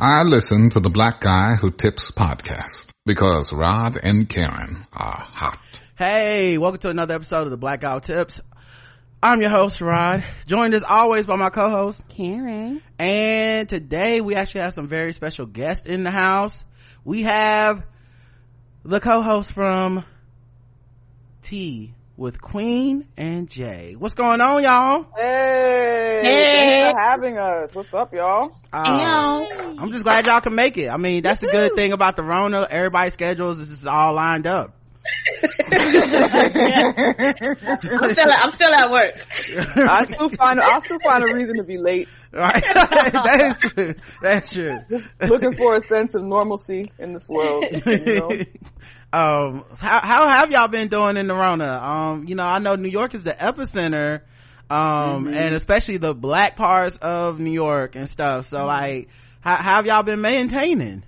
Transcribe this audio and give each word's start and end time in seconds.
I 0.00 0.22
listen 0.22 0.70
to 0.70 0.80
the 0.80 0.90
Black 0.90 1.20
Guy 1.20 1.56
Who 1.56 1.72
Tips 1.72 2.12
podcast 2.12 2.92
because 3.04 3.52
Rod 3.52 3.98
and 4.00 4.28
Karen 4.28 4.86
are 4.92 5.18
hot. 5.18 5.58
Hey, 5.98 6.56
welcome 6.56 6.78
to 6.82 6.88
another 6.90 7.16
episode 7.16 7.42
of 7.42 7.50
the 7.50 7.56
Black 7.56 7.80
Guy 7.80 7.94
Who 7.94 8.00
Tips. 8.00 8.40
I'm 9.20 9.40
your 9.40 9.50
host, 9.50 9.80
Rod, 9.80 10.22
joined 10.46 10.74
as 10.74 10.84
always 10.84 11.26
by 11.26 11.34
my 11.34 11.50
co-host, 11.50 12.00
Karen. 12.10 12.80
And 12.96 13.68
today 13.68 14.20
we 14.20 14.36
actually 14.36 14.60
have 14.60 14.74
some 14.74 14.86
very 14.86 15.12
special 15.12 15.46
guests 15.46 15.84
in 15.84 16.04
the 16.04 16.12
house. 16.12 16.64
We 17.04 17.24
have 17.24 17.84
the 18.84 19.00
co-host 19.00 19.50
from 19.50 20.04
Tea 21.42 21.92
with 22.18 22.40
Queen 22.40 23.06
and 23.16 23.48
J. 23.48 23.94
What's 23.96 24.16
going 24.16 24.40
on, 24.40 24.64
y'all? 24.64 25.06
Hey, 25.16 26.20
hey. 26.22 26.52
thanks 26.52 26.90
for 26.90 27.00
having 27.00 27.38
us. 27.38 27.72
What's 27.72 27.94
up, 27.94 28.12
y'all? 28.12 28.56
Uh, 28.72 29.46
I'm 29.78 29.92
just 29.92 30.02
glad 30.02 30.26
y'all 30.26 30.40
can 30.40 30.56
make 30.56 30.76
it. 30.78 30.88
I 30.88 30.96
mean, 30.96 31.22
that's 31.22 31.44
a 31.44 31.46
good 31.46 31.76
thing 31.76 31.92
about 31.92 32.16
the 32.16 32.24
Rona. 32.24 32.66
Everybody's 32.68 33.12
schedules 33.12 33.60
is 33.60 33.68
just 33.68 33.86
all 33.86 34.16
lined 34.16 34.48
up. 34.48 34.74
I'm 35.70 35.86
still 38.12 38.26
I'm 38.30 38.50
still 38.50 38.74
at 38.74 38.90
work. 38.90 39.14
I 39.76 40.04
still 40.04 40.28
find 40.28 40.60
I 40.60 40.80
still 40.80 40.98
find 40.98 41.22
a 41.22 41.32
reason 41.32 41.56
to 41.58 41.62
be 41.62 41.78
late. 41.78 42.08
Right, 42.30 42.62
that 42.62 43.40
is 43.40 43.56
true. 43.72 43.94
That's 44.20 44.52
true. 44.52 44.80
Just 44.90 45.06
looking 45.20 45.56
for 45.56 45.76
a 45.76 45.80
sense 45.80 46.14
of 46.14 46.22
normalcy 46.22 46.92
in 46.98 47.14
this 47.14 47.26
world. 47.28 47.64
You 47.86 47.98
know? 47.98 48.30
Um, 49.12 49.64
how 49.78 50.00
how 50.00 50.28
have 50.28 50.50
y'all 50.50 50.68
been 50.68 50.88
doing 50.88 51.16
in 51.16 51.26
the 51.26 51.34
Rona? 51.34 51.72
Um, 51.72 52.28
you 52.28 52.34
know, 52.34 52.42
I 52.42 52.58
know 52.58 52.74
New 52.74 52.90
York 52.90 53.14
is 53.14 53.24
the 53.24 53.32
epicenter, 53.32 54.20
um, 54.68 55.24
mm-hmm. 55.24 55.34
and 55.34 55.54
especially 55.54 55.96
the 55.96 56.14
black 56.14 56.56
parts 56.56 56.96
of 56.98 57.38
New 57.38 57.52
York 57.52 57.96
and 57.96 58.08
stuff. 58.08 58.46
So, 58.46 58.58
mm-hmm. 58.58 58.66
like, 58.66 59.08
how, 59.40 59.56
how 59.56 59.76
have 59.76 59.86
y'all 59.86 60.02
been 60.02 60.20
maintaining? 60.20 61.04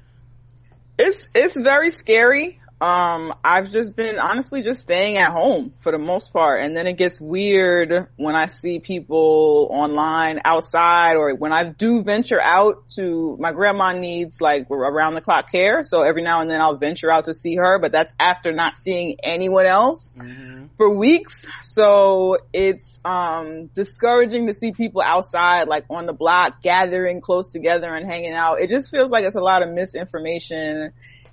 It's 0.99 1.29
it's 1.35 1.61
very 1.61 1.91
scary 1.91 2.60
um 2.81 3.35
i've 3.45 3.71
just 3.71 3.95
been 3.95 4.19
honestly 4.19 4.63
just 4.63 4.81
staying 4.81 5.19
at 5.19 5.31
home 5.31 5.75
for 5.81 5.93
the 5.93 5.99
most 5.99 6.33
part. 6.33 6.63
And 6.63 6.75
then 6.75 6.87
it 6.87 6.97
gets 6.97 7.21
weird 7.21 8.09
when 8.17 8.35
i 8.35 8.47
see 8.47 8.79
people 8.79 9.69
online 9.71 10.41
outside 10.45 11.17
or 11.17 11.35
when 11.35 11.53
i 11.53 11.65
do 11.65 12.03
venture 12.03 12.41
out 12.41 12.89
to 12.97 13.37
my 13.39 13.53
grandma 13.53 13.93
needs 13.93 14.41
like 14.41 14.71
around 14.71 15.15
the 15.15 15.21
clock 15.21 15.53
care. 15.53 15.83
So 15.83 16.03
every 16.03 16.23
now 16.23 16.41
and 16.41 16.51
then 16.51 16.63
i'll 16.63 16.77
venture 16.77 17.11
out 17.11 17.27
to 17.27 17.35
see 17.35 17.57
her 17.57 17.79
but 17.79 17.93
that's 17.93 18.15
after 18.19 18.53
not 18.53 18.77
seeing 18.77 19.17
anyone 19.23 19.67
else 19.67 20.17
mm-hmm. 20.17 20.67
for 20.79 20.89
weeks. 20.89 21.45
So 21.61 22.39
it's 22.53 22.99
um 23.05 23.67
discouraging 23.75 24.47
to 24.47 24.55
see 24.55 24.73
people 24.73 25.03
outside 25.03 25.69
like 25.69 25.85
on 25.91 26.07
the 26.07 26.15
block 26.15 26.63
gathering 26.63 27.21
close 27.21 27.53
together 27.53 27.95
and 27.95 28.07
hanging 28.09 28.33
out. 28.33 28.61
It 28.61 28.71
just 28.71 28.91
feels 28.91 29.11
like 29.11 29.25
it's 29.25 29.37
a 29.37 29.41
lot 29.41 29.63
of 29.63 29.69
misinformation 29.69 30.93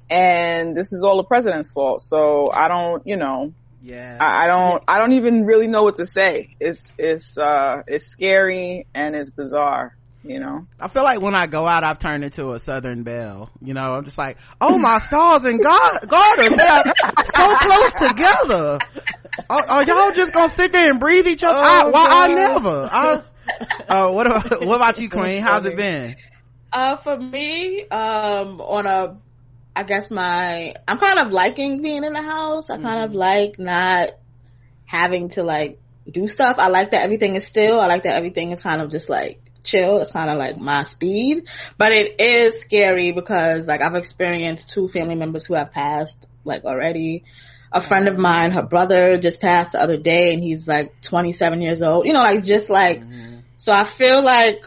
and 0.09 0.75
this 0.75 0.93
is 0.93 1.03
all 1.03 1.17
the 1.17 1.23
president's 1.23 1.71
fault. 1.71 2.01
So 2.01 2.49
I 2.51 2.67
don't, 2.67 3.05
you 3.05 3.17
know, 3.17 3.53
yeah, 3.81 4.17
I, 4.19 4.45
I, 4.45 4.47
don't, 4.47 4.83
I 4.87 4.99
don't 4.99 5.13
even 5.13 5.45
really 5.45 5.67
know 5.67 5.83
what 5.83 5.95
to 5.95 6.05
say. 6.05 6.55
It's, 6.59 6.91
it's, 6.97 7.37
uh, 7.37 7.83
it's 7.87 8.07
scary 8.07 8.87
and 8.93 9.15
it's 9.15 9.29
bizarre. 9.29 9.95
You 10.23 10.41
know, 10.41 10.67
I 10.77 10.89
feel 10.89 11.03
like 11.03 11.21
when 11.21 11.35
I 11.35 11.47
go 11.47 11.65
out, 11.65 11.85
I've 11.85 11.99
turned 11.99 12.25
into 12.25 12.51
a 12.51 12.59
Southern 12.59 13.03
Belle. 13.03 13.49
You 13.61 13.73
know, 13.73 13.93
I'm 13.93 14.03
just 14.03 14.17
like, 14.17 14.37
oh 14.59 14.77
my 14.77 14.97
stars 14.99 15.43
and 15.43 15.63
God, 15.63 16.05
garden, 16.05 16.57
they're 16.57 16.93
so 17.33 17.55
close 17.55 17.93
together. 17.93 18.79
Are, 19.49 19.65
are, 19.69 19.83
y'all 19.83 20.11
just 20.11 20.33
gonna 20.33 20.49
sit 20.49 20.73
there 20.73 20.89
and 20.89 20.99
breathe 20.99 21.27
each 21.27 21.43
other? 21.43 21.59
Oh, 21.59 21.63
I, 21.63 21.85
why 21.85 22.07
I 22.09 22.27
never? 22.33 22.89
I, 22.91 23.23
uh, 23.87 24.11
what 24.11 24.27
about, 24.27 24.65
what 24.65 24.75
about 24.75 24.99
you, 24.99 25.09
Queen? 25.09 25.41
How's 25.41 25.65
it 25.65 25.77
been? 25.77 26.17
Uh, 26.73 26.97
for 26.97 27.15
me, 27.15 27.87
um, 27.87 28.59
on 28.59 28.85
a 28.85 29.17
I 29.77 29.83
guess 29.83 30.09
my, 30.09 30.73
I'm 30.87 30.97
kind 30.97 31.19
of 31.19 31.31
liking 31.31 31.81
being 31.81 32.03
in 32.03 32.13
the 32.13 32.21
house. 32.21 32.69
I 32.69 32.75
mm-hmm. 32.75 32.85
kind 32.85 33.03
of 33.03 33.09
mm-hmm. 33.09 33.19
like 33.19 33.59
not 33.59 34.11
having 34.85 35.29
to 35.29 35.43
like 35.43 35.79
do 36.09 36.27
stuff. 36.27 36.57
I 36.57 36.69
like 36.69 36.91
that 36.91 37.03
everything 37.03 37.35
is 37.35 37.45
still. 37.45 37.79
I 37.79 37.87
like 37.87 38.03
that 38.03 38.15
everything 38.15 38.51
is 38.51 38.61
kind 38.61 38.81
of 38.81 38.89
just 38.89 39.09
like 39.09 39.39
chill. 39.63 39.99
It's 39.99 40.11
kind 40.11 40.31
of 40.31 40.37
like 40.37 40.57
my 40.57 40.83
speed, 40.83 41.47
but 41.77 41.91
it 41.91 42.19
is 42.19 42.59
scary 42.59 43.11
because 43.11 43.67
like 43.67 43.81
I've 43.81 43.95
experienced 43.95 44.69
two 44.69 44.87
family 44.87 45.15
members 45.15 45.45
who 45.45 45.53
have 45.55 45.71
passed 45.71 46.25
like 46.43 46.63
already. 46.63 47.23
A 47.69 47.81
friend 47.81 48.07
of 48.07 48.17
mine, 48.17 48.51
her 48.51 48.63
brother 48.63 49.17
just 49.17 49.41
passed 49.41 49.73
the 49.73 49.81
other 49.81 49.97
day 49.97 50.33
and 50.33 50.41
he's 50.41 50.67
like 50.67 51.01
27 51.01 51.61
years 51.61 51.81
old. 51.81 52.05
You 52.05 52.13
know, 52.13 52.19
like 52.19 52.45
just 52.45 52.69
like, 52.69 53.01
mm-hmm. 53.01 53.39
so 53.57 53.73
I 53.73 53.83
feel 53.83 54.21
like 54.23 54.63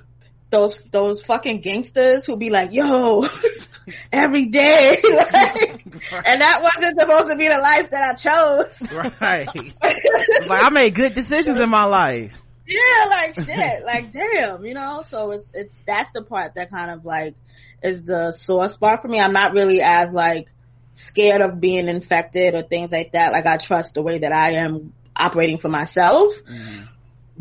those, 0.50 0.77
those 0.92 1.25
fucking 1.25 1.62
gangsters 1.62 2.27
who 2.27 2.37
be 2.37 2.50
like, 2.50 2.72
yo, 2.72 3.27
every 4.12 4.47
day. 4.47 5.01
like, 5.09 5.84
and 6.25 6.41
that 6.41 6.62
wasn't 6.62 6.99
supposed 6.99 7.28
to 7.28 7.37
be 7.37 7.49
the 7.49 7.59
life 7.59 7.91
that 7.91 8.11
I 8.11 8.15
chose. 8.15 8.83
right. 9.21 9.49
like 10.49 10.65
I 10.65 10.71
made 10.71 10.95
good 10.95 11.15
decisions 11.15 11.56
in 11.56 11.69
my 11.69 11.84
life. 11.84 12.34
Yeah, 12.67 13.09
like 13.11 13.34
shit. 13.34 13.84
like 13.84 14.12
damn, 14.12 14.65
you 14.65 14.75
know? 14.75 15.03
So 15.03 15.33
it's, 15.33 15.49
it's, 15.53 15.77
that's 15.87 16.11
the 16.12 16.23
part 16.23 16.55
that 16.55 16.71
kind 16.71 16.91
of 16.91 17.05
like 17.05 17.34
is 17.83 18.03
the 18.03 18.33
sore 18.33 18.69
spot 18.69 19.03
for 19.03 19.09
me. 19.09 19.19
I'm 19.19 19.33
not 19.33 19.53
really 19.53 19.81
as 19.83 20.11
like 20.12 20.49
scared 20.95 21.41
of 21.41 21.61
being 21.61 21.89
infected 21.89 22.55
or 22.55 22.62
things 22.62 22.93
like 22.93 23.12
that. 23.12 23.33
Like 23.33 23.47
I 23.47 23.57
trust 23.57 23.95
the 23.95 24.03
way 24.03 24.19
that 24.19 24.33
I 24.33 24.53
am 24.53 24.93
operating 25.17 25.59
for 25.59 25.69
myself. 25.69 26.33
Mm 26.49 26.89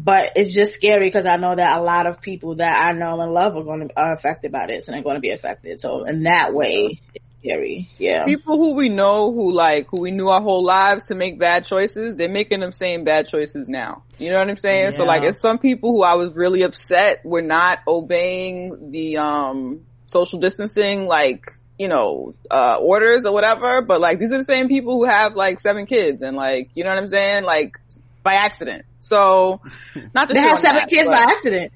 but 0.03 0.31
it's 0.37 0.53
just 0.53 0.73
scary 0.73 1.07
because 1.07 1.25
I 1.25 1.35
know 1.35 1.53
that 1.53 1.77
a 1.77 1.81
lot 1.81 2.07
of 2.07 2.21
people 2.21 2.55
that 2.55 2.85
I 2.85 2.93
know 2.93 3.19
and 3.19 3.33
love 3.33 3.57
are 3.57 3.63
going 3.63 3.89
to 3.89 3.99
are 3.99 4.13
affected 4.13 4.51
by 4.51 4.67
this 4.67 4.87
and 4.87 4.95
they're 4.95 5.03
going 5.03 5.17
to 5.17 5.21
be 5.21 5.31
affected. 5.31 5.81
So 5.81 6.05
in 6.05 6.23
that 6.23 6.53
way, 6.53 7.01
it's 7.13 7.25
scary. 7.41 7.89
Yeah. 7.97 8.23
People 8.23 8.57
who 8.57 8.75
we 8.75 8.87
know 8.87 9.33
who 9.33 9.51
like 9.51 9.87
who 9.91 10.01
we 10.01 10.11
knew 10.11 10.29
our 10.29 10.41
whole 10.41 10.63
lives 10.63 11.07
to 11.07 11.15
make 11.15 11.37
bad 11.37 11.65
choices, 11.65 12.15
they're 12.15 12.29
making 12.29 12.61
them 12.61 12.71
same 12.71 13.03
bad 13.03 13.27
choices 13.27 13.67
now. 13.67 14.03
You 14.17 14.31
know 14.31 14.37
what 14.37 14.49
I'm 14.49 14.55
saying? 14.55 14.83
Yeah. 14.85 14.89
So 14.91 15.03
like, 15.03 15.23
it's 15.23 15.41
some 15.41 15.57
people 15.57 15.91
who 15.91 16.03
I 16.03 16.13
was 16.13 16.33
really 16.33 16.61
upset 16.61 17.25
were 17.25 17.41
not 17.41 17.79
obeying 17.85 18.91
the 18.91 19.17
um 19.17 19.81
social 20.07 20.39
distancing 20.39 21.07
like 21.07 21.51
you 21.77 21.87
know, 21.87 22.33
uh, 22.51 22.75
orders 22.75 23.23
or 23.23 23.31
whatever, 23.31 23.81
but 23.81 24.01
like 24.01 24.19
these 24.19 24.33
are 24.33 24.37
the 24.37 24.43
same 24.43 24.67
people 24.67 24.95
who 24.95 25.05
have 25.05 25.35
like 25.35 25.61
seven 25.61 25.85
kids 25.85 26.21
and 26.21 26.35
like, 26.35 26.71
you 26.73 26.83
know 26.83 26.89
what 26.89 26.99
I'm 26.99 27.07
saying? 27.07 27.45
Like 27.45 27.77
by 28.23 28.35
accident. 28.35 28.85
So, 28.99 29.61
not 30.13 30.27
to 30.27 30.33
they 30.33 30.41
have 30.41 30.59
seven 30.59 30.81
that, 30.81 30.89
kids 30.89 31.09
by 31.09 31.17
accident. 31.17 31.73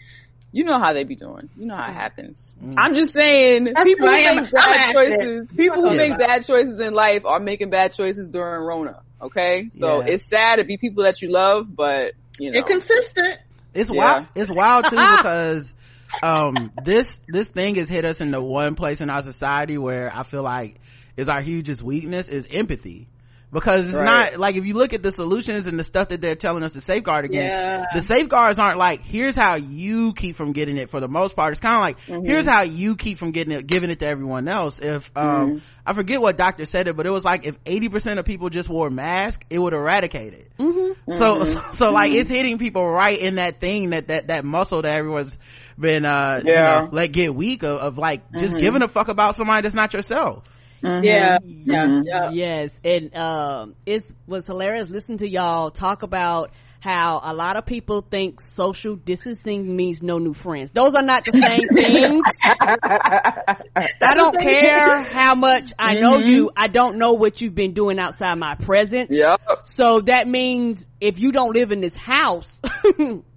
You 0.52 0.66
know 0.66 0.80
how 0.80 0.94
they 0.94 1.04
be 1.04 1.16
doing. 1.16 1.50
You 1.58 1.66
know 1.66 1.76
how 1.76 1.90
it 1.90 1.96
happens. 1.96 2.56
Mm. 2.64 2.76
I'm 2.78 2.94
just 2.94 3.12
saying, 3.12 3.64
That's 3.64 3.84
people 3.84 4.08
who 4.08 4.14
make 4.14 4.52
bad 4.52 4.94
choices, 4.94 5.48
people 5.56 5.82
who 5.82 5.98
make 5.98 6.18
bad 6.18 6.46
choices 6.46 6.80
in 6.80 6.94
life 6.94 7.26
are 7.26 7.40
making 7.40 7.72
bad 7.72 7.94
choices 7.94 8.30
during 8.30 8.62
Rona. 8.62 9.02
Okay, 9.20 9.70
so 9.72 10.02
yeah. 10.02 10.14
it's 10.14 10.24
sad 10.24 10.58
to 10.58 10.64
be 10.64 10.78
people 10.78 11.06
that 11.06 11.22
you 11.22 11.32
love, 11.32 11.74
but 11.74 12.14
you 12.40 12.52
know, 12.52 12.58
you're 12.58 12.66
consistent. 12.66 13.40
It's 13.74 13.90
yeah. 13.90 13.98
wild. 13.98 14.28
It's 14.36 14.52
wild 14.52 14.86
too 14.86 14.98
because 14.98 15.74
um 16.22 16.72
this 16.84 17.20
this 17.28 17.48
thing 17.48 17.76
has 17.76 17.90
hit 17.90 18.06
us 18.06 18.22
in 18.22 18.30
the 18.30 18.42
one 18.42 18.76
place 18.76 19.02
in 19.02 19.10
our 19.10 19.24
society 19.24 19.80
where 19.80 20.16
I 20.16 20.22
feel 20.22 20.44
like 20.44 20.80
is 21.18 21.30
our 21.30 21.42
hugest 21.42 21.82
weakness 21.82 22.28
is 22.28 22.48
empathy 22.52 23.08
because 23.54 23.86
it's 23.86 23.94
right. 23.94 24.32
not 24.34 24.40
like 24.40 24.56
if 24.56 24.66
you 24.66 24.74
look 24.74 24.94
at 24.94 25.04
the 25.04 25.12
solutions 25.12 25.68
and 25.68 25.80
the 25.80 25.84
stuff 25.84 26.10
that 26.10 26.20
they're 26.20 26.36
telling 26.36 26.64
us 26.64 26.74
to 26.74 26.82
safeguard 26.82 27.24
against 27.24 27.56
yeah. 27.56 27.86
the 27.94 28.02
safeguards 28.02 28.58
aren't 28.58 28.80
like 28.80 29.02
here's 29.02 29.36
how 29.36 29.56
you 29.56 30.12
keep 30.14 30.36
from 30.36 30.52
getting 30.52 30.78
it 30.78 30.90
for 30.90 31.00
the 31.00 31.08
most 31.08 31.36
part 31.36 31.52
it's 31.52 31.62
kind 31.62 31.76
of 31.76 31.82
like 31.82 32.00
mm-hmm. 32.08 32.26
here's 32.26 32.48
how 32.48 32.64
you 32.64 32.96
keep 32.96 33.20
from 33.20 33.32
getting 33.32 33.54
it 33.54 33.68
giving 33.68 33.92
it 33.92 34.00
to 34.00 34.08
everyone 34.08 34.48
else 34.48 34.80
if 34.80 35.10
um 35.16 35.26
mm-hmm. 35.26 35.58
i 35.86 35.94
forget 35.94 36.20
what 36.20 36.36
doctor 36.36 36.66
said 36.66 36.88
it 36.88 36.98
but 36.98 37.06
it 37.06 37.12
was 37.12 37.24
like 37.24 37.46
if 37.46 37.64
80% 37.64 38.18
of 38.18 38.26
people 38.26 38.50
just 38.50 38.70
wore 38.70 38.90
masks 38.90 39.46
it 39.50 39.60
would 39.60 39.74
eradicate 39.74 40.34
it 40.34 40.52
mm-hmm. 40.58 41.14
so 41.14 41.44
so, 41.44 41.64
so 41.74 41.92
like 41.92 42.12
it's 42.12 42.30
hitting 42.30 42.58
people 42.58 42.86
right 42.86 43.20
in 43.20 43.36
that 43.36 43.62
thing 43.62 43.92
that 43.92 44.08
that 44.08 44.28
that 44.28 44.44
muscle 44.44 44.82
that 44.82 44.92
everyone's 44.92 45.38
been 45.80 46.06
uh 46.06 46.42
yeah. 46.44 46.82
you 46.82 46.86
know, 46.86 46.90
let 46.92 47.12
get 47.12 47.34
weak 47.34 47.64
of, 47.64 47.80
of 47.80 47.98
like 47.98 48.32
just 48.34 48.56
mm-hmm. 48.56 48.66
giving 48.66 48.82
a 48.82 48.88
fuck 48.88 49.08
about 49.08 49.36
somebody 49.36 49.62
that's 49.62 49.76
not 49.76 49.94
yourself 49.94 50.44
Mm-hmm. 50.84 51.04
Yeah, 51.04 51.38
yeah, 51.44 51.86
mm-hmm. 51.86 52.02
yeah. 52.06 52.30
Yes, 52.32 52.80
and 52.84 53.16
um, 53.16 53.76
it 53.86 54.04
was 54.28 54.46
hilarious 54.46 54.90
listening 54.90 55.20
to 55.20 55.30
y'all 55.30 55.72
talk 55.72 56.04
about 56.04 56.52
how 56.84 57.22
a 57.24 57.34
lot 57.34 57.56
of 57.56 57.66
people 57.66 58.02
think 58.02 58.42
social 58.42 58.98
distancing 58.98 59.74
means 59.74 60.04
no 60.04 60.18
new 60.20 60.34
friends. 60.34 60.72
Those 60.72 60.94
are 60.96 61.02
not 61.02 61.24
the 61.24 61.32
same 61.32 61.70
things. 61.74 62.26
I 64.02 64.14
don't 64.14 64.38
care 64.38 65.02
how 65.02 65.36
much 65.36 65.72
I 65.80 66.00
know 66.00 66.18
mm-hmm. 66.18 66.28
you. 66.28 66.52
I 66.58 66.68
don't 66.68 66.98
know 66.98 67.14
what 67.14 67.40
you've 67.40 67.56
been 67.56 67.74
doing 67.74 68.00
outside 68.00 68.36
my 68.36 68.56
presence. 68.56 69.12
Yep. 69.12 69.62
So 69.64 70.02
that 70.02 70.28
means 70.28 70.86
if 71.00 71.20
you 71.20 71.32
don't 71.32 71.56
live 71.56 71.72
in 71.72 71.80
this 71.80 71.96
house, 71.96 72.62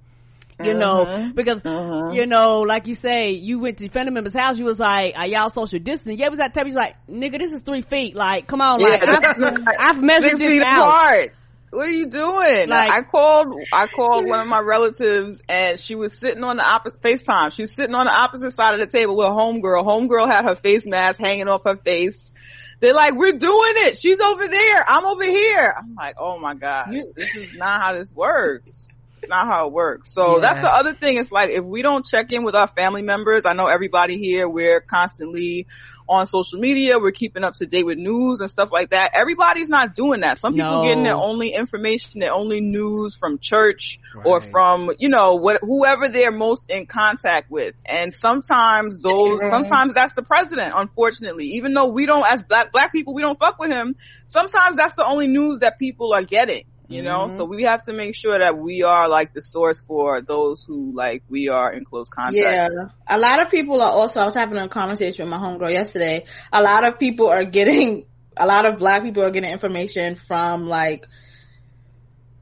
you 0.63 0.73
uh-huh. 0.73 0.79
know, 0.79 1.33
because, 1.35 1.61
uh-huh. 1.65 2.13
you 2.13 2.27
know, 2.27 2.63
like 2.63 2.87
you 2.87 2.95
say, 2.95 3.33
you 3.33 3.59
went 3.59 3.79
to 3.79 3.89
family 3.91 4.13
member's 4.13 4.35
house, 4.35 4.59
you 4.59 4.65
was 4.65 4.79
like, 4.79 5.17
are 5.17 5.27
y'all 5.27 5.51
social 5.51 5.79
distancing? 5.79 6.19
Yeah, 6.19 6.29
was 6.29 6.39
that 6.39 6.55
type, 6.55 6.67
he's 6.67 6.75
like, 6.75 6.97
nigga, 7.09 7.39
this 7.39 7.53
is 7.53 7.61
three 7.61 7.83
feet, 7.83 8.15
like, 8.15 8.47
come 8.47 8.63
on, 8.63 8.81
like, 8.81 9.03
I've, 9.07 9.65
I've, 9.79 10.03
measured 10.03 10.39
this 10.39 10.63
out. 10.65 10.87
Apart. 10.87 11.35
what 11.71 11.87
are 11.87 11.91
you 11.91 12.07
doing? 12.07 12.71
Like- 12.71 12.91
I 12.91 13.03
called, 13.03 13.55
I 13.71 13.87
called 13.87 14.27
one 14.27 14.41
of 14.41 14.47
my 14.47 14.61
relatives 14.61 15.43
and 15.47 15.79
she 15.79 15.95
was 15.95 16.19
sitting 16.19 16.43
on 16.43 16.57
the 16.57 16.65
opposite, 16.65 17.03
FaceTime. 17.03 17.55
She 17.55 17.63
was 17.63 17.75
sitting 17.75 17.95
on 17.95 18.07
the 18.07 18.15
opposite 18.15 18.53
side 18.53 18.75
of 18.75 18.81
the 18.81 18.87
table 18.87 19.15
with 19.15 19.27
a 19.27 19.31
homegirl. 19.31 19.85
Homegirl 19.85 20.27
had 20.27 20.47
her 20.47 20.55
face 20.55 20.87
mask 20.87 21.21
hanging 21.21 21.49
off 21.49 21.65
her 21.65 21.77
face. 21.77 22.33
They're 22.81 22.95
like, 22.95 23.15
we're 23.15 23.33
doing 23.33 23.73
it. 23.77 23.99
She's 23.99 24.21
over 24.21 24.49
there. 24.49 24.85
I'm 24.89 25.05
over 25.05 25.25
here. 25.25 25.75
I'm 25.77 25.95
like, 25.95 26.17
oh 26.19 26.39
my 26.39 26.55
God, 26.55 26.89
this 27.15 27.35
is 27.35 27.57
not 27.57 27.81
how 27.81 27.95
this 27.95 28.13
works. 28.13 28.89
Not 29.29 29.47
how 29.47 29.67
it 29.67 29.73
works. 29.73 30.13
So 30.13 30.35
Yeah. 30.35 30.41
that's 30.41 30.59
the 30.61 30.69
other 30.73 30.95
thing. 30.95 31.17
It's 31.19 31.33
like, 31.33 31.51
if 31.51 31.65
we 31.65 31.83
don't 31.83 32.05
check 32.05 32.33
in 32.33 32.45
with 32.45 32.55
our 32.55 32.69
family 32.69 33.03
members, 33.03 33.45
I 33.45 33.53
know 33.53 33.67
everybody 33.67 34.19
here, 34.19 34.49
we're 34.49 34.81
constantly 34.81 35.67
on 36.09 36.25
social 36.27 36.61
media. 36.61 36.99
We're 37.01 37.11
keeping 37.11 37.43
up 37.43 37.55
to 37.55 37.67
date 37.67 37.85
with 37.85 37.99
news 37.99 38.39
and 38.39 38.49
stuff 38.49 38.69
like 38.71 38.91
that. 38.91 39.11
Everybody's 39.15 39.69
not 39.69 39.95
doing 39.97 40.21
that. 40.21 40.39
Some 40.39 40.55
people 40.55 40.77
No. 40.77 40.83
getting 40.83 41.03
their 41.03 41.17
only 41.17 41.53
information, 41.53 42.21
their 42.21 42.33
only 42.33 42.61
news 42.61 43.17
from 43.17 43.39
church 43.41 43.99
or 44.25 44.41
from, 44.41 44.93
you 45.01 45.09
know, 45.09 45.35
what, 45.35 45.59
whoever 45.63 46.09
they're 46.09 46.31
most 46.31 46.71
in 46.71 46.87
contact 46.87 47.51
with. 47.51 47.75
And 47.85 48.15
sometimes 48.15 49.01
those, 49.01 49.41
Right. 49.43 49.51
sometimes 49.51 49.95
that's 49.95 50.13
the 50.13 50.23
president, 50.23 50.75
unfortunately. 50.77 51.47
Even 51.57 51.75
though 51.75 51.89
we 51.89 52.07
don't, 52.07 52.25
as 52.25 52.43
black, 52.45 52.71
black 52.71 52.93
people, 52.93 53.13
we 53.13 53.23
don't 53.23 53.39
fuck 53.39 53.59
with 53.59 53.73
him. 53.73 53.97
Sometimes 54.29 54.77
that's 54.77 54.95
the 54.95 55.05
only 55.05 55.27
news 55.27 55.59
that 55.59 55.77
people 55.81 56.13
are 56.13 56.23
getting. 56.23 56.63
You 56.89 57.03
know, 57.03 57.27
Mhm. 57.27 57.31
so 57.37 57.45
we 57.45 57.65
have 57.65 57.83
to 57.85 57.93
make 57.93 58.15
sure 58.15 58.39
that 58.39 58.57
we 58.57 58.83
are 58.85 59.09
like 59.09 59.35
the 59.35 59.43
source 59.43 59.81
for 59.83 60.21
those 60.21 60.65
who 60.65 60.93
like 60.95 61.23
we 61.29 61.49
are 61.49 61.73
in 61.73 61.85
close 61.85 62.09
contact. 62.09 62.37
Yeah. 62.37 62.69
A 63.09 63.19
lot 63.19 63.43
of 63.43 63.51
people 63.51 63.83
are 63.83 63.91
also, 63.91 64.21
I 64.21 64.25
was 64.25 64.37
having 64.37 64.57
a 64.57 64.69
conversation 64.69 65.25
with 65.25 65.31
my 65.31 65.39
homegirl 65.39 65.73
yesterday. 65.73 66.27
A 66.53 66.63
lot 66.63 66.87
of 66.89 66.99
people 67.01 67.29
are 67.29 67.45
getting, 67.45 68.07
a 68.37 68.47
lot 68.47 68.67
of 68.67 68.79
black 68.79 69.03
people 69.03 69.25
are 69.25 69.31
getting 69.33 69.51
information 69.51 70.15
from 70.15 70.63
like 70.67 71.07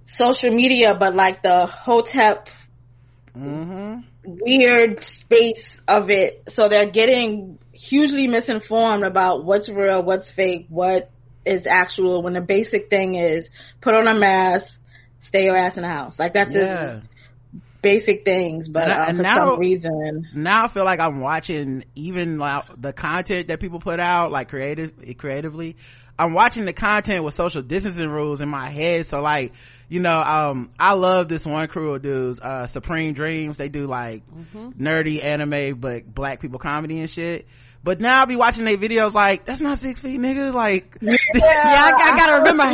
social 0.05 0.50
media, 0.55 0.94
but 0.94 1.14
like 1.14 1.43
the 1.43 1.67
Hotep 1.67 2.49
Mm-hmm. 3.37 4.00
weird 4.25 5.00
space 5.00 5.81
of 5.88 6.08
it. 6.08 6.44
So 6.49 6.69
they're 6.69 6.90
getting 6.93 7.58
hugely 7.73 8.29
misinformed 8.29 9.02
about 9.05 9.44
what's 9.44 9.69
real, 9.69 10.05
what's 10.05 10.31
fake, 10.31 10.67
what 10.69 11.11
is 11.44 11.67
actual 11.67 12.23
when 12.23 12.32
the 12.35 12.41
basic 12.41 12.91
thing 12.91 13.14
is 13.14 13.50
put 13.81 13.94
on 13.94 14.08
a 14.08 14.19
mask, 14.19 14.81
stay 15.19 15.44
your 15.44 15.56
ass 15.56 15.76
in 15.76 15.82
the 15.82 15.88
house. 15.88 16.19
Like 16.19 16.35
that's 16.35 16.55
Yeah. 16.55 16.62
just 17.00 17.02
basic 17.82 18.25
things, 18.25 18.69
but 18.69 18.85
And 18.85 18.93
I- 18.93 19.06
and 19.08 19.17
for 19.19 19.23
now- 19.25 19.50
some 19.50 19.58
reason, 19.61 20.26
now 20.35 20.64
I 20.64 20.69
feel 20.69 20.85
like 20.85 21.00
I'm 21.00 21.20
watching 21.20 21.85
even 21.94 22.38
like 22.38 22.64
the 22.81 22.93
content 22.93 23.49
that 23.49 23.61
people 23.61 23.79
put 23.79 24.00
out, 24.00 24.32
like 24.32 24.49
creative, 24.49 24.93
creatively. 25.19 25.76
I'm 26.19 26.32
watching 26.32 26.64
the 26.64 26.73
content 26.73 27.25
with 27.25 27.35
social 27.35 27.61
distancing 27.61 28.08
rules 28.08 28.40
in 28.40 28.49
my 28.49 28.70
head. 28.70 29.05
So 29.06 29.20
like, 29.20 29.52
you 29.88 30.00
know, 30.00 30.17
um, 30.23 30.70
I 30.79 30.94
love 30.94 31.29
this 31.29 31.44
one 31.44 31.67
crew 31.69 31.94
of 31.94 32.02
dudes, 32.02 32.40
uh, 32.40 32.67
Supreme 32.69 33.12
Dreams. 33.12 33.58
They 33.58 33.69
do 33.69 33.87
like 33.87 34.23
nerdy 34.55 35.23
anime, 35.23 35.79
but 35.79 36.12
black 36.14 36.40
people 36.40 36.58
comedy 36.58 37.00
and 37.00 37.11
shit. 37.11 37.47
But 37.84 38.00
now 38.00 38.20
I'll 38.20 38.26
be 38.26 38.34
watching 38.34 38.64
their 38.64 38.78
videos 38.78 39.12
like, 39.12 39.44
that's 39.44 39.60
not 39.60 39.78
six 39.78 40.00
feet, 40.00 40.19
nigga. 40.19 40.54
Like, 40.54 40.96
yeah, 41.02 41.12
I, 41.34 41.92
I 41.92 42.16
gotta 42.16 42.50
remember. 42.50 42.64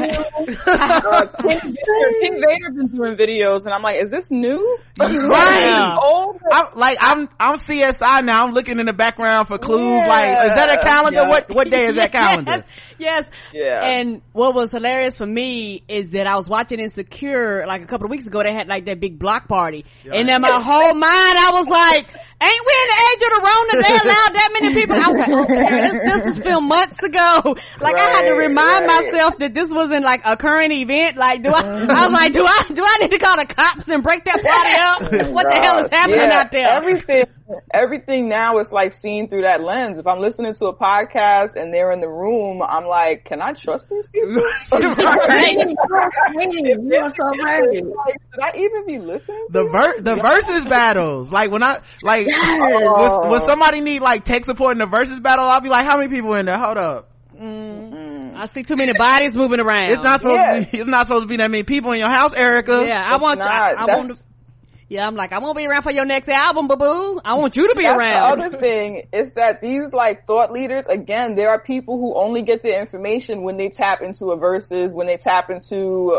Uh, 0.66 1.26
King, 1.42 1.60
Vader, 1.60 2.20
King 2.20 2.42
Vader 2.46 2.70
been 2.70 2.86
doing 2.94 3.16
videos, 3.16 3.64
and 3.64 3.74
I'm 3.74 3.82
like, 3.82 3.96
is 3.96 4.10
this 4.10 4.30
new? 4.30 4.78
Right. 5.00 5.10
Is 5.10 5.70
this 5.70 5.98
old? 6.00 6.40
I'm 6.52 6.66
like 6.76 6.98
I'm 7.00 7.28
I'm 7.40 7.56
CSI 7.56 8.24
now. 8.24 8.44
I'm 8.44 8.52
looking 8.52 8.78
in 8.78 8.86
the 8.86 8.92
background 8.92 9.48
for 9.48 9.58
clues. 9.58 9.80
Yeah. 9.80 10.06
Like, 10.06 10.46
is 10.46 10.54
that 10.54 10.78
a 10.78 10.84
calendar? 10.84 11.22
Yeah. 11.22 11.28
What 11.28 11.54
what 11.54 11.70
day 11.70 11.86
is 11.86 11.96
that 11.96 12.12
calendar? 12.12 12.64
yes. 12.98 13.28
Yeah. 13.52 13.84
And 13.84 14.22
what 14.32 14.54
was 14.54 14.70
hilarious 14.70 15.16
for 15.16 15.26
me 15.26 15.82
is 15.88 16.10
that 16.10 16.28
I 16.28 16.36
was 16.36 16.48
watching 16.48 16.78
Insecure 16.78 17.66
like 17.66 17.82
a 17.82 17.86
couple 17.86 18.06
of 18.06 18.10
weeks 18.12 18.28
ago. 18.28 18.42
They 18.44 18.52
had 18.52 18.68
like 18.68 18.84
that 18.86 19.00
big 19.00 19.18
block 19.18 19.48
party, 19.48 19.84
and 20.04 20.28
in 20.28 20.40
my 20.40 20.60
whole 20.60 20.94
mind 20.94 21.04
I 21.04 21.50
was 21.52 21.66
like, 21.66 22.06
"Ain't 22.06 22.66
we 22.66 22.74
in 22.78 22.88
the 22.88 23.00
age 23.10 23.22
of 23.24 23.30
the 23.34 23.40
Rona? 23.42 23.82
They 23.82 24.08
allowed 24.08 24.34
that 24.34 24.50
many 24.60 24.74
people?" 24.74 25.00
I 25.00 25.08
was 25.08 25.19
like, 25.19 25.29
"Okay, 25.29 25.81
this, 25.81 25.97
this 26.05 26.26
was 26.26 26.38
filmed 26.38 26.69
months 26.69 27.02
ago." 27.02 27.56
Like 27.81 27.97
I 27.97 28.11
had 28.11 28.25
to 28.29 28.35
remind 28.35 28.87
right. 28.87 29.12
myself 29.12 29.38
that 29.38 29.55
this 29.55 29.69
wasn't 29.70 30.05
like 30.05 30.23
a 30.25 30.37
current 30.37 30.73
event. 30.73 31.17
Like, 31.17 31.43
do 31.43 31.50
I? 31.50 31.61
I 31.61 32.06
was 32.06 32.12
like, 32.12 32.32
"Do 32.32 32.44
I? 32.47 32.64
Do 32.73 32.85
I 32.85 32.99
need 33.00 33.11
to 33.12 33.19
call 33.19 33.37
the 33.37 33.47
cops 33.47 33.88
and 33.88 34.02
break 34.02 34.25
that 34.25 34.43
party 34.43 35.23
up? 35.25 35.32
What 35.32 35.49
the 35.49 35.61
hell 35.62 35.79
is 35.85 35.91
happening 35.91 36.20
Yeah, 36.20 36.41
out 36.41 36.50
there?" 36.52 36.70
Everything, 36.70 37.25
everything 37.73 38.29
now 38.29 38.58
is 38.58 38.73
like 38.73 38.93
seen 38.93 39.29
through 39.29 39.43
that 39.43 39.61
lens. 39.61 39.99
If 39.99 40.06
I'm 40.06 40.20
listening 40.20 40.52
to 40.55 40.67
a 40.67 40.76
podcast 40.76 41.56
and 41.56 41.73
they're 41.73 41.93
in 41.93 42.00
the 42.00 42.08
room, 42.08 42.62
I'm 42.62 42.85
like, 42.87 43.25
can 43.25 43.41
I 43.41 43.52
trust 43.52 43.88
these 43.88 44.06
people? 44.08 44.32
you 44.35 44.41
are 44.41 44.52
so 47.11 47.25
right. 47.43 47.85
Like, 47.85 48.17
should 48.32 48.43
I 48.43 48.52
even 48.56 48.87
be 48.87 48.99
listening? 48.99 49.47
The 49.50 49.64
you? 49.64 49.70
ver- 49.70 50.00
the 50.00 50.17
versus 50.17 50.64
battles. 50.64 51.31
Like 51.31 51.50
when 51.50 51.62
I 51.62 51.81
like 52.02 52.26
when, 52.26 53.31
when 53.31 53.41
somebody 53.41 53.81
need 53.81 54.00
like 54.02 54.25
tech 54.25 54.44
support 54.44 54.73
in 54.73 54.79
the 54.79 54.87
versus 54.87 55.20
battle, 55.20 55.44
I'll 55.47 55.61
be 55.61 55.69
like, 55.69 55.85
how 55.85 55.97
many 55.99 56.08
people 56.08 56.35
in 56.35 56.47
there? 56.47 56.58
Hold 56.58 56.79
up. 56.79 57.11
Mm-hmm. 57.35 58.37
I 58.37 58.47
see 58.47 58.62
too 58.62 58.76
many 58.76 58.93
bodies 58.97 59.37
moving 59.37 59.61
around. 59.61 59.93
It's 59.93 60.02
not 60.02 60.20
supposed 60.20 60.41
Yeah. 60.41 60.61
to 60.61 60.70
be, 60.70 60.79
it's 60.79 60.87
not 60.88 61.06
supposed 61.06 61.25
to 61.25 61.29
be 61.29 61.37
that 61.37 61.50
many 61.50 61.62
people 61.62 61.93
in 61.93 61.99
your 61.99 62.08
house, 62.08 62.32
Erica. 62.32 62.82
Yeah, 62.87 63.02
I 63.05 63.14
It's 63.14 63.23
want. 63.23 63.38
not. 63.41 63.50
I, 63.50 63.73
I 63.73 63.85
want. 63.87 64.08
To, 64.08 64.14
That's- 64.14 64.26
yeah, 64.90 65.06
I'm 65.06 65.14
like, 65.14 65.32
I'm 65.32 65.38
gonna 65.38 65.54
be 65.54 65.64
around 65.69 65.82
for 65.82 65.92
your 65.92 66.04
next 66.04 66.28
album, 66.28 66.66
boo 66.66 66.76
boo. 66.76 67.20
I 67.25 67.37
want 67.37 67.56
you 67.56 67.69
to 67.69 67.76
be 67.76 67.84
That's 67.84 67.96
around. 67.96 68.38
the 68.38 68.44
other 68.46 68.58
thing 68.58 69.06
is 69.12 69.34
that 69.34 69.60
these 69.60 69.92
like 69.92 70.26
thought 70.26 70.50
leaders, 70.50 70.84
again, 70.87 71.37
there 71.37 71.50
are 71.50 71.60
people 71.60 71.96
who 71.96 72.16
only 72.16 72.42
get 72.42 72.64
their 72.64 72.81
information 72.81 73.42
when 73.42 73.56
they 73.56 73.69
tap 73.69 74.02
into 74.02 74.32
a 74.32 74.37
versus, 74.37 74.92
when 74.92 75.06
they 75.06 75.16
tap 75.16 75.48
into 75.48 76.19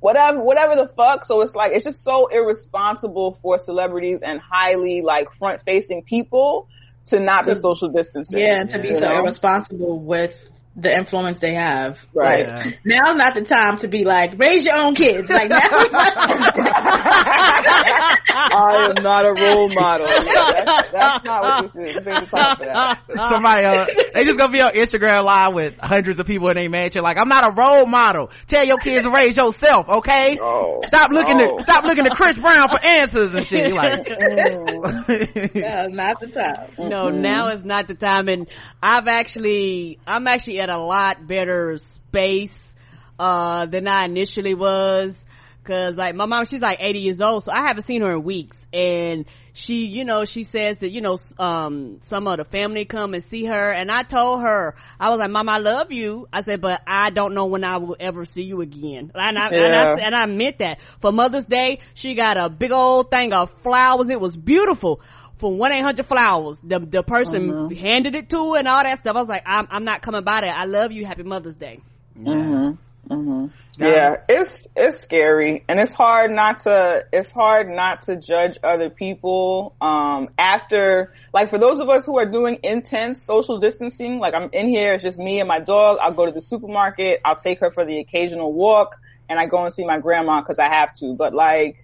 whatever, 0.00 0.38
whatever 0.38 0.76
the 0.76 0.86
fuck. 0.94 1.24
So 1.24 1.40
it's 1.40 1.54
like, 1.54 1.72
it's 1.72 1.84
just 1.84 2.04
so 2.04 2.26
irresponsible 2.26 3.38
for 3.40 3.56
celebrities 3.56 4.20
and 4.22 4.38
highly 4.38 5.00
like 5.00 5.34
front 5.38 5.62
facing 5.64 6.02
people 6.02 6.68
to 7.06 7.20
not 7.20 7.46
be 7.46 7.54
social 7.54 7.88
distancing. 7.88 8.38
Yeah, 8.38 8.64
to 8.64 8.78
be 8.80 8.92
so 8.92 9.00
know? 9.00 9.20
irresponsible 9.20 9.98
with 9.98 10.36
the 10.76 10.96
influence 10.96 11.38
they 11.38 11.54
have. 11.54 12.04
Right. 12.12 12.46
Yeah. 12.46 12.58
Like, 12.58 12.80
now's 12.84 13.16
not 13.16 13.34
the 13.34 13.42
time 13.42 13.78
to 13.78 13.88
be 13.88 14.04
like, 14.04 14.38
raise 14.38 14.64
your 14.64 14.76
own 14.76 14.94
kids. 14.94 15.30
Like 15.30 15.48
now. 15.48 15.58
I 18.36 18.92
am 18.96 19.02
not 19.02 19.24
a 19.24 19.32
role 19.32 19.68
model. 19.68 20.06
That's, 20.64 20.92
that's 20.92 21.24
not 21.24 21.42
what 21.42 21.72
this 21.74 21.96
is. 21.96 22.04
This 22.04 22.06
ain't 22.06 22.20
the 22.20 22.36
time 22.36 22.56
for 22.56 22.64
that. 22.64 23.00
Somebody, 23.16 23.64
uh, 23.64 23.86
they 24.14 24.24
just 24.24 24.38
gonna 24.38 24.52
be 24.52 24.60
on 24.60 24.72
Instagram 24.74 25.24
live 25.24 25.54
with 25.54 25.76
hundreds 25.78 26.20
of 26.20 26.26
people 26.26 26.48
in 26.48 26.56
their 26.56 26.68
mansion. 26.68 27.02
Like, 27.02 27.18
I'm 27.18 27.28
not 27.28 27.46
a 27.46 27.54
role 27.54 27.86
model. 27.86 28.30
Tell 28.46 28.64
your 28.64 28.78
kids 28.78 29.02
to 29.02 29.10
raise 29.10 29.36
yourself, 29.36 29.88
okay? 29.88 30.38
Oh, 30.40 30.80
Stop 30.84 31.10
looking 31.10 31.40
oh. 31.40 31.56
to 31.56 31.62
stop 31.62 31.84
looking 31.84 32.04
to 32.04 32.10
Chris 32.10 32.38
Brown 32.38 32.68
for 32.68 32.84
answers 32.84 33.34
and 33.34 33.46
shit. 33.46 33.68
You 33.68 33.74
like, 33.74 34.08
yeah, 35.54 35.86
not 35.90 36.20
the 36.20 36.30
time. 36.32 36.88
no, 36.88 37.08
now 37.08 37.48
is 37.48 37.64
not 37.64 37.88
the 37.88 37.94
time. 37.94 38.28
And 38.28 38.48
I've 38.82 39.08
actually, 39.08 39.98
I'm 40.06 40.26
actually 40.26 40.58
at 40.64 40.70
a 40.70 40.78
lot 40.78 41.26
better 41.26 41.76
space, 41.78 42.74
uh, 43.18 43.66
than 43.66 43.86
I 43.86 44.06
initially 44.06 44.54
was. 44.54 45.26
Cause 45.64 45.96
like 45.96 46.14
my 46.14 46.26
mom, 46.26 46.44
she's 46.44 46.60
like 46.60 46.78
80 46.80 46.98
years 46.98 47.20
old, 47.22 47.44
so 47.44 47.50
I 47.50 47.66
haven't 47.66 47.84
seen 47.84 48.02
her 48.02 48.12
in 48.12 48.22
weeks. 48.22 48.58
And 48.70 49.24
she, 49.54 49.86
you 49.86 50.04
know, 50.04 50.26
she 50.26 50.42
says 50.42 50.80
that, 50.80 50.90
you 50.90 51.00
know, 51.00 51.16
um, 51.38 52.00
some 52.02 52.26
of 52.26 52.36
the 52.36 52.44
family 52.44 52.84
come 52.84 53.14
and 53.14 53.22
see 53.22 53.46
her. 53.46 53.72
And 53.72 53.90
I 53.90 54.02
told 54.02 54.42
her, 54.42 54.74
I 55.00 55.08
was 55.08 55.18
like, 55.18 55.30
mom, 55.30 55.48
I 55.48 55.56
love 55.56 55.90
you. 55.90 56.28
I 56.30 56.42
said, 56.42 56.60
but 56.60 56.82
I 56.86 57.08
don't 57.08 57.32
know 57.32 57.46
when 57.46 57.64
I 57.64 57.78
will 57.78 57.96
ever 57.98 58.26
see 58.26 58.42
you 58.42 58.60
again. 58.60 59.10
And 59.14 59.38
I, 59.38 59.46
and 59.48 59.74
I, 59.74 60.04
and 60.04 60.14
I 60.14 60.26
meant 60.26 60.58
that. 60.58 60.80
For 61.00 61.12
Mother's 61.12 61.44
Day, 61.44 61.78
she 61.94 62.14
got 62.14 62.36
a 62.36 62.50
big 62.50 62.72
old 62.72 63.10
thing 63.10 63.32
of 63.32 63.50
flowers. 63.62 64.10
It 64.10 64.20
was 64.20 64.36
beautiful. 64.36 65.00
From 65.38 65.58
one 65.58 65.72
eight 65.72 65.82
hundred 65.82 66.06
flowers, 66.06 66.60
the 66.62 66.78
the 66.78 67.02
person 67.02 67.50
mm-hmm. 67.50 67.76
handed 67.76 68.14
it 68.14 68.30
to 68.30 68.52
her 68.52 68.58
and 68.58 68.68
all 68.68 68.82
that 68.82 68.98
stuff. 68.98 69.16
I 69.16 69.18
was 69.18 69.28
like, 69.28 69.42
I'm 69.46 69.66
I'm 69.70 69.84
not 69.84 70.00
coming 70.00 70.22
by 70.22 70.42
that. 70.42 70.56
I 70.56 70.64
love 70.64 70.92
you. 70.92 71.04
Happy 71.04 71.24
Mother's 71.24 71.56
Day. 71.56 71.80
Mm-hmm. 72.18 72.74
Mm-hmm. 73.10 73.82
Yeah, 73.82 74.16
it's 74.28 74.66
it's 74.74 75.00
scary 75.00 75.64
and 75.68 75.78
it's 75.78 75.92
hard 75.92 76.30
not 76.30 76.58
to 76.60 77.04
it's 77.12 77.30
hard 77.30 77.68
not 77.68 78.02
to 78.02 78.16
judge 78.16 78.56
other 78.62 78.88
people 78.88 79.74
um 79.80 80.30
after 80.38 81.12
like 81.32 81.50
for 81.50 81.58
those 81.58 81.80
of 81.80 81.90
us 81.90 82.06
who 82.06 82.18
are 82.18 82.24
doing 82.24 82.58
intense 82.62 83.22
social 83.22 83.58
distancing, 83.58 84.20
like 84.20 84.32
I'm 84.34 84.48
in 84.52 84.68
here, 84.68 84.94
it's 84.94 85.02
just 85.02 85.18
me 85.18 85.40
and 85.40 85.48
my 85.48 85.60
dog. 85.60 85.98
I'll 86.00 86.14
go 86.14 86.24
to 86.24 86.32
the 86.32 86.40
supermarket, 86.40 87.20
I'll 87.24 87.36
take 87.36 87.60
her 87.60 87.70
for 87.70 87.84
the 87.84 87.98
occasional 87.98 88.52
walk 88.52 88.96
and 89.28 89.38
I 89.38 89.46
go 89.46 89.62
and 89.62 89.72
see 89.72 89.84
my 89.84 89.98
grandma 89.98 90.42
cuz 90.42 90.58
I 90.58 90.68
have 90.68 90.94
to. 90.94 91.14
But 91.14 91.34
like 91.34 91.83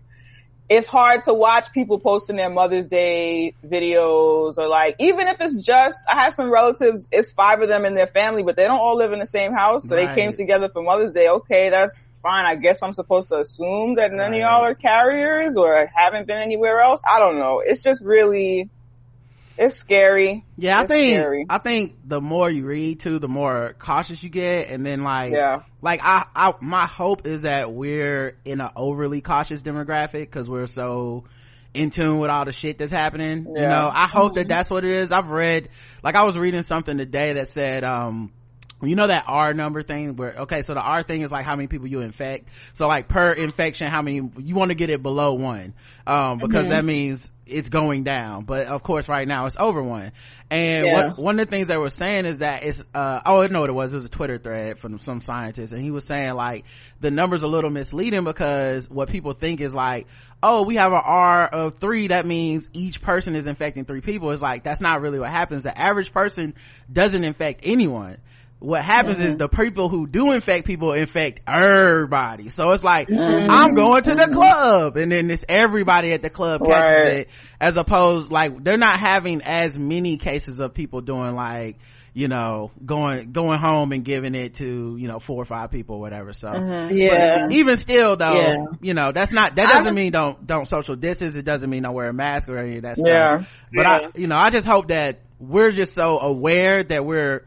it's 0.70 0.86
hard 0.86 1.24
to 1.24 1.34
watch 1.34 1.66
people 1.74 1.98
posting 1.98 2.36
their 2.36 2.48
Mother's 2.48 2.86
Day 2.86 3.54
videos 3.66 4.56
or 4.56 4.68
like, 4.68 4.94
even 5.00 5.26
if 5.26 5.38
it's 5.40 5.56
just, 5.66 5.98
I 6.08 6.22
have 6.22 6.32
some 6.34 6.48
relatives, 6.48 7.08
it's 7.10 7.32
five 7.32 7.60
of 7.60 7.68
them 7.68 7.84
in 7.84 7.96
their 7.96 8.06
family, 8.06 8.44
but 8.44 8.54
they 8.54 8.64
don't 8.66 8.78
all 8.78 8.96
live 8.96 9.12
in 9.12 9.18
the 9.18 9.26
same 9.26 9.52
house. 9.52 9.88
So 9.88 9.96
Right. 9.96 10.08
they 10.08 10.14
came 10.14 10.32
together 10.32 10.68
for 10.72 10.80
Mother's 10.82 11.12
Day. 11.12 11.28
Okay, 11.28 11.70
that's 11.70 12.06
fine. 12.22 12.46
I 12.46 12.54
guess 12.54 12.84
I'm 12.84 12.92
supposed 12.92 13.30
to 13.30 13.38
assume 13.40 13.96
that 13.96 14.12
none 14.12 14.30
Right. 14.30 14.42
of 14.42 14.48
y'all 14.48 14.64
are 14.64 14.76
carriers 14.76 15.56
or 15.56 15.90
haven't 15.92 16.28
been 16.28 16.38
anywhere 16.38 16.80
else. 16.80 17.00
I 17.04 17.18
don't 17.18 17.40
know. 17.40 17.60
It's 17.66 17.82
just 17.82 18.00
really, 18.04 18.70
it's 19.60 19.76
scary. 19.76 20.44
Yeah, 20.56 20.78
I 20.78 20.82
It's 20.82 20.90
think 20.90 21.14
scary. 21.14 21.46
I 21.50 21.58
think 21.58 21.96
the 22.06 22.20
more 22.20 22.50
you 22.50 22.64
read 22.64 23.00
too, 23.00 23.18
the 23.18 23.28
more 23.28 23.74
cautious 23.78 24.22
you 24.22 24.30
get, 24.30 24.70
and 24.70 24.86
then 24.86 25.02
like 25.04 25.32
Yeah. 25.32 25.60
like 25.82 26.00
I, 26.02 26.24
I 26.34 26.54
my 26.62 26.86
hope 26.86 27.26
is 27.26 27.42
that 27.42 27.70
we're 27.70 28.38
in 28.46 28.62
an 28.62 28.70
overly 28.74 29.20
cautious 29.20 29.60
demographic 29.60 30.20
because 30.20 30.48
we're 30.48 30.66
so 30.66 31.24
in 31.74 31.90
tune 31.90 32.18
with 32.18 32.30
all 32.30 32.46
the 32.46 32.52
shit 32.52 32.78
that's 32.78 32.90
happening. 32.90 33.44
You 33.54 33.68
know, 33.68 33.90
I 33.92 34.06
hope 34.08 34.36
that 34.36 34.48
that's 34.48 34.70
what 34.70 34.84
it 34.84 34.92
is. 34.92 35.12
I've 35.12 35.28
read 35.28 35.68
like 36.02 36.16
I 36.16 36.22
was 36.24 36.38
reading 36.38 36.62
something 36.62 36.96
today 36.96 37.34
that 37.34 37.50
said 37.50 37.84
um 37.84 38.32
you 38.82 38.96
know 38.96 39.08
that 39.08 39.24
R 39.26 39.52
number 39.52 39.82
thing 39.82 40.16
where 40.16 40.34
okay, 40.40 40.62
so 40.62 40.72
the 40.72 40.80
R 40.80 41.02
thing 41.02 41.20
is 41.20 41.30
like 41.30 41.44
how 41.44 41.54
many 41.54 41.68
people 41.68 41.86
you 41.86 42.00
infect. 42.00 42.48
So 42.72 42.88
like 42.88 43.08
per 43.08 43.30
infection, 43.32 43.88
how 43.88 44.00
many 44.00 44.22
you 44.38 44.54
want 44.54 44.70
to 44.70 44.74
get 44.74 44.88
it 44.88 45.02
below 45.02 45.34
one, 45.34 45.74
um, 46.06 46.38
because 46.38 46.68
that 46.68 46.84
means 46.84 47.30
it's 47.50 47.68
going 47.68 48.04
down. 48.04 48.44
But 48.44 48.66
of 48.66 48.82
course, 48.82 49.08
right 49.08 49.26
now 49.26 49.46
it's 49.46 49.56
over 49.58 49.82
one. 49.82 50.12
And 50.50 50.86
Yeah. 50.86 51.08
what, 51.08 51.18
one 51.18 51.38
of 51.38 51.46
the 51.46 51.50
things 51.50 51.68
they 51.68 51.76
were 51.76 51.90
saying 51.90 52.26
is 52.26 52.38
that 52.38 52.62
it's 52.64 52.82
uh 52.94 53.20
oh 53.24 53.42
I 53.42 53.46
know 53.48 53.60
what 53.60 53.68
it 53.68 53.74
was. 53.74 53.92
It 53.92 53.96
was 53.96 54.04
a 54.04 54.10
Twitter 54.10 54.38
thread 54.38 54.78
from 54.78 54.98
some 55.00 55.20
scientist, 55.20 55.72
and 55.72 55.82
he 55.82 55.90
was 55.90 56.04
saying 56.04 56.34
like 56.34 56.64
the 57.00 57.10
number's 57.10 57.42
a 57.42 57.48
little 57.48 57.70
misleading 57.70 58.24
because 58.24 58.88
what 58.88 59.08
people 59.08 59.32
think 59.32 59.60
is 59.60 59.74
like 59.74 60.06
oh 60.42 60.62
we 60.62 60.76
have 60.76 60.92
an 60.92 61.02
R 61.04 61.46
of 61.46 61.78
three 61.78 62.08
that 62.08 62.26
means 62.26 62.68
each 62.72 63.02
person 63.02 63.36
is 63.36 63.46
infecting 63.46 63.84
three 63.84 64.00
people. 64.00 64.30
It's 64.30 64.42
like 64.42 64.64
that's 64.64 64.80
not 64.80 65.00
really 65.00 65.18
what 65.18 65.30
happens. 65.30 65.64
The 65.64 65.76
average 65.78 66.12
person 66.12 66.54
doesn't 66.92 67.24
infect 67.24 67.60
anyone 67.64 68.18
what 68.60 68.84
happens 68.84 69.16
is 69.16 69.28
mm-hmm. 69.28 69.36
the 69.38 69.48
people 69.48 69.88
who 69.88 70.06
do 70.06 70.32
infect 70.32 70.66
people 70.66 70.92
infect 70.92 71.40
everybody. 71.48 72.50
So 72.50 72.72
it's 72.72 72.84
like, 72.84 73.08
mm-hmm. 73.08 73.50
I'm 73.50 73.74
going 73.74 74.02
to 74.02 74.14
the 74.14 74.28
club 74.28 74.98
and 74.98 75.10
then 75.10 75.30
it's 75.30 75.46
everybody 75.48 76.12
at 76.12 76.20
the 76.20 76.28
club 76.28 76.60
catches 76.60 77.04
Right. 77.04 77.16
it 77.20 77.28
as 77.58 77.78
opposed 77.78 78.30
like 78.30 78.62
they're 78.62 78.76
not 78.76 79.00
having 79.00 79.40
as 79.40 79.78
many 79.78 80.18
cases 80.18 80.60
of 80.60 80.74
people 80.74 81.00
doing 81.00 81.34
like, 81.34 81.78
you 82.12 82.28
know, 82.28 82.70
going, 82.84 83.32
going 83.32 83.58
home 83.58 83.92
and 83.92 84.04
giving 84.04 84.34
it 84.34 84.56
to, 84.56 84.96
you 84.98 85.08
know, 85.08 85.20
four 85.20 85.40
or 85.40 85.46
five 85.46 85.70
people 85.70 85.96
or 85.96 86.00
whatever. 86.00 86.34
So 86.34 86.48
mm-hmm. 86.48 86.94
Yeah. 86.94 87.48
even 87.50 87.76
still 87.76 88.16
though, 88.16 88.34
Yeah. 88.34 88.56
you 88.82 88.92
know, 88.92 89.10
that's 89.12 89.32
not, 89.32 89.56
that 89.56 89.72
doesn't 89.72 89.84
was- 89.86 89.94
mean 89.94 90.12
don't, 90.12 90.46
don't 90.46 90.68
social 90.68 90.96
distance. 90.96 91.34
It 91.34 91.46
doesn't 91.46 91.70
mean 91.70 91.84
don't 91.84 91.94
wear 91.94 92.10
a 92.10 92.12
mask 92.12 92.46
or 92.50 92.58
any 92.58 92.76
of 92.76 92.82
that 92.82 92.98
stuff. 92.98 93.08
Yeah. 93.08 93.44
But 93.72 93.86
Yeah. 93.86 93.90
I, 93.90 94.18
you 94.18 94.26
know, 94.26 94.36
I 94.38 94.50
just 94.50 94.66
hope 94.66 94.88
that 94.88 95.20
we're 95.38 95.70
just 95.70 95.94
so 95.94 96.18
aware 96.18 96.84
that 96.84 97.06
we're, 97.06 97.46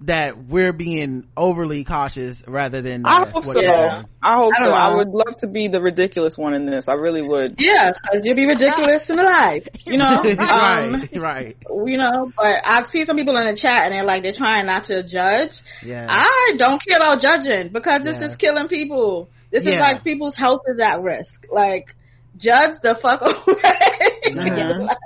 that 0.00 0.46
we're 0.46 0.72
being 0.72 1.26
overly 1.36 1.82
cautious 1.82 2.44
rather 2.46 2.80
than 2.80 3.04
uh, 3.04 3.08
I 3.26 3.30
hope 3.30 3.44
so. 3.44 3.54
they're. 3.54 4.04
I 4.22 4.34
hope 4.36 4.52
I 4.56 4.58
so. 4.60 4.64
don't 4.66 4.74
I 4.74 4.94
would 4.94 5.08
love 5.08 5.36
to 5.38 5.48
be 5.48 5.66
the 5.68 5.80
ridiculous 5.82 6.38
one 6.38 6.54
in 6.54 6.66
this. 6.66 6.88
I 6.88 6.94
really 6.94 7.22
would. 7.22 7.56
Yeah, 7.58 7.90
because 7.90 8.24
you'll 8.24 8.36
be 8.36 8.46
ridiculous 8.46 9.10
in 9.10 9.16
life, 9.16 9.66
you 9.84 9.96
know. 9.98 10.22
Um, 10.38 10.92
right, 10.94 11.16
right. 11.16 11.56
you 11.86 11.96
know, 11.98 12.30
but 12.36 12.60
I've 12.64 12.86
seen 12.86 13.06
some 13.06 13.16
people 13.16 13.36
in 13.38 13.48
the 13.48 13.56
chat 13.56 13.84
and 13.86 13.92
they're 13.92 14.04
like 14.04 14.22
they're 14.22 14.32
trying 14.32 14.66
not 14.66 14.84
to 14.84 15.02
judge. 15.02 15.60
Yeah. 15.84 16.06
I 16.08 16.54
don't 16.56 16.80
care 16.84 16.96
about 16.98 17.20
judging 17.20 17.68
because 17.68 18.02
this 18.02 18.20
Yeah. 18.20 18.28
is 18.28 18.36
killing 18.36 18.68
people. 18.68 19.30
This 19.50 19.66
is 19.66 19.78
like 19.78 20.04
people's 20.04 20.36
health 20.36 20.62
is 20.68 20.78
at 20.80 21.02
risk. 21.02 21.46
Like 21.50 21.94
judge 22.36 22.74
the 22.82 22.94
fuck 22.94 23.20
away. 23.22 23.32
Mhm. 24.26 24.86
Like, 24.88 24.96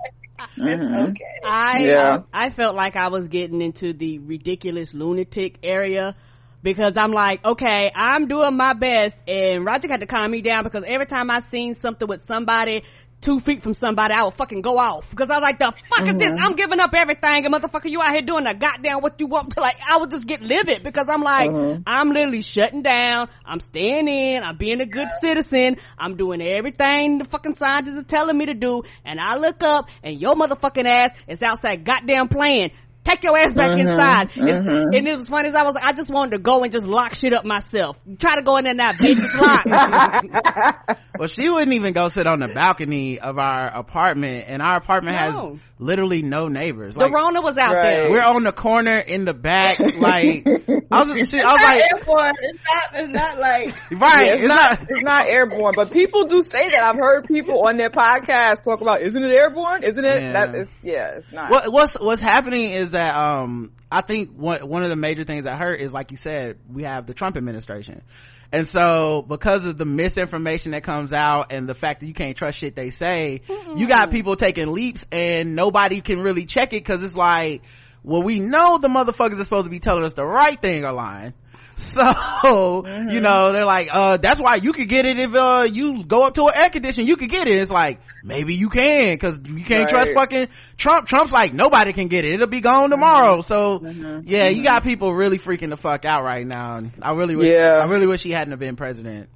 It's 0.56 0.84
Mhm. 0.84 1.10
okay. 1.10 1.24
I 1.44 1.78
Yeah. 1.80 2.22
I 2.32 2.50
felt 2.50 2.74
like 2.74 2.96
I 2.96 3.08
was 3.08 3.28
getting 3.28 3.60
into 3.62 3.92
the 3.92 4.18
ridiculous 4.18 4.94
lunatic 4.94 5.58
area 5.62 6.14
because 6.62 6.96
I'm 6.96 7.12
like, 7.12 7.44
okay, 7.44 7.90
I'm 7.94 8.28
doing 8.28 8.56
my 8.56 8.72
best, 8.72 9.16
and 9.26 9.64
Roger 9.64 9.88
had 9.88 10.00
to 10.00 10.06
calm 10.06 10.30
me 10.30 10.42
down 10.42 10.62
because 10.62 10.84
every 10.86 11.06
time 11.06 11.30
I 11.30 11.40
seen 11.40 11.74
something 11.74 12.06
with 12.06 12.22
somebody 12.22 12.84
two 13.22 13.40
feet 13.40 13.62
from 13.62 13.72
somebody, 13.72 14.14
I 14.14 14.24
would 14.24 14.34
fucking 14.34 14.60
go 14.60 14.78
off 14.78 15.08
because 15.10 15.30
I 15.30 15.36
was 15.36 15.42
like, 15.42 15.58
the 15.58 15.72
fuck 15.88 16.08
is 16.08 16.18
this? 16.18 16.30
Uh-huh. 16.30 16.46
I'm 16.46 16.54
giving 16.54 16.80
up 16.80 16.92
everything, 16.94 17.46
and 17.46 17.54
motherfucker, 17.54 17.88
you 17.90 18.02
out 18.02 18.12
here 18.12 18.22
doing 18.22 18.44
the 18.44 18.54
goddamn 18.54 19.00
what 19.00 19.18
you 19.20 19.26
want 19.28 19.52
to 19.52 19.60
like. 19.66 19.76
I 19.88 19.96
would 19.98 20.10
just 20.10 20.26
get 20.26 20.42
livid 20.42 20.82
because 20.82 21.06
I'm 21.08 21.22
like, 21.22 21.50
uh-huh. 21.50 21.78
I'm 21.86 22.10
literally 22.10 22.42
shutting 22.42 22.82
down. 22.82 23.28
I'm 23.44 23.60
staying 23.60 24.08
in. 24.08 24.42
I'm 24.42 24.56
being 24.56 24.80
a 24.80 24.86
good 24.86 25.08
citizen. 25.20 25.76
I'm 25.96 26.16
doing 26.16 26.42
everything 26.42 27.18
the 27.18 27.24
fucking 27.24 27.56
scientists 27.56 27.98
are 27.98 28.04
telling 28.04 28.36
me 28.36 28.46
to 28.46 28.54
do, 28.54 28.82
and 29.04 29.20
I 29.20 29.36
look 29.36 29.62
up 29.62 29.88
and 30.02 30.20
your 30.20 30.34
motherfucking 30.34 30.84
ass 30.86 31.10
is 31.28 31.42
outside 31.42 31.84
goddamn 31.84 32.28
playing. 32.28 32.72
Take 33.04 33.24
your 33.24 33.36
ass 33.36 33.52
back 33.52 33.70
uh-huh. 33.70 33.80
inside. 33.80 34.30
It's- 34.36 34.56
uh-huh. 34.56 34.86
And 34.94 35.08
it 35.08 35.16
was 35.16 35.28
funny 35.28 35.48
as 35.48 35.54
I 35.54 35.64
was 35.64 35.74
like, 35.74 35.84
I 35.84 35.92
just 35.92 36.08
wanted 36.08 36.32
to 36.32 36.38
go 36.38 36.62
and 36.62 36.72
just 36.72 36.86
lock 36.86 37.14
shit 37.14 37.32
up 37.34 37.44
myself. 37.44 38.00
Try 38.18 38.36
to 38.36 38.42
go 38.42 38.56
in 38.58 38.64
there 38.64 38.74
now, 38.74 38.92
bitch. 38.92 39.16
It's 39.22 39.34
locked. 39.34 41.00
Well, 41.18 41.28
she 41.28 41.48
wouldn't 41.48 41.72
even 41.74 41.92
go 41.92 42.08
sit 42.08 42.26
on 42.26 42.40
the 42.40 42.48
balcony 42.48 43.20
of 43.20 43.38
our 43.38 43.68
apartment, 43.68 44.44
and 44.48 44.62
our 44.62 44.76
apartment 44.76 45.16
has 45.16 45.36
literally 45.78 46.22
no 46.22 46.48
neighbors. 46.48 46.94
the 46.94 47.00
Like, 47.04 47.12
Rona 47.12 47.40
was 47.40 47.56
out 47.58 47.74
Right. 47.74 47.82
there. 47.82 48.10
we're 48.10 48.22
on 48.22 48.44
the 48.44 48.52
corner 48.52 48.98
in 48.98 49.24
the 49.24 49.34
back, 49.34 49.78
like 49.98 50.46
I 50.46 51.02
was, 51.02 51.28
she, 51.28 51.38
I 51.40 51.52
was 51.52 51.60
It's 51.60 51.92
like, 51.92 52.06
not. 52.06 52.34
It's 52.40 52.60
not. 52.64 53.00
It's 53.00 53.12
not 53.14 53.38
like. 53.38 54.00
right? 54.00 54.26
Yeah, 54.26 54.32
it's, 54.34 54.42
not. 54.44 54.80
It's 54.88 55.02
not 55.02 55.26
airborne, 55.26 55.74
but 55.76 55.90
people 55.92 56.24
do 56.24 56.40
say 56.42 56.70
that. 56.70 56.82
I've 56.82 56.96
heard 56.96 57.26
people 57.26 57.66
on 57.66 57.76
their 57.76 57.90
podcast 57.90 58.62
talk 58.62 58.80
about, 58.80 59.02
isn't 59.02 59.22
it 59.24 59.34
airborne? 59.34 59.82
Isn't 59.84 60.04
it? 60.04 60.22
Yeah. 60.22 60.32
That 60.32 60.54
it's, 60.54 60.74
yeah, 60.82 61.08
it's 61.16 61.32
not. 61.32 61.50
what, 61.50 61.72
what's 61.72 61.94
what's 62.00 62.22
happening 62.22 62.70
is 62.70 62.91
that 62.92 63.14
um 63.14 63.72
I 63.90 64.02
think 64.02 64.30
one 64.30 64.66
one 64.68 64.82
of 64.82 64.88
the 64.88 64.96
major 64.96 65.24
things 65.24 65.44
that 65.44 65.58
hurt 65.58 65.80
is 65.80 65.92
like 65.92 66.10
you 66.10 66.16
said 66.16 66.58
we 66.72 66.84
have 66.84 67.06
the 67.06 67.14
Trump 67.14 67.36
administration, 67.36 68.02
and 68.52 68.66
so 68.68 69.24
because 69.26 69.64
of 69.64 69.78
the 69.78 69.86
misinformation 69.86 70.72
that 70.72 70.84
comes 70.84 71.12
out 71.12 71.52
and 71.52 71.68
the 71.68 71.74
fact 71.74 72.00
that 72.00 72.06
you 72.06 72.14
can't 72.14 72.36
trust 72.36 72.58
shit 72.58 72.76
they 72.76 72.90
say, 72.90 73.40
you 73.76 73.88
got 73.88 74.10
people 74.10 74.36
taking 74.36 74.68
leaps 74.68 75.06
and 75.10 75.54
nobody 75.54 76.02
can 76.02 76.20
really 76.20 76.44
check 76.44 76.74
it 76.74 76.84
because 76.84 77.02
it's 77.02 77.16
like, 77.16 77.62
well 78.02 78.22
we 78.22 78.40
know 78.40 78.78
the 78.78 78.88
motherfuckers 78.88 79.38
are 79.40 79.44
supposed 79.44 79.64
to 79.64 79.70
be 79.70 79.80
telling 79.80 80.04
us 80.04 80.14
the 80.14 80.24
right 80.24 80.60
thing 80.60 80.84
or 80.84 80.92
lying. 80.92 81.34
So, 81.74 82.84
you 82.86 83.20
know, 83.20 83.52
they're 83.52 83.64
like, 83.64 83.88
uh, 83.90 84.18
that's 84.18 84.38
why 84.38 84.56
you 84.56 84.72
could 84.74 84.88
get 84.88 85.06
it 85.06 85.18
if, 85.18 85.34
uh, 85.34 85.66
you 85.70 86.04
go 86.04 86.24
up 86.24 86.34
to 86.34 86.46
an 86.46 86.52
air 86.54 86.68
conditioner, 86.70 87.06
you 87.06 87.16
could 87.16 87.30
get 87.30 87.46
it. 87.48 87.54
It's 87.60 87.70
like, 87.70 88.00
maybe 88.22 88.54
you 88.54 88.68
can, 88.68 89.18
cause 89.18 89.40
you 89.42 89.64
can't 89.64 89.88
trust 89.88 90.12
fucking 90.14 90.48
Trump. 90.76 91.08
Trump's 91.08 91.32
like, 91.32 91.54
nobody 91.54 91.92
can 91.94 92.08
get 92.08 92.24
it. 92.26 92.34
It'll 92.34 92.46
be 92.46 92.60
gone 92.60 92.90
tomorrow. 92.90 93.40
So, 93.40 93.80
yeah, 94.24 94.48
you 94.48 94.62
got 94.62 94.82
people 94.82 95.14
really 95.14 95.38
freaking 95.38 95.70
the 95.70 95.76
fuck 95.78 96.04
out 96.04 96.22
right 96.22 96.46
now. 96.46 96.76
And 96.76 96.92
I 97.00 97.12
really 97.12 97.36
wish, 97.36 97.48
Yeah. 97.50 97.80
I 97.82 97.86
really 97.86 98.06
wish 98.06 98.22
he 98.22 98.30
hadn't 98.32 98.50
have 98.52 98.60
been 98.60 98.76
president. 98.76 99.28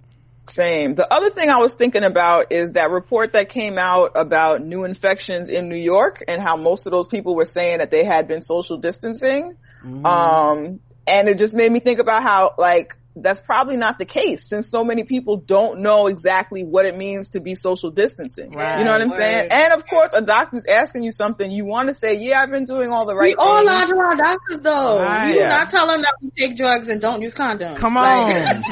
Same. 0.48 0.94
The 0.94 1.12
other 1.12 1.30
thing 1.30 1.50
I 1.50 1.58
was 1.58 1.72
thinking 1.72 2.04
about 2.04 2.52
is 2.52 2.72
that 2.72 2.90
report 2.90 3.32
that 3.32 3.48
came 3.48 3.78
out 3.78 4.12
about 4.14 4.62
new 4.62 4.84
infections 4.84 5.48
in 5.48 5.68
New 5.68 5.76
York 5.76 6.22
and 6.28 6.40
how 6.40 6.56
most 6.56 6.86
of 6.86 6.92
those 6.92 7.06
people 7.06 7.34
were 7.34 7.44
saying 7.44 7.78
that 7.78 7.90
they 7.90 8.04
had 8.04 8.28
been 8.28 8.42
social 8.42 8.76
distancing. 8.78 9.56
Um, 10.04 10.80
and 11.06 11.28
it 11.28 11.38
just 11.38 11.54
made 11.54 11.70
me 11.70 11.80
think 11.80 11.98
about 11.98 12.22
how 12.22 12.54
like 12.58 12.96
that's 13.16 13.40
probably 13.40 13.76
not 13.76 13.98
the 13.98 14.04
case 14.04 14.46
since 14.48 14.68
so 14.70 14.84
many 14.84 15.04
people 15.04 15.36
don't 15.38 15.80
know 15.80 16.06
exactly 16.06 16.62
what 16.64 16.84
it 16.86 16.96
means 16.96 17.30
to 17.30 17.40
be 17.40 17.54
social 17.54 17.90
distancing. 17.90 18.52
Right. 18.52 18.78
You 18.78 18.84
know 18.84 18.92
what 18.92 19.00
I'm 19.02 19.10
Right. 19.10 19.18
saying? 19.18 19.48
And 19.50 19.72
of 19.72 19.86
course, 19.86 20.10
a 20.14 20.22
doctor's 20.22 20.66
asking 20.66 21.02
you 21.04 21.12
something, 21.12 21.50
you 21.50 21.64
want 21.64 21.88
to 21.88 21.94
say, 21.94 22.14
yeah, 22.18 22.42
I've 22.42 22.50
been 22.50 22.64
doing 22.64 22.90
all 22.90 23.06
the 23.06 23.14
right 23.14 23.28
We 23.28 23.34
all 23.36 23.56
things. 23.56 23.66
lie 23.66 23.84
to 23.86 23.96
our 23.98 24.14
doctors 24.16 24.60
though. 24.60 24.98
Right. 25.00 25.28
You 25.28 25.32
do 25.34 25.38
Yeah. 25.40 25.48
not 25.48 25.68
tell 25.68 25.86
them 25.88 26.02
that 26.02 26.14
we 26.22 26.30
take 26.36 26.56
drugs 26.56 26.88
and 26.88 27.00
don't 27.00 27.22
use 27.22 27.34
condoms. 27.34 27.76
Come 27.76 27.94
Like- 27.94 28.34
on. 28.34 28.62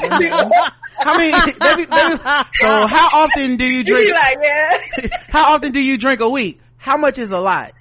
How 0.97 1.17
many, 1.17 1.31
they 1.31 1.75
be- 1.75 1.85
they 1.85 2.07
be- 2.15 2.21
so 2.53 2.87
how 2.87 3.09
often 3.11 3.57
do 3.57 3.65
you 3.65 3.79
You 3.79 3.83
drink, 3.83 4.07
be 4.07 4.13
like, 4.13 4.37
yeah, 4.41 5.07
how 5.29 5.53
often 5.55 5.73
do 5.73 5.81
you 5.81 5.97
drink 5.97 6.21
a 6.21 6.29
week? 6.29 6.61
How 6.77 6.95
much 6.95 7.17
is 7.17 7.31
a 7.31 7.37
lot? 7.37 7.73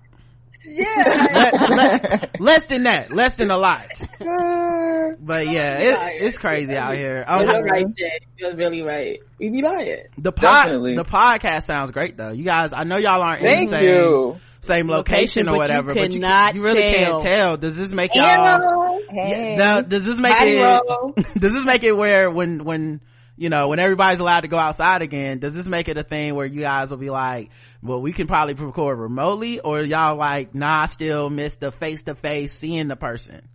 Yeah. 0.66 1.50
Let- 1.54 1.70
let- 1.70 2.40
less 2.40 2.64
than 2.66 2.82
that. 2.84 3.12
Less 3.12 3.34
than 3.36 3.50
a 3.50 3.56
lot. 3.56 3.86
But 5.20 5.48
yeah, 5.48 5.78
it, 5.78 6.22
it's 6.22 6.36
crazy 6.38 6.74
out 6.76 6.96
here. 6.96 7.24
You're 7.28 7.30
Um, 7.56 7.62
right, 7.64 7.86
Jay. 7.94 8.18
You're 8.36 8.56
really 8.56 8.82
right. 8.82 9.20
We 9.38 9.50
be 9.50 9.62
lying. 9.62 10.04
the 10.18 10.32
pod, 10.32 10.64
Definitely. 10.66 10.96
the 10.96 11.04
podcast 11.04 11.64
sounds 11.64 11.90
great 11.92 12.16
though. 12.16 12.30
You 12.30 12.44
guys, 12.44 12.72
I 12.74 12.84
know 12.84 12.96
y'all 12.96 13.22
aren't 13.22 13.42
in 13.42 13.60
the 13.60 13.66
same, 13.66 13.84
you. 13.84 14.36
same 14.60 14.88
location, 14.88 15.46
Location, 15.46 15.48
or 15.48 15.52
but 15.52 15.52
you 15.52 15.58
whatever, 15.58 15.94
but 15.94 16.12
you, 16.12 16.20
you 16.54 16.62
really 16.64 16.82
tell. 16.82 17.20
can't 17.20 17.34
tell. 17.34 17.56
Does 17.56 17.76
this 17.76 17.92
make 17.92 18.14
y'all? 18.14 18.24
Hello. 18.26 19.00
Hey. 19.10 19.56
Now, 19.56 19.80
does 19.82 20.04
this 20.04 20.16
make 20.16 20.32
Body 20.38 20.56
it? 20.56 20.62
roll. 20.62 21.12
does 21.38 21.52
this 21.52 21.64
make 21.64 21.82
it 21.84 21.96
where 21.96 22.30
when 22.30 22.64
when 22.64 23.00
you 23.36 23.48
know 23.48 23.68
when 23.68 23.78
everybody's 23.78 24.20
allowed 24.20 24.40
to 24.40 24.48
go 24.48 24.58
outside 24.58 25.02
again? 25.02 25.38
Does 25.38 25.54
this 25.54 25.66
make 25.66 25.88
it 25.88 25.96
a 25.96 26.04
thing 26.04 26.34
where 26.34 26.46
you 26.46 26.60
guys 26.60 26.90
will 26.90 26.98
be 26.98 27.10
like, 27.10 27.50
well, 27.82 28.00
we 28.00 28.12
can 28.12 28.26
probably 28.26 28.54
record 28.54 28.98
remotely, 28.98 29.60
or 29.60 29.82
y'all 29.82 30.16
like, 30.16 30.54
nah, 30.54 30.82
I 30.82 30.86
still 30.86 31.30
miss 31.30 31.56
the 31.56 31.70
face 31.72 32.04
to 32.04 32.14
face 32.14 32.54
seeing 32.54 32.88
the 32.88 32.96
person. 32.96 33.48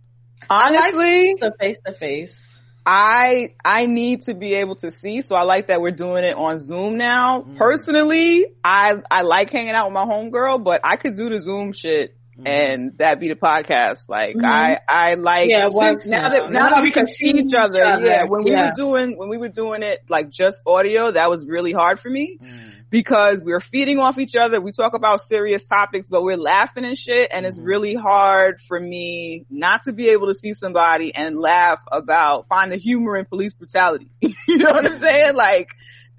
Honestly, 0.48 1.34
The 1.34 1.52
face 1.58 1.78
to 1.84 1.92
face. 1.92 2.46
I 2.86 3.54
I 3.64 3.86
need 3.86 4.22
to 4.22 4.34
be 4.34 4.54
able 4.54 4.76
to 4.76 4.90
see, 4.90 5.20
so 5.20 5.36
I 5.36 5.44
like 5.44 5.68
that 5.68 5.80
we're 5.80 5.90
doing 5.90 6.24
it 6.24 6.36
on 6.36 6.58
Zoom 6.58 6.96
now. 6.96 7.42
Mm. 7.42 7.56
Personally, 7.56 8.46
I 8.64 8.96
I 9.10 9.22
like 9.22 9.50
hanging 9.50 9.72
out 9.72 9.86
with 9.86 9.94
my 9.94 10.04
homegirl, 10.04 10.64
but 10.64 10.80
I 10.82 10.96
could 10.96 11.14
do 11.14 11.28
the 11.28 11.38
Zoom 11.38 11.72
shit 11.72 12.16
and 12.46 12.98
that 12.98 13.20
be 13.20 13.28
the 13.28 13.34
podcast. 13.34 14.08
Like 14.08 14.36
mm-hmm. 14.36 14.46
I, 14.46 14.80
I 14.88 15.14
like 15.14 15.50
yeah, 15.50 15.68
once, 15.68 16.06
now 16.06 16.28
that 16.28 16.50
now, 16.50 16.60
now 16.60 16.74
that 16.74 16.82
we 16.82 16.90
can 16.90 17.06
see 17.06 17.30
each 17.30 17.54
other, 17.54 17.82
other. 17.82 18.06
Yeah, 18.06 18.24
when 18.24 18.46
yeah. 18.46 18.62
we 18.62 18.66
were 18.66 18.72
doing 18.74 19.18
when 19.18 19.28
we 19.28 19.38
were 19.38 19.48
doing 19.48 19.82
it 19.82 20.04
like 20.08 20.30
just 20.30 20.62
audio, 20.66 21.10
that 21.10 21.28
was 21.30 21.44
really 21.44 21.72
hard 21.72 22.00
for 22.00 22.10
me. 22.10 22.38
Mm 22.42 22.80
because 22.90 23.40
we're 23.42 23.60
feeding 23.60 23.98
off 23.98 24.18
each 24.18 24.34
other. 24.34 24.60
We 24.60 24.72
talk 24.72 24.94
about 24.94 25.20
serious 25.20 25.64
topics, 25.64 26.08
but 26.08 26.22
we're 26.22 26.36
laughing 26.36 26.84
and 26.84 26.98
shit. 26.98 27.30
And 27.32 27.44
mm-hmm. 27.44 27.48
it's 27.48 27.58
really 27.58 27.94
hard 27.94 28.60
for 28.60 28.78
me 28.78 29.46
not 29.48 29.82
to 29.82 29.92
be 29.92 30.08
able 30.08 30.26
to 30.26 30.34
see 30.34 30.52
somebody 30.54 31.14
and 31.14 31.38
laugh 31.38 31.80
about, 31.90 32.46
find 32.48 32.70
the 32.70 32.76
humor 32.76 33.16
in 33.16 33.24
police 33.24 33.54
brutality. 33.54 34.08
you 34.20 34.58
know 34.58 34.72
what 34.72 34.90
I'm 34.90 34.98
saying? 34.98 35.36
Like, 35.36 35.70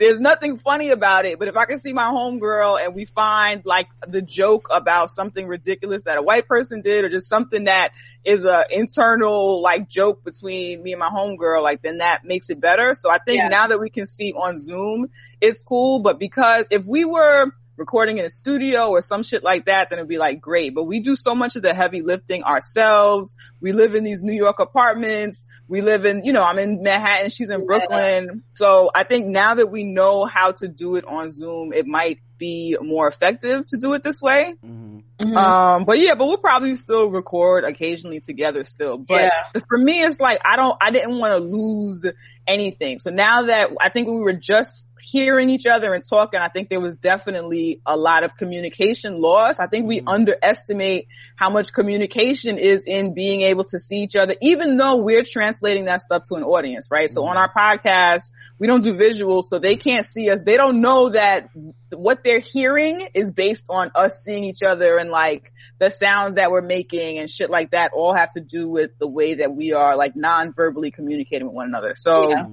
there's 0.01 0.19
nothing 0.19 0.57
funny 0.57 0.89
about 0.89 1.27
it, 1.27 1.37
but 1.37 1.47
if 1.47 1.55
I 1.55 1.65
can 1.65 1.77
see 1.77 1.93
my 1.93 2.09
homegirl 2.09 2.83
and 2.83 2.95
we 2.95 3.05
find 3.05 3.63
like 3.65 3.85
the 4.07 4.23
joke 4.23 4.67
about 4.71 5.11
something 5.11 5.47
ridiculous 5.47 6.01
that 6.05 6.17
a 6.17 6.23
white 6.23 6.47
person 6.47 6.81
did 6.81 7.05
or 7.05 7.09
just 7.09 7.29
something 7.29 7.65
that 7.65 7.91
is 8.25 8.43
a 8.43 8.65
internal 8.71 9.61
like 9.61 9.87
joke 9.87 10.23
between 10.23 10.81
me 10.81 10.93
and 10.93 10.99
my 10.99 11.09
homegirl, 11.09 11.61
like 11.61 11.83
then 11.83 11.99
that 11.99 12.25
makes 12.25 12.49
it 12.49 12.59
better. 12.59 12.95
So 12.95 13.11
I 13.11 13.19
think 13.19 13.43
yeah. 13.43 13.49
now 13.49 13.67
that 13.67 13.79
we 13.79 13.91
can 13.91 14.07
see 14.07 14.33
on 14.33 14.57
Zoom, 14.57 15.05
it's 15.39 15.61
cool, 15.61 15.99
but 15.99 16.17
because 16.17 16.65
if 16.71 16.83
we 16.83 17.05
were 17.05 17.53
recording 17.77 18.17
in 18.17 18.25
a 18.25 18.29
studio 18.29 18.89
or 18.89 19.01
some 19.01 19.23
shit 19.23 19.43
like 19.43 19.65
that, 19.65 19.89
then 19.89 19.99
it'd 19.99 20.09
be 20.09 20.17
like 20.17 20.39
great. 20.39 20.75
But 20.75 20.83
we 20.83 20.99
do 20.99 21.15
so 21.15 21.33
much 21.33 21.55
of 21.55 21.63
the 21.63 21.73
heavy 21.73 22.01
lifting 22.01 22.43
ourselves. 22.43 23.33
We 23.59 23.71
live 23.71 23.95
in 23.95 24.03
these 24.03 24.21
New 24.21 24.35
York 24.35 24.59
apartments. 24.59 25.45
We 25.67 25.81
live 25.81 26.05
in, 26.05 26.23
you 26.23 26.33
know, 26.33 26.41
I'm 26.41 26.59
in 26.59 26.83
Manhattan. 26.83 27.29
She's 27.29 27.49
in 27.49 27.65
Brooklyn. 27.65 28.43
So 28.51 28.91
I 28.93 29.03
think 29.03 29.27
now 29.27 29.55
that 29.55 29.71
we 29.71 29.83
know 29.83 30.25
how 30.25 30.51
to 30.53 30.67
do 30.67 30.95
it 30.95 31.05
on 31.05 31.31
Zoom, 31.31 31.73
it 31.73 31.87
might 31.87 32.19
be 32.37 32.75
more 32.81 33.07
effective 33.07 33.65
to 33.67 33.77
do 33.77 33.93
it 33.93 34.03
this 34.03 34.21
way. 34.21 34.53
Mm-hmm. 34.65 34.99
Mm-hmm. 35.19 35.37
Um, 35.37 35.85
but 35.85 35.99
yeah, 35.99 36.15
but 36.17 36.25
we'll 36.25 36.37
probably 36.37 36.75
still 36.75 37.11
record 37.11 37.63
occasionally 37.63 38.19
together 38.19 38.63
still. 38.63 38.97
But 38.97 39.21
yeah. 39.21 39.61
for 39.69 39.77
me, 39.77 40.01
it's 40.01 40.19
like, 40.19 40.39
I 40.43 40.55
don't, 40.55 40.75
I 40.81 40.89
didn't 40.89 41.19
want 41.19 41.33
to 41.33 41.37
lose 41.37 42.03
anything. 42.47 42.97
So 42.97 43.11
now 43.11 43.43
that 43.43 43.69
I 43.79 43.89
think 43.89 44.07
we 44.07 44.15
were 44.15 44.33
just 44.33 44.87
hearing 45.01 45.49
each 45.49 45.65
other 45.65 45.93
and 45.93 46.03
talking, 46.07 46.39
I 46.39 46.49
think 46.49 46.69
there 46.69 46.79
was 46.79 46.95
definitely 46.95 47.81
a 47.85 47.97
lot 47.97 48.23
of 48.23 48.35
communication 48.37 49.19
loss. 49.19 49.59
I 49.59 49.67
think 49.67 49.87
we 49.87 49.99
mm-hmm. 49.99 50.07
underestimate 50.07 51.07
how 51.35 51.49
much 51.49 51.73
communication 51.73 52.57
is 52.57 52.85
in 52.85 53.13
being 53.13 53.41
able 53.41 53.63
to 53.65 53.79
see 53.79 54.01
each 54.01 54.15
other, 54.15 54.35
even 54.41 54.77
though 54.77 54.97
we're 54.97 55.23
translating 55.23 55.85
that 55.85 56.01
stuff 56.01 56.23
to 56.29 56.35
an 56.35 56.43
audience, 56.43 56.87
right? 56.91 57.09
Mm-hmm. 57.09 57.13
So 57.13 57.25
on 57.25 57.37
our 57.37 57.51
podcast, 57.51 58.31
we 58.59 58.67
don't 58.67 58.83
do 58.83 58.93
visuals, 58.93 59.43
so 59.43 59.59
they 59.59 59.75
can't 59.75 60.05
see 60.05 60.29
us. 60.29 60.43
They 60.45 60.57
don't 60.57 60.81
know 60.81 61.09
that 61.09 61.49
what 61.89 62.23
they're 62.23 62.39
hearing 62.39 63.07
is 63.13 63.31
based 63.31 63.67
on 63.69 63.91
us 63.95 64.21
seeing 64.23 64.43
each 64.43 64.63
other 64.63 64.97
and 64.97 65.09
like 65.09 65.51
the 65.79 65.89
sounds 65.89 66.35
that 66.35 66.51
we're 66.51 66.61
making 66.61 67.17
and 67.17 67.29
shit 67.29 67.49
like 67.49 67.71
that 67.71 67.91
all 67.93 68.13
have 68.13 68.31
to 68.33 68.41
do 68.41 68.69
with 68.69 68.91
the 68.99 69.07
way 69.07 69.35
that 69.35 69.53
we 69.53 69.73
are 69.73 69.95
like 69.95 70.15
non-verbally 70.15 70.91
communicating 70.91 71.47
with 71.47 71.55
one 71.55 71.67
another. 71.67 71.93
So 71.95 72.29
yeah. 72.29 72.45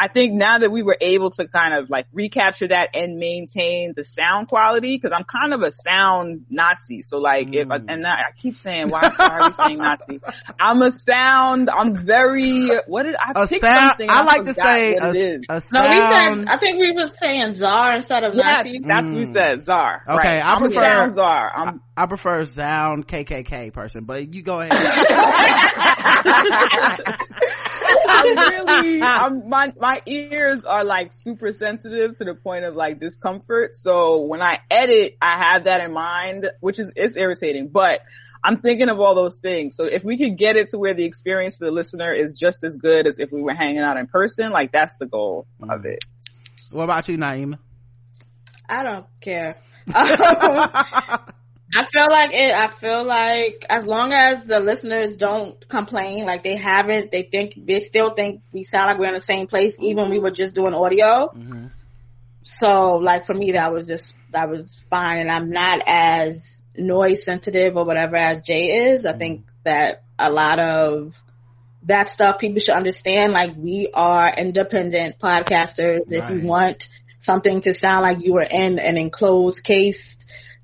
I 0.00 0.08
think 0.08 0.32
now 0.32 0.56
that 0.56 0.72
we 0.72 0.82
were 0.82 0.96
able 0.98 1.28
to 1.32 1.46
kind 1.46 1.74
of 1.74 1.90
like 1.90 2.06
recapture 2.10 2.68
that 2.68 2.88
and 2.94 3.18
maintain 3.18 3.92
the 3.94 4.02
sound 4.02 4.48
quality, 4.48 4.98
cause 4.98 5.12
I'm 5.12 5.24
kind 5.24 5.52
of 5.52 5.60
a 5.60 5.70
sound 5.70 6.46
Nazi. 6.48 7.02
So 7.02 7.18
like 7.18 7.48
mm. 7.48 7.56
if, 7.56 7.70
I, 7.70 7.80
and 7.86 8.06
I, 8.06 8.10
I 8.10 8.32
keep 8.34 8.56
saying, 8.56 8.88
why, 8.88 9.02
why 9.14 9.26
are 9.26 9.48
we 9.48 9.52
saying 9.52 9.78
Nazi? 9.78 10.20
I'm 10.58 10.80
a 10.80 10.90
sound, 10.90 11.68
I'm 11.68 11.96
very, 11.98 12.68
what 12.86 13.02
did 13.02 13.14
I 13.14 13.42
a 13.42 13.46
pick 13.46 13.60
sound, 13.60 13.90
something? 13.90 14.08
I, 14.08 14.14
I 14.14 14.24
like 14.24 14.44
to 14.46 14.54
say 14.54 14.94
a, 14.94 15.40
a, 15.50 15.60
sound. 15.60 15.70
No, 15.74 15.82
we 15.82 16.00
said, 16.00 16.48
I 16.48 16.56
think 16.56 16.78
we 16.78 16.92
were 16.92 17.10
saying 17.12 17.52
czar 17.52 17.96
instead 17.96 18.24
of 18.24 18.34
yes, 18.34 18.64
Nazi. 18.64 18.78
that's 18.78 19.06
mm. 19.06 19.12
what 19.12 19.18
we 19.18 19.26
mm. 19.26 19.32
said, 19.34 19.64
czar. 19.64 20.02
Okay, 20.08 20.16
right. 20.16 20.42
I 20.42 20.54
I'm 20.54 20.60
prefer, 20.62 21.04
a 21.04 21.10
czar. 21.10 21.52
I'm, 21.54 21.82
I, 22.00 22.04
I 22.04 22.06
prefer 22.06 22.44
sound 22.46 23.06
KKK 23.06 23.72
person, 23.72 24.04
but 24.04 24.32
you 24.34 24.42
go 24.42 24.60
ahead. 24.60 24.72
I 28.12 28.50
really, 28.50 29.02
I'm, 29.02 29.48
my, 29.48 29.72
my 29.78 30.00
ears 30.06 30.64
are 30.64 30.84
like 30.84 31.12
super 31.12 31.52
sensitive 31.52 32.16
to 32.18 32.24
the 32.24 32.34
point 32.34 32.64
of 32.64 32.74
like 32.74 33.00
discomfort. 33.00 33.74
So 33.74 34.22
when 34.22 34.40
I 34.40 34.60
edit, 34.70 35.16
I 35.20 35.52
have 35.52 35.64
that 35.64 35.82
in 35.82 35.92
mind, 35.92 36.50
which 36.60 36.78
is, 36.78 36.92
it's 36.96 37.16
irritating, 37.16 37.68
but 37.68 38.00
I'm 38.42 38.60
thinking 38.60 38.88
of 38.88 38.98
all 38.98 39.14
those 39.14 39.36
things. 39.38 39.76
So 39.76 39.84
if 39.84 40.02
we 40.02 40.16
could 40.16 40.38
get 40.38 40.56
it 40.56 40.70
to 40.70 40.78
where 40.78 40.94
the 40.94 41.04
experience 41.04 41.56
for 41.56 41.66
the 41.66 41.70
listener 41.70 42.12
is 42.12 42.32
just 42.34 42.64
as 42.64 42.76
good 42.76 43.06
as 43.06 43.18
if 43.18 43.30
we 43.30 43.42
were 43.42 43.54
hanging 43.54 43.80
out 43.80 43.98
in 43.98 44.06
person, 44.06 44.52
like 44.52 44.72
that's 44.72 44.96
the 44.96 45.06
goal 45.06 45.46
of 45.68 45.84
it. 45.84 46.02
What 46.72 46.84
about 46.84 47.08
you, 47.08 47.18
Naima? 47.18 47.58
I 48.68 48.84
don't 48.84 49.06
care. 49.20 49.58
I 51.74 51.84
feel 51.84 52.08
like 52.10 52.32
it, 52.32 52.52
I 52.52 52.68
feel 52.68 53.04
like 53.04 53.64
as 53.68 53.86
long 53.86 54.12
as 54.12 54.44
the 54.44 54.58
listeners 54.60 55.16
don't 55.16 55.68
complain, 55.68 56.26
like 56.26 56.42
they 56.42 56.56
haven't, 56.56 57.12
they 57.12 57.22
think, 57.22 57.54
they 57.56 57.78
still 57.80 58.12
think 58.14 58.42
we 58.52 58.64
sound 58.64 58.86
like 58.86 58.98
we're 58.98 59.08
in 59.08 59.14
the 59.14 59.20
same 59.20 59.46
place, 59.46 59.76
even 59.78 60.10
we 60.10 60.18
were 60.18 60.32
just 60.32 60.54
doing 60.54 60.74
audio. 60.74 61.28
Mm-hmm. 61.28 61.66
So 62.42 62.96
like 62.96 63.24
for 63.24 63.34
me, 63.34 63.52
that 63.52 63.72
was 63.72 63.86
just, 63.86 64.12
that 64.30 64.48
was 64.48 64.80
fine. 64.90 65.18
And 65.18 65.30
I'm 65.30 65.50
not 65.50 65.82
as 65.86 66.62
noise 66.76 67.24
sensitive 67.24 67.76
or 67.76 67.84
whatever 67.84 68.16
as 68.16 68.42
Jay 68.42 68.90
is. 68.90 69.06
I 69.06 69.10
mm-hmm. 69.10 69.18
think 69.18 69.46
that 69.64 70.02
a 70.18 70.30
lot 70.30 70.58
of 70.58 71.14
that 71.84 72.08
stuff 72.08 72.38
people 72.40 72.60
should 72.60 72.74
understand. 72.74 73.32
Like 73.32 73.52
we 73.56 73.90
are 73.94 74.32
independent 74.36 75.18
podcasters. 75.18 76.00
Right. 76.10 76.30
If 76.30 76.30
you 76.30 76.48
want 76.48 76.88
something 77.20 77.60
to 77.60 77.72
sound 77.74 78.02
like 78.02 78.24
you 78.24 78.32
were 78.32 78.42
in 78.42 78.78
an 78.78 78.96
enclosed 78.96 79.62
case, 79.62 80.16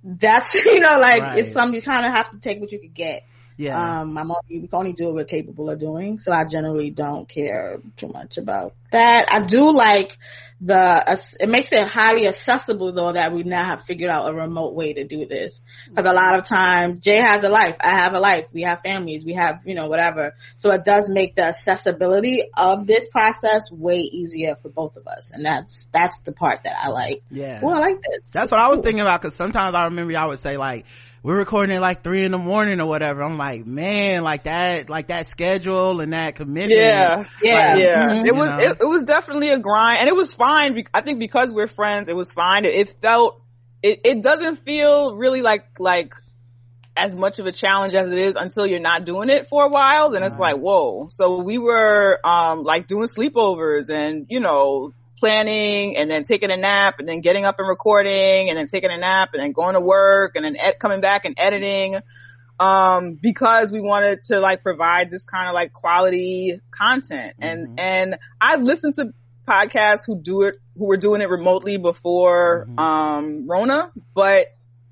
that's 0.06 0.54
you 0.66 0.78
know 0.80 0.98
like 0.98 1.22
right. 1.22 1.38
it's 1.38 1.52
something 1.52 1.74
you 1.74 1.82
kind 1.82 2.06
of 2.06 2.12
have 2.12 2.30
to 2.30 2.38
take 2.38 2.60
what 2.60 2.70
you 2.70 2.78
could 2.78 2.94
get. 2.94 3.26
Yeah. 3.56 4.00
Um, 4.00 4.18
I'm 4.18 4.30
only, 4.30 4.60
we 4.60 4.68
can 4.68 4.78
only 4.78 4.92
do 4.92 5.06
what 5.06 5.14
we're 5.14 5.24
capable 5.24 5.70
of 5.70 5.78
doing. 5.78 6.18
So 6.18 6.32
I 6.32 6.44
generally 6.44 6.90
don't 6.90 7.28
care 7.28 7.80
too 7.96 8.08
much 8.08 8.36
about 8.36 8.74
that. 8.92 9.26
I 9.30 9.40
do 9.40 9.72
like 9.72 10.18
the, 10.60 11.20
it 11.40 11.48
makes 11.48 11.70
it 11.72 11.86
highly 11.86 12.26
accessible 12.28 12.92
though 12.92 13.12
that 13.12 13.32
we 13.32 13.42
now 13.42 13.64
have 13.64 13.84
figured 13.84 14.10
out 14.10 14.28
a 14.30 14.34
remote 14.34 14.74
way 14.74 14.92
to 14.94 15.04
do 15.04 15.26
this. 15.26 15.60
Cause 15.94 16.06
a 16.06 16.12
lot 16.12 16.38
of 16.38 16.44
times 16.44 17.00
Jay 17.00 17.18
has 17.20 17.44
a 17.44 17.48
life, 17.48 17.76
I 17.80 18.00
have 18.00 18.14
a 18.14 18.20
life, 18.20 18.46
we 18.52 18.62
have 18.62 18.80
families, 18.82 19.24
we 19.24 19.34
have, 19.34 19.60
you 19.64 19.74
know, 19.74 19.88
whatever. 19.88 20.34
So 20.56 20.70
it 20.72 20.84
does 20.84 21.10
make 21.10 21.34
the 21.34 21.44
accessibility 21.44 22.42
of 22.56 22.86
this 22.86 23.06
process 23.08 23.70
way 23.70 24.00
easier 24.00 24.56
for 24.56 24.68
both 24.68 24.96
of 24.96 25.06
us. 25.06 25.30
And 25.32 25.44
that's, 25.44 25.88
that's 25.92 26.20
the 26.20 26.32
part 26.32 26.64
that 26.64 26.76
I 26.78 26.88
like. 26.88 27.22
Yeah. 27.30 27.60
Well, 27.62 27.76
I 27.76 27.80
like 27.80 28.02
this. 28.02 28.30
That's 28.30 28.50
what 28.50 28.60
I 28.60 28.68
was 28.68 28.80
thinking 28.80 29.00
about 29.00 29.22
cause 29.22 29.34
sometimes 29.34 29.74
I 29.74 29.84
remember 29.84 30.12
y'all 30.12 30.28
would 30.28 30.38
say 30.38 30.56
like, 30.58 30.84
we're 31.22 31.36
recording 31.36 31.74
at 31.74 31.82
like 31.82 32.04
three 32.04 32.24
in 32.24 32.32
the 32.32 32.38
morning 32.38 32.80
or 32.80 32.86
whatever. 32.86 33.22
I'm 33.22 33.36
like, 33.36 33.66
man, 33.66 34.22
like 34.22 34.44
that, 34.44 34.88
like 34.88 35.08
that 35.08 35.26
schedule 35.26 36.00
and 36.00 36.12
that 36.12 36.36
commitment. 36.36 36.70
Yeah. 36.70 37.24
Yeah. 37.42 37.66
Like, 37.68 37.82
yeah. 37.82 38.06
Mm-hmm. 38.06 38.26
It 38.26 38.34
was, 38.34 38.48
it, 38.62 38.76
it, 38.80 38.86
was 38.86 39.02
definitely 39.04 39.48
a 39.48 39.58
grind 39.58 40.00
and 40.00 40.08
it 40.08 40.14
was 40.14 40.32
fine. 40.32 40.82
I 40.94 41.00
think 41.00 41.18
because 41.18 41.52
we're 41.52 41.68
friends, 41.68 42.08
it 42.08 42.16
was 42.16 42.32
fine. 42.32 42.64
It, 42.64 42.74
it 42.74 42.96
felt, 43.02 43.42
it, 43.82 44.00
it 44.04 44.22
doesn't 44.22 44.64
feel 44.64 45.16
really 45.16 45.42
like, 45.42 45.66
like, 45.78 46.14
as 46.96 47.14
much 47.14 47.38
of 47.38 47.46
a 47.46 47.52
challenge 47.52 47.92
as 47.92 48.08
it 48.08 48.18
is 48.18 48.36
until 48.36 48.66
you're 48.66 48.80
not 48.80 49.04
doing 49.04 49.28
it 49.28 49.46
for 49.46 49.64
a 49.64 49.68
while, 49.68 50.10
then 50.10 50.22
it's 50.22 50.38
like, 50.38 50.56
whoa. 50.56 51.08
So 51.10 51.42
we 51.42 51.58
were, 51.58 52.18
um, 52.24 52.62
like 52.62 52.86
doing 52.86 53.06
sleepovers 53.06 53.90
and, 53.90 54.26
you 54.30 54.40
know, 54.40 54.94
planning 55.18 55.96
and 55.96 56.10
then 56.10 56.22
taking 56.22 56.50
a 56.50 56.56
nap 56.56 56.96
and 56.98 57.08
then 57.08 57.20
getting 57.20 57.44
up 57.44 57.58
and 57.58 57.68
recording 57.68 58.48
and 58.48 58.56
then 58.56 58.66
taking 58.66 58.90
a 58.90 58.98
nap 58.98 59.30
and 59.32 59.42
then 59.42 59.52
going 59.52 59.74
to 59.74 59.80
work 59.80 60.36
and 60.36 60.44
then 60.44 60.56
ed- 60.56 60.78
coming 60.78 61.00
back 61.00 61.24
and 61.24 61.34
editing 61.38 61.96
um 62.58 63.18
because 63.20 63.70
we 63.70 63.80
wanted 63.80 64.22
to 64.22 64.40
like 64.40 64.62
provide 64.62 65.10
this 65.10 65.24
kind 65.24 65.48
of 65.48 65.54
like 65.54 65.72
quality 65.72 66.60
content 66.70 67.34
and 67.38 67.66
mm-hmm. 67.66 67.78
and 67.78 68.18
I've 68.40 68.62
listened 68.62 68.94
to 68.94 69.12
podcasts 69.46 70.00
who 70.06 70.20
do 70.20 70.42
it 70.42 70.56
who 70.76 70.86
were 70.86 70.96
doing 70.96 71.20
it 71.20 71.28
remotely 71.28 71.76
before 71.76 72.66
mm-hmm. 72.66 72.78
um 72.78 73.46
Rona 73.48 73.90
but 74.14 74.46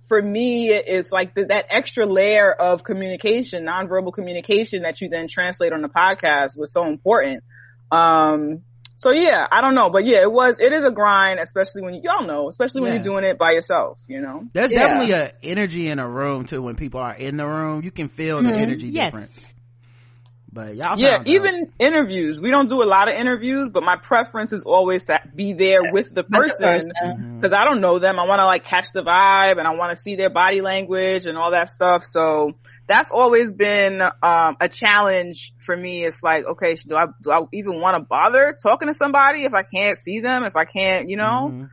for 0.08 0.20
me 0.20 0.70
it's 0.70 1.10
like 1.10 1.34
the, 1.34 1.46
that 1.46 1.66
extra 1.70 2.04
layer 2.04 2.52
of 2.52 2.84
communication 2.84 3.64
nonverbal 3.64 4.12
communication 4.12 4.82
that 4.82 5.00
you 5.00 5.08
then 5.08 5.26
translate 5.28 5.72
on 5.72 5.80
the 5.80 5.88
podcast 5.88 6.58
was 6.58 6.70
so 6.72 6.86
important 6.86 7.42
um 7.90 8.62
so 8.96 9.12
yeah, 9.12 9.46
I 9.50 9.60
don't 9.60 9.74
know, 9.74 9.90
but 9.90 10.04
yeah, 10.06 10.22
it 10.22 10.30
was, 10.30 10.58
it 10.60 10.72
is 10.72 10.84
a 10.84 10.90
grind, 10.90 11.40
especially 11.40 11.82
when 11.82 11.94
you, 11.94 12.02
y'all 12.04 12.26
know, 12.26 12.48
especially 12.48 12.82
when 12.82 12.90
yeah. 12.90 12.94
you're 12.94 13.02
doing 13.02 13.24
it 13.24 13.38
by 13.38 13.50
yourself, 13.50 13.98
you 14.06 14.20
know? 14.20 14.44
There's 14.52 14.70
yeah. 14.70 14.86
definitely 14.86 15.14
an 15.14 15.32
energy 15.42 15.88
in 15.88 15.98
a 15.98 16.08
room 16.08 16.46
too 16.46 16.62
when 16.62 16.76
people 16.76 17.00
are 17.00 17.14
in 17.14 17.36
the 17.36 17.46
room. 17.46 17.82
You 17.82 17.90
can 17.90 18.08
feel 18.08 18.42
the 18.42 18.50
mm-hmm. 18.50 18.58
energy 18.58 18.86
yes. 18.88 19.06
difference. 19.06 19.54
But 20.54 20.76
y'all 20.76 20.94
Yeah, 20.96 21.24
even 21.26 21.72
interviews. 21.80 22.40
We 22.40 22.52
don't 22.52 22.68
do 22.68 22.80
a 22.80 22.86
lot 22.86 23.08
of 23.08 23.18
interviews, 23.18 23.70
but 23.70 23.82
my 23.82 23.96
preference 23.96 24.52
is 24.52 24.62
always 24.62 25.02
to 25.04 25.18
be 25.34 25.52
there 25.52 25.92
with 25.92 26.14
the 26.14 26.22
person 26.22 26.92
because 26.94 27.50
mm-hmm. 27.50 27.54
I 27.54 27.64
don't 27.64 27.80
know 27.80 27.98
them. 27.98 28.20
I 28.20 28.26
want 28.26 28.38
to 28.38 28.46
like 28.46 28.62
catch 28.62 28.92
the 28.92 29.02
vibe 29.02 29.58
and 29.58 29.66
I 29.66 29.74
want 29.74 29.90
to 29.90 29.96
see 29.96 30.14
their 30.14 30.30
body 30.30 30.60
language 30.60 31.26
and 31.26 31.36
all 31.36 31.50
that 31.50 31.70
stuff. 31.70 32.04
So, 32.04 32.54
that's 32.86 33.10
always 33.10 33.52
been 33.52 34.02
um, 34.02 34.56
a 34.60 34.68
challenge 34.68 35.54
for 35.58 35.76
me. 35.76 36.04
It's 36.04 36.22
like, 36.22 36.44
okay, 36.44 36.74
do 36.74 36.96
I 36.96 37.06
do 37.22 37.30
I 37.30 37.40
even 37.52 37.80
want 37.80 37.96
to 37.96 38.06
bother 38.06 38.56
talking 38.62 38.88
to 38.88 38.94
somebody 38.94 39.44
if 39.44 39.54
I 39.54 39.62
can't 39.62 39.96
see 39.96 40.20
them, 40.20 40.44
if 40.44 40.56
I 40.56 40.64
can't, 40.64 41.08
you 41.08 41.16
know? 41.16 41.50
Mm-hmm. 41.52 41.64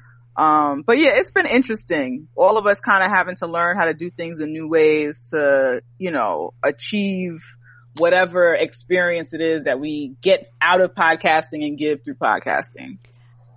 Um, 0.41 0.83
but 0.83 0.97
yeah, 0.97 1.11
it's 1.15 1.31
been 1.31 1.45
interesting. 1.45 2.27
All 2.35 2.57
of 2.57 2.65
us 2.65 2.79
kind 2.79 3.03
of 3.03 3.11
having 3.11 3.35
to 3.37 3.47
learn 3.47 3.77
how 3.77 3.85
to 3.85 3.93
do 3.93 4.09
things 4.09 4.39
in 4.39 4.53
new 4.53 4.69
ways 4.69 5.29
to, 5.31 5.81
you 5.97 6.11
know, 6.11 6.53
achieve 6.63 7.39
whatever 7.97 8.55
experience 8.55 9.33
it 9.33 9.41
is 9.41 9.65
that 9.65 9.79
we 9.79 10.15
get 10.21 10.47
out 10.61 10.79
of 10.79 10.93
podcasting 10.93 11.65
and 11.65 11.77
give 11.77 12.03
through 12.03 12.15
podcasting. 12.15 12.97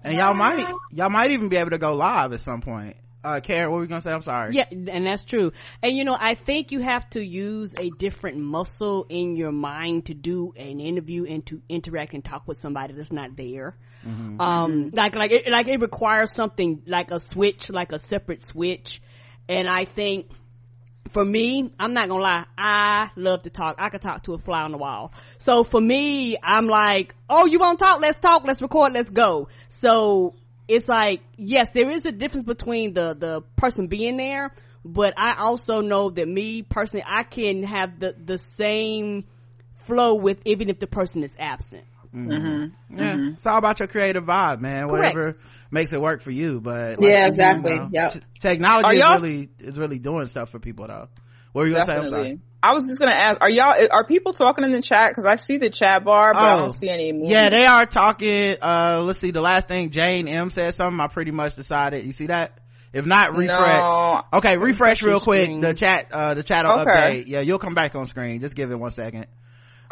And 0.03 0.17
y'all 0.17 0.35
might, 0.35 0.67
y'all 0.91 1.11
might 1.11 1.31
even 1.31 1.49
be 1.49 1.57
able 1.57 1.71
to 1.71 1.79
go 1.79 1.95
live 1.95 2.33
at 2.33 2.41
some 2.41 2.61
point. 2.61 2.97
Uh, 3.25 3.41
Karen, 3.41 3.71
what 3.71 3.77
were 3.77 3.81
we 3.81 3.87
gonna 3.87 4.03
say? 4.03 4.13
I'm 4.13 4.21
sorry. 4.21 4.55
Yeah, 4.55 4.67
and 4.71 5.07
that's 5.07 5.25
true. 5.25 5.53
And 5.83 5.97
you 5.97 6.05
know, 6.05 6.17
I 6.19 6.35
think 6.35 6.73
you 6.73 6.81
have 6.81 7.09
to 7.11 7.25
use 7.25 7.73
a 7.81 7.89
different 7.89 8.37
muscle 8.37 9.07
in 9.09 9.35
your 9.35 9.51
mind 9.51 10.07
to 10.07 10.15
do 10.15 10.53
an 10.57 10.79
interview 10.79 11.25
and 11.25 11.45
to 11.47 11.63
interact 11.71 12.13
and 12.13 12.23
talk 12.23 12.47
with 12.47 12.59
somebody 12.59 12.93
that's 12.93 13.13
not 13.13 13.35
there. 13.35 13.77
Mm-hmm. 14.07 14.39
Um, 14.39 14.91
like, 14.93 15.15
like 15.15 15.31
it, 15.31 15.51
like 15.51 15.69
it 15.69 15.81
requires 15.81 16.33
something 16.33 16.83
like 16.87 17.11
a 17.11 17.19
switch, 17.19 17.71
like 17.71 17.93
a 17.93 17.99
separate 17.99 18.45
switch. 18.45 19.01
And 19.49 19.69
I 19.69 19.87
think, 19.87 20.31
for 21.09 21.25
me, 21.25 21.73
I'm 21.81 21.95
not 21.95 22.09
gonna 22.11 22.23
lie, 22.23 22.45
I 22.59 23.11
love 23.17 23.43
to 23.45 23.51
talk. 23.51 23.77
I 23.79 23.89
could 23.89 24.03
talk 24.03 24.25
to 24.25 24.35
a 24.35 24.39
fly 24.39 24.63
on 24.63 24.73
the 24.73 24.79
wall. 24.79 25.15
So 25.39 25.65
for 25.65 25.81
me, 25.81 26.37
I'm 26.43 26.67
like, 26.67 27.15
oh, 27.31 27.47
you 27.47 27.59
want 27.59 27.79
to 27.79 27.87
talk? 27.87 28.03
Let's 28.03 28.19
talk. 28.19 28.45
Let's 28.45 28.61
record. 28.61 28.93
Let's 28.93 29.09
go. 29.09 29.49
So 29.69 30.35
it's 30.69 30.89
like, 30.89 31.23
yes, 31.37 31.69
there 31.75 31.91
is 31.91 32.05
a 32.05 32.13
difference 32.13 32.47
between 32.47 32.95
the, 32.95 33.15
the 33.15 33.43
person 33.57 33.87
being 33.87 34.17
there, 34.17 34.55
but 34.85 35.15
I 35.17 35.35
also 35.39 35.81
know 35.81 36.11
that 36.11 36.29
me 36.29 36.63
personally, 36.63 37.05
I 37.07 37.23
can 37.23 37.63
have 37.63 37.99
the, 37.99 38.15
the 38.23 38.39
same 38.39 39.25
flow 39.77 40.15
with 40.15 40.43
even 40.45 40.69
if 40.71 40.79
the 40.79 40.87
person 40.87 41.23
is 41.23 41.37
absent. 41.39 41.85
Mm-hmm. 42.15 42.31
mm-hmm. 42.31 42.99
Yeah. 42.99 43.13
Mm-hmm. 43.13 43.35
It's 43.35 43.47
all 43.47 43.59
about 43.59 43.81
your 43.81 43.89
creative 43.89 44.25
vibe, 44.25 44.61
man. 44.61 44.89
Correct. 44.89 45.17
Whatever 45.17 45.39
makes 45.71 45.93
it 45.93 46.01
work 46.01 46.23
for 46.23 46.31
you. 46.31 46.61
But 46.61 47.01
like, 47.01 47.11
yeah, 47.11 47.27
exactly. 47.27 47.73
You 47.73 47.79
know, 47.79 47.89
yeah. 47.93 48.09
T- 48.09 48.21
technology 48.41 48.99
is 48.99 49.23
really, 49.23 49.49
is 49.59 49.79
really 49.79 49.99
doing 49.99 50.27
stuff 50.27 50.51
for 50.51 50.59
people 50.59 50.87
though. 50.87 51.09
What 51.55 51.63
were 51.63 51.67
you 51.69 51.73
gonna 51.75 51.87
Definitely. 51.87 52.11
say? 52.11 52.17
I'm 52.17 52.25
sorry. 52.25 52.41
I 52.65 52.75
was 52.75 52.87
just 52.89 52.99
gonna 52.99 53.15
ask, 53.15 53.41
are 53.41 53.49
y'all, 53.49 53.77
are 53.93 54.05
people 54.05 54.33
talking 54.33 54.65
in 54.65 54.73
the 54.73 54.83
chat? 54.83 55.15
Cause 55.15 55.25
I 55.25 55.37
see 55.37 55.59
the 55.59 55.71
chat 55.71 56.05
bar, 56.05 56.35
but 56.35 56.43
oh, 56.43 56.47
I 56.47 56.57
don't 56.57 56.73
see 56.73 56.89
any 56.89 57.13
movement. 57.13 57.31
Yeah, 57.31 57.49
they 57.49 57.65
are 57.65 57.87
talking. 57.87 58.57
Uh, 58.61 59.03
let's 59.05 59.21
see, 59.21 59.31
the 59.31 59.41
last 59.41 59.69
thing 59.69 59.91
Jane 59.91 60.27
M 60.27 60.51
said 60.51 60.75
something, 60.75 60.99
I 60.99 61.07
pretty 61.07 61.31
much 61.31 61.55
decided. 61.55 62.05
You 62.05 62.13
see 62.13 62.27
that? 62.27 62.59
If 62.93 63.07
not, 63.07 63.37
refresh. 63.37 63.81
No. 63.81 64.23
Okay, 64.33 64.57
refresh 64.57 65.03
real 65.03 65.21
quick. 65.21 65.45
Screen. 65.45 65.61
The 65.61 65.75
chat, 65.75 66.09
uh, 66.11 66.35
the 66.35 66.43
chat 66.43 66.65
will 66.65 66.81
okay. 66.81 66.91
update. 66.91 67.25
Yeah, 67.29 67.41
you'll 67.41 67.61
come 67.61 67.75
back 67.75 67.95
on 67.95 68.09
screen. 68.09 68.41
Just 68.41 68.57
give 68.57 68.73
it 68.73 68.77
one 68.77 68.91
second. 68.91 69.27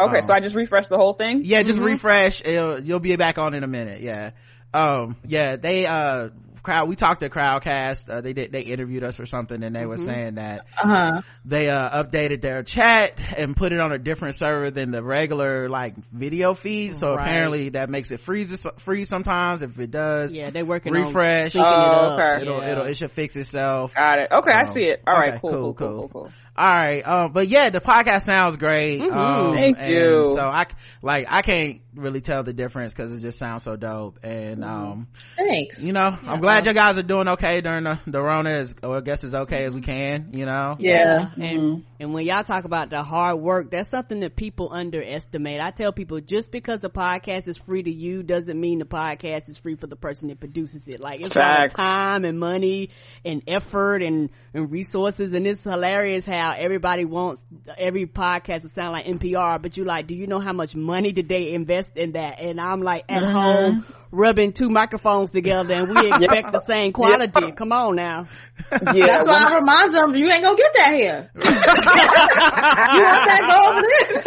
Okay, 0.00 0.16
um, 0.16 0.22
so 0.22 0.34
I 0.34 0.40
just 0.40 0.56
refresh 0.56 0.88
the 0.88 0.96
whole 0.96 1.12
thing? 1.12 1.42
Yeah, 1.44 1.62
just 1.62 1.78
mm-hmm. 1.78 1.86
refresh. 1.86 2.42
It'll, 2.44 2.80
you'll 2.80 3.00
be 3.00 3.14
back 3.16 3.38
on 3.38 3.54
in 3.54 3.62
a 3.62 3.68
minute. 3.68 4.00
Yeah. 4.00 4.30
Um, 4.74 5.16
yeah, 5.26 5.56
they, 5.56 5.86
uh, 5.86 6.30
crowd 6.62 6.88
we 6.88 6.96
talked 6.96 7.20
to 7.20 7.28
crowdcast 7.28 8.08
uh, 8.08 8.20
they 8.20 8.32
did 8.32 8.52
they 8.52 8.60
interviewed 8.60 9.02
us 9.02 9.16
for 9.16 9.26
something 9.26 9.62
and 9.62 9.74
they 9.74 9.80
mm-hmm. 9.80 9.88
were 9.88 9.96
saying 9.96 10.36
that 10.36 10.66
uh-huh. 10.82 11.22
they 11.44 11.68
uh, 11.68 12.02
updated 12.02 12.40
their 12.40 12.62
chat 12.62 13.18
and 13.36 13.56
put 13.56 13.72
it 13.72 13.80
on 13.80 13.92
a 13.92 13.98
different 13.98 14.36
server 14.36 14.70
than 14.70 14.90
the 14.90 15.02
regular 15.02 15.68
like 15.68 15.94
video 16.12 16.54
feed. 16.54 16.96
So 16.96 17.14
right. 17.14 17.22
apparently 17.22 17.70
that 17.70 17.90
makes 17.90 18.10
it 18.10 18.20
freeze 18.20 18.66
free 18.78 19.04
sometimes. 19.04 19.62
If 19.62 19.78
it 19.78 19.90
does 19.90 20.34
yeah 20.34 20.50
they're 20.50 20.64
working 20.64 20.92
refresh 20.92 21.56
on 21.56 21.64
oh, 21.64 21.72
it 21.72 22.12
okay. 22.12 22.42
it'll, 22.42 22.60
yeah. 22.60 22.72
it'll, 22.72 22.84
it 22.84 22.96
should 22.96 23.12
fix 23.12 23.36
itself. 23.36 23.94
Got 23.94 24.20
it. 24.20 24.32
Okay 24.32 24.52
um, 24.52 24.58
i 24.60 24.64
see 24.64 24.84
it. 24.84 25.02
All 25.06 25.16
okay, 25.16 25.30
right, 25.32 25.40
cool, 25.40 25.50
cool, 25.50 25.74
cool, 25.74 25.88
cool, 25.88 26.08
cool 26.08 26.32
all 26.54 26.68
right 26.68 27.00
um 27.06 27.32
but 27.32 27.48
yeah 27.48 27.70
the 27.70 27.80
podcast 27.80 28.26
sounds 28.26 28.56
great 28.56 29.00
mm-hmm. 29.00 29.16
um, 29.16 29.56
thank 29.56 29.80
you 29.88 30.34
so 30.36 30.42
i 30.42 30.66
like 31.00 31.26
i 31.30 31.40
can't 31.40 31.80
really 31.94 32.20
tell 32.20 32.42
the 32.42 32.52
difference 32.52 32.92
because 32.92 33.10
it 33.10 33.20
just 33.20 33.38
sounds 33.38 33.62
so 33.62 33.74
dope 33.74 34.18
and 34.22 34.58
mm-hmm. 34.58 34.70
um 34.70 35.08
thanks 35.36 35.80
you 35.80 35.94
know 35.94 36.10
yeah. 36.10 36.30
i'm 36.30 36.42
glad 36.42 36.66
you 36.66 36.74
guys 36.74 36.98
are 36.98 37.02
doing 37.02 37.26
okay 37.26 37.62
during 37.62 37.84
the 37.84 37.98
the 38.06 38.20
rona 38.20 38.50
as 38.50 38.74
or 38.82 38.98
i 38.98 39.00
guess 39.00 39.24
as 39.24 39.34
okay 39.34 39.64
as 39.64 39.72
we 39.72 39.80
can 39.80 40.28
you 40.34 40.44
know 40.44 40.76
yeah, 40.78 41.30
yeah. 41.36 41.46
and 41.46 41.58
mm-hmm. 41.58 41.80
and 42.00 42.12
when 42.12 42.26
y'all 42.26 42.44
talk 42.44 42.64
about 42.64 42.90
the 42.90 43.02
hard 43.02 43.38
work 43.38 43.70
that's 43.70 43.88
something 43.88 44.20
that 44.20 44.36
people 44.36 44.68
underestimate 44.70 45.58
i 45.58 45.70
tell 45.70 45.92
people 45.92 46.20
just 46.20 46.50
because 46.50 46.80
the 46.80 46.90
podcast 46.90 47.48
is 47.48 47.56
free 47.56 47.82
to 47.82 47.90
you 47.90 48.22
doesn't 48.22 48.60
mean 48.60 48.78
the 48.78 48.84
podcast 48.84 49.48
is 49.48 49.56
free 49.56 49.74
for 49.74 49.86
the 49.86 49.96
person 49.96 50.28
that 50.28 50.38
produces 50.38 50.86
it 50.86 51.00
like 51.00 51.20
it's 51.20 51.32
Facts. 51.32 51.74
a 51.78 51.80
lot 51.80 51.86
of 51.88 51.94
time 51.94 52.24
and 52.26 52.38
money 52.38 52.90
and 53.24 53.42
effort 53.48 54.02
and 54.02 54.28
and 54.52 54.70
resources 54.70 55.32
and 55.32 55.46
it's 55.46 55.64
hilarious 55.64 56.26
how 56.26 56.41
everybody 56.50 57.04
wants 57.04 57.42
every 57.78 58.06
podcast 58.06 58.62
to 58.62 58.68
sound 58.68 58.92
like 58.92 59.06
npr 59.06 59.60
but 59.60 59.76
you 59.76 59.84
like 59.84 60.06
do 60.06 60.14
you 60.14 60.26
know 60.26 60.40
how 60.40 60.52
much 60.52 60.74
money 60.74 61.12
did 61.12 61.28
they 61.28 61.52
invest 61.52 61.62
invest 61.72 61.96
in 61.96 62.12
that. 62.12 62.40
And 62.40 62.60
I'm 62.60 62.82
like 62.82 63.04
at 63.08 63.22
mm-hmm. 63.22 63.32
home 63.32 63.86
rubbing 64.10 64.52
two 64.52 64.68
microphones 64.68 65.30
together 65.30 65.74
and 65.74 65.88
we 65.88 66.08
expect 66.12 66.52
the 66.52 66.62
same 66.66 66.92
quality. 66.92 67.52
Come 67.52 67.72
on 67.72 67.96
now. 67.96 68.26
Yeah, 68.70 69.06
That's 69.06 69.28
why 69.28 69.44
I 69.44 69.54
remind 69.54 69.94
them, 69.94 70.14
you 70.14 70.30
ain't 70.30 70.44
gonna 70.44 70.56
get 70.56 70.74
that 70.76 70.94
here. 70.94 71.30
you 71.34 71.42
want 71.42 73.26
that 73.26 73.42
go 73.48 73.56
over 73.70 73.82
there. 74.12 74.22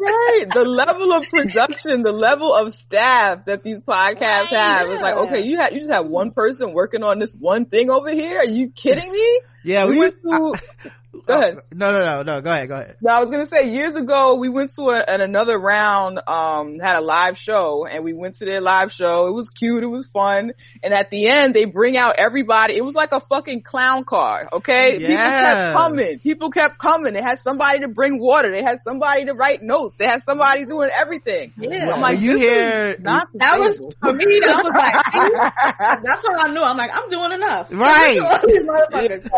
right. 0.00 0.46
The 0.52 0.62
level 0.62 1.12
of 1.12 1.28
production, 1.28 2.02
the 2.02 2.12
level 2.12 2.54
of 2.54 2.72
staff 2.74 3.44
that 3.46 3.62
these 3.62 3.80
podcasts 3.80 4.20
right, 4.20 4.48
have. 4.50 4.88
Yeah. 4.88 4.92
It's 4.92 5.02
like, 5.02 5.16
okay, 5.16 5.44
you 5.44 5.58
have, 5.58 5.72
you 5.72 5.80
just 5.80 5.92
have 5.92 6.06
one 6.06 6.30
person 6.30 6.72
working 6.72 7.02
on 7.02 7.18
this 7.18 7.32
one 7.32 7.66
thing 7.66 7.90
over 7.90 8.10
here. 8.10 8.38
Are 8.38 8.46
you 8.46 8.70
kidding 8.70 9.10
me? 9.10 9.40
Yeah, 9.64 9.86
we, 9.86 9.92
we 9.92 9.98
went 9.98 10.14
to, 10.22 10.54
I, 10.54 10.90
Go 11.26 11.34
ahead. 11.34 11.58
Oh, 11.58 11.62
no, 11.74 11.90
no, 11.90 11.98
no, 11.98 12.22
no. 12.22 12.40
Go 12.40 12.50
ahead. 12.50 12.68
Go 12.68 12.74
ahead. 12.74 12.96
No, 13.00 13.12
I 13.12 13.20
was 13.20 13.30
gonna 13.30 13.46
say 13.46 13.70
years 13.70 13.94
ago 13.94 14.36
we 14.36 14.48
went 14.48 14.72
to 14.76 14.90
a, 14.90 14.98
an 15.06 15.20
another 15.20 15.58
round, 15.58 16.20
um, 16.26 16.78
had 16.78 16.96
a 16.96 17.00
live 17.00 17.36
show 17.38 17.86
and 17.86 18.04
we 18.04 18.12
went 18.12 18.36
to 18.36 18.44
their 18.44 18.60
live 18.60 18.92
show. 18.92 19.26
It 19.28 19.32
was 19.34 19.48
cute. 19.48 19.82
It 19.82 19.88
was 19.88 20.06
fun. 20.08 20.52
And 20.82 20.94
at 20.94 21.10
the 21.10 21.28
end 21.28 21.54
they 21.54 21.64
bring 21.64 21.96
out 21.96 22.16
everybody. 22.18 22.76
It 22.76 22.84
was 22.84 22.94
like 22.94 23.12
a 23.12 23.20
fucking 23.20 23.62
clown 23.62 24.04
car. 24.04 24.48
Okay. 24.52 24.98
Yeah. 24.98 25.08
People 25.08 25.26
kept 25.26 25.76
coming. 25.76 26.18
People 26.20 26.50
kept 26.50 26.78
coming. 26.78 27.12
They 27.14 27.22
had 27.22 27.38
somebody 27.40 27.80
to 27.80 27.88
bring 27.88 28.18
water. 28.20 28.50
They 28.52 28.62
had 28.62 28.78
somebody 28.80 29.26
to 29.26 29.34
write 29.34 29.62
notes. 29.62 29.96
They 29.96 30.06
had 30.06 30.22
somebody 30.22 30.64
doing 30.64 30.90
everything. 30.94 31.52
Yeah. 31.58 31.92
I'm 31.94 32.00
like, 32.00 32.20
you 32.20 32.36
hear, 32.36 32.96
that 32.98 33.58
was, 33.58 33.78
for 34.00 34.12
me, 34.12 34.40
that 34.40 34.62
was 34.62 34.72
like, 34.74 36.02
that's 36.02 36.22
what 36.22 36.44
I 36.44 36.50
knew. 36.52 36.62
I'm 36.62 36.76
like, 36.76 36.90
I'm 36.94 37.08
doing 37.08 37.32
enough. 37.32 37.72
Right. 37.72 38.20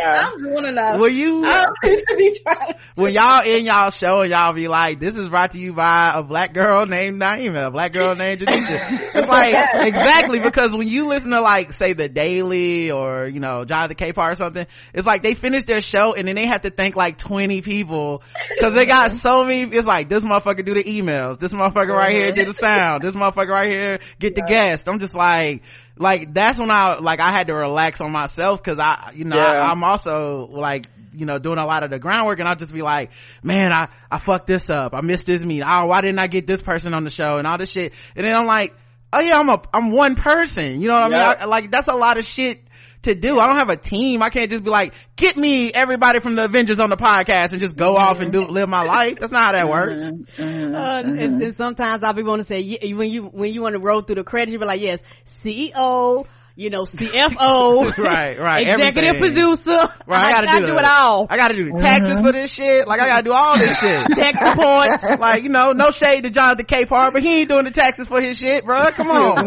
I'm 0.02 0.38
doing 0.38 0.66
enough. 0.66 1.00
Were 1.00 1.08
you, 1.08 1.44
when 2.94 3.12
y'all 3.12 3.42
in 3.42 3.64
y'all 3.64 3.90
show 3.90 4.20
and 4.20 4.30
y'all 4.30 4.52
be 4.52 4.68
like, 4.68 5.00
this 5.00 5.16
is 5.16 5.28
brought 5.28 5.52
to 5.52 5.58
you 5.58 5.72
by 5.72 6.12
a 6.14 6.22
black 6.22 6.52
girl 6.52 6.86
named 6.86 7.20
Naima, 7.20 7.68
a 7.68 7.70
black 7.70 7.92
girl 7.92 8.14
named 8.14 8.40
Janicia. 8.40 9.10
it's 9.14 9.28
like, 9.28 9.54
exactly, 9.86 10.40
because 10.40 10.72
when 10.72 10.88
you 10.88 11.06
listen 11.06 11.30
to 11.30 11.40
like, 11.40 11.72
say 11.72 11.92
the 11.92 12.08
Daily 12.08 12.90
or, 12.90 13.26
you 13.26 13.40
know, 13.40 13.64
Jonathan 13.64 13.96
Capehart 13.96 14.32
or 14.32 14.34
something, 14.34 14.66
it's 14.94 15.06
like 15.06 15.22
they 15.22 15.34
finish 15.34 15.64
their 15.64 15.80
show 15.80 16.14
and 16.14 16.26
then 16.28 16.36
they 16.36 16.46
have 16.46 16.62
to 16.62 16.70
thank 16.70 16.96
like 16.96 17.18
20 17.18 17.62
people 17.62 18.22
cause 18.60 18.74
they 18.74 18.86
got 18.86 19.12
so 19.12 19.44
many, 19.44 19.76
it's 19.76 19.86
like, 19.86 20.08
this 20.08 20.24
motherfucker 20.24 20.64
do 20.64 20.74
the 20.74 20.84
emails, 20.84 21.38
this 21.38 21.52
motherfucker 21.52 21.94
right 21.94 22.16
here 22.16 22.32
do 22.32 22.44
the 22.44 22.52
sound, 22.52 23.02
this 23.02 23.14
motherfucker 23.14 23.50
right 23.50 23.70
here 23.70 23.98
get 24.18 24.34
the 24.34 24.42
guest. 24.42 24.88
I'm 24.88 24.98
just 24.98 25.14
like, 25.14 25.62
like 26.00 26.34
that's 26.34 26.58
when 26.58 26.70
I 26.70 26.98
like 26.98 27.20
I 27.20 27.30
had 27.30 27.46
to 27.46 27.54
relax 27.54 28.00
on 28.00 28.10
myself 28.10 28.60
because 28.62 28.78
I 28.80 29.12
you 29.14 29.24
know 29.24 29.36
yeah. 29.36 29.44
I, 29.44 29.70
I'm 29.70 29.84
also 29.84 30.48
like 30.50 30.86
you 31.12 31.26
know, 31.26 31.38
doing 31.38 31.58
a 31.58 31.66
lot 31.66 31.82
of 31.82 31.90
the 31.90 31.98
groundwork 31.98 32.38
and 32.38 32.48
I'll 32.48 32.56
just 32.56 32.72
be 32.72 32.82
like, 32.82 33.10
man, 33.42 33.72
I, 33.72 33.88
I 34.10 34.18
fucked 34.18 34.46
this 34.46 34.70
up. 34.70 34.94
I 34.94 35.00
missed 35.00 35.26
this 35.26 35.44
meet 35.44 35.62
Oh, 35.66 35.86
why 35.86 36.00
didn't 36.00 36.18
I 36.18 36.28
get 36.28 36.46
this 36.46 36.62
person 36.62 36.94
on 36.94 37.04
the 37.04 37.10
show 37.10 37.38
and 37.38 37.46
all 37.46 37.58
this 37.58 37.70
shit? 37.70 37.92
And 38.16 38.24
then 38.24 38.34
I'm 38.34 38.46
like, 38.46 38.74
oh 39.12 39.20
yeah, 39.20 39.38
I'm 39.38 39.48
a, 39.48 39.62
I'm 39.72 39.90
one 39.90 40.14
person. 40.14 40.80
You 40.80 40.88
know 40.88 40.94
what 40.94 41.04
I 41.04 41.08
mean? 41.08 41.36
I, 41.40 41.44
like, 41.46 41.70
that's 41.70 41.88
a 41.88 41.94
lot 41.94 42.18
of 42.18 42.24
shit 42.24 42.60
to 43.02 43.14
do. 43.14 43.38
I 43.38 43.46
don't 43.46 43.56
have 43.56 43.70
a 43.70 43.76
team. 43.76 44.22
I 44.22 44.30
can't 44.30 44.50
just 44.50 44.62
be 44.62 44.70
like, 44.70 44.92
get 45.16 45.36
me 45.36 45.72
everybody 45.72 46.20
from 46.20 46.36
the 46.36 46.44
Avengers 46.44 46.78
on 46.78 46.90
the 46.90 46.96
podcast 46.96 47.52
and 47.52 47.60
just 47.60 47.76
go 47.76 47.94
mm-hmm. 47.94 48.02
off 48.02 48.20
and 48.20 48.32
do 48.32 48.44
live 48.44 48.68
my 48.68 48.82
life. 48.82 49.18
That's 49.20 49.32
not 49.32 49.42
how 49.42 49.52
that 49.52 49.68
works. 49.68 50.02
Mm-hmm. 50.02 50.42
mm-hmm. 50.42 50.74
Uh, 50.74 51.00
and, 51.00 51.20
and, 51.20 51.40
mm-hmm. 51.40 51.50
sometimes 51.52 52.02
I'll 52.02 52.12
be 52.12 52.22
want 52.22 52.40
to 52.40 52.46
say 52.46 52.92
when 52.92 53.10
you 53.10 53.24
when 53.24 53.52
you 53.52 53.62
want 53.62 53.74
to 53.74 53.80
roll 53.80 54.02
through 54.02 54.16
the 54.16 54.24
credits, 54.24 54.52
you'll 54.52 54.60
be 54.60 54.66
like, 54.66 54.80
yes, 54.80 55.02
CEO, 55.26 56.26
you 56.60 56.68
know, 56.68 56.82
CFO, 56.82 57.96
right, 57.98 58.38
right, 58.38 58.66
executive 58.66 59.16
everything. 59.16 59.18
producer. 59.18 59.94
Right, 60.06 60.26
I, 60.26 60.30
gotta, 60.30 60.50
I 60.50 60.60
do, 60.60 60.66
do 60.66 60.76
it 60.76 60.84
all. 60.84 61.26
I 61.30 61.38
gotta 61.38 61.54
do 61.54 61.72
the 61.72 61.80
taxes 61.80 62.10
mm-hmm. 62.10 62.26
for 62.26 62.32
this 62.32 62.50
shit. 62.50 62.86
Like 62.86 63.00
I 63.00 63.08
gotta 63.08 63.22
do 63.22 63.32
all 63.32 63.56
this 63.56 63.78
shit. 63.78 64.06
Tax 64.10 64.42
reports. 64.42 65.04
like, 65.18 65.42
you 65.42 65.48
know, 65.48 65.72
no 65.72 65.90
shade 65.90 66.24
to 66.24 66.30
Jonathan 66.30 66.66
Capehart, 66.66 67.14
but 67.14 67.22
he 67.22 67.40
ain't 67.40 67.48
doing 67.48 67.64
the 67.64 67.70
taxes 67.70 68.08
for 68.08 68.20
his 68.20 68.36
shit, 68.36 68.66
bro. 68.66 68.90
Come 68.90 69.08
on. 69.08 69.38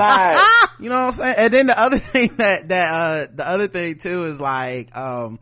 you 0.79 0.89
know 0.89 0.95
what 0.95 1.05
I'm 1.05 1.11
saying? 1.11 1.35
And 1.37 1.53
then 1.53 1.67
the 1.67 1.79
other 1.79 1.99
thing 1.99 2.33
that, 2.37 2.69
that, 2.69 2.91
uh, 2.91 3.27
the 3.31 3.47
other 3.47 3.67
thing 3.67 3.99
too 3.99 4.25
is 4.25 4.41
like, 4.41 4.97
um, 4.97 5.39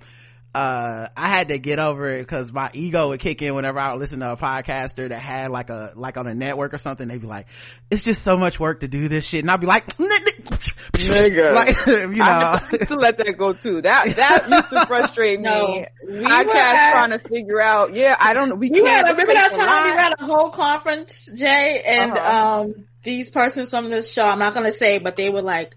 uh 0.53 1.07
i 1.15 1.29
had 1.29 1.47
to 1.47 1.57
get 1.57 1.79
over 1.79 2.13
it 2.13 2.23
because 2.23 2.51
my 2.51 2.69
ego 2.73 3.09
would 3.09 3.21
kick 3.21 3.41
in 3.41 3.55
whenever 3.55 3.79
i 3.79 3.93
would 3.93 3.99
listen 3.99 4.19
to 4.19 4.33
a 4.33 4.37
podcaster 4.37 5.07
that 5.07 5.19
had 5.19 5.49
like 5.49 5.69
a 5.69 5.93
like 5.95 6.17
on 6.17 6.27
a 6.27 6.35
network 6.35 6.73
or 6.73 6.77
something. 6.77 7.07
They'd 7.07 7.21
be 7.21 7.27
like 7.27 7.47
it's 7.89 8.03
just 8.03 8.21
so 8.21 8.35
much 8.35 8.59
work 8.59 8.81
to 8.81 8.87
do 8.87 9.07
this 9.07 9.25
shit. 9.25 9.41
And 9.41 9.51
i'd 9.51 9.61
be 9.61 9.67
like 9.67 9.85
nigga. 9.97 11.53
like 11.55 11.85
you 11.87 12.07
know. 12.07 12.23
I 12.25 12.77
to 12.85 12.95
let 12.95 13.17
that 13.19 13.35
go 13.37 13.53
too. 13.53 13.81
That 13.81 14.15
that 14.17 14.49
used 14.51 14.69
to 14.69 14.85
frustrate 14.87 15.39
me. 15.39 15.49
No, 15.49 15.85
we 16.05 16.13
podcast 16.19 16.55
at, 16.55 16.91
trying 16.91 17.11
to 17.11 17.19
figure 17.19 17.61
out. 17.61 17.93
Yeah 17.93 18.15
i 18.19 18.33
don't 18.33 18.59
we 18.59 18.67
you 18.67 18.83
can't 18.83 19.07
had, 19.07 19.17
remember 19.17 19.33
that 19.33 19.53
time 19.53 19.89
we 19.89 19.97
had 19.97 20.13
a 20.19 20.25
whole 20.25 20.49
conference 20.49 21.29
jay 21.33 21.81
and 21.85 22.11
uh-huh. 22.11 22.61
um 22.61 22.87
these 23.03 23.31
persons 23.31 23.69
from 23.69 23.89
this 23.89 24.11
show 24.11 24.23
i'm 24.23 24.39
not 24.39 24.53
gonna 24.53 24.71
say 24.71 24.99
but 24.99 25.15
they 25.15 25.29
were 25.29 25.41
like 25.41 25.73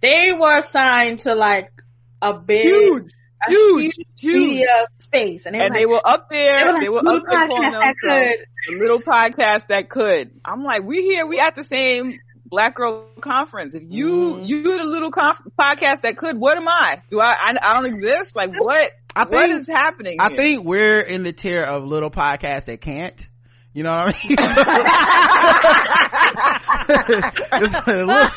they 0.00 0.32
were 0.38 0.56
assigned 0.56 1.20
to 1.20 1.34
like 1.34 1.72
a 2.20 2.34
big, 2.34 2.66
Huge, 2.66 3.12
a 3.46 3.50
huge, 3.50 3.94
huge. 4.16 4.34
media 4.34 4.66
space, 4.98 5.46
and 5.46 5.54
they, 5.54 5.60
and 5.60 5.70
were 5.70 5.78
they 5.78 5.86
were 5.86 6.00
up 6.06 6.28
there. 6.30 6.58
they 6.58 6.64
were 6.64 6.72
like, 6.72 6.82
They 6.82 6.88
were 6.88 7.02
"Little 7.02 7.16
up 7.18 7.22
there 7.28 7.38
calling 7.48 7.62
podcast 7.62 7.72
that 7.72 7.94
could. 8.00 8.46
the 8.66 8.78
little 8.80 8.98
podcast 9.00 9.66
that 9.68 9.88
could. 9.88 10.30
I'm 10.44 10.64
like, 10.64 10.82
we 10.82 11.02
here, 11.02 11.26
we 11.26 11.38
at 11.38 11.54
the 11.54 11.64
same 11.64 12.18
Black 12.46 12.74
Girl 12.76 13.06
Conference. 13.20 13.74
If 13.74 13.82
you 13.86 14.08
Mhm. 14.36 14.48
you 14.48 14.62
the 14.62 14.84
little 14.84 15.10
conf- 15.10 15.42
podcast 15.58 16.00
that 16.02 16.16
could, 16.16 16.38
what 16.38 16.56
am 16.56 16.66
I? 16.68 17.02
Do 17.10 17.20
I? 17.20 17.32
I, 17.38 17.56
I 17.62 17.74
don't 17.76 17.86
exist. 17.92 18.34
Like 18.34 18.58
what? 18.58 18.90
I 19.14 19.22
what 19.24 19.30
think- 19.30 19.52
is 19.52 19.66
happening? 19.66 20.18
I 20.20 20.28
here? 20.28 20.36
think 20.36 20.64
we're 20.64 21.00
in 21.00 21.22
the 21.24 21.32
tier 21.32 21.62
of 21.62 21.84
little 21.84 22.10
podcasts 22.10 22.64
that 22.66 22.80
can't. 22.80 23.26
You 23.74 23.82
know 23.84 23.92
what 23.92 24.16
I 24.16 24.28
mean? 24.28 24.38
Little, 27.88 28.28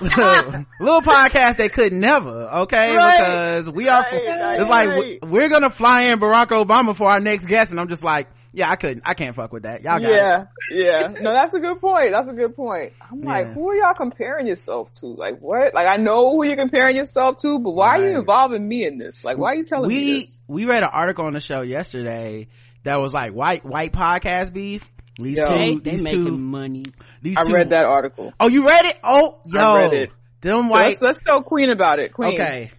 little 0.80 1.02
podcast 1.02 1.56
that 1.56 1.70
could 1.72 1.92
never, 1.92 2.48
okay? 2.62 2.96
Right. 2.96 3.18
Because 3.18 3.70
we 3.70 3.88
are, 3.88 4.02
Right, 4.02 4.60
it's 4.60 4.68
like, 4.68 4.88
right. 4.88 5.18
we- 5.22 5.28
we're 5.28 5.48
gonna 5.48 5.70
fly 5.70 6.02
in 6.02 6.18
Barack 6.18 6.48
Obama 6.48 6.96
for 6.96 7.08
our 7.10 7.20
next 7.20 7.46
guest 7.46 7.70
and 7.70 7.80
I'm 7.80 7.88
just 7.88 8.04
like, 8.04 8.28
yeah, 8.52 8.70
I 8.70 8.76
couldn't, 8.76 9.02
I 9.06 9.14
can't 9.14 9.34
fuck 9.36 9.52
with 9.52 9.64
that. 9.64 9.82
Y'all 9.82 10.00
got 10.00 10.10
it. 10.10 10.16
yeah, 10.16 10.44
yeah. 10.70 11.08
No, 11.20 11.32
that's 11.32 11.52
a 11.54 11.60
good 11.60 11.80
point. 11.80 12.10
That's 12.12 12.28
a 12.28 12.32
good 12.32 12.56
point. 12.56 12.92
I'm 13.00 13.20
Yeah. 13.22 13.28
like, 13.28 13.52
who 13.52 13.68
are 13.70 13.76
y'all 13.76 13.94
comparing 13.94 14.46
yourself 14.46 14.92
to? 15.00 15.06
Like 15.08 15.38
what? 15.40 15.74
Like 15.74 15.86
I 15.86 15.96
know 15.96 16.30
who 16.32 16.44
you're 16.46 16.56
comparing 16.56 16.96
yourself 16.96 17.36
to, 17.42 17.58
but 17.58 17.72
why 17.72 17.98
are 17.98 18.08
you 18.10 18.18
involving 18.18 18.66
me 18.66 18.84
in 18.86 18.98
this? 18.98 19.24
Like 19.24 19.36
why 19.38 19.52
are 19.52 19.56
you 19.56 19.64
telling 19.64 19.88
me 19.90 19.94
we 19.94 20.20
this? 20.20 20.42
we 20.48 20.64
read 20.64 20.82
an 20.82 20.88
article 20.92 21.26
on 21.26 21.34
the 21.34 21.40
show 21.40 21.60
yesterday 21.60 22.48
that 22.86 22.96
was 22.96 23.12
like 23.14 23.32
white 23.32 23.64
white 23.64 23.92
podcast 23.92 24.52
beef. 24.52 24.82
These 25.18 25.38
Yo. 25.38 25.48
two, 25.48 25.54
They, 25.54 25.74
they 25.76 25.90
these 25.92 26.02
making 26.02 26.24
two, 26.24 26.36
money. 26.38 26.84
these 27.22 27.36
I 27.38 27.44
two. 27.44 27.52
read 27.54 27.70
that 27.70 27.84
article. 27.86 28.32
Oh, 28.40 28.48
you 28.48 28.66
read 28.66 28.84
it? 28.84 28.96
Oh, 29.02 29.40
yo, 29.46 29.60
I 29.60 29.80
read 29.82 29.92
it. 29.94 30.10
them 30.42 30.68
So 30.68 30.74
white. 30.74 30.88
let's, 30.88 31.00
let's 31.00 31.18
tell 31.24 31.42
Queen 31.42 31.70
about 31.70 31.98
it. 32.00 32.12
Queen. 32.12 32.34
okay, 32.34 32.70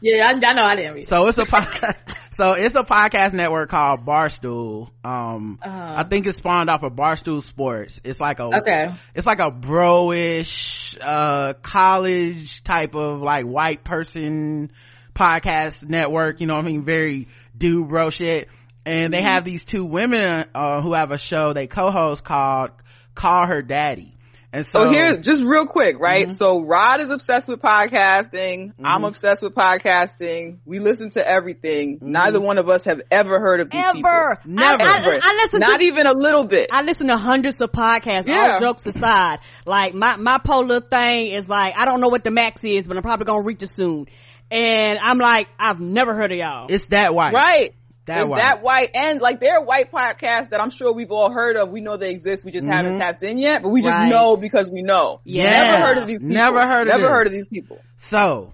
yeah, 0.00 0.26
I, 0.26 0.30
I 0.30 0.54
know 0.54 0.62
I 0.64 0.74
didn't 0.76 0.94
read. 0.94 1.04
so 1.06 1.26
it's 1.28 1.36
a 1.38 1.44
podcast. 1.44 2.16
so 2.30 2.52
it's 2.52 2.74
a 2.74 2.82
podcast 2.82 3.34
network 3.34 3.68
called 3.68 4.06
Barstool. 4.06 4.88
Um, 5.04 5.58
Uh-huh. 5.62 5.94
I 5.98 6.02
think 6.04 6.26
it 6.26 6.34
spawned 6.34 6.70
off 6.70 6.82
of 6.82 6.94
Barstool 6.94 7.42
Sports. 7.42 8.00
It's 8.04 8.20
like 8.20 8.38
a 8.40 8.44
Okay. 8.56 8.86
It's 9.14 9.26
like 9.26 9.38
a 9.40 9.50
bro-ish, 9.50 10.96
uh, 11.00 11.52
college 11.62 12.64
type 12.64 12.94
of 12.94 13.20
like 13.22 13.44
white 13.44 13.84
person 13.84 14.72
podcast 15.14 15.88
network. 15.88 16.40
You 16.40 16.46
know 16.46 16.54
what 16.54 16.64
I 16.64 16.68
mean? 16.68 16.84
Very 16.84 17.28
dude 17.56 17.88
bro 17.88 18.10
shit. 18.10 18.48
And 18.84 19.12
they 19.12 19.22
have 19.22 19.44
these 19.44 19.64
two 19.64 19.84
women, 19.84 20.46
uh, 20.54 20.80
who 20.82 20.92
have 20.92 21.10
a 21.12 21.18
show 21.18 21.52
they 21.52 21.66
co-host 21.66 22.24
called 22.24 22.70
Call 23.14 23.46
Her 23.46 23.62
Daddy. 23.62 24.16
And 24.54 24.66
so, 24.66 24.80
So 24.84 24.90
here, 24.90 25.16
just 25.16 25.40
real 25.42 25.64
quick, 25.64 25.98
right? 25.98 26.26
Mm-hmm. 26.26 26.34
So 26.34 26.60
Rod 26.60 27.00
is 27.00 27.08
obsessed 27.08 27.48
with 27.48 27.60
podcasting. 27.60 28.72
I'm 28.84 29.04
obsessed 29.04 29.42
with 29.42 29.54
podcasting. 29.54 30.58
We 30.66 30.78
listen 30.78 31.08
to 31.10 31.26
everything. 31.26 31.98
Neither 32.02 32.38
one 32.38 32.58
of 32.58 32.68
us 32.68 32.84
have 32.84 33.00
ever 33.10 33.40
heard 33.40 33.60
of 33.60 33.70
these 33.70 33.82
people. 33.82 34.10
Ever. 34.10 34.40
Never. 34.44 34.82
I, 34.82 34.86
I, 34.86 35.20
I 35.22 35.40
listen 35.42 35.60
Not 35.60 35.78
to 35.78 35.84
even 35.86 36.06
a 36.06 36.12
little 36.12 36.44
bit. 36.44 36.68
I 36.70 36.82
listen 36.82 37.06
to 37.06 37.16
hundreds 37.16 37.62
of 37.62 37.72
podcasts, 37.72 38.26
Yeah. 38.28 38.52
all 38.52 38.58
jokes 38.58 38.84
aside. 38.84 39.38
Like 39.64 39.94
my, 39.94 40.16
my 40.16 40.36
polar 40.38 40.80
thing 40.80 41.28
is 41.28 41.48
like, 41.48 41.74
I 41.78 41.86
don't 41.86 42.00
know 42.02 42.08
what 42.08 42.22
the 42.24 42.30
max 42.30 42.62
is, 42.62 42.86
but 42.86 42.96
I'm 42.98 43.02
probably 43.02 43.24
gonna 43.24 43.44
reach 43.44 43.62
it 43.62 43.70
soon. 43.70 44.06
And 44.50 44.98
I'm 44.98 45.16
like, 45.16 45.48
I've 45.58 45.80
never 45.80 46.14
heard 46.14 46.30
of 46.30 46.36
y'all. 46.36 46.66
it's 46.68 46.88
that 46.88 47.14
white. 47.14 47.32
right. 47.32 47.74
That 48.06 48.28
white. 48.28 48.42
that 48.42 48.62
white 48.62 48.90
and 48.94 49.20
like 49.20 49.38
there 49.38 49.58
are 49.58 49.64
white 49.64 49.92
podcasts 49.92 50.50
that 50.50 50.60
I'm 50.60 50.70
sure 50.70 50.92
we've 50.92 51.12
all 51.12 51.30
heard 51.32 51.56
of. 51.56 51.70
We 51.70 51.80
know 51.80 51.96
they 51.96 52.10
exist. 52.10 52.44
We 52.44 52.50
just 52.50 52.66
haven't 52.66 52.92
mm-hmm. 52.92 53.00
tapped 53.00 53.22
in 53.22 53.38
yet, 53.38 53.62
but 53.62 53.68
we 53.68 53.80
just 53.80 53.96
Right. 53.96 54.08
know 54.08 54.36
because 54.36 54.68
we 54.68 54.82
know. 54.82 55.20
Yeah. 55.24 55.52
Never 55.52 55.86
heard 55.86 55.98
of 55.98 56.06
these 56.08 56.18
people. 56.18 56.34
Never 56.34 56.66
heard 56.66 56.88
of 56.88 56.94
Never 56.94 57.02
this. 57.02 57.10
heard 57.10 57.26
of 57.26 57.32
these 57.32 57.46
people. 57.46 57.78
So 57.96 58.52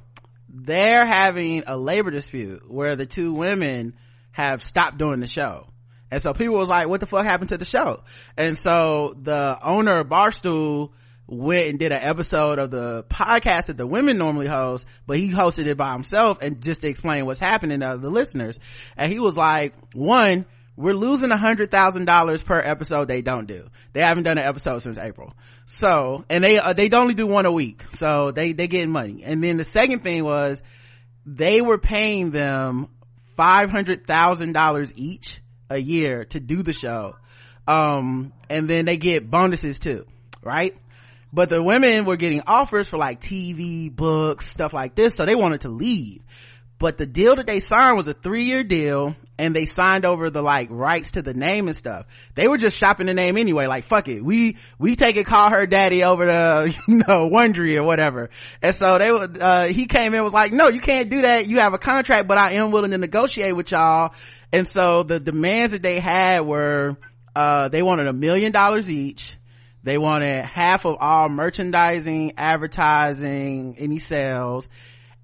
they're 0.50 1.06
having 1.06 1.64
a 1.66 1.76
labor 1.78 2.10
dispute 2.10 2.70
where 2.70 2.94
the 2.96 3.06
two 3.06 3.32
women 3.32 3.94
have 4.32 4.62
stopped 4.62 4.98
doing 4.98 5.20
the 5.20 5.26
show. 5.26 5.66
And 6.10 6.22
so 6.22 6.32
people 6.32 6.54
was 6.56 6.68
like, 6.68 6.88
what 6.88 7.00
the 7.00 7.06
fuck 7.06 7.24
happened 7.24 7.50
to 7.50 7.58
the 7.58 7.64
show? 7.64 8.02
And 8.36 8.56
so 8.56 9.14
the 9.20 9.58
owner 9.62 10.00
of 10.00 10.08
Barstool 10.08 10.90
went 11.28 11.66
and 11.66 11.78
did 11.78 11.92
an 11.92 12.00
episode 12.02 12.58
of 12.58 12.70
the 12.70 13.04
podcast 13.04 13.66
that 13.66 13.76
the 13.76 13.86
women 13.86 14.16
normally 14.16 14.46
host, 14.46 14.86
but 15.06 15.18
he 15.18 15.30
hosted 15.30 15.66
it 15.66 15.76
by 15.76 15.92
himself 15.92 16.38
and 16.40 16.62
just 16.62 16.80
to 16.80 16.88
explain 16.88 17.26
what's 17.26 17.38
happening 17.38 17.80
to 17.80 17.98
the 18.00 18.08
listeners. 18.08 18.58
And 18.96 19.12
he 19.12 19.20
was 19.20 19.36
like, 19.36 19.74
one, 19.92 20.46
we're 20.74 20.94
losing 20.94 21.30
a 21.30 21.36
hundred 21.36 21.70
thousand 21.70 22.06
dollars 22.06 22.42
per 22.42 22.58
episode 22.58 23.08
they 23.08 23.20
don't 23.20 23.46
do. 23.46 23.68
They 23.92 24.00
haven't 24.00 24.24
done 24.24 24.38
an 24.38 24.46
episode 24.46 24.78
since 24.80 24.96
April. 24.96 25.34
So, 25.66 26.24
and 26.30 26.42
they, 26.42 26.58
uh, 26.58 26.72
they 26.72 26.88
only 26.90 27.14
do 27.14 27.26
one 27.26 27.44
a 27.44 27.52
week. 27.52 27.82
So 27.92 28.30
they, 28.30 28.52
they 28.52 28.66
getting 28.66 28.90
money. 28.90 29.22
And 29.22 29.44
then 29.44 29.58
the 29.58 29.64
second 29.64 30.02
thing 30.02 30.24
was 30.24 30.62
they 31.26 31.60
were 31.60 31.78
paying 31.78 32.30
them 32.30 32.88
$500,000 33.38 34.92
each 34.96 35.40
a 35.68 35.76
year 35.76 36.24
to 36.26 36.40
do 36.40 36.62
the 36.62 36.72
show. 36.72 37.16
Um, 37.66 38.32
and 38.48 38.68
then 38.68 38.86
they 38.86 38.96
get 38.96 39.30
bonuses 39.30 39.78
too, 39.78 40.06
right? 40.42 40.74
But 41.32 41.50
the 41.50 41.62
women 41.62 42.04
were 42.04 42.16
getting 42.16 42.42
offers 42.46 42.88
for 42.88 42.98
like 42.98 43.20
TV, 43.20 43.94
books, 43.94 44.50
stuff 44.50 44.72
like 44.72 44.94
this. 44.94 45.14
So 45.14 45.26
they 45.26 45.34
wanted 45.34 45.62
to 45.62 45.68
leave. 45.68 46.22
But 46.78 46.96
the 46.96 47.06
deal 47.06 47.34
that 47.36 47.46
they 47.46 47.58
signed 47.58 47.96
was 47.96 48.06
a 48.06 48.14
three 48.14 48.44
year 48.44 48.62
deal 48.62 49.16
and 49.36 49.54
they 49.54 49.64
signed 49.64 50.06
over 50.06 50.30
the 50.30 50.42
like 50.42 50.68
rights 50.70 51.12
to 51.12 51.22
the 51.22 51.34
name 51.34 51.66
and 51.66 51.76
stuff. 51.76 52.06
They 52.36 52.46
were 52.46 52.56
just 52.56 52.76
shopping 52.76 53.06
the 53.06 53.14
name 53.14 53.36
anyway. 53.36 53.66
Like, 53.66 53.84
fuck 53.84 54.06
it. 54.06 54.24
We, 54.24 54.58
we 54.78 54.94
take 54.94 55.16
it, 55.16 55.26
call 55.26 55.50
her 55.50 55.66
daddy 55.66 56.04
over 56.04 56.26
to, 56.26 56.74
you 56.88 56.98
know, 56.98 57.28
Wondery 57.28 57.76
or 57.76 57.82
whatever. 57.82 58.30
And 58.62 58.74
so 58.74 58.96
they 58.98 59.10
would, 59.10 59.42
uh, 59.42 59.64
he 59.64 59.86
came 59.86 60.14
in 60.14 60.22
was 60.22 60.32
like, 60.32 60.52
no, 60.52 60.68
you 60.68 60.80
can't 60.80 61.10
do 61.10 61.22
that. 61.22 61.46
You 61.46 61.58
have 61.58 61.74
a 61.74 61.78
contract, 61.78 62.28
but 62.28 62.38
I 62.38 62.52
am 62.54 62.70
willing 62.70 62.92
to 62.92 62.98
negotiate 62.98 63.56
with 63.56 63.72
y'all. 63.72 64.14
And 64.52 64.66
so 64.66 65.02
the 65.02 65.18
demands 65.18 65.72
that 65.72 65.82
they 65.82 65.98
had 65.98 66.40
were, 66.46 66.96
uh, 67.34 67.68
they 67.68 67.82
wanted 67.82 68.06
a 68.06 68.12
million 68.12 68.52
dollars 68.52 68.88
each. 68.88 69.37
They 69.88 69.96
wanted 69.96 70.44
half 70.44 70.84
of 70.84 70.98
all 71.00 71.30
merchandising, 71.30 72.34
advertising, 72.36 73.76
any 73.78 73.98
sales. 73.98 74.68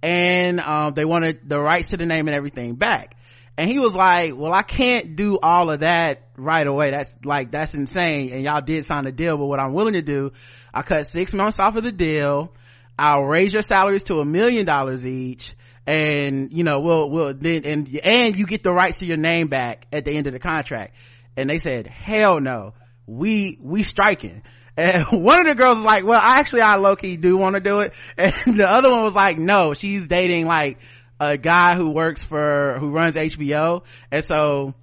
And 0.02 0.58
um, 0.58 0.94
they 0.94 1.04
wanted 1.04 1.46
the 1.46 1.60
rights 1.60 1.90
to 1.90 1.98
the 1.98 2.06
name 2.06 2.28
and 2.28 2.34
everything 2.34 2.76
back. 2.76 3.14
And 3.58 3.68
he 3.68 3.78
was 3.78 3.94
like 3.94 4.34
well 4.34 4.54
i 4.54 4.62
can't 4.62 5.16
do 5.16 5.38
all 5.38 5.70
of 5.70 5.80
that 5.80 6.28
right 6.38 6.66
away. 6.66 6.92
That's 6.92 7.14
like 7.26 7.50
that's 7.50 7.74
insane. 7.74 8.32
And 8.32 8.42
y'all 8.42 8.62
did 8.62 8.86
sign 8.86 9.06
a 9.06 9.12
deal 9.12 9.36
but 9.36 9.44
what 9.44 9.60
i'm 9.60 9.74
willing 9.74 9.92
to 9.92 10.02
do 10.02 10.32
i 10.72 10.80
cut 10.80 11.06
six 11.06 11.34
months 11.34 11.58
off 11.58 11.76
of 11.76 11.84
the 11.84 11.92
deal. 11.92 12.50
I'll 12.98 13.24
raise 13.24 13.52
your 13.52 13.62
salaries 13.62 14.04
to 14.04 14.20
a 14.20 14.24
million 14.24 14.64
dollars 14.64 15.06
each. 15.06 15.54
And 15.86 16.50
you 16.54 16.64
know 16.64 16.80
we'll 16.80 17.10
we'll 17.10 17.34
then 17.34 17.66
and 17.66 18.00
and 18.02 18.34
you 18.34 18.46
get 18.46 18.62
the 18.62 18.72
rights 18.72 19.00
to 19.00 19.04
your 19.04 19.18
name 19.18 19.48
back 19.48 19.88
at 19.92 20.06
the 20.06 20.12
end 20.12 20.26
of 20.26 20.32
the 20.32 20.38
contract. 20.38 20.94
And 21.36 21.50
they 21.50 21.58
said 21.58 21.86
hell 21.86 22.40
no 22.40 22.72
we 23.06 23.58
we 23.60 23.82
striking. 23.82 24.42
And 24.76 25.04
one 25.12 25.40
of 25.40 25.46
the 25.46 25.54
girls 25.54 25.76
was 25.76 25.84
like 25.84 26.04
well 26.04 26.20
actually 26.20 26.62
i 26.62 26.76
low-key 26.76 27.16
do 27.16 27.36
want 27.36 27.54
to 27.54 27.60
do 27.60 27.80
it. 27.80 27.92
And 28.18 28.58
the 28.58 28.68
other 28.68 28.90
one 28.90 29.02
was 29.02 29.14
like 29.14 29.38
no 29.38 29.74
she's 29.74 30.06
dating 30.06 30.46
like 30.46 30.78
a 31.20 31.36
guy 31.36 31.76
who 31.76 31.90
works 31.90 32.22
for 32.22 32.76
who 32.80 32.90
runs 32.90 33.14
hbo 33.14 33.82
and 34.10 34.24
so 34.24 34.74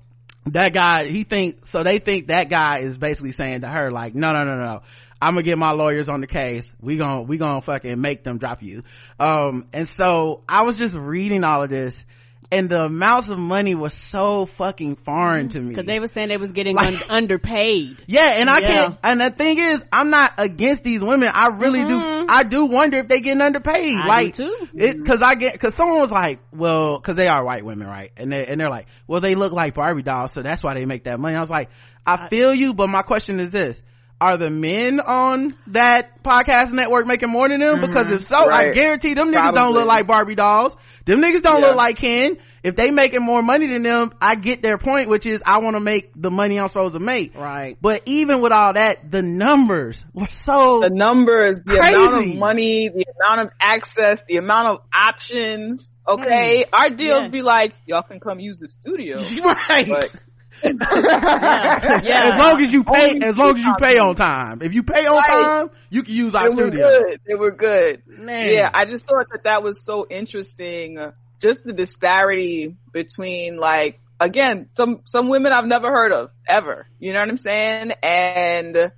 that 0.46 0.74
guy 0.74 1.06
he 1.06 1.24
think 1.24 1.66
so 1.66 1.84
they 1.84 2.00
think 2.00 2.28
that 2.28 2.50
guy 2.50 2.80
is 2.80 2.98
basically 2.98 3.32
saying 3.32 3.62
to 3.62 3.68
her 3.68 3.92
like 3.92 4.16
no 4.16 4.32
no 4.32 4.44
no 4.44 4.56
no 4.56 4.82
i'm 5.22 5.34
gonna 5.34 5.44
get 5.44 5.58
my 5.58 5.72
lawyers 5.72 6.10
on 6.10 6.22
the 6.22 6.28
case. 6.28 6.74
We 6.82 6.98
gonna 6.98 7.22
we 7.24 7.38
gonna 7.38 7.62
fucking 7.62 8.00
make 8.02 8.24
them 8.24 8.40
drop 8.40 8.64
you. 8.64 8.84
Um 9.20 9.68
and 9.72 9.88
so 9.88 10.42
i 10.50 10.64
was 10.64 10.78
just 10.78 10.96
reading 10.96 11.44
all 11.44 11.64
of 11.64 11.70
this 11.70 12.06
and 12.52 12.70
the 12.70 12.82
amounts 12.84 13.30
of 13.30 13.40
money 13.40 13.76
was 13.76 13.94
so 13.94 14.46
fucking 14.46 14.98
foreign 14.98 15.48
to 15.50 15.60
me 15.62 15.74
Cause 15.74 15.86
they 15.86 16.00
were 16.02 16.08
saying 16.08 16.28
they 16.28 16.38
was 16.38 16.52
getting 16.52 16.76
Like- 16.76 16.88
un- 17.10 17.10
underpaid. 17.10 18.04
yeah, 18.08 18.34
and 18.36 18.50
I 18.50 18.60
Yeah. 18.60 18.68
can't, 18.68 18.98
and 19.04 19.22
the 19.22 19.32
thing 19.32 19.58
is, 19.58 19.86
I'm 19.92 20.10
not 20.10 20.34
against 20.38 20.84
these 20.84 21.02
women. 21.02 21.30
I 21.34 21.48
really 21.48 21.82
do, 21.82 22.00
mm-hmm. 22.00 22.26
I 22.30 22.44
do 22.44 22.66
wonder 22.66 22.98
if 22.98 23.08
they 23.08 23.22
getting 23.22 23.42
underpaid. 23.42 23.98
I 23.98 24.06
like, 24.08 24.34
too. 24.34 24.68
It, 24.74 25.06
cause 25.06 25.22
I 25.22 25.36
get, 25.36 25.60
cause 25.60 25.76
someone 25.76 26.00
was 26.00 26.12
like, 26.12 26.40
well, 26.52 27.00
cause 27.00 27.16
they 27.16 27.28
are 27.28 27.44
white 27.44 27.64
women, 27.66 27.88
right? 27.88 28.12
And 28.18 28.32
they, 28.32 28.46
and 28.46 28.60
they're 28.60 28.70
like, 28.70 28.88
well, 29.08 29.22
they 29.22 29.36
look 29.36 29.54
like 29.54 29.76
Barbie 29.76 30.04
dolls, 30.04 30.34
so 30.34 30.42
that's 30.44 30.64
why 30.64 30.74
they 30.74 30.86
make 30.86 31.06
that 31.06 31.20
money. 31.20 31.36
I 31.38 31.40
was 31.40 31.50
like, 31.52 31.70
I 32.06 32.28
feel 32.28 32.54
you, 32.54 32.74
but 32.74 32.88
my 32.90 33.02
question 33.04 33.40
is 33.40 33.52
this. 33.52 33.82
Are 34.22 34.38
the 34.38 34.52
men 34.52 35.00
on 35.00 35.56
that 35.68 36.24
podcast 36.24 36.72
network 36.74 37.08
making 37.08 37.30
more 37.32 37.50
than 37.50 37.60
them? 37.60 37.78
Mm-hmm. 37.78 37.88
Because 37.88 38.12
if 38.12 38.22
so, 38.22 38.38
I 38.38 38.70
guarantee 38.72 39.16
them 39.16 39.32
niggas 39.32 39.56
don't 39.56 39.74
look 39.74 39.88
like 39.88 40.06
Barbie 40.06 40.36
dolls. 40.36 40.78
Them 41.06 41.22
niggas 41.22 41.42
don't 41.42 41.60
Yeah. 41.60 41.70
look 41.70 41.76
like 41.76 41.98
Ken. 41.98 42.38
If 42.62 42.76
they 42.76 42.92
making 42.92 43.24
more 43.24 43.42
money 43.42 43.66
than 43.66 43.82
them, 43.82 44.14
I 44.22 44.36
get 44.36 44.62
their 44.62 44.78
point, 44.78 45.10
which 45.10 45.26
is 45.26 45.42
I 45.44 45.58
want 45.58 45.76
to 45.76 45.80
make 45.80 46.12
the 46.16 46.30
money 46.30 46.60
I'm 46.60 46.68
supposed 46.68 46.94
to 46.94 47.00
make. 47.00 47.36
Right. 47.36 47.78
But 47.82 48.04
even 48.06 48.42
with 48.42 48.52
all 48.52 48.74
that, 48.74 49.10
the 49.10 49.24
numbers 49.24 50.06
were 50.14 50.28
so 50.30 50.82
the 50.82 50.92
numbers, 50.92 51.60
the 51.66 51.78
amount 51.80 52.18
of 52.30 52.36
money, 52.36 52.90
the 52.90 53.06
amount 53.26 53.42
of 53.42 53.50
access, 53.60 54.22
the 54.28 54.38
amount 54.38 54.68
of 54.68 54.82
options. 54.96 55.90
Okay, 56.08 56.66
mm. 56.66 56.70
our 56.78 56.90
deals 56.92 57.24
Yeah. 57.24 57.28
be 57.30 57.42
like, 57.42 57.74
y'all 57.88 58.04
can 58.04 58.20
come 58.20 58.40
use 58.40 58.58
the 58.58 58.68
studio, 58.68 59.18
right. 59.44 59.88
but 59.88 60.14
yeah. 60.64 62.02
yeah. 62.04 62.30
As 62.34 62.42
long 62.42 62.62
as 62.62 62.74
you 62.74 62.84
pay, 62.84 63.20
as 63.24 63.38
long 63.38 63.58
as 63.58 63.64
you 63.64 63.74
pay 63.80 63.98
on 63.98 64.16
time. 64.16 64.62
If 64.62 64.74
you 64.74 64.84
pay 64.84 65.06
on 65.06 65.18
right. 65.18 65.28
time, 65.28 65.70
you 65.90 66.04
can 66.04 66.14
use 66.14 66.36
our 66.36 66.50
they 66.50 66.56
studio. 66.56 66.86
Were 66.86 67.04
good. 67.04 67.22
They 67.28 67.36
were 67.36 67.52
good. 67.52 68.04
Man. 68.08 68.54
Yeah, 68.54 68.70
I 68.74 68.86
just 68.86 69.08
thought 69.08 69.28
that 69.32 69.44
that 69.44 69.64
was 69.64 69.84
so 69.84 70.06
interesting. 70.10 70.98
Just 71.40 71.64
the 71.64 71.74
disparity 71.74 72.76
between 72.92 73.58
like, 73.58 74.00
again, 74.20 74.68
some, 74.70 75.02
some 75.06 75.30
women 75.30 75.52
I've 75.54 75.66
never 75.66 75.88
heard 75.88 76.12
of 76.12 76.32
ever. 76.48 76.88
You 77.00 77.14
know 77.14 77.20
what 77.20 77.30
I'm 77.30 77.38
saying? 77.38 77.94
And 78.04 78.92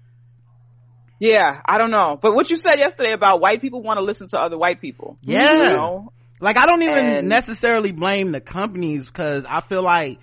yeah, 1.19 1.61
I 1.65 1.77
don't 1.77 1.91
know. 1.91 2.17
But 2.21 2.35
what 2.35 2.49
you 2.49 2.57
said 2.57 2.77
yesterday 2.77 3.13
about 3.13 3.39
white 3.39 3.61
people 3.61 3.81
want 3.81 3.97
to 3.97 4.03
listen 4.03 4.27
to 4.31 4.39
other 4.39 4.57
white 4.57 4.81
people. 4.81 5.17
Yeah. 5.21 5.69
You 5.69 5.75
know? 5.75 6.13
Like 6.43 6.59
I 6.59 6.65
don't 6.65 6.81
even 6.81 6.97
and, 6.97 7.29
necessarily 7.29 7.93
blame 7.93 8.33
the 8.33 8.41
companies 8.41 9.05
because 9.05 9.45
I 9.45 9.61
feel 9.61 9.81
like 9.81 10.19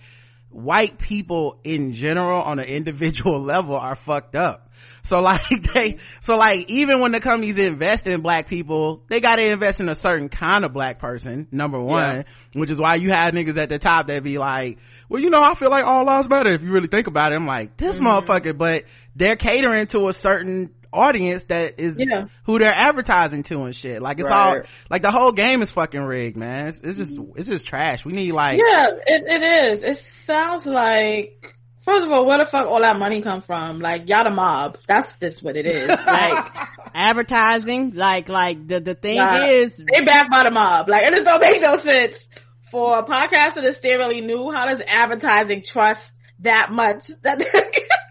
white 0.51 0.99
people 0.99 1.59
in 1.65 1.93
general 1.93 2.43
on 2.43 2.59
an 2.59 2.67
individual 2.67 3.41
level 3.45 3.77
are 3.77 3.95
fucked 3.95 4.35
up. 4.35 4.69
So 5.03 5.21
like 5.21 5.43
they, 5.75 5.99
so 6.21 6.37
like 6.37 6.69
even 6.69 7.01
when 7.01 7.13
the 7.13 7.21
companies 7.21 7.57
invest 7.57 8.07
in 8.07 8.21
black 8.21 8.49
people, 8.49 9.03
they 9.09 9.21
gotta 9.21 9.45
invest 9.45 9.81
in 9.81 9.89
a 9.89 9.95
certain 9.95 10.29
kind 10.29 10.65
of 10.65 10.73
black 10.73 10.99
person, 10.99 11.49
number 11.51 11.81
one, 11.81 12.17
yeah. 12.17 12.23
which 12.55 12.71
is 12.71 12.79
why 12.79 12.97
you 12.97 13.11
have 13.11 13.33
niggas 13.33 13.57
at 13.57 13.69
the 13.69 13.79
top 13.79 14.09
that 14.09 14.23
be 14.23 14.39
like, 14.39 14.79
well, 15.09 15.23
you 15.23 15.31
know, 15.31 15.41
I 15.41 15.55
feel 15.55 15.71
like 15.71 15.85
all 15.85 16.05
lives 16.05 16.29
matter 16.29 16.51
if 16.51 16.63
you 16.63 16.71
really 16.71 16.89
think 16.89 17.07
about 17.07 17.33
it. 17.33 17.37
I'm 17.37 17.47
like, 17.47 17.77
this 17.77 17.97
mm-hmm. 17.97 18.07
motherfucker, 18.07 18.57
but 18.57 18.85
they're 19.17 19.37
catering 19.37 19.87
to 19.89 20.09
a 20.09 20.13
certain 20.13 20.75
audience 20.93 21.45
that 21.45 21.79
is 21.79 21.97
yeah. 21.99 22.25
who 22.45 22.59
they're 22.59 22.73
advertising 22.73 23.43
to 23.45 23.63
and 23.63 23.75
shit. 23.75 24.03
Like 24.03 24.19
it's 24.19 24.29
right. 24.29 24.59
all 24.59 24.63
like 24.89 25.03
the 25.03 25.11
whole 25.11 25.33
game 25.33 25.63
is 25.63 25.71
fucking 25.71 26.01
rigged, 26.01 26.37
man. 26.37 26.69
It's, 26.69 26.81
it's 26.81 26.99
just 26.99 27.19
mm-hmm. 27.19 27.39
it's 27.39 27.49
just 27.49 27.67
trash. 27.67 28.05
We 28.05 28.13
need 28.13 28.33
like 28.33 28.59
yeah, 28.59 28.89
it, 29.07 29.25
it 29.27 29.43
is. 29.43 29.85
It 29.85 29.97
sounds 29.99 30.67
like 30.67 31.57
First 31.83 32.05
of 32.05 32.13
all, 32.13 32.27
where 32.27 32.39
the 32.39 32.45
fuck 32.45 32.67
all 32.67 32.83
that 32.83 32.99
money 32.99 33.23
come 33.23 33.41
from? 33.41 33.81
Like 33.81 34.09
y'all 34.09 34.25
the 34.25 34.31
mob. 34.31 34.79
That's 34.87 35.17
just 35.17 35.43
what 35.43 35.57
it 35.57 35.67
is. 35.67 35.89
Like 36.07 36.69
advertising. 36.95 37.93
Like 37.95 38.29
like 38.29 38.67
the 38.67 38.81
the 38.81 38.95
thing 38.95 39.19
is 39.19 39.77
they 39.77 40.05
backed 40.05 40.31
by 40.31 40.43
the 40.45 40.51
mob. 40.51 40.89
Like 40.89 41.05
it 41.07 41.13
just 41.13 41.25
don't 41.25 41.41
make 41.41 41.61
no 41.61 41.77
sense 41.77 42.29
for 42.71 42.99
a 42.99 43.05
podcaster 43.05 43.63
that 43.63 43.77
still 43.77 43.99
really 43.99 44.21
new. 44.21 44.51
How 44.51 44.67
does 44.67 44.83
advertising 44.87 45.63
trust 45.65 46.13
that 46.41 46.71
much 46.71 47.09
that 47.23 47.39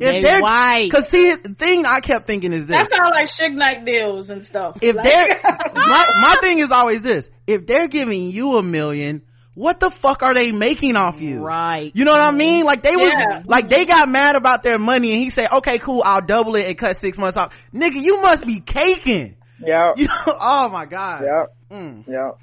if 0.00 0.22
they're 0.22 0.40
white. 0.40 0.90
Cause 0.90 1.08
see, 1.08 1.34
the 1.34 1.54
thing 1.54 1.86
I 1.86 2.00
kept 2.00 2.26
thinking 2.26 2.52
is 2.52 2.66
this. 2.66 2.76
That 2.76 2.90
sounds 2.90 3.14
like 3.14 3.28
Suge 3.28 3.56
Knight 3.56 3.84
deals 3.84 4.30
and 4.30 4.42
stuff. 4.42 4.78
If 4.82 4.96
like, 4.96 5.04
they're, 5.04 5.28
my, 5.74 6.06
my 6.20 6.36
thing 6.40 6.58
is 6.58 6.70
always 6.72 7.02
this. 7.02 7.30
If 7.46 7.66
they're 7.66 7.88
giving 7.88 8.30
you 8.30 8.56
a 8.56 8.62
million, 8.62 9.22
what 9.54 9.80
the 9.80 9.90
fuck 9.90 10.22
are 10.22 10.34
they 10.34 10.52
making 10.52 10.94
off 10.94 11.20
you? 11.20 11.40
Right. 11.40 11.90
You 11.94 12.04
know 12.04 12.12
what 12.12 12.22
I 12.22 12.30
mean? 12.30 12.64
Like 12.64 12.82
they 12.82 12.94
was, 12.94 13.44
like 13.44 13.68
they 13.68 13.86
got 13.86 14.08
mad 14.08 14.36
about 14.36 14.62
their 14.62 14.78
money 14.78 15.12
and 15.12 15.20
he 15.20 15.30
said, 15.30 15.48
okay, 15.52 15.78
cool, 15.80 16.02
I'll 16.04 16.24
double 16.24 16.54
it 16.54 16.66
and 16.66 16.78
cut 16.78 16.96
six 16.96 17.18
months 17.18 17.36
off. 17.36 17.52
Nigga, 17.74 18.00
you 18.00 18.22
must 18.22 18.46
be 18.46 18.60
caking. 18.60 19.36
Yeah. 19.58 19.92
You 19.96 20.06
know, 20.06 20.14
oh 20.26 20.68
my 20.68 20.86
God. 20.86 21.24
Yep. 21.24 21.56
Mm. 21.72 22.06
Yep. 22.06 22.38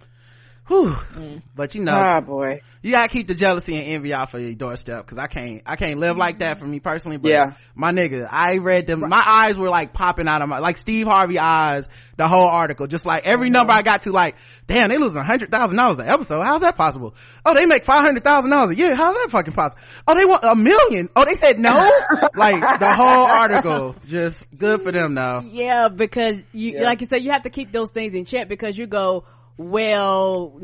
Whew. 0.67 0.89
Mm. 0.89 1.43
But 1.56 1.75
you 1.75 1.84
know, 1.84 1.93
ah 1.93 2.21
boy, 2.21 2.62
you 2.82 2.91
gotta 2.91 3.10
keep 3.10 3.28
the 3.28 3.36
jealousy 3.36 3.75
and 3.75 3.86
envy 3.86 4.13
off 4.13 4.34
of 4.34 4.41
your 4.41 4.54
doorstep 4.54 5.06
because 5.06 5.19
I 5.19 5.28
can't, 5.28 5.62
I 5.63 5.75
can't 5.75 5.99
live 5.99 6.17
like 6.17 6.39
that 6.39 6.58
for 6.58 6.65
me 6.65 6.80
personally. 6.80 7.17
But 7.17 7.30
yeah, 7.30 7.54
my 7.75 7.91
nigga, 7.91 8.28
I 8.32 8.58
read 8.58 8.88
them. 8.88 9.01
My 9.01 9.23
eyes 9.23 9.58
were 9.58 9.69
like 9.69 9.93
popping 9.93 10.28
out 10.28 10.41
of 10.41 10.49
my, 10.49 10.58
like 10.58 10.78
Steve 10.78 11.06
Harvey 11.06 11.38
eyes. 11.38 11.88
The 12.17 12.30
whole 12.30 12.47
article, 12.47 12.88
just 12.88 13.06
like 13.06 13.25
every 13.25 13.49
number 13.49 13.73
I 13.73 13.82
got 13.82 14.04
to, 14.04 14.12
like, 14.13 14.38
damn, 14.67 14.89
they 14.89 14.97
losing 14.97 15.19
a 15.19 15.23
hundred 15.23 15.51
thousand 15.51 15.75
dollars 15.75 15.99
an 15.99 16.08
episode. 16.08 16.43
How's 16.43 16.62
that 16.62 16.78
possible? 16.78 17.13
Oh, 17.45 17.54
they 17.54 17.65
make 17.65 17.84
five 17.84 18.06
hundred 18.06 18.23
thousand 18.23 18.51
dollars 18.51 18.69
a 18.69 18.75
year. 18.75 18.95
How's 18.95 19.15
that 19.15 19.28
fucking 19.32 19.54
possible? 19.54 19.82
Oh, 20.08 20.15
they 20.15 20.23
want 20.23 20.43
a 20.45 20.56
million. 20.56 21.10
Oh, 21.13 21.25
they 21.25 21.36
said 21.36 21.60
no. 21.60 21.73
like 22.36 22.80
the 22.80 22.93
whole 22.95 23.25
article, 23.25 23.97
just 24.08 24.45
good 24.58 24.82
for 24.82 24.93
them 24.93 25.13
though. 25.13 25.41
Yeah, 25.43 25.89
because 25.89 26.41
you, 26.54 26.75
yeah. 26.75 26.84
like 26.84 27.01
you 27.01 27.08
said, 27.08 27.17
you 27.17 27.32
have 27.32 27.43
to 27.43 27.49
keep 27.49 27.73
those 27.73 27.89
things 27.91 28.13
in 28.13 28.23
check 28.23 28.47
because 28.47 28.78
you 28.78 28.88
go, 28.88 29.25
well 29.57 30.59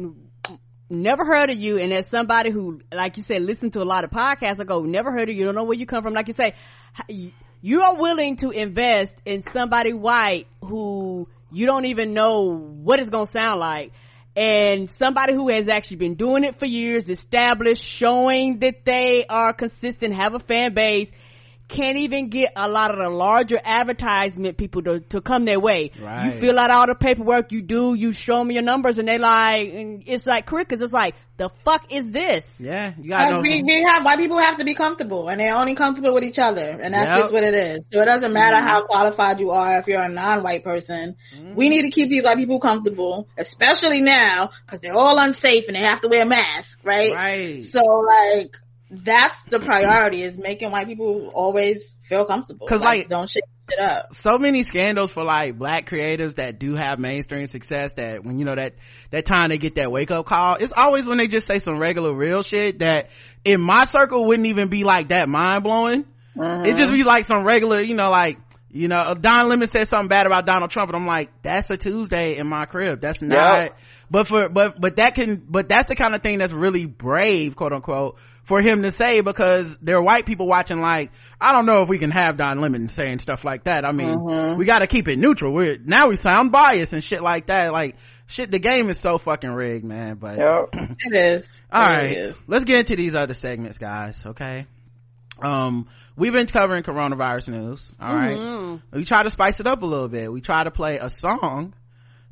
never 0.89 1.25
heard 1.25 1.49
of 1.49 1.57
you. 1.57 1.77
And 1.77 1.93
as 1.93 2.07
somebody 2.07 2.51
who 2.51 2.81
like 2.93 3.17
you 3.17 3.23
said 3.23 3.41
listen 3.41 3.71
to 3.71 3.81
a 3.81 3.85
lot 3.85 4.03
of 4.03 4.11
podcasts 4.11 4.59
i 4.59 4.63
go 4.63 4.81
never 4.81 5.11
heard 5.11 5.29
of 5.29 5.35
you. 5.35 5.45
Don't 5.45 5.55
know 5.55 5.63
where 5.63 5.77
you 5.77 5.85
come 5.85 6.03
from. 6.03 6.13
Like 6.13 6.27
you 6.27 6.33
say 6.33 6.53
you 7.61 7.81
are 7.81 7.95
willing 7.95 8.35
to 8.37 8.51
invest 8.51 9.15
in 9.25 9.43
somebody 9.43 9.93
white 9.93 10.47
who 10.61 11.27
you 11.51 11.65
don't 11.65 11.85
even 11.85 12.13
know 12.13 12.55
what 12.55 12.99
it's 12.99 13.09
gonna 13.09 13.25
sound 13.25 13.59
like. 13.59 13.93
And 14.35 14.89
somebody 14.89 15.33
who 15.33 15.49
has 15.49 15.67
actually 15.67 15.97
been 15.97 16.15
doing 16.15 16.45
it 16.45 16.57
for 16.57 16.65
years 16.65 17.09
established 17.09 17.83
showing 17.83 18.59
that 18.59 18.85
they 18.85 19.25
are 19.27 19.51
consistent 19.51 20.13
have 20.13 20.33
a 20.33 20.39
fan 20.39 20.73
base 20.73 21.11
can't 21.71 21.97
even 21.97 22.29
get 22.29 22.51
a 22.55 22.67
lot 22.67 22.91
of 22.91 22.97
the 22.97 23.09
larger 23.09 23.57
advertisement 23.63 24.57
people 24.57 24.83
to, 24.83 24.99
to 24.99 25.21
come 25.21 25.45
their 25.45 25.59
way. 25.59 25.91
Right. 25.99 26.25
You 26.25 26.31
fill 26.31 26.59
out 26.59 26.69
all 26.69 26.85
the 26.85 26.95
paperwork 26.95 27.51
you 27.51 27.61
do, 27.61 27.93
you 27.93 28.11
show 28.11 28.43
me 28.43 28.55
your 28.55 28.63
numbers 28.63 28.97
and 28.97 29.07
they 29.07 29.17
like, 29.17 29.69
and 29.69 30.03
it's 30.05 30.27
like 30.27 30.45
crickets. 30.45 30.81
It's 30.81 30.91
like, 30.93 31.15
the 31.37 31.49
fuck 31.63 31.91
is 31.91 32.11
this? 32.11 32.45
Yeah, 32.59 32.93
you 32.99 33.09
gotta 33.09 33.35
know. 33.35 33.41
We, 33.41 33.63
we 33.63 33.83
have, 33.83 34.03
white 34.03 34.19
people 34.19 34.37
have 34.37 34.57
to 34.57 34.65
be 34.65 34.75
comfortable 34.75 35.29
and 35.29 35.39
they're 35.39 35.55
only 35.55 35.73
comfortable 35.73 36.13
with 36.13 36.25
each 36.25 36.37
other 36.37 36.69
and 36.69 36.93
that's 36.93 37.09
yep. 37.09 37.17
just 37.17 37.33
what 37.33 37.43
it 37.43 37.55
is. 37.55 37.87
So 37.91 38.01
it 38.01 38.05
doesn't 38.05 38.33
matter 38.33 38.57
mm-hmm. 38.57 38.67
how 38.67 38.85
qualified 38.85 39.39
you 39.39 39.51
are 39.51 39.79
if 39.79 39.87
you're 39.87 40.03
a 40.03 40.09
non-white 40.09 40.63
person. 40.63 41.15
Mm-hmm. 41.33 41.55
We 41.55 41.69
need 41.69 41.83
to 41.83 41.89
keep 41.89 42.09
these 42.09 42.23
white 42.23 42.37
people 42.37 42.59
comfortable, 42.59 43.29
especially 43.37 44.01
now 44.01 44.51
because 44.65 44.81
they're 44.81 44.93
all 44.93 45.17
unsafe 45.17 45.67
and 45.67 45.75
they 45.75 45.81
have 45.81 46.01
to 46.01 46.09
wear 46.09 46.25
masks, 46.25 46.77
right? 46.83 47.13
Right. 47.13 47.63
So 47.63 47.81
like, 47.81 48.57
that's 48.91 49.41
the 49.45 49.59
priority 49.59 50.21
is 50.21 50.37
making 50.37 50.69
white 50.69 50.85
people 50.85 51.31
always 51.33 51.91
feel 52.03 52.25
comfortable. 52.25 52.67
Cause 52.67 52.81
like, 52.81 52.99
like 52.99 53.07
don't 53.07 53.29
shit 53.29 53.43
it 53.69 53.79
up. 53.79 54.13
So 54.13 54.37
many 54.37 54.63
scandals 54.63 55.13
for 55.13 55.23
like 55.23 55.57
black 55.57 55.89
creatives 55.89 56.35
that 56.35 56.59
do 56.59 56.75
have 56.75 56.99
mainstream 56.99 57.47
success 57.47 57.93
that 57.93 58.25
when 58.25 58.37
you 58.37 58.43
know 58.43 58.55
that, 58.55 58.75
that 59.11 59.25
time 59.25 59.47
they 59.47 59.57
get 59.57 59.75
that 59.75 59.91
wake 59.91 60.11
up 60.11 60.25
call, 60.25 60.55
it's 60.55 60.73
always 60.75 61.05
when 61.05 61.17
they 61.19 61.27
just 61.27 61.47
say 61.47 61.59
some 61.59 61.79
regular 61.79 62.13
real 62.13 62.43
shit 62.43 62.79
that 62.79 63.09
in 63.45 63.61
my 63.61 63.85
circle 63.85 64.25
wouldn't 64.25 64.47
even 64.47 64.67
be 64.67 64.83
like 64.83 65.07
that 65.07 65.29
mind 65.29 65.63
blowing. 65.63 66.05
Mm-hmm. 66.35 66.65
It 66.65 66.75
just 66.75 66.91
be 66.91 67.03
like 67.03 67.23
some 67.23 67.45
regular, 67.45 67.79
you 67.79 67.95
know, 67.95 68.11
like, 68.11 68.39
you 68.69 68.89
know, 68.89 69.15
Don 69.15 69.47
Lemon 69.47 69.67
said 69.67 69.87
something 69.87 70.09
bad 70.09 70.25
about 70.25 70.45
Donald 70.45 70.69
Trump 70.69 70.89
and 70.89 70.97
I'm 70.97 71.07
like, 71.07 71.29
that's 71.43 71.69
a 71.69 71.77
Tuesday 71.77 72.37
in 72.37 72.47
my 72.47 72.65
crib. 72.65 72.99
That's 72.99 73.21
not, 73.21 73.61
yep. 73.63 73.77
but 74.09 74.27
for, 74.27 74.49
but, 74.49 74.79
but 74.79 74.97
that 74.97 75.15
can, 75.15 75.45
but 75.47 75.69
that's 75.69 75.87
the 75.87 75.95
kind 75.95 76.13
of 76.13 76.21
thing 76.21 76.39
that's 76.39 76.53
really 76.53 76.85
brave, 76.85 77.55
quote 77.55 77.71
unquote, 77.71 78.17
for 78.51 78.61
him 78.61 78.83
to 78.83 78.91
say 78.91 79.21
because 79.21 79.77
there 79.77 79.95
are 79.95 80.03
white 80.03 80.25
people 80.25 80.45
watching 80.45 80.81
like, 80.81 81.11
I 81.39 81.53
don't 81.53 81.65
know 81.65 81.83
if 81.83 81.87
we 81.87 81.97
can 81.97 82.11
have 82.11 82.35
Don 82.35 82.59
Lemon 82.59 82.89
saying 82.89 83.19
stuff 83.19 83.45
like 83.45 83.63
that. 83.63 83.85
I 83.85 83.93
mean, 83.93 84.09
mm-hmm. 84.09 84.59
we 84.59 84.65
gotta 84.65 84.87
keep 84.87 85.07
it 85.07 85.17
neutral. 85.17 85.55
We're, 85.55 85.77
now 85.77 86.09
we 86.09 86.17
sound 86.17 86.51
biased 86.51 86.91
and 86.91 87.01
shit 87.01 87.21
like 87.21 87.47
that. 87.47 87.71
Like, 87.71 87.95
shit, 88.27 88.51
the 88.51 88.59
game 88.59 88.89
is 88.89 88.99
so 88.99 89.17
fucking 89.17 89.49
rigged, 89.49 89.85
man, 89.85 90.15
but. 90.15 90.37
Yep. 90.37 90.97
it 90.99 91.17
is. 91.17 91.47
All 91.71 91.81
right, 91.81 92.11
is. 92.11 92.41
Let's 92.45 92.65
get 92.65 92.79
into 92.79 92.97
these 92.97 93.15
other 93.15 93.35
segments, 93.35 93.77
guys, 93.77 94.21
okay? 94.25 94.67
Um, 95.41 95.87
we've 96.17 96.33
been 96.33 96.47
covering 96.47 96.83
coronavirus 96.83 97.49
news, 97.49 97.89
All 98.01 98.13
right. 98.13 98.37
mm-hmm. 98.37 98.97
We 98.97 99.05
try 99.05 99.23
to 99.23 99.29
spice 99.29 99.61
it 99.61 99.65
up 99.65 99.81
a 99.81 99.85
little 99.85 100.09
bit. 100.09 100.29
We 100.29 100.41
try 100.41 100.65
to 100.65 100.71
play 100.71 100.97
a 100.97 101.09
song 101.09 101.73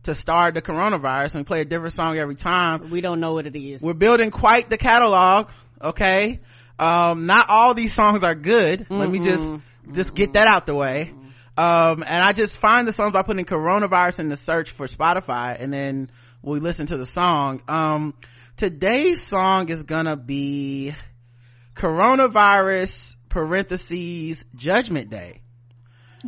to 0.04 0.16
start 0.16 0.54
the 0.54 0.62
coronavirus 0.62 1.36
and 1.36 1.44
we 1.44 1.44
play 1.44 1.62
a 1.62 1.66
different 1.66 1.94
song 1.94 2.18
every 2.18 2.36
time. 2.36 2.90
We 2.90 3.00
don't 3.02 3.22
know 3.22 3.34
what 3.34 3.48
it 3.48 3.56
is. 3.56 3.82
We're 3.82 3.94
building 3.94 4.32
quite 4.32 4.70
the 4.70 4.78
catalog 4.78 5.48
okay? 5.82 6.40
Um 6.78 7.26
not 7.26 7.50
all 7.50 7.74
these 7.74 7.94
songs 7.94 8.24
are 8.24 8.36
good. 8.36 8.82
Mm-hmm. 8.82 8.98
let 8.98 9.10
me 9.10 9.20
just 9.20 9.44
mm-hmm. 9.44 9.94
just 9.94 10.16
get 10.16 10.34
that 10.34 10.48
out 10.48 10.66
the 10.66 10.76
way. 10.76 11.14
Um 11.58 12.04
and 12.06 12.24
i 12.24 12.32
just 12.32 12.58
find 12.58 12.88
the 12.88 12.94
songs 12.94 13.14
by 13.14 13.22
putting 13.22 13.46
coronavirus 13.46 14.20
in 14.20 14.30
the 14.30 14.38
search 14.38 14.72
for 14.72 14.88
spotify 14.88 15.62
and 15.62 15.74
then 15.74 16.10
we 16.42 16.60
listen 16.60 16.88
to 16.88 16.98
the 16.98 17.06
song. 17.06 17.62
Um 17.68 18.14
today's 18.58 19.26
song 19.26 19.70
is 19.70 19.84
gonna 19.84 20.16
be 20.16 20.96
coronavirus 21.76 23.16
parentheses 23.30 24.46
judgment 24.56 25.10
day. 25.10 25.42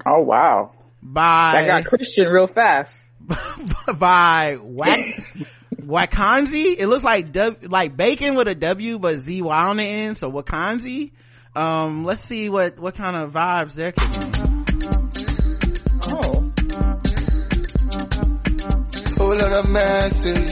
Oh 0.05 0.21
wow. 0.21 0.73
By 1.03 1.53
that 1.53 1.67
got 1.67 1.85
christian 1.85 2.27
real 2.27 2.47
fast. 2.47 3.03
by 3.97 4.57
Whack 4.59 5.05
Wakanzi. 5.91 6.79
It 6.79 6.87
looks 6.87 7.03
like 7.03 7.33
w, 7.33 7.69
like 7.69 7.97
bacon 7.97 8.35
with 8.35 8.47
a 8.47 8.55
W, 8.55 8.97
but 8.97 9.17
Z 9.17 9.41
Y 9.41 9.57
on 9.67 9.75
the 9.77 9.83
end. 9.83 10.17
So 10.17 10.31
Wakanzi. 10.31 11.11
Um, 11.53 12.05
let's 12.05 12.21
see 12.23 12.47
what 12.47 12.79
what 12.79 12.95
kind 12.95 13.17
of 13.17 13.33
vibes 13.33 13.73
there 13.73 13.91
can 13.91 14.09
be. 14.09 14.17
Oh. 16.07 16.51
Whole 19.17 19.35
lot 19.35 19.53
of 19.53 19.69
mercy. 19.69 20.47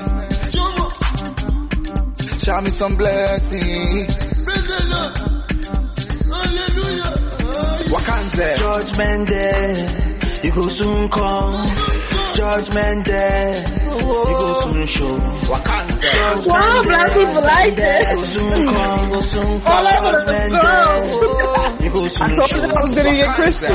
Show 2.46 2.62
me 2.62 2.70
some 2.72 2.98
blessing. 2.98 4.08
Wakanzi. 7.88 8.58
Judgment 8.60 9.28
day, 9.30 10.42
you 10.44 10.52
go 10.52 10.68
soon 10.68 11.08
come 11.10 11.66
Judgment 12.36 13.06
Day. 13.06 13.79
Wow, 16.48 16.82
black 16.84 17.14
people 17.14 17.42
like 17.44 17.76
this. 17.76 18.20
All 19.66 19.88
over 19.88 20.12
the 20.12 20.24
world. 20.54 21.82
I 22.22 22.30
told 22.36 22.52
you 22.52 22.58
I 22.78 22.82
was 22.82 22.96
gonna 22.96 23.10
get 23.18 23.36
Christian. 23.36 23.72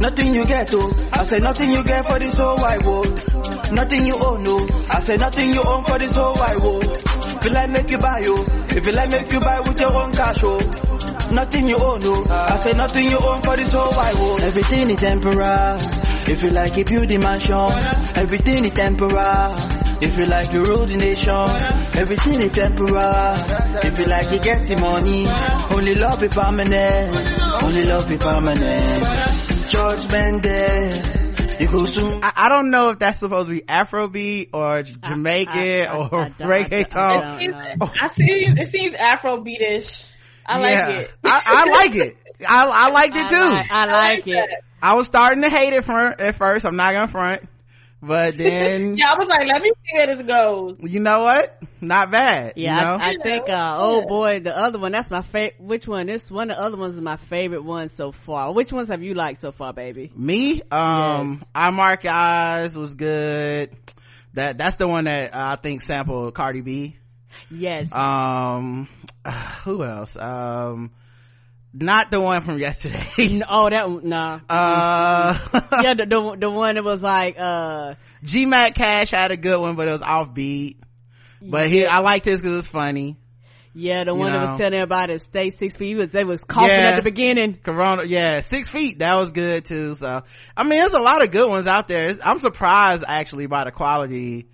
Nothing 0.00 0.34
you 0.34 0.44
get, 0.44 0.70
oh. 0.74 1.08
I 1.12 1.24
say 1.24 1.38
nothing 1.40 1.70
you 1.72 1.82
get 1.82 2.08
for 2.08 2.18
this 2.20 2.34
whole 2.38 2.56
wide 2.56 2.84
world. 2.84 3.24
Nothing 3.72 4.06
you 4.06 4.16
own, 4.16 4.42
no. 4.44 4.66
I 4.88 5.00
say 5.00 5.16
nothing 5.16 5.52
you 5.52 5.62
own 5.62 5.84
for 5.84 5.98
this 5.98 6.10
whole 6.12 6.34
wide 6.34 6.58
world. 6.58 6.84
If 6.84 7.44
you 7.44 7.50
like, 7.52 7.70
make 7.70 7.90
you 7.90 7.98
buy, 7.98 8.22
oh. 8.26 8.46
If 8.70 8.86
you 8.86 8.92
like, 8.92 9.10
make 9.10 9.32
you 9.32 9.40
buy 9.40 9.60
with 9.60 9.78
your 9.80 9.92
own 9.92 10.12
cash, 10.12 10.36
oh. 10.42 10.58
Nothing 11.32 11.68
you 11.68 11.76
own, 11.76 12.00
no. 12.00 12.24
I 12.28 12.56
say 12.58 12.72
nothing 12.72 13.04
you 13.10 13.18
own 13.18 13.42
for 13.42 13.56
this 13.56 13.72
whole 13.72 13.90
wide 13.94 14.14
world. 14.16 14.40
Everything 14.40 14.90
is 14.90 14.96
temporary. 14.96 15.78
If 16.30 16.42
you 16.42 16.50
like, 16.50 16.76
you 16.76 16.84
the 16.84 17.18
mansion. 17.18 17.54
Everything 18.16 18.64
is 18.64 18.72
temporary. 18.72 19.54
If 20.00 20.18
you 20.18 20.26
like, 20.26 20.52
you 20.52 20.62
rule 20.64 20.86
the 20.86 20.96
nation. 20.96 22.00
Everything 22.00 22.42
is 22.42 22.50
temporary. 22.50 23.36
If 23.86 23.98
you 23.98 24.04
like, 24.06 24.30
you 24.32 24.38
get 24.40 24.62
the 24.66 24.76
money. 24.80 25.26
Only 25.76 25.94
love 25.94 26.22
is 26.22 26.34
permanent. 26.34 27.62
Only 27.62 27.82
love 27.84 28.10
is 28.10 28.18
permanent. 28.18 29.68
Judgment 29.70 30.42
Day. 30.42 31.17
You 31.60 31.68
go 31.70 31.84
soon. 31.84 32.22
I, 32.24 32.32
I 32.36 32.48
don't 32.48 32.70
know 32.70 32.90
if 32.90 32.98
that's 32.98 33.18
supposed 33.18 33.48
to 33.48 33.54
be 33.54 33.62
Afrobeat 33.62 34.50
or 34.52 34.82
Jamaican 34.82 35.52
I- 35.56 35.84
I- 35.86 35.96
or 36.08 36.20
I 36.22 36.28
don't- 36.28 36.40
I 36.50 36.64
reggaeton. 36.64 37.78
don't. 37.80 38.02
I 38.02 38.08
see. 38.08 38.46
It 38.46 38.68
seems 38.68 38.94
Afrobeatish. 38.94 40.04
I 40.46 40.58
like 40.60 40.96
it. 41.00 41.10
I, 41.24 41.42
I 41.44 41.64
like 41.64 41.94
it. 41.94 42.16
I, 42.48 42.66
I 42.66 42.90
liked 42.90 43.16
it 43.16 43.28
too. 43.28 43.50
like, 43.50 43.70
I 43.70 43.84
like 43.86 44.26
it. 44.26 44.50
I 44.80 44.94
was 44.94 45.06
starting 45.08 45.42
to 45.42 45.50
hate 45.50 45.72
it 45.72 45.84
for, 45.84 45.98
at 45.98 46.36
first. 46.36 46.64
I'm 46.64 46.76
not 46.76 46.92
gonna 46.92 47.08
front, 47.08 47.42
but 48.02 48.36
then 48.36 48.96
Yeah, 48.98 49.12
I 49.12 49.18
was 49.18 49.28
like, 49.28 49.46
let 49.46 49.62
me 49.62 49.70
see 49.70 49.96
where 49.96 50.06
this 50.06 50.26
goes. 50.26 50.76
you 50.82 51.00
know 51.00 51.22
what? 51.24 51.58
Not 51.80 52.10
bad. 52.10 52.54
Yeah, 52.56 52.74
you 52.74 52.80
know? 52.80 52.96
I, 53.04 53.08
I 53.10 53.16
think, 53.22 53.48
uh, 53.48 53.74
oh 53.78 54.06
boy, 54.06 54.40
the 54.40 54.56
other 54.56 54.78
one, 54.78 54.92
that's 54.92 55.10
my 55.10 55.22
favorite. 55.22 55.60
Which 55.60 55.86
one? 55.88 56.06
This 56.06 56.30
one, 56.30 56.48
the 56.48 56.58
other 56.60 56.76
ones 56.76 56.94
is 56.94 57.00
my 57.00 57.16
favorite 57.16 57.64
one 57.64 57.88
so 57.88 58.12
far. 58.12 58.52
Which 58.52 58.72
ones 58.72 58.88
have 58.88 59.02
you 59.02 59.14
liked 59.14 59.40
so 59.40 59.52
far, 59.52 59.72
baby? 59.72 60.12
Me, 60.16 60.62
um, 60.70 61.38
Yes. 61.38 61.44
I 61.54 61.70
Mark 61.70 62.04
Eyes 62.04 62.76
was 62.76 62.94
good. 62.94 63.76
That 64.34 64.58
that's 64.58 64.76
the 64.76 64.86
one 64.86 65.04
that 65.04 65.34
uh, 65.34 65.52
I 65.52 65.56
think 65.56 65.82
sampled 65.82 66.34
Cardi 66.34 66.60
B. 66.60 66.96
Yes. 67.50 67.90
Um, 67.92 68.88
who 69.64 69.82
else? 69.84 70.16
Um, 70.16 70.90
not 71.80 72.10
the 72.10 72.20
one 72.20 72.42
from 72.42 72.58
yesterday. 72.58 73.06
oh, 73.48 73.70
that 73.70 73.88
one, 73.90 74.08
nah. 74.08 74.40
uh, 74.48 75.38
yeah, 75.82 75.94
the, 75.94 76.06
the, 76.06 76.36
the 76.40 76.50
one 76.50 76.74
that 76.74 76.84
was 76.84 77.02
like, 77.02 77.36
uh, 77.38 77.94
G 78.22 78.46
Mac 78.46 78.74
Cash 78.74 79.10
had 79.10 79.30
a 79.30 79.36
good 79.36 79.60
one, 79.60 79.76
but 79.76 79.88
it 79.88 79.92
was 79.92 80.02
offbeat. 80.02 80.76
But 81.40 81.68
he, 81.68 81.86
I 81.86 82.00
liked 82.00 82.24
his 82.24 82.38
because 82.38 82.52
it 82.52 82.56
was 82.56 82.66
funny. 82.66 83.16
yeah, 83.72 84.02
the 84.02 84.12
You 84.12 84.18
one 84.18 84.32
that 84.32 84.40
was 84.40 84.58
telling 84.58 84.74
everybody 84.74 85.12
to 85.12 85.18
stay 85.20 85.50
six 85.50 85.76
feet. 85.76 85.94
Was, 85.96 86.08
they 86.10 86.24
was 86.24 86.42
coughing 86.42 86.70
Yeah. 86.70 86.88
at 86.90 86.96
the 86.96 87.02
beginning. 87.02 87.58
Corona, 87.62 88.02
yeah, 88.04 88.40
six 88.40 88.68
feet. 88.68 88.98
That 88.98 89.14
was 89.14 89.30
good 89.30 89.64
too. 89.64 89.94
So, 89.94 90.22
I 90.56 90.62
mean, 90.64 90.80
there's 90.80 90.90
a 90.92 90.98
lot 90.98 91.22
of 91.22 91.30
good 91.30 91.48
ones 91.48 91.68
out 91.68 91.86
there. 91.86 92.08
It's- 92.08 92.20
I'm 92.24 92.40
surprised 92.40 93.04
actually 93.06 93.46
by 93.46 93.64
the 93.64 93.70
quality 93.70 94.48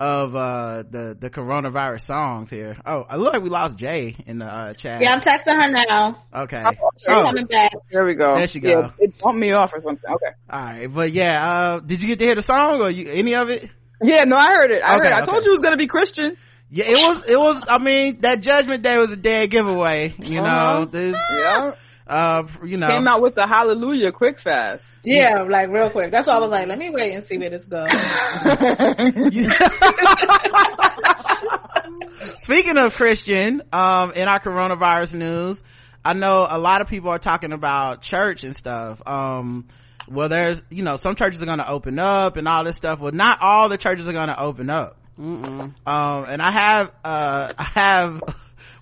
of, 0.00 0.34
uh, 0.34 0.82
the, 0.90 1.16
the 1.18 1.28
coronavirus 1.30 2.00
songs 2.06 2.48
here. 2.50 2.76
Oh, 2.86 3.04
I 3.08 3.16
look 3.16 3.32
like 3.34 3.42
we 3.42 3.50
lost 3.50 3.76
J 3.76 4.16
in 4.26 4.38
the, 4.38 4.46
uh, 4.46 4.74
chat. 4.74 5.02
Yeah, 5.02 5.12
I'm 5.12 5.20
texting 5.20 5.60
her 5.62 5.70
now. 5.70 6.22
Okay. 6.34 6.64
She's 6.98 7.06
Oh, 7.08 7.22
coming 7.24 7.44
back. 7.46 7.72
There 7.92 8.04
we 8.06 8.14
go. 8.14 8.34
There 8.36 8.48
she 8.48 8.60
Yeah, 8.60 8.72
go. 8.72 8.92
it 8.98 9.18
bumped 9.18 9.38
me 9.40 9.52
off 9.52 9.72
or 9.74 9.82
something. 9.82 10.10
Okay. 10.10 10.32
alright. 10.52 10.92
But 10.92 11.12
yeah, 11.12 11.46
uh, 11.48 11.80
did 11.80 12.00
you 12.02 12.08
get 12.08 12.18
to 12.20 12.24
hear 12.24 12.34
the 12.34 12.42
song 12.42 12.80
or 12.80 12.90
you, 12.90 13.10
any 13.10 13.34
of 13.34 13.50
it? 13.50 13.68
Yeah, 14.02 14.24
no, 14.24 14.36
I 14.36 14.54
heard 14.54 14.70
it. 14.70 14.82
I 14.82 14.94
heard 14.96 15.06
it. 15.06 15.12
I 15.12 15.20
told 15.20 15.44
you 15.44 15.50
it 15.50 15.52
was 15.52 15.60
gonna 15.60 15.76
be 15.76 15.86
Christian. 15.86 16.36
Yeah, 16.70 16.84
it 16.86 16.98
was, 16.98 17.28
it 17.28 17.38
was, 17.38 17.64
I 17.68 17.78
mean, 17.78 18.20
that 18.20 18.40
Judgment 18.42 18.82
Day 18.82 18.96
was 18.96 19.10
a 19.10 19.16
dead 19.16 19.50
giveaway, 19.50 20.14
you 20.18 20.36
know, 20.40 20.42
Uh-huh. 20.46 20.84
this, 20.86 21.18
Yeah. 21.38 21.72
Uh, 22.10 22.42
you 22.64 22.76
know. 22.76 22.88
Came 22.88 23.06
out 23.06 23.22
with 23.22 23.36
the 23.36 23.46
hallelujah 23.46 24.10
quick 24.10 24.40
fast. 24.40 25.00
Yeah, 25.04 25.44
like 25.48 25.70
real 25.70 25.90
quick. 25.90 26.10
That's 26.10 26.26
why 26.26 26.34
I 26.34 26.40
was 26.40 26.50
like, 26.50 26.66
let 26.66 26.76
me 26.76 26.90
wait 26.90 27.14
and 27.14 27.22
see 27.22 27.38
where 27.38 27.50
this 27.50 27.64
goes. 27.64 27.88
Speaking 32.38 32.78
of 32.78 32.94
Christian, 32.94 33.62
um, 33.72 34.12
in 34.12 34.26
our 34.26 34.40
coronavirus 34.40 35.14
news, 35.14 35.62
I 36.04 36.14
know 36.14 36.48
a 36.50 36.58
lot 36.58 36.80
of 36.80 36.88
people 36.88 37.10
are 37.10 37.18
talking 37.18 37.52
about 37.52 38.02
church 38.02 38.42
and 38.42 38.56
stuff. 38.56 39.00
Um, 39.06 39.68
well, 40.08 40.28
there's, 40.28 40.64
you 40.68 40.82
know, 40.82 40.96
some 40.96 41.14
churches 41.14 41.40
are 41.42 41.46
going 41.46 41.58
to 41.58 41.70
open 41.70 42.00
up 42.00 42.36
and 42.36 42.48
all 42.48 42.64
this 42.64 42.76
stuff. 42.76 42.98
Well, 42.98 43.12
not 43.12 43.40
all 43.40 43.68
the 43.68 43.78
churches 43.78 44.08
are 44.08 44.12
going 44.12 44.28
to 44.28 44.40
open 44.40 44.68
up. 44.68 44.96
Mm-mm. 45.18 45.74
Um, 45.86 46.24
and 46.28 46.42
I 46.42 46.50
have, 46.50 46.92
uh, 47.04 47.52
I 47.56 47.64
have 47.64 48.22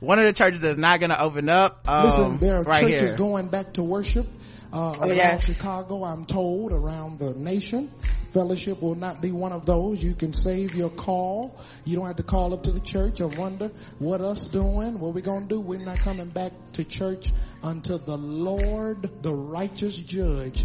one 0.00 0.18
of 0.18 0.24
the 0.24 0.32
churches 0.32 0.62
is 0.62 0.78
not 0.78 1.00
going 1.00 1.10
to 1.10 1.20
open 1.20 1.48
up. 1.48 1.88
Um, 1.88 2.04
Listen, 2.04 2.38
there 2.38 2.58
are 2.58 2.62
right 2.62 2.82
churches 2.82 3.10
here. 3.10 3.16
going 3.16 3.48
back 3.48 3.74
to 3.74 3.82
worship 3.82 4.26
uh, 4.72 4.94
around 4.98 5.16
yes. 5.16 5.44
Chicago. 5.44 6.04
I'm 6.04 6.24
told 6.26 6.72
around 6.72 7.18
the 7.18 7.34
nation. 7.34 7.90
Fellowship 8.32 8.82
will 8.82 8.94
not 8.94 9.22
be 9.22 9.32
one 9.32 9.52
of 9.52 9.64
those. 9.64 10.02
You 10.02 10.14
can 10.14 10.32
save 10.32 10.74
your 10.74 10.90
call. 10.90 11.58
You 11.84 11.96
don't 11.96 12.06
have 12.06 12.16
to 12.16 12.22
call 12.22 12.52
up 12.52 12.64
to 12.64 12.70
the 12.70 12.80
church 12.80 13.20
or 13.20 13.28
wonder 13.28 13.70
what 13.98 14.20
us 14.20 14.46
doing. 14.46 15.00
What 15.00 15.14
we 15.14 15.22
gonna 15.22 15.46
do? 15.46 15.60
We're 15.60 15.78
not 15.78 15.98
coming 15.98 16.28
back 16.28 16.52
to 16.74 16.84
church 16.84 17.32
until 17.62 17.98
the 17.98 18.16
Lord, 18.16 19.22
the 19.22 19.32
righteous 19.32 19.96
judge, 19.96 20.64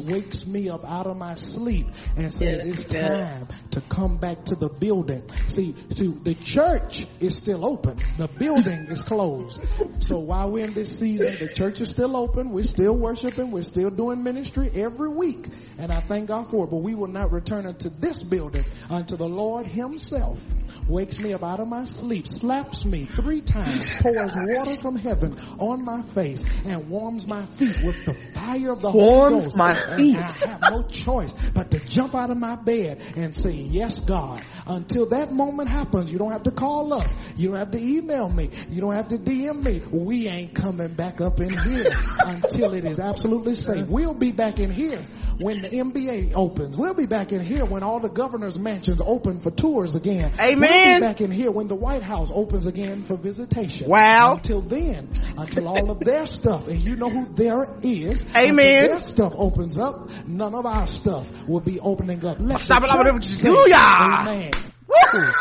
wakes 0.00 0.46
me 0.46 0.68
up 0.68 0.84
out 0.84 1.06
of 1.06 1.16
my 1.16 1.34
sleep 1.34 1.86
and 2.16 2.32
says 2.32 2.64
it's 2.66 2.84
time 2.84 3.46
to 3.70 3.80
come 3.82 4.16
back 4.16 4.44
to 4.44 4.54
the 4.54 4.68
building. 4.68 5.22
See, 5.48 5.74
see, 5.90 6.08
the 6.08 6.34
church 6.34 7.06
is 7.20 7.36
still 7.36 7.64
open. 7.64 7.98
The 8.18 8.28
building 8.28 8.86
is 8.88 9.02
closed. 9.02 9.62
So 10.00 10.18
while 10.18 10.50
we're 10.50 10.66
in 10.66 10.74
this 10.74 10.98
season, 10.98 11.46
the 11.46 11.52
church 11.52 11.80
is 11.80 11.90
still 11.90 12.16
open. 12.16 12.50
We're 12.50 12.64
still 12.64 12.96
worshiping. 12.96 13.50
We're 13.50 13.62
still 13.62 13.90
doing 13.90 14.22
ministry 14.22 14.70
every 14.74 15.08
week. 15.08 15.48
And 15.78 15.92
I 15.92 16.00
thank 16.00 16.28
God 16.28 16.50
for 16.50 16.64
it. 16.64 16.70
But 16.70 16.78
we 16.78 16.94
will 16.94 17.08
not 17.08 17.32
return 17.32 17.66
unto 17.66 17.88
this 17.88 18.22
building 18.22 18.64
until 18.90 19.16
the 19.16 19.28
Lord 19.28 19.66
himself 19.66 20.40
wakes 20.88 21.18
me 21.18 21.32
up 21.32 21.42
out 21.42 21.60
of 21.60 21.68
my 21.68 21.84
sleep, 21.84 22.26
slaps 22.26 22.84
me 22.84 23.06
three 23.06 23.40
times, 23.40 23.96
pours 24.00 24.32
water 24.34 24.74
from 24.74 24.96
heaven 24.96 25.36
on 25.58 25.84
my 25.84 26.02
face, 26.02 26.44
and 26.66 26.88
warms 26.88 27.26
my 27.26 27.44
feet 27.46 27.76
with 27.82 28.04
the 28.04 28.14
fire 28.32 28.72
of 28.72 28.80
the 28.80 28.90
Holy 28.90 29.04
Warms 29.04 29.44
Ghost. 29.44 29.58
my 29.58 29.72
And 29.72 29.96
feet. 29.96 30.16
I 30.16 30.48
have 30.48 30.60
no 30.70 30.82
choice 30.82 31.32
but 31.54 31.70
to 31.70 31.78
jump 31.80 32.14
out 32.14 32.30
of 32.30 32.36
my 32.36 32.56
bed 32.56 33.02
and 33.16 33.34
say, 33.34 33.52
yes, 33.52 33.98
God. 34.00 34.42
Until 34.66 35.06
that 35.10 35.32
moment 35.32 35.68
happens, 35.68 36.10
you 36.10 36.18
don't 36.18 36.32
have 36.32 36.44
to 36.44 36.50
call 36.50 36.92
us. 36.94 37.14
You 37.36 37.48
don't 37.48 37.58
have 37.58 37.70
to 37.72 37.78
email 37.78 38.28
me. 38.28 38.50
You 38.70 38.80
don't 38.80 38.94
have 38.94 39.08
to 39.08 39.18
DM 39.18 39.62
me. 39.62 39.82
We 39.90 40.28
ain't 40.28 40.54
coming 40.54 40.88
back 40.94 41.20
up 41.20 41.40
in 41.40 41.50
here 41.50 41.90
until 42.20 42.74
it 42.74 42.84
is 42.84 43.00
absolutely 43.00 43.54
safe. 43.54 43.86
We'll 43.86 44.14
be 44.14 44.32
back 44.32 44.58
in 44.58 44.70
here 44.70 45.02
when 45.38 45.63
the 45.70 45.78
NBA 45.78 46.32
opens. 46.34 46.76
We'll 46.76 46.94
be 46.94 47.06
back 47.06 47.32
in 47.32 47.40
here 47.40 47.64
when 47.64 47.82
all 47.82 48.00
the 48.00 48.08
governor's 48.08 48.58
mansions 48.58 49.00
open 49.04 49.40
for 49.40 49.50
tours 49.50 49.94
again. 49.94 50.30
Amen. 50.38 50.60
We'll 50.60 50.94
be 50.94 51.06
back 51.06 51.20
in 51.20 51.30
here 51.30 51.50
when 51.50 51.68
the 51.68 51.74
White 51.74 52.02
House 52.02 52.30
opens 52.32 52.66
again 52.66 53.02
for 53.02 53.16
visitation. 53.16 53.88
Wow. 53.88 54.34
Until 54.34 54.60
then, 54.60 55.08
until 55.36 55.68
all 55.68 55.90
of 55.90 56.00
their 56.00 56.26
stuff, 56.26 56.68
and 56.68 56.80
you 56.80 56.96
know 56.96 57.10
who 57.10 57.26
there 57.34 57.76
is. 57.82 58.24
Amen. 58.36 58.88
Their 58.88 59.00
stuff 59.00 59.32
opens 59.36 59.78
up, 59.78 60.10
none 60.26 60.54
of 60.54 60.66
our 60.66 60.86
stuff 60.86 61.48
will 61.48 61.60
be 61.60 61.80
opening 61.80 62.24
up. 62.24 62.38
Let's 62.40 62.64
Stop 62.64 62.84
it, 62.84 62.88
church 62.88 63.22
do 63.22 63.28
say, 63.28 63.48
it. 63.50 63.76
Hallelujah. 63.76 64.50
Amen. 65.14 65.34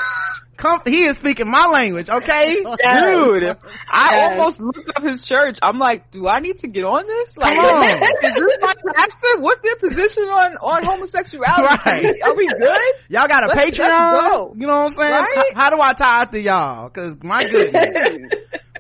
Woo! 0.64 0.70
Come, 0.70 0.82
he 0.86 1.05
is 1.05 1.18
speaking 1.18 1.49
my 1.49 1.68
language, 1.68 2.09
okay? 2.09 2.55
Dude, 2.64 3.57
I 3.89 4.30
almost 4.32 4.61
looked 4.61 4.89
up 4.95 5.03
his 5.03 5.22
church. 5.22 5.59
I'm 5.61 5.78
like, 5.78 6.09
do 6.11 6.28
I 6.28 6.39
need 6.39 6.57
to 6.57 6.68
get 6.68 6.84
on 6.86 7.05
this? 7.05 7.36
Like, 7.38 7.55
Come 7.55 7.66
on. 7.66 7.84
is 8.24 8.34
this 8.34 8.57
my 8.61 8.74
pastor? 8.95 9.39
What's 9.39 9.59
their 9.59 9.76
position 9.76 10.24
on, 10.24 10.57
on 10.57 10.84
homosexuality? 10.84 11.64
Right. 11.86 12.22
Are 12.24 12.36
we 12.36 12.47
good? 12.47 12.78
Y'all 13.09 13.28
got 13.28 13.43
a 13.43 13.47
Let's- 13.55 13.78
let's 13.78 13.78
Patreon? 13.78 14.30
go. 14.32 14.53
You 14.57 14.68
know 14.68 14.76
what 14.84 14.86
I'm 14.86 14.91
saying? 14.91 15.11
Right? 15.11 15.38
How, 15.53 15.64
how 15.64 15.70
do 15.76 15.82
I 15.82 15.93
tie 15.93 16.26
to 16.26 16.39
y'all? 16.41 16.89
Cause 16.89 17.18
my 17.24 17.43
goodness. 17.49 18.34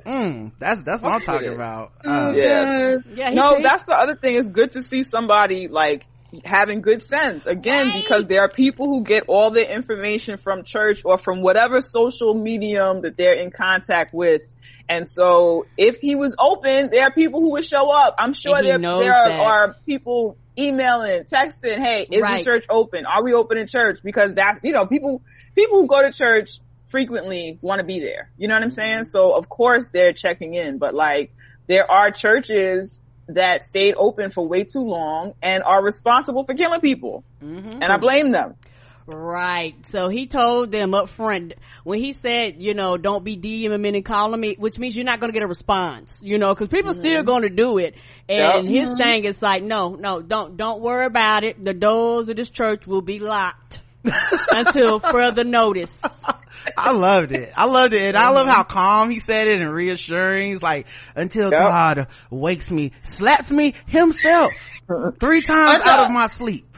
mm, 0.05 0.51
that's, 0.59 0.83
that's 0.83 1.01
what 1.03 1.13
I'm 1.13 1.21
talking 1.21 1.53
about. 1.53 1.91
Uh, 2.05 2.31
yeah. 2.35 2.95
Yeah, 3.13 3.29
No, 3.31 3.55
takes- 3.55 3.63
that's 3.63 3.83
the 3.83 3.95
other 3.95 4.15
thing. 4.15 4.35
It's 4.37 4.47
good 4.49 4.73
to 4.73 4.81
see 4.81 5.03
somebody 5.03 5.67
like 5.67 6.05
having 6.45 6.81
good 6.81 7.01
sense 7.01 7.45
again 7.45 7.91
because 7.91 8.25
there 8.25 8.41
are 8.41 8.49
people 8.49 8.87
who 8.87 9.03
get 9.03 9.23
all 9.27 9.51
their 9.51 9.69
information 9.71 10.37
from 10.37 10.63
church 10.63 11.01
or 11.05 11.17
from 11.17 11.41
whatever 11.41 11.79
social 11.81 12.33
medium 12.33 13.01
that 13.03 13.17
they're 13.17 13.39
in 13.39 13.51
contact 13.51 14.13
with 14.13 14.41
And 14.89 15.07
so 15.07 15.67
if 15.77 15.97
he 16.01 16.15
was 16.15 16.35
open, 16.39 16.89
there 16.91 17.03
are 17.03 17.11
people 17.13 17.39
who 17.41 17.51
would 17.53 17.65
show 17.65 17.89
up. 17.91 18.15
I'm 18.19 18.33
sure 18.33 18.61
there, 18.61 18.79
there 18.79 19.13
are, 19.13 19.31
are 19.39 19.75
people 19.87 20.37
emailing, 20.59 21.23
texting, 21.23 21.77
hey, 21.77 22.07
is 22.11 22.21
Right. 22.21 22.43
the 22.43 22.51
church 22.51 22.65
open? 22.69 23.05
Are 23.05 23.23
we 23.23 23.33
open 23.33 23.57
in 23.57 23.67
church? 23.67 23.99
Because 24.03 24.33
that's, 24.33 24.59
you 24.63 24.73
know, 24.73 24.85
people, 24.87 25.21
people 25.55 25.81
who 25.81 25.87
go 25.87 26.01
to 26.01 26.11
church 26.11 26.59
frequently 26.87 27.59
want 27.61 27.79
to 27.79 27.85
be 27.85 27.99
there. 27.99 28.31
You 28.37 28.47
know 28.47 28.55
what 28.55 28.63
I'm 28.63 28.69
saying? 28.71 29.05
So 29.05 29.35
of 29.35 29.49
course 29.49 29.89
they're 29.93 30.13
checking 30.13 30.53
in, 30.53 30.79
but 30.79 30.93
like 30.95 31.31
there 31.67 31.89
are 31.89 32.11
churches 32.11 33.02
that 33.27 33.61
stayed 33.61 33.95
open 33.97 34.31
for 34.31 34.47
way 34.47 34.63
too 34.63 34.81
long 34.83 35.33
and 35.41 35.63
are 35.63 35.83
responsible 35.83 36.43
for 36.43 36.53
killing 36.53 36.81
people. 36.81 37.23
Mm-hmm. 37.41 37.81
And 37.81 37.85
I 37.85 37.97
blame 37.97 38.31
them. 38.31 38.55
Right. 39.05 39.75
So 39.87 40.07
he 40.07 40.27
told 40.27 40.71
them 40.71 40.93
up 40.93 41.09
front 41.09 41.55
when 41.83 41.99
he 41.99 42.13
said, 42.13 42.61
you 42.61 42.73
know, 42.73 42.95
don't 42.97 43.23
be 43.23 43.35
DMing 43.35 43.79
me 43.79 43.89
and 43.89 44.05
calling 44.05 44.39
me, 44.39 44.55
which 44.57 44.79
means 44.79 44.95
you're 44.95 45.05
not 45.05 45.19
going 45.19 45.29
to 45.29 45.33
get 45.33 45.43
a 45.43 45.47
response, 45.47 46.21
you 46.23 46.37
know, 46.37 46.55
cause 46.55 46.69
people 46.69 46.93
still 46.93 47.23
going 47.23 47.41
to 47.41 47.49
do 47.49 47.77
it. 47.79 47.95
And 48.29 48.67
Yep. 48.69 48.79
his 48.89 48.89
thing 48.97 49.25
is 49.25 49.41
like, 49.41 49.61
no, 49.61 49.95
no, 49.95 50.21
don't, 50.21 50.55
don't 50.55 50.81
worry 50.81 51.05
about 51.05 51.43
it. 51.43 51.63
The 51.63 51.73
doors 51.73 52.29
of 52.29 52.37
this 52.37 52.49
church 52.49 52.87
will 52.87 53.01
be 53.01 53.19
locked 53.19 53.79
until 54.49 54.99
further 54.99 55.43
notice. 55.43 56.01
I 56.77 56.91
loved 56.91 57.31
it. 57.31 57.51
I 57.55 57.65
loved 57.65 57.93
it. 57.93 58.01
And 58.01 58.17
I 58.17 58.29
love 58.29 58.47
how 58.47 58.63
mm-hmm. 58.63 58.71
calm 58.73 59.09
he 59.09 59.19
said 59.19 59.47
it 59.47 59.61
and 59.61 59.71
reassuring. 59.73 60.51
He's 60.51 60.61
like, 60.61 60.87
until 61.15 61.51
Yep. 61.51 61.61
God 61.61 62.07
wakes 62.29 62.69
me, 62.69 62.91
slaps 63.03 63.49
me 63.51 63.75
himself 63.87 64.53
three 65.19 65.41
times 65.41 65.79
Also- 65.79 65.89
out 65.89 66.05
of 66.05 66.11
my 66.11 66.27
sleep. 66.27 66.72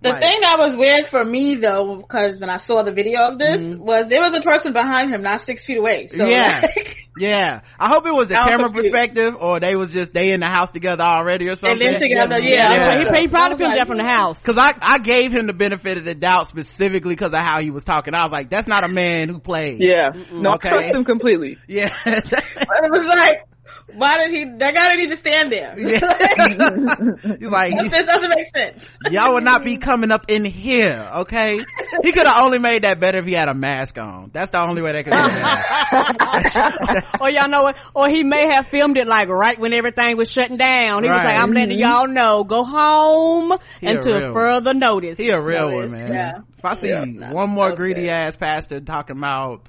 The 0.00 0.10
Like, 0.10 0.20
thing 0.20 0.40
that 0.42 0.58
was 0.60 0.76
weird 0.76 1.08
for 1.08 1.24
me 1.24 1.56
though, 1.56 1.96
because 1.96 2.38
when 2.38 2.50
I 2.50 2.58
saw 2.58 2.84
the 2.84 2.92
video 2.92 3.22
of 3.32 3.38
this, 3.38 3.60
mm-hmm. 3.60 3.82
was 3.84 4.06
there 4.06 4.20
was 4.20 4.32
a 4.32 4.40
person 4.40 4.72
behind 4.72 5.10
him, 5.10 5.22
not 5.22 5.40
six 5.42 5.64
feet 5.66 5.78
away. 5.78 6.06
So 6.06 6.24
Yeah. 6.26 6.60
like, 6.62 6.96
Yeah. 7.18 7.62
I 7.80 7.88
hope 7.88 8.06
it 8.06 8.12
was 8.14 8.30
a 8.30 8.36
I 8.36 8.44
was 8.44 8.50
camera 8.50 8.66
confused. 8.68 8.90
perspective 8.92 9.34
or 9.40 9.58
they 9.58 9.74
was 9.74 9.92
just, 9.92 10.14
they 10.14 10.30
in 10.30 10.38
the 10.38 10.46
house 10.46 10.70
together 10.70 11.02
already 11.02 11.48
or 11.48 11.56
something. 11.56 11.82
and 11.84 11.94
then 11.94 12.00
together, 12.00 12.38
yeah. 12.38 12.72
Yeah. 12.72 12.84
I 12.84 13.02
was 13.02 13.10
He, 13.10 13.22
he 13.22 13.28
probably 13.28 13.50
was 13.54 13.58
filmed 13.58 13.70
like, 13.72 13.78
that 13.80 13.86
from 13.88 13.96
the 13.98 14.04
house. 14.04 14.40
Cause 14.40 14.56
I, 14.56 14.72
I 14.80 14.98
gave 14.98 15.32
him 15.32 15.46
the 15.48 15.52
benefit 15.52 15.98
of 15.98 16.04
the 16.04 16.14
doubt 16.14 16.46
specifically 16.46 17.14
because 17.16 17.32
of 17.32 17.40
how 17.40 17.60
he 17.60 17.70
was 17.72 17.82
talking. 17.82 18.14
I 18.14 18.22
was 18.22 18.30
like, 18.30 18.50
that's 18.50 18.68
not 18.68 18.84
a 18.84 18.88
man 18.88 19.28
who 19.28 19.40
plays. 19.40 19.78
Yeah. 19.80 20.10
No, 20.30 20.52
Okay. 20.54 20.68
I 20.68 20.72
trust 20.74 20.90
him 20.90 21.04
completely. 21.04 21.58
Yeah. 21.66 21.92
It 22.06 22.90
was 22.90 23.04
like, 23.06 23.47
why 23.94 24.18
did 24.18 24.30
he? 24.30 24.44
That 24.58 24.74
guy 24.74 24.82
didn't 24.90 24.98
need 24.98 25.10
to 25.10 25.16
stand 25.16 25.52
there. 25.52 25.74
He's 27.38 27.50
like, 27.50 27.72
this 27.90 28.06
doesn't 28.06 28.30
make 28.30 28.46
sense. 28.54 28.84
y'all 29.00 29.34
would 29.34 29.44
not 29.44 29.64
be 29.64 29.78
coming 29.78 30.10
up 30.10 30.26
in 30.28 30.44
here, 30.44 31.08
okay? 31.16 31.58
He 32.02 32.12
could 32.12 32.26
have 32.26 32.42
only 32.44 32.58
made 32.58 32.82
that 32.82 33.00
better 33.00 33.18
if 33.18 33.24
he 33.26 33.32
had 33.32 33.48
a 33.48 33.54
mask 33.54 33.98
on. 33.98 34.30
That's 34.32 34.50
the 34.50 34.60
only 34.62 34.82
way 34.82 34.92
that 34.92 35.04
could 35.04 35.14
do 35.14 35.30
that. 35.30 37.08
or 37.20 37.30
y'all 37.30 37.48
know 37.48 37.62
what? 37.64 37.76
Or 37.94 38.08
he 38.08 38.22
may 38.22 38.52
have 38.52 38.66
filmed 38.66 38.96
it 38.98 39.06
like 39.06 39.28
right 39.28 39.58
when 39.58 39.72
everything 39.72 40.16
was 40.16 40.30
shutting 40.30 40.56
down. 40.58 41.02
He 41.02 41.10
was 41.10 41.18
like, 41.18 41.38
I'm 41.38 41.52
letting 41.52 41.78
y'all 41.78 42.06
know, 42.08 42.44
go 42.44 42.64
home 42.64 43.58
He 43.80 43.86
a 43.86 43.90
until 43.92 44.32
further 44.32 44.74
notice. 44.74 45.16
He 45.18 45.30
a 45.30 45.40
real 45.40 45.70
So 45.70 45.74
one, 45.76 45.90
man. 45.90 46.12
yeah. 46.12 46.38
If 46.58 46.64
I 46.64 46.74
see 46.74 46.88
Yeah. 46.88 47.32
one 47.32 47.50
more 47.50 47.68
Okay. 47.68 47.76
greedy 47.76 48.10
ass 48.10 48.36
pastor 48.36 48.80
talking 48.80 49.16
about 49.16 49.62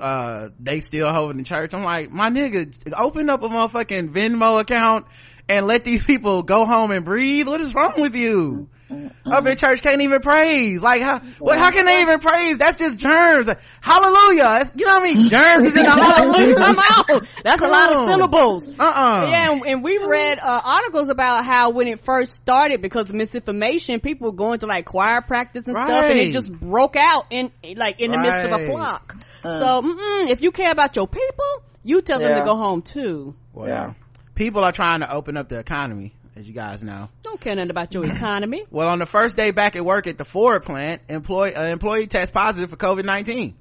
uh 0.00 0.48
they 0.58 0.80
still 0.80 1.12
holding 1.12 1.38
the 1.38 1.44
church, 1.44 1.74
I'm 1.74 1.84
like, 1.84 2.10
my 2.10 2.30
nigga, 2.30 2.74
open 2.96 3.30
up 3.30 3.42
a 3.42 3.48
motherfucking 3.48 4.12
Venmo 4.12 4.60
account 4.60 5.06
and 5.48 5.66
let 5.66 5.84
these 5.84 6.02
people 6.04 6.42
go 6.42 6.64
home 6.64 6.90
and 6.90 7.04
breathe. 7.04 7.46
What 7.46 7.60
is 7.60 7.74
wrong 7.74 7.94
with 8.00 8.14
you? 8.14 8.68
Up 9.26 9.46
in 9.46 9.56
church 9.56 9.82
can't 9.82 10.02
even 10.02 10.20
praise. 10.20 10.82
Like 10.82 11.00
how 11.00 11.18
what 11.38 11.58
how 11.58 11.70
can 11.70 11.86
they 11.86 12.02
even 12.02 12.20
praise? 12.20 12.58
That's 12.58 12.78
just 12.78 12.98
germs. 12.98 13.48
Hallelujah. 13.80 14.42
That's, 14.42 14.72
you 14.76 14.86
know 14.86 15.00
what 15.00 15.10
I 15.10 15.14
mean? 15.14 15.28
Germs 15.30 15.64
is 15.64 15.76
in 15.76 15.82
the 15.82 15.90
hallelujah. 15.90 16.54
Come 16.54 16.76
on. 16.78 17.26
That's 17.42 17.62
a 17.62 17.66
lot 17.68 17.92
of 17.92 18.08
syllables. 18.08 18.70
Uh-uh. 18.78 19.26
Yeah, 19.30 19.52
and, 19.52 19.62
and 19.66 19.82
we 19.82 19.98
read 20.06 20.38
uh, 20.38 20.60
articles 20.64 21.08
about 21.08 21.44
how 21.44 21.70
when 21.70 21.88
it 21.88 22.00
first 22.00 22.34
started, 22.34 22.82
because 22.82 23.08
of 23.08 23.14
misinformation, 23.16 24.00
people 24.00 24.26
were 24.28 24.36
going 24.36 24.60
to 24.60 24.66
like 24.66 24.84
choir 24.84 25.22
practice 25.22 25.64
and 25.66 25.76
stuff, 25.76 26.04
and 26.04 26.18
it 26.18 26.32
just 26.32 26.52
broke 26.52 26.96
out 26.96 27.26
in 27.30 27.50
like 27.76 28.00
in 28.00 28.12
the 28.12 28.18
midst 28.18 28.38
of 28.44 28.52
a 28.52 28.54
Right. 28.54 28.66
Flock. 29.44 29.60
so, 29.60 29.82
mm-mm, 29.82 30.30
if 30.30 30.40
you 30.42 30.50
care 30.50 30.70
about 30.72 30.96
your 30.96 31.06
people, 31.06 31.62
you 31.82 32.02
tell 32.02 32.18
them 32.18 32.38
to 32.38 32.44
go 32.44 32.56
home 32.56 32.82
too. 32.82 33.34
Well, 33.52 33.68
Yeah. 33.68 33.94
People 34.34 34.64
are 34.64 34.72
trying 34.72 35.00
to 35.00 35.12
open 35.14 35.36
up 35.36 35.48
the 35.48 35.58
economy, 35.60 36.12
as 36.34 36.44
you 36.44 36.52
guys 36.52 36.82
know. 36.82 37.08
Don't 37.22 37.40
care 37.40 37.54
nothing 37.54 37.70
about 37.70 37.94
your 37.94 38.04
economy. 38.16 38.64
Well, 38.70 38.88
on 38.88 38.98
the 38.98 39.06
first 39.06 39.36
day 39.36 39.52
back 39.52 39.76
at 39.76 39.84
work 39.84 40.08
at 40.08 40.18
the 40.18 40.24
Ford 40.24 40.64
plant, 40.64 41.02
employee 41.08 41.54
uh, 41.54 41.66
employee 41.66 42.08
test 42.08 42.32
positive 42.34 42.70
for 42.70 42.76
COVID 42.76 43.04
nineteen. 43.04 43.54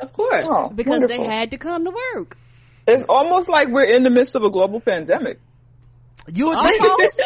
Of 0.00 0.12
course. 0.12 0.48
Oh, 0.50 0.68
Because 0.70 1.00
wonderful. 1.00 1.22
they 1.24 1.30
had 1.30 1.50
to 1.52 1.58
come 1.58 1.84
to 1.84 1.92
work. 2.14 2.36
It's 2.88 3.04
almost 3.08 3.48
like 3.48 3.68
we're 3.68 3.84
in 3.84 4.02
the 4.02 4.10
midst 4.10 4.34
of 4.34 4.42
a 4.42 4.50
global 4.50 4.80
pandemic. 4.80 5.38
You 6.32 6.46
would 6.46 6.56
Almost, 6.56 6.78
think 6.80 6.90
almost. 6.90 7.16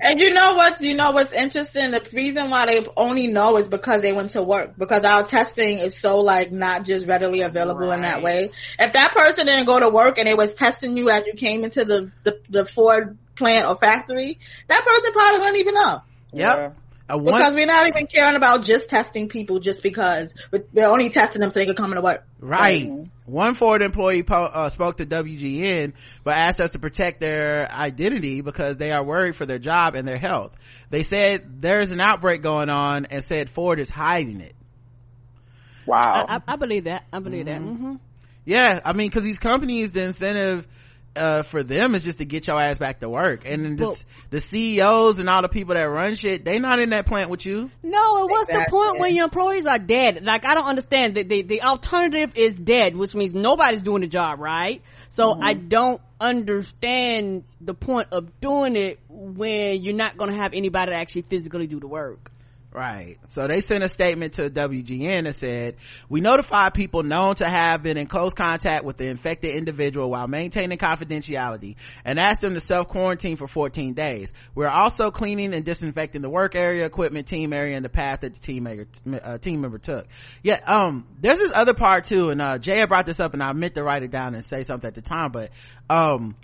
And 0.00 0.20
you 0.20 0.30
know 0.30 0.54
what's 0.54 0.80
you 0.80 0.94
know 0.94 1.10
what's 1.10 1.32
interesting? 1.32 1.90
The 1.90 2.06
reason 2.12 2.50
why 2.50 2.66
they 2.66 2.84
only 2.96 3.26
know 3.26 3.56
is 3.56 3.66
because 3.66 4.00
they 4.02 4.12
went 4.12 4.30
to 4.30 4.42
work. 4.42 4.76
Because 4.78 5.04
our 5.04 5.24
testing 5.24 5.78
is 5.80 5.96
so 5.96 6.18
like 6.18 6.52
not 6.52 6.84
just 6.84 7.06
readily 7.06 7.42
available 7.42 7.90
in 7.90 8.02
that 8.02 8.22
way. 8.22 8.48
If 8.78 8.92
that 8.92 9.12
person 9.14 9.46
didn't 9.46 9.66
go 9.66 9.80
to 9.80 9.88
work 9.88 10.18
and 10.18 10.28
they 10.28 10.34
was 10.34 10.54
testing 10.54 10.96
you 10.96 11.10
as 11.10 11.26
you 11.26 11.34
came 11.34 11.64
into 11.64 11.84
the 11.84 12.12
the, 12.22 12.40
the 12.48 12.64
Ford 12.64 13.18
plant 13.34 13.66
or 13.66 13.76
factory, 13.76 14.38
that 14.68 14.84
person 14.84 15.12
probably 15.12 15.38
wouldn't 15.40 15.58
even 15.58 15.74
know. 15.74 16.02
Yep. 16.32 16.58
A 16.58 16.87
one, 17.16 17.38
Because 17.38 17.54
we're 17.54 17.66
not 17.66 17.86
even 17.86 18.06
caring 18.06 18.36
about 18.36 18.64
just 18.64 18.88
testing 18.88 19.28
people 19.28 19.60
just 19.60 19.82
because 19.82 20.34
but 20.50 20.68
we're 20.72 20.86
only 20.86 21.08
testing 21.08 21.40
them 21.40 21.50
so 21.50 21.60
they 21.60 21.66
could 21.66 21.76
come 21.76 21.92
into 21.92 22.02
work. 22.02 22.24
right. 22.40 22.90
One 23.24 23.54
Ford 23.54 23.82
employee 23.82 24.22
po- 24.22 24.44
uh, 24.44 24.68
spoke 24.70 24.96
to 24.98 25.06
WGN, 25.06 25.92
but 26.24 26.34
asked 26.34 26.60
us 26.60 26.70
to 26.70 26.78
protect 26.78 27.20
their 27.20 27.70
identity 27.70 28.40
because 28.40 28.78
they 28.78 28.90
are 28.90 29.04
worried 29.04 29.36
for 29.36 29.44
their 29.44 29.58
job 29.58 29.94
and 29.94 30.08
their 30.08 30.16
health. 30.16 30.52
They 30.88 31.02
said 31.02 31.60
there's 31.60 31.92
an 31.92 32.00
outbreak 32.00 32.42
going 32.42 32.70
on 32.70 33.04
and 33.06 33.22
said 33.22 33.50
Ford 33.50 33.80
is 33.80 33.90
hiding 33.90 34.40
it. 34.40 34.54
Wow. 35.86 36.00
I, 36.28 36.36
I, 36.36 36.40
I 36.48 36.56
believe 36.56 36.84
that. 36.84 37.04
I 37.12 37.18
believe 37.18 37.46
that. 37.46 37.60
hmm 37.60 37.96
Yeah, 38.44 38.80
I 38.84 38.92
mean, 38.94 39.10
cause 39.10 39.22
these 39.24 39.38
companies, 39.38 39.92
the 39.92 40.04
incentive, 40.04 40.66
uh, 41.18 41.42
for 41.42 41.62
them 41.62 41.94
is 41.94 42.02
just 42.02 42.18
to 42.18 42.24
get 42.24 42.46
your 42.46 42.60
ass 42.60 42.78
back 42.78 43.00
to 43.00 43.08
work. 43.08 43.42
And 43.44 43.64
then 43.64 43.76
Well- 43.76 43.90
this, 43.90 44.04
the 44.30 44.40
CEOs 44.40 45.18
and 45.18 45.28
all 45.28 45.42
the 45.42 45.48
people 45.48 45.74
that 45.74 45.82
run 45.82 46.14
shit, 46.14 46.44
they 46.44 46.58
not 46.58 46.80
in 46.80 46.90
that 46.90 47.06
plant 47.06 47.30
with 47.30 47.44
you. 47.44 47.70
No, 47.82 48.22
and 48.22 48.30
what's 48.30 48.46
the 48.46 48.66
point 48.68 49.00
when 49.00 49.14
your 49.14 49.24
employees 49.24 49.66
are 49.66 49.78
dead? 49.78 50.22
Like, 50.22 50.44
I 50.46 50.54
don't 50.54 50.66
understand. 50.66 51.14
The, 51.14 51.24
the, 51.24 51.42
the 51.42 51.62
alternative 51.62 52.32
is 52.34 52.56
dead, 52.56 52.96
which 52.96 53.14
means 53.14 53.34
nobody's 53.34 53.82
doing 53.82 54.02
the 54.02 54.06
job, 54.08 54.38
right? 54.40 54.82
So 55.08 55.36
I 55.40 55.54
don't 55.54 56.00
understand 56.20 57.44
the 57.60 57.74
point 57.74 58.08
of 58.12 58.40
doing 58.40 58.76
it 58.76 59.00
when 59.08 59.82
you're 59.82 59.94
not 59.94 60.16
going 60.16 60.30
to 60.30 60.36
have 60.36 60.52
anybody 60.54 60.92
to 60.92 60.96
actually 60.96 61.22
physically 61.22 61.66
do 61.66 61.80
the 61.80 61.88
work. 61.88 62.30
Right. 62.70 63.16
So 63.28 63.48
they 63.48 63.62
sent 63.62 63.82
a 63.82 63.88
statement 63.88 64.34
to 64.34 64.50
WGN 64.50 65.24
that 65.24 65.34
said, 65.36 65.76
we 66.10 66.20
notified 66.20 66.74
people 66.74 67.02
known 67.02 67.34
to 67.36 67.48
have 67.48 67.82
been 67.82 67.96
in 67.96 68.06
close 68.06 68.34
contact 68.34 68.84
with 68.84 68.98
the 68.98 69.06
infected 69.06 69.54
individual 69.54 70.10
while 70.10 70.28
maintaining 70.28 70.76
confidentiality 70.76 71.76
and 72.04 72.18
asked 72.20 72.42
them 72.42 72.52
to 72.52 72.60
self-quarantine 72.60 73.38
for 73.38 73.48
14 73.48 73.94
days. 73.94 74.34
We're 74.54 74.68
also 74.68 75.10
cleaning 75.10 75.54
and 75.54 75.64
disinfecting 75.64 76.20
the 76.20 76.28
work 76.28 76.54
area, 76.54 76.84
equipment, 76.84 77.26
team 77.26 77.54
area, 77.54 77.74
and 77.74 77.84
the 77.84 77.88
path 77.88 78.20
that 78.20 78.34
the 78.34 78.40
team 78.40 78.64
member, 78.64 78.86
uh, 79.22 79.38
team 79.38 79.62
member 79.62 79.78
took. 79.78 80.06
Yeah, 80.42 80.60
um, 80.66 81.06
there's 81.20 81.38
this 81.38 81.52
other 81.54 81.74
part 81.74 82.04
too, 82.04 82.28
and, 82.28 82.42
uh, 82.42 82.58
J 82.58 82.84
brought 82.84 83.06
this 83.06 83.18
up 83.18 83.32
and 83.32 83.42
I 83.42 83.54
meant 83.54 83.76
to 83.76 83.82
write 83.82 84.02
it 84.02 84.10
down 84.10 84.34
and 84.34 84.44
say 84.44 84.62
something 84.62 84.86
at 84.86 84.94
the 84.94 85.00
time, 85.00 85.32
but, 85.32 85.50
um, 85.88 86.36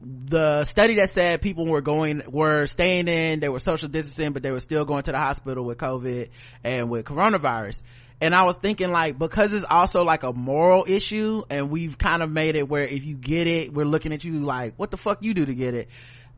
the 0.00 0.64
study 0.64 0.96
that 0.96 1.10
said 1.10 1.42
people 1.42 1.66
were 1.66 1.80
going 1.80 2.22
were 2.28 2.66
staying 2.66 3.08
in 3.08 3.40
they 3.40 3.48
were 3.48 3.58
social 3.58 3.88
distancing 3.88 4.32
but 4.32 4.42
they 4.42 4.52
were 4.52 4.60
still 4.60 4.84
going 4.84 5.02
to 5.02 5.10
the 5.10 5.18
hospital 5.18 5.64
with 5.64 5.78
covid 5.78 6.30
and 6.62 6.88
with 6.88 7.04
coronavirus. 7.04 7.82
And 8.20 8.34
i 8.34 8.44
was 8.44 8.56
thinking 8.58 8.90
like 8.90 9.18
because 9.18 9.52
it's 9.52 9.64
also 9.68 10.04
like 10.04 10.22
a 10.22 10.32
moral 10.32 10.84
issue 10.86 11.42
and 11.50 11.70
we've 11.70 11.98
kind 11.98 12.22
of 12.22 12.30
made 12.30 12.54
it 12.54 12.68
where 12.68 12.84
if 12.84 13.04
you 13.04 13.16
get 13.16 13.46
it 13.48 13.72
we're 13.74 13.86
looking 13.86 14.12
at 14.12 14.22
you 14.22 14.44
like 14.44 14.74
what 14.76 14.90
the 14.90 14.96
fuck 14.96 15.18
you 15.22 15.34
do 15.34 15.46
to 15.46 15.54
get 15.54 15.74
it? 15.74 15.88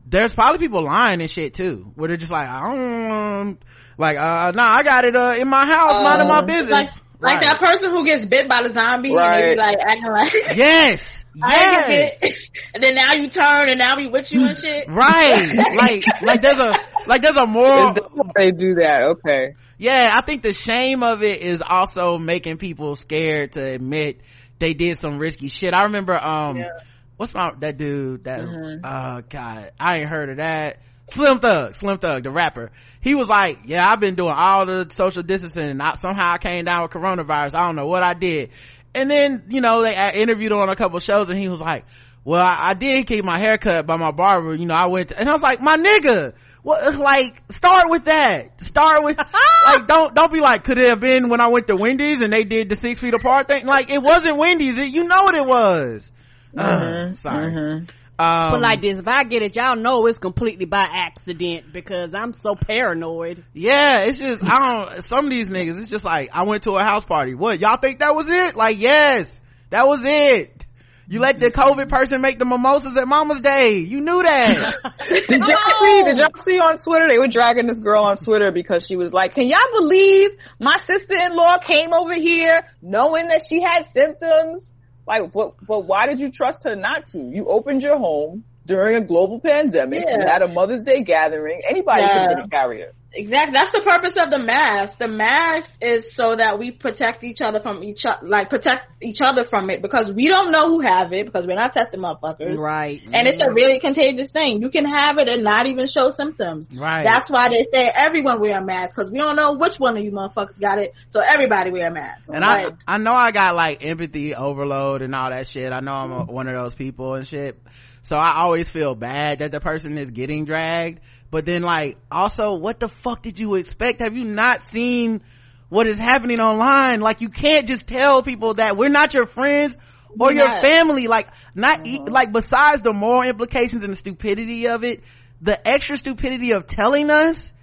There's 0.03 0.33
probably 0.33 0.57
people 0.57 0.83
lying 0.83 1.21
and 1.21 1.29
shit 1.29 1.53
too 1.53 1.91
where 1.95 2.07
they're 2.07 2.17
just 2.17 2.31
like 2.31 2.47
i 2.47 2.67
don't 2.67 3.59
like 3.99 4.17
uh 4.17 4.51
nah 4.55 4.75
i 4.75 4.81
got 4.81 5.05
it 5.05 5.15
uh 5.15 5.35
in 5.37 5.47
my 5.47 5.67
house 5.67 6.03
minding 6.03 6.27
my 6.27 6.43
business. 6.45 6.71
Like 6.71 6.89
like 7.21 7.35
Right. 7.35 7.41
that 7.41 7.59
person 7.59 7.91
who 7.91 8.03
gets 8.03 8.25
bit 8.25 8.49
by 8.49 8.63
the 8.63 8.69
zombie 8.69 9.09
and 9.15 9.33
they 9.43 9.51
be 9.53 9.55
like 9.59 9.77
acting 9.79 10.11
like 10.11 10.33
yes 10.57 11.25
I 11.41 11.53
ain't 11.53 11.75
get 11.75 11.89
yes 11.89 12.19
bit. 12.19 12.49
and 12.73 12.83
then 12.83 12.95
now 12.95 13.13
you 13.13 13.29
turn 13.29 13.69
and 13.69 13.77
now 13.79 13.95
we 13.95 14.07
with 14.07 14.31
you 14.31 14.45
and 14.47 14.57
shit. 14.57 14.85
right 14.89 15.53
like 15.75 16.03
like 16.21 16.41
there's 16.41 16.57
a 16.57 16.71
like 17.07 17.21
there's 17.21 17.35
a 17.37 17.45
moral 17.45 17.89
Is 17.89 17.95
that 17.95 18.09
why 18.15 18.31
they 18.35 18.51
do 18.51 18.75
that? 18.75 19.03
Okay. 19.17 19.53
yeah 19.77 20.09
i 20.13 20.25
think 20.25 20.41
the 20.43 20.53
shame 20.53 21.03
of 21.03 21.21
it 21.23 21.41
is 21.41 21.61
also 21.67 22.17
making 22.17 22.57
people 22.57 22.95
scared 22.95 23.53
to 23.53 23.61
admit 23.73 24.19
they 24.59 24.73
did 24.73 24.97
some 24.97 25.17
risky 25.19 25.47
shit 25.47 25.73
i 25.73 25.83
remember 25.83 26.13
um 26.15 26.57
Yeah. 26.57 26.69
what's 27.17 27.33
my 27.33 27.51
that 27.59 27.77
dude 27.77 28.23
that 28.25 28.41
Mhm. 28.41 28.79
uh 28.83 29.21
god 29.29 29.71
i 29.79 29.97
ain't 29.97 30.09
heard 30.09 30.29
of 30.31 30.37
that 30.37 30.77
slim 31.09 31.39
thug 31.39 31.75
slim 31.75 31.97
thug 31.97 32.23
the 32.23 32.31
rapper. 32.31 32.71
He 33.01 33.15
was 33.15 33.27
like 33.27 33.59
yeah 33.65 33.85
i've 33.87 33.99
been 33.99 34.15
doing 34.15 34.33
all 34.35 34.65
the 34.65 34.87
social 34.89 35.23
distancing 35.23 35.63
and 35.63 35.81
I, 35.81 35.95
somehow 35.95 36.33
i 36.33 36.37
came 36.37 36.65
down 36.65 36.83
with 36.83 36.91
coronavirus. 36.91 37.55
I 37.55 37.65
don't 37.65 37.75
know 37.75 37.87
what 37.87 38.03
i 38.03 38.13
did. 38.13 38.51
And 38.93 39.09
then 39.09 39.43
you 39.49 39.61
know 39.61 39.83
they 39.83 39.95
I 39.95 40.11
interviewed 40.11 40.51
him 40.51 40.59
on 40.59 40.69
a 40.69 40.75
couple 40.75 40.99
shows 40.99 41.29
and 41.29 41.39
he 41.39 41.47
was 41.47 41.61
like 41.61 41.85
well 42.23 42.45
I, 42.45 42.69
I 42.69 42.73
did 42.73 43.07
keep 43.07 43.25
my 43.25 43.39
hair 43.39 43.57
cut 43.57 43.87
by 43.87 43.97
my 43.97 44.11
barber 44.11 44.55
you 44.55 44.65
know 44.65 44.75
i 44.75 44.87
went 44.87 45.09
to, 45.09 45.19
and 45.19 45.27
i 45.29 45.33
was 45.33 45.41
like 45.41 45.61
my 45.61 45.77
nigga 45.77 46.33
what 46.63 46.95
like 46.95 47.41
start 47.51 47.89
with 47.89 48.05
that. 48.05 48.61
Start 48.63 49.03
with 49.03 49.17
like 49.65 49.87
don't 49.87 50.13
don't 50.13 50.31
be 50.31 50.39
like 50.39 50.63
could 50.63 50.77
it 50.77 50.89
have 50.89 50.99
been 50.99 51.29
when 51.29 51.41
i 51.41 51.47
went 51.47 51.67
to 51.67 51.75
wendy's 51.75 52.21
and 52.21 52.31
they 52.31 52.43
did 52.43 52.69
the 52.69 52.75
six 52.75 52.99
feet 52.99 53.13
apart 53.13 53.47
thing? 53.47 53.65
Like 53.65 53.89
it 53.89 54.01
wasn't 54.01 54.37
wendy's. 54.37 54.77
It, 54.77 54.89
you 54.89 55.03
know 55.03 55.23
what 55.23 55.35
it 55.35 55.45
was. 55.45 56.11
Uh, 56.55 57.13
sorry 57.15 57.87
um, 58.21 58.51
But 58.51 58.61
like 58.61 58.81
this, 58.81 58.99
if 58.99 59.07
I 59.07 59.23
get 59.23 59.41
it, 59.41 59.55
y'all 59.55 59.75
know 59.75 60.05
it's 60.05 60.19
completely 60.19 60.65
by 60.65 60.85
accident 60.93 61.73
because 61.73 62.11
I'm 62.13 62.33
so 62.33 62.55
paranoid. 62.55 63.43
yeah 63.53 64.01
it's 64.01 64.19
just 64.19 64.43
i 64.43 64.85
don't 64.85 65.03
some 65.03 65.25
of 65.25 65.31
these 65.31 65.49
niggas 65.49 65.79
it's 65.79 65.89
just 65.89 66.05
like 66.05 66.29
i 66.33 66.43
went 66.43 66.63
to 66.63 66.71
a 66.71 66.83
house 66.83 67.03
party 67.05 67.33
what 67.35 67.59
y'all 67.59 67.77
think 67.77 67.99
that 67.99 68.15
was 68.15 68.27
it 68.29 68.55
like 68.55 68.79
yes 68.79 69.41
that 69.69 69.87
was 69.87 70.01
it 70.03 70.65
you 71.07 71.19
let 71.19 71.39
the 71.39 71.51
covid 71.51 71.89
person 71.89 72.21
make 72.21 72.39
the 72.39 72.45
mimosas 72.45 72.97
at 72.97 73.07
mama's 73.07 73.39
day 73.39 73.77
you 73.79 73.99
knew 74.01 74.21
that 74.21 74.95
Did 75.27 75.39
y'all 75.39 75.79
see? 75.79 76.03
Did 76.03 76.17
y'all 76.17 76.29
see 76.35 76.59
on 76.59 76.77
Twitter? 76.77 77.07
They 77.09 77.17
were 77.19 77.27
dragging 77.27 77.67
this 77.67 77.79
girl 77.79 78.03
on 78.03 78.15
Twitter 78.17 78.51
because 78.51 78.85
she 78.85 78.95
was 78.95 79.11
like, 79.13 79.33
"Can 79.33 79.47
y'all 79.47 79.59
believe 79.73 80.29
my 80.59 80.77
sister-in-law 80.77 81.57
came 81.59 81.93
over 81.93 82.13
here 82.13 82.65
knowing 82.81 83.27
that 83.27 83.41
she 83.47 83.61
had 83.61 83.85
symptoms? 83.85 84.73
Like, 85.07 85.33
what? 85.33 85.55
But 85.65 85.85
why 85.85 86.07
did 86.07 86.19
you 86.19 86.31
trust 86.31 86.63
her 86.63 86.75
not 86.75 87.05
to? 87.07 87.19
You 87.19 87.47
opened 87.47 87.83
your 87.83 87.97
home 87.97 88.43
during 88.65 88.95
a 88.95 89.01
global 89.01 89.39
pandemic. 89.39 90.01
You 90.01 90.15
Yeah. 90.19 90.31
had 90.31 90.41
a 90.41 90.47
Mother's 90.47 90.81
Day 90.81 91.03
gathering. 91.03 91.61
Anybody 91.67 92.01
Yeah. 92.01 92.27
could 92.27 92.35
be 92.37 92.41
a 92.43 92.47
carrier. 92.47 92.93
Exactly. 93.13 93.53
That's 93.53 93.71
the 93.71 93.81
purpose 93.81 94.13
of 94.17 94.31
the 94.31 94.39
mask. 94.39 94.97
The 94.97 95.09
mask 95.09 95.73
is 95.81 96.13
so 96.13 96.35
that 96.35 96.57
we 96.59 96.71
protect 96.71 97.25
each 97.25 97.41
other 97.41 97.59
from 97.59 97.83
each 97.83 98.05
other, 98.05 98.25
like 98.25 98.49
protect 98.49 98.87
each 99.01 99.17
other 99.21 99.43
from 99.43 99.69
it 99.69 99.81
because 99.81 100.11
we 100.11 100.29
don't 100.29 100.51
know 100.51 100.69
who 100.69 100.79
have 100.79 101.11
it 101.11 101.25
because 101.25 101.45
we're 101.45 101.55
not 101.55 101.73
testing 101.73 101.99
motherfuckers. 101.99 102.57
Right. 102.57 103.01
And 103.13 103.27
it's 103.27 103.41
a 103.41 103.47
mm-hmm. 103.47 103.53
really 103.53 103.79
contagious 103.79 104.31
thing. 104.31 104.61
You 104.61 104.69
can 104.69 104.85
have 104.85 105.17
it 105.17 105.27
and 105.27 105.43
not 105.43 105.67
even 105.67 105.87
show 105.87 106.09
symptoms. 106.09 106.69
Right. 106.73 107.03
That's 107.03 107.29
why 107.29 107.49
they 107.49 107.65
say 107.73 107.91
everyone 107.93 108.39
wear 108.39 108.57
a 108.57 108.63
mask 108.63 108.95
because 108.95 109.11
we 109.11 109.17
don't 109.17 109.35
know 109.35 109.53
which 109.53 109.77
one 109.77 109.97
of 109.97 110.03
you 110.03 110.11
motherfuckers 110.11 110.59
got 110.59 110.79
it. 110.79 110.93
So 111.09 111.19
everybody 111.19 111.71
wear 111.71 111.89
a 111.89 111.93
mask. 111.93 112.29
And 112.29 112.39
Like, 112.39 112.67
I, 112.87 112.95
I 112.95 112.97
know 112.97 113.13
I 113.13 113.31
got 113.31 113.55
like 113.55 113.83
empathy 113.83 114.35
overload 114.35 115.01
and 115.01 115.13
all 115.13 115.31
that 115.31 115.47
shit. 115.47 115.73
I 115.73 115.81
know 115.81 115.93
I'm 115.93 116.11
a, 116.11 116.23
one 116.23 116.47
of 116.47 116.55
those 116.55 116.75
people 116.75 117.15
and 117.15 117.27
shit. 117.27 117.61
So 118.01 118.17
I 118.17 118.41
always 118.41 118.69
feel 118.69 118.95
bad 118.95 119.39
that 119.39 119.51
the 119.51 119.59
person 119.59 119.97
is 119.97 120.11
getting 120.11 120.45
dragged. 120.45 120.99
But 121.29 121.45
then 121.45 121.61
like, 121.61 121.97
also, 122.11 122.55
what 122.55 122.79
the 122.79 122.89
fuck 122.89 123.21
did 123.21 123.39
you 123.39 123.55
expect? 123.55 123.99
Have 123.99 124.17
you 124.17 124.25
not 124.25 124.61
seen 124.61 125.21
what 125.69 125.87
is 125.87 125.97
happening 125.97 126.39
online? 126.39 126.99
Like, 126.99 127.21
you 127.21 127.29
can't 127.29 127.67
just 127.67 127.87
tell 127.87 128.23
people 128.23 128.55
that 128.55 128.75
we're 128.75 128.89
not 128.89 129.13
your 129.13 129.27
friends 129.27 129.75
or 130.09 130.27
We're 130.27 130.33
your 130.33 130.47
not. 130.47 130.65
family. 130.65 131.07
Like, 131.07 131.27
not, 131.55 131.85
e 131.85 131.97
uh-huh. 131.97 132.07
like, 132.11 132.31
besides 132.31 132.81
the 132.81 132.91
moral 132.91 133.29
implications 133.29 133.83
and 133.83 133.91
the 133.91 133.97
stupidity 133.97 134.67
of 134.67 134.83
it, 134.83 135.03
the 135.41 135.67
extra 135.67 135.95
stupidity 135.95 136.51
of 136.51 136.67
telling 136.67 137.09
us, 137.09 137.53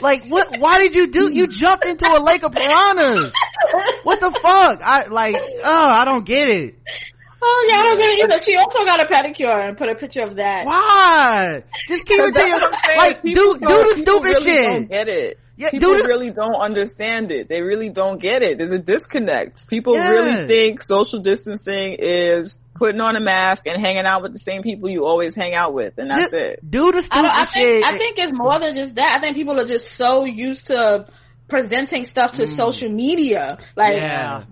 like, 0.00 0.26
what, 0.26 0.58
why 0.58 0.78
did 0.78 0.94
you 0.94 1.06
do, 1.06 1.32
you 1.32 1.46
jumped 1.46 1.86
into 1.86 2.06
a 2.06 2.20
lake 2.22 2.42
of 2.42 2.52
piranhas 2.52 3.32
what 4.02 4.20
the 4.20 4.30
fuck? 4.30 4.80
I 4.82 5.06
like, 5.08 5.36
oh, 5.36 5.88
I 5.88 6.04
don't 6.04 6.24
get 6.24 6.48
it. 6.48 6.74
Oh 7.42 7.66
yeah, 7.68 7.76
I 7.78 7.82
don't 7.82 7.98
get 7.98 8.10
it 8.10 8.24
either. 8.24 8.44
She 8.44 8.56
also 8.56 8.84
got 8.84 9.00
a 9.00 9.06
pedicure 9.06 9.68
and 9.68 9.76
put 9.76 9.88
a 9.88 9.94
picture 9.94 10.22
of 10.22 10.36
that. 10.36 10.66
Why? 10.66 11.62
Just 11.88 12.04
keep 12.06 12.18
it 12.20 12.26
to 12.26 12.32
That's 12.32 12.48
your, 12.48 12.58
what 12.58 12.74
I'm 12.74 12.80
saying. 12.84 12.98
like, 12.98 13.22
People 13.22 13.54
do, 13.54 13.60
do 13.60 13.66
the 13.66 13.94
stupid 14.00 14.24
really 14.24 14.42
shit. 14.42 14.66
Don't 14.66 14.88
get 14.90 15.08
it. 15.08 15.38
Yeah, 15.58 15.70
people 15.70 15.92
do 15.92 16.02
the- 16.02 16.08
really 16.08 16.30
don't 16.30 16.54
understand 16.56 17.32
it. 17.32 17.48
They 17.48 17.62
really 17.62 17.88
don't 17.88 18.20
get 18.20 18.42
it. 18.42 18.58
There's 18.58 18.72
a 18.72 18.78
disconnect. 18.78 19.66
People 19.68 19.94
Yeah. 19.94 20.08
really 20.08 20.46
think 20.46 20.82
social 20.82 21.20
distancing 21.20 21.96
is 21.98 22.58
putting 22.74 23.00
on 23.00 23.16
a 23.16 23.20
mask 23.20 23.66
and 23.66 23.80
hanging 23.80 24.04
out 24.04 24.22
with 24.22 24.34
the 24.34 24.38
same 24.38 24.62
people 24.62 24.90
you 24.90 25.06
always 25.06 25.34
hang 25.34 25.54
out 25.54 25.72
with, 25.72 25.96
and 25.96 26.10
that's 26.10 26.24
Just 26.24 26.34
it. 26.34 26.70
do 26.70 26.92
the 26.92 26.98
I, 26.98 27.00
stupid 27.00 27.22
don't, 27.22 27.30
I 27.30 27.44
shit. 27.44 27.52
think 27.54 27.86
I 27.86 27.98
think 27.98 28.18
it's 28.18 28.32
more 28.34 28.58
than 28.58 28.74
just 28.74 28.94
that. 28.96 29.14
I 29.16 29.20
think 29.20 29.34
people 29.36 29.58
are 29.58 29.64
just 29.64 29.88
so 29.96 30.24
used 30.26 30.66
to 30.66 31.06
presenting 31.48 32.04
stuff 32.06 32.32
to 32.32 32.42
mm. 32.42 32.48
social 32.48 32.90
media, 32.90 33.56
like 33.76 33.96
yeah. 33.96 34.44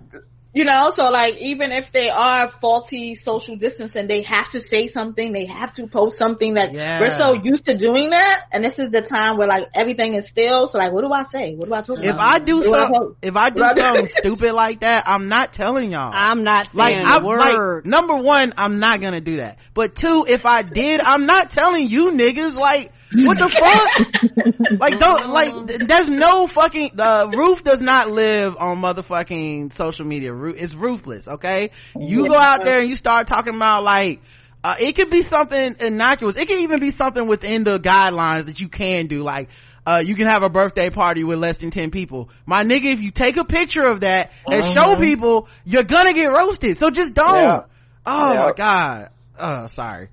You 0.55 0.63
know. 0.63 0.89
So 0.89 1.03
like, 1.11 1.37
even 1.41 1.71
if 1.71 1.91
they 1.91 2.09
are 2.09 2.49
faulty 2.49 3.13
social 3.15 3.57
distancing, 3.57 4.07
they 4.07 4.23
have 4.23 4.49
to 4.49 4.59
say 4.59 4.87
something. 4.87 5.33
They 5.33 5.45
have 5.45 5.73
to 5.73 5.87
post 5.87 6.17
something 6.17 6.55
that 6.55 6.73
Yeah. 6.73 6.99
we're 7.01 7.09
so 7.11 7.33
used 7.33 7.65
to 7.65 7.75
doing 7.75 8.09
that. 8.11 8.45
And 8.51 8.63
this 8.63 8.79
is 8.79 8.89
the 8.89 9.01
time 9.01 9.37
where 9.37 9.47
like 9.47 9.67
everything 9.75 10.15
is 10.15 10.27
still. 10.27 10.67
So 10.67 10.79
like, 10.79 10.91
what 10.93 11.03
do 11.03 11.11
I 11.11 11.23
say? 11.23 11.53
What 11.55 11.67
do 11.67 11.75
I 11.75 11.81
talk 11.81 11.99
If 11.99 12.15
about? 12.15 12.19
I 12.35 12.39
do 12.39 12.57
What 12.57 12.65
do 12.65 12.73
I 12.73 12.99
if 13.21 13.35
I 13.35 13.49
do 13.49 13.59
What 13.61 13.63
do 13.63 13.63
I 13.63 13.73
do? 13.73 13.81
something 13.81 14.07
stupid 14.07 14.53
like 14.53 14.79
that, 14.79 15.03
I'm 15.05 15.27
not 15.27 15.53
telling 15.53 15.91
y'all. 15.91 16.11
I'm 16.13 16.43
not 16.43 16.73
like, 16.73 16.93
saying 16.93 17.05
I, 17.05 17.17
a 17.17 17.23
word. 17.25 17.37
like, 17.39 17.85
number 17.85 18.15
one, 18.15 18.53
I'm 18.57 18.79
not 18.79 19.01
gonna 19.01 19.21
do 19.21 19.37
that. 19.37 19.59
But 19.73 19.95
two, 19.95 20.25
if 20.27 20.45
I 20.45 20.61
did, 20.61 21.01
I'm 21.01 21.25
not 21.25 21.51
telling 21.51 21.87
you 21.89 22.11
niggas, 22.11 22.55
like, 22.55 22.91
what 23.11 23.37
the 23.37 23.49
fuck? 23.49 24.79
like, 24.79 24.99
don't, 24.99 25.29
like, 25.29 25.87
there's 25.87 26.09
no 26.09 26.47
fucking, 26.47 26.91
the 26.95 27.31
roof 27.35 27.63
does 27.63 27.81
not 27.81 28.09
live 28.09 28.55
on 28.57 28.81
motherfucking 28.81 29.71
social 29.73 30.05
media. 30.05 30.33
It's 30.49 30.73
ruthless, 30.73 31.27
okay? 31.27 31.71
You 31.97 32.27
go 32.27 32.37
out 32.37 32.63
there 32.63 32.79
and 32.79 32.89
you 32.89 32.95
start 32.95 33.27
talking 33.27 33.55
about, 33.55 33.83
like, 33.83 34.21
uh, 34.63 34.75
it 34.79 34.95
could 34.95 35.09
be 35.09 35.21
something 35.21 35.75
innocuous. 35.79 36.35
It 36.35 36.47
can 36.47 36.59
even 36.61 36.79
be 36.79 36.91
something 36.91 37.27
within 37.27 37.63
the 37.63 37.79
guidelines 37.79 38.45
that 38.45 38.59
you 38.59 38.67
can 38.67 39.07
do, 39.07 39.23
like, 39.23 39.49
uh, 39.85 40.01
you 40.03 40.15
can 40.15 40.25
have 40.27 40.41
a 40.41 40.49
birthday 40.49 40.89
party 40.89 41.23
with 41.23 41.37
less 41.37 41.57
than 41.57 41.69
10 41.69 41.91
people. 41.91 42.29
My 42.45 42.63
nigga, 42.63 42.85
if 42.85 43.01
you 43.01 43.11
take 43.11 43.37
a 43.37 43.45
picture 43.45 43.83
of 43.83 44.01
that 44.01 44.31
and 44.49 44.65
show 44.65 44.95
people, 44.95 45.47
you're 45.63 45.83
gonna 45.83 46.13
get 46.13 46.25
roasted. 46.27 46.77
So 46.77 46.89
just 46.89 47.13
don't. 47.13 47.35
Yeah. 47.35 47.59
Oh 48.05 48.33
Yeah. 48.33 48.45
my 48.45 48.51
god. 48.53 49.09
Oh, 49.37 49.67
sorry. 49.67 50.09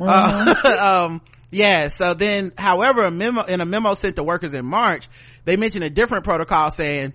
Uh, 0.00 1.06
um, 1.06 1.20
yeah. 1.52 1.86
So 1.88 2.14
then, 2.14 2.52
however, 2.58 3.02
a 3.02 3.10
memo, 3.12 3.42
in 3.44 3.60
a 3.60 3.66
memo 3.66 3.94
sent 3.94 4.16
to 4.16 4.24
workers 4.24 4.54
in 4.54 4.64
March, 4.64 5.08
they 5.44 5.56
mentioned 5.56 5.84
a 5.84 5.90
different 5.90 6.24
protocol 6.24 6.70
saying, 6.70 7.12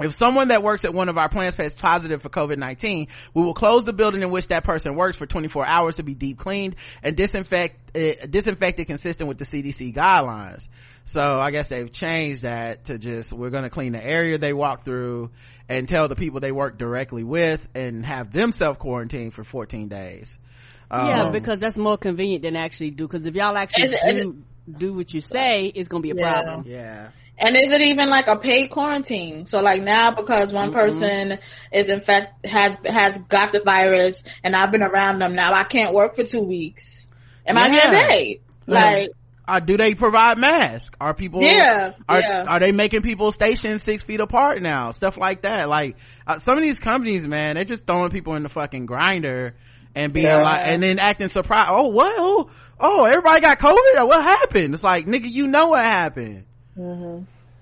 if 0.00 0.14
someone 0.14 0.48
that 0.48 0.62
works 0.62 0.84
at 0.84 0.94
one 0.94 1.08
of 1.08 1.18
our 1.18 1.28
plants 1.28 1.56
tests 1.56 1.80
positive 1.80 2.22
for 2.22 2.28
COVID-19, 2.28 3.08
we 3.34 3.42
will 3.42 3.54
close 3.54 3.84
the 3.84 3.92
building 3.92 4.22
in 4.22 4.30
which 4.30 4.48
that 4.48 4.64
person 4.64 4.94
works 4.94 5.16
for 5.16 5.26
24 5.26 5.66
hours 5.66 5.96
to 5.96 6.02
be 6.02 6.14
deep 6.14 6.38
cleaned 6.38 6.76
and 7.02 7.16
disinfect, 7.16 7.96
uh, 7.96 8.26
disinfected 8.28 8.86
consistent 8.86 9.28
with 9.28 9.38
the 9.38 9.44
CDC 9.44 9.94
guidelines. 9.94 10.68
So 11.04 11.22
I 11.22 11.50
guess 11.50 11.68
they've 11.68 11.90
changed 11.90 12.42
that 12.42 12.84
to 12.86 12.98
just, 12.98 13.32
we're 13.32 13.50
going 13.50 13.62
to 13.64 13.70
clean 13.70 13.92
the 13.92 14.04
area 14.04 14.36
they 14.38 14.52
walk 14.52 14.84
through 14.84 15.30
and 15.68 15.88
tell 15.88 16.06
the 16.08 16.16
people 16.16 16.40
they 16.40 16.52
work 16.52 16.78
directly 16.78 17.24
with 17.24 17.66
and 17.74 18.04
have 18.04 18.32
them 18.32 18.52
self-quarantine 18.52 19.30
for 19.30 19.42
14 19.42 19.88
days. 19.88 20.38
yeah, 20.90 21.24
Um, 21.24 21.32
because 21.32 21.58
that's 21.58 21.76
more 21.78 21.96
convenient 21.98 22.42
than 22.42 22.56
actually 22.56 22.90
do. 22.90 23.06
Because 23.08 23.26
if 23.26 23.34
y'all 23.34 23.56
actually 23.56 23.84
Is 23.88 23.92
it- 24.04 24.16
is 24.16 24.22
do 24.22 24.42
do 24.76 24.92
what 24.92 25.14
you 25.14 25.22
say, 25.22 25.64
it's 25.74 25.88
gonna 25.88 26.02
be 26.02 26.10
a 26.10 26.14
Yeah. 26.14 26.30
problem. 26.42 26.64
yeah. 26.66 27.08
And 27.40 27.54
is 27.56 27.72
it 27.72 27.80
even 27.82 28.08
like 28.08 28.26
a 28.26 28.36
paid 28.36 28.68
quarantine? 28.68 29.46
So 29.46 29.60
like 29.60 29.80
now 29.82 30.10
because 30.10 30.52
one 30.52 30.72
person 30.72 31.38
is 31.72 31.88
in 31.88 32.00
fact 32.00 32.44
has 32.46 32.76
has 32.84 33.16
got 33.16 33.52
the 33.52 33.60
virus 33.64 34.24
and 34.42 34.56
I've 34.56 34.72
been 34.72 34.82
around 34.82 35.20
them 35.20 35.34
now 35.34 35.54
I 35.54 35.64
can't 35.64 35.94
work 35.94 36.16
for 36.16 36.24
two 36.24 36.40
weeks. 36.40 37.08
Am 37.46 37.56
I 37.56 37.66
Yeah. 37.68 37.92
getting 37.92 38.08
paid? 38.08 38.40
Like 38.66 39.10
Uh, 39.46 39.60
do 39.60 39.76
they 39.78 39.94
provide 39.94 40.36
masks? 40.36 40.90
Are 41.00 41.14
people, 41.14 41.40
Yeah, 41.40 41.92
are, 42.06 42.20
yeah. 42.20 42.44
are 42.46 42.58
they 42.60 42.70
making 42.70 43.00
people 43.00 43.32
station 43.32 43.78
six 43.78 44.02
feet 44.02 44.20
apart 44.20 44.60
now? 44.60 44.90
Stuff 44.90 45.16
like 45.16 45.40
that. 45.42 45.70
Like, 45.70 45.96
uh, 46.26 46.38
some 46.38 46.58
of 46.58 46.62
these 46.64 46.78
companies, 46.78 47.26
man, 47.26 47.54
they're 47.54 47.64
just 47.64 47.86
throwing 47.86 48.10
people 48.10 48.34
in 48.34 48.42
the 48.42 48.50
fucking 48.50 48.84
grinder 48.84 49.54
and 49.94 50.12
being 50.12 50.26
Yeah. 50.26 50.42
like, 50.42 50.66
and 50.66 50.82
then 50.82 50.98
acting 50.98 51.28
surprised. 51.28 51.68
Oh, 51.70 51.88
what? 51.88 52.14
Oh, 52.18 52.50
oh, 52.78 53.04
everybody 53.06 53.40
got 53.40 53.58
COVID? 53.58 54.06
What 54.06 54.22
happened? 54.22 54.74
It's 54.74 54.84
like, 54.84 55.06
nigga, 55.06 55.30
you 55.30 55.46
know 55.46 55.68
what 55.68 55.80
happened. 55.80 56.44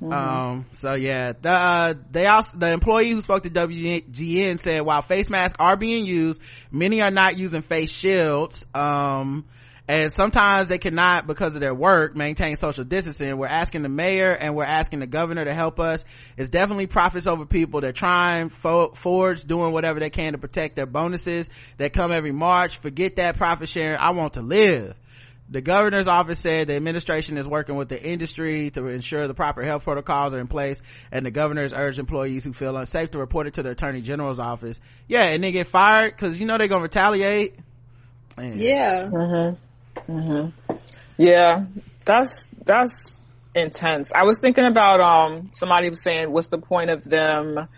Um, 0.02 0.66
so 0.72 0.94
yeah, 0.94 1.32
the, 1.40 1.50
uh, 1.50 1.94
they 2.10 2.26
also, 2.26 2.58
the 2.58 2.70
employee 2.70 3.10
who 3.10 3.20
spoke 3.22 3.44
to 3.44 3.50
WGN 3.50 4.60
said 4.60 4.82
while 4.82 5.00
face 5.00 5.30
masks 5.30 5.56
are 5.58 5.76
being 5.76 6.04
used, 6.04 6.40
many 6.70 7.00
are 7.00 7.10
not 7.10 7.36
using 7.38 7.62
face 7.62 7.90
shields. 7.90 8.64
Um, 8.74 9.46
and 9.88 10.12
sometimes 10.12 10.66
they 10.66 10.78
cannot 10.78 11.28
because 11.28 11.54
of 11.54 11.60
their 11.60 11.74
work 11.74 12.16
maintain 12.16 12.56
social 12.56 12.82
distancing. 12.82 13.38
We're 13.38 13.46
asking 13.46 13.82
the 13.82 13.88
mayor 13.88 14.32
and 14.32 14.56
we're 14.56 14.64
asking 14.64 14.98
the 14.98 15.06
governor 15.06 15.44
to 15.44 15.54
help 15.54 15.78
us. 15.78 16.04
It's 16.36 16.50
definitely 16.50 16.88
profits 16.88 17.28
over 17.28 17.46
people. 17.46 17.80
They're 17.80 17.92
trying, 17.92 18.48
fo- 18.50 18.92
Ford's 18.94 19.44
doing 19.44 19.72
whatever 19.72 20.00
they 20.00 20.10
can 20.10 20.32
to 20.32 20.38
protect 20.38 20.74
their 20.74 20.86
bonuses 20.86 21.48
that 21.78 21.92
come 21.92 22.10
every 22.10 22.32
March. 22.32 22.78
Forget 22.78 23.16
that 23.16 23.36
profit 23.36 23.68
sharing. 23.68 23.96
I 23.96 24.10
want 24.10 24.32
to 24.34 24.42
live. 24.42 24.96
The 25.48 25.60
governor's 25.60 26.08
office 26.08 26.40
said 26.40 26.66
the 26.66 26.74
administration 26.74 27.38
is 27.38 27.46
working 27.46 27.76
with 27.76 27.88
the 27.88 28.02
industry 28.02 28.70
to 28.70 28.88
ensure 28.88 29.28
the 29.28 29.34
proper 29.34 29.62
health 29.62 29.84
protocols 29.84 30.34
are 30.34 30.40
in 30.40 30.48
place, 30.48 30.82
and 31.12 31.24
the 31.24 31.30
governor 31.30 31.62
has 31.62 31.72
urged 31.72 32.00
employees 32.00 32.42
who 32.44 32.52
feel 32.52 32.76
unsafe 32.76 33.12
to 33.12 33.18
report 33.18 33.46
it 33.46 33.54
to 33.54 33.62
the 33.62 33.70
attorney 33.70 34.00
general's 34.00 34.40
office. 34.40 34.80
Yeah, 35.06 35.24
and 35.24 35.44
they 35.44 35.52
get 35.52 35.68
fired 35.68 36.16
because 36.16 36.40
you 36.40 36.46
know 36.46 36.58
they're 36.58 36.66
gonna 36.66 36.82
retaliate. 36.82 37.58
Man. 38.36 38.58
yeah. 38.58 39.54
Yeah, 41.18 41.64
that's 42.04 42.48
that's 42.64 43.20
intense. 43.54 44.12
I 44.12 44.24
was 44.24 44.40
thinking 44.40 44.64
about 44.64 45.00
um 45.00 45.50
somebody 45.54 45.88
was 45.88 46.02
saying, 46.02 46.30
what's 46.30 46.48
the 46.48 46.58
point 46.58 46.90
of 46.90 47.04
them 47.04 47.68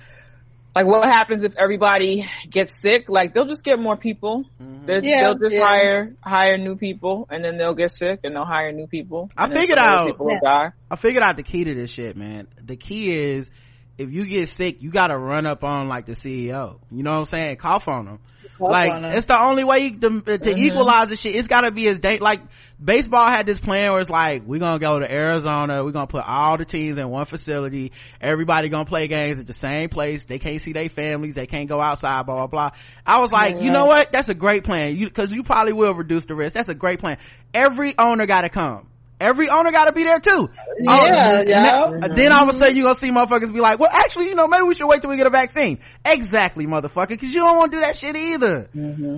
like 0.78 0.86
what 0.86 1.08
happens 1.08 1.42
if 1.42 1.54
everybody 1.56 2.24
gets 2.48 2.72
sick? 2.80 3.08
Like 3.08 3.34
they'll 3.34 3.46
just 3.46 3.64
get 3.64 3.78
more 3.80 3.96
people. 3.96 4.44
Mm-hmm. 4.62 4.86
They'll, 4.86 5.04
Yeah, 5.04 5.22
they'll 5.24 5.38
just 5.38 5.54
yeah. 5.56 5.66
hire 5.66 6.14
hire 6.22 6.56
new 6.56 6.76
people, 6.76 7.26
and 7.30 7.44
then 7.44 7.58
they'll 7.58 7.74
get 7.74 7.90
sick, 7.90 8.20
and 8.22 8.34
they'll 8.36 8.44
hire 8.44 8.70
new 8.70 8.86
people. 8.86 9.28
I 9.36 9.48
figured 9.48 9.78
some 9.78 9.88
of 9.88 9.92
those 9.92 10.00
out- 10.02 10.06
people 10.06 10.26
will 10.26 10.40
die. 10.42 10.70
I 10.90 10.96
figured 10.96 11.22
out 11.24 11.36
the 11.36 11.42
key 11.42 11.64
to 11.64 11.74
this 11.74 11.90
shit, 11.90 12.16
man. 12.16 12.46
The 12.64 12.76
key 12.76 13.10
is 13.10 13.50
if 13.98 14.12
you 14.12 14.24
get 14.26 14.48
sick, 14.48 14.80
you 14.80 14.90
gotta 14.90 15.18
run 15.18 15.44
up 15.44 15.64
on 15.64 15.88
like 15.88 16.06
the 16.06 16.12
CEO. 16.12 16.78
You 16.90 17.02
know 17.02 17.12
what 17.12 17.18
I'm 17.18 17.24
saying? 17.24 17.56
Cough 17.56 17.88
on 17.88 18.04
them. 18.04 18.18
Cough 18.56 18.70
like 18.70 18.92
on 18.92 19.04
it's 19.04 19.26
the 19.26 19.38
only 19.38 19.64
way 19.64 19.90
to, 19.90 19.98
to 19.98 20.08
mm-hmm. 20.08 20.58
equalize 20.58 21.08
the 21.08 21.16
shit. 21.16 21.34
It's 21.34 21.48
gotta 21.48 21.72
be 21.72 21.88
as 21.88 21.98
date 21.98 22.20
like 22.20 22.40
baseball 22.82 23.26
had 23.26 23.44
this 23.44 23.58
plan 23.58 23.90
where 23.90 24.00
it's 24.00 24.08
like 24.08 24.44
we're 24.46 24.60
gonna 24.60 24.78
go 24.78 25.00
to 25.00 25.12
Arizona, 25.12 25.84
we're 25.84 25.90
gonna 25.90 26.06
put 26.06 26.24
all 26.24 26.56
the 26.56 26.64
teams 26.64 26.96
in 26.96 27.08
one 27.08 27.26
facility. 27.26 27.90
Everybody 28.20 28.68
gonna 28.68 28.84
play 28.84 29.08
games 29.08 29.40
at 29.40 29.48
the 29.48 29.52
same 29.52 29.88
place. 29.88 30.26
They 30.26 30.38
can't 30.38 30.62
see 30.62 30.72
their 30.72 30.88
families. 30.88 31.34
They 31.34 31.48
can't 31.48 31.68
go 31.68 31.80
outside. 31.80 32.24
Blah 32.24 32.36
blah 32.36 32.46
blah. 32.46 32.70
I 33.04 33.18
was 33.18 33.32
like, 33.32 33.60
you 33.60 33.72
know 33.72 33.86
what? 33.86 34.12
That's 34.12 34.28
a 34.28 34.34
great 34.34 34.62
plan. 34.62 34.96
You 34.96 35.08
because 35.08 35.32
you 35.32 35.42
probably 35.42 35.72
will 35.72 35.94
reduce 35.94 36.24
the 36.26 36.36
risk. 36.36 36.54
That's 36.54 36.68
a 36.68 36.74
great 36.74 37.00
plan. 37.00 37.18
Every 37.52 37.98
owner 37.98 38.26
gotta 38.26 38.48
come. 38.48 38.88
Every 39.20 39.48
owner 39.48 39.72
gotta 39.72 39.92
be 39.92 40.04
there 40.04 40.20
too. 40.20 40.48
Yeah, 40.78 40.92
Oh, 40.94 41.42
yeah. 41.44 41.84
and 42.02 42.16
Then 42.16 42.32
all 42.32 42.48
of 42.48 42.54
a 42.54 42.58
sudden 42.58 42.76
you 42.76 42.84
gonna 42.84 42.94
see 42.94 43.10
motherfuckers 43.10 43.52
be 43.52 43.60
like, 43.60 43.78
well 43.80 43.90
actually, 43.92 44.28
you 44.28 44.34
know, 44.36 44.46
maybe 44.46 44.62
we 44.62 44.74
should 44.76 44.86
wait 44.86 45.00
till 45.00 45.10
we 45.10 45.16
get 45.16 45.26
a 45.26 45.30
vaccine. 45.30 45.80
Exactly, 46.04 46.66
motherfucker, 46.66 47.18
cause 47.20 47.28
you 47.34 47.40
don't 47.40 47.56
wanna 47.56 47.72
do 47.72 47.80
that 47.80 47.96
shit 47.96 48.14
either. 48.14 48.68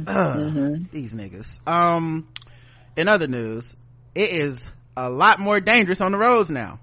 Ugh, 0.07 0.87
These 0.91 1.15
niggas. 1.15 1.61
Um, 1.69 2.27
in 2.97 3.09
other 3.09 3.27
news, 3.27 3.77
it 4.15 4.31
is 4.31 4.71
a 4.97 5.11
lot 5.11 5.39
more 5.39 5.61
dangerous 5.61 6.01
on 6.01 6.13
the 6.13 6.19
roads 6.19 6.49
now. 6.51 6.79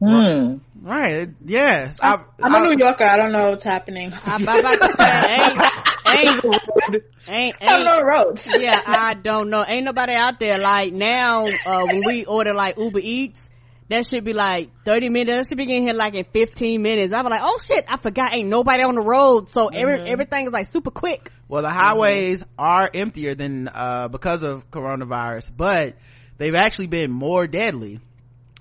Hmm. 0.00 0.58
Right. 0.80 1.12
it- 1.14 1.30
Yes. 1.44 1.98
I, 2.00 2.20
I'm 2.40 2.54
a 2.54 2.58
I- 2.58 2.62
New 2.68 2.74
Yorker. 2.78 3.04
I 3.04 3.16
don't 3.16 3.32
know 3.32 3.50
what's 3.50 3.64
happening. 3.64 4.12
I'm 4.24 4.42
about 4.42 4.62
to 4.62 4.94
say, 4.96 5.38
ain't, 6.16 6.44
ain't, 6.44 7.04
ain't, 7.28 7.56
I 7.62 7.74
ain't, 7.74 7.84
know 7.84 8.02
roads. 8.02 8.46
yeah, 8.58 8.80
I 8.86 9.14
don't 9.14 9.50
know. 9.50 9.64
Ain't 9.66 9.84
nobody 9.84 10.14
out 10.14 10.40
there 10.40 10.58
like 10.58 10.92
now, 10.92 11.44
uh, 11.44 11.84
when 11.84 12.02
we 12.06 12.24
order 12.24 12.54
like 12.54 12.78
Uber 12.78 13.00
Eats, 13.00 13.48
that 13.88 14.06
should 14.06 14.24
be 14.24 14.32
like 14.32 14.70
30 14.84 15.08
minutes. 15.08 15.36
That 15.36 15.48
should 15.48 15.58
be 15.58 15.66
getting 15.66 15.84
here 15.84 15.94
like 15.94 16.14
in 16.14 16.24
15 16.24 16.82
minutes. 16.82 17.12
I'm 17.14 17.24
like, 17.24 17.40
oh 17.42 17.58
shit, 17.62 17.84
I 17.88 17.96
forgot 17.96 18.34
ain't 18.34 18.48
nobody 18.48 18.82
on 18.82 18.94
the 18.94 19.02
road. 19.02 19.48
So 19.48 19.68
every, 19.68 20.10
everything 20.10 20.46
is 20.46 20.52
like 20.52 20.66
super 20.66 20.90
quick. 20.90 21.30
Well, 21.48 21.62
the 21.62 21.70
highways 21.70 22.44
are 22.58 22.90
emptier 22.92 23.34
than, 23.34 23.68
uh, 23.68 24.08
because 24.08 24.42
of 24.42 24.70
coronavirus, 24.70 25.50
but 25.56 25.96
they've 26.36 26.54
actually 26.54 26.88
been 26.88 27.10
more 27.10 27.46
deadly. 27.46 28.00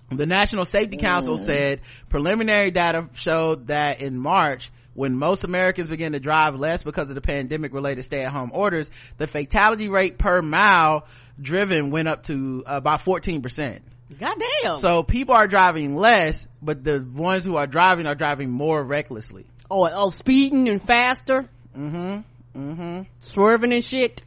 The 0.09 0.25
National 0.25 0.63
Safety 0.63 0.95
Council 0.95 1.35
said 1.35 1.81
preliminary 2.09 2.71
data 2.71 3.09
showed 3.13 3.67
that 3.67 3.99
in 3.99 4.17
March, 4.17 4.71
when 4.97 5.15
most 5.15 5.43
Americans 5.43 5.87
began 5.89 6.13
to 6.13 6.19
drive 6.19 6.55
less 6.55 6.81
because 6.81 7.07
of 7.09 7.13
the 7.15 7.21
pandemic 7.21 7.71
related 7.71 8.03
stay 8.03 8.23
at 8.23 8.31
home 8.31 8.49
orders, 8.51 8.89
the 9.17 9.27
fatality 9.27 9.89
rate 9.89 10.17
per 10.17 10.41
mile 10.41 11.05
driven 11.39 11.91
went 11.91 12.07
up 12.07 12.23
to 12.23 12.63
about 12.65 13.01
14%. 13.03 13.79
Goddamn. 14.19 14.79
So 14.79 15.03
people 15.03 15.35
are 15.35 15.47
driving 15.47 15.95
less, 15.95 16.47
but 16.63 16.83
the 16.83 16.99
ones 17.13 17.43
who 17.43 17.57
are 17.57 17.67
driving 17.67 18.07
are 18.07 18.15
driving 18.15 18.49
more 18.49 18.83
recklessly. 18.83 19.45
oh, 19.69 19.87
oh, 19.93 20.09
speeding 20.09 20.67
and 20.67 20.81
faster, 20.81 21.47
Mm-hmm. 21.77 22.59
Mm-hmm. 22.59 23.01
swerving 23.19 23.73
and 23.73 23.83
shit. 23.83 24.23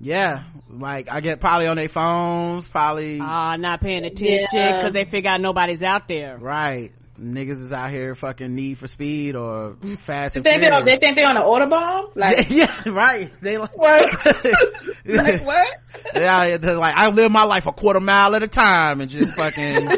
Yeah. 0.00 0.44
Like, 0.68 1.08
I 1.10 1.20
get 1.20 1.40
probably 1.40 1.66
on 1.66 1.76
their 1.76 1.88
phones, 1.88 2.66
probably. 2.68 3.20
Ah, 3.22 3.56
not 3.58 3.80
paying 3.80 4.04
attention 4.04 4.48
Yeah. 4.52 4.76
because 4.76 4.92
they 4.92 5.04
figure 5.04 5.30
out 5.30 5.40
nobody's 5.40 5.82
out 5.82 6.08
there. 6.08 6.36
Right. 6.38 6.92
Niggas 7.20 7.60
is 7.60 7.72
out 7.72 7.90
here 7.90 8.14
fucking 8.14 8.54
need 8.54 8.78
for 8.78 8.86
speed 8.86 9.36
or 9.36 9.76
fast 10.06 10.34
They 10.34 10.38
and 10.38 10.44
think 10.44 10.44
they, 10.44 10.68
furious. 10.68 10.84
they 10.86 10.96
think 10.96 11.16
they're 11.16 11.28
on 11.28 11.36
an 11.36 11.42
autobahn. 11.42 12.10
Like 12.16 12.48
yeah, 12.50 12.88
right. 12.88 13.30
They 13.42 13.58
like, 13.58 13.76
what? 13.76 14.06
like 15.04 15.44
what? 15.44 15.68
yeah, 16.14 16.56
they're 16.56 16.76
like 16.76 16.94
I 16.96 17.08
live 17.10 17.30
my 17.30 17.44
life 17.44 17.66
a 17.66 17.72
quarter 17.72 18.00
mile 18.00 18.34
at 18.36 18.42
a 18.42 18.48
time 18.48 19.00
and 19.00 19.10
just 19.10 19.32
fucking 19.34 19.88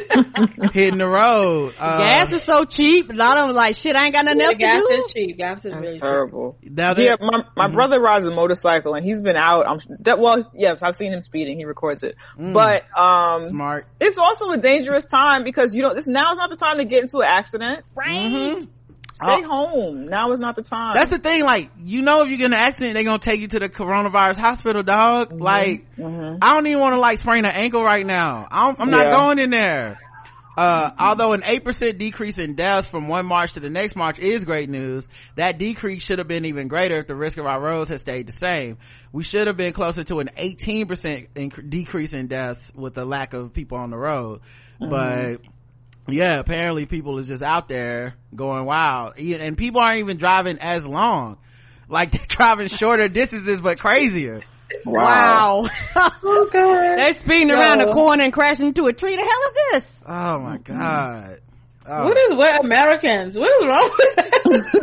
hitting 0.73 0.99
the 0.99 1.07
road. 1.09 1.75
Uh, 1.79 1.99
Gas 2.05 2.33
is 2.33 2.43
so 2.43 2.65
cheap. 2.65 3.11
A 3.11 3.15
lot 3.15 3.37
of 3.39 3.49
them 3.49 3.57
like, 3.57 3.75
shit, 3.77 3.97
I 3.97 4.05
ain't 4.07 4.15
got 4.15 4.25
nothing 4.25 4.39
The 4.39 4.45
else 4.45 4.53
to 4.55 4.59
gas 4.59 4.83
do. 4.83 4.89
is 5.07 5.13
cheap. 5.13 5.37
Gas 5.39 5.65
is 5.65 5.73
really 5.75 5.81
That's 5.87 5.93
cheap. 5.93 6.01
terrible. 6.01 6.59
that- 6.73 6.99
Yeah, 6.99 7.17
my 7.21 7.43
my 7.57 7.69
brother 7.69 8.01
rides 8.01 8.27
a 8.27 8.31
motorcycle 8.31 8.95
and 8.95 9.05
he's 9.05 9.21
been 9.21 9.37
out. 9.37 9.69
I'm 9.69 9.79
that, 10.01 10.19
well, 10.19 10.51
yes, 10.55 10.83
I've 10.83 10.97
seen 10.97 11.13
him 11.13 11.23
speeding. 11.23 11.59
He 11.59 11.65
records 11.65 12.03
it, 12.03 12.17
but 12.37 12.83
um, 12.99 13.47
smart. 13.49 13.87
it's 14.01 14.19
also 14.19 14.51
a 14.51 14.57
dangerous 14.59 15.05
time 15.05 15.45
because 15.45 15.75
you 15.75 15.83
know 15.83 15.95
this 15.95 16.09
now 16.09 16.33
is 16.33 16.39
not 16.39 16.51
the 16.51 16.57
time 16.57 16.79
to 16.79 16.85
get 16.85 17.03
into 17.03 17.12
an 17.21 17.27
accident. 17.29 17.85
Right. 17.95 18.09
Mm-hmm. 18.09 18.61
Stay 19.13 19.27
oh. 19.27 19.47
home. 19.47 20.07
Now 20.07 20.33
is 20.33 20.41
not 20.41 20.57
the 20.57 20.63
time. 20.63 20.95
That's 20.95 21.11
the 21.11 21.19
thing. 21.19 21.43
Like, 21.43 21.71
you 21.79 22.01
know, 22.01 22.23
if 22.23 22.31
you 22.31 22.39
get 22.39 22.47
in 22.47 22.55
an 22.55 22.59
accident, 22.59 22.95
they're 22.95 23.05
gonna 23.05 23.19
take 23.19 23.41
you 23.41 23.49
to 23.49 23.59
the 23.59 23.69
coronavirus 23.69 24.39
hospital, 24.39 24.83
dog. 24.83 25.31
Mm-hmm. 25.31 25.43
Like, 25.43 25.97
mm-hmm. 25.97 26.39
I 26.41 26.55
don't 26.55 26.67
even 26.67 26.81
want 26.81 26.95
to 26.95 27.01
like 27.01 27.19
sprain 27.19 27.45
an 27.45 27.51
ankle 27.51 27.85
right 27.85 28.07
now. 28.07 28.49
I 28.51 28.67
don't, 28.67 28.81
I'm 28.81 28.91
not 28.91 29.05
Yeah. 29.05 29.11
going 29.11 29.39
in 29.39 29.51
there. 29.51 29.99
Uh, 30.57 30.91
although 30.99 31.33
an 31.33 31.41
8% 31.41 31.99
decrease 31.99 32.39
in 32.39 32.55
deaths 32.55 32.87
from 32.87 33.09
one 33.09 33.25
March 33.25 33.55
to 33.55 33.61
the 33.61 33.71
next 33.71 33.97
March 33.97 34.19
is 34.19 34.45
great 34.45 34.69
news, 34.69 35.09
that 35.37 35.57
decrease 35.59 36.03
should 36.03 36.19
have 36.19 36.29
been 36.29 36.45
even 36.45 36.69
greater 36.69 36.99
if 36.99 37.07
the 37.07 37.15
risk 37.15 37.39
of 37.39 37.47
our 37.47 37.59
roads 37.59 37.89
had 37.89 38.01
stayed 38.01 38.29
the 38.29 38.33
same. 38.33 38.77
We 39.13 39.25
should 39.25 39.47
have 39.47 39.57
been 39.57 39.73
closer 39.73 40.05
to 40.05 40.21
an 40.21 40.31
18% 40.37 40.87
inc- 41.35 41.71
decrease 41.71 42.13
in 42.13 42.27
deaths 42.27 42.71
with 42.75 42.95
the 42.95 43.07
lack 43.07 43.33
of 43.33 43.55
people 43.55 43.79
on 43.79 43.91
the 43.91 43.97
road. 43.97 44.41
But, 44.79 45.37
yeah, 46.13 46.39
apparently 46.39 46.87
people 46.87 47.19
is 47.19 47.27
just 47.29 47.43
out 47.43 47.69
there 47.69 48.15
going 48.35 48.65
wild. 48.65 49.19
E- 49.19 49.35
And 49.35 49.57
people 49.57 49.81
aren't 49.81 50.01
even 50.01 50.17
driving 50.19 50.59
as 50.59 50.87
long. 50.87 51.39
Like, 51.89 52.13
they're 52.13 52.27
driving 52.27 52.69
shorter 52.69 53.09
distances 53.09 53.61
but 53.61 53.79
crazier. 53.79 54.41
Wow. 54.87 55.69
Oh 55.97 56.49
god. 56.51 56.99
They're 56.99 57.13
speeding 57.15 57.51
around 57.51 57.79
the 57.81 57.89
corner 57.93 58.25
and 58.25 58.33
crashing 58.33 58.69
into 58.69 58.87
a 58.87 58.93
tree. 58.93 59.17
The 59.17 59.23
hell 59.23 59.29
is 59.29 59.83
this? 59.83 60.05
Oh 60.09 60.39
my 60.39 60.57
god. 60.59 61.41
Oh. 61.85 62.05
What 62.05 62.17
is 62.19 62.33
with 62.35 62.65
Americans? 62.65 63.37
What 63.37 63.51
is 63.51 63.65
wrong 63.67 63.91
with 63.99 64.63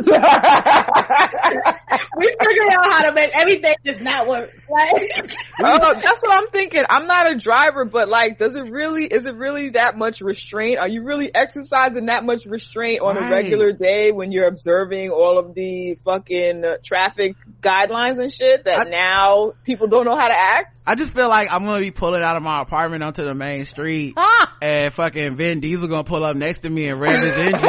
We 2.16 2.26
figure 2.26 2.64
out 2.72 2.92
how 2.92 3.02
to 3.06 3.12
make 3.14 3.30
everything 3.34 3.74
just 3.84 4.00
not 4.00 4.26
work. 4.26 4.50
Like, 4.68 5.10
oh, 5.64 5.94
that's 6.02 6.20
what 6.20 6.30
I'm 6.32 6.48
thinking. 6.50 6.82
I'm 6.88 7.06
not 7.06 7.30
a 7.32 7.36
driver, 7.36 7.84
but 7.86 8.08
like, 8.08 8.36
does 8.38 8.54
it 8.56 8.70
really, 8.70 9.04
is 9.06 9.24
it 9.26 9.34
really 9.36 9.70
that 9.70 9.96
much 9.96 10.20
restraint? 10.20 10.78
Are 10.78 10.88
you 10.88 11.02
really 11.02 11.34
exercising 11.34 12.06
that 12.06 12.24
much 12.24 12.44
restraint 12.46 13.00
on 13.00 13.16
Right. 13.16 13.26
a 13.26 13.30
regular 13.30 13.72
day 13.72 14.12
when 14.12 14.30
you're 14.32 14.46
observing 14.48 15.10
all 15.10 15.38
of 15.38 15.54
the 15.54 15.94
fucking 16.04 16.64
uh, 16.64 16.74
traffic 16.84 17.36
guidelines 17.60 18.18
and 18.20 18.30
shit 18.32 18.64
that 18.64 18.86
I- 18.86 18.90
now 18.90 19.52
people 19.64 19.86
don't 19.88 20.04
know 20.04 20.16
how 20.18 20.28
to 20.28 20.36
act? 20.38 20.80
I 20.86 20.94
just 20.96 21.12
feel 21.14 21.28
like 21.28 21.50
I'm 21.50 21.64
gonna 21.64 21.80
be 21.80 21.90
pulling 21.90 22.22
out 22.22 22.36
of 22.36 22.42
my 22.42 22.60
apartment 22.62 23.02
onto 23.02 23.24
the 23.24 23.34
main 23.34 23.64
street 23.64 24.14
Ah! 24.16 24.56
and 24.60 24.92
fucking 24.92 25.36
Vin 25.36 25.60
Diesel 25.60 25.88
gonna 25.88 26.04
pull 26.04 26.24
up 26.24 26.36
next 26.36 26.60
to 26.60 26.70
me 26.70 26.89
and 26.90 27.00
rev 27.00 27.22
his 27.22 27.34
engine. 27.34 27.60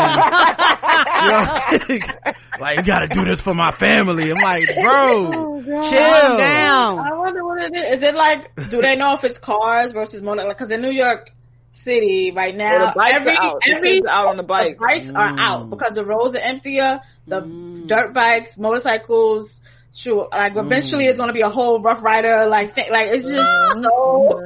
You 1.22 1.28
know? 1.28 2.34
like, 2.60 2.78
you 2.78 2.84
gotta 2.84 3.08
do 3.10 3.24
this 3.26 3.40
for 3.40 3.54
my 3.54 3.72
family. 3.72 4.32
I'm 4.32 4.42
like, 4.42 4.66
bro, 4.82 5.32
oh, 5.34 5.62
chill. 5.64 6.38
Down. 6.38 7.00
I 7.00 7.14
wonder 7.18 7.44
what 7.44 7.62
it 7.64 7.76
is. 7.76 7.98
Is 7.98 8.04
it 8.04 8.16
like, 8.16 8.54
do 8.70 8.82
they 8.82 8.96
know 8.96 9.14
if 9.14 9.24
it's 9.24 9.38
cars 9.38 9.92
versus 9.92 10.22
motor? 10.22 10.44
Like, 10.48 10.58
cause 10.58 10.72
in 10.72 10.82
New 10.82 10.92
York 10.92 11.32
City 11.72 12.32
right 12.36 12.54
Or 12.54 12.58
now, 12.58 12.88
the 12.88 12.94
bikes 12.98 13.22
every, 13.22 13.36
are 13.38 13.44
out. 13.44 13.62
Every, 13.68 14.02
out 14.10 14.28
on 14.28 14.38
the 14.38 14.44
the 14.44 14.48
bikes. 14.48 14.80
bikes 14.80 15.10
are 15.10 15.32
mm. 15.32 15.40
out 15.40 15.70
because 15.70 15.94
the 15.94 16.04
roads 16.04 16.36
are 16.36 16.40
emptier. 16.40 17.00
The 17.28 17.42
mm. 17.42 17.88
dirt 17.88 18.14
bikes, 18.14 18.58
motorcycles, 18.58 19.62
sure. 19.94 20.28
Like 20.32 20.54
eventually, 20.56 21.06
it's 21.06 21.18
mm. 21.18 21.22
gonna 21.22 21.34
be 21.34 21.42
a 21.42 21.50
whole 21.50 21.82
Ruff 21.82 22.04
Ryder 22.04 22.48
like 22.48 22.76
thing. 22.76 22.88
Like 22.92 23.08
it's 23.08 23.28
just 23.28 23.84
so. 23.84 24.44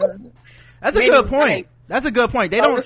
That's 0.82 0.98
a 0.98 1.00
good 1.00 1.28
point. 1.28 1.50
like- 1.50 1.70
That's 1.88 2.06
a 2.06 2.12
good 2.12 2.30
point. 2.30 2.52
They 2.52 2.60
don't, 2.60 2.84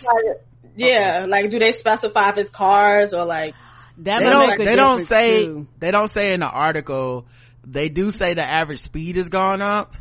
it's 0.76 0.82
like- 0.82 0.92
yeah, 0.92 1.26
like 1.28 1.50
do 1.50 1.60
they 1.60 1.72
specify 1.72 2.30
if 2.30 2.38
it's 2.38 2.50
cars 2.50 3.14
or 3.14 3.26
like? 3.26 3.56
That 4.00 4.20
they 4.20 4.30
don't, 4.30 4.58
they 4.58 4.76
don't 4.78 5.02
say, 5.02 5.46
too. 5.46 5.68
they 5.78 5.92
don't 5.92 6.08
say 6.08 6.34
in 6.34 6.40
the 6.40 6.48
article, 6.48 7.26
they 7.68 7.90
do 7.90 8.12
say 8.12 8.34
the 8.34 8.44
average 8.44 8.80
speed 8.80 9.18
has 9.18 9.28
gone 9.28 9.62
up. 9.62 9.94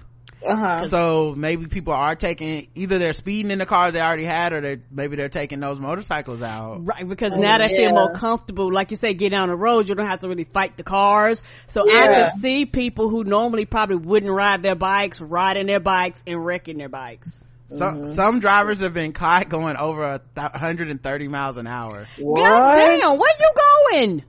Uh 0.46 0.54
huh. 0.54 0.88
So 0.88 1.34
maybe 1.36 1.66
people 1.66 1.92
are 1.94 2.14
taking, 2.14 2.68
either 2.76 3.00
they're 3.00 3.12
speeding 3.12 3.50
in 3.50 3.58
the 3.58 3.66
cars 3.66 3.94
they 3.94 4.00
already 4.00 4.22
had 4.24 4.52
or 4.52 4.60
they 4.60 4.78
maybe 4.88 5.16
they're 5.16 5.28
taking 5.28 5.58
those 5.58 5.80
motorcycles 5.80 6.42
out. 6.42 6.86
Right, 6.86 7.08
because 7.08 7.34
now 7.34 7.58
they 7.58 7.74
feel 7.74 7.90
more 7.90 8.12
comfortable. 8.12 8.72
Like 8.72 8.92
you 8.92 8.96
say, 8.96 9.14
get 9.14 9.30
down 9.30 9.48
the 9.48 9.56
road, 9.56 9.88
you 9.88 9.96
don't 9.96 10.06
have 10.08 10.20
to 10.20 10.28
really 10.28 10.44
fight 10.44 10.76
the 10.76 10.84
cars. 10.84 11.40
So 11.66 11.82
I 11.90 11.92
Yeah. 12.04 12.30
could 12.30 12.40
see 12.40 12.66
people 12.66 13.08
who 13.08 13.24
normally 13.24 13.64
probably 13.64 13.96
wouldn't 13.96 14.30
ride 14.30 14.62
their 14.62 14.76
bikes, 14.76 15.20
riding 15.20 15.66
their 15.66 15.80
bikes 15.80 16.22
and 16.24 16.44
wrecking 16.46 16.78
their 16.78 16.88
bikes. 16.88 17.44
Some 17.68 18.06
some 18.06 18.40
drivers 18.40 18.80
have 18.80 18.94
been 18.94 19.12
caught 19.12 19.48
going 19.50 19.76
over 19.76 20.02
a 20.02 20.18
th- 20.34 20.52
130 20.52 21.28
miles 21.28 21.58
an 21.58 21.66
hour. 21.66 22.06
God 22.18 22.78
damn, 22.86 23.10
where 23.10 23.34
you 23.38 23.52
going? 23.92 24.22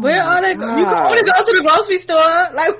Where 0.00 0.22
are 0.22 0.40
they? 0.40 0.54
go- 0.54 0.76
You 0.76 0.84
can 0.84 0.94
only 0.94 1.22
go 1.22 1.32
to 1.32 1.52
the 1.52 1.62
grocery 1.66 1.98
store. 1.98 2.16
Like, 2.54 2.70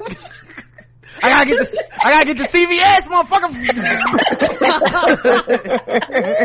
I 1.22 1.29
gotta 1.29 1.47
get 1.47 1.59
the, 1.59 1.85
I 2.05 2.11
gotta 2.11 2.27
get 2.35 2.39
the 2.39 2.49
CVS, 2.49 3.07
motherfucker. 3.09 3.51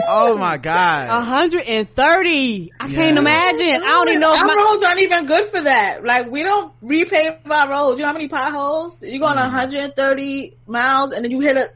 oh 0.08 0.36
my 0.38 0.58
god. 0.58 1.08
130. 1.10 2.74
I 2.80 2.88
Yeah. 2.88 2.96
can't 2.96 3.18
imagine. 3.18 3.84
I 3.84 3.88
don't 3.88 4.10
even 4.10 4.20
know 4.20 4.34
if 4.34 4.40
our 4.42 4.46
my, 4.48 4.56
roads 4.56 4.84
aren't 4.84 5.00
even 5.00 5.26
good 5.26 5.48
for 5.48 5.62
that. 5.62 6.04
Like 6.04 6.30
we 6.30 6.44
don't 6.44 6.74
repave 6.82 7.40
our 7.50 7.70
roads. 7.70 7.98
You 8.00 8.04
know 8.04 8.08
how 8.08 8.14
many 8.14 8.28
potholes? 8.28 8.98
You 9.02 9.20
go 9.20 9.26
on 9.26 9.38
Mm. 9.38 9.54
130 9.54 10.58
miles 10.68 11.14
and 11.14 11.24
then 11.24 11.32
you 11.32 11.40
hit 11.40 11.58
a. 11.58 11.70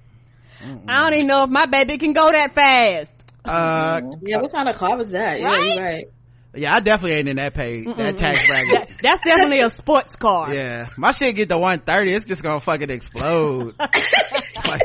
I 0.88 1.04
don't 1.04 1.14
even 1.16 1.28
know 1.28 1.44
if 1.44 1.50
my 1.50 1.66
baby 1.66 1.98
can 1.98 2.14
go 2.14 2.32
that 2.32 2.54
fast. 2.56 3.16
Uh, 3.46 4.02
Yeah, 4.22 4.42
what 4.42 4.52
kind 4.52 4.70
of 4.70 4.76
car 4.78 4.98
was 4.98 5.12
that? 5.12 5.40
Yeah, 5.40 5.48
Right? 5.48 5.74
you're 5.76 5.84
right. 5.86 6.06
yeah, 6.56 6.74
I 6.76 6.80
definitely 6.80 7.18
ain't 7.20 7.28
in 7.30 7.36
that 7.38 7.54
pay, 7.54 7.84
that 7.84 8.18
tax 8.18 8.40
That- 8.40 8.48
bracket. 8.48 8.94
that's 9.02 9.20
definitely 9.26 9.60
a 9.60 9.70
sports 9.70 10.16
car. 10.16 10.54
Yeah, 10.54 10.88
my 10.98 11.12
shit 11.12 11.36
get 11.36 11.50
to 11.50 11.58
130, 11.58 12.14
it's 12.14 12.26
just 12.26 12.42
gonna 12.44 12.60
fucking 12.62 12.90
explode. 12.90 13.76
Like- 13.80 14.82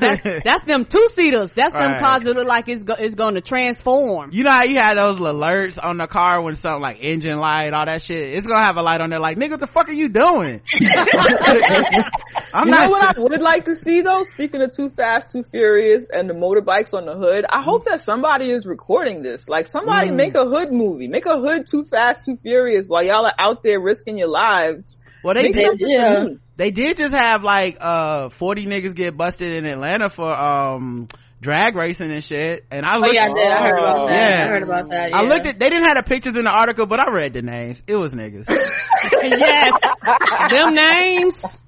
That's 0.00 0.64
them 0.64 0.84
two 0.84 1.06
seaters. 1.12 1.50
That's 1.52 1.72
them 1.72 1.98
cars 2.02 2.22
that 2.24 2.34
look 2.34 2.46
like 2.46 2.68
it's 2.68 2.82
go, 2.82 2.94
it's 2.94 3.14
going 3.14 3.34
to 3.34 3.40
transform. 3.40 4.30
You 4.32 4.44
know 4.44 4.50
how 4.50 4.64
you 4.64 4.76
had 4.76 4.96
those 4.96 5.18
alerts 5.18 5.78
on 5.82 5.96
the 5.98 6.06
car 6.06 6.40
when 6.42 6.54
something 6.56 6.82
like 6.82 6.98
engine 7.00 7.38
light, 7.38 7.72
all 7.72 7.86
that 7.86 8.02
shit. 8.02 8.34
It's 8.34 8.46
gonna 8.46 8.64
have 8.64 8.76
a 8.76 8.82
light 8.82 9.00
on 9.00 9.10
there 9.10 9.20
like, 9.20 9.36
nigga, 9.36 9.52
what 9.52 9.60
the 9.60 9.66
fuck 9.66 9.88
are 9.88 9.92
you 9.92 10.08
doing? 10.08 10.60
I'm 12.54 12.66
you 12.66 12.70
not. 12.70 12.84
know 12.84 12.90
what 12.90 13.16
I 13.16 13.20
would 13.20 13.42
like 13.42 13.64
to 13.66 13.74
see 13.74 14.00
though? 14.02 14.22
Speaking 14.22 14.62
of 14.62 14.74
Too 14.74 14.90
Fast, 14.90 15.30
Too 15.30 15.42
Furious 15.44 16.08
and 16.10 16.28
the 16.28 16.34
motorbikes 16.34 16.94
on 16.94 17.06
the 17.06 17.14
hood, 17.16 17.44
I 17.48 17.62
hope 17.62 17.84
that 17.84 18.00
somebody 18.00 18.50
is 18.50 18.66
recording 18.66 19.22
this. 19.22 19.48
Like 19.48 19.66
somebody 19.66 20.08
Mm. 20.10 20.16
make 20.16 20.34
a 20.34 20.44
hood 20.44 20.72
movie. 20.72 21.08
Make 21.08 21.26
a 21.26 21.38
hood 21.38 21.66
Too 21.66 21.84
Fast, 21.84 22.24
Too 22.24 22.36
Furious 22.36 22.86
while 22.86 23.02
y'all 23.02 23.26
are 23.26 23.34
out 23.38 23.62
there 23.62 23.80
risking 23.80 24.18
your 24.18 24.28
lives. 24.28 24.98
Well, 25.24 25.34
they 25.34 25.44
Make 25.44 25.54
did, 25.54 25.80
yeah. 25.80 26.14
for 26.16 26.24
me. 26.24 26.38
they 26.56 26.70
did 26.70 26.96
just 26.98 27.14
have 27.14 27.42
like 27.42 27.78
uh 27.80 28.28
40 28.28 28.66
niggas 28.66 28.94
get 28.94 29.16
busted 29.16 29.52
in 29.52 29.64
Atlanta 29.66 30.08
for 30.10 30.30
um 30.30 31.08
drag 31.40 31.74
racing 31.76 32.10
and 32.10 32.22
shit. 32.22 32.64
And 32.70 32.84
I 32.84 32.96
Oh 32.96 33.00
looked, 33.00 33.14
yeah, 33.14 33.24
I 33.24 33.28
did. 33.34 33.50
I 33.50 33.66
heard 33.66 33.78
about 33.78 34.08
that. 34.08 34.30
Yeah. 34.30 34.44
I 34.44 34.48
heard 34.48 34.62
about 34.62 34.90
that. 34.90 35.14
I 35.14 35.22
looked 35.22 35.46
at. 35.46 35.58
They 35.58 35.70
didn't 35.70 35.86
have 35.86 35.96
the 35.96 36.02
pictures 36.02 36.34
in 36.36 36.44
the 36.44 36.50
article, 36.50 36.86
but 36.86 37.00
I 37.00 37.10
read 37.10 37.32
the 37.32 37.42
names. 37.42 37.82
It 37.86 37.96
was 37.96 38.14
niggas. 38.14 38.46
yes. 39.22 39.72
them 40.50 40.74
names. 40.74 41.58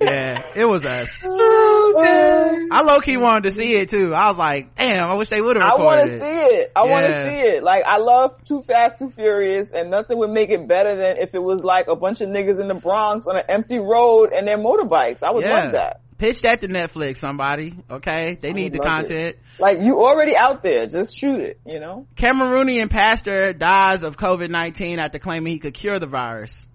Yeah, 0.00 0.42
it 0.54 0.64
was 0.64 0.84
us. 0.84 1.24
Okay. 1.24 2.66
I 2.70 2.82
low 2.82 3.00
key 3.00 3.16
wanted 3.16 3.44
to 3.44 3.50
see 3.50 3.74
it 3.74 3.88
too. 3.88 4.14
I 4.14 4.28
was 4.28 4.36
like, 4.36 4.74
damn, 4.76 5.04
I 5.10 5.14
wish 5.14 5.28
they 5.30 5.40
would 5.40 5.56
have 5.56 5.64
I 5.64 5.82
want 5.82 6.00
to 6.00 6.06
it. 6.16 6.20
see 6.20 6.54
it. 6.56 6.72
I 6.76 6.84
want 6.84 7.06
to 7.06 7.12
see 7.26 7.40
it. 7.56 7.62
Like 7.64 7.84
I 7.86 7.98
love 7.98 8.42
Too 8.44 8.62
Fast, 8.62 8.98
Too 8.98 9.10
Furious, 9.10 9.70
and 9.72 9.90
nothing 9.90 10.18
would 10.18 10.30
make 10.30 10.50
it 10.50 10.66
better 10.68 10.94
than 10.94 11.16
if 11.18 11.34
it 11.34 11.42
was 11.42 11.64
like 11.64 11.88
a 11.88 11.96
bunch 11.96 12.20
of 12.20 12.28
niggas 12.28 12.60
in 12.60 12.68
the 12.68 12.74
Bronx 12.74 13.26
on 13.26 13.36
an 13.36 13.44
empty 13.48 13.78
road 13.78 14.32
and 14.32 14.46
their 14.46 14.58
motorbikes. 14.58 15.22
I 15.22 15.30
would 15.32 15.44
Yeah. 15.44 15.64
love 15.64 15.72
that. 15.72 16.00
Pitch 16.18 16.40
that 16.42 16.60
to 16.62 16.68
Netflix, 16.68 17.18
somebody. 17.18 17.74
Okay, 17.88 18.36
they 18.40 18.52
need 18.52 18.72
the 18.72 18.78
love 18.78 18.86
it. 18.86 18.88
content. 19.08 19.36
Like 19.60 19.78
you 19.80 20.00
already 20.00 20.36
out 20.36 20.64
there, 20.64 20.86
just 20.86 21.16
shoot 21.16 21.40
it. 21.40 21.60
You 21.64 21.78
know. 21.80 22.06
Cameroonian 22.16 22.90
pastor 22.90 23.52
dies 23.52 24.02
of 24.02 24.16
COVID 24.16 24.50
nineteen 24.50 24.98
after 24.98 25.18
claiming 25.20 25.52
he 25.52 25.58
could 25.60 25.74
cure 25.74 25.98
the 26.00 26.08
virus. 26.08 26.66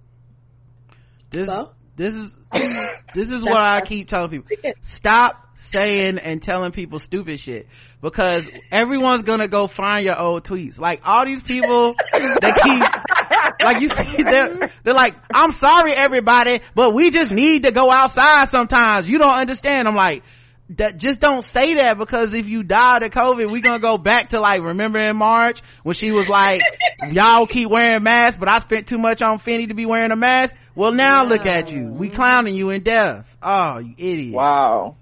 This 1.29 1.47
So? 1.47 1.71
This 1.95 2.13
is 2.13 2.35
this 3.13 3.29
is 3.29 3.43
what 3.43 3.61
I 3.61 3.81
keep 3.81 4.07
telling 4.07 4.29
people. 4.29 4.73
Stop 4.81 5.39
saying 5.55 6.17
and 6.17 6.41
telling 6.41 6.71
people 6.71 6.99
stupid 6.99 7.39
shit 7.39 7.67
because 8.01 8.49
everyone's 8.71 9.23
gonna 9.23 9.47
go 9.47 9.67
find 9.67 10.05
your 10.05 10.19
old 10.19 10.43
tweets. 10.43 10.79
Like 10.79 11.01
all 11.05 11.25
these 11.25 11.41
people 11.41 11.93
that 12.11 12.59
keep 12.63 13.65
like 13.65 13.81
you 13.81 13.89
see 13.89 14.23
they're 14.23 14.71
they're 14.83 14.93
like, 14.93 15.15
I'm 15.33 15.51
sorry 15.51 15.93
everybody, 15.93 16.61
but 16.75 16.93
we 16.93 17.11
just 17.11 17.31
need 17.31 17.63
to 17.63 17.71
go 17.71 17.91
outside 17.91 18.49
sometimes. 18.49 19.09
You 19.09 19.19
don't 19.19 19.33
understand. 19.33 19.87
I'm 19.87 19.95
like, 19.95 20.23
that 20.71 20.97
just 20.97 21.19
don't 21.19 21.43
say 21.43 21.75
that 21.75 21.97
because 21.97 22.33
if 22.33 22.47
you 22.47 22.63
died 22.63 23.03
of 23.03 23.11
COVID, 23.11 23.51
we 23.51 23.61
gonna 23.61 23.79
go 23.79 23.97
back 23.97 24.29
to 24.29 24.39
like 24.39 24.61
remember 24.61 24.99
in 24.99 25.15
March 25.17 25.61
when 25.83 25.93
she 25.93 26.11
was 26.11 26.27
like, 26.29 26.61
y'all 27.11 27.45
keep 27.45 27.69
wearing 27.69 28.03
masks, 28.03 28.39
but 28.39 28.51
I 28.53 28.59
spent 28.59 28.87
too 28.87 28.97
much 28.97 29.21
on 29.21 29.39
Fenty 29.39 29.67
to 29.67 29.73
be 29.73 29.85
wearing 29.85 30.11
a 30.11 30.15
mask. 30.15 30.55
Well, 30.75 30.91
now 30.91 31.23
look 31.25 31.45
at 31.45 31.69
you. 31.71 31.85
We 31.87 32.09
clowning 32.09 32.55
you 32.55 32.69
in 32.71 32.81
death. 32.83 33.35
Oh, 33.43 33.77
you 33.79 33.93
idiot. 33.97 34.33
Wow. 34.35 34.95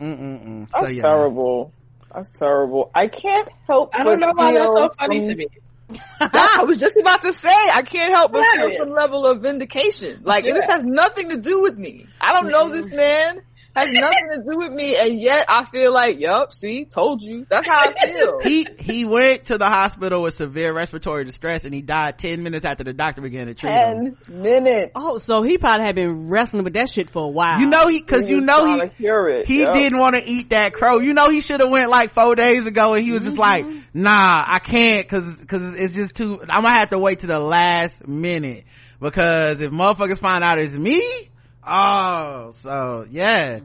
Mm-mm-mm. 0.00 0.70
So 0.70 0.80
That's 0.80 0.92
yeah. 0.92 1.02
terrible. 1.02 1.72
That's 2.14 2.30
terrible. 2.32 2.90
I 2.94 3.08
can't 3.08 3.48
help 3.66 3.90
I 3.94 4.04
don't 4.04 4.20
but 4.20 4.26
know 4.26 4.32
why 4.34 4.52
that's 4.52 4.64
so 4.64 4.90
funny 5.00 5.24
some- 5.24 5.32
to 5.32 5.36
me. 5.36 5.46
I 6.20 6.64
was 6.64 6.78
just 6.78 6.98
about 6.98 7.22
to 7.22 7.32
say, 7.32 7.48
I 7.50 7.80
can't 7.80 8.12
help 8.14 8.30
but 8.32 8.44
feel 8.54 8.66
Right. 8.66 8.76
some 8.78 8.90
level 8.90 9.24
of 9.24 9.40
vindication. 9.40 10.20
Like, 10.22 10.44
this 10.44 10.66
has 10.66 10.84
nothing 10.84 11.30
to 11.30 11.38
do 11.38 11.62
with 11.62 11.78
me. 11.78 12.06
I 12.20 12.34
don't 12.34 12.48
know 12.50 12.68
this 12.68 12.84
man. 12.92 13.40
Has 13.78 13.92
nothing 13.92 14.30
to 14.32 14.38
do 14.38 14.58
with 14.58 14.72
me, 14.72 14.96
and 14.96 15.20
yet 15.20 15.46
I 15.48 15.64
feel 15.64 15.92
like, 15.92 16.18
yup, 16.18 16.52
see, 16.52 16.84
told 16.84 17.22
you. 17.22 17.46
That's 17.48 17.66
how 17.66 17.80
I 17.80 17.92
feel. 17.92 18.38
He 18.48 18.66
he 18.78 19.04
went 19.04 19.46
to 19.46 19.58
the 19.58 19.66
hospital 19.66 20.22
with 20.22 20.34
severe 20.34 20.72
respiratory 20.74 21.24
distress 21.24 21.64
and 21.64 21.74
he 21.74 21.82
died 21.82 22.18
ten 22.18 22.42
minutes 22.42 22.64
after 22.64 22.84
the 22.84 22.92
doctor 22.92 23.20
began 23.20 23.46
to 23.46 23.54
treat 23.54 23.70
him. 23.70 24.16
Ten 24.16 24.42
minutes. 24.42 24.92
Oh, 24.94 25.18
so 25.18 25.42
he 25.42 25.58
probably 25.58 25.86
had 25.86 25.94
been 25.94 26.28
wrestling 26.28 26.64
with 26.64 26.72
that 26.74 26.88
shit 26.88 27.10
for 27.10 27.24
a 27.24 27.28
while. 27.28 27.60
You 27.60 27.66
know 27.66 27.88
he 27.88 28.00
cause 28.00 28.26
He 28.26 28.32
you 28.32 28.40
know 28.40 28.66
he 28.66 29.04
to 29.04 29.26
it. 29.26 29.46
he 29.46 29.60
Yup. 29.60 29.74
didn't 29.74 29.98
want 29.98 30.16
to 30.16 30.24
eat 30.24 30.50
that 30.50 30.72
crow. 30.72 30.98
You 30.98 31.12
know 31.12 31.28
he 31.30 31.40
should 31.40 31.60
have 31.60 31.70
went 31.70 31.90
like 31.90 32.12
four 32.12 32.34
days 32.34 32.66
ago 32.66 32.94
and 32.94 33.04
he 33.04 33.12
was 33.12 33.24
just 33.24 33.38
like, 33.38 33.64
mm-hmm. 33.64 34.02
nah, 34.02 34.44
I 34.46 34.58
can't 34.60 35.08
cause, 35.08 35.44
cause 35.46 35.74
it's 35.74 35.94
just 35.94 36.16
too, 36.16 36.40
I'm 36.40 36.62
gonna 36.62 36.78
have 36.78 36.90
to 36.90 36.98
wait 36.98 37.20
to 37.20 37.26
the 37.26 37.38
last 37.38 38.06
minute 38.06 38.64
because 39.00 39.60
if 39.60 39.70
motherfuckers 39.70 40.18
find 40.18 40.42
out 40.44 40.58
it's 40.58 40.74
me, 40.74 41.27
oh, 41.68 42.52
so 42.56 43.06
yeah. 43.10 43.60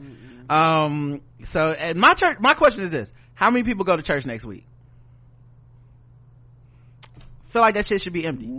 Um, 0.50 1.22
so 1.44 1.70
at 1.70 1.96
my 1.96 2.14
church, 2.14 2.38
my 2.40 2.54
question 2.54 2.84
is 2.84 2.92
this, 2.92 3.12
how 3.34 3.50
many 3.50 3.64
people 3.64 3.86
go 3.86 3.96
to 3.96 4.04
church 4.04 4.26
next 4.26 4.46
week? 4.46 4.66
feel 7.54 7.62
like 7.62 7.76
that 7.76 7.86
shit 7.86 8.02
should 8.02 8.14
be 8.14 8.26
empty. 8.26 8.50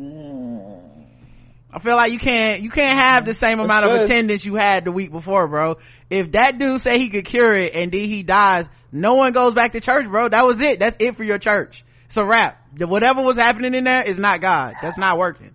I 1.72 1.80
feel 1.80 1.96
like 1.96 2.12
you 2.12 2.20
can't 2.20 2.62
you 2.62 2.70
can't 2.70 2.96
have 2.96 3.24
the 3.24 3.34
same 3.34 3.58
amount 3.58 3.84
of 3.84 4.02
attendance 4.02 4.44
you 4.44 4.54
had 4.54 4.84
the 4.84 4.92
week 4.92 5.10
before, 5.10 5.48
bro. 5.48 5.78
If 6.08 6.32
that 6.32 6.56
dude 6.58 6.80
say 6.80 6.98
he 6.98 7.10
could 7.10 7.24
cure 7.24 7.52
it 7.52 7.74
and 7.74 7.90
then 7.90 8.04
he 8.04 8.22
dies, 8.22 8.68
no 8.92 9.14
one 9.14 9.32
goes 9.32 9.54
back 9.54 9.72
to 9.72 9.80
church, 9.80 10.06
bro. 10.06 10.28
That 10.28 10.46
was 10.46 10.60
it. 10.60 10.78
That's 10.78 10.96
it 11.00 11.16
for 11.16 11.24
your 11.24 11.38
church. 11.38 11.84
It's 12.06 12.16
a 12.16 12.24
wrap. 12.24 12.62
Whatever 12.78 13.22
was 13.22 13.36
happening 13.36 13.74
in 13.74 13.82
there 13.82 14.02
is 14.02 14.20
not 14.20 14.40
God. 14.40 14.74
That's 14.80 14.98
not 14.98 15.18
working. 15.18 15.50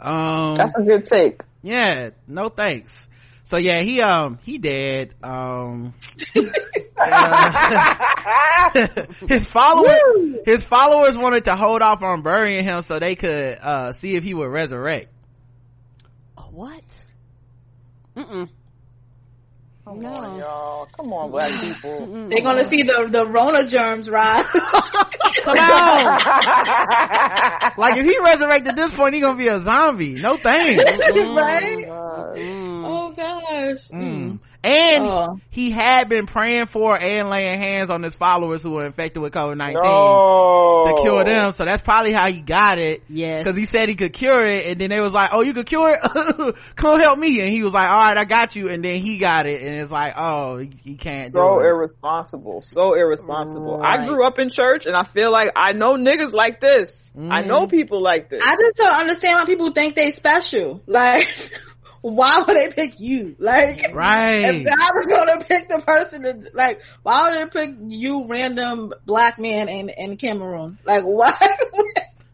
Um, 0.00 0.54
That's 0.56 0.74
a 0.76 0.82
good 0.82 1.04
take. 1.04 1.40
Yeah, 1.64 2.10
no 2.28 2.50
thanks. 2.50 3.08
So 3.42 3.56
yeah, 3.56 3.80
he 3.82 4.00
um 4.00 4.38
he 4.42 4.58
dead. 4.58 5.14
Um 5.22 5.94
uh, 7.00 7.46
his 9.28 9.46
followers 9.46 10.36
his 10.46 10.62
followers 10.62 11.18
wanted 11.18 11.44
to 11.44 11.56
hold 11.56 11.82
off 11.82 12.02
on 12.02 12.22
burying 12.22 12.64
him 12.64 12.82
so 12.82 12.98
they 12.98 13.16
could 13.16 13.58
uh 13.60 13.92
see 13.92 14.14
if 14.14 14.24
he 14.24 14.34
would 14.34 14.50
resurrect. 14.50 15.08
what? 16.54 17.04
Mm-mm. 18.16 18.48
Come 19.84 19.98
No. 19.98 20.08
on, 20.08 20.38
y'all. 20.38 20.88
Come 20.96 21.12
on, 21.12 21.30
black 21.30 21.60
people. 21.60 22.06
They're 22.28 22.40
gonna 22.40 22.64
see 22.66 22.82
the 22.84 23.06
the 23.10 23.26
Rona 23.26 23.64
germs 23.66 24.08
rise. 24.08 24.46
Come 25.42 25.58
on. 25.58 26.04
like 27.76 27.96
if 27.98 28.06
he 28.06 28.18
resurrected 28.18 28.68
at 28.70 28.76
this 28.76 28.94
point, 28.94 29.14
he 29.14 29.20
gonna 29.20 29.36
be 29.36 29.48
a 29.48 29.60
zombie. 29.60 30.14
No 30.14 30.36
thanks. 30.36 30.82
right? 30.82 31.86
Mm. 31.86 32.84
Oh 32.86 33.12
gosh. 33.14 33.88
Mm. 33.92 34.38
And 34.64 35.04
Oh. 35.06 35.38
he 35.50 35.70
had 35.70 36.08
been 36.08 36.26
praying 36.26 36.66
for 36.66 36.96
and 36.98 37.28
laying 37.28 37.58
hands 37.60 37.90
on 37.90 38.02
his 38.02 38.14
followers 38.14 38.62
who 38.62 38.70
were 38.70 38.86
infected 38.86 39.22
with 39.22 39.32
COVID-19 39.34 39.74
No. 39.74 40.84
to 40.86 41.02
cure 41.02 41.22
them. 41.24 41.52
So 41.52 41.64
that's 41.64 41.82
probably 41.82 42.12
how 42.12 42.30
he 42.32 42.40
got 42.40 42.80
it. 42.80 43.02
Yes. 43.08 43.46
Cause 43.46 43.56
he 43.56 43.66
said 43.66 43.88
he 43.88 43.94
could 43.94 44.12
cure 44.14 44.44
it 44.46 44.66
and 44.66 44.80
then 44.80 44.88
they 44.90 45.00
was 45.00 45.12
like, 45.12 45.30
oh, 45.32 45.42
you 45.42 45.52
could 45.52 45.66
cure 45.66 45.90
it? 45.90 46.56
Come 46.76 46.98
help 46.98 47.18
me. 47.18 47.40
And 47.42 47.52
he 47.52 47.62
was 47.62 47.74
like, 47.74 47.88
all 47.90 47.98
right, 47.98 48.16
I 48.16 48.24
got 48.24 48.56
you. 48.56 48.68
And 48.68 48.82
then 48.84 48.96
he 48.98 49.18
got 49.18 49.46
it 49.46 49.60
and 49.62 49.74
it's 49.78 49.92
like, 49.92 50.14
oh, 50.16 50.58
he, 50.58 50.70
he 50.82 50.94
can't 50.96 51.30
So 51.30 51.58
do 51.58 51.60
it. 51.60 51.66
irresponsible. 51.68 52.62
So 52.62 52.94
irresponsible. 52.94 53.82
I 53.84 54.06
grew 54.06 54.26
up 54.26 54.38
in 54.38 54.48
church 54.48 54.86
and 54.86 54.96
I 54.96 55.02
feel 55.04 55.30
like 55.30 55.50
I 55.54 55.72
know 55.72 55.96
niggas 55.96 56.32
like 56.32 56.60
this. 56.60 57.12
I 57.16 57.18
Mm-hmm. 57.42 57.48
know 57.48 57.66
people 57.66 58.00
like 58.02 58.28
this. 58.30 58.42
I 58.44 58.56
just 58.56 58.76
don't 58.76 58.94
understand 58.94 59.34
why 59.36 59.44
people 59.44 59.72
think 59.72 59.94
they 59.96 60.10
special. 60.10 60.80
Like, 60.86 61.26
why 62.12 62.36
would 62.46 62.54
they 62.54 62.68
pick 62.70 63.00
you? 63.00 63.34
Like, 63.38 63.90
Right. 63.94 64.44
if 64.54 64.64
God 64.64 64.90
was 64.94 65.06
gonna 65.06 65.42
pick 65.42 65.70
the 65.70 65.78
person 65.78 66.22
to, 66.24 66.50
like, 66.52 66.82
why 67.02 67.30
would 67.30 67.34
they 67.34 67.46
pick 67.60 67.74
you, 67.86 68.26
random 68.28 68.92
black 69.06 69.38
man 69.38 69.70
in, 69.70 69.88
in 69.88 70.16
Cameroon? 70.18 70.78
Like, 70.84 71.02
why? 71.04 71.32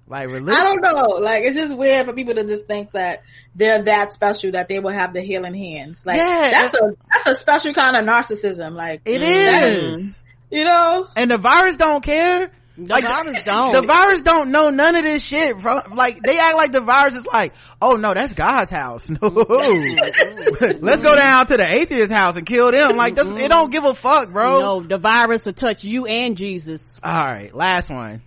Like 0.09 0.29
I 0.29 0.65
don't 0.65 0.81
know. 0.83 1.19
Like, 1.21 1.45
it's 1.45 1.55
just 1.55 1.73
weird 1.77 2.07
for 2.07 2.13
people 2.15 2.35
to 2.35 2.43
just 2.45 2.67
think 2.67 2.91
that 2.93 3.23
they're 3.55 3.85
that 3.85 4.11
special 4.11 4.51
that 4.53 4.67
they 4.69 4.81
will 4.81 4.93
have 4.93 5.13
the 5.15 5.23
healing 5.23 5.55
hands. 5.55 6.03
Like, 6.05 6.17
Yeah, 6.17 6.51
that's 6.51 6.75
a, 6.75 6.91
that's 7.13 7.27
a 7.29 7.35
special 7.41 7.73
kind 7.73 7.95
of 7.97 8.05
narcissism. 8.05 8.73
Like, 8.75 9.03
it 9.05 9.23
is. 9.23 10.01
is. 10.07 10.21
you 10.51 10.65
know? 10.65 11.07
And 11.15 11.31
the 11.31 11.39
virus 11.39 11.77
don't 11.77 12.03
care. 12.03 12.51
The 12.77 13.01
virus 13.01 13.37
eh, 13.37 13.43
don't. 13.45 13.73
The 13.73 13.83
virus 13.83 14.23
don't 14.23 14.51
know 14.51 14.71
none 14.71 14.97
of 14.97 15.03
this 15.03 15.23
shit, 15.23 15.59
bro. 15.59 15.83
Like 15.93 16.23
they 16.23 16.39
act 16.39 16.57
like 16.57 16.73
the 16.73 16.81
virus 16.81 17.15
is 17.15 17.27
like, 17.27 17.53
oh 17.83 17.93
no, 17.93 18.15
that's 18.15 18.35
God's 18.35 18.71
house. 18.71 19.11
No, 19.21 19.29
mm-hmm. 19.29 20.85
let's 20.85 21.03
go 21.03 21.15
down 21.15 21.47
to 21.47 21.57
the 21.57 21.67
atheist 21.67 22.13
house 22.13 22.37
and 22.37 22.47
kill 22.47 22.71
them. 22.71 22.97
Like 22.97 23.17
this, 23.17 23.27
it 23.27 23.49
don't 23.49 23.65
mm-hmm. 23.65 23.71
give 23.71 23.85
a 23.85 23.95
fuck, 23.95 24.31
bro. 24.31 24.61
No, 24.61 24.81
the 24.81 24.99
virus 24.99 25.45
will 25.45 25.53
touch 25.53 25.85
you 25.85 26.07
and 26.07 26.37
Jesus. 26.37 26.99
All 27.03 27.21
right, 27.21 27.55
last 27.55 27.91
one. 27.91 28.23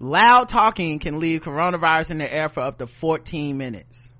Loud 0.00 0.48
talking 0.48 0.98
can 0.98 1.20
leave 1.20 1.42
coronavirus 1.42 2.10
in 2.10 2.18
the 2.18 2.32
air 2.32 2.48
for 2.48 2.60
up 2.60 2.78
to 2.78 2.86
14 2.86 3.56
minutes. 3.56 4.12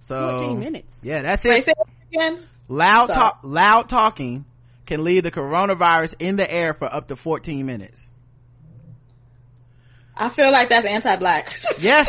So 0.00 0.38
14 0.38 0.58
minutes. 0.60 1.04
Yeah, 1.04 1.22
that's 1.22 1.44
it. 1.44 1.64
say 1.64 1.72
that 1.76 1.88
again. 2.12 2.42
Loud 2.68 3.06
talk, 3.06 3.40
loud 3.42 3.88
talking 3.88 4.44
can 4.86 5.04
leave 5.04 5.22
the 5.24 5.30
coronavirus 5.30 6.14
in 6.20 6.36
the 6.36 6.50
air 6.50 6.72
for 6.74 6.84
up 6.92 7.08
to 7.08 7.16
14 7.16 7.66
minutes. 7.66 8.12
I 10.16 10.30
feel 10.30 10.50
like 10.50 10.70
that's 10.70 10.86
anti-black. 10.86 11.52
Yeah. 11.78 12.04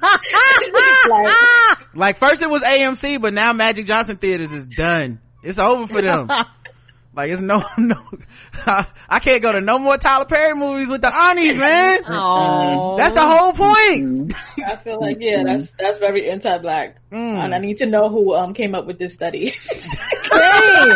like, 0.00 1.36
like 1.94 2.16
first 2.18 2.40
it 2.40 2.48
was 2.48 2.62
AMC, 2.62 3.20
but 3.20 3.34
now 3.34 3.52
Magic 3.52 3.84
Johnson 3.86 4.16
Theaters 4.16 4.50
is 4.52 4.66
done. 4.66 5.20
It's 5.42 5.58
over 5.58 5.86
for 5.86 6.00
them. 6.00 6.28
like 7.14 7.30
it's 7.30 7.42
no, 7.42 7.62
no, 7.76 7.96
I 8.66 9.18
can't 9.20 9.42
go 9.42 9.52
to 9.52 9.60
no 9.60 9.78
more 9.78 9.98
Tyler 9.98 10.24
Perry 10.24 10.54
movies 10.54 10.88
with 10.88 11.02
the 11.02 11.14
Aunties, 11.14 11.56
man. 11.58 11.98
Oh, 12.08 12.96
That's 12.96 13.12
the 13.14 13.20
whole 13.26 13.52
point. 13.52 14.32
I 14.64 14.76
feel 14.76 14.98
like 15.00 15.18
yeah, 15.20 15.42
that's 15.44 15.70
that's 15.78 15.98
very 15.98 16.30
anti-black, 16.30 16.96
Mm. 17.10 17.44
and 17.44 17.54
I 17.54 17.58
need 17.58 17.78
to 17.78 17.86
know 17.86 18.08
who 18.08 18.34
um 18.34 18.54
came 18.54 18.74
up 18.74 18.86
with 18.86 18.98
this 18.98 19.12
study. 19.12 19.50
Same. 19.50 20.92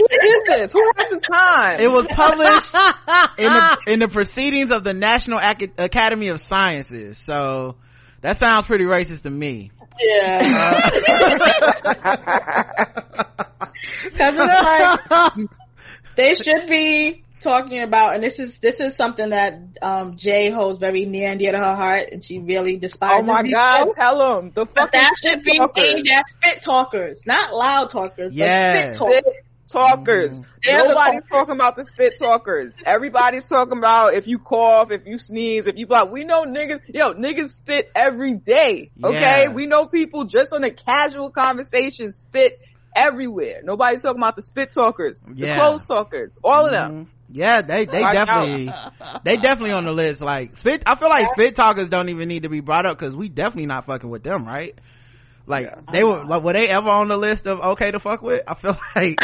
Who 0.00 0.28
is 0.28 0.44
this? 0.46 0.72
Who 0.72 0.90
has 0.96 1.06
the 1.10 1.20
time? 1.32 1.80
It 1.80 1.90
was 1.90 2.06
published 2.06 2.74
in 3.38 3.52
the, 3.52 3.78
in 3.92 3.98
the 4.00 4.08
proceedings 4.08 4.70
of 4.70 4.84
the 4.84 4.94
National 4.94 5.40
Ac- 5.40 5.72
Academy 5.78 6.28
of 6.28 6.40
Sciences. 6.40 7.18
So 7.18 7.76
that 8.22 8.36
sounds 8.36 8.66
pretty 8.66 8.84
racist 8.84 9.22
to 9.22 9.30
me. 9.30 9.70
yeah, 10.00 10.40
because 14.04 14.36
like 14.36 15.48
they 16.16 16.34
should 16.34 16.66
be 16.66 17.24
talking 17.40 17.80
about, 17.82 18.14
and 18.14 18.22
this 18.22 18.38
is 18.38 18.58
this 18.58 18.80
is 18.80 18.94
something 18.96 19.30
that 19.30 19.58
um 19.82 20.16
J 20.16 20.50
holds 20.50 20.78
very 20.80 21.04
near 21.06 21.30
and 21.30 21.38
dear 21.38 21.52
to 21.52 21.58
her 21.58 21.74
heart, 21.74 22.08
and 22.12 22.22
she 22.24 22.38
really 22.38 22.76
despises. 22.76 23.28
oh 23.30 23.36
despises. 23.36 23.36
my 23.36 23.42
these 23.42 23.54
god, 23.54 23.84
folks. 23.84 23.94
tell 23.96 24.18
them. 24.18 24.50
The 24.54 24.64
But 24.66 24.74
fucking 24.74 25.00
that 25.00 25.14
should 25.22 25.42
be 25.42 25.58
talkers. 25.58 25.84
aimed 25.94 26.08
at 26.08 26.24
spit 26.28 26.62
talkers, 26.62 27.22
not 27.26 27.52
loud 27.54 27.90
talkers. 27.90 28.32
Yeah. 28.32 28.72
but 28.72 28.80
spit 28.94 28.98
talkers. 28.98 29.22
Talkers. 29.70 30.40
The 30.62 30.72
Nobody's 30.72 31.22
talking 31.30 31.54
about 31.54 31.76
the 31.76 31.86
spit 31.86 32.14
talkers. 32.18 32.72
Everybody's 32.84 33.48
talking 33.48 33.78
about 33.78 34.14
if 34.14 34.26
you 34.26 34.38
cough, 34.38 34.90
if 34.90 35.06
you 35.06 35.18
sneeze, 35.18 35.66
if 35.66 35.76
you 35.76 35.86
blah. 35.86 36.04
We 36.04 36.24
know 36.24 36.44
niggas, 36.44 36.80
yo, 36.88 37.12
niggas 37.14 37.50
spit 37.50 37.90
every 37.94 38.34
day. 38.34 38.90
Okay. 39.02 39.20
Yeah. 39.20 39.52
We 39.52 39.66
know 39.66 39.86
people 39.86 40.24
just 40.24 40.52
on 40.52 40.64
a 40.64 40.70
casual 40.70 41.30
conversation 41.30 42.12
spit 42.12 42.60
everywhere. 42.94 43.60
Nobody's 43.62 44.02
talking 44.02 44.20
about 44.20 44.36
the 44.36 44.42
spit 44.42 44.72
talkers, 44.72 45.22
Yeah. 45.34 45.54
the 45.54 45.60
close 45.60 45.82
talkers, 45.84 46.38
all 46.42 46.64
of 46.66 46.72
them. 46.72 46.92
Mhm. 46.92 47.06
Yeah, 47.32 47.62
they 47.62 47.84
they 47.84 48.00
definitely 48.02 48.72
they 49.22 49.36
definitely 49.36 49.70
on 49.72 49.84
the 49.84 49.92
list. 49.92 50.20
Like 50.20 50.56
spit, 50.56 50.82
I 50.84 50.96
feel 50.96 51.08
like 51.08 51.26
spit 51.32 51.54
talkers 51.54 51.88
don't 51.88 52.08
even 52.08 52.26
need 52.28 52.42
to 52.42 52.48
be 52.48 52.58
brought 52.60 52.86
up 52.86 52.98
because 52.98 53.14
we 53.14 53.28
definitely 53.28 53.66
not 53.66 53.86
fucking 53.86 54.10
with 54.10 54.24
them, 54.24 54.44
right? 54.44 54.76
Like 55.50 55.90
they 55.92 56.02
were 56.04 56.24
like 56.24 56.42
were 56.42 56.52
they 56.54 56.68
ever 56.68 56.88
on 56.88 57.08
the 57.08 57.16
list 57.16 57.46
of 57.46 57.60
okay 57.72 57.90
to 57.90 57.98
fuck 57.98 58.22
with? 58.22 58.42
I 58.48 58.54
feel 58.54 58.78
like 58.96 59.18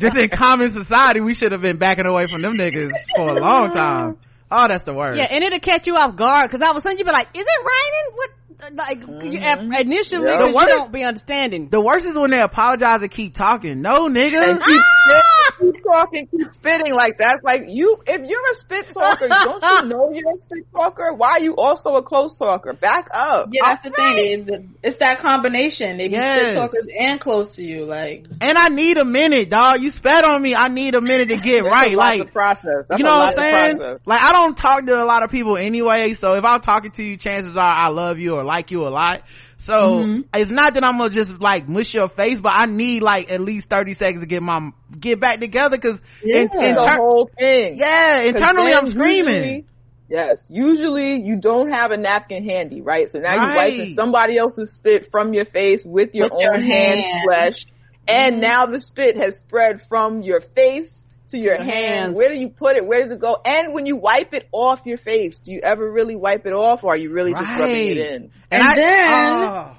just 0.00 0.16
in 0.16 0.28
common 0.30 0.70
society 0.70 1.20
we 1.20 1.34
should 1.34 1.52
have 1.52 1.60
been 1.62 1.76
backing 1.76 2.06
away 2.06 2.26
from 2.26 2.42
them 2.42 2.54
niggas 2.54 2.92
for 3.14 3.28
a 3.28 3.40
long 3.40 3.70
time. 3.70 4.16
Oh, 4.50 4.66
that's 4.68 4.84
the 4.84 4.94
worst. 4.94 5.18
Yeah, 5.18 5.26
and 5.30 5.42
it'll 5.42 5.58
catch 5.58 5.86
you 5.86 5.96
off 5.96 6.16
guard 6.16 6.50
because 6.50 6.62
all 6.62 6.70
of 6.70 6.76
a 6.76 6.80
sudden 6.80 6.98
you 6.98 7.04
be 7.04 7.10
like, 7.10 7.28
"Is 7.34 7.44
it 7.46 7.66
raining?" 7.66 8.12
What? 8.14 8.30
Like 8.72 9.00
you, 9.32 9.40
at- 9.40 9.60
initially, 9.80 10.26
Yeah. 10.26 10.36
'cause 10.36 10.40
The 10.44 10.48
you 10.48 10.54
worst- 10.54 10.68
don't 10.68 10.92
be 10.92 11.02
understanding. 11.02 11.68
the 11.70 11.80
worst 11.80 12.06
is 12.06 12.14
when 12.14 12.30
they 12.30 12.40
apologize 12.40 13.02
and 13.02 13.10
keep 13.10 13.34
talking. 13.34 13.82
No, 13.82 14.08
nigga. 14.08 14.48
And 14.48 14.62
keep, 14.62 14.80
spitting, 14.80 15.20
keep 15.58 15.82
talking, 15.84 16.26
keep 16.26 16.52
spitting 16.52 16.94
like 16.94 17.18
that's 17.18 17.42
like 17.42 17.64
you. 17.68 17.98
If 18.06 18.20
you're 18.28 18.50
a 18.50 18.54
spit 18.54 18.88
talker, 18.88 19.28
don't 19.28 19.62
you 19.62 19.88
know 19.88 20.10
you're 20.12 20.34
a 20.34 20.40
spit 20.40 20.66
talker? 20.72 21.12
Why 21.12 21.30
are 21.30 21.40
you 21.40 21.56
also 21.56 21.96
a 21.96 22.02
close 22.02 22.34
talker? 22.36 22.72
Back 22.72 23.08
up. 23.12 23.48
Yeah, 23.52 23.62
that's 23.64 23.84
the 23.84 23.90
thing. 23.90 24.74
It's, 24.82 24.98
that 24.98 25.20
combination. 25.20 25.96
They 25.96 26.08
be 26.08 26.14
Yes. 26.14 26.52
spit 26.52 26.56
talkers 26.56 26.86
and 26.98 27.20
close 27.20 27.56
to 27.56 27.62
you. 27.64 27.84
Like, 27.84 28.26
and 28.40 28.56
I 28.56 28.68
need 28.68 28.96
a 28.96 29.04
minute, 29.04 29.50
dog. 29.50 29.80
You 29.80 29.90
spat 29.90 30.24
on 30.24 30.40
me. 30.40 30.54
I 30.54 30.68
need 30.68 30.94
a 30.94 31.00
minute 31.00 31.28
to 31.28 31.36
get 31.36 31.64
right. 31.64 31.94
Like 31.96 32.32
process. 32.32 32.86
That's 32.88 32.98
you 32.98 33.04
know 33.04 33.16
what 33.16 33.38
I'm 33.38 33.76
saying? 33.78 33.98
Like 34.04 34.20
I 34.20 34.32
don't 34.32 34.56
talk 34.56 34.86
to 34.86 35.02
a 35.02 35.04
lot 35.04 35.22
of 35.22 35.30
people 35.30 35.56
anyway, 35.56 36.14
so 36.14 36.34
if 36.34 36.44
I'm 36.44 36.60
talking 36.60 36.90
to 36.92 37.02
you, 37.02 37.16
chances 37.16 37.56
are 37.56 37.72
I 37.74 37.88
love 37.88 38.18
you 38.18 38.34
or 38.36 38.44
like 38.44 38.70
you 38.70 38.86
a 38.86 38.90
lot. 38.90 39.22
So 39.64 39.72
Mm-hmm. 40.00 40.20
it's 40.34 40.50
not 40.50 40.74
that 40.74 40.84
I'm 40.84 40.98
gonna 40.98 41.08
just 41.08 41.40
like 41.40 41.66
mush 41.66 41.94
your 41.94 42.10
face, 42.10 42.38
but 42.38 42.52
I 42.54 42.66
need 42.66 43.02
like 43.02 43.30
at 43.30 43.40
least 43.40 43.70
30 43.70 43.94
seconds 43.94 44.22
to 44.22 44.26
get 44.26 44.42
my 44.42 44.72
get 45.00 45.20
back 45.20 45.40
together 45.40 45.78
because 45.78 46.02
in, 46.22 46.50
Yeah. 46.52 46.68
in 46.68 46.74
the 46.74 46.84
tur- 46.86 46.96
whole 46.96 47.30
thing. 47.38 47.78
yeah, 47.78 48.24
'Cause 48.24 48.34
internally 48.34 48.74
I'm 48.74 48.90
screaming. 48.90 49.34
usually- 49.34 49.64
yes, 50.10 50.46
usually 50.50 51.22
you 51.22 51.36
don't 51.36 51.70
have 51.72 51.92
a 51.92 51.96
napkin 51.96 52.44
handy, 52.44 52.82
right? 52.82 53.08
So 53.08 53.20
now 53.20 53.36
Right. 53.36 53.72
you're 53.72 53.80
wiping 53.80 53.94
somebody 53.94 54.36
else's 54.36 54.74
spit 54.74 55.10
from 55.10 55.32
your 55.32 55.46
face 55.46 55.82
with 55.84 56.14
your 56.14 56.28
With 56.28 56.42
your 56.42 56.54
own 56.56 56.60
hand 56.60 57.00
hand. 57.00 57.22
flesh, 57.26 57.64
and 58.06 58.42
now 58.42 58.66
the 58.66 58.78
spit 58.80 59.16
has 59.16 59.38
spread 59.38 59.80
from 59.88 60.20
your 60.20 60.42
face 60.42 61.03
to 61.34 61.40
your, 61.44 61.54
Your 61.56 61.64
hand. 61.64 61.70
hands. 61.94 62.16
Where 62.16 62.28
do 62.28 62.36
you 62.38 62.48
put 62.48 62.76
it? 62.76 62.86
Where 62.86 63.00
does 63.00 63.10
it 63.10 63.18
go? 63.18 63.36
And 63.44 63.74
when 63.74 63.86
you 63.86 63.96
wipe 63.96 64.32
it 64.34 64.48
off 64.52 64.86
your 64.86 64.98
face, 64.98 65.40
do 65.40 65.52
you 65.52 65.60
ever 65.62 65.90
really 65.90 66.16
wipe 66.16 66.46
it 66.46 66.52
off, 66.52 66.84
or 66.84 66.92
are 66.94 66.96
you 66.96 67.10
really 67.10 67.32
just 67.34 67.50
rubbing 67.50 67.88
it 67.88 67.96
in? 67.98 68.22
And, 68.22 68.30
And 68.50 68.62
I, 68.62 68.74
then- 68.76 69.42
oh. 69.42 69.76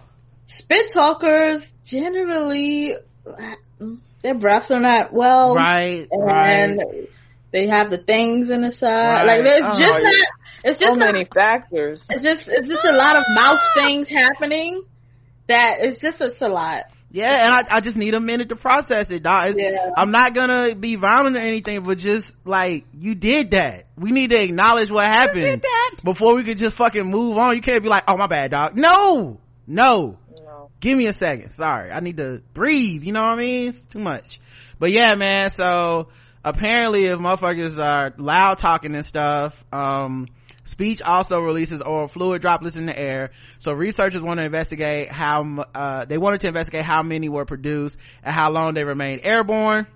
spit 0.47 0.91
talkers 0.93 1.73
generally, 1.83 2.95
their 4.21 4.35
breaths 4.35 4.71
are 4.71 4.79
not 4.79 5.13
well. 5.13 5.53
right, 5.55 6.07
And 6.11 6.77
right. 6.77 7.09
they 7.51 7.67
have 7.67 7.89
the 7.91 7.97
things 7.97 8.49
in 8.49 8.61
the 8.61 8.71
side. 8.71 9.25
Right. 9.25 9.25
Like, 9.27 9.43
there's 9.43 9.63
Oh, 9.65 9.79
just 9.79 9.81
yeah. 9.99 10.09
not, 10.09 10.23
it's 10.63 10.79
So 10.79 10.85
just 10.85 10.97
not, 10.99 11.13
many 11.13 11.25
factors. 11.25 12.05
it's 12.09 12.23
just, 12.23 12.47
it's 12.47 12.67
just 12.67 12.85
a 12.85 12.91
lot 12.93 13.15
of 13.17 13.23
mouth 13.35 13.59
things 13.75 14.07
happening 14.09 14.81
that 15.47 15.77
it's 15.81 16.01
just, 16.01 16.19
it's 16.21 16.41
a 16.41 16.47
lot. 16.49 16.85
Yeah, 17.15 17.45
and 17.45 17.53
I, 17.53 17.77
I 17.77 17.79
just 17.79 17.95
need 17.95 18.13
a 18.13 18.19
minute 18.19 18.49
to 18.49 18.57
process 18.57 19.09
it, 19.09 19.23
dog. 19.23 19.53
Yeah. 19.55 19.89
I'm 19.95 20.11
not 20.11 20.33
gonna 20.33 20.75
be 20.75 20.97
violent 20.97 21.37
or 21.37 21.39
anything, 21.39 21.81
but 21.83 21.97
just 21.97 22.45
like 22.45 22.83
you 22.93 23.15
did 23.15 23.51
that. 23.51 23.85
We 23.97 24.11
need 24.11 24.31
to 24.31 24.43
acknowledge 24.43 24.91
what 24.91 25.05
happened 25.05 25.39
did 25.45 25.61
that. 25.61 25.95
before 26.03 26.35
we 26.35 26.43
could 26.43 26.57
just 26.57 26.75
fucking 26.75 27.05
move 27.09 27.37
on. 27.37 27.55
You 27.55 27.61
can't 27.61 27.81
be 27.81 27.87
like, 27.87 28.03
"Oh 28.09 28.17
my 28.17 28.27
bad, 28.27 28.51
dog." 28.51 28.75
No, 28.75 29.39
no. 29.65 30.17
No. 30.43 30.69
Give 30.81 30.97
me 30.97 31.07
a 31.07 31.13
second. 31.13 31.51
Sorry, 31.51 31.89
I 31.89 32.01
need 32.01 32.17
to 32.17 32.41
breathe. 32.53 33.03
You 33.03 33.13
know 33.13 33.21
what 33.21 33.29
I 33.29 33.35
mean? 33.37 33.69
It's 33.69 33.85
too 33.85 33.99
much. 33.99 34.41
But 34.77 34.91
yeah, 34.91 35.15
man. 35.15 35.51
So 35.51 36.09
apparently, 36.43 37.05
if 37.05 37.17
motherfuckers 37.17 37.81
are 37.81 38.13
loud 38.17 38.57
talking 38.57 38.93
and 38.93 39.05
stuff, 39.05 39.63
um, 39.71 40.27
speech 40.65 41.01
also 41.01 41.39
releases 41.41 41.81
oral 41.81 42.07
fluid 42.07 42.41
droplets 42.41 42.75
in 42.75 42.85
the 42.85 42.97
air. 42.97 43.31
So 43.59 43.71
researchers 43.71 44.21
want 44.21 44.39
to 44.39 44.45
investigate 44.45 45.11
how, 45.11 45.65
uh, 45.73 46.05
they 46.05 46.17
wanted 46.17 46.41
to 46.41 46.47
investigate 46.47 46.83
how 46.83 47.03
many 47.03 47.29
were 47.29 47.45
produced 47.45 47.97
and 48.23 48.33
how 48.33 48.51
long 48.51 48.73
they 48.73 48.83
remained 48.83 49.21
airborne. 49.23 49.87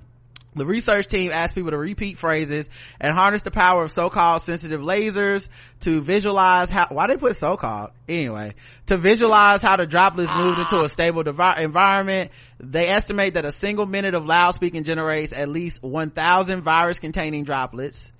The 0.55 0.65
research 0.65 1.07
team 1.07 1.32
asked 1.32 1.53
people 1.53 1.72
to 1.72 1.78
repeat 1.78 2.17
phrases 2.17 2.70
and 2.99 3.13
harness 3.13 3.43
the 3.43 3.51
power 3.51 3.84
of 3.84 3.91
so-called 3.91 4.41
sensitive 4.41 4.82
lasers 4.82 5.47
to 5.82 6.01
visualize 6.01 6.70
how, 6.70 6.88
why 6.89 7.05
they 7.07 7.17
put 7.17 7.38
so-called? 7.38 7.91
Anyway, 8.07 8.55
to 8.88 8.97
visualize 8.97 9.61
how 9.61 9.78
the 9.78 9.86
droplets 9.86 10.32
moved 10.34 10.59
into 10.59 10.84
a 10.84 10.89
stable 10.89 11.22
devi- 11.22 11.61
environment. 11.61 12.32
They 12.59 12.88
estimate 12.88 13.36
that 13.36 13.45
a 13.45 13.51
single 13.51 13.86
minute 13.86 14.15
of 14.15 14.26
loud 14.26 14.51
speaking 14.51 14.84
generates 14.84 15.34
at 15.34 15.49
least 15.49 15.84
1000 15.84 16.63
virus 16.63 16.97
containing 16.97 17.43
droplets 17.43 18.11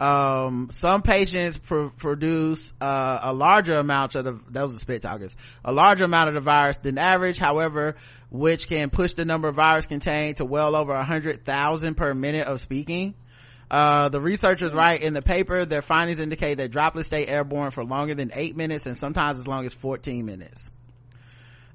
um 0.00 0.68
some 0.70 1.02
patients 1.02 1.56
pr- 1.58 1.88
produce 1.96 2.72
uh, 2.80 3.18
a 3.22 3.32
larger 3.32 3.74
amount 3.74 4.14
of 4.14 4.24
the 4.24 4.40
those 4.48 4.74
are 4.74 4.78
spit 4.78 5.02
talkers. 5.02 5.36
A 5.64 5.72
larger 5.72 6.04
amount 6.04 6.28
of 6.28 6.34
the 6.34 6.40
virus 6.40 6.76
than 6.78 6.98
average. 6.98 7.38
However 7.38 7.96
which 8.30 8.68
can 8.68 8.90
push 8.90 9.14
the 9.14 9.24
number 9.24 9.48
of 9.48 9.56
virus 9.56 9.86
contained 9.86 10.36
to 10.36 10.44
well 10.44 10.76
over 10.76 10.92
a 10.92 11.04
hundred 11.04 11.44
thousand 11.44 11.96
per 11.96 12.14
minute 12.14 12.46
of 12.46 12.60
speaking. 12.60 13.14
Uh, 13.70 14.08
the 14.08 14.20
researchers 14.20 14.72
write 14.72 15.02
in 15.02 15.12
the 15.12 15.20
paper 15.20 15.66
their 15.66 15.82
findings 15.82 16.20
indicate 16.20 16.56
that 16.56 16.70
droplets 16.70 17.08
stay 17.08 17.26
airborne 17.26 17.70
for 17.70 17.84
longer 17.84 18.14
than 18.14 18.30
eight 18.34 18.56
minutes 18.56 18.86
and 18.86 18.96
sometimes 18.96 19.38
as 19.38 19.46
long 19.46 19.66
as 19.66 19.74
14 19.74 20.24
minutes 20.24 20.70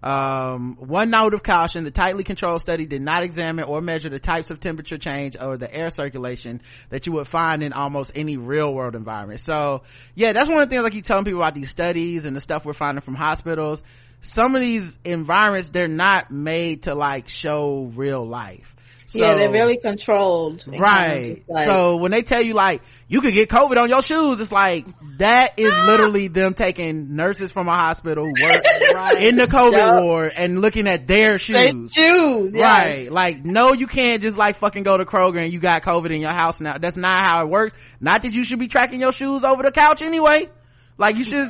um, 0.03 0.75
one 0.79 1.11
note 1.11 1.33
of 1.33 1.43
caution, 1.43 1.85
the 1.85 1.91
tightly 1.91 2.25
controlled 2.25 2.59
study 2.59 2.85
did 2.85 3.01
not 3.01 3.23
examine 3.23 3.63
or 3.63 3.79
measure 3.79 4.09
the 4.09 4.19
types 4.19 4.51
of 4.51 4.59
temperature 4.59 4.97
change 4.97 5.37
or 5.39 5.57
the 5.57 5.73
air 5.73 5.91
circulation 5.91 6.61
that 6.89 7.05
you 7.05 7.13
would 7.13 7.27
find 7.27 7.63
in 7.63 7.71
almost 7.71 8.11
any 8.13 8.35
real 8.35 8.73
world 8.73 8.95
environment. 8.95 9.39
So 9.39 9.83
yeah, 10.13 10.33
that's 10.33 10.49
one 10.49 10.61
of 10.61 10.69
the 10.69 10.75
things 10.75 10.85
I 10.85 10.89
keep 10.89 11.05
telling 11.05 11.23
people 11.23 11.39
about 11.39 11.55
these 11.55 11.69
studies 11.69 12.25
and 12.25 12.35
the 12.35 12.41
stuff 12.41 12.65
we're 12.65 12.73
finding 12.73 13.01
from 13.01 13.15
hospitals. 13.15 13.81
Some 14.19 14.55
of 14.55 14.61
these 14.61 14.99
environments, 15.05 15.69
they're 15.69 15.87
not 15.87 16.31
made 16.31 16.83
to 16.83 16.95
like 16.95 17.29
show 17.29 17.89
real 17.95 18.27
life. 18.27 18.75
Yeah, 19.19 19.35
they're 19.35 19.51
really 19.51 19.77
controlled. 19.77 20.63
and 20.67 20.81
kind 20.83 21.21
of 21.21 21.27
right 21.27 21.43
like- 21.47 21.65
so 21.65 21.97
when 21.97 22.11
they 22.11 22.21
tell 22.21 22.41
you 22.41 22.53
like 22.53 22.81
you 23.07 23.21
could 23.21 23.33
get 23.33 23.49
covid 23.49 23.77
on 23.81 23.89
your 23.89 24.01
shoes 24.01 24.39
it's 24.39 24.51
like 24.51 24.85
that 25.19 25.53
is 25.57 25.71
ah! 25.73 25.85
literally 25.87 26.27
them 26.27 26.53
taking 26.53 27.15
nurses 27.15 27.51
from 27.51 27.67
a 27.67 27.73
hospital 27.73 28.25
who 28.25 28.43
work 28.43 28.63
in 29.19 29.35
the 29.35 29.47
covid 29.47 29.73
Yup. 29.73 30.03
ward 30.03 30.33
and 30.35 30.59
looking 30.61 30.87
at 30.87 31.07
their 31.07 31.37
shoes 31.37 31.91
choose, 31.93 32.51
yes. 32.55 32.61
Right. 32.63 33.11
Like, 33.11 33.43
no, 33.45 33.73
you 33.73 33.87
can't 33.87 34.21
just 34.21 34.37
like 34.37 34.57
fucking 34.57 34.83
go 34.83 34.97
to 34.97 35.05
Kroger 35.05 35.43
and 35.43 35.51
you 35.53 35.59
got 35.59 35.81
COVID 35.83 36.13
in 36.13 36.21
your 36.21 36.31
house 36.31 36.59
now. 36.61 36.77
That's 36.77 36.97
not 36.97 37.27
how 37.27 37.43
it 37.45 37.49
works. 37.49 37.75
Not 37.99 38.23
that 38.23 38.33
you 38.33 38.43
should 38.43 38.59
be 38.59 38.67
tracking 38.67 38.99
your 38.99 39.11
shoes 39.11 39.43
over 39.43 39.63
the 39.63 39.71
couch 39.71 40.01
anyway. 40.01 40.49
Like 40.97 41.15
you 41.17 41.23
should, 41.23 41.49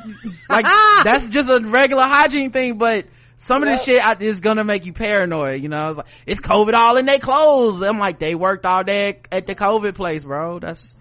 like, 0.49 0.65
that's 1.03 1.27
just 1.29 1.49
a 1.49 1.59
regular 1.63 2.03
hygiene 2.03 2.51
thing, 2.51 2.77
but 2.77 3.05
some 3.43 3.63
of 3.63 3.69
this 3.69 3.83
shit 3.83 4.03
I- 4.05 4.17
is 4.19 4.39
gonna 4.39 4.63
make 4.63 4.85
you 4.85 4.93
paranoid, 4.93 5.61
you 5.61 5.69
know? 5.69 5.89
It's 5.89 5.97
like, 5.97 6.07
it's 6.25 6.39
COVID 6.41 6.73
all 6.73 6.97
in 6.97 7.05
their 7.05 7.19
clothes. 7.19 7.81
I'm 7.81 7.99
like, 7.99 8.19
they 8.19 8.35
worked 8.35 8.65
all 8.65 8.83
day 8.83 9.21
at 9.31 9.45
the 9.47 9.55
COVID 9.55 9.95
place, 9.95 10.23
bro. 10.23 10.59
That's, 10.59 10.95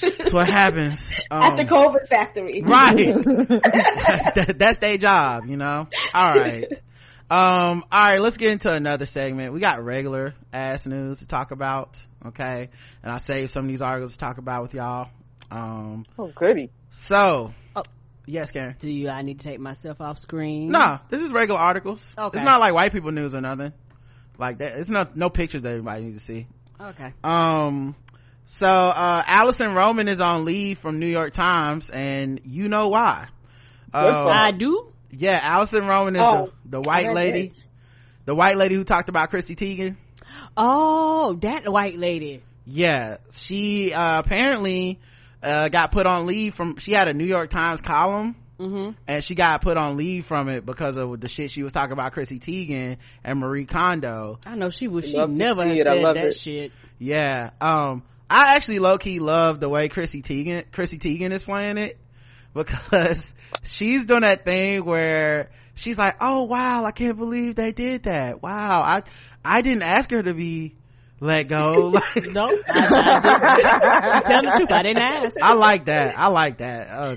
that's 0.00 0.32
what 0.32 0.46
happens. 0.48 1.10
At 1.30 1.56
the 1.56 1.62
Um, 1.62 1.68
COVID 1.68 2.06
factory. 2.08 2.62
right 2.62 2.96
that, 4.34 4.56
that's 4.58 4.78
their 4.78 4.98
job 4.98 5.46
you 5.46 5.56
know 5.56 5.88
all 6.12 6.32
right 6.32 6.66
um 7.30 7.82
all 7.90 8.08
right 8.08 8.20
let's 8.20 8.36
get 8.36 8.50
into 8.50 8.70
another 8.70 9.06
segment 9.06 9.54
we 9.54 9.60
got 9.60 9.82
regular 9.82 10.34
ass 10.52 10.84
news 10.86 11.20
to 11.20 11.26
talk 11.26 11.50
about 11.50 11.98
okay 12.26 12.68
and 13.02 13.10
i 13.10 13.16
saved 13.16 13.50
some 13.50 13.64
of 13.64 13.70
these 13.70 13.80
articles 13.80 14.12
to 14.12 14.18
talk 14.18 14.36
about 14.36 14.62
with 14.62 14.74
y'all 14.74 15.08
um 15.50 16.04
Oh, 16.18 16.28
goody. 16.28 16.70
so. 16.90 17.52
Yes 18.26 18.50
karen 18.50 18.74
Do 18.78 18.90
you? 18.90 19.08
I 19.10 19.22
need 19.22 19.40
to 19.40 19.44
take 19.48 19.60
myself 19.60 20.00
off 20.00 20.18
screen. 20.18 20.68
no 20.70 20.98
this 21.10 21.20
is 21.22 21.30
regular 21.30 21.60
articles 21.60 22.02
Okay. 22.16 22.38
it's 22.38 22.44
not 22.44 22.60
like 22.60 22.72
white 22.74 22.92
people 22.92 23.12
news 23.12 23.34
or 23.34 23.40
nothing 23.40 23.72
like 24.38 24.58
that 24.58 24.78
it's 24.78 24.90
not 24.90 25.16
no 25.16 25.28
pictures 25.30 25.62
that 25.62 25.70
everybody 25.70 26.04
needs 26.04 26.18
to 26.18 26.24
see 26.24 26.46
Okay. 26.80 27.12
um 27.22 27.94
so 28.46 28.66
uh 28.66 29.22
alison 29.26 29.74
roman 29.74 30.08
is 30.08 30.20
on 30.20 30.44
leave 30.44 30.78
from 30.78 30.98
new 30.98 31.06
york 31.06 31.32
times 31.32 31.88
and 31.90 32.40
you 32.44 32.68
know 32.68 32.88
why 32.88 33.28
Good 33.92 34.12
for 34.12 34.24
her. 34.24 34.30
I 34.30 34.50
do. 34.50 34.88
Yeah, 35.12 35.38
Alison 35.40 35.86
Roman 35.86 36.16
is 36.16 36.22
Oh, 36.24 36.50
the, 36.64 36.80
the 36.80 36.88
white 36.90 37.12
lady, 37.14 37.48
this. 37.50 37.68
the 38.24 38.34
white 38.34 38.56
lady 38.56 38.74
who 38.74 38.82
talked 38.82 39.08
about 39.08 39.30
Chrissy 39.30 39.54
Teigen. 39.54 39.94
Oh, 40.56 41.34
that 41.42 41.70
white 41.70 41.96
lady. 41.96 42.42
Yeah, 42.66 43.18
she 43.30 43.92
uh, 43.92 44.18
apparently 44.18 44.98
uh, 45.44 45.68
got 45.68 45.92
put 45.92 46.06
on 46.06 46.26
leave 46.26 46.54
from. 46.54 46.76
She 46.78 46.92
had 46.92 47.08
a 47.08 47.14
New 47.14 47.26
York 47.26 47.50
Times 47.50 47.80
column. 47.80 48.36
Mm-hmm. 48.58 48.90
And 49.08 49.24
she 49.24 49.34
got 49.34 49.62
put 49.62 49.76
on 49.76 49.96
leave 49.96 50.26
from 50.26 50.48
it 50.48 50.64
because 50.64 50.96
of 50.96 51.20
the 51.20 51.26
shit 51.26 51.50
she 51.50 51.64
was 51.64 51.72
talking 51.72 51.92
about 51.92 52.12
Chrissy 52.12 52.38
Teigen 52.38 52.98
and 53.24 53.40
Marie 53.40 53.66
Kondo. 53.66 54.38
I 54.46 54.54
know 54.54 54.70
she 54.70 54.86
was. 54.86 55.06
She 55.06 55.16
never 55.16 55.64
see. 55.64 55.80
I 55.80 55.82
said 55.82 55.96
love 56.00 56.14
that 56.14 56.26
it. 56.26 56.36
shit. 56.36 56.72
Yeah. 57.00 57.50
Um, 57.60 58.04
I 58.30 58.54
actually 58.54 58.78
low 58.78 58.96
key 58.98 59.18
love 59.18 59.60
the 59.60 59.68
way 59.68 59.88
Chrissy 59.88 60.22
Teigen, 60.22 60.70
Chrissy 60.72 60.98
Teigen 60.98 61.32
is 61.32 61.42
playing 61.42 61.78
it 61.78 61.98
because 62.54 63.34
she's 63.62 64.06
doing 64.06 64.22
that 64.22 64.44
thing 64.44 64.84
where 64.84 65.50
she's 65.74 65.98
like, 65.98 66.16
Oh 66.20 66.44
wow, 66.44 66.84
I 66.84 66.92
can't 66.92 67.18
believe 67.18 67.56
they 67.56 67.72
did 67.72 68.04
that. 68.04 68.42
Wow. 68.42 68.80
I, 68.80 69.02
I 69.44 69.62
didn't 69.62 69.82
ask 69.82 70.10
her 70.10 70.22
to 70.22 70.32
be 70.32 70.74
let 71.24 71.48
go. 71.48 71.88
Like, 71.88 72.26
No, 72.32 72.46
I, 72.48 72.52
I 72.68 74.20
didn't. 74.20 74.24
Tell 74.24 74.42
the 74.42 74.52
truth, 74.56 74.72
I 74.72 74.82
didn't 74.82 75.02
ask. 75.02 75.36
I 75.42 75.54
like 75.54 75.86
that. 75.86 76.18
I 76.18 76.28
like 76.28 76.58
that. 76.58 76.88
Uh, 76.88 77.16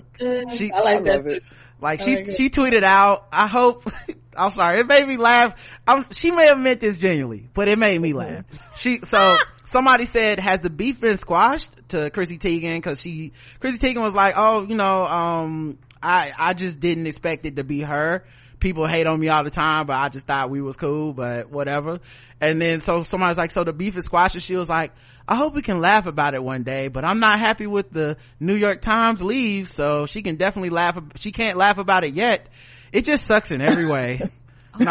she, 0.56 0.72
I 0.72 0.80
like 0.80 1.00
I 1.00 1.02
that. 1.02 1.26
it. 1.28 1.44
like 1.82 2.00
she 2.02 2.16
like 2.16 2.28
she 2.36 2.50
tweeted 2.50 2.84
out 2.84 3.28
i 3.32 3.48
hope 3.48 3.88
i'm 4.36 4.50
sorry 4.50 4.80
it 4.80 4.88
made 4.88 5.08
me 5.08 5.16
laugh 5.18 5.54
I'm, 5.88 6.06
she 6.12 6.32
may 6.32 6.48
have 6.48 6.58
meant 6.58 6.80
this 6.80 6.98
genuinely 6.98 7.50
but 7.54 7.68
it 7.68 7.78
made 7.78 8.02
me 8.02 8.14
laugh 8.14 8.46
she 8.78 9.00
so 9.04 9.38
somebody 9.66 10.06
said 10.06 10.40
has 10.40 10.62
the 10.62 10.72
beef 10.72 11.00
been 11.00 11.18
squashed 11.18 11.70
to 11.90 12.10
chrissy 12.10 12.40
teigen 12.40 12.78
because 12.78 13.00
she 13.00 13.32
chrissy 13.60 13.78
teigen 13.78 14.02
was 14.02 14.16
like 14.16 14.34
oh 14.38 14.64
you 14.68 14.76
know 14.76 15.04
um 15.06 15.78
i 16.02 16.32
i 16.38 16.54
just 16.56 16.80
didn't 16.80 17.06
expect 17.06 17.46
it 17.46 17.58
to 17.58 17.64
be 17.64 17.82
her 17.82 18.26
people 18.60 18.88
hate 18.88 19.06
on 19.06 19.20
me 19.20 19.30
all 19.30 19.44
the 19.44 19.50
time 19.52 19.86
but 19.86 19.96
i 19.96 20.10
just 20.10 20.26
thought 20.28 20.50
we 20.50 20.62
was 20.62 20.76
cool 20.76 21.14
but 21.14 21.50
whatever 21.50 22.00
and 22.42 22.62
then 22.62 22.80
so 22.80 23.04
somebody's 23.04 23.38
like 23.38 23.52
so 23.52 23.64
the 23.64 23.74
beef 23.74 23.96
is 23.98 24.06
squashed 24.06 24.36
and 24.36 24.44
she 24.44 24.56
was 24.56 24.70
like 24.70 24.92
i 25.28 25.36
hope 25.36 25.54
we 25.54 25.62
can 25.62 25.80
laugh 25.80 26.06
about 26.08 26.34
it 26.34 26.44
one 26.44 26.64
day 26.64 26.88
but 26.88 27.04
i'm 27.06 27.20
not 27.20 27.40
happy 27.40 27.68
with 27.68 27.92
the 27.92 28.18
new 28.40 28.56
york 28.56 28.82
times 28.82 29.22
leave 29.22 29.70
so 29.70 30.06
she 30.06 30.22
can 30.22 30.36
definitely 30.38 30.70
laugh 30.70 30.98
she 31.16 31.32
can't 31.32 31.58
laugh 31.58 31.78
about 31.78 32.04
it 32.04 32.14
yet 32.14 32.48
it 32.92 33.06
just 33.06 33.26
sucks 33.26 33.52
in 33.52 33.62
every 33.62 33.86
way 33.86 34.22
No, 34.80 34.86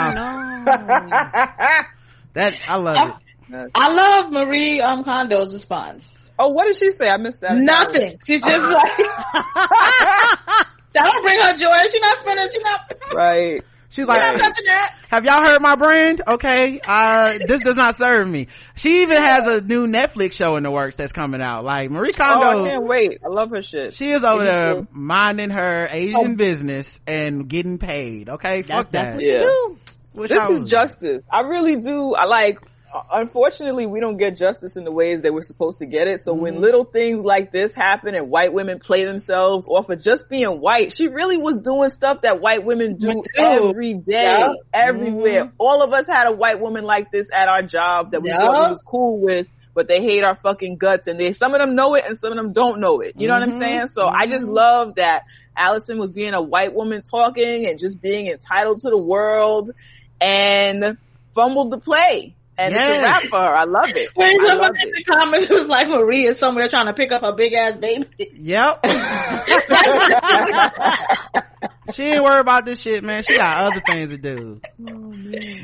that 2.32 2.58
i 2.68 2.76
love 2.76 3.08
it 3.08 3.14
I 3.48 3.92
love 3.92 4.32
Marie 4.32 4.80
um, 4.80 5.04
Kondo's 5.04 5.52
response. 5.52 6.12
oh, 6.38 6.48
what 6.48 6.66
did 6.66 6.76
she 6.76 6.90
say? 6.90 7.08
I 7.08 7.16
missed 7.16 7.42
that. 7.42 7.56
Nothing. 7.56 8.18
She's 8.26 8.42
just 8.42 8.64
like, 8.64 8.96
that 8.96 10.66
don't 11.04 11.22
bring 11.22 11.38
her 11.40 11.52
joy. 11.56 11.88
She's 11.90 12.00
not 12.00 12.18
spending, 12.18 12.48
she's 12.52 12.62
not, 12.62 12.94
Right. 13.14 13.62
she's 13.88 13.96
she's 13.96 14.06
Right. 14.06 14.16
not 14.26 14.34
like 14.34 14.42
touching 14.42 14.64
that. 14.66 14.94
have 15.10 15.24
y'all 15.24 15.46
heard 15.46 15.62
my 15.62 15.76
brand 15.76 16.20
okay 16.26 16.80
uh 16.84 17.38
this 17.46 17.62
does 17.62 17.76
not 17.76 17.94
serve 17.94 18.26
me 18.28 18.48
she 18.74 19.02
even 19.02 19.16
has 19.16 19.46
a 19.46 19.60
new 19.60 19.86
netflix 19.86 20.32
show 20.32 20.56
in 20.56 20.64
the 20.64 20.70
works 20.70 20.96
that's 20.96 21.12
coming 21.12 21.40
out 21.40 21.64
like 21.64 21.88
marie 21.90 22.12
Kondo, 22.12 22.46
Oh, 22.46 22.64
I 22.64 22.68
can't 22.70 22.84
wait. 22.84 23.20
I 23.24 23.28
love 23.28 23.50
her 23.50 23.62
shit. 23.62 23.94
she 23.94 24.10
is 24.10 24.24
over 24.24 24.42
there 24.44 24.74
too. 24.74 24.88
minding 24.90 25.50
her 25.50 25.86
asian 25.90 26.34
business 26.34 27.00
and 27.06 27.48
getting 27.48 27.78
paid 27.78 28.28
okay 28.28 28.62
That's, 28.62 28.82
fuck 28.82 28.90
that's 28.92 29.14
what 29.14 29.22
Yeah. 29.22 29.34
you 29.34 29.38
do. 29.40 29.78
Wish 30.14 30.30
this 30.30 30.38
I 30.40 30.48
is 30.48 30.62
was- 30.62 30.70
justice. 30.70 31.22
I 31.30 31.40
really 31.42 31.76
do. 31.76 32.14
I 32.14 32.24
like. 32.24 32.58
Uh, 32.96 33.02
Unfortunately, 33.12 33.86
we 33.86 34.00
don't 34.00 34.16
get 34.16 34.36
justice 34.36 34.76
in 34.76 34.84
the 34.84 34.90
ways 34.92 35.22
that 35.22 35.32
we're 35.34 35.42
supposed 35.42 35.80
to 35.80 35.86
get 35.86 36.06
it. 36.08 36.20
So 36.20 36.32
Mm-hmm. 36.32 36.42
when 36.42 36.60
little 36.60 36.84
things 36.84 37.22
like 37.24 37.52
this 37.52 37.74
happen 37.74 38.14
and 38.14 38.30
white 38.30 38.52
women 38.52 38.78
play 38.78 39.04
themselves 39.04 39.66
off 39.68 39.88
of 39.90 40.00
just 40.00 40.28
being 40.28 40.60
white, 40.60 40.92
she 40.92 41.08
really 41.08 41.36
was 41.36 41.58
doing 41.58 41.90
stuff 41.90 42.22
that 42.22 42.40
white 42.40 42.64
women 42.64 42.96
do 42.96 43.22
every 43.36 43.94
day, 43.94 44.38
everywhere. 44.72 45.44
Mm-hmm. 45.46 45.54
All 45.58 45.82
of 45.82 45.92
us 45.92 46.06
had 46.06 46.26
a 46.26 46.32
white 46.32 46.60
woman 46.60 46.84
like 46.84 47.10
this 47.12 47.28
at 47.34 47.48
our 47.48 47.62
job 47.62 48.12
that 48.12 48.22
we 48.22 48.30
thought 48.30 48.64
we 48.64 48.70
was 48.70 48.82
cool 48.82 49.20
with. 49.20 49.46
But 49.74 49.88
they 49.88 50.00
hate 50.00 50.24
our 50.24 50.34
fucking 50.34 50.78
guts 50.78 51.06
and 51.06 51.20
they, 51.20 51.34
some 51.34 51.52
of 51.52 51.60
them 51.60 51.74
know 51.74 51.96
it 51.96 52.04
and 52.06 52.16
some 52.16 52.32
of 52.32 52.36
them 52.38 52.54
don't 52.54 52.80
know 52.80 53.00
it. 53.00 53.12
You 53.18 53.28
know 53.28 53.34
what 53.34 53.42
I'm 53.42 53.50
Mhm. 53.50 53.58
saying? 53.58 53.86
So 53.88 54.06
I 54.06 54.26
just 54.26 54.46
love 54.46 54.94
that 54.94 55.24
Alison 55.54 55.98
was 55.98 56.12
being 56.12 56.32
a 56.32 56.40
white 56.40 56.72
woman 56.74 57.02
talking 57.02 57.66
and 57.66 57.78
just 57.78 58.00
being 58.00 58.26
entitled 58.26 58.78
to 58.80 58.88
the 58.90 58.96
world 58.96 59.70
and 60.18 60.96
fumbled 61.34 61.70
the 61.72 61.78
play. 61.78 62.34
And 62.58 62.74
it's 62.74 62.82
a 62.82 63.02
wrap 63.02 63.22
for 63.22 63.38
her. 63.38 63.54
I 63.56 63.64
love 63.64 63.90
it. 63.94 64.10
When 64.14 64.28
I 64.28 64.32
love 64.32 64.40
somebody 64.48 64.78
in 64.82 64.88
it. 64.88 64.94
the 64.96 65.04
comments 65.12 65.48
was 65.50 65.68
like, 65.68 65.88
Marie 65.88 66.26
is 66.26 66.38
somewhere 66.38 66.68
trying 66.68 66.86
to 66.86 66.94
pick 66.94 67.12
up 67.12 67.22
her 67.22 67.34
big 67.34 67.52
ass 67.52 67.76
baby. 67.76 68.06
Yep. 68.18 68.84
she 71.94 72.04
ain't 72.04 72.22
worried 72.22 72.40
about 72.40 72.64
this 72.64 72.80
shit, 72.80 73.02
man. 73.04 73.22
She 73.22 73.36
got 73.36 73.72
other 73.72 73.82
things 73.86 74.10
to 74.10 74.18
do. 74.18 74.60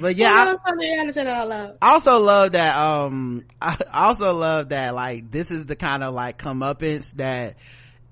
But 0.00 0.16
yeah, 0.16 0.30
I, 0.32 0.52
Oh, 0.52 0.58
funny. 0.64 0.92
I 0.92 0.96
had 0.98 1.06
to 1.06 1.12
say 1.12 1.24
that 1.24 1.36
out 1.36 1.48
loud. 1.48 1.78
I 1.80 1.92
also 1.92 2.18
love 2.18 2.52
that, 2.52 2.76
um, 2.76 3.44
I 3.60 3.76
also 3.92 4.32
love 4.34 4.70
that, 4.70 4.94
like, 4.94 5.30
this 5.30 5.50
is 5.50 5.66
the 5.66 5.76
kind 5.76 6.02
of, 6.02 6.14
like, 6.14 6.38
comeuppance 6.38 7.12
that, 7.12 7.56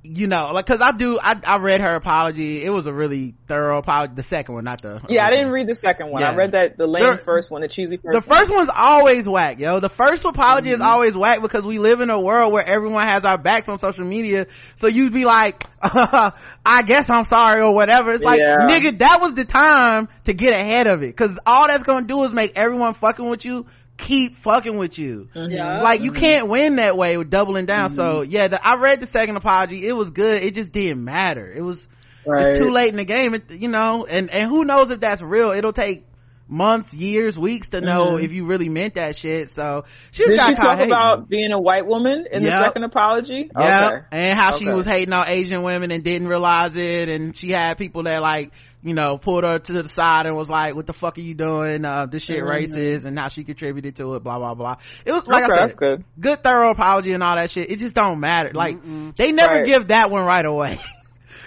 you 0.03 0.29
know, 0.29 0.53
like, 0.55 0.65
cause 0.65 0.81
I 0.81 0.93
do, 0.93 1.19
I, 1.21 1.39
I 1.45 1.59
read 1.59 1.83
her 1.83 1.95
apology. 1.95 2.65
It 2.65 2.71
was 2.71 2.87
a 2.87 2.93
really 2.93 3.35
thorough 3.47 3.77
apology. 3.79 4.15
The 4.17 4.23
second 4.23 4.55
one, 4.55 4.65
not 4.65 4.81
the. 4.81 5.03
Yeah, 5.11 5.27
I 5.27 5.31
didn't 5.31 5.51
read 5.51 5.67
the 5.67 5.75
second 5.75 6.11
one. 6.11 6.23
Yeah. 6.23 6.31
I 6.31 6.35
read 6.37 6.53
that 6.53 6.79
the 6.79 6.87
lame 6.87 7.03
There- 7.05 7.19
first 7.19 7.51
one, 7.51 7.61
the 7.61 7.69
cheesy 7.69 7.99
first. 7.99 8.25
The 8.25 8.29
one. 8.31 8.39
first 8.39 8.51
one's 8.51 8.71
always 8.75 9.29
whack, 9.29 9.59
yo. 9.61 9.79
The 9.79 9.91
first 9.91 10.25
apology 10.25 10.69
Mm-hmm. 10.69 10.75
is 10.77 10.81
always 10.81 11.15
whack 11.17 11.43
because 11.43 11.65
we 11.65 11.79
live 11.79 12.01
in 12.01 12.09
a 12.09 12.19
world 12.19 12.51
where 12.51 12.65
everyone 12.65 13.07
has 13.09 13.27
our 13.27 13.37
backs 13.37 13.69
on 13.69 13.79
social 13.79 14.05
media. 14.07 14.47
So 14.77 14.87
you'd 14.87 15.13
be 15.13 15.27
like, 15.27 15.63
I 15.83 16.83
guess 16.87 17.11
I'm 17.11 17.25
sorry 17.25 17.63
or 17.63 17.75
whatever. 17.75 18.13
It's 18.13 18.23
like, 18.25 18.39
Yeah. 18.41 18.57
nigga, 18.69 18.99
that 18.99 19.19
was 19.21 19.35
the 19.35 19.45
time 19.45 20.09
to 20.25 20.33
get 20.33 20.53
ahead 20.53 20.87
of 20.87 21.03
it. 21.03 21.15
Cause 21.17 21.39
all 21.45 21.67
that's 21.69 21.83
gonna 21.83 22.07
do 22.07 22.23
is 22.25 22.33
make 22.33 22.53
everyone 22.57 22.95
fucking 22.95 23.29
with 23.29 23.45
you 23.45 23.67
keep 24.01 24.39
fucking 24.39 24.77
with 24.77 24.99
you. 24.99 25.29
Mm-hmm. 25.35 25.51
Yeah. 25.53 25.83
Like 25.83 26.01
you 26.01 26.13
mm-hmm. 26.13 26.21
can't 26.21 26.49
win 26.49 26.77
that 26.77 26.97
way 26.97 27.17
with 27.17 27.31
doubling 27.31 27.67
down. 27.67 27.91
So 27.91 28.23
mm-hmm. 28.23 28.31
yeah, 28.31 28.49
the, 28.49 28.67
I 28.67 28.77
read 28.77 29.01
the 29.01 29.07
second 29.07 29.37
apology. 29.37 29.87
It 29.87 29.93
was 29.93 30.11
good. 30.11 30.43
It 30.43 30.55
just 30.55 30.73
didn't 30.73 31.05
matter. 31.05 31.51
It 31.51 31.63
was, 31.63 31.87
it's 32.27 32.59
too 32.59 32.71
late 32.71 32.89
in 32.89 32.97
the 32.97 33.05
game, 33.05 33.35
it, 33.35 33.51
you 33.51 33.69
know, 33.69 34.05
and, 34.05 34.31
and 34.31 34.49
who 34.49 34.65
knows 34.65 34.91
if 34.91 35.01
that's 35.01 35.23
real. 35.23 35.53
It'll 35.53 35.73
take 35.73 36.05
months, 36.51 36.93
years, 36.93 37.39
weeks 37.39 37.69
to 37.71 37.81
know 37.81 38.17
if 38.17 38.33
you 38.33 38.45
really 38.45 38.69
meant 38.69 38.95
that 38.95 39.17
shit. 39.17 39.49
So 39.51 39.85
she 40.11 40.25
just 40.25 40.31
Did 40.31 40.37
got 40.39 40.49
she 40.49 40.55
talk 40.57 40.77
hating. 40.79 40.93
about 40.93 41.29
being 41.29 41.53
a 41.53 41.61
white 41.61 41.87
woman 41.87 42.27
in 42.31 42.43
Yep. 42.43 42.53
the 42.53 42.65
second 42.65 42.85
apology? 42.85 43.51
Yeah, 43.59 43.87
Okay. 43.87 44.05
and 44.13 44.39
how 44.39 44.57
she 44.59 44.69
was 44.69 44.85
hating 44.85 45.13
on 45.15 45.29
Asian 45.29 45.63
women 45.63 45.91
and 45.93 46.03
didn't 46.03 46.29
realize 46.29 46.75
it, 46.75 47.09
and 47.09 47.37
she 47.37 47.53
had 47.53 47.79
people 47.79 48.03
that 48.03 48.21
like, 48.21 48.51
you 48.83 48.95
know, 48.95 49.17
pulled 49.19 49.45
her 49.45 49.59
to 49.59 49.73
the 49.75 49.87
side 49.89 50.27
and 50.27 50.35
was 50.35 50.49
like, 50.51 50.75
"What 50.75 50.87
the 50.87 50.93
fuck 50.95 51.19
are 51.19 51.21
you 51.21 51.35
doing? 51.35 51.85
Uh, 51.85 52.07
this 52.07 52.25
shit 52.25 52.43
racist," 52.43 53.05
and 53.05 53.19
how 53.19 53.29
she 53.29 53.45
contributed 53.45 53.97
to 53.97 54.15
it. 54.17 54.25
Blah 54.25 54.39
blah 54.39 54.55
blah. 54.55 54.77
It 55.05 55.13
was 55.13 55.27
like 55.27 55.45
Okay, 55.45 55.53
I 55.53 55.57
said, 55.57 55.63
that's 55.63 55.75
good. 55.75 56.05
good 56.19 56.43
thorough 56.43 56.71
apology 56.71 57.13
and 57.13 57.23
all 57.23 57.37
that 57.37 57.51
shit. 57.51 57.71
It 57.71 57.79
just 57.79 57.95
don't 57.95 58.21
matter. 58.21 58.51
Like 58.55 58.79
they 59.17 59.33
never 59.33 59.57
Right. 59.57 59.67
give 59.67 59.89
that 59.89 60.11
one 60.11 60.25
right 60.25 60.45
away. 60.45 60.79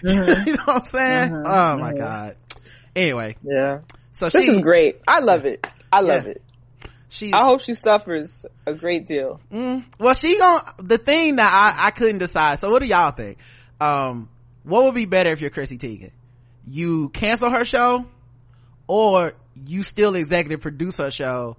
Mm-hmm. 0.03 0.47
you 0.49 0.53
know 0.57 0.63
what 0.65 0.75
I'm 0.75 0.85
saying? 0.85 1.34
Oh 1.45 1.77
my 1.77 1.93
god. 1.93 2.35
Anyway, 2.95 3.38
Yeah. 3.41 3.80
So 4.14 4.30
This 4.30 4.44
she 4.45 4.49
is 4.52 4.60
great. 4.60 5.02
I 5.07 5.19
love 5.19 5.45
it. 5.45 5.65
I 5.91 6.02
love 6.02 6.26
Yeah. 6.26 6.31
it. 6.31 6.41
She's 7.10 7.31
I 7.31 7.44
hope 7.44 7.61
she 7.61 7.76
suffers 7.76 8.44
a 8.65 8.73
great 8.73 9.06
deal. 9.06 9.40
Mm, 9.52 9.85
well, 9.99 10.15
she 10.15 10.38
gon' 10.40 10.61
the 10.80 10.98
thing 10.98 11.35
that 11.35 11.45
I, 11.48 11.88
I 11.88 11.91
couldn't 11.91 12.18
decide. 12.18 12.57
So 12.60 12.72
what 12.72 12.81
do 12.81 12.88
y'all 12.88 13.11
think? 13.11 13.38
Um, 13.80 14.30
what 14.64 14.85
would 14.85 14.95
be 14.95 15.06
better 15.06 15.31
if 15.31 15.40
you're 15.40 15.52
Chrissy 15.52 15.77
Teigen? 15.77 16.10
You 16.68 17.10
cancel 17.10 17.52
her 17.52 17.65
show 17.65 18.06
or 18.88 19.34
you 19.65 19.84
still 19.84 20.15
executive 20.15 20.61
produce 20.61 20.98
her 20.98 21.11
show 21.11 21.57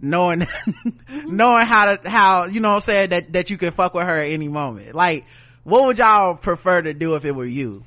knowing, 0.00 0.46
knowing 1.26 1.66
how 1.66 1.94
to, 1.96 2.08
how, 2.08 2.46
you 2.46 2.60
know 2.60 2.68
what 2.68 2.74
I'm 2.76 2.80
saying, 2.82 3.10
that, 3.10 3.32
that 3.34 3.50
you 3.50 3.58
can 3.58 3.72
fuck 3.72 3.92
with 3.92 4.06
her 4.06 4.20
at 4.22 4.30
any 4.30 4.48
moment. 4.48 4.94
Like, 4.94 5.26
what 5.64 5.84
would 5.86 5.98
y'all 5.98 6.34
prefer 6.34 6.80
to 6.80 6.94
do 6.94 7.14
if 7.14 7.24
it 7.26 7.32
were 7.32 7.44
you? 7.44 7.84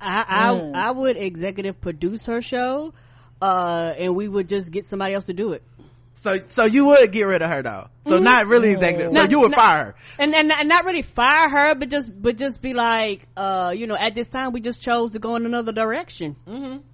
I 0.00 0.24
I, 0.28 0.88
I 0.88 0.90
would 0.92 1.16
executive 1.16 1.80
produce 1.80 2.26
her 2.26 2.40
show, 2.42 2.94
uh, 3.42 3.92
and 3.96 4.14
we 4.16 4.28
would 4.28 4.48
just 4.48 4.70
get 4.70 4.86
somebody 4.86 5.14
else 5.14 5.26
to 5.26 5.32
do 5.32 5.52
it. 5.52 5.62
So, 6.16 6.38
so 6.48 6.64
you 6.64 6.86
would 6.86 7.12
get 7.12 7.22
rid 7.22 7.42
of 7.42 7.50
her 7.50 7.62
though. 7.62 7.86
So 8.06 8.18
not 8.18 8.48
really 8.48 8.70
executive. 8.70 9.12
So 9.12 9.14
Not- 9.14 9.30
you 9.30 9.38
would 9.38 9.52
not- 9.52 9.60
fire 9.60 9.84
her. 9.84 9.94
and, 10.18 10.34
and 10.34 10.50
and 10.50 10.68
not 10.68 10.84
really 10.84 11.02
fire 11.02 11.48
her, 11.48 11.74
but 11.76 11.90
just 11.90 12.10
but 12.20 12.36
just 12.36 12.60
be 12.60 12.74
like, 12.74 13.26
uh, 13.36 13.72
you 13.76 13.86
know, 13.86 13.96
at 13.96 14.16
this 14.16 14.28
time 14.28 14.50
we 14.52 14.60
just 14.60 14.80
chose 14.80 15.12
to 15.12 15.20
go 15.20 15.36
in 15.36 15.46
another 15.46 15.70
direction. 15.70 16.34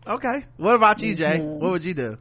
Okay. 0.07 0.45
What 0.59 0.75
about 0.75 1.01
you, 1.01 1.15
Jay? 1.15 1.41
What 1.41 1.71
would 1.71 1.85
you 1.85 1.95
do? 1.95 2.19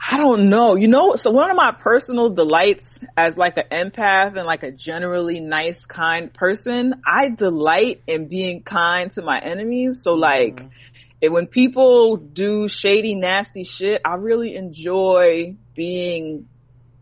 I 0.00 0.16
don't 0.16 0.48
know. 0.48 0.76
You 0.76 0.86
know, 0.88 1.16
so 1.16 1.30
one 1.32 1.50
of 1.50 1.56
my 1.56 1.72
personal 1.78 2.30
delights 2.30 3.00
as 3.16 3.36
like 3.36 3.58
an 3.58 3.64
empath 3.90 4.36
and 4.36 4.46
like 4.46 4.62
a 4.62 4.70
generally 4.70 5.40
nice, 5.40 5.84
kind 5.86 6.32
person, 6.32 6.94
I 7.04 7.30
delight 7.30 8.00
in 8.06 8.28
being 8.28 8.62
kind 8.62 9.10
to 9.12 9.22
my 9.22 9.38
enemies. 9.42 10.02
So 10.02 10.14
like, 10.14 10.60
and 11.20 11.32
when 11.32 11.46
people 11.46 12.16
do 12.16 12.68
shady, 12.68 13.14
nasty 13.14 13.64
shit, 13.64 14.00
I 14.04 14.14
really 14.14 14.54
enjoy 14.54 15.56
being 15.74 16.48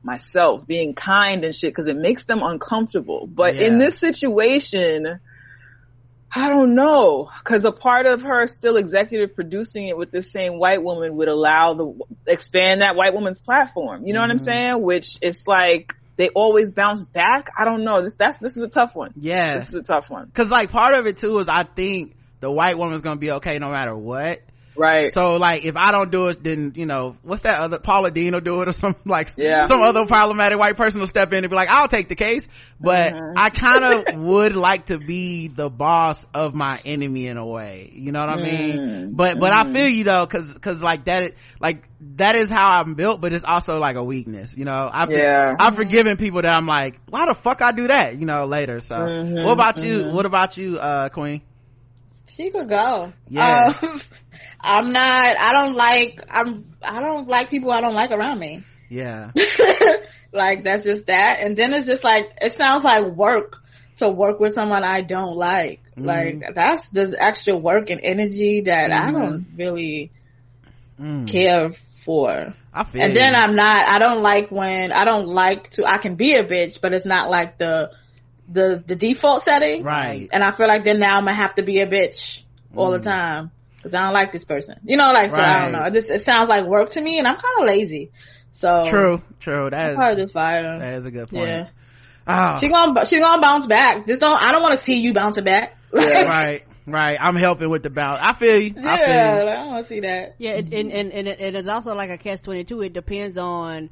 myself, 0.02 0.66
being 0.66 0.94
kind 0.94 1.44
and 1.44 1.54
shit, 1.54 1.74
cause 1.74 1.86
it 1.86 1.96
makes 1.96 2.24
them 2.24 2.42
uncomfortable. 2.42 3.26
But 3.26 3.56
in 3.56 3.78
this 3.78 3.98
situation, 3.98 5.20
I 6.32 6.48
don't 6.48 6.74
know, 6.74 7.28
cause 7.44 7.64
a 7.64 7.72
part 7.72 8.06
of 8.06 8.22
her 8.22 8.46
still 8.46 8.76
executive 8.76 9.34
producing 9.34 9.88
it 9.88 9.98
with 9.98 10.10
this 10.10 10.30
same 10.30 10.58
white 10.58 10.82
woman 10.82 11.16
would 11.16 11.28
allow 11.28 11.74
the, 11.74 11.98
expand 12.26 12.80
that 12.80 12.96
white 12.96 13.14
woman's 13.14 13.40
platform. 13.40 14.06
You 14.06 14.14
know 14.14 14.20
what 14.20 14.30
I'm 14.30 14.36
mm-hmm. 14.36 14.44
saying? 14.44 14.82
Which 14.82 15.18
it's 15.20 15.46
like, 15.46 15.94
they 16.16 16.30
always 16.30 16.70
bounce 16.70 17.04
back. 17.04 17.50
I 17.58 17.66
don't 17.66 17.84
know. 17.84 18.00
This, 18.00 18.14
that's, 18.14 18.38
this 18.38 18.56
is 18.56 18.62
a 18.62 18.68
tough 18.68 18.94
one. 18.94 19.12
Yeah. 19.20 19.58
This 19.58 19.68
is 19.68 19.74
a 19.74 19.82
tough 19.82 20.08
one. 20.08 20.30
Cause 20.32 20.48
like 20.48 20.70
part 20.70 20.94
of 20.94 21.06
it 21.06 21.18
too 21.18 21.38
is 21.40 21.48
I 21.48 21.64
think 21.64 22.14
the 22.46 22.52
white 22.52 22.78
woman's 22.78 23.02
gonna 23.02 23.18
be 23.18 23.32
okay 23.32 23.58
no 23.58 23.70
matter 23.70 23.96
what. 23.96 24.40
Right. 24.76 25.12
So 25.12 25.36
like 25.36 25.64
if 25.64 25.76
I 25.76 25.90
don't 25.90 26.12
do 26.12 26.28
it, 26.28 26.44
then 26.44 26.74
you 26.76 26.86
know 26.86 27.16
what's 27.22 27.42
that 27.42 27.58
other 27.58 27.80
Paula 27.80 28.12
Deen 28.12 28.34
will 28.34 28.40
do 28.40 28.62
it 28.62 28.68
or 28.68 28.72
some 28.72 28.94
like 29.04 29.30
Yeah. 29.36 29.66
some 29.66 29.80
other 29.80 30.06
problematic 30.06 30.60
white 30.60 30.76
person 30.76 31.00
will 31.00 31.08
step 31.08 31.32
in 31.32 31.42
and 31.42 31.50
be 31.50 31.56
like, 31.56 31.68
I'll 31.68 31.88
take 31.88 32.08
the 32.08 32.14
case. 32.14 32.48
But 32.80 33.14
uh-huh. 33.14 33.32
I 33.36 33.50
kind 33.50 33.84
of 33.84 34.20
would 34.20 34.54
like 34.54 34.86
to 34.86 34.98
be 34.98 35.48
the 35.48 35.68
boss 35.68 36.24
of 36.34 36.54
my 36.54 36.80
enemy 36.84 37.26
in 37.26 37.36
a 37.36 37.44
way. 37.44 37.90
You 37.92 38.12
know 38.12 38.20
what 38.20 38.28
I 38.28 38.36
mean? 38.36 38.78
Mm. 38.78 39.16
But 39.16 39.40
but 39.40 39.52
I 39.52 39.64
mm. 39.64 39.72
feel 39.72 39.88
you 39.88 40.04
though, 40.04 40.26
cause 40.26 40.56
cause 40.58 40.84
like 40.84 41.06
that 41.06 41.32
like 41.58 41.82
that 42.16 42.36
is 42.36 42.48
how 42.48 42.80
I'm 42.80 42.94
built, 42.94 43.20
but 43.20 43.32
it's 43.32 43.44
also 43.44 43.80
like 43.80 43.96
a 43.96 44.04
weakness. 44.04 44.56
You 44.56 44.66
know, 44.66 44.88
I've 44.92 45.10
Yeah. 45.10 45.54
I've 45.58 45.74
forgiven 45.74 46.16
people 46.16 46.42
that 46.42 46.56
I'm 46.56 46.66
like, 46.66 47.00
why 47.08 47.26
the 47.26 47.34
fuck 47.34 47.60
I 47.60 47.72
do 47.72 47.88
that? 47.88 48.18
You 48.18 48.26
know, 48.26 48.44
later. 48.44 48.80
So 48.80 48.94
mm-hmm, 48.94 49.42
what 49.42 49.52
about 49.52 49.82
you? 49.82 50.02
Mm-hmm. 50.02 50.14
What 50.14 50.26
about 50.26 50.56
you, 50.56 50.78
uh, 50.78 51.08
Queen? 51.08 51.42
She 52.28 52.50
could 52.50 52.68
go. 52.68 53.12
Yeah. 53.28 53.72
Um, 53.82 54.00
I'm 54.60 54.90
not, 54.90 55.38
I 55.38 55.52
don't 55.52 55.74
like, 55.76 56.20
I'm, 56.30 56.74
I 56.82 57.00
don't 57.00 57.28
like 57.28 57.50
people 57.50 57.70
I 57.72 57.80
don't 57.80 57.94
like 57.94 58.10
around 58.10 58.38
me. 58.38 58.64
Yeah. 58.88 59.32
like 60.32 60.62
that's 60.62 60.84
just 60.84 61.06
that. 61.08 61.38
And 61.40 61.56
then 61.56 61.74
it's 61.74 61.86
just 61.86 62.04
like, 62.04 62.26
it 62.40 62.56
sounds 62.56 62.84
like 62.84 63.04
work 63.16 63.56
to 63.96 64.08
work 64.08 64.38
with 64.38 64.52
someone 64.52 64.84
I 64.84 65.00
don't 65.00 65.34
like. 65.36 65.80
Mm-hmm. 65.96 66.04
Like 66.04 66.54
that's 66.54 66.90
just 66.90 67.12
extra 67.18 67.56
work 67.56 67.90
and 67.90 68.00
energy 68.02 68.60
that 68.62 68.92
I 68.92 69.10
don't 69.10 69.46
really 69.56 70.12
Mm. 71.00 71.28
care 71.28 71.72
for. 72.04 72.54
I 72.72 72.84
feel 72.84 73.02
And 73.02 73.14
then. 73.14 73.34
I'm 73.34 73.54
not, 73.54 73.90
I 73.90 73.98
don't 73.98 74.22
like 74.22 74.50
when, 74.50 74.92
I 74.92 75.04
don't 75.04 75.26
like 75.26 75.70
to, 75.72 75.84
I 75.84 75.98
can 75.98 76.14
be 76.14 76.34
a 76.34 76.44
bitch, 76.44 76.80
but 76.80 76.94
it's 76.94 77.04
not 77.04 77.28
like 77.28 77.58
the, 77.58 77.90
the, 78.48 78.82
the 78.86 78.96
default 78.96 79.42
setting. 79.42 79.82
Right. 79.82 80.28
And 80.32 80.42
I 80.42 80.52
feel 80.56 80.68
like 80.68 80.84
then 80.84 80.98
now 80.98 81.16
I'm 81.18 81.24
gonna 81.24 81.34
have 81.36 81.54
to 81.56 81.62
be 81.62 81.80
a 81.80 81.86
bitch 81.86 82.42
all 82.74 82.90
the 82.92 82.98
time. 83.00 83.50
Cause 83.82 83.94
I 83.94 84.02
don't 84.02 84.14
like 84.14 84.32
this 84.32 84.44
person. 84.44 84.80
You 84.84 84.96
know, 84.96 85.12
like, 85.12 85.30
so 85.30 85.36
I 85.36 85.40
Mm. 85.40 85.62
Don't 85.62 85.72
know. 85.72 85.86
It 85.86 85.92
just, 85.94 86.10
it 86.10 86.22
sounds 86.22 86.48
like 86.48 86.64
work 86.66 86.90
to 86.90 87.00
me 87.00 87.18
and 87.18 87.26
I'm 87.28 87.36
kind 87.36 87.60
of 87.60 87.66
lazy. 87.66 88.10
So. 88.52 88.84
True, 88.90 89.22
true. 89.38 89.70
That 89.70 89.80
I'll 89.80 89.90
is, 89.90 89.96
probably 89.96 90.22
just 90.24 90.34
fire 90.34 90.64
her. 90.64 90.78
that 90.80 90.94
is 90.94 91.04
a 91.06 91.10
good 91.10 91.28
point. 91.28 91.48
Yeah. 91.48 91.68
Oh, 92.26 92.58
She 92.58 92.68
gonna, 92.68 93.06
she 93.06 93.20
gonna 93.20 93.40
bounce 93.40 93.66
back. 93.66 94.06
Just 94.06 94.20
don't, 94.20 94.36
I 94.42 94.50
don't 94.50 94.62
want 94.62 94.76
to 94.78 94.84
see 94.84 94.98
you 94.98 95.12
bouncing 95.14 95.44
back. 95.44 95.76
right, 95.92 96.62
right. 96.86 97.16
I'm 97.20 97.36
helping 97.36 97.70
with 97.70 97.84
the 97.84 97.90
bounce. 97.90 98.18
I 98.20 98.34
feel 98.34 98.60
you. 98.60 98.70
I 98.78 98.80
feel 98.80 98.82
yeah, 98.82 99.34
you. 99.44 99.48
I 99.48 99.54
don't 99.54 99.66
want 99.68 99.82
to 99.84 99.88
see 99.88 100.00
that. 100.00 100.34
Yeah, 100.38 100.54
and 100.56 100.72
and 100.74 100.90
and, 100.90 101.12
and, 101.12 101.28
and 101.28 101.56
it's 101.56 101.68
also 101.68 101.94
like 101.94 102.10
a 102.10 102.18
catch 102.18 102.42
twenty 102.42 102.64
two. 102.64 102.82
It 102.82 102.92
depends 102.92 103.38
on 103.38 103.90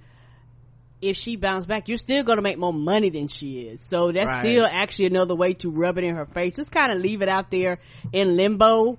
if 1.01 1.17
she 1.17 1.37
bounce 1.37 1.67
back. 1.67 1.89
You're 1.89 1.99
still 1.99 2.25
going 2.25 2.37
to 2.37 2.43
make 2.43 2.59
more 2.59 2.73
money 2.73 3.11
than 3.11 3.29
she 3.29 3.61
is, 3.63 3.87
so 3.87 4.11
that's 4.13 4.31
Right. 4.31 4.43
still 4.43 4.67
actually 4.67 5.07
another 5.07 5.35
way 5.35 5.55
to 5.55 5.71
rub 5.71 5.99
it 5.99 6.05
in 6.05 6.15
her 6.17 6.27
face. 6.27 6.57
Just 6.57 6.73
kind 6.73 6.93
of 6.93 6.99
leave 6.99 7.21
it 7.23 7.29
out 7.29 7.51
there 7.51 7.79
in 8.13 8.37
limbo. 8.37 8.99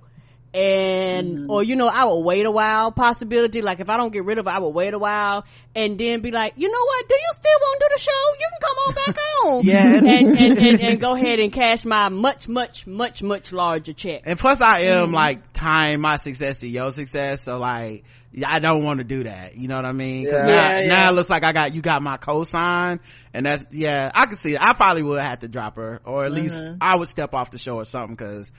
And, 0.56 1.50
or, 1.50 1.62
you 1.62 1.76
know, 1.76 1.86
I 1.86 2.04
will 2.04 2.22
wait 2.24 2.46
a 2.46 2.50
while, 2.50 2.90
possibility, 2.90 3.60
like 3.60 3.80
if 3.80 3.88
I 3.90 3.96
don't 3.98 4.12
get 4.12 4.24
rid 4.24 4.38
of 4.38 4.46
it, 4.46 4.50
I 4.50 4.58
will 4.58 4.72
wait 4.72 4.94
a 4.94 4.98
while 4.98 5.44
and 5.74 5.98
then 5.98 6.22
be 6.22 6.30
like, 6.30 6.54
you 6.56 6.70
know 6.72 6.84
what, 6.84 7.08
do 7.08 7.14
you 7.14 7.30
still 7.32 7.58
want 7.60 7.80
to 7.80 7.86
do 7.86 7.94
the 7.94 8.02
show? 8.02 8.34
You 8.40 8.48
can 8.50 8.60
come 8.62 8.76
on 8.86 8.94
back 8.94 9.16
on. 9.18 9.62
Yeah. 9.66 9.86
And, 9.86 10.38
and, 10.38 10.58
and, 10.58 10.80
and 10.80 11.00
go 11.00 11.14
ahead 11.14 11.38
and 11.40 11.52
cash 11.52 11.84
my 11.84 12.08
much, 12.08 12.48
much, 12.48 12.86
much, 12.86 13.22
much 13.22 13.52
larger 13.52 13.92
check. 13.92 14.22
And 14.24 14.38
plus 14.38 14.60
I 14.60 14.80
am 14.82 15.06
Mm-hmm. 15.06 15.14
like 15.14 15.52
tying 15.52 16.00
my 16.00 16.16
success 16.16 16.60
to 16.60 16.68
your 16.68 16.90
success. 16.90 17.42
So 17.42 17.58
like, 17.58 18.04
I 18.44 18.58
don't 18.58 18.82
want 18.84 18.98
to 18.98 19.04
do 19.04 19.24
that. 19.24 19.56
You 19.56 19.68
know 19.68 19.76
what 19.76 19.84
I 19.84 19.92
mean? 19.92 20.24
'Cause 20.24 20.46
Yeah. 20.46 20.54
now, 20.54 20.70
Yeah, 20.70 20.80
yeah. 20.80 20.88
now 20.98 21.10
it 21.10 21.14
looks 21.14 21.30
like 21.30 21.44
I 21.44 21.52
got, 21.52 21.74
you 21.74 21.82
got 21.82 22.02
my 22.02 22.16
cosign 22.16 23.00
and 23.34 23.44
that's, 23.46 23.66
yeah, 23.70 24.10
I 24.14 24.26
can 24.26 24.36
see 24.36 24.52
it. 24.54 24.58
I 24.60 24.72
probably 24.74 25.02
would 25.02 25.20
have 25.20 25.40
to 25.40 25.48
drop 25.48 25.76
her 25.76 26.00
or 26.04 26.24
at 26.24 26.32
least 26.32 26.54
Mm-hmm. 26.56 26.78
I 26.80 26.96
would 26.96 27.08
step 27.08 27.34
off 27.34 27.50
the 27.50 27.58
show 27.58 27.76
or 27.76 27.84
something 27.84 28.16
cause 28.16 28.52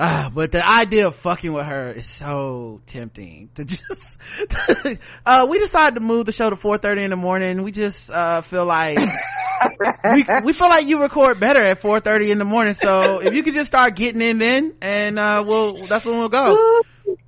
Ah, 0.00 0.30
but 0.32 0.52
the 0.52 0.62
idea 0.64 1.08
of 1.08 1.16
fucking 1.16 1.52
with 1.52 1.66
her 1.66 1.90
is 1.90 2.06
so 2.06 2.80
tempting 2.86 3.50
to 3.56 3.64
just, 3.64 4.20
uh, 5.26 5.46
we 5.50 5.58
decided 5.58 5.94
to 5.94 6.00
move 6.00 6.26
the 6.26 6.32
show 6.32 6.48
to 6.48 6.54
4.30 6.56 7.04
in 7.04 7.10
the 7.10 7.16
morning. 7.16 7.64
We 7.64 7.72
just, 7.72 8.08
uh, 8.08 8.42
feel 8.42 8.64
like, 8.64 8.96
we, 10.14 10.24
we 10.44 10.52
feel 10.52 10.68
like 10.68 10.86
you 10.86 11.00
record 11.02 11.40
better 11.40 11.64
at 11.64 11.82
4.30 11.82 12.30
in 12.30 12.38
the 12.38 12.44
morning. 12.44 12.74
So 12.74 13.18
if 13.20 13.34
you 13.34 13.42
could 13.42 13.54
just 13.54 13.70
start 13.70 13.96
getting 13.96 14.20
in 14.22 14.38
then 14.38 14.74
and, 14.80 15.18
uh, 15.18 15.42
we'll, 15.44 15.86
that's 15.86 16.04
when 16.04 16.18
we'll 16.18 16.28
go. 16.28 16.80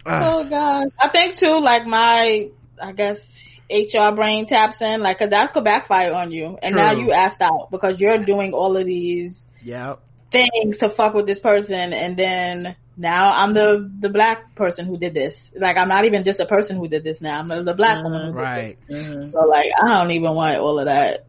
Uh, 0.06 0.18
Oh 0.22 0.44
god. 0.48 0.88
I 1.00 1.08
think 1.08 1.36
too, 1.38 1.60
like 1.60 1.86
my, 1.86 2.50
I 2.80 2.92
guess, 2.92 3.60
HR 3.68 4.14
brain 4.14 4.46
taps 4.46 4.80
in, 4.80 5.00
like, 5.00 5.18
cause 5.18 5.30
that 5.30 5.52
could 5.52 5.64
backfire 5.64 6.12
on 6.12 6.30
you. 6.30 6.56
And 6.62 6.76
now 6.76 6.92
you 6.92 7.12
asked 7.12 7.42
out 7.42 7.70
because 7.70 7.98
you're 8.00 8.18
doing 8.18 8.52
all 8.52 8.76
of 8.76 8.86
these 8.86 9.48
yeah. 9.62 9.96
Things 10.30 10.78
to 10.78 10.88
fuck 10.88 11.14
with 11.14 11.26
this 11.26 11.40
person 11.40 11.92
and 11.92 12.16
then 12.16 12.76
now 12.96 13.32
I'm 13.32 13.54
the, 13.54 13.90
the 14.00 14.10
black 14.10 14.54
person 14.54 14.86
who 14.86 14.98
did 14.98 15.14
this. 15.14 15.50
Like, 15.56 15.78
I'm 15.78 15.88
not 15.88 16.04
even 16.04 16.22
just 16.24 16.38
a 16.40 16.46
person 16.46 16.76
who 16.76 16.86
did 16.86 17.02
this 17.02 17.20
now. 17.20 17.38
I'm 17.38 17.48
the, 17.48 17.62
the 17.62 17.74
black 17.74 17.98
mm, 17.98 18.04
woman 18.04 18.20
who 18.26 18.32
did 18.32 18.36
Right. 18.36 18.78
this. 18.88 19.30
So 19.30 19.40
like, 19.40 19.70
I 19.80 19.98
don't 19.98 20.10
even 20.10 20.34
want 20.34 20.58
all 20.58 20.78
of 20.78 20.86
that. 20.86 21.26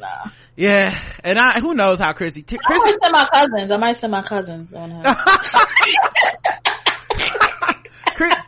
Nah. 0.00 0.30
Yeah. 0.56 0.98
And 1.22 1.38
I, 1.38 1.60
who 1.60 1.74
knows 1.74 1.98
how 1.98 2.12
Chrissy, 2.12 2.42
T- 2.42 2.58
I 2.58 2.66
Chrissy, 2.66 2.84
might 2.84 3.02
send 3.02 3.12
my 3.12 3.28
cousins. 3.32 3.70
I 3.70 3.76
might 3.76 3.96
send 3.96 4.10
my 4.10 4.22
cousins 4.22 4.72
on 4.72 4.90
her. 4.90 5.16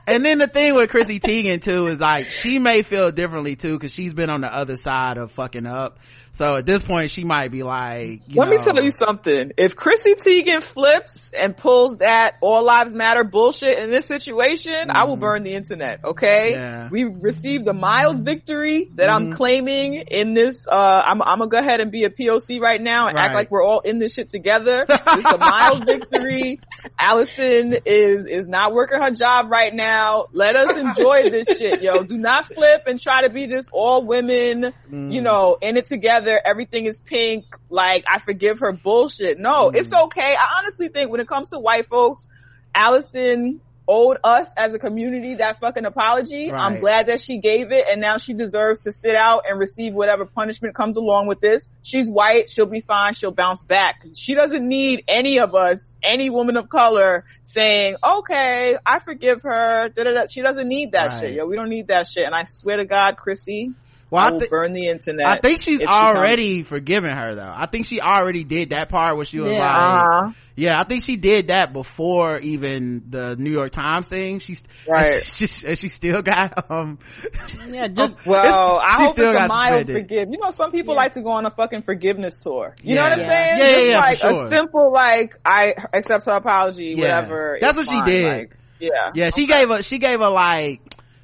And 0.08 0.24
then 0.24 0.38
the 0.38 0.48
thing 0.48 0.74
with 0.74 0.88
Chrissy 0.88 1.20
Teigen 1.20 1.60
too 1.60 1.86
is 1.88 2.00
like 2.00 2.30
she 2.30 2.58
may 2.58 2.82
feel 2.82 3.12
differently 3.12 3.56
too 3.56 3.74
because 3.74 3.92
she's 3.92 4.14
been 4.14 4.30
on 4.30 4.40
the 4.40 4.46
other 4.46 4.76
side 4.76 5.18
of 5.18 5.32
fucking 5.32 5.66
up. 5.66 5.98
So 6.38 6.56
at 6.56 6.66
this 6.66 6.82
point, 6.82 7.10
she 7.10 7.24
might 7.24 7.50
be 7.50 7.64
like, 7.64 8.22
you 8.28 8.36
Let 8.40 8.48
me 8.48 8.58
tell 8.58 8.80
you 8.80 8.92
something. 8.92 9.50
If 9.58 9.74
Chrissy 9.74 10.14
Teigen 10.14 10.62
flips 10.62 11.32
and 11.36 11.56
pulls 11.56 11.96
that 11.96 12.36
all 12.40 12.62
lives 12.62 12.92
matter 12.92 13.24
bullshit 13.24 13.76
in 13.76 13.90
this 13.90 14.06
situation, 14.06 14.88
I 14.88 15.04
will 15.06 15.16
burn 15.16 15.42
the 15.42 15.54
internet, 15.54 16.04
okay? 16.04 16.52
Mm-hmm. 16.52 16.60
Yeah. 16.62 16.88
We 16.92 17.04
received 17.04 17.66
a 17.66 17.72
mild 17.74 18.24
victory 18.24 18.88
that 18.94 19.08
Mm-hmm. 19.10 19.26
I'm 19.26 19.32
claiming 19.32 19.94
in 19.94 20.34
this, 20.34 20.64
uh, 20.70 20.76
I'm, 21.06 21.22
I'm 21.22 21.38
gonna 21.38 21.48
go 21.48 21.58
ahead 21.58 21.80
and 21.80 21.90
be 21.90 22.04
a 22.04 22.10
POC 22.10 22.60
right 22.60 22.80
now 22.80 23.08
and 23.08 23.16
Right. 23.16 23.24
act 23.24 23.34
like 23.34 23.50
we're 23.50 23.64
all 23.64 23.80
in 23.80 23.98
this 23.98 24.14
shit 24.14 24.28
together. 24.28 24.86
It's 25.18 25.24
a 25.26 25.38
mild 25.38 25.86
victory. 25.86 26.60
Alison 27.00 27.74
is, 27.84 28.26
is 28.26 28.46
not 28.46 28.72
working 28.72 29.00
her 29.02 29.10
job 29.10 29.50
right 29.50 29.74
now. 29.74 30.26
Let 30.32 30.54
us 30.54 30.78
enjoy 30.78 31.30
this 31.30 31.48
shit, 31.58 31.82
yo. 31.82 32.04
Do 32.04 32.16
not 32.16 32.46
flip 32.46 32.82
and 32.86 33.00
try 33.00 33.22
to 33.22 33.30
be 33.30 33.46
this 33.46 33.66
all 33.72 34.04
women, 34.06 34.72
Mm. 34.88 35.12
you 35.14 35.20
know, 35.20 35.56
in 35.60 35.76
it 35.76 35.86
together. 35.86 36.27
Everything 36.44 36.86
is 36.86 37.00
pink. 37.00 37.44
Like, 37.70 38.04
I 38.08 38.18
forgive 38.18 38.60
her 38.60 38.72
bullshit. 38.72 39.38
Mm. 39.38 39.42
No, 39.42 39.70
it's 39.70 39.92
okay. 39.92 40.34
I 40.34 40.58
honestly 40.58 40.88
think 40.88 41.10
when 41.10 41.20
it 41.20 41.28
comes 41.28 41.48
to 41.48 41.58
white 41.58 41.86
folks, 41.86 42.26
Alison 42.74 43.60
owed 43.90 44.18
us 44.22 44.52
as 44.54 44.74
a 44.74 44.78
community 44.78 45.36
that 45.36 45.58
fucking 45.60 45.86
apology. 45.86 46.50
Right. 46.50 46.60
I'm 46.60 46.78
glad 46.78 47.06
that 47.06 47.22
she 47.22 47.38
gave 47.38 47.72
it 47.72 47.86
and 47.90 48.02
now 48.02 48.18
she 48.18 48.34
deserves 48.34 48.80
to 48.80 48.92
sit 48.92 49.14
out 49.14 49.44
and 49.48 49.58
receive 49.58 49.94
whatever 49.94 50.26
punishment 50.26 50.74
comes 50.74 50.98
along 50.98 51.26
with 51.26 51.40
this. 51.40 51.70
She's 51.82 52.06
white. 52.06 52.50
She'll 52.50 52.66
be 52.66 52.82
fine. 52.82 53.14
She'll 53.14 53.30
bounce 53.32 53.62
back. 53.62 54.04
She 54.14 54.34
doesn't 54.34 54.68
need 54.68 55.04
any 55.08 55.40
of 55.40 55.54
us, 55.54 55.96
any 56.02 56.28
woman 56.28 56.58
of 56.58 56.68
color 56.68 57.24
saying, 57.44 57.96
okay, 58.04 58.76
I 58.84 58.98
forgive 58.98 59.40
her. 59.42 59.88
Da-da-da. 59.88 60.26
She 60.28 60.42
doesn't 60.42 60.68
need 60.68 60.92
that 60.92 61.12
Right. 61.12 61.20
shit. 61.20 61.32
Yo, 61.34 61.46
we 61.46 61.56
don't 61.56 61.70
need 61.70 61.88
that 61.88 62.06
shit. 62.08 62.26
And 62.26 62.34
I 62.34 62.42
swear 62.42 62.76
to 62.76 62.84
God, 62.84 63.16
Chrissy, 63.16 63.72
Well, 64.10 64.22
I 64.24 64.28
I 64.28 64.30
will 64.32 64.40
thi- 64.40 64.48
burn 64.48 64.72
the 64.72 64.86
internet. 64.88 65.26
I 65.26 65.38
think 65.38 65.60
she's 65.60 65.76
if 65.76 65.80
she 65.82 65.86
comes- 65.86 66.16
already 66.16 66.62
forgiven 66.62 67.10
her 67.16 67.34
though. 67.34 67.52
I 67.54 67.66
think 67.66 67.86
she 67.86 68.00
already 68.00 68.44
did 68.44 68.70
that 68.70 68.88
part 68.88 69.16
where 69.16 69.24
she 69.26 69.38
was 69.40 69.52
Yeah. 69.52 69.58
like, 69.60 69.82
Uh-huh. 69.82 70.30
yeah, 70.56 70.80
I 70.80 70.84
think 70.84 71.02
she 71.04 71.16
did 71.16 71.48
that 71.48 71.72
before 71.74 72.38
even 72.38 73.02
the 73.10 73.36
New 73.36 73.50
York 73.50 73.70
Times 73.72 74.08
thing. 74.08 74.38
She's 74.38 74.62
Right. 74.88 75.06
And 75.16 75.24
she, 75.24 75.46
she 75.46 75.88
still 75.88 76.22
got 76.22 76.70
um. 76.70 76.98
Yeah, 77.68 77.86
just 77.92 78.14
Well, 78.24 78.80
I 78.82 78.96
She 78.96 79.02
hope 79.04 79.12
still 79.12 79.30
it's 79.32 79.36
a 79.36 79.38
got 79.40 79.48
mild 79.48 79.86
forgive. 79.86 80.28
You 80.30 80.38
know, 80.42 80.50
some 80.50 80.70
people 80.70 80.94
like 80.94 81.12
to 81.12 81.22
go 81.22 81.30
on 81.32 81.44
a 81.44 81.50
fucking 81.50 81.82
forgiveness 81.82 82.38
tour. 82.38 82.74
You 82.82 82.94
know 82.94 83.02
what 83.02 83.12
I'm 83.12 83.18
Yeah. 83.20 83.26
saying? 83.26 83.58
Yeah, 83.58 83.64
yeah, 83.66 83.72
Just 83.74 83.88
yeah, 83.88 83.98
like 83.98 84.18
for 84.18 84.28
sure. 84.34 84.42
a 84.44 84.46
simple, 84.46 84.92
like, 84.92 85.36
I 85.44 85.74
accept 85.92 86.24
her 86.26 86.32
apology, 86.32 86.94
Yeah. 86.96 87.02
whatever. 87.20 87.58
That's 87.60 87.76
it's 87.76 87.88
what 87.88 88.06
she 88.06 88.10
did. 88.10 88.26
Like, 88.26 88.56
yeah. 88.80 88.88
Yeah, 89.14 89.30
she 89.36 89.46
gave 89.46 89.70
a 89.70 89.82
she 89.82 89.98
gave 89.98 90.20
a 90.20 90.30
like. 90.30 90.80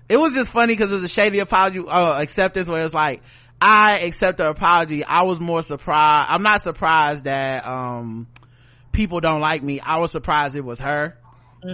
It 0.08 0.16
was 0.16 0.34
just 0.34 0.50
funny 0.50 0.74
because 0.74 0.90
it 0.92 0.96
was 0.96 1.04
a 1.04 1.08
shady 1.08 1.38
apology 1.38 1.80
uh, 1.80 2.20
acceptance 2.20 2.68
where 2.68 2.84
it's 2.84 2.94
like 2.94 3.22
I 3.60 4.00
accept 4.00 4.38
her 4.38 4.48
apology. 4.48 5.04
I 5.04 5.22
was 5.22 5.40
more 5.40 5.62
surprised. 5.62 6.30
I'm 6.30 6.42
not 6.42 6.62
surprised 6.62 7.24
that 7.24 7.66
um 7.66 8.26
people 8.92 9.20
don't 9.20 9.40
like 9.40 9.62
me. 9.62 9.80
I 9.80 9.98
was 9.98 10.10
surprised 10.10 10.56
it 10.56 10.64
was 10.64 10.80
her. 10.80 11.16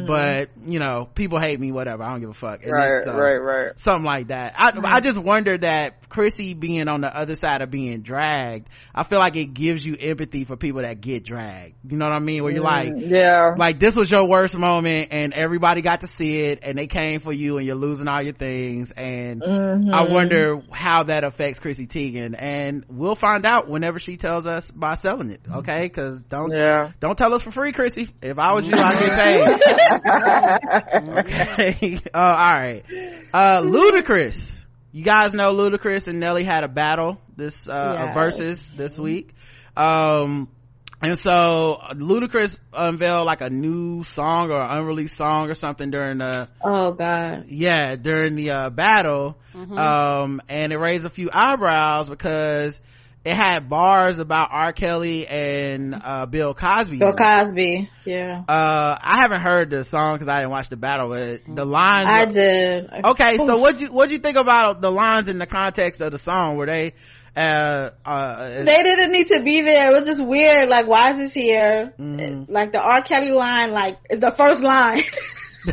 But 0.06 0.50
you 0.64 0.78
know, 0.78 1.08
people 1.12 1.40
hate 1.40 1.58
me. 1.58 1.72
Whatever. 1.72 2.04
I 2.04 2.10
don't 2.10 2.20
give 2.20 2.30
a 2.30 2.34
fuck. 2.34 2.64
Right, 2.64 2.98
least, 2.98 3.08
uh, 3.08 3.18
right, 3.18 3.38
right. 3.38 3.78
something 3.78 4.04
like 4.04 4.28
that. 4.28 4.54
I, 4.56 4.72
I 4.84 5.00
just 5.00 5.18
wonder 5.18 5.58
that 5.58 5.99
Chrissy 6.10 6.52
being 6.54 6.88
on 6.88 7.00
the 7.00 7.08
other 7.16 7.36
side 7.36 7.62
of 7.62 7.70
being 7.70 8.02
dragged, 8.02 8.68
I 8.94 9.04
feel 9.04 9.18
like 9.20 9.36
it 9.36 9.54
gives 9.54 9.84
you 9.86 9.96
empathy 9.98 10.44
for 10.44 10.56
people 10.56 10.82
that 10.82 11.00
get 11.00 11.24
dragged. 11.24 11.76
You 11.88 11.96
know 11.96 12.06
what 12.06 12.14
I 12.14 12.18
mean? 12.18 12.42
Where 12.42 12.52
you're 12.52 12.62
like, 12.62 12.92
Yeah. 12.96 13.52
like 13.56 13.78
this 13.80 13.96
was 13.96 14.10
your 14.10 14.26
worst 14.28 14.58
moment 14.58 15.08
and 15.12 15.32
everybody 15.32 15.80
got 15.80 16.00
to 16.00 16.06
see 16.06 16.40
it 16.40 16.58
and 16.62 16.76
they 16.76 16.86
came 16.88 17.20
for 17.20 17.32
you 17.32 17.56
and 17.58 17.66
you're 17.66 17.76
losing 17.76 18.08
all 18.08 18.20
your 18.22 18.34
things 18.34 18.90
and 18.90 19.40
Mm-hmm. 19.40 19.94
I 19.94 20.02
wonder 20.10 20.60
how 20.72 21.04
that 21.04 21.24
affects 21.24 21.58
Chrissy 21.60 21.86
Teigen 21.86 22.34
and 22.38 22.84
we'll 22.88 23.14
find 23.14 23.46
out 23.46 23.68
whenever 23.68 23.98
she 23.98 24.16
tells 24.16 24.46
us 24.46 24.70
by 24.70 24.94
selling 24.96 25.30
it. 25.30 25.40
Okay. 25.50 25.88
Cause 25.88 26.20
don't, 26.22 26.50
Yeah. 26.50 26.90
don't 27.00 27.16
tell 27.16 27.32
us 27.34 27.42
for 27.42 27.50
free, 27.52 27.72
Chrissy. 27.72 28.10
If 28.20 28.38
I 28.38 28.52
was 28.52 28.66
you, 28.66 28.72
I'd 28.74 28.98
get 28.98 29.60
paid. 31.00 31.10
okay. 31.18 32.00
Uh, 32.12 32.18
all 32.18 32.48
right. 32.48 32.84
Uh, 33.32 33.62
Ludacris. 33.62 34.59
You 34.92 35.04
guys 35.04 35.32
know 35.34 35.52
Ludacris 35.54 36.08
and 36.08 36.18
Nelly 36.20 36.44
had 36.44 36.64
a 36.64 36.68
battle 36.68 37.18
this, 37.36 37.68
uh, 37.68 37.94
Yes. 37.96 38.14
versus 38.14 38.70
this 38.76 38.98
week. 38.98 39.34
Um, 39.76 40.48
and 41.02 41.18
so 41.18 41.80
Ludacris 41.92 42.58
unveiled 42.72 43.24
like 43.26 43.40
a 43.40 43.48
new 43.50 44.02
song 44.02 44.50
or 44.50 44.60
unreleased 44.60 45.16
song 45.16 45.48
or 45.48 45.54
something 45.54 45.90
during 45.90 46.18
the, 46.18 46.48
Oh 46.62 46.92
god. 46.92 47.46
yeah, 47.48 47.94
during 47.96 48.34
the, 48.34 48.50
uh, 48.50 48.70
battle. 48.70 49.36
Um, 49.54 50.40
and 50.48 50.72
it 50.72 50.78
raised 50.78 51.06
a 51.06 51.10
few 51.10 51.30
eyebrows 51.32 52.08
because 52.08 52.80
it 53.22 53.34
had 53.34 53.68
bars 53.68 54.18
about 54.18 54.48
R. 54.50 54.72
Kelly 54.72 55.26
and, 55.26 55.94
uh, 55.94 56.24
Bill 56.24 56.54
Cosby. 56.54 56.98
Bill. 56.98 57.12
Cosby. 57.12 57.90
Yeah. 58.06 58.42
Uh, 58.48 58.96
I 58.98 59.18
haven't 59.20 59.42
heard 59.42 59.68
the 59.70 59.84
song 59.84 60.14
because 60.14 60.28
I 60.28 60.38
didn't 60.38 60.52
watch 60.52 60.70
the 60.70 60.76
battle, 60.76 61.10
but 61.10 61.42
the 61.46 61.66
lines. 61.66 62.08
I 62.08 62.24
did. 62.24 62.90
Okay, 63.04 63.36
so 63.36 63.58
what 63.58 63.78
you 63.78 63.92
what 63.92 64.10
you 64.10 64.18
think 64.18 64.38
about 64.38 64.80
the 64.80 64.90
lines 64.90 65.28
in 65.28 65.38
the 65.38 65.46
context 65.46 66.00
of 66.00 66.12
the 66.12 66.18
song? 66.18 66.56
Were 66.56 66.64
they, 66.64 66.94
uh, 67.36 67.90
uh, 68.06 68.64
They 68.64 68.82
didn't 68.82 69.12
need 69.12 69.26
to 69.28 69.42
be 69.42 69.60
there. 69.60 69.90
It 69.90 69.92
was 69.92 70.06
just 70.06 70.24
weird. 70.24 70.70
Like, 70.70 70.86
why 70.86 71.10
is 71.12 71.18
this 71.18 71.34
here? 71.34 71.92
Mm-hmm. 71.98 72.50
Like 72.50 72.72
the 72.72 72.80
R. 72.80 73.02
Kelly 73.02 73.32
line, 73.32 73.72
like, 73.72 73.98
is 74.08 74.20
the 74.20 74.30
first 74.30 74.62
line. 74.62 75.02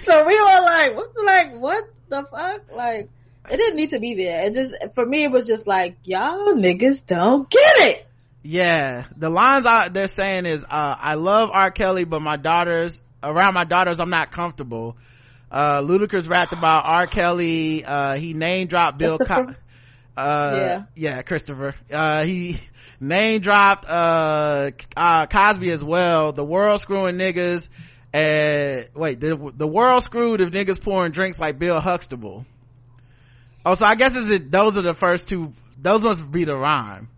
so 0.00 0.24
we 0.24 0.40
were 0.40 0.60
like, 0.62 0.96
what, 0.96 1.10
like, 1.24 1.54
what 1.54 1.84
the 2.08 2.24
fuck? 2.24 2.62
Like, 2.74 3.10
it 3.50 3.56
didn't 3.56 3.76
need 3.76 3.90
to 3.90 3.98
be 3.98 4.14
there. 4.14 4.44
It 4.46 4.54
just, 4.54 4.74
for 4.94 5.04
me, 5.04 5.24
it 5.24 5.30
was 5.30 5.46
just 5.46 5.66
like, 5.66 5.96
y'all 6.04 6.52
niggas 6.54 7.04
don't 7.06 7.48
get 7.50 7.78
it. 7.80 8.06
yeah, 8.42 9.04
the 9.16 9.28
lines 9.28 9.66
I, 9.66 9.88
they're 9.88 10.08
saying 10.08 10.46
is, 10.46 10.64
uh, 10.64 10.68
I 10.70 11.14
love 11.14 11.50
R. 11.52 11.70
Kelly, 11.70 12.04
but 12.04 12.20
my 12.22 12.36
daughters 12.36 13.00
around 13.22 13.54
my 13.54 13.64
daughters, 13.64 13.98
I'm 14.00 14.10
not 14.10 14.30
comfortable. 14.30 14.96
Uh, 15.50 15.80
Ludacris 15.80 16.28
rapped 16.28 16.52
about 16.52 16.84
R. 16.84 17.06
Kelly. 17.06 17.84
Uh, 17.84 18.16
he 18.16 18.34
name 18.34 18.66
dropped 18.68 18.98
Bill. 18.98 19.18
Co- 19.18 19.54
uh, 20.16 20.50
Yeah. 20.54 20.82
yeah, 20.94 21.22
Christopher. 21.22 21.74
Uh, 21.92 22.24
he 22.24 22.60
name 23.00 23.40
dropped, 23.40 23.84
uh, 23.88 24.70
uh, 24.96 25.26
Cosby 25.26 25.70
as 25.70 25.82
well. 25.84 26.32
The 26.32 26.44
world 26.44 26.80
screwing 26.80 27.16
niggas. 27.16 27.68
And 28.12 28.88
wait, 28.94 29.20
the, 29.20 29.52
the 29.54 29.66
world 29.66 30.02
screwed 30.02 30.40
if 30.40 30.50
niggas 30.50 30.80
pouring 30.80 31.12
drinks 31.12 31.38
like 31.38 31.58
Bill 31.58 31.80
Huxtable. 31.80 32.46
Oh, 33.66 33.74
so 33.74 33.84
I 33.84 33.96
guess 33.96 34.14
is 34.14 34.30
it, 34.30 34.48
those 34.48 34.78
are 34.78 34.82
the 34.82 34.94
first 34.94 35.26
two, 35.26 35.52
those 35.76 36.04
must 36.04 36.30
be 36.30 36.44
the 36.44 36.54
rhyme. 36.54 37.08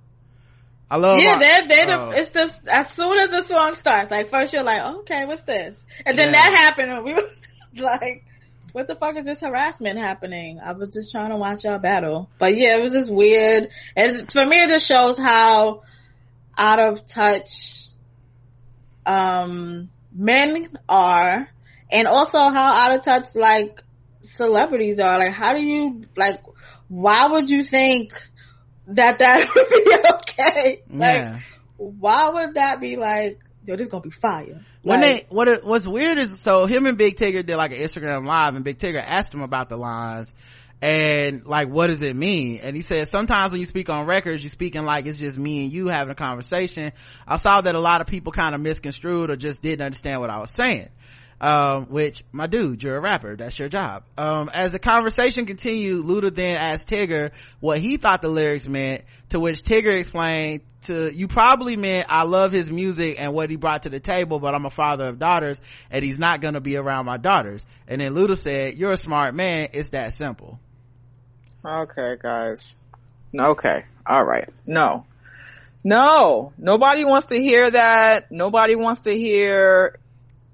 I 0.91 0.97
love 0.97 1.19
it. 1.19 1.25
yeah, 1.25 1.39
they're, 1.39 1.69
they're 1.69 1.99
oh. 2.01 2.11
the, 2.11 2.19
it's 2.19 2.31
just, 2.31 2.67
as 2.67 2.91
soon 2.91 3.19
as 3.19 3.29
the 3.29 3.43
song 3.43 3.75
starts, 3.75 4.11
like, 4.11 4.31
first 4.31 4.55
you're 4.55 4.63
like, 4.63 4.83
okay, 4.83 5.27
what's 5.27 5.43
this? 5.43 5.85
And 6.07 6.17
then 6.19 6.33
Yeah. 6.33 6.41
that 6.41 6.57
happened 6.57 6.91
and 6.91 7.05
we 7.05 7.13
were 7.13 7.23
like, 7.83 8.25
what 8.73 8.87
the 8.87 8.95
fuck 8.95 9.19
is 9.19 9.27
this 9.27 9.43
harassment 9.43 9.99
happening? 9.99 10.59
I 10.59 10.73
was 10.73 10.89
just 10.89 11.13
trying 11.13 11.29
to 11.29 11.37
watch 11.37 11.65
y'all 11.65 11.79
battle. 11.79 12.31
But 12.39 12.57
yeah, 12.57 12.79
it 12.79 12.83
was 12.83 12.95
just 12.95 13.13
weird. 13.13 13.69
And 13.95 14.33
for 14.33 14.47
me, 14.47 14.63
it 14.63 14.69
just 14.69 14.87
shows 14.87 15.19
how 15.19 15.83
out 16.57 16.81
of 16.81 17.07
touch, 17.07 17.89
um, 19.05 19.91
men 20.15 20.71
are 20.89 21.51
and 21.93 22.09
also 22.09 22.39
how 22.39 22.73
out 22.73 22.95
of 22.95 23.05
touch, 23.05 23.35
like, 23.35 23.83
celebrities 24.29 24.99
are. 24.99 25.19
Like, 25.19 25.33
how 25.33 25.53
do 25.53 25.63
you, 25.63 26.05
like, 26.17 26.41
why 26.89 27.27
would 27.27 27.49
you 27.49 27.65
think 27.65 28.13
that 28.89 29.19
that 29.19 29.51
would 29.57 29.69
be 29.69 30.09
okay? 30.15 30.83
Like, 30.91 31.17
yeah. 31.19 31.41
why 31.77 32.29
would 32.31 32.55
that 32.55 32.81
be 32.81 32.97
like, 32.97 33.41
yo, 33.65 33.77
this 33.77 33.89
gonna 33.89 34.03
be 34.03 34.11
fire? 34.11 34.65
when 34.83 35.01
Like, 35.01 35.29
they 35.29 35.35
what 35.35 35.49
it, 35.49 35.65
what's 35.65 35.87
weird 35.87 36.19
is 36.19 36.39
so 36.41 36.67
him 36.67 36.87
and 36.87 36.97
Big 36.97 37.17
Tigger 37.17 37.45
did 37.45 37.57
like 37.57 37.73
an 37.73 37.79
Instagram 37.79 38.27
live 38.27 38.55
and 38.55 38.65
Big 38.65 38.79
Tigger 38.79 39.03
asked 39.05 39.35
him 39.35 39.43
about 39.43 39.69
the 39.69 39.77
lines 39.77 40.33
and 40.81 41.45
like 41.45 41.69
what 41.69 41.89
does 41.89 42.03
it 42.03 42.15
mean 42.15 42.61
and 42.63 42.77
he 42.77 42.83
said 42.83 43.09
sometimes 43.09 43.51
when 43.51 43.59
you 43.61 43.67
speak 43.67 43.91
on 43.91 44.07
records 44.07 44.43
you're 44.43 44.51
speaking 44.51 44.85
like 44.85 45.07
it's 45.07 45.19
just 45.19 45.37
me 45.37 45.65
and 45.65 45.73
you 45.73 45.89
having 45.89 46.13
a 46.13 46.15
conversation 46.15 46.93
I 47.27 47.37
saw 47.37 47.61
that 47.61 47.75
a 47.75 47.81
lot 47.81 48.01
of 48.01 48.07
people 48.07 48.31
kind 48.31 48.55
of 48.55 48.61
misconstrued 48.61 49.29
or 49.29 49.37
just 49.37 49.61
didn't 49.61 49.85
understand 49.85 50.21
what 50.21 50.31
I 50.31 50.39
was 50.39 50.53
saying 50.53 50.89
um, 51.41 51.87
which 51.87 52.25
my 52.33 52.47
dude, 52.47 52.83
you're 52.83 52.97
a 52.97 53.01
rapper. 53.01 53.37
That's 53.37 53.59
your 53.59 53.69
job. 53.69 54.05
Um, 54.17 54.51
as 54.53 54.73
the 54.73 54.79
conversation 54.79 55.47
continued, 55.47 56.05
Luda 56.05 56.35
then 56.35 56.57
asked 56.57 56.89
Tigger 56.89 57.31
what 57.61 57.79
he 57.79 57.97
thought 57.97 58.23
the 58.23 58.29
lyrics 58.29 58.67
meant, 58.67 59.05
to 59.31 59.41
which 59.41 59.63
Tigger 59.63 59.99
explained 59.99 60.63
to, 60.83 61.13
you 61.13 61.29
probably 61.29 61.77
meant 61.77 62.07
I 62.11 62.25
love 62.25 62.53
his 62.53 62.71
music 62.71 63.17
and 63.19 63.33
what 63.33 63.51
he 63.51 63.57
brought 63.57 63.85
to 63.85 63.91
the 63.91 64.01
table, 64.01 64.41
but 64.41 64.55
I'm 64.55 64.67
a 64.67 64.71
father 64.71 65.09
of 65.09 65.19
daughters 65.19 65.61
and 65.91 66.05
he's 66.05 66.19
not 66.19 66.41
gonna 66.41 66.61
be 66.61 66.77
around 66.77 67.07
my 67.07 67.17
daughters. 67.17 67.65
And 67.87 68.01
then 68.01 68.15
Luda 68.15 68.37
said, 68.37 68.75
you're 68.77 68.93
a 68.93 68.99
smart 68.99 69.35
man. 69.35 69.69
It's 69.73 69.91
that 69.91 70.13
simple. 70.13 70.59
Okay, 71.65 72.17
guys. 72.21 72.79
Okay. 73.37 73.85
All 74.07 74.25
right. 74.25 74.49
No. 74.67 75.05
No. 75.85 76.53
Nobody 76.57 77.05
wants 77.05 77.27
to 77.27 77.41
hear 77.41 77.71
that. 77.71 78.31
Nobody 78.31 78.75
wants 78.75 79.01
to 79.03 79.15
hear 79.15 79.99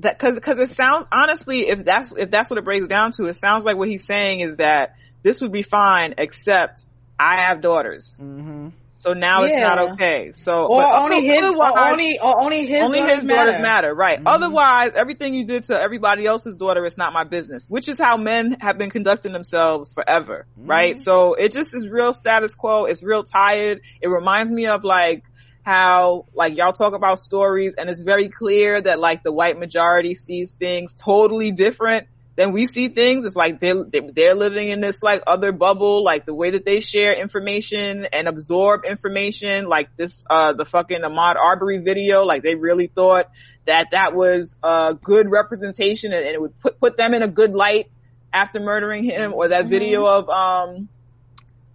that 0.01 0.19
cause, 0.19 0.39
cause 0.41 0.59
it 0.59 0.71
sounds, 0.71 1.07
honestly, 1.13 1.69
if 1.69 1.85
that's, 1.85 2.13
if 2.17 2.31
that's 2.31 2.51
what 2.51 2.59
it 2.59 2.65
breaks 2.65 2.89
down 2.89 3.13
to, 3.13 3.27
it 3.27 3.35
sounds 3.35 3.65
like 3.65 3.77
what 3.77 3.89
he's 3.89 4.05
saying 4.05 4.41
is 4.41 4.57
that 4.57 4.97
this 5.23 5.41
would 5.41 5.53
be 5.53 5.63
fine 5.63 6.15
except 6.19 6.85
I 7.19 7.47
have 7.47 7.61
daughters. 7.61 8.19
Mm-hmm. 8.21 8.69
So 9.05 9.13
now 9.13 9.43
it's 9.43 9.55
not 9.55 9.93
okay. 9.93 10.33
So, 10.33 10.67
or 10.67 10.83
but 10.83 11.03
only 11.03 11.27
his, 11.27 11.45
or 11.45 11.79
only, 11.79 12.19
or 12.19 12.43
only 12.43 12.67
his 12.67 12.83
only 12.83 13.01
daughters 13.01 13.17
his 13.17 13.25
daughters 13.25 13.55
matter. 13.57 13.63
matter, 13.63 13.95
right? 13.95 14.19
Otherwise, 14.25 14.93
everything 14.95 15.35
you 15.35 15.45
did 15.45 15.65
to 15.65 15.79
everybody 15.79 16.25
else's 16.25 16.57
daughter 16.57 16.83
is 16.87 16.97
not 16.97 17.13
my 17.13 17.25
business, 17.25 17.67
which 17.69 17.87
is 17.87 17.99
how 17.99 18.17
men 18.17 18.57
have 18.61 18.79
been 18.79 18.89
conducting 18.89 19.35
themselves 19.35 19.93
forever, 19.93 20.47
right? 20.57 20.97
So 20.97 21.35
it 21.35 21.53
just 21.53 21.75
is 21.75 21.87
real 21.87 22.15
status 22.15 22.55
quo. 22.55 22.87
It's 22.87 23.03
real 23.03 23.25
tired. 23.25 23.83
It 24.01 24.09
reminds 24.09 24.51
me 24.51 24.69
of 24.69 24.85
like 24.85 25.25
how 25.65 26.27
like 26.35 26.57
y'all 26.57 26.73
talk 26.73 26.93
about 26.93 27.19
stories 27.19 27.75
and 27.77 27.89
it's 27.89 28.03
very 28.03 28.29
clear 28.29 28.81
that 28.81 28.99
like 28.99 29.23
the 29.23 29.33
white 29.33 29.59
majority 29.59 30.15
sees 30.15 30.53
things 30.53 30.95
totally 30.95 31.53
different 31.53 32.07
than 32.37 32.53
we 32.53 32.67
see 32.67 32.89
things. 32.89 33.25
It's 33.25 33.37
like 33.37 33.61
they're, 33.61 33.85
they're 33.85 34.35
living 34.35 34.69
in 34.69 34.81
this 34.81 35.03
like 35.03 35.23
other 35.27 35.53
bubble, 35.53 36.03
like 36.03 36.27
the 36.27 36.35
way 36.35 36.51
that 36.51 36.65
they 36.65 36.81
share 36.81 37.15
information 37.15 38.07
and 38.13 38.29
absorb 38.29 38.85
information, 38.85 39.67
like 39.67 39.89
this, 39.97 40.25
uh, 40.29 40.53
the 40.53 40.65
fucking 40.65 41.01
Ahmaud 41.01 41.37
Arbery 41.37 41.79
video, 41.79 42.25
like 42.25 42.43
they 42.43 42.57
really 42.57 42.89
thought 42.89 43.31
that 43.67 43.89
that 43.93 44.15
was 44.15 44.57
a 44.63 44.97
good 45.01 45.31
representation 45.31 46.13
and, 46.13 46.25
and 46.25 46.35
it 46.35 46.41
would 46.41 46.59
put, 46.59 46.81
put 46.81 46.97
them 46.97 47.15
in 47.15 47.23
a 47.23 47.29
good 47.29 47.55
light 47.55 47.91
after 48.33 48.59
murdering 48.59 49.05
him 49.05 49.33
or 49.33 49.49
that 49.49 49.67
video 49.69 50.05
of, 50.05 50.29
um, 50.29 50.89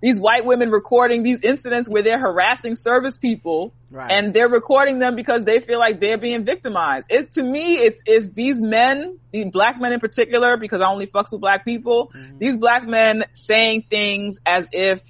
these 0.02 0.20
white 0.20 0.46
women 0.46 0.70
recording 0.70 1.24
these 1.24 1.42
incidents 1.42 1.90
where 1.90 2.04
they're 2.04 2.20
harassing 2.20 2.76
service 2.76 3.18
people 3.18 3.74
Right. 3.92 4.12
and 4.12 4.34
they're 4.36 4.50
recording 4.50 5.00
them 5.00 5.16
because 5.16 5.46
they 5.46 5.60
feel 5.60 5.80
like 5.80 6.00
they're 6.00 6.20
being 6.20 6.46
victimized. 6.46 7.08
It 7.10 7.32
to 7.32 7.44
me 7.44 7.78
it's 7.78 8.02
is 8.06 8.32
these 8.32 8.62
men, 8.62 9.18
these 9.32 9.48
black 9.48 9.82
men 9.82 9.94
in 9.94 10.00
particular, 10.00 10.58
because 10.58 10.82
I 10.82 10.88
only 10.88 11.08
fucks 11.08 11.32
with 11.32 11.42
black 11.42 11.66
people, 11.66 12.12
mm-hmm. 12.16 12.38
these 12.38 12.56
black 12.56 12.88
men 12.88 13.24
saying 13.34 13.86
things 13.90 14.38
as 14.46 14.68
if 14.72 15.02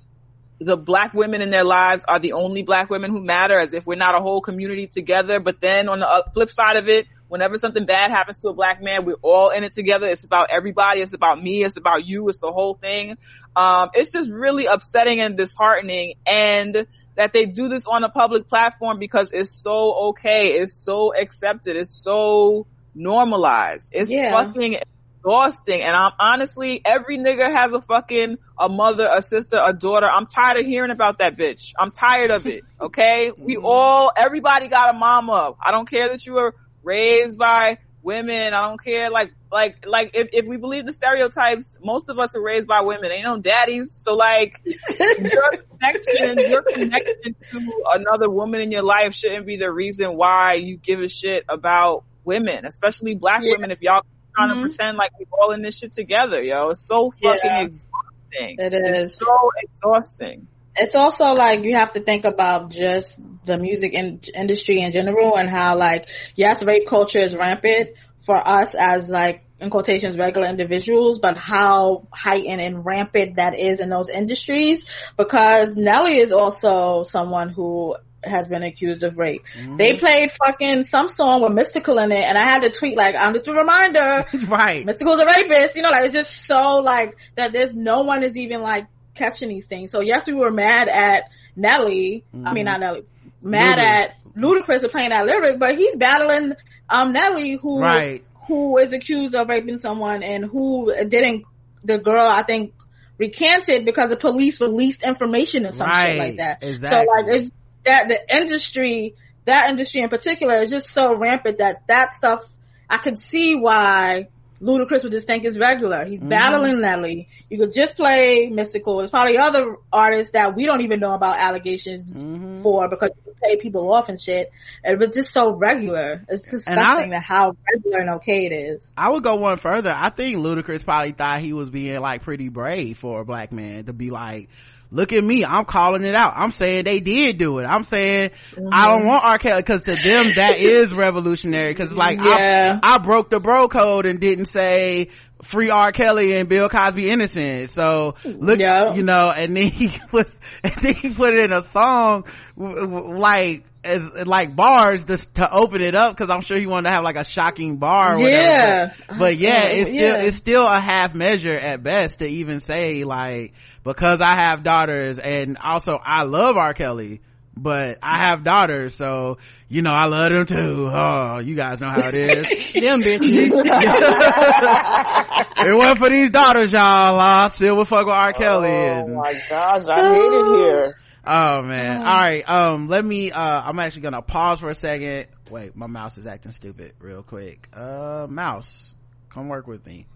the 0.60 0.78
black 0.78 1.14
women 1.14 1.42
in 1.42 1.50
their 1.50 1.64
lives 1.64 2.04
are 2.08 2.20
the 2.20 2.34
only 2.34 2.64
black 2.64 2.90
women 2.90 3.12
who 3.12 3.22
matter, 3.22 3.58
as 3.58 3.74
if 3.74 3.86
we're 3.86 3.96
not 3.96 4.16
a 4.16 4.22
whole 4.22 4.42
community 4.42 4.88
together. 4.88 5.40
But 5.40 5.62
then 5.62 5.90
on 5.90 6.00
the 6.00 6.26
flip 6.34 6.50
side 6.50 6.78
of 6.78 6.88
it, 6.88 7.08
whenever 7.30 7.58
something 7.58 7.86
bad 7.86 8.12
happens 8.12 8.40
to 8.40 8.50
a 8.50 8.54
black 8.54 8.82
man, 8.82 9.06
we're 9.06 9.16
all 9.22 9.52
in 9.52 9.64
it 9.64 9.72
together. 9.72 10.08
It's 10.08 10.26
about 10.26 10.50
everybody. 10.52 11.00
It's 11.02 11.14
about 11.14 11.42
me. 11.42 11.64
It's 11.64 11.78
about 11.78 12.06
you. 12.06 12.28
It's 12.28 12.40
the 12.40 12.52
whole 12.52 12.74
thing. 12.74 13.18
Um, 13.56 13.90
it's 13.94 14.12
just 14.12 14.30
really 14.30 14.66
upsetting 14.66 15.22
and 15.22 15.38
disheartening. 15.38 16.16
And 16.26 16.86
that 17.16 17.34
they 17.34 17.46
do 17.46 17.68
this 17.70 17.86
on 17.86 18.04
a 18.04 18.10
public 18.10 18.48
platform 18.48 18.98
because 18.98 19.30
it's 19.32 19.52
so 19.52 20.10
okay. 20.10 20.54
It's 20.60 20.74
so 20.74 21.14
accepted. 21.14 21.76
It's 21.76 21.90
so 21.92 22.66
normalized. 22.96 23.90
It's 23.92 24.10
Yeah. 24.10 24.32
fucking 24.32 24.78
exhausting. 25.20 25.82
And 25.82 25.96
I'm 25.96 26.14
honestly, 26.20 26.82
every 26.86 27.18
nigga 27.18 27.54
has 27.54 27.74
a 27.74 27.82
fucking, 27.82 28.38
a 28.58 28.70
mother, 28.70 29.08
a 29.14 29.22
sister, 29.22 29.62
a 29.64 29.74
daughter. 29.74 30.08
I'm 30.10 30.28
tired 30.28 30.60
of 30.62 30.66
hearing 30.66 30.92
about 30.92 31.20
that 31.20 31.36
bitch. 31.38 31.74
I'm 31.78 31.92
tired 31.92 32.32
of 32.32 32.48
it. 32.48 32.64
Okay. 32.80 33.32
We 33.38 33.58
all, 33.58 34.12
everybody 34.16 34.68
got 34.68 34.96
a 34.96 34.98
mama. 34.98 35.54
I 35.62 35.72
don't 35.72 35.90
care 35.90 36.08
that 36.10 36.26
you 36.26 36.34
were 36.34 36.56
raised 36.84 37.38
by 37.38 37.78
women. 38.02 38.54
I 38.54 38.68
don't 38.68 38.82
care. 38.84 39.10
Like, 39.10 39.32
like, 39.52 39.86
like 39.86 40.12
if, 40.14 40.30
if 40.34 40.46
we 40.46 40.58
believe 40.58 40.86
the 40.86 40.94
stereotypes, 40.94 41.76
most 41.82 42.10
of 42.10 42.20
us 42.20 42.36
are 42.36 42.42
raised 42.42 42.68
by 42.68 42.82
women. 42.82 43.12
Ain't 43.12 43.26
no 43.26 43.38
daddies. 43.40 43.94
So 43.98 44.16
like, 44.16 44.54
your 44.66 45.44
connection, 45.80 46.46
your 46.48 46.64
connection 46.64 47.36
to 47.52 47.60
another 47.96 48.30
woman 48.30 48.62
in 48.62 48.72
your 48.72 48.84
life 48.84 49.14
shouldn't 49.14 49.46
be 49.46 49.58
the 49.58 49.72
reason 49.72 50.16
why 50.16 50.54
you 50.56 50.78
give 50.78 51.02
a 51.02 51.08
shit 51.10 51.44
about 51.50 52.04
women, 52.24 52.66
especially 52.66 53.16
black 53.16 53.42
Yeah. 53.44 53.54
women. 53.56 53.72
If 53.72 53.82
y'all 53.82 54.02
trying 54.38 54.50
Mhm. 54.50 54.54
to 54.56 54.60
pretend 54.68 54.98
like 54.98 55.12
we're 55.20 55.26
all 55.46 55.52
in 55.52 55.62
this 55.62 55.78
shit 55.78 55.92
together, 55.94 56.42
yo, 56.42 56.70
it's 56.70 56.86
so 56.86 57.12
fucking 57.12 57.40
Yeah. 57.44 57.62
exhausting. 57.62 58.56
It 58.60 58.74
It's 58.74 59.18
so 59.18 59.50
exhausting. 59.64 60.48
It's 60.76 60.96
also 60.96 61.34
like 61.34 61.64
you 61.64 61.76
have 61.76 61.94
to 61.94 62.00
think 62.00 62.26
about 62.26 62.72
just 62.72 63.20
the 63.46 63.58
music 63.58 63.94
in- 63.94 64.22
industry 64.36 64.82
in 64.82 64.92
general 64.92 65.36
and 65.36 65.50
how 65.50 65.78
like 65.78 66.10
yes 66.36 66.64
rape 66.64 66.88
culture 66.88 67.20
is 67.20 67.36
rampant 67.36 67.90
for 68.20 68.38
us 68.38 68.76
as 68.76 69.10
like 69.10 69.44
in 69.60 69.70
quotations 69.70 70.18
regular 70.18 70.48
individuals 70.48 71.20
but 71.20 71.36
how 71.36 72.08
heightened 72.14 72.62
and 72.62 72.86
rampant 72.86 73.36
that 73.36 73.58
is 73.58 73.80
in 73.80 73.90
those 73.90 74.10
industries 74.10 74.86
because 75.18 75.76
Nelly 75.76 76.18
is 76.18 76.32
also 76.32 77.04
someone 77.04 77.50
who 77.50 77.96
has 78.22 78.50
been 78.50 78.64
accused 78.64 79.04
of 79.04 79.18
rape. 79.18 79.46
Mm-hmm. 79.58 79.78
They 79.78 79.96
played 79.96 80.32
fucking 80.44 80.84
some 80.84 81.08
song 81.08 81.42
with 81.42 81.54
Mystikal 81.54 82.04
in 82.04 82.12
it 82.12 82.24
and 82.24 82.38
I 82.38 82.42
had 82.42 82.60
to 82.60 82.70
tweet 82.70 82.98
like 82.98 83.16
I'm 83.18 83.34
just 83.34 83.48
a 83.48 83.54
reminder 83.54 84.26
right. 84.48 84.86
Mystikal's 84.86 85.20
a 85.20 85.26
rapist, 85.26 85.76
you 85.76 85.82
know, 85.82 85.90
like 85.90 86.06
it's 86.06 86.14
just 86.14 86.46
so 86.46 86.78
like 86.78 87.18
that 87.36 87.54
there's 87.54 87.74
no 87.74 88.04
one 88.04 88.24
is 88.24 88.38
even 88.38 88.62
like 88.62 88.88
catching 89.20 89.50
these 89.50 89.68
things. 89.68 89.92
So 89.92 90.00
yes, 90.00 90.26
we 90.26 90.34
were 90.34 90.50
mad 90.52 90.90
at 90.90 91.26
Nelly. 91.56 92.24
I 92.44 92.54
mean 92.54 92.66
not 92.66 92.80
Nelly. 92.80 93.04
Mad 93.42 93.78
at 93.80 94.16
Ludacris 94.36 94.82
for 94.82 94.90
playing 94.90 95.10
that 95.10 95.26
lyric, 95.26 95.60
but 95.60 95.76
he's 95.78 95.96
battling 95.98 96.54
um 96.90 97.12
Nelly 97.14 97.58
who 97.62 97.82
Right. 97.82 98.24
who 98.48 98.78
is 98.80 98.94
accused 98.94 99.36
of 99.36 99.48
raping 99.50 99.78
someone 99.80 100.24
and 100.24 100.44
who 100.46 100.92
didn't 101.08 101.44
the 101.84 101.98
girl 102.00 102.28
I 102.28 102.42
think 102.44 102.74
recanted 103.18 103.86
because 103.86 104.10
the 104.10 104.16
police 104.18 104.60
released 104.62 105.04
information 105.04 105.66
or 105.66 105.72
something 105.72 105.88
Right. 105.88 106.18
like 106.18 106.38
that. 106.38 106.64
Exactly. 106.64 107.06
So 107.06 107.12
like 107.12 107.36
it's 107.42 107.52
that 107.84 108.08
the 108.08 108.36
industry 108.38 109.16
that 109.46 109.70
industry 109.70 110.02
in 110.02 110.10
particular 110.10 110.56
is 110.56 110.70
just 110.70 110.90
so 110.90 111.16
rampant 111.16 111.58
that 111.60 111.84
that 111.88 112.14
stuff 112.14 112.42
I 112.90 112.98
could 112.98 113.20
see 113.20 113.56
why 113.56 114.30
Ludacris 114.62 115.04
would 115.04 115.12
just 115.12 115.28
think 115.28 115.46
it's 115.46 115.58
regular. 115.58 116.06
He's 116.06 116.20
mm-hmm. 116.20 116.30
battling 116.30 116.82
Nelly. 116.82 117.30
You 117.50 117.58
could 117.58 117.74
just 117.74 117.96
play 117.96 118.50
Mystikal. 118.52 119.00
There's 119.00 119.10
probably 119.10 119.38
other 119.38 119.78
artists 119.92 120.34
that 120.34 120.56
we 120.56 120.66
don't 120.66 120.82
even 120.82 121.00
know 121.00 121.14
about 121.14 121.38
allegations 121.38 122.24
mm-hmm. 122.24 122.62
for 122.62 122.90
because 122.90 123.12
you 123.26 123.34
pay 123.42 123.56
people 123.58 123.92
off 123.94 124.10
and 124.10 124.20
shit. 124.20 124.52
And 124.84 125.00
was 125.00 125.16
just 125.16 125.34
so 125.34 125.56
regular. 125.56 126.26
It's 126.28 126.44
disgusting 126.44 127.12
that 127.12 127.24
how 127.24 127.56
regular 127.72 128.00
and 128.00 128.16
okay 128.16 128.46
it 128.46 128.52
is. 128.52 128.92
I 128.98 129.12
would 129.12 129.24
go 129.24 129.36
one 129.36 129.58
further. 129.58 129.94
I 129.96 130.10
think 130.10 130.38
Ludacris 130.38 130.84
probably 130.84 131.14
thought 131.14 131.42
he 131.42 131.54
was 131.54 131.70
being 131.70 132.00
like 132.00 132.24
pretty 132.24 132.50
brave 132.50 132.98
for 132.98 133.22
a 133.22 133.26
black 133.26 133.52
man 133.52 133.86
to 133.86 133.94
be 133.94 134.10
like, 134.10 134.50
look 134.92 135.14
at 135.14 135.24
me, 135.24 135.46
I'm 135.46 135.66
calling 135.66 136.04
it 136.04 136.16
out. 136.16 136.34
I'm 136.36 136.52
saying 136.52 136.86
they 136.86 137.00
did 137.00 137.38
do 137.38 137.60
it. 137.60 137.66
I'm 137.66 137.84
saying 137.84 138.32
I 138.72 138.88
don't 138.88 139.00
mm-hmm. 139.00 139.08
want 139.08 139.26
R. 139.26 139.38
Kelly 139.38 139.62
because 139.62 139.84
to 139.84 139.96
them 139.96 140.32
that 140.36 140.58
is 140.58 140.94
revolutionary 140.94 141.72
because 141.72 141.96
like 141.96 142.20
Yeah. 142.20 142.80
I, 142.82 142.96
I 142.96 142.98
broke 143.00 143.30
the 143.30 143.40
bro 143.40 143.68
code 143.68 144.06
and 144.06 144.20
didn't 144.20 144.46
say 144.46 145.10
free 145.44 145.70
R. 145.70 145.92
Kelly 145.92 146.34
and 146.34 146.50
Bill 146.50 146.70
Cosby 146.70 147.10
innocent. 147.10 147.70
So 147.70 148.16
look, 148.26 148.60
Yeah. 148.60 148.94
you 148.94 149.04
know, 149.04 149.32
and 149.32 149.56
then 149.56 149.68
he 149.68 149.90
put, 150.10 150.30
and 150.64 150.76
then 150.82 150.94
he 150.96 151.14
put 151.14 151.34
it 151.34 151.46
in 151.46 151.54
a 151.54 151.62
song 151.62 152.26
like 152.58 153.64
as 153.84 154.28
like 154.28 154.56
bars 154.56 155.06
just 155.06 155.36
to 155.36 155.52
open 155.52 155.82
it 155.82 155.96
up 155.96 156.16
because 156.16 156.30
I'm 156.30 156.42
sure 156.42 156.58
he 156.58 156.68
wanted 156.68 156.90
to 156.90 156.96
have 156.96 157.04
like 157.04 157.16
a 157.16 157.24
shocking 157.24 157.78
bar. 157.78 158.16
Or 158.16 158.20
whatever. 158.20 158.42
Yeah. 158.42 158.94
But, 159.08 159.18
but 159.20 159.38
yeah, 159.38 159.64
Uh, 159.64 159.68
it's 159.70 159.90
still 159.92 160.02
yeah. 160.02 160.22
it's 160.24 160.38
still 160.38 160.68
a 160.68 160.80
half 160.80 161.14
measure 161.16 161.58
at 161.58 161.82
best 161.84 162.20
to 162.20 162.26
even 162.28 162.60
say 162.60 163.04
like 163.06 163.54
because 163.84 164.22
I 164.22 164.42
have 164.50 164.64
daughters 164.64 165.20
and 165.20 165.58
also 165.58 165.92
I 166.04 166.24
love 166.24 166.58
R. 166.58 166.74
Kelly. 166.74 167.22
But 167.62 167.98
I 168.02 168.26
have 168.28 168.46
daughters, 168.46 168.96
so 168.96 169.38
you 169.68 169.82
know 169.82 169.90
I 169.92 170.06
love 170.06 170.32
them 170.32 170.46
too. 170.46 170.90
Oh, 170.94 171.40
you 171.40 171.56
guys 171.56 171.82
know 171.82 171.90
how 171.90 172.08
it 172.08 172.14
is. 172.14 172.74
Them 172.74 173.02
bitches. 173.02 173.52
it 175.66 175.78
wasn't 175.78 175.98
for 175.98 176.10
these 176.10 176.32
daughters, 176.32 176.72
y'all. 176.72 177.20
I 177.20 177.50
still 177.50 177.76
would 177.78 177.88
fuck 177.90 178.06
with 178.06 178.16
R. 178.16 178.32
Kelly. 178.34 178.70
Oh 178.70 179.06
and- 179.06 179.16
my 179.16 179.34
gosh, 179.50 179.84
I 179.88 180.14
hate 180.14 180.22
it 180.22 180.58
here. 180.58 180.98
Oh 181.32 181.62
man. 181.62 181.98
All 181.98 182.06
right. 182.06 182.50
Um, 182.50 182.88
let 182.88 183.06
me, 183.06 183.32
uh, 183.32 183.62
I'm 183.62 183.78
actually 183.78 184.02
gonna 184.02 184.24
pause 184.24 184.62
for 184.62 184.70
a 184.72 184.76
second. 184.76 185.28
Wait, 185.52 185.76
my 185.76 185.86
mouse 185.86 186.18
is 186.18 186.26
acting 186.26 186.52
stupid 186.52 186.94
real 187.00 187.22
quick. 187.22 187.70
Uh, 187.72 188.26
mouse, 188.28 188.96
come 189.30 189.48
work 189.48 189.68
with 189.68 189.86
me. 189.86 190.08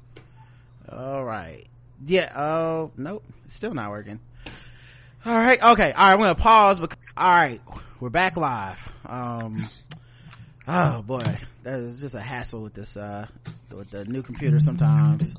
All 0.89 1.23
right. 1.23 1.67
Yeah. 2.03 2.31
Oh, 2.35 2.91
nope. 2.97 3.23
It's 3.45 3.53
still 3.53 3.75
not 3.75 3.91
working. 3.91 4.19
All 5.23 5.37
right. 5.37 5.61
Okay. 5.61 5.91
All 5.91 6.03
right. 6.03 6.13
I'm 6.13 6.17
gonna 6.17 6.33
pause. 6.33 6.79
Because, 6.79 6.97
all 7.15 7.29
right. 7.29 7.61
We're 7.99 8.09
back 8.09 8.35
live. 8.35 8.81
Um, 9.05 9.63
oh 10.67 11.03
boy. 11.03 11.37
That 11.61 11.79
is 11.79 12.01
just 12.01 12.15
a 12.15 12.21
hassle 12.21 12.61
with 12.61 12.73
this, 12.73 12.97
uh, 12.97 13.27
with 13.71 13.91
the 13.91 14.03
new 14.05 14.23
computer 14.23 14.59
sometimes. 14.59 15.35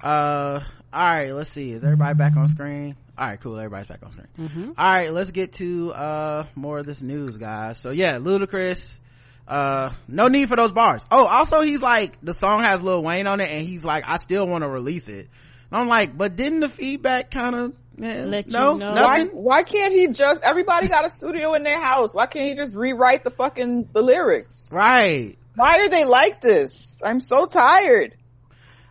Uh, 0.00 0.60
all 0.92 1.08
right. 1.08 1.34
Let's 1.34 1.50
see. 1.50 1.72
Is 1.72 1.82
everybody 1.82 2.14
back 2.14 2.36
on 2.36 2.46
screen? 2.46 2.94
All 3.18 3.26
right. 3.26 3.40
Cool. 3.40 3.56
Everybody's 3.56 3.88
back 3.88 4.00
on 4.04 4.12
screen. 4.12 4.74
All 4.78 4.90
right, 4.90 5.12
let's 5.12 5.30
get 5.30 5.54
to 5.54 5.92
uh 5.92 6.46
more 6.54 6.78
of 6.78 6.86
this 6.86 7.02
news, 7.02 7.36
guys. 7.36 7.78
So 7.78 7.90
yeah, 7.90 8.18
Ludacris. 8.18 8.98
Uh, 9.46 9.94
no 10.06 10.28
need 10.28 10.46
for 10.46 10.56
those 10.56 10.72
bars. 10.72 11.06
Oh, 11.10 11.24
also 11.24 11.62
he's 11.62 11.80
like 11.80 12.20
the 12.22 12.34
song 12.34 12.62
has 12.64 12.82
Lil 12.82 13.02
Wayne 13.02 13.26
on 13.26 13.40
it, 13.40 13.48
and 13.48 13.66
he's 13.66 13.82
like, 13.82 14.04
I 14.06 14.18
still 14.18 14.46
want 14.46 14.62
to 14.62 14.68
release 14.68 15.08
it. 15.08 15.30
And 15.70 15.80
I'm 15.80 15.88
like, 15.88 16.16
but 16.16 16.36
didn't 16.36 16.60
the 16.60 16.68
feedback 16.68 17.30
kind 17.30 17.54
of 17.54 17.72
Let 17.98 18.46
you 18.46 18.52
no, 18.52 18.76
know. 18.76 18.94
Why, 18.94 19.24
why 19.24 19.62
can't 19.62 19.92
he 19.92 20.06
just, 20.08 20.42
everybody 20.42 20.88
got 20.88 21.04
a 21.04 21.10
studio 21.10 21.54
in 21.54 21.62
their 21.62 21.80
house. 21.80 22.14
Why 22.14 22.26
can't 22.26 22.46
he 22.46 22.54
just 22.54 22.74
rewrite 22.74 23.24
the 23.24 23.30
fucking, 23.30 23.88
the 23.92 24.02
lyrics? 24.02 24.68
Right. 24.70 25.36
Why 25.56 25.78
are 25.78 25.88
they 25.88 26.04
like 26.04 26.40
this? 26.40 27.00
I'm 27.04 27.20
so 27.20 27.46
tired. 27.46 28.14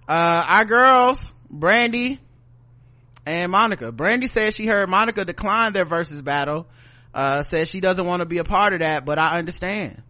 Uh, 0.10 0.44
our 0.58 0.66
girls, 0.66 1.32
Brandy 1.50 2.20
and 3.28 3.52
Monica. 3.52 3.92
Brandy 3.92 4.28
says 4.28 4.56
she 4.56 4.66
heard 4.66 4.90
Monica 4.90 5.26
decline 5.26 5.74
their 5.74 5.86
Verzuz 5.86 6.24
battle. 6.24 6.66
Uh, 7.14 7.42
says 7.42 7.68
she 7.68 7.82
doesn't 7.82 8.06
want 8.06 8.22
to 8.22 8.26
be 8.26 8.38
a 8.38 8.44
part 8.44 8.74
of 8.74 8.80
that, 8.80 9.04
but 9.06 9.18
I 9.20 9.38
understand. 9.38 10.02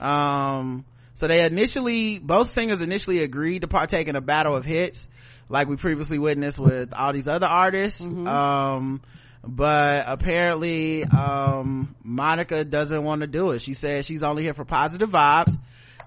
Um, 0.00 0.84
so 1.14 1.28
they 1.28 1.44
initially, 1.44 2.18
both 2.18 2.50
singers 2.50 2.80
initially 2.80 3.20
agreed 3.22 3.60
to 3.60 3.68
partake 3.68 4.08
in 4.08 4.16
a 4.16 4.20
battle 4.20 4.56
of 4.56 4.64
hits, 4.64 5.08
like 5.48 5.68
we 5.68 5.76
previously 5.76 6.18
witnessed 6.18 6.58
with 6.58 6.92
all 6.92 7.12
these 7.12 7.28
other 7.28 7.46
artists. 7.46 8.00
Um, 8.00 9.00
but 9.44 10.04
apparently, 10.06 11.04
um, 11.04 11.94
Monica 12.02 12.64
doesn't 12.64 13.04
want 13.04 13.20
to 13.20 13.26
do 13.26 13.50
it. 13.50 13.60
She 13.60 13.74
says 13.74 14.04
she's 14.06 14.22
only 14.22 14.42
here 14.42 14.54
for 14.54 14.64
positive 14.64 15.10
vibes. 15.10 15.56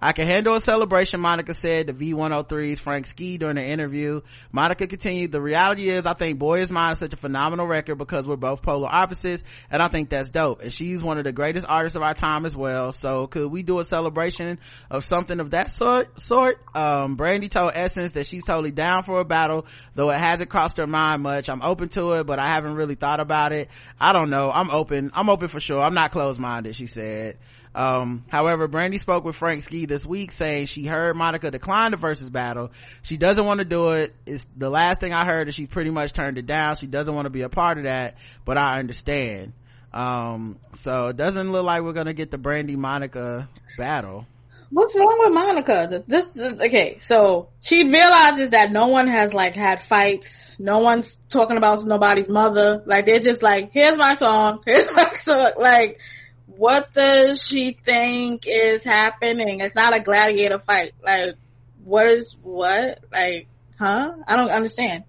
I 0.02 0.12
can 0.14 0.28
handle 0.28 0.56
a 0.56 0.60
celebration, 0.60 1.20
Monica 1.20 1.54
said 1.54 1.88
to 1.88 1.94
V103's 1.94 2.80
Frank 2.80 3.08
Ski 3.08 3.38
during 3.38 3.56
the 3.56 3.66
interview. 3.66 4.22
Monica 4.52 4.88
continued, 4.88 5.32
the 5.32 5.42
reality 5.42 5.90
is 5.90 6.06
I 6.06 6.14
think 6.14 6.40
Boy 6.40 6.62
Is 6.62 6.72
Mine 6.72 6.94
is 6.94 7.00
such 7.00 7.14
a 7.14 7.18
phenomenal 7.18 7.68
record 7.68 7.98
because 7.98 8.28
we're 8.28 8.36
both 8.36 8.62
polar 8.62 8.90
opposites 8.90 9.44
and 9.70 9.82
I 9.82 9.88
think 9.88 10.10
that's 10.10 10.30
dope. 10.30 10.62
And 10.62 10.72
she's 10.72 11.04
one 11.04 11.18
of 11.18 11.24
the 11.24 11.32
greatest 11.32 11.68
artists 11.68 11.96
of 11.96 12.02
our 12.02 12.14
time 12.14 12.46
as 12.46 12.56
well. 12.56 12.92
So 12.92 13.28
could 13.28 13.52
we 13.52 13.64
do 13.64 13.80
a 13.80 13.84
celebration 13.84 14.60
of 14.90 15.06
something 15.06 15.40
of 15.40 15.52
that 15.52 15.72
sort? 15.72 16.20
Sort. 16.20 16.58
Um, 16.74 17.16
Brandy 17.16 17.50
told 17.50 17.72
Essence 17.74 18.14
that 18.14 18.28
she's 18.28 18.44
totally 18.44 18.72
down 18.72 19.04
for 19.04 19.20
a 19.20 19.26
battle, 19.26 19.66
though 19.96 20.12
it 20.12 20.20
hasn't 20.20 20.50
crossed 20.50 20.78
her 20.78 20.88
mind 20.88 21.24
much. 21.24 21.50
I'm 21.50 21.62
open 21.62 21.90
to 21.90 22.14
it, 22.14 22.26
but 22.26 22.40
I 22.40 22.54
haven't 22.54 22.76
really 22.76 22.96
thought 22.96 23.20
about 23.20 23.52
it. 23.52 23.70
I 24.00 24.14
don't 24.14 24.30
know. 24.30 24.52
I'm 24.52 24.70
open. 24.70 25.12
I'm 25.14 25.30
open 25.30 25.48
for 25.48 25.60
sure. 25.60 25.82
I'm 25.82 25.94
not 25.94 26.12
closed 26.12 26.40
minded, 26.40 26.76
she 26.76 26.88
said. 26.88 27.38
Um, 27.76 28.24
however, 28.30 28.70
Brandy 28.70 28.98
spoke 28.98 29.26
with 29.26 29.36
Frank 29.36 29.62
Ski 29.62 29.86
this 29.86 30.06
week 30.06 30.32
saying 30.32 30.68
she 30.68 30.86
heard 30.86 31.18
Monica 31.18 31.52
decline 31.52 31.92
the 31.92 31.98
Verzuz 31.98 32.32
battle. 32.32 32.72
She 33.04 33.18
doesn't 33.18 33.46
want 33.46 33.60
to 33.60 33.66
do 33.66 33.90
it. 33.90 34.16
It's 34.26 34.46
the 34.56 34.70
last 34.70 35.02
thing 35.02 35.12
I 35.12 35.26
heard 35.26 35.50
is 35.50 35.56
she's 35.56 35.68
pretty 35.68 35.90
much 35.90 36.14
turned 36.14 36.38
it 36.38 36.46
down. 36.46 36.78
She 36.78 36.88
doesn't 36.88 37.14
want 37.14 37.26
to 37.26 37.30
be 37.30 37.42
a 37.42 37.50
part 37.50 37.78
of 37.78 37.84
that, 37.84 38.16
but 38.46 38.58
I 38.58 38.80
understand. 38.80 39.52
Um, 39.94 40.58
so 40.74 41.08
it 41.08 41.18
doesn't 41.18 41.52
look 41.52 41.66
like 41.66 41.84
we're 41.84 41.94
gonna 41.94 42.14
get 42.14 42.32
the 42.32 42.38
Brandy 42.38 42.78
Monica 42.78 43.50
battle. 43.78 44.26
What's 44.70 44.96
wrong 44.96 45.18
with 45.20 45.34
Monica? 45.34 46.04
This, 46.08 46.26
this, 46.34 46.60
okay, 46.60 46.98
so 47.00 47.50
she 47.60 47.84
realizes 47.88 48.50
that 48.50 48.72
no 48.72 48.88
one 48.88 49.08
has 49.08 49.34
like 49.34 49.56
had 49.56 49.84
fights. 49.84 50.58
No 50.60 50.80
one's 50.80 51.18
talking 51.30 51.58
about 51.58 51.84
nobody's 51.86 52.30
mother. 52.30 52.84
Like 52.86 53.06
they're 53.06 53.20
just 53.20 53.44
like, 53.44 53.72
here's 53.74 53.98
my 53.98 54.16
song. 54.16 54.62
Here's 54.66 54.92
my 54.92 55.14
song. 55.14 55.52
Like, 55.60 56.00
what 56.46 56.94
does 56.94 57.46
she 57.46 57.72
think 57.72 58.44
is 58.46 58.84
happening? 58.84 59.62
It's 59.62 59.76
not 59.76 59.96
a 59.96 60.00
gladiator 60.00 60.60
fight. 60.60 60.94
Like, 61.04 61.36
what 61.84 62.08
is 62.08 62.36
what? 62.42 63.00
Like, 63.12 63.48
huh? 63.80 64.12
I 64.28 64.36
don't 64.36 64.52
understand. 64.52 65.06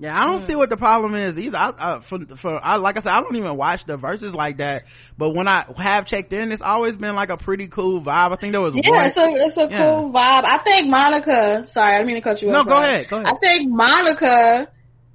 Yeah, 0.00 0.16
I 0.16 0.26
don't 0.26 0.38
hmm. 0.38 0.46
see 0.46 0.54
what 0.54 0.70
the 0.70 0.76
problem 0.76 1.14
is 1.16 1.36
either. 1.38 1.58
I, 1.58 1.72
I, 1.76 2.00
for, 2.00 2.24
for, 2.36 2.64
I, 2.64 2.76
like 2.76 2.96
I 2.96 3.00
said, 3.00 3.12
I 3.12 3.20
don't 3.20 3.34
even 3.34 3.56
watch 3.56 3.84
the 3.84 3.98
Verzuz 3.98 4.32
like 4.32 4.58
that. 4.58 4.84
But 5.16 5.30
when 5.30 5.48
I 5.48 5.66
have 5.76 6.06
checked 6.06 6.32
in, 6.32 6.52
it's 6.52 6.62
always 6.62 6.94
been 6.94 7.16
like 7.16 7.30
a 7.30 7.36
pretty 7.36 7.66
cool 7.66 8.00
vibe. 8.00 8.32
I 8.32 8.36
think 8.36 8.52
there 8.52 8.60
was 8.60 8.74
Yeah, 8.76 8.90
one. 8.90 9.06
it's 9.06 9.16
a 9.16 9.26
it's 9.28 9.56
a 9.56 9.68
Yeah. 9.68 9.84
cool 9.84 10.12
vibe. 10.12 10.44
I 10.44 10.58
think 10.58 10.88
Monica. 10.88 11.64
Sorry, 11.68 11.94
I 11.94 11.98
didn't 11.98 12.06
mean 12.06 12.16
to 12.16 12.22
cut 12.22 12.40
you 12.42 12.50
No, 12.50 12.60
off. 12.60 12.68
go 12.68 12.80
ahead, 12.80 13.08
go 13.08 13.16
ahead. 13.16 13.26
I 13.34 13.38
think 13.38 13.68
Monica. 13.70 14.68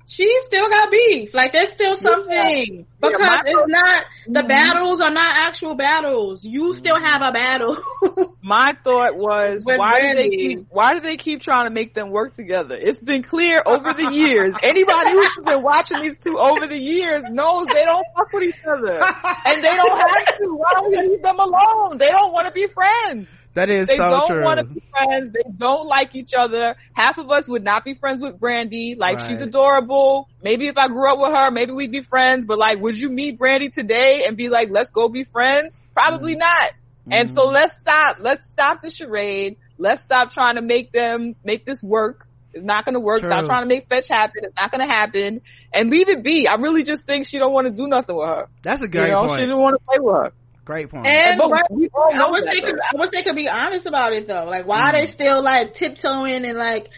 She 0.05 0.39
still 0.41 0.69
got 0.69 0.91
beef. 0.91 1.34
Like 1.34 1.53
there's 1.53 1.69
still 1.69 1.95
something 1.95 2.85
because 3.01 3.19
Monica- 3.19 3.43
it's 3.49 3.67
not 3.67 4.03
the 4.27 4.39
Mm-hmm. 4.39 4.47
battles 4.47 5.01
are 5.01 5.11
not 5.11 5.35
actual 5.35 5.75
battles. 5.75 6.45
You 6.45 6.73
still 6.73 6.97
have 6.99 7.21
a 7.21 7.31
battle. 7.31 7.75
My 8.41 8.75
thought 8.84 9.17
was, 9.17 9.63
With 9.65 9.77
why 9.80 10.01
do 10.01 10.15
they 10.15 10.30
keep, 10.30 10.65
why 10.69 10.93
do 10.93 10.99
they 11.01 11.17
keep 11.17 11.41
trying 11.41 11.65
to 11.65 11.69
make 11.71 11.93
them 11.93 12.09
work 12.11 12.34
together? 12.34 12.77
It's 12.80 12.99
been 12.99 13.23
clear 13.23 13.61
over 13.65 13.93
the 13.93 14.09
years. 14.13 14.55
Anybody 14.61 15.11
who's 15.11 15.31
been 15.45 15.61
watching 15.63 16.01
these 16.01 16.17
two 16.19 16.38
over 16.39 16.67
the 16.67 16.77
years 16.80 17.23
knows 17.30 17.67
they 17.67 17.84
don't 17.85 18.05
fuck 18.15 18.31
with 18.34 18.43
each 18.43 18.65
other. 18.65 19.01
And 19.45 19.57
they 19.63 19.75
don't 19.75 19.97
have 19.99 20.38
to. 20.38 20.47
Why 20.55 20.69
don't 20.73 20.89
we 20.91 21.09
leave 21.09 21.21
them 21.23 21.39
alone? 21.39 21.97
They 21.97 22.09
don't 22.09 22.31
want 22.34 22.47
to 22.47 22.53
be 22.53 22.67
friends. 22.67 23.27
that 23.55 23.69
is 23.69 23.88
They 23.88 23.97
so 23.97 24.09
don't 24.09 24.27
true. 24.30 24.43
want 24.43 24.59
to 24.59 24.65
be 24.65 24.81
friends. 24.97 25.30
They 25.31 25.43
don't 25.57 25.88
like 25.88 26.15
each 26.15 26.31
other. 26.38 26.75
Half 26.93 27.17
of 27.17 27.30
us 27.31 27.47
would 27.49 27.63
not 27.63 27.84
be 27.84 27.93
friends 27.93 28.21
with 28.21 28.39
Brandy. 28.39 28.95
Like 28.95 29.19
she's 29.19 29.39
Right. 29.39 29.51
Adorable. 29.94 30.30
Maybe 30.41 30.68
if 30.68 30.78
I 30.78 30.88
grew 30.88 31.11
up 31.11 31.20
with 31.20 31.32
her, 31.32 31.52
maybe 31.52 31.72
we'd 31.72 31.91
be 31.91 32.02
friends. 32.02 32.45
But 32.45 32.57
like, 32.57 32.80
would 32.82 32.98
you 32.98 33.10
meet 33.10 33.38
Brandy 33.38 33.70
today 33.70 34.26
and 34.28 34.36
be 34.38 34.49
like, 34.49 34.70
let's 34.72 34.91
go 34.91 35.10
be 35.10 35.24
friends? 35.24 35.80
Probably 35.94 36.36
not. 36.36 36.72
And 37.10 37.30
so 37.30 37.45
let's 37.48 37.78
stop. 37.78 38.18
Let's 38.20 38.49
stop 38.49 38.82
the 38.82 38.90
charade. 38.90 39.57
Let's 39.78 40.03
stop 40.03 40.32
trying 40.32 40.56
to 40.56 40.61
make 40.61 40.91
them 40.91 41.36
make 41.44 41.65
this 41.65 41.84
work. 41.84 42.28
It's 42.53 42.64
not 42.64 42.86
going 42.86 42.94
to 42.94 42.99
work. 42.99 43.26
Stop 43.26 43.40
True. 43.40 43.48
trying 43.48 43.64
to 43.64 43.68
make 43.68 43.90
fetch 43.90 44.07
happen. 44.07 44.44
It's 44.45 44.56
not 44.56 44.72
going 44.72 44.88
to 44.88 44.94
happen. 44.94 45.41
And 45.74 45.90
leave 45.90 46.07
it 46.07 46.24
be. 46.24 46.48
I 46.48 46.53
really 46.56 46.84
just 46.84 47.06
think 47.06 47.26
she 47.26 47.40
don't 47.40 47.52
want 47.52 47.65
to 47.65 47.72
do 47.74 47.88
nothing 47.88 48.15
with 48.15 48.28
her. 48.28 48.48
That's 48.61 48.82
a 48.82 48.86
You 48.86 48.90
great 48.91 49.11
know, 49.11 49.28
she 49.28 49.38
didn't 49.38 49.57
want 49.57 49.76
to 49.76 49.84
play 49.84 49.98
with 49.99 50.15
her. 50.15 50.32
Great 50.64 50.90
point. 50.91 51.07
and 51.07 51.40
But 51.40 51.49
right- 51.49 51.72
we 51.72 51.90
all 51.94 52.14
I 52.14 52.18
know 52.18 52.32
wish 52.32 52.45
they 52.45 52.61
could. 52.61 52.76
I 52.80 52.95
wish 52.98 53.10
they 53.10 53.22
could 53.24 53.36
be 53.36 53.49
honest 53.49 53.86
about 53.88 54.14
it 54.14 54.28
though. 54.30 54.45
Like 54.45 54.65
why 54.65 54.82
Mm. 54.82 54.86
are 54.86 54.91
they 54.94 55.07
still 55.07 55.41
like 55.44 55.74
tiptoeing 55.74 56.45
and 56.45 56.57
like 56.57 56.90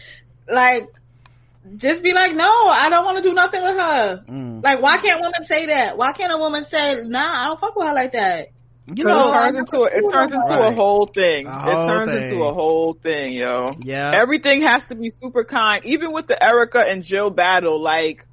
like 0.48 0.88
just 1.76 2.02
be 2.02 2.12
like, 2.12 2.32
no, 2.34 2.44
I 2.68 2.88
don't 2.90 3.04
want 3.04 3.16
to 3.16 3.22
do 3.22 3.32
nothing 3.34 3.62
with 3.62 3.76
her. 3.76 4.24
Mm. 4.28 4.62
Like 4.64 4.80
why 4.82 4.98
can't 4.98 5.20
women 5.20 5.44
say 5.44 5.66
that? 5.66 5.96
Why 5.96 6.12
can't 6.12 6.32
a 6.32 6.38
woman 6.38 6.64
say, 6.64 7.00
nah, 7.04 7.42
I 7.42 7.44
don't 7.46 7.60
fuck 7.60 7.76
with 7.76 7.86
her 7.88 7.94
like 7.94 8.12
that? 8.12 8.48
you 8.94 9.02
know, 9.02 9.32
it 9.32 9.36
turns 9.36 9.56
into 9.56 9.78
a, 9.80 9.86
it 9.86 10.04
turns 10.12 10.32
into 10.32 10.60
a 10.64 10.72
whole 10.72 11.06
thing. 11.06 11.46
A 11.48 11.64
it 11.72 11.86
turns 11.86 12.12
thing. 12.12 12.22
into 12.34 12.44
a 12.44 12.54
whole 12.54 12.94
thing, 12.94 13.32
yo. 13.32 13.74
yeah. 13.80 14.12
Everything 14.16 14.62
has 14.62 14.84
to 14.84 14.94
be 14.94 15.10
super 15.20 15.42
kind. 15.44 15.84
Even 15.86 16.12
with 16.12 16.28
the 16.28 16.36
Erykah 16.40 16.84
and 16.88 17.02
Jill 17.02 17.30
battle, 17.30 17.82
like 17.82 18.24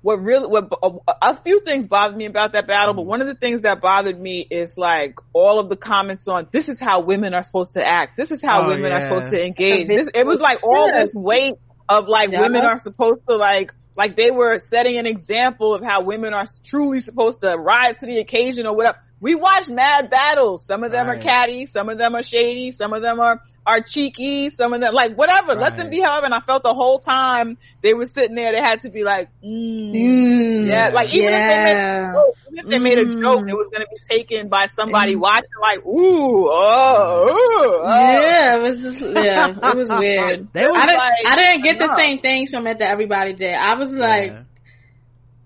what 0.00 0.22
really, 0.22 0.46
what 0.46 0.68
a, 0.84 1.30
a 1.30 1.34
few 1.42 1.58
things 1.62 1.88
bothered 1.88 2.16
me 2.16 2.26
about 2.26 2.52
that 2.52 2.68
battle, 2.68 2.94
but 2.94 3.06
one 3.06 3.20
of 3.20 3.26
the 3.26 3.34
things 3.34 3.62
that 3.62 3.80
bothered 3.80 4.18
me 4.18 4.46
is 4.48 4.78
like 4.78 5.16
all 5.32 5.58
of 5.58 5.68
the 5.68 5.76
comments 5.76 6.28
on 6.28 6.46
this 6.52 6.68
is 6.68 6.78
how 6.78 7.00
women 7.00 7.34
are 7.34 7.42
supposed 7.42 7.72
to 7.72 7.84
act. 7.84 8.16
This 8.16 8.30
is 8.30 8.40
how 8.40 8.62
Oh, 8.62 8.68
women 8.68 8.92
are 8.92 9.00
supposed 9.00 9.30
to 9.30 9.44
engage. 9.44 9.88
This, 9.88 10.08
it 10.14 10.24
was 10.24 10.40
like 10.40 10.60
all 10.62 10.88
Yeah. 10.88 11.00
this 11.00 11.12
weight 11.16 11.54
of 11.88 12.08
like 12.08 12.30
Yeah. 12.32 12.42
women 12.42 12.64
are 12.64 12.78
supposed 12.78 13.20
to 13.28 13.36
like 13.36 13.72
like 13.96 14.16
they 14.16 14.30
were 14.30 14.58
setting 14.58 14.96
an 14.96 15.06
example 15.06 15.74
of 15.74 15.82
how 15.82 16.02
women 16.02 16.32
are 16.32 16.44
truly 16.64 17.00
supposed 17.00 17.40
to 17.40 17.56
rise 17.56 17.98
to 17.98 18.06
the 18.06 18.18
occasion 18.20 18.66
or 18.66 18.76
whatever. 18.76 18.98
We 19.20 19.34
watch 19.34 19.68
mad 19.68 20.10
battles. 20.10 20.64
Some 20.66 20.84
of 20.84 20.92
them 20.92 21.08
Right. 21.08 21.18
are 21.18 21.22
catty, 21.22 21.66
some 21.66 21.88
of 21.88 21.98
them 21.98 22.14
are 22.14 22.22
shady, 22.22 22.70
some 22.72 22.92
of 22.92 23.02
them 23.02 23.18
are 23.20 23.40
are 23.66 23.82
cheeky, 23.82 24.48
some 24.48 24.72
of 24.72 24.80
them 24.80 24.94
like 24.94 25.14
whatever. 25.14 25.54
Let 25.54 25.76
them 25.76 25.90
be 25.90 26.00
however. 26.00 26.24
And 26.26 26.34
I 26.34 26.40
felt 26.40 26.62
the 26.62 26.72
whole 26.72 26.98
time 27.00 27.58
they 27.82 27.92
were 27.94 28.06
sitting 28.06 28.34
there, 28.34 28.52
they 28.52 28.60
had 28.62 28.80
to 28.80 28.90
be 28.90 29.04
like, 29.04 29.28
mm, 29.44 29.92
Mm, 29.94 30.66
yeah, 30.68 30.88
like 30.92 31.12
even 31.12 31.34
if 31.34 31.44
they 31.44 31.58
made 31.58 31.76
a 31.76 32.12
joke, 32.14 32.36
even 32.46 32.58
if 32.64 32.70
they 32.70 32.78
made 32.78 32.98
a 32.98 33.04
Mm. 33.06 33.20
joke, 33.22 33.44
it 33.48 33.54
was 33.54 33.68
going 33.72 33.82
to 33.82 33.88
be 33.90 34.16
taken 34.16 34.48
by 34.48 34.66
somebody 34.66 35.16
watching 35.16 35.44
like, 35.60 35.78
ooh, 35.84 36.48
oh, 36.48 37.28
ooh, 37.28 37.82
oh. 37.84 38.22
Yeah, 38.22 38.56
it 38.56 38.62
was 38.62 38.76
just 38.78 39.00
yeah, 39.02 39.54
it 39.62 39.76
was 39.76 39.90
weird. 39.98 40.48
They 40.52 40.66
was 40.66 40.76
I 40.76 40.86
didn't, 40.86 40.98
like, 40.98 41.12
I 41.26 41.36
didn't 41.36 41.64
get 41.64 41.78
the 41.78 41.94
same 41.94 42.18
things 42.20 42.50
from 42.50 42.66
it 42.66 42.78
that 42.78 42.90
everybody 42.90 43.32
did. 43.34 43.54
I 43.54 43.74
was 43.74 43.90
like, 43.92 44.30
Yeah. 44.32 44.44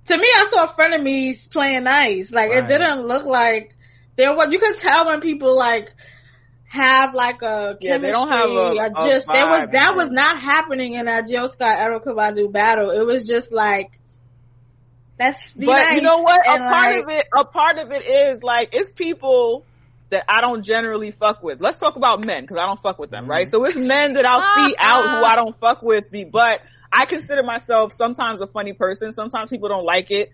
To 0.07 0.17
me, 0.19 0.27
I 0.35 0.47
saw 0.51 0.67
frenemies 0.67 1.49
playing 1.51 1.85
nice. 1.85 2.33
Like 2.33 2.51
Right. 2.51 2.65
it 2.65 2.67
didn't 2.67 3.07
look 3.07 3.25
like 3.25 3.75
there 4.17 4.35
was. 4.35 4.49
You 4.51 4.59
could 4.59 4.77
tell 4.77 5.07
when 5.07 5.21
people 5.21 5.57
like 5.57 5.93
have 6.69 7.15
like 7.15 7.43
a 7.43 7.77
Yeah, 7.81 7.93
chemistry. 7.99 7.99
they 8.01 8.13
don't 8.13 8.29
have 8.29 8.51
a- 8.51 8.53
or 8.53 9.05
a 9.05 9.11
just 9.11 9.29
there 9.31 9.47
was 9.47 9.69
that 9.73 9.73
man. 9.73 9.97
was 9.97 10.11
not 10.11 10.41
happening 10.41 10.95
in 10.95 11.07
that 11.07 11.29
Jill 11.29 11.47
Scott 11.47 11.79
Erykah 11.79 12.15
Badu 12.17 12.51
battle. 12.51 12.91
It 12.91 13.07
was 13.07 13.25
just 13.25 13.53
like 13.53 13.91
that's 15.19 15.53
be 15.53 15.67
But 15.67 15.77
nice 15.85 15.97
you 15.97 16.03
know 16.03 16.19
what? 16.19 16.41
A 16.47 16.59
part 16.59 16.71
like, 16.95 17.03
of 17.05 17.09
it, 17.11 17.27
a 17.37 17.45
part 17.45 17.79
of 17.79 17.93
it 17.93 18.05
is 18.07 18.43
like, 18.43 18.71
it's 18.73 18.91
people 18.91 19.65
that 20.11 20.25
I 20.29 20.41
don't 20.41 20.65
generally 20.65 21.11
fuck 21.11 21.43
with. 21.43 21.61
Let's 21.61 21.79
talk 21.79 21.97
about 21.97 22.25
men, 22.25 22.47
cause 22.47 22.59
I 22.59 22.67
don't 22.67 22.81
fuck 22.81 22.99
with 22.99 23.11
them, 23.11 23.25
mm-hmm. 23.25 23.31
right? 23.31 23.49
So 23.49 23.65
it's 23.65 23.77
men 23.77 24.15
that 24.15 24.25
I'll 24.27 24.41
uh, 24.43 24.69
see 24.69 24.75
out 24.79 25.03
who 25.05 25.25
uh. 25.25 25.29
I 25.29 25.37
don't 25.37 25.59
fuck 25.59 25.83
with 25.83 26.11
me, 26.11 26.25
but 26.25 26.61
I 26.93 27.07
consider 27.07 27.43
myself 27.43 27.93
sometimes 27.93 28.41
a 28.41 28.47
funny 28.47 28.75
person. 28.75 29.13
Sometimes 29.13 29.49
people 29.51 29.69
don't 29.69 29.85
like 29.85 30.11
it. 30.11 30.31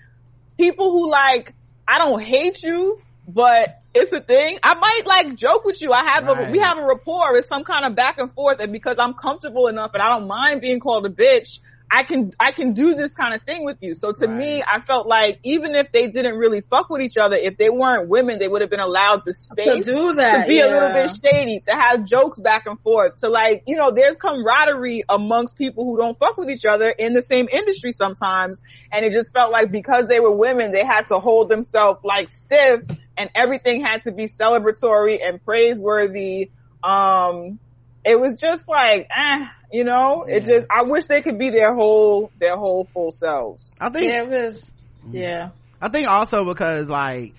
People 0.57 0.91
who 0.91 1.09
like, 1.11 1.55
I 1.87 1.99
don't 1.99 2.21
hate 2.23 2.63
you, 2.63 3.01
but 3.29 3.81
it's 3.95 4.13
a 4.13 4.21
thing. 4.21 4.59
I 4.63 4.75
might 4.75 5.03
like 5.07 5.35
joke 5.37 5.65
with 5.65 5.81
you. 5.81 5.93
I 5.93 6.05
have 6.11 6.25
Right. 6.25 6.49
a, 6.49 6.51
we 6.51 6.59
have 6.59 6.79
a 6.79 6.85
rapport. 6.85 7.37
It's 7.37 7.47
some 7.49 7.63
kind 7.65 7.85
of 7.85 7.95
back 7.95 8.19
and 8.19 8.33
forth. 8.33 8.59
And 8.61 8.73
because 8.73 8.99
I'm 8.99 9.15
comfortable 9.15 9.69
enough 9.69 9.93
and 9.95 10.03
I 10.03 10.19
don't 10.19 10.27
mind 10.27 10.61
being 10.61 10.81
called 10.81 11.07
a 11.07 11.11
bitch, 11.11 11.61
I 11.91 12.03
can, 12.03 12.33
I 12.39 12.53
can 12.53 12.75
do 12.75 12.95
this 12.95 13.15
kind 13.15 13.35
of 13.35 13.43
thing 13.43 13.65
with 13.65 13.79
you. 13.81 13.95
So 13.95 14.13
to 14.13 14.27
me, 14.29 14.63
I 14.63 14.81
felt 14.81 15.07
like 15.07 15.41
even 15.43 15.75
if 15.75 15.91
they 15.91 16.09
didn't 16.09 16.37
really 16.37 16.61
fuck 16.61 16.91
with 16.91 17.01
each 17.01 17.17
other, 17.17 17.37
if 17.37 17.57
they 17.57 17.71
weren't 17.71 18.09
women, 18.09 18.39
they 18.39 18.49
would 18.49 18.61
have 18.61 18.71
been 18.71 18.81
allowed 18.81 19.25
the 19.25 19.33
to 19.33 19.35
space 19.35 19.87
do 19.87 20.15
that. 20.15 20.43
to 20.43 20.49
be 20.49 20.61
a 20.61 20.69
little 20.69 20.93
bit 20.93 21.19
shady, 21.25 21.61
to 21.61 21.73
have 21.73 22.05
jokes 22.05 22.41
back 22.41 22.67
and 22.67 22.79
forth, 22.81 23.17
to 23.19 23.29
like, 23.29 23.63
you 23.67 23.77
know, 23.77 23.91
there's 23.91 24.17
camaraderie 24.17 25.05
amongst 25.09 25.57
people 25.57 25.85
who 25.85 25.97
don't 25.97 26.19
fuck 26.19 26.37
with 26.37 26.51
each 26.51 26.67
other 26.67 26.91
in 26.91 27.15
the 27.15 27.23
same 27.23 27.49
industry 27.51 27.93
sometimes. 27.93 28.61
And 28.93 29.05
it 29.05 29.13
just 29.13 29.33
felt 29.33 29.51
like 29.51 29.71
because 29.73 30.09
they 30.09 30.21
were 30.21 30.33
women, 30.33 30.73
they 30.73 30.85
had 30.85 31.07
to 31.07 31.19
hold 31.19 31.49
themselves 31.49 32.01
like 32.05 32.29
stiff 32.29 32.83
and 33.17 33.31
everything 33.35 33.85
had 33.85 34.03
to 34.03 34.13
be 34.13 34.27
celebratory 34.27 35.19
and 35.27 35.43
praiseworthy. 35.45 36.51
Um, 36.85 37.59
it 38.05 38.19
was 38.19 38.37
just 38.37 38.69
like, 38.69 39.09
eh, 39.15 39.47
you 39.73 39.85
know, 39.85 40.25
it 40.25 40.45
just, 40.45 40.67
I 40.71 40.83
wish 40.83 41.07
they 41.07 41.23
could 41.23 41.39
be 41.39 41.51
their 41.51 41.75
whole, 41.75 42.31
their 42.39 42.57
whole 42.57 42.85
full 42.85 43.11
selves. 43.11 43.77
I 43.81 43.91
think 43.91 44.07
Yeah, 44.07 44.23
it 44.23 44.29
was. 44.29 44.75
Yeah. 45.11 45.51
I 45.81 45.89
think 45.91 46.09
also 46.09 46.45
because 46.45 46.89
like 46.89 47.35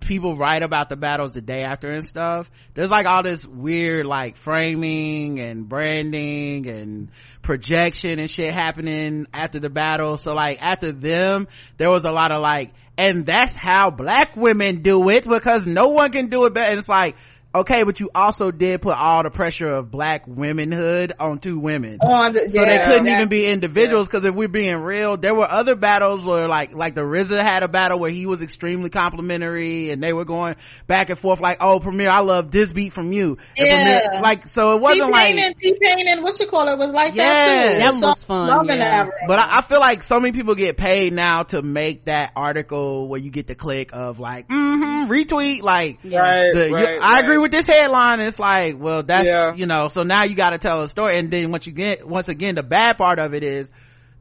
people 0.00 0.36
write 0.36 0.62
about 0.62 0.88
the 0.88 0.96
battles 0.96 1.32
the 1.32 1.40
day 1.40 1.62
after 1.62 1.90
and 1.90 2.04
stuff. 2.04 2.50
There's 2.74 2.90
like 2.90 3.06
all 3.06 3.22
this 3.22 3.44
weird 3.44 4.06
like 4.06 4.36
framing 4.36 5.38
and 5.40 5.68
branding 5.68 6.66
and 6.68 7.08
projection 7.42 8.18
and 8.18 8.28
shit 8.28 8.52
happening 8.52 9.26
after 9.32 9.58
the 9.60 9.70
battle. 9.70 10.16
So 10.16 10.32
like 10.32 10.62
after 10.62 10.92
them, 10.92 11.48
there 11.76 11.90
was 11.90 12.04
a 12.04 12.10
lot 12.10 12.32
of 12.32 12.40
like, 12.40 12.72
and 12.96 13.24
that's 13.24 13.56
how 13.56 13.90
black 13.90 14.36
women 14.36 14.82
do 14.82 15.08
it 15.08 15.26
because 15.26 15.64
no 15.64 15.88
one 15.88 16.10
can 16.10 16.28
do 16.28 16.44
it 16.46 16.54
better. 16.54 16.70
And 16.70 16.78
it's 16.78 16.88
like, 16.88 17.16
okay 17.54 17.82
but 17.82 17.98
you 17.98 18.10
also 18.14 18.50
did 18.50 18.82
put 18.82 18.94
all 18.94 19.22
the 19.22 19.30
pressure 19.30 19.68
of 19.68 19.90
black 19.90 20.24
womenhood 20.26 21.14
on 21.18 21.38
two 21.38 21.58
women 21.58 21.98
On 22.02 22.32
the, 22.34 22.46
so 22.50 22.60
yeah, 22.62 22.66
they 22.78 22.84
couldn't 22.84 23.06
that- 23.06 23.16
even 23.16 23.28
be 23.28 23.46
individuals 23.46 24.06
because 24.06 24.22
if 24.26 24.34
we're 24.34 24.48
being 24.48 24.76
real 24.76 25.16
there 25.16 25.34
were 25.34 25.48
other 25.50 25.74
battles 25.74 26.26
where 26.26 26.46
like 26.46 26.74
like 26.74 26.94
the 26.94 27.00
RZA 27.00 27.40
had 27.42 27.62
a 27.62 27.68
battle 27.68 27.98
where 27.98 28.10
he 28.10 28.26
was 28.26 28.42
extremely 28.42 28.90
complimentary 28.90 29.90
and 29.90 30.02
they 30.02 30.12
were 30.12 30.26
going 30.26 30.56
back 30.86 31.08
and 31.08 31.18
forth 31.18 31.40
like 31.40 31.56
oh 31.62 31.80
Premier 31.80 32.10
I 32.10 32.20
love 32.20 32.50
this 32.50 32.70
beat 32.70 32.92
from 32.92 33.12
you 33.12 33.38
And 33.56 33.66
Yeah. 33.66 34.00
Premier- 34.00 34.20
like 34.22 34.48
so 34.48 34.76
it 34.76 34.82
wasn't 34.82 35.06
T-Pain 35.06 35.36
like 35.36 35.44
and 35.44 35.56
T-Pain 35.58 36.06
and 36.08 36.22
what 36.22 36.38
you 36.38 36.46
call 36.48 36.68
it 36.68 36.76
was 36.78 36.92
like 36.92 37.14
Yeah. 37.14 37.24
that 37.24 37.72
too. 37.72 37.78
That 37.78 37.94
So 38.00 38.08
was 38.08 38.24
fun, 38.24 38.66
yeah. 38.66 39.08
but 39.26 39.38
I, 39.38 39.58
I 39.60 39.62
feel 39.62 39.80
like 39.80 40.02
so 40.02 40.20
many 40.20 40.32
people 40.32 40.54
get 40.54 40.76
paid 40.76 41.14
now 41.14 41.44
to 41.44 41.62
make 41.62 42.04
that 42.04 42.32
article 42.36 43.08
where 43.08 43.18
you 43.20 43.30
get 43.30 43.46
the 43.46 43.54
click 43.54 43.90
of 43.94 44.20
like 44.20 44.48
mm-hmm, 44.48 45.10
retweet 45.10 45.62
like 45.62 45.98
Right, 46.04 46.52
the, 46.52 46.68
you- 46.68 46.74
right, 46.74 46.98
I 47.02 47.20
agree 47.20 47.37
right. 47.38 47.42
with 47.42 47.50
this 47.52 47.66
headline. 47.66 48.20
It's 48.20 48.38
like, 48.38 48.76
well, 48.78 49.02
that's, 49.02 49.24
Yeah. 49.24 49.54
you 49.54 49.66
know, 49.66 49.88
so 49.88 50.02
now 50.02 50.24
you 50.24 50.34
got 50.36 50.50
to 50.50 50.58
tell 50.58 50.80
a 50.82 50.88
story. 50.88 51.18
And 51.18 51.30
then 51.30 51.50
once 51.50 51.66
you 51.66 51.72
get, 51.72 52.06
once 52.06 52.28
again, 52.28 52.54
the 52.54 52.62
bad 52.62 52.96
part 52.98 53.18
of 53.18 53.34
it 53.34 53.42
is 53.42 53.70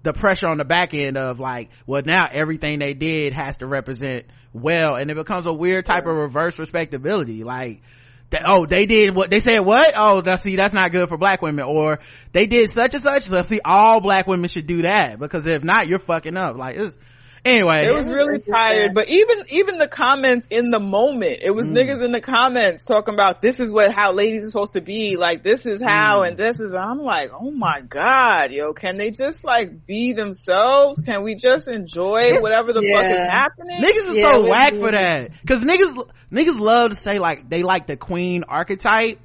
the 0.03 0.13
pressure 0.13 0.47
on 0.47 0.57
the 0.57 0.65
back 0.65 0.93
end 0.93 1.17
of 1.17 1.39
like, 1.39 1.69
well, 1.85 2.01
now 2.05 2.27
everything 2.31 2.79
they 2.79 2.93
did 2.93 3.33
has 3.33 3.57
to 3.57 3.65
represent 3.67 4.25
well. 4.53 4.95
And 4.95 5.11
it 5.11 5.15
becomes 5.15 5.45
a 5.45 5.53
weird 5.53 5.85
type 5.85 6.05
of 6.05 6.15
reverse 6.15 6.57
respectability. 6.59 7.43
Like, 7.43 7.81
that, 8.29 8.43
oh, 8.45 8.65
they 8.65 8.85
did 8.85 9.15
what 9.15 9.29
they 9.29 9.39
said. 9.39 9.59
What? 9.59 9.93
Oh, 9.95 10.21
that's 10.21 10.43
see, 10.43 10.55
that's 10.55 10.73
not 10.73 10.91
good 10.91 11.07
for 11.07 11.17
black 11.17 11.41
women. 11.41 11.65
Or 11.65 11.99
they 12.33 12.45
did 12.45 12.69
such 12.69 12.93
and 12.93 13.01
such. 13.01 13.29
Let's 13.29 13.47
see, 13.47 13.61
all 13.63 14.01
black 14.01 14.27
women 14.27 14.49
should 14.49 14.67
do 14.67 14.81
that 14.81 15.17
because 15.19 15.45
if 15.45 15.63
not, 15.63 15.87
you're 15.87 15.99
fucking 15.99 16.35
up. 16.35 16.57
Like, 16.57 16.75
it's 16.75 16.97
anyway. 17.45 17.85
It 17.85 17.93
was 17.95 18.07
really 18.07 18.39
tired, 18.39 18.93
but 18.93 19.09
even 19.09 19.43
even 19.49 19.77
the 19.77 19.87
comments 19.87 20.47
in 20.49 20.71
the 20.71 20.79
moment, 20.79 21.39
it 21.41 21.51
Mm. 21.51 21.55
was 21.55 21.67
niggas 21.67 22.03
in 22.03 22.11
the 22.11 22.21
comments 22.21 22.85
talking 22.85 23.13
about 23.13 23.41
this 23.41 23.59
is 23.59 23.71
what 23.71 23.91
how 23.91 24.11
ladies 24.11 24.43
are 24.45 24.49
supposed 24.49 24.73
to 24.73 24.81
be, 24.81 25.17
like 25.17 25.43
this 25.43 25.65
is 25.65 25.81
how, 25.81 26.21
Mm. 26.21 26.27
and 26.29 26.37
this 26.37 26.59
is. 26.59 26.73
I'm 26.73 26.99
like, 26.99 27.31
oh 27.33 27.51
my 27.51 27.81
god, 27.81 28.51
yo, 28.51 28.73
can 28.73 28.97
they 28.97 29.11
just 29.11 29.43
like 29.43 29.85
be 29.85 30.13
themselves? 30.13 31.01
Can 31.05 31.23
we 31.23 31.35
just 31.35 31.67
enjoy 31.67 32.39
whatever 32.39 32.73
the 32.73 32.81
fuck 32.81 33.05
is 33.05 33.19
happening? 33.19 33.77
Niggas 33.81 34.09
is 34.11 34.17
Yeah, 34.17 34.33
so 34.33 34.41
we- 34.43 34.49
whack 34.49 34.73
for 34.73 34.91
that. 34.91 35.31
Cause 35.47 35.63
niggas, 35.63 36.07
niggas 36.31 36.59
love 36.59 36.89
to 36.91 36.95
say 36.95 37.19
like 37.19 37.49
they 37.49 37.63
like 37.63 37.87
the 37.87 37.97
queen 37.97 38.43
archetype. 38.47 39.19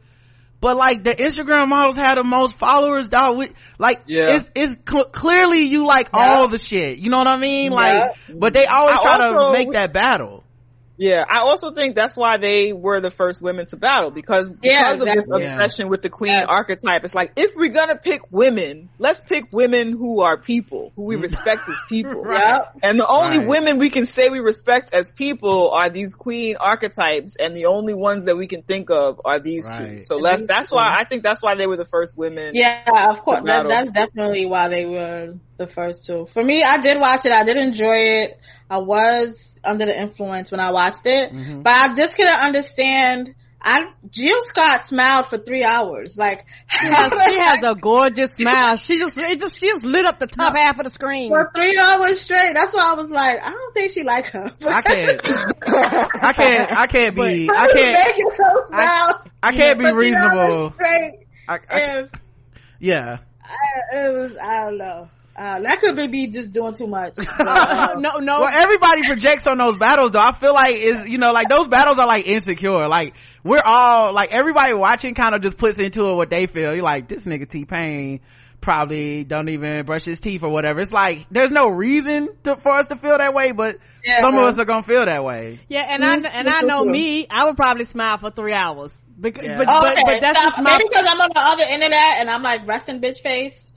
But 0.62 0.76
like 0.76 1.02
the 1.02 1.12
Instagram 1.12 1.68
models 1.68 1.96
had 1.96 2.16
the 2.18 2.22
most 2.24 2.54
followers, 2.56 3.08
dog. 3.08 3.36
We, 3.36 3.48
like, 3.78 4.02
Yeah. 4.06 4.36
it's, 4.36 4.48
it's 4.54 4.76
cl- 4.88 5.06
clearly 5.06 5.62
you 5.64 5.84
like 5.84 6.10
all 6.12 6.46
the 6.46 6.56
shit. 6.56 6.98
You 6.98 7.10
know 7.10 7.18
what 7.18 7.26
I 7.26 7.36
mean? 7.36 7.72
Like, 7.72 8.12
Yeah. 8.28 8.34
but 8.36 8.54
they 8.54 8.64
always 8.66 8.96
I 8.96 9.02
try 9.02 9.24
also- 9.26 9.46
to 9.48 9.52
make 9.58 9.72
that 9.72 9.92
battle. 9.92 10.44
Yeah, 10.96 11.24
I 11.28 11.40
also 11.40 11.72
think 11.72 11.96
that's 11.96 12.16
why 12.16 12.36
they 12.38 12.72
were 12.72 13.00
the 13.00 13.10
first 13.10 13.40
women 13.40 13.66
to 13.66 13.76
battle 13.76 14.10
because 14.10 14.50
Yeah, 14.62 14.82
because 14.82 15.00
of 15.00 15.06
this 15.06 15.24
obsession 15.32 15.88
with 15.88 16.02
the 16.02 16.10
queen 16.10 16.32
Yes. 16.32 16.46
archetype. 16.48 17.04
It's 17.04 17.14
like 17.14 17.32
if 17.36 17.52
we're 17.56 17.72
gonna 17.72 17.96
pick 17.96 18.20
women, 18.30 18.90
let's 18.98 19.20
pick 19.20 19.44
women 19.52 19.92
who 19.92 20.22
are 20.22 20.38
people, 20.38 20.92
who 20.96 21.04
we 21.04 21.16
mm. 21.16 21.22
respect 21.22 21.68
as 21.68 21.76
people. 21.88 22.24
Yep. 22.32 22.78
And 22.82 22.98
the 22.98 23.06
only 23.06 23.38
Right. 23.38 23.48
women 23.48 23.78
we 23.78 23.90
can 23.90 24.04
say 24.04 24.28
we 24.28 24.40
respect 24.40 24.90
as 24.92 25.10
people 25.10 25.70
are 25.70 25.90
these 25.90 26.14
queen 26.14 26.56
archetypes, 26.58 27.36
and 27.38 27.56
the 27.56 27.66
only 27.66 27.94
ones 27.94 28.24
that 28.26 28.36
we 28.36 28.46
can 28.46 28.62
think 28.62 28.90
of 28.90 29.20
are 29.24 29.38
these 29.38 29.66
two. 29.66 29.82
Right. 29.82 30.02
So 30.02 30.16
let's. 30.16 30.44
That's 30.46 30.72
why 30.72 30.96
I 30.98 31.04
think 31.04 31.22
that's 31.22 31.42
why 31.42 31.54
they 31.54 31.66
were 31.66 31.76
the 31.76 31.84
first 31.84 32.16
women. 32.16 32.54
Yeah, 32.54 32.82
of 33.10 33.22
course. 33.22 33.42
That, 33.44 33.68
that's 33.68 33.90
definitely 33.90 34.46
why 34.46 34.68
they 34.68 34.86
were 34.86 35.34
the 35.66 35.72
first 35.72 36.04
two. 36.06 36.26
For 36.32 36.42
me, 36.42 36.62
I 36.62 36.78
did 36.78 36.98
watch 36.98 37.24
it. 37.26 37.32
I 37.32 37.44
did 37.44 37.56
enjoy 37.56 37.96
it. 38.22 38.40
I 38.70 38.78
was 38.78 39.58
under 39.64 39.84
the 39.86 39.98
influence 39.98 40.50
when 40.50 40.60
I 40.60 40.70
watched 40.72 41.06
it, 41.06 41.32
Mm-hmm. 41.32 41.62
but 41.62 41.72
I 41.72 41.94
just 41.94 42.16
couldn't 42.16 42.34
understand. 42.38 43.34
I 43.64 43.78
Jill 44.10 44.40
Scott 44.42 44.84
smiled 44.84 45.28
for 45.28 45.38
three 45.38 45.62
hours. 45.62 46.18
Like 46.18 46.48
She 46.68 46.84
has, 46.86 47.12
she 47.26 47.38
has 47.38 47.62
a 47.62 47.76
gorgeous 47.76 48.30
smile. 48.34 48.76
She 48.76 48.98
just, 48.98 49.16
it 49.18 49.38
just, 49.38 49.60
she 49.60 49.68
just 49.68 49.84
lit 49.84 50.04
up 50.04 50.18
the 50.18 50.26
top 50.26 50.56
half 50.56 50.80
of 50.80 50.84
the 50.84 50.90
screen. 50.90 51.28
for 51.28 51.48
three 51.54 51.78
hours 51.78 52.20
straight. 52.22 52.54
That's 52.54 52.74
why 52.74 52.90
I 52.90 52.94
was 52.94 53.08
like, 53.08 53.38
I 53.40 53.50
don't 53.50 53.72
think 53.74 53.92
she 53.92 54.02
like 54.02 54.26
her. 54.26 54.50
I 54.66 54.82
can't, 54.82 55.20
I 55.68 56.32
can't, 56.32 56.72
I 56.72 56.86
can't 56.88 57.14
be, 57.14 57.46
How 57.46 57.54
I 57.56 57.66
can't, 57.72 57.98
make 58.04 58.18
yourself 58.18 58.68
smile 58.68 59.24
I 59.44 59.52
can't 59.52 59.78
be 59.78 59.84
for 59.84 59.90
three 59.92 60.14
hours 60.14 60.32
reasonable. 60.54 60.72
Straight. 60.72 61.12
I, 61.48 61.58
I, 61.70 61.80
If 62.00 62.10
yeah. 62.80 63.18
I, 63.44 63.96
it 64.06 64.12
was, 64.12 64.32
I 64.42 64.64
don't 64.64 64.78
know. 64.78 65.08
Uh, 65.34 65.60
that 65.60 65.80
could 65.80 65.96
be 65.96 66.06
me 66.08 66.26
just 66.26 66.52
doing 66.52 66.74
too 66.74 66.86
much. 66.86 67.14
But, 67.16 67.40
uh, 67.40 67.94
no, 67.98 68.18
no. 68.18 68.40
Well, 68.40 68.50
everybody 68.52 69.02
projects 69.02 69.46
on 69.46 69.58
those 69.58 69.78
battles 69.78 70.12
though. 70.12 70.20
I 70.20 70.32
feel 70.32 70.52
like 70.52 70.74
is 70.76 71.08
you 71.08 71.18
know 71.18 71.32
like 71.32 71.48
those 71.48 71.68
battles 71.68 71.98
are 71.98 72.06
like 72.06 72.26
insecure. 72.26 72.86
Like 72.88 73.14
we're 73.42 73.62
all 73.64 74.12
like 74.12 74.30
everybody 74.32 74.74
watching 74.74 75.14
kind 75.14 75.34
of 75.34 75.40
just 75.40 75.56
puts 75.56 75.78
into 75.78 76.04
it 76.04 76.14
what 76.14 76.28
they 76.30 76.46
feel. 76.46 76.74
You're 76.74 76.84
like 76.84 77.08
this 77.08 77.24
nigga 77.24 77.48
T 77.48 77.64
Pain 77.64 78.20
probably 78.60 79.24
don't 79.24 79.48
even 79.48 79.84
brush 79.84 80.04
his 80.04 80.20
teeth 80.20 80.42
or 80.42 80.50
whatever. 80.50 80.80
It's 80.80 80.92
like 80.92 81.26
there's 81.30 81.50
no 81.50 81.64
reason 81.68 82.28
to, 82.44 82.56
for 82.56 82.74
us 82.74 82.86
to 82.88 82.96
feel 82.96 83.18
that 83.18 83.34
way, 83.34 83.52
but 83.52 83.78
Yeah. 84.04 84.20
some 84.20 84.36
of 84.36 84.44
us 84.44 84.58
are 84.58 84.64
gonna 84.64 84.84
feel 84.84 85.04
that 85.04 85.24
way. 85.24 85.60
Yeah, 85.68 85.86
and 85.88 86.04
I 86.04 86.14
and 86.14 86.48
I 86.48 86.60
know 86.62 86.84
me. 86.84 87.26
I 87.28 87.46
would 87.46 87.56
probably 87.56 87.84
smile 87.86 88.18
for 88.18 88.30
three 88.30 88.52
hours. 88.54 89.02
Because, 89.20 89.44
Yeah. 89.44 89.58
but, 89.58 89.68
Okay, 89.68 89.94
but 89.96 90.04
but 90.06 90.20
that's 90.20 90.36
so 90.36 90.42
just 90.42 90.62
my 90.62 90.72
maybe 90.72 90.84
because 90.90 91.06
I'm 91.08 91.20
on 91.20 91.30
the 91.34 91.40
other 91.40 91.64
internet 91.64 92.18
and 92.20 92.30
I'm 92.30 92.42
like 92.42 92.66
resting 92.66 93.00
bitch 93.00 93.18
face. 93.20 93.70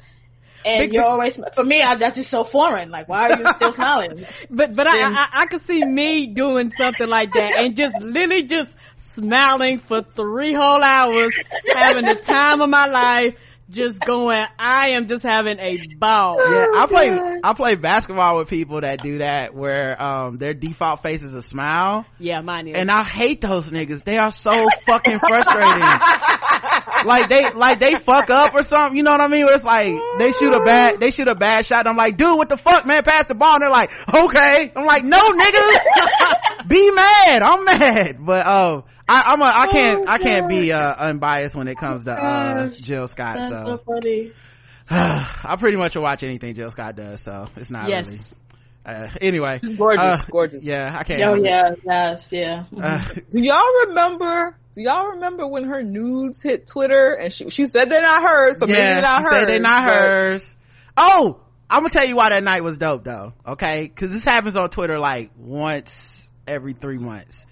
And 0.65 0.79
Big- 0.79 0.93
you're 0.93 1.05
always 1.05 1.39
for 1.53 1.63
me. 1.63 1.81
I, 1.81 1.95
that's 1.95 2.15
just 2.15 2.29
so 2.31 2.43
foreign. 2.43 2.89
Like, 2.89 3.07
why 3.07 3.27
are 3.27 3.39
you 3.39 3.45
still 3.55 3.71
smiling? 3.79 4.25
But 4.49 4.75
but 4.75 4.87
I, 4.87 4.97
I 4.97 5.27
I 5.33 5.45
could 5.45 5.61
see 5.61 5.85
me 5.85 6.27
doing 6.27 6.73
something 6.75 7.07
like 7.07 7.33
that 7.33 7.59
and 7.59 7.75
just 7.75 8.01
literally 8.01 8.43
just 8.43 8.75
smiling 8.97 9.77
for 9.79 10.01
three 10.01 10.53
whole 10.53 10.83
hours, 10.83 11.29
having 11.73 12.05
the 12.05 12.15
time 12.15 12.61
of 12.61 12.69
my 12.69 12.87
life, 12.87 13.35
just 13.69 13.99
going. 14.01 14.45
I 14.59 14.89
am 14.89 15.07
just 15.07 15.25
having 15.25 15.59
a 15.59 15.77
ball. 15.97 16.37
Yeah, 16.39 16.65
Oh, 16.69 16.79
I 16.79 16.87
play 16.87 17.39
I 17.43 17.53
play 17.53 17.75
basketball 17.75 18.37
with 18.37 18.47
people 18.47 18.81
that 18.81 19.01
do 19.01 19.17
that 19.19 19.53
where 19.55 20.01
um 20.01 20.37
their 20.37 20.53
default 20.53 21.01
face 21.01 21.23
is 21.23 21.33
a 21.33 21.41
smile. 21.41 22.05
Yeah, 22.19 22.41
mine 22.41 22.67
is. 22.67 22.75
And 22.77 22.89
I 22.91 23.03
hate 23.03 23.41
those 23.41 23.71
niggas. 23.71 24.03
They 24.03 24.17
are 24.17 24.31
so 24.31 24.67
fucking 24.85 25.19
frustrating. 25.19 25.83
like 27.05 27.29
they, 27.29 27.49
like 27.51 27.79
they 27.79 27.93
fuck 27.99 28.29
up 28.29 28.53
or 28.53 28.63
something. 28.63 28.97
You 28.97 29.03
know 29.03 29.11
what 29.11 29.21
I 29.21 29.27
mean? 29.27 29.45
Where 29.45 29.55
it's 29.55 29.63
like 29.63 29.93
they 30.17 30.31
shoot 30.31 30.53
a 30.53 30.63
bad, 30.63 30.99
they 30.99 31.11
shoot 31.11 31.27
a 31.27 31.35
bad 31.35 31.65
shot. 31.65 31.87
I'm 31.87 31.97
like, 31.97 32.17
dude, 32.17 32.37
what 32.37 32.49
the 32.49 32.57
fuck, 32.57 32.85
man? 32.85 33.03
Pass 33.03 33.27
the 33.27 33.35
ball. 33.35 33.55
And 33.55 33.61
they're 33.63 33.69
like, 33.69 33.91
okay. 34.13 34.71
I'm 34.75 34.85
like, 34.85 35.03
no, 35.03 35.19
niggas 35.19 36.67
be 36.67 36.91
mad. 36.91 37.43
I'm 37.43 37.63
mad. 37.65 38.17
But 38.25 38.45
oh, 38.45 38.85
I, 39.07 39.21
I'm 39.33 39.41
a, 39.41 39.45
I 39.45 39.67
can't, 39.71 40.09
I 40.09 40.17
can't 40.17 40.49
be 40.49 40.71
uh, 40.73 40.93
unbiased 40.97 41.55
when 41.55 41.67
it 41.67 41.77
comes 41.77 42.05
to 42.05 42.11
uh, 42.13 42.69
Jill 42.69 43.07
Scott. 43.07 43.35
That's 43.39 43.49
So 43.49 43.63
so 43.65 43.83
funny. 43.85 44.31
I 44.89 45.55
pretty 45.59 45.77
much 45.77 45.95
will 45.95 46.03
watch 46.03 46.23
anything 46.23 46.55
Jill 46.55 46.69
Scott 46.69 46.95
does. 46.95 47.21
So 47.21 47.47
it's 47.55 47.71
not 47.71 47.89
yes. 47.89 48.07
really. 48.35 48.41
Uh, 48.87 49.09
anyway, 49.19 49.59
She's 49.63 49.75
gorgeous, 49.77 50.03
uh, 50.21 50.25
gorgeous. 50.29 50.63
Yeah, 50.63 50.95
I 50.95 51.03
can't. 51.03 51.19
Oh 51.21 51.33
help 51.33 51.37
it. 51.39 51.45
yeah, 51.45 51.69
yes, 51.85 52.29
yeah. 52.31 52.65
Uh, 52.75 52.99
Do 53.31 53.41
y'all 53.41 53.85
remember? 53.87 54.55
Do 54.73 54.81
y'all 54.83 55.07
remember 55.13 55.47
when 55.47 55.63
her 55.65 55.81
nudes 55.81 56.39
hit 56.43 56.67
Twitter 56.67 57.13
and 57.13 57.33
she 57.33 57.49
she 57.49 57.65
said 57.65 57.89
they're 57.89 58.03
not 58.03 58.21
hers, 58.21 58.59
so 58.59 58.67
maybe 58.67 58.77
they're 58.77 59.01
not 59.01 59.21
she 59.21 59.23
hers. 59.23 59.31
said 59.33 59.49
they're 59.49 59.59
not 59.59 59.85
but- 59.85 59.93
hers. 59.95 60.55
Oh, 60.97 61.39
I'm 61.67 61.79
gonna 61.81 61.89
tell 61.89 62.07
you 62.07 62.15
why 62.15 62.29
that 62.29 62.43
night 62.43 62.63
was 62.63 62.77
dope 62.77 63.03
though. 63.03 63.33
Okay, 63.47 63.83
because 63.87 64.11
this 64.11 64.23
happens 64.23 64.55
on 64.55 64.69
Twitter 64.69 64.99
like 64.99 65.31
once 65.35 66.29
every 66.47 66.73
three 66.73 66.99
months, 66.99 67.43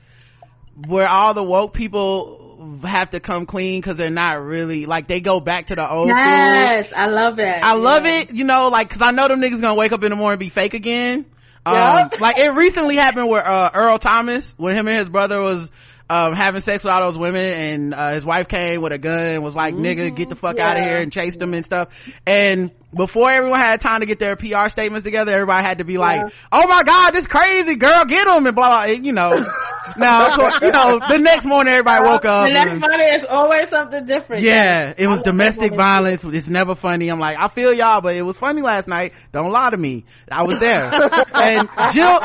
where 0.76 1.08
all 1.08 1.34
the 1.34 1.44
woke 1.44 1.74
people 1.74 2.80
have 2.84 3.10
to 3.12 3.20
come 3.20 3.46
clean 3.46 3.82
because 3.82 3.98
they're 3.98 4.10
not 4.10 4.42
really 4.42 4.86
like 4.86 5.08
they 5.08 5.20
go 5.20 5.40
back 5.40 5.68
to 5.68 5.76
the 5.76 5.90
old 5.90 6.10
school. 6.10 6.20
Yes, 6.20 6.94
I 6.96 7.08
love 7.08 7.36
that. 7.38 7.64
I 7.64 7.74
love 7.74 8.06
Yeah. 8.06 8.20
it, 8.22 8.32
you 8.34 8.44
know, 8.46 8.70
like, 8.70 8.90
cause 8.90 9.02
I 9.02 9.12
know 9.12 9.28
them 9.28 9.42
niggas 9.42 9.62
gonna 9.62 9.76
wake 9.76 9.92
up 9.92 10.04
in 10.04 10.10
the 10.10 10.16
morning 10.16 10.34
and 10.34 10.40
be 10.40 10.50
fake 10.50 10.74
again. 10.74 11.26
Um, 11.66 12.10
like 12.20 12.38
it 12.38 12.54
recently 12.54 12.96
happened 12.96 13.28
where, 13.30 13.46
uh, 13.46 13.70
Earl 13.74 14.00
Thomas, 14.00 14.54
when 14.58 14.76
him 14.78 14.88
and 14.88 14.98
his 14.98 15.10
brother 15.10 15.42
was, 15.42 15.72
um, 16.10 16.34
having 16.36 16.62
sex 16.62 16.84
with 16.84 16.92
all 16.94 17.12
those 17.12 17.18
women 17.18 17.42
and, 17.42 17.94
uh, 17.94 18.14
his 18.14 18.26
wife 18.26 18.48
came 18.48 18.82
with 18.82 18.92
a 18.92 18.98
gun 18.98 19.20
and 19.20 19.44
was 19.44 19.56
like, 19.56 19.74
nigga, 19.74 20.14
get 20.16 20.30
the 20.30 20.36
fuck 20.36 20.60
out 20.60 20.78
of 20.78 20.84
here 20.84 20.98
and 20.98 21.12
chased 21.12 21.40
them 21.40 21.54
and 21.54 21.66
stuff. 21.66 21.90
And 22.26 22.72
before 22.96 23.30
everyone 23.30 23.60
had 23.60 23.82
time 23.82 24.02
to 24.02 24.06
get 24.06 24.20
their 24.20 24.36
PR 24.36 24.70
statements 24.70 25.04
together, 25.04 25.32
everybody 25.32 25.64
had 25.64 25.80
to 25.80 25.84
be 25.84 25.98
like, 25.98 26.34
oh 26.52 26.68
my 26.68 26.84
god, 26.84 27.12
this 27.12 27.28
crazy 27.28 27.76
girl, 27.76 28.06
get 28.06 28.28
him 28.28 28.46
and 28.46 28.56
blah, 28.56 28.68
blah, 28.68 28.84
you 28.86 29.12
know. 29.12 29.34
now, 29.98 30.26
of 30.26 30.40
course, 30.40 30.60
you 30.62 30.72
know, 30.72 31.00
the 31.00 31.18
next 31.20 31.46
morning 31.46 31.74
everybody 31.74 32.06
woke 32.06 32.26
up. 32.26 32.48
The 32.48 32.54
next 32.54 32.74
and- 32.74 32.82
Monday 32.82 33.14
is 33.16 33.26
always 33.26 33.70
something 33.70 34.06
different. 34.06 34.44
yeah, 34.44 34.94
it 34.98 35.08
was 35.08 35.22
domestic 35.22 35.76
violence. 35.76 36.22
It's 36.24 36.50
never 36.50 36.76
funny. 36.76 37.10
I'm 37.10 37.20
like, 37.20 37.38
I 37.40 37.48
feel 37.48 37.74
y'all, 37.74 38.02
but 38.02 38.16
it 38.16 38.24
was 38.24 38.38
funny 38.38 38.62
last 38.62 38.88
night. 38.88 39.14
Don't 39.32 39.52
lie 39.52 39.70
to 39.70 39.78
me. 39.78 40.06
I 40.32 40.44
was 40.44 40.60
there. 40.60 40.84
and 41.34 41.70
Jill, 41.94 42.20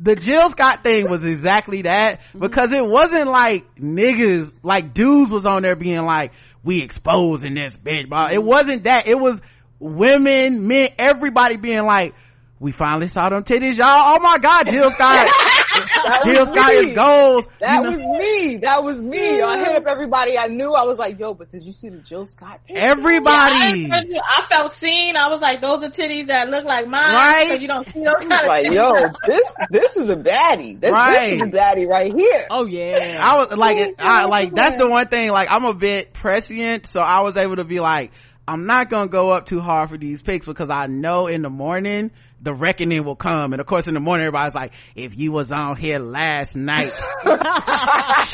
the 0.00 0.16
Jill 0.16 0.50
Scott 0.50 0.82
thing 0.82 1.10
was 1.10 1.24
exactly 1.24 1.82
that 1.82 2.20
mm-hmm. 2.20 2.40
because 2.40 2.72
it 2.72 2.84
wasn't 2.84 3.26
like 3.26 3.76
niggas, 3.76 4.52
like 4.62 4.94
dudes 4.94 5.30
was 5.30 5.46
on 5.46 5.62
there 5.62 5.76
being 5.76 6.04
like, 6.04 6.32
we 6.64 6.82
exposing 6.82 7.54
this 7.54 7.76
bitch, 7.76 8.08
bro. 8.08 8.26
It 8.30 8.42
wasn't 8.42 8.84
that. 8.84 9.06
It 9.06 9.18
was 9.18 9.40
women, 9.80 10.66
men, 10.66 10.88
everybody 10.98 11.56
being 11.56 11.84
like, 11.84 12.14
we 12.60 12.72
finally 12.72 13.06
saw 13.06 13.28
them 13.28 13.44
titties, 13.44 13.76
y'all. 13.76 13.86
Oh 13.86 14.18
my 14.20 14.38
God, 14.38 14.64
Jill 14.66 14.90
Scott. 14.90 15.28
Jill 16.24 16.40
was 16.40 16.48
Scott 16.48 16.66
me. 16.74 16.90
is 16.90 16.98
goals. 16.98 17.48
That 17.60 17.76
You 17.76 17.82
know- 17.82 17.90
was 18.08 18.18
me. 18.18 18.56
That 18.56 18.82
was 18.82 19.00
me. 19.00 19.40
I 19.40 19.58
hit 19.58 19.76
up 19.76 19.84
everybody 19.86 20.36
I 20.36 20.48
knew. 20.48 20.72
I 20.74 20.82
was 20.82 20.98
like, 20.98 21.20
yo, 21.20 21.34
but 21.34 21.50
did 21.52 21.62
you 21.62 21.70
see 21.70 21.88
the 21.88 21.98
Jill 21.98 22.26
Scott 22.26 22.58
picture? 22.66 22.80
everybody. 22.82 23.88
I, 23.92 24.02
I 24.24 24.46
felt 24.48 24.72
seen. 24.72 25.16
I 25.16 25.28
was 25.28 25.40
like, 25.40 25.60
those 25.60 25.84
are 25.84 25.88
titties 25.88 26.26
that 26.26 26.48
look 26.48 26.64
like 26.64 26.88
mine. 26.88 27.14
Right. 27.14 27.48
'cause 27.50 27.60
You 27.60 27.68
don't 27.68 27.88
see 27.92 28.00
those 28.00 28.08
I 28.08 28.12
was 28.18 28.26
kind 28.26 28.40
of 28.40 28.48
like, 28.48 28.64
titties. 28.64 28.74
yo, 28.74 29.12
this 29.28 29.46
this 29.70 29.96
is 29.96 30.08
a 30.08 30.16
baddie. 30.16 30.80
This, 30.80 30.90
Right. 30.90 31.30
this 31.30 31.32
is 31.34 31.40
a 31.42 31.44
baddie 31.52 31.86
right 31.86 32.12
here. 32.12 32.46
Oh 32.50 32.66
yeah. 32.66 33.20
I 33.22 33.36
was 33.36 33.56
like, 33.56 33.94
I, 34.00 34.24
like 34.24 34.52
that's 34.52 34.74
the 34.74 34.88
one 34.88 35.06
thing. 35.06 35.30
Like 35.30 35.48
I'm 35.48 35.64
a 35.64 35.74
bit 35.74 36.12
prescient, 36.12 36.86
so 36.86 36.98
I 37.00 37.20
was 37.20 37.36
able 37.36 37.54
to 37.56 37.64
be 37.64 37.78
like, 37.78 38.10
I'm 38.48 38.64
not 38.66 38.88
gonna 38.88 39.08
go 39.10 39.30
up 39.30 39.46
too 39.46 39.60
hard 39.60 39.90
for 39.90 39.98
these 39.98 40.22
picks 40.22 40.46
because 40.46 40.70
I 40.70 40.86
know 40.86 41.26
in 41.26 41.42
the 41.42 41.50
morning 41.50 42.10
the 42.40 42.54
reckoning 42.54 43.04
will 43.04 43.16
come. 43.16 43.52
And 43.52 43.60
of 43.60 43.66
course, 43.66 43.88
in 43.88 43.94
the 43.94 44.00
morning, 44.00 44.26
everybody's 44.26 44.54
like, 44.54 44.72
if 44.94 45.18
you 45.18 45.32
was 45.32 45.50
on 45.52 45.76
here 45.76 45.98
last 45.98 46.54
night 46.56 46.92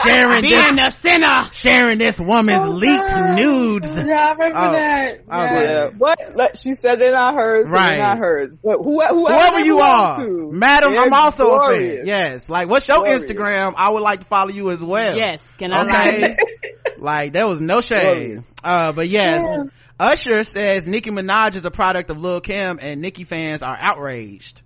sharing 0.04 0.42
Being 0.42 0.76
this, 0.76 0.94
a 0.94 0.96
sinner. 0.96 1.42
sharing 1.52 1.98
this 1.98 2.18
woman's 2.20 2.62
Oh, 2.62 2.70
leaked 2.70 3.08
God. 3.10 3.36
nudes. 3.36 3.94
Yeah, 3.96 4.02
I 4.28 4.32
remember 4.32 4.58
Oh, 4.58 4.72
that. 4.72 5.20
I 5.28 5.40
was 5.42 5.50
Yeah. 5.50 5.56
like- 5.56 5.64
Yeah, 5.64 5.90
but 5.98 6.36
let, 6.36 6.56
she 6.58 6.72
said 6.74 7.00
they're 7.00 7.12
not 7.12 7.34
hers. 7.34 7.66
So 7.68 7.72
Right. 7.72 7.90
They're 7.96 8.06
not 8.06 8.18
hers. 8.18 8.56
But 8.56 8.78
who, 8.78 9.00
whoever, 9.00 9.14
Whoever 9.14 9.60
you 9.60 9.78
are, 9.80 10.16
to, 10.18 10.50
madam, 10.52 10.92
they're 10.92 11.02
I'm 11.02 11.12
also 11.14 11.50
a 11.54 11.72
fan. 11.74 12.06
Yes. 12.06 12.48
Like, 12.48 12.68
what's 12.68 12.86
your 12.86 12.98
Glorious. 12.98 13.24
Instagram? 13.24 13.74
I 13.76 13.90
would 13.90 14.02
like 14.02 14.20
to 14.20 14.26
follow 14.26 14.50
you 14.50 14.70
as 14.70 14.82
well. 14.82 15.16
Yes. 15.16 15.50
Can 15.58 15.72
I 15.72 15.82
Okay. 15.82 16.20
like? 16.28 16.38
like 16.98 17.32
there 17.32 17.46
was 17.48 17.60
no 17.60 17.80
shade. 17.80 18.42
Uh, 18.62 18.92
but 18.92 19.08
yes, 19.08 19.42
Usher 19.98 20.44
says 20.44 20.86
Nicki 20.88 21.10
Minaj 21.10 21.54
is 21.54 21.64
a 21.64 21.70
product 21.70 22.10
of 22.10 22.18
Lil 22.18 22.40
Kim 22.40 22.78
and 22.80 23.00
Nicki 23.00 23.24
fans 23.24 23.62
are 23.62 23.76
outraged. 23.78 24.60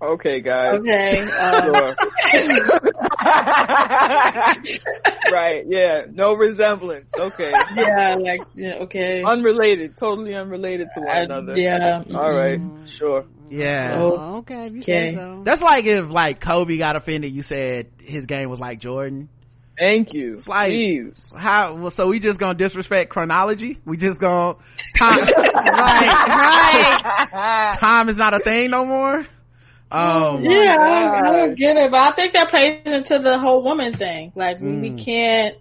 Okay, 0.00 0.40
guys. 0.40 0.80
Okay. 0.80 1.26
Uh, 1.38 1.94
right. 5.32 5.64
Yeah. 5.66 6.02
No 6.12 6.34
resemblance. 6.34 7.10
Okay. 7.18 7.50
yeah, 7.74 8.16
like, 8.20 8.40
yeah, 8.54 8.74
okay. 8.82 9.22
Unrelated. 9.24 9.96
Totally 9.98 10.34
unrelated 10.34 10.88
to 10.94 11.00
one 11.00 11.16
Uh, 11.16 11.22
another. 11.24 11.56
yeah. 11.58 12.02
All 12.14 12.36
right. 12.36 12.60
Sure. 12.86 13.24
Yeah. 13.48 13.94
Oh, 13.98 14.36
okay. 14.38 14.68
You 14.68 14.78
Okay. 14.80 15.10
say 15.10 15.14
so. 15.14 15.42
That's 15.44 15.62
like 15.62 15.86
if 15.86 16.10
like 16.10 16.40
Kobe 16.40 16.76
got 16.78 16.96
offended, 16.96 17.32
you 17.32 17.42
said 17.42 17.90
his 18.02 18.26
game 18.26 18.50
was 18.50 18.58
like 18.60 18.80
Jordan. 18.80 19.28
Thank 19.78 20.14
you. 20.14 20.38
like- 20.46 20.70
Please. 20.70 21.34
How, 21.36 21.74
well, 21.74 21.90
so 21.90 22.08
we 22.08 22.18
just 22.18 22.38
gonna 22.38 22.56
disrespect 22.58 23.10
chronology? 23.10 23.78
We 23.84 23.96
just 23.96 24.18
gonna, 24.18 24.54
time, 24.98 25.18
Right. 25.18 27.28
Right. 27.32 27.72
time 27.78 28.08
is 28.08 28.16
not 28.16 28.34
a 28.34 28.38
thing 28.38 28.70
no 28.70 28.84
more? 28.84 29.26
Um, 29.88 30.42
yeah, 30.44 30.76
I 30.80 31.00
don't, 31.00 31.14
I 31.26 31.32
don't 31.32 31.54
get 31.58 31.76
it, 31.76 31.90
but 31.92 32.00
I 32.00 32.10
think 32.16 32.32
that 32.32 32.48
plays 32.50 32.80
into 32.86 33.20
the 33.20 33.38
whole 33.38 33.62
woman 33.62 33.92
thing. 33.92 34.32
Like 34.34 34.60
we, 34.60 34.72
we 34.78 34.90
Mm. 34.90 35.04
can't. 35.04 35.56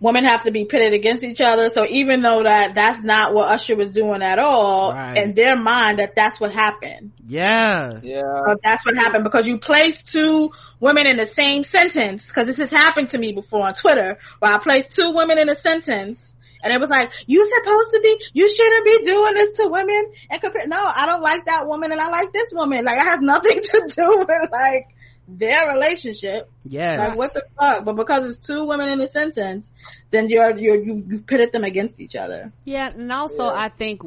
Women 0.00 0.24
have 0.24 0.44
to 0.44 0.50
be 0.50 0.64
pitted 0.64 0.94
against 0.94 1.22
each 1.24 1.40
other. 1.42 1.68
So 1.68 1.86
even 1.86 2.22
though 2.22 2.42
that 2.42 2.74
that's 2.74 3.00
not 3.00 3.34
what 3.34 3.48
Usher 3.50 3.76
was 3.76 3.90
doing 3.90 4.22
at 4.22 4.38
all, 4.38 4.92
Right. 4.94 5.16
in 5.18 5.34
their 5.34 5.56
mind 5.56 5.98
that 5.98 6.14
that's 6.14 6.40
what 6.40 6.52
happened. 6.52 7.12
yeah. 7.28 7.90
Yeah. 8.02 8.22
But 8.46 8.60
that's 8.64 8.84
what 8.86 8.96
happened 8.96 9.24
because 9.24 9.46
you 9.46 9.58
place 9.58 10.02
two 10.02 10.52
women 10.80 11.06
in 11.06 11.16
the 11.18 11.26
same 11.26 11.64
sentence. 11.64 12.26
Because 12.26 12.46
this 12.46 12.56
has 12.56 12.70
happened 12.70 13.10
to 13.10 13.18
me 13.18 13.32
before 13.32 13.66
on 13.66 13.74
Twitter, 13.74 14.18
where 14.38 14.52
I 14.54 14.58
placed 14.58 14.92
two 14.92 15.12
women 15.14 15.38
in 15.38 15.48
a 15.50 15.56
sentence. 15.56 16.26
And 16.62 16.72
it 16.74 16.80
was 16.80 16.90
like, 16.90 17.10
you 17.26 17.44
supposed 17.46 17.90
to 17.92 18.00
be, 18.02 18.20
you 18.34 18.46
shouldn't 18.54 18.84
be 18.84 18.98
doing 19.04 19.34
this 19.34 19.56
to 19.58 19.68
women. 19.68 20.12
And 20.30 20.40
compare, 20.40 20.66
no, 20.66 20.78
I 20.78 21.06
don't 21.06 21.22
like 21.22 21.46
that 21.46 21.66
woman 21.66 21.90
and 21.92 22.00
I 22.00 22.08
like 22.08 22.32
this 22.32 22.50
woman. 22.52 22.84
Like 22.84 22.98
it 22.98 23.04
has 23.04 23.20
nothing 23.20 23.60
to 23.62 23.92
do 23.96 24.18
with 24.28 24.50
like 24.52 24.88
their 25.38 25.72
relationship. 25.72 26.50
Yes. 26.64 26.98
Like 27.10 27.18
what 27.18 27.34
the 27.34 27.44
fuck? 27.58 27.84
But 27.84 27.96
because 27.96 28.26
it's 28.26 28.46
two 28.46 28.64
women 28.64 28.88
in 28.88 29.00
a 29.00 29.08
sentence, 29.08 29.68
then 30.10 30.28
you're, 30.28 30.56
you're, 30.58 30.76
you, 30.76 31.04
you 31.08 31.18
pitted 31.20 31.52
them 31.52 31.64
against 31.64 32.00
each 32.00 32.16
other. 32.16 32.52
Yeah, 32.64 32.90
and 32.90 33.10
also 33.12 33.48
I 33.48 33.68
think 33.68 34.02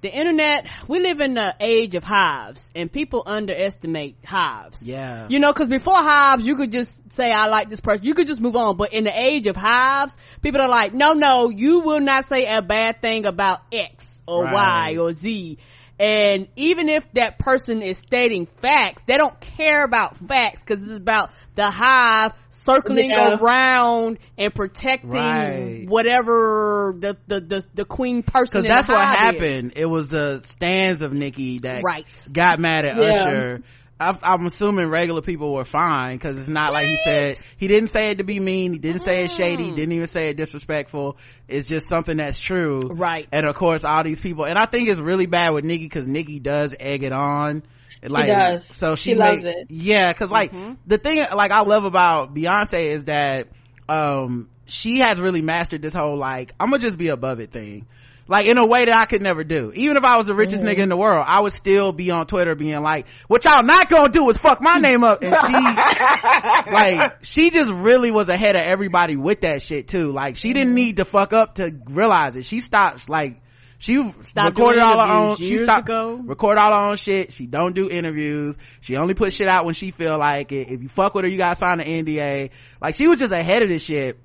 the 0.00 0.12
internet, 0.12 0.66
we 0.86 1.00
live 1.00 1.20
in 1.20 1.34
the 1.34 1.56
age 1.58 1.96
of 1.96 2.04
hives 2.04 2.70
and 2.74 2.90
people 2.90 3.24
underestimate 3.26 4.16
hives. 4.24 4.86
Yeah. 4.86 5.26
You 5.28 5.40
know, 5.40 5.52
cause 5.52 5.66
before 5.66 5.96
hives, 5.96 6.46
you 6.46 6.54
could 6.54 6.70
just 6.70 7.12
say, 7.12 7.32
I 7.32 7.48
like 7.48 7.68
this 7.68 7.80
person. 7.80 8.04
You 8.04 8.14
could 8.14 8.28
just 8.28 8.40
move 8.40 8.54
on. 8.54 8.76
But 8.76 8.92
in 8.92 9.02
the 9.04 9.12
age 9.12 9.48
of 9.48 9.56
hives, 9.56 10.16
people 10.40 10.60
are 10.60 10.68
like, 10.68 10.94
no, 10.94 11.14
no, 11.14 11.48
you 11.48 11.80
will 11.80 12.00
not 12.00 12.28
say 12.28 12.46
a 12.46 12.62
bad 12.62 13.02
thing 13.02 13.26
about 13.26 13.60
X 13.72 14.22
or 14.26 14.44
Right. 14.44 14.96
Y 14.96 14.98
or 14.98 15.12
Z. 15.12 15.58
And 16.00 16.46
even 16.56 16.88
if 16.88 17.10
that 17.12 17.38
person 17.38 17.82
is 17.82 17.98
stating 17.98 18.46
facts, 18.46 19.02
they 19.06 19.16
don't 19.16 19.38
care 19.40 19.84
about 19.84 20.16
facts 20.16 20.62
because 20.64 20.82
it's 20.82 20.96
about 20.96 21.30
the 21.56 21.70
hive 21.70 22.32
circling 22.50 23.10
Yeah. 23.10 23.36
around 23.40 24.18
and 24.36 24.54
protecting 24.54 25.10
Right. 25.10 25.84
whatever 25.88 26.94
the, 26.98 27.16
the, 27.26 27.40
the, 27.40 27.64
the 27.74 27.84
queen 27.84 28.22
person 28.22 28.62
Cause 28.62 28.68
that's 28.68 28.88
what 28.88 29.00
happened. 29.00 29.66
is. 29.66 29.72
It 29.76 29.86
was 29.86 30.08
the 30.08 30.40
stands 30.44 31.02
of 31.02 31.12
Nicki 31.12 31.58
that 31.60 31.82
Right. 31.84 32.06
got 32.32 32.58
mad 32.60 32.84
at 32.84 32.96
Yeah. 32.96 33.04
Usher. 33.04 33.60
I, 34.00 34.16
I'm 34.22 34.46
assuming 34.46 34.88
regular 34.88 35.22
people 35.22 35.52
were 35.52 35.64
fine 35.64 36.16
because 36.16 36.38
it's 36.38 36.48
not 36.48 36.72
like 36.72 36.86
he 36.86 36.96
said 36.96 37.36
he 37.56 37.66
didn't 37.66 37.88
say 37.88 38.10
it 38.10 38.18
to 38.18 38.24
be 38.24 38.38
mean. 38.38 38.72
He 38.72 38.78
didn't 38.78 39.00
say 39.00 39.24
it 39.24 39.30
shady. 39.30 39.64
He 39.64 39.70
didn't 39.72 39.92
even 39.92 40.06
say 40.06 40.28
it 40.28 40.36
disrespectful. 40.36 41.16
It's 41.48 41.66
just 41.66 41.88
something 41.88 42.16
that's 42.16 42.38
true. 42.38 42.80
Right. 42.80 43.26
And 43.32 43.44
of 43.44 43.56
course, 43.56 43.84
all 43.84 44.04
these 44.04 44.20
people. 44.20 44.44
And 44.44 44.56
I 44.56 44.66
think 44.66 44.88
it's 44.88 45.00
really 45.00 45.26
bad 45.26 45.52
with 45.52 45.64
Nicki 45.64 45.84
because 45.84 46.06
Nicki 46.06 46.38
does 46.38 46.74
egg 46.78 47.02
it 47.02 47.12
on. 47.12 47.64
Like, 48.02 48.28
does. 48.28 48.66
So 48.66 48.94
she, 48.94 49.10
She 49.10 49.16
loves 49.16 49.44
it. 49.44 49.66
Yeah, 49.68 50.12
because 50.12 50.30
like 50.30 50.52
the 50.86 50.98
thing 50.98 51.18
like 51.18 51.50
I 51.50 51.62
love 51.62 51.84
about 51.84 52.34
Beyonce 52.34 52.84
is 52.84 53.06
that 53.06 53.48
um 53.88 54.48
she 54.66 55.00
has 55.00 55.18
really 55.18 55.42
mastered 55.42 55.82
this 55.82 55.94
whole 55.94 56.16
like 56.16 56.54
I'm 56.60 56.70
gonna 56.70 56.78
just 56.80 56.98
be 56.98 57.08
above 57.08 57.40
it 57.40 57.52
thing. 57.52 57.86
Like 58.28 58.46
in 58.46 58.58
a 58.58 58.66
way 58.66 58.84
that 58.84 58.94
I 58.94 59.06
could 59.06 59.22
never 59.22 59.42
do. 59.42 59.72
Even 59.74 59.96
if 59.96 60.04
I 60.04 60.18
was 60.18 60.26
the 60.26 60.34
richest 60.34 60.62
nigga 60.62 60.72
mm-hmm. 60.72 60.82
in 60.82 60.88
the 60.90 60.96
world, 60.96 61.24
I 61.26 61.40
would 61.40 61.54
still 61.54 61.92
be 61.92 62.10
on 62.10 62.26
Twitter 62.26 62.54
being 62.54 62.82
like, 62.82 63.06
what 63.26 63.44
y'all 63.44 63.62
not 63.62 63.88
gonna 63.88 64.12
do 64.12 64.28
is 64.28 64.36
fuck 64.36 64.60
my 64.60 64.78
name 64.78 65.02
up. 65.02 65.22
And 65.22 65.34
she, 65.34 65.52
like, 66.72 67.24
she 67.24 67.50
just 67.50 67.70
really 67.70 68.10
was 68.10 68.28
ahead 68.28 68.54
of 68.54 68.62
everybody 68.62 69.16
with 69.16 69.40
that 69.40 69.62
shit 69.62 69.88
too. 69.88 70.12
Like, 70.12 70.36
she 70.36 70.52
didn't 70.52 70.68
mm-hmm. 70.68 70.74
need 70.74 70.96
to 70.98 71.06
fuck 71.06 71.32
up 71.32 71.54
to 71.54 71.72
realize 71.86 72.36
it. 72.36 72.44
She 72.44 72.60
stopped, 72.60 73.08
like, 73.08 73.40
she 73.78 73.96
Stopped 74.22 74.58
recorded 74.58 74.82
all 74.82 75.06
her 75.06 75.12
own, 75.12 75.36
she 75.36 75.56
stopped, 75.56 75.82
ago. 75.82 76.16
record 76.16 76.58
all 76.58 76.74
her 76.74 76.90
own 76.90 76.96
shit. 76.96 77.32
She 77.32 77.46
don't 77.46 77.76
do 77.76 77.88
interviews. 77.88 78.58
She 78.80 78.96
only 78.96 79.14
put 79.14 79.32
shit 79.32 79.46
out 79.46 79.64
when 79.64 79.74
she 79.74 79.92
feel 79.92 80.18
like 80.18 80.50
it. 80.50 80.68
If 80.68 80.82
you 80.82 80.88
fuck 80.88 81.14
with 81.14 81.24
her, 81.24 81.30
you 81.30 81.38
gotta 81.38 81.54
sign 81.54 81.80
an 81.80 81.86
NDA. 81.86 82.50
Like, 82.82 82.96
she 82.96 83.06
was 83.06 83.20
just 83.20 83.32
ahead 83.32 83.62
of 83.62 83.68
this 83.68 83.82
shit 83.82 84.18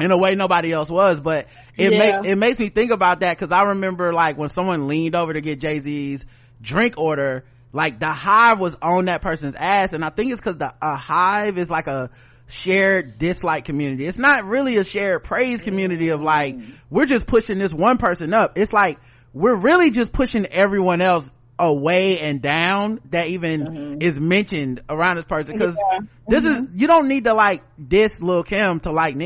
in 0.00 0.10
a 0.10 0.16
way 0.16 0.34
nobody 0.34 0.72
else 0.72 0.88
was, 0.90 1.20
but 1.20 1.46
it 1.76 1.92
Yeah. 1.92 2.20
ma- 2.20 2.28
it 2.28 2.36
makes 2.36 2.58
me 2.58 2.68
think 2.68 2.90
about 2.90 3.20
that 3.20 3.36
because 3.38 3.52
I 3.52 3.62
remember 3.70 4.12
like 4.12 4.36
when 4.38 4.48
someone 4.48 4.88
leaned 4.88 5.14
over 5.14 5.32
to 5.32 5.40
get 5.40 5.60
Jay-Z's 5.60 6.26
drink 6.60 6.94
order, 6.96 7.44
like 7.72 8.00
the 8.00 8.10
hive 8.10 8.58
was 8.58 8.76
on 8.80 9.06
that 9.06 9.22
person's 9.22 9.54
ass 9.54 9.92
and 9.92 10.04
I 10.04 10.10
think 10.10 10.32
it's 10.32 10.40
cause 10.40 10.56
the, 10.58 10.72
a 10.80 10.96
hive 10.96 11.58
is 11.58 11.70
like 11.70 11.86
a 11.86 12.10
shared 12.46 13.18
dislike 13.18 13.64
community. 13.64 14.06
It's 14.06 14.18
not 14.18 14.44
really 14.46 14.76
a 14.76 14.84
shared 14.84 15.24
praise 15.24 15.62
community 15.62 16.08
of 16.08 16.20
like, 16.20 16.56
mm. 16.56 16.72
we're 16.90 17.06
just 17.06 17.26
pushing 17.26 17.58
this 17.58 17.72
one 17.72 17.98
person 17.98 18.32
up. 18.32 18.56
It's 18.56 18.72
like, 18.72 18.98
we're 19.34 19.56
really 19.56 19.90
just 19.90 20.12
pushing 20.12 20.46
everyone 20.46 21.02
else 21.02 21.28
away 21.58 22.20
and 22.20 22.40
down 22.40 23.00
that 23.10 23.28
even 23.28 23.60
mm-hmm. 23.60 24.02
is 24.02 24.18
mentioned 24.18 24.80
around 24.88 25.16
this 25.16 25.24
person 25.24 25.58
because 25.58 25.76
Yeah. 25.92 25.98
this 26.28 26.44
is, 26.44 26.50
mm-hmm. 26.50 26.78
you 26.78 26.86
don't 26.86 27.08
need 27.08 27.24
to 27.24 27.34
like 27.34 27.62
diss 27.78 28.20
Lil 28.20 28.44
Kim 28.44 28.80
to 28.80 28.92
like 28.92 29.16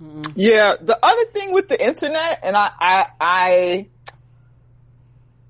Nicki. 0.00 0.32
Yeah, 0.36 0.74
the 0.80 0.98
other 1.02 1.24
thing 1.32 1.52
with 1.52 1.68
the 1.68 1.80
internet, 1.80 2.40
and 2.42 2.56
I, 2.56 2.68
I, 2.80 3.04
I, 3.20 3.86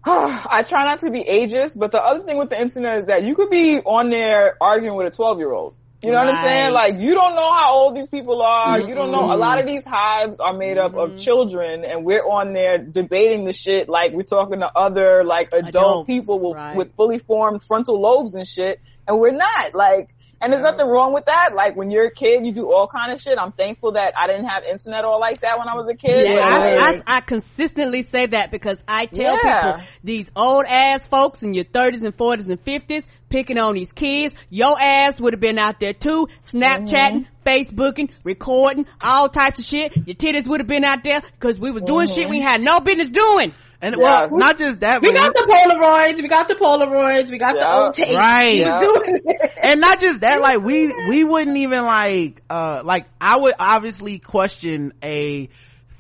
I 0.50 0.62
try 0.62 0.84
not 0.84 1.00
to 1.00 1.10
be 1.10 1.24
ageist, 1.24 1.78
but 1.78 1.92
the 1.92 2.00
other 2.00 2.24
thing 2.24 2.38
with 2.38 2.50
the 2.50 2.60
internet 2.60 2.98
is 2.98 3.06
that 3.06 3.24
you 3.24 3.34
could 3.34 3.50
be 3.50 3.78
on 3.78 4.10
there 4.10 4.56
arguing 4.60 4.96
with 4.96 5.06
a 5.06 5.16
12 5.16 5.38
year 5.38 5.52
old. 5.52 5.74
You 6.04 6.12
know 6.12 6.18
what 6.18 6.34
I'm 6.34 6.36
saying? 6.36 6.72
Like, 6.72 6.94
you 7.00 7.14
don't 7.14 7.34
know 7.34 7.52
how 7.54 7.74
old 7.74 7.96
these 7.96 8.08
people 8.08 8.42
are. 8.42 8.78
You 8.78 8.94
don't 8.94 9.10
know. 9.10 9.32
A 9.32 9.38
lot 9.38 9.58
of 9.58 9.66
these 9.66 9.84
hives 9.86 10.38
are 10.38 10.52
made 10.52 10.76
up 10.76 10.94
of 10.94 11.10
mm-hmm. 11.10 11.18
children 11.18 11.84
and 11.84 12.04
we're 12.04 12.24
on 12.24 12.52
there 12.52 12.78
debating 12.78 13.44
the 13.44 13.52
shit 13.52 13.88
like 13.88 14.12
we're 14.12 14.22
talking 14.22 14.60
to 14.60 14.70
other, 14.76 15.24
like, 15.24 15.48
adult 15.52 15.68
Adults, 15.68 16.06
people 16.06 16.40
with, 16.40 16.56
right. 16.56 16.76
with 16.76 16.94
fully 16.94 17.18
formed 17.18 17.62
frontal 17.66 18.00
lobes 18.00 18.34
and 18.34 18.46
shit. 18.46 18.80
And 19.08 19.18
we're 19.18 19.32
not. 19.32 19.74
Like, 19.74 20.13
and 20.44 20.52
there's 20.52 20.62
nothing 20.62 20.86
wrong 20.86 21.14
with 21.14 21.24
that. 21.24 21.54
Like, 21.54 21.74
when 21.74 21.90
you're 21.90 22.08
a 22.08 22.12
kid, 22.12 22.44
you 22.44 22.52
do 22.52 22.70
all 22.70 22.86
kind 22.86 23.10
of 23.10 23.18
shit. 23.18 23.38
I'm 23.38 23.52
thankful 23.52 23.92
that 23.92 24.12
I 24.14 24.26
didn't 24.26 24.46
have 24.46 24.62
internet 24.64 25.02
all 25.06 25.18
like 25.18 25.40
that 25.40 25.58
when 25.58 25.68
I 25.68 25.74
was 25.74 25.88
a 25.88 25.94
kid. 25.94 26.26
Yeah, 26.26 26.44
I, 26.46 26.76
I, 26.76 27.16
I 27.16 27.20
consistently 27.22 28.02
say 28.02 28.26
that 28.26 28.50
because 28.50 28.76
I 28.86 29.06
tell 29.06 29.38
Yeah. 29.42 29.72
people 29.72 29.86
these 30.04 30.30
old 30.36 30.66
ass 30.68 31.06
folks 31.06 31.42
in 31.42 31.54
your 31.54 31.64
30s 31.64 32.02
and 32.02 32.14
40s 32.14 32.46
and 32.50 32.62
50s 32.62 33.04
picking 33.30 33.58
on 33.58 33.74
these 33.74 33.90
kids, 33.92 34.34
your 34.50 34.78
ass 34.78 35.18
would 35.18 35.32
have 35.32 35.40
been 35.40 35.58
out 35.58 35.80
there 35.80 35.94
too, 35.94 36.28
Snapchatting, 36.42 37.26
mm-hmm. 37.26 37.48
Facebooking, 37.48 38.10
recording, 38.22 38.86
all 39.00 39.30
types 39.30 39.58
of 39.58 39.64
shit. 39.64 39.96
Your 39.96 40.14
titties 40.14 40.46
would 40.46 40.60
have 40.60 40.68
been 40.68 40.84
out 40.84 41.02
there 41.02 41.22
because 41.22 41.58
we 41.58 41.70
was 41.70 41.84
doing 41.84 42.06
shit 42.06 42.28
we 42.28 42.38
mm-hmm. 42.38 42.46
had 42.46 42.60
no 42.60 42.80
business 42.80 43.08
doing. 43.08 43.54
And 43.84 43.96
well, 43.96 44.22
Yes. 44.22 44.32
not 44.32 44.56
just 44.56 44.80
that, 44.80 45.02
We 45.02 45.08
but 45.12 45.16
got 45.18 45.34
the 45.34 45.42
Polaroids. 45.42 46.16
We 46.22 46.28
got 46.28 46.48
the 46.48 46.54
Polaroids. 46.54 47.30
We 47.30 47.36
got 47.36 47.54
the 47.54 47.70
old 47.70 47.92
tapes. 47.94 48.14
Right. 48.14 48.54
We 48.54 48.64
was 48.64 48.80
doing 48.80 49.20
it. 49.26 49.50
and 49.62 49.80
not 49.80 50.00
just 50.00 50.20
that, 50.20 50.40
like 50.40 50.60
we 50.62 50.86
we 51.10 51.22
wouldn't 51.22 51.56
even 51.58 51.84
like 51.84 52.40
uh 52.48 52.80
like 52.82 53.04
I 53.20 53.36
would 53.36 53.54
obviously 53.58 54.18
question 54.20 54.94
a 55.02 55.50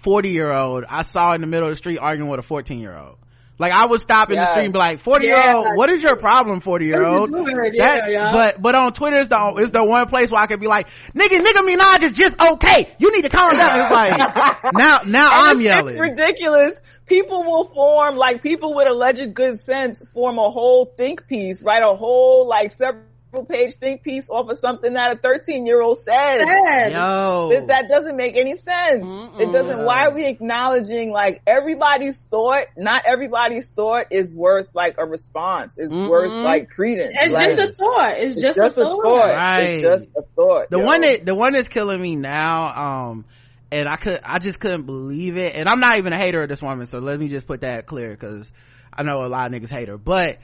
forty 0.00 0.30
year 0.30 0.50
old 0.50 0.84
I 0.88 1.02
saw 1.02 1.34
in 1.34 1.42
the 1.42 1.46
middle 1.46 1.68
of 1.68 1.72
the 1.72 1.76
street 1.76 1.98
arguing 1.98 2.30
with 2.30 2.40
a 2.40 2.42
fourteen 2.42 2.78
year 2.80 2.96
old. 2.96 3.16
Like 3.56 3.72
I 3.72 3.86
would 3.86 4.00
stop 4.00 4.30
in 4.30 4.34
the 4.36 4.40
Yes. 4.42 4.48
street 4.48 4.64
and 4.64 4.72
be 4.72 4.78
like, 4.80 4.98
forty 4.98 5.26
year 5.26 5.52
old, 5.52 5.76
what 5.76 5.88
is 5.88 6.02
your 6.02 6.16
problem, 6.16 6.60
forty 6.60 6.86
year 6.86 7.04
old? 7.04 7.30
What 7.30 7.40
are 7.48 7.50
you 7.64 7.70
doing? 7.70 7.74
Yeah, 7.74 8.08
yeah. 8.08 8.32
But 8.32 8.60
but 8.60 8.74
on 8.74 8.92
Twitter 8.92 9.16
is 9.18 9.28
the 9.28 9.54
is 9.60 9.70
the 9.70 9.84
one 9.84 10.08
place 10.08 10.32
where 10.32 10.40
I 10.40 10.46
could 10.48 10.58
be 10.58 10.66
like, 10.66 10.88
nigga, 11.14 11.36
nigga 11.38 11.62
Minaj 11.64 12.02
is 12.02 12.12
just 12.12 12.40
okay. 12.40 12.88
You 12.98 13.12
need 13.14 13.22
to 13.22 13.28
calm 13.28 13.56
down. 13.56 13.80
It's 13.80 13.90
like 13.92 14.18
now 14.74 14.98
now 15.06 15.28
And 15.30 15.42
I'm 15.46 15.52
it's, 15.56 15.62
yelling. 15.62 15.94
It's 15.94 16.00
ridiculous. 16.00 16.80
People 17.06 17.44
will 17.44 17.66
form, 17.66 18.16
like 18.16 18.42
people 18.42 18.74
with 18.74 18.88
alleged 18.88 19.32
good 19.34 19.60
sense 19.60 20.02
form 20.12 20.38
a 20.38 20.50
whole 20.50 20.86
think 20.86 21.28
piece, 21.28 21.62
write 21.62 21.82
a 21.84 21.94
whole 21.94 22.48
like 22.48 22.72
several 22.72 23.04
page 23.42 23.74
think 23.76 24.02
piece 24.02 24.28
off 24.28 24.48
of 24.48 24.56
something 24.58 24.92
that 24.92 25.14
a 25.14 25.18
13 25.18 25.66
year 25.66 25.82
old 25.82 25.98
says. 25.98 26.42
Sad. 26.42 26.92
Yo. 26.92 27.48
That, 27.50 27.66
that 27.68 27.88
doesn't 27.88 28.16
make 28.16 28.36
any 28.36 28.54
sense. 28.54 29.08
It 29.40 29.50
doesn't, 29.50 29.84
why 29.84 30.04
are 30.04 30.14
we 30.14 30.26
acknowledging 30.26 31.10
like 31.10 31.42
everybody's 31.46 32.22
thought, 32.22 32.66
not 32.76 33.02
everybody's 33.10 33.70
thought 33.70 34.06
is 34.10 34.32
worth 34.32 34.68
like 34.74 34.96
a 34.98 35.04
response, 35.06 35.78
is 35.78 35.92
worth 35.92 36.30
like 36.30 36.70
credence. 36.70 37.16
It's 37.18 37.32
Like, 37.32 37.50
just 37.56 37.70
a 37.70 37.72
thought. 37.72 38.14
It's, 38.18 38.34
it's 38.34 38.40
just, 38.42 38.56
just 38.56 38.78
a 38.78 38.82
a 38.82 38.84
thought. 38.84 39.02
thought. 39.02 39.28
Right. 39.34 39.60
It's 39.62 39.82
just 39.82 40.06
a 40.16 40.22
thought. 40.36 40.70
the 40.70 40.78
yo. 40.78 40.84
one 40.84 41.00
that 41.00 41.24
the 41.26 41.34
one 41.34 41.54
that's 41.54 41.68
killing 41.68 42.00
me 42.00 42.14
now 42.16 43.08
um 43.08 43.24
and 43.72 43.88
i 43.88 43.96
could 43.96 44.20
i 44.22 44.38
just 44.38 44.60
couldn't 44.60 44.84
believe 44.84 45.36
it 45.36 45.54
and 45.56 45.68
i'm 45.68 45.80
not 45.80 45.98
even 45.98 46.12
a 46.12 46.18
hater 46.18 46.42
of 46.42 46.48
this 46.48 46.60
woman 46.62 46.86
so 46.86 46.98
let 46.98 47.18
me 47.18 47.28
just 47.28 47.46
put 47.46 47.62
that 47.62 47.86
clear 47.86 48.10
because 48.10 48.52
i 48.92 49.02
know 49.02 49.24
a 49.24 49.28
lot 49.28 49.52
of 49.52 49.60
niggas 49.60 49.70
hate 49.70 49.88
her 49.88 49.96
but 49.96 50.38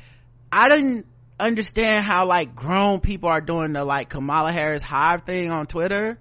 i 0.51 0.69
didn't 0.69 1.07
understand 1.41 2.05
how 2.05 2.27
like 2.27 2.55
grown 2.55 3.01
people 3.01 3.29
are 3.29 3.41
doing 3.41 3.73
the 3.73 3.85
like 3.85 4.09
kamala 4.09 4.53
harris 4.53 4.83
hive 4.83 5.23
thing 5.25 5.51
on 5.51 5.67
twitter 5.67 6.19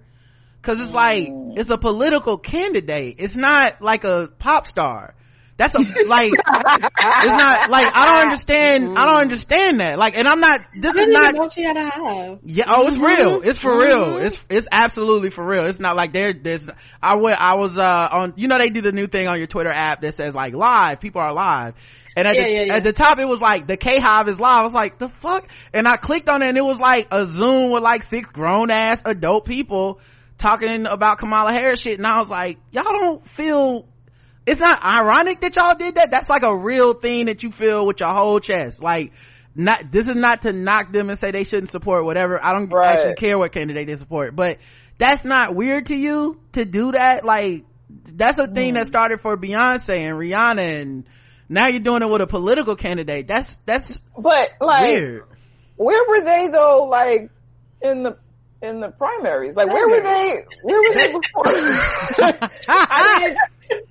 because 0.60 0.80
it's 0.80 0.92
like 0.92 1.28
it's 1.56 1.70
a 1.70 1.78
political 1.78 2.38
candidate 2.38 3.16
it's 3.18 3.36
not 3.36 3.80
like 3.82 4.04
a 4.04 4.28
pop 4.38 4.66
star 4.66 5.14
that's 5.56 5.74
a 5.74 5.78
like 5.78 6.32
it's 6.32 7.26
not 7.26 7.70
like 7.70 7.86
i 7.94 8.06
don't 8.06 8.22
understand 8.22 8.98
i 8.98 9.06
don't 9.06 9.18
understand 9.20 9.80
that 9.80 9.98
like 9.98 10.16
and 10.16 10.26
i'm 10.26 10.40
not 10.40 10.60
this 10.74 10.96
I 10.96 11.00
is 11.00 11.06
didn't 11.06 11.12
not 11.12 11.28
even 11.28 11.42
know 11.42 11.48
she 11.50 11.62
had 11.62 11.76
a 11.76 11.84
hive. 11.84 12.38
yeah, 12.44 12.64
oh, 12.68 12.88
it's 12.88 12.96
real. 12.96 13.42
It's 13.42 13.58
for 13.58 13.78
real. 13.78 14.06
Mm-hmm. 14.06 14.26
It's 14.26 14.44
it's 14.48 14.68
absolutely 14.72 15.28
for 15.28 15.44
real. 15.44 15.66
It's 15.66 15.78
not 15.80 15.96
like 15.96 16.12
there. 16.14 16.32
There's. 16.32 16.66
I 17.02 17.16
went. 17.16 17.38
I 17.38 17.56
was 17.56 17.76
uh 17.76 18.08
on. 18.10 18.34
You 18.36 18.48
know 18.48 18.56
they 18.56 18.70
do 18.70 18.80
the 18.80 18.92
new 18.92 19.06
thing 19.06 19.28
on 19.28 19.36
your 19.36 19.48
Twitter 19.48 19.70
app 19.70 20.00
that 20.00 20.14
says 20.14 20.34
like 20.34 20.54
live. 20.54 21.00
People 21.00 21.20
are 21.20 21.34
live. 21.34 21.74
And 22.20 22.28
at, 22.28 22.34
Yeah, 22.34 22.42
the, 22.42 22.50
yeah, 22.50 22.62
yeah. 22.62 22.74
at 22.76 22.84
the 22.84 22.92
top 22.92 23.18
it 23.18 23.26
was 23.26 23.40
like 23.40 23.66
the 23.66 23.76
K 23.76 23.98
Hive 23.98 24.28
is 24.28 24.38
live. 24.38 24.60
I 24.60 24.62
was 24.62 24.74
like 24.74 24.98
the 24.98 25.08
fuck, 25.08 25.48
and 25.72 25.88
I 25.88 25.96
clicked 25.96 26.28
on 26.28 26.42
it 26.42 26.48
and 26.48 26.58
it 26.58 26.64
was 26.64 26.78
like 26.78 27.08
a 27.10 27.26
Zoom 27.26 27.70
with 27.70 27.82
like 27.82 28.02
six 28.02 28.28
grown 28.30 28.70
ass 28.70 29.02
adult 29.04 29.44
people 29.46 30.00
talking 30.38 30.86
about 30.86 31.18
Kamala 31.18 31.52
Harris 31.52 31.80
shit, 31.80 31.98
and 31.98 32.06
I 32.06 32.18
was 32.18 32.28
like, 32.30 32.58
y'all 32.72 32.84
don't 32.84 33.26
feel. 33.28 33.86
It's 34.46 34.58
not 34.58 34.82
ironic 34.82 35.42
that 35.42 35.54
y'all 35.54 35.76
did 35.76 35.96
that. 35.96 36.10
That's 36.10 36.30
like 36.30 36.42
a 36.42 36.56
real 36.56 36.94
thing 36.94 37.26
that 37.26 37.42
you 37.42 37.50
feel 37.52 37.86
with 37.86 38.00
your 38.00 38.12
whole 38.12 38.40
chest. 38.40 38.82
Like, 38.82 39.12
not 39.54 39.92
this 39.92 40.06
is 40.06 40.16
not 40.16 40.42
to 40.42 40.52
knock 40.52 40.92
them 40.92 41.10
and 41.10 41.18
say 41.18 41.30
they 41.30 41.44
shouldn't 41.44 41.70
support 41.70 42.04
whatever. 42.04 42.42
I 42.42 42.52
don't 42.54 42.68
Right. 42.68 42.98
actually 42.98 43.14
care 43.14 43.38
what 43.38 43.52
candidate 43.52 43.86
they 43.86 43.96
support, 43.96 44.34
but 44.34 44.58
that's 44.98 45.24
not 45.24 45.54
weird 45.54 45.86
to 45.86 45.96
you 45.96 46.40
to 46.52 46.64
do 46.64 46.92
that. 46.92 47.24
Like, 47.24 47.64
that's 48.14 48.38
a 48.38 48.46
thing 48.46 48.74
that 48.74 48.80
mm-hmm. 48.80 48.88
started 48.88 49.20
for 49.20 49.36
Beyonce 49.36 49.98
and 49.98 50.16
Rihanna, 50.18 50.80
and 50.80 51.04
now 51.50 51.66
you're 51.66 51.80
doing 51.80 52.02
it 52.02 52.08
with 52.08 52.20
a 52.20 52.26
political 52.28 52.76
candidate. 52.76 53.26
That's 53.26 53.56
that's 53.66 54.00
but 54.16 54.50
like, 54.60 54.82
weird. 54.88 55.24
where 55.76 56.08
were 56.08 56.24
they 56.24 56.48
though? 56.48 56.84
Like 56.88 57.28
in 57.82 58.04
the 58.04 58.16
in 58.62 58.78
the 58.78 58.90
primaries, 58.90 59.56
like 59.56 59.68
where 59.68 59.88
were 59.88 60.00
they? 60.00 60.44
Where 60.62 60.80
were 60.80 60.94
they 60.94 61.08
before? 61.12 61.46
I 62.68 63.26
mean, 63.26 63.36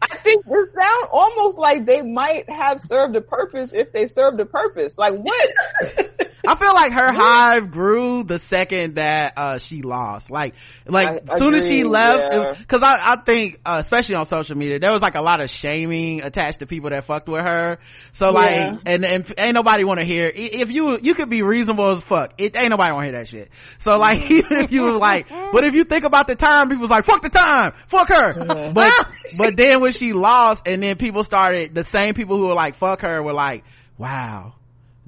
I 0.02 0.16
think 0.18 0.46
it 0.48 0.70
sound 0.74 1.08
almost 1.12 1.60
like 1.60 1.86
they 1.86 2.02
might 2.02 2.50
have 2.50 2.82
served 2.82 3.16
a 3.18 3.22
purpose 3.22 3.72
if 3.74 3.92
they 3.92 4.08
served 4.08 4.40
a 4.40 4.46
purpose. 4.46 4.98
Like 4.98 5.16
what? 5.16 6.29
I 6.48 6.56
feel 6.56 6.74
like 6.74 6.94
her 6.94 7.12
hive 7.14 7.72
grew 7.72 8.24
the 8.24 8.40
second 8.40 8.96
that 8.96 9.34
uh 9.38 9.58
she 9.58 9.82
lost. 9.82 10.32
Like 10.32 10.56
like 10.86 11.30
I 11.30 11.38
soon 11.38 11.54
as 11.56 11.68
she 11.68 11.84
left, 11.84 12.34
yeah. 12.34 12.54
because 12.58 12.84
I 12.84 13.14
I 13.14 13.16
think 13.18 13.60
uh, 13.66 13.78
especially 13.80 14.16
on 14.16 14.26
social 14.26 14.58
media 14.58 14.80
there 14.80 14.92
was 14.92 15.02
like 15.02 15.16
a 15.16 15.22
lot 15.22 15.42
of 15.42 15.50
shaming 15.50 16.22
attached 16.22 16.60
to 16.60 16.66
people 16.66 16.90
that 16.92 17.06
fucked 17.06 17.28
with 17.28 17.42
her. 17.42 17.80
So 18.12 18.32
like 18.32 18.52
Yeah. 18.52 18.78
and 18.86 19.06
and 19.06 19.34
ain't 19.38 19.54
nobody 19.56 19.84
want 19.84 20.00
to 20.00 20.06
hear 20.06 20.32
if 20.34 20.72
you 20.72 20.98
you 21.02 21.14
could 21.16 21.30
be 21.30 21.42
reasonable 21.42 21.92
as 21.92 22.00
fuck. 22.02 22.34
It 22.38 22.56
ain't 22.56 22.70
nobody 22.70 22.92
want 22.94 23.06
to 23.06 23.12
hear 23.12 23.20
that 23.20 23.28
shit. 23.28 23.50
So 23.78 23.98
like 23.98 24.22
even 24.32 24.58
if 24.58 24.72
you 24.72 24.84
was 24.84 24.96
like, 24.96 25.28
but 25.30 25.64
if 25.64 25.74
you 25.74 25.84
think 25.84 26.04
about 26.06 26.28
the 26.28 26.36
time, 26.36 26.70
people 26.70 26.82
was 26.82 26.92
like 26.92 27.06
fuck 27.06 27.22
the 27.22 27.30
time, 27.30 27.74
fuck 27.88 28.10
her. 28.10 28.72
But 28.74 28.92
but 29.38 29.58
then 29.58 29.82
when 29.82 29.92
she 29.92 30.14
lost, 30.14 30.68
and 30.68 30.82
then 30.82 30.98
people 30.98 31.24
started 31.24 31.76
the 31.76 31.84
same 31.84 32.14
people 32.14 32.38
who 32.38 32.48
were 32.48 32.54
like 32.54 32.76
fuck 32.76 33.02
her 33.02 33.22
were 33.22 33.34
like 33.34 33.64
wow 33.98 34.54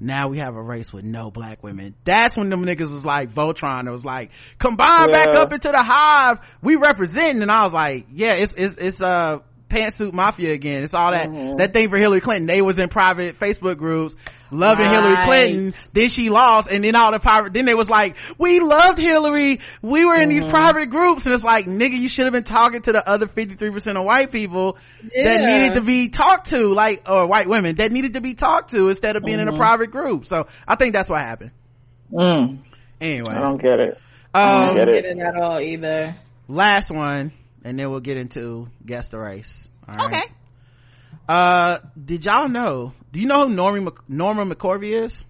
now 0.02 0.28
we 0.28 0.38
have 0.38 0.56
a 0.56 0.62
race 0.62 0.92
with 0.92 1.04
no 1.04 1.30
black 1.30 1.62
women. 1.62 1.94
That's 2.04 2.36
when 2.36 2.50
them 2.50 2.64
niggas 2.64 2.92
was 2.92 3.04
like 3.04 3.32
Voltron. 3.32 3.86
It 3.86 3.90
was 3.90 4.04
like, 4.04 4.30
combine 4.58 5.10
back 5.10 5.28
up 5.34 5.52
into 5.52 5.68
the 5.68 5.82
hive. 5.82 6.40
We 6.62 6.76
representing. 6.76 7.42
And 7.42 7.50
I 7.50 7.64
was 7.64 7.72
like, 7.72 8.06
yeah, 8.12 8.34
it's, 8.34 8.54
it's, 8.54 8.76
it's, 8.76 9.00
uh, 9.00 9.38
pantsuit 9.72 10.12
mafia 10.12 10.52
again. 10.52 10.82
It's 10.82 10.94
all 10.94 11.10
that, 11.12 11.28
Mm-hmm. 11.28 11.56
that 11.56 11.72
thing 11.72 11.88
for 11.88 11.96
Hillary 11.98 12.20
Clinton. 12.20 12.46
They 12.46 12.60
was 12.62 12.78
in 12.78 12.88
private 12.88 13.38
Facebook 13.38 13.78
groups 13.78 14.14
loving 14.50 14.84
Hillary 14.88 15.16
Clinton. 15.24 15.72
Then 15.92 16.08
she 16.08 16.28
lost 16.28 16.68
and 16.70 16.84
then 16.84 16.94
all 16.94 17.10
the 17.10 17.18
private, 17.18 17.52
then 17.54 17.64
they 17.64 17.74
was 17.74 17.88
like, 17.88 18.16
we 18.38 18.60
loved 18.60 18.98
Hillary. 18.98 19.60
We 19.80 20.04
were 20.04 20.14
in 20.16 20.28
Mm-hmm. 20.28 20.40
these 20.42 20.50
private 20.50 20.90
groups. 20.90 21.24
And 21.26 21.34
it's 21.34 21.42
like, 21.44 21.66
nigga, 21.66 21.98
you 21.98 22.08
should 22.08 22.24
have 22.26 22.32
been 22.32 22.44
talking 22.44 22.82
to 22.82 22.92
the 22.92 23.08
other 23.08 23.26
53% 23.26 23.96
of 23.98 24.04
white 24.04 24.30
people 24.30 24.76
that 25.14 25.40
needed 25.40 25.74
to 25.74 25.80
be 25.80 26.08
talked 26.10 26.50
to, 26.50 26.68
like, 26.74 27.08
or 27.08 27.26
white 27.26 27.48
women 27.48 27.76
that 27.76 27.90
needed 27.92 28.14
to 28.14 28.20
be 28.20 28.34
talked 28.34 28.70
to 28.72 28.88
instead 28.90 29.16
of 29.16 29.22
being 29.24 29.40
in 29.40 29.48
a 29.48 29.52
Mm-hmm. 29.52 29.60
private 29.60 29.90
group. 29.90 30.26
So 30.26 30.46
I 30.68 30.76
think 30.76 30.92
that's 30.92 31.08
what 31.08 31.20
happened. 31.22 31.50
Mm, 32.12 32.58
Anyway, 33.00 33.32
I 33.34 33.40
don't 33.40 33.60
get 33.60 33.80
it. 33.80 33.98
I 34.34 34.42
um, 34.44 34.66
don't 34.66 34.76
get 34.76 34.86
Get 34.86 35.04
it. 35.06 35.16
it 35.16 35.20
at 35.20 35.34
all 35.36 35.60
either. 35.60 36.16
last 36.48 36.90
one, 36.90 37.32
and 37.64 37.78
then 37.78 37.90
we'll 37.90 38.00
get 38.00 38.16
into 38.16 38.68
guess 38.84 39.08
the 39.08 39.18
race. 39.18 39.68
All 39.88 39.94
right. 39.94 40.06
Okay. 40.06 40.32
Uh, 41.28 41.78
did 42.02 42.24
y'all 42.24 42.48
know? 42.48 42.92
Do 43.12 43.20
you 43.20 43.26
know 43.26 43.46
who 43.48 43.54
Norma 43.54 43.80
Mc- 43.82 44.08
Norma 44.08 44.46
McCorvey 44.46 45.04
is? 45.04 45.24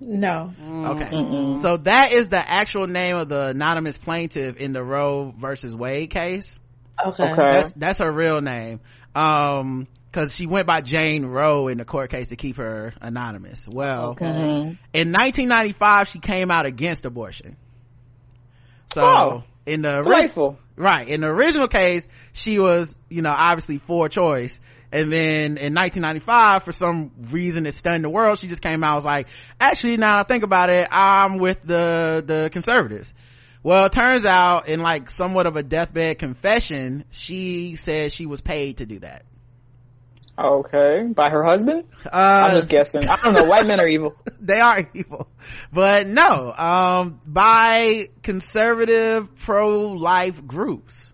No. 0.00 0.52
Okay. 0.60 1.60
So 1.62 1.76
that 1.78 2.12
is 2.12 2.28
the 2.30 2.38
actual 2.40 2.86
name 2.88 3.16
of 3.16 3.28
the 3.28 3.48
anonymous 3.48 3.96
plaintiff 3.96 4.56
in 4.56 4.72
the 4.72 4.82
Roe 4.82 5.32
versus 5.38 5.76
Wade 5.76 6.10
case. 6.10 6.58
Okay. 7.04 7.22
Okay. 7.24 7.36
That's 7.36 7.72
that's 7.74 7.98
her 8.00 8.10
real 8.10 8.40
name. 8.40 8.80
Um, 9.14 9.86
cause 10.10 10.34
she 10.34 10.46
went 10.46 10.66
by 10.66 10.80
Jane 10.80 11.24
Roe 11.26 11.68
in 11.68 11.78
the 11.78 11.84
court 11.84 12.10
case 12.10 12.28
to 12.28 12.36
keep 12.36 12.56
her 12.56 12.94
anonymous. 13.00 13.66
Well, 13.68 14.10
Okay. 14.12 14.26
in 14.92 15.12
1995 15.12 16.08
she 16.08 16.18
came 16.18 16.50
out 16.50 16.66
against 16.66 17.04
abortion. 17.04 17.56
So 18.92 19.04
Oh. 19.04 19.44
in 19.66 19.82
the 19.82 19.96
ori- 19.96 20.02
Delightful. 20.04 20.58
Right. 20.76 21.08
In 21.08 21.20
the 21.20 21.28
original 21.28 21.68
case 21.68 22.06
she 22.32 22.58
was 22.58 22.94
you 23.08 23.22
know 23.22 23.34
obviously 23.36 23.78
for 23.78 24.08
choice. 24.08 24.60
And 24.94 25.10
then 25.10 25.56
in 25.56 25.74
1995 25.74 26.64
for 26.64 26.72
some 26.72 27.12
reason 27.30 27.64
it 27.64 27.72
stunned 27.72 28.04
the 28.04 28.10
world 28.10 28.38
she 28.38 28.46
just 28.48 28.60
came 28.60 28.84
out 28.84 28.96
was 28.96 29.06
like 29.06 29.26
actually 29.58 29.96
now 29.96 30.20
I 30.20 30.24
think 30.24 30.44
about 30.44 30.68
it 30.68 30.86
i'm 30.90 31.38
with 31.38 31.62
the 31.62 32.22
the 32.26 32.50
conservatives. 32.52 33.14
Well 33.62 33.86
it 33.86 33.92
turns 33.92 34.24
out 34.24 34.68
in 34.68 34.80
like 34.80 35.08
somewhat 35.08 35.46
of 35.46 35.56
a 35.56 35.62
deathbed 35.62 36.18
confession 36.18 37.04
she 37.10 37.76
said 37.76 38.12
she 38.12 38.26
was 38.26 38.40
paid 38.40 38.78
to 38.78 38.86
do 38.86 38.98
that 38.98 39.24
Okay. 40.42 41.04
By 41.14 41.30
her 41.30 41.44
husband? 41.44 41.84
uh 42.04 42.08
I'm 42.10 42.56
just 42.56 42.68
guessing. 42.68 43.02
I 43.08 43.22
don't 43.22 43.34
know. 43.34 43.44
White 43.44 43.66
men 43.66 43.78
are 43.80 43.86
evil. 43.86 44.16
they 44.40 44.58
are 44.58 44.88
evil 44.94 45.28
but 45.72 46.06
no 46.06 46.52
um 46.52 47.20
by 47.26 48.08
conservative 48.22 49.34
pro-life 49.36 50.46
groups 50.46 51.12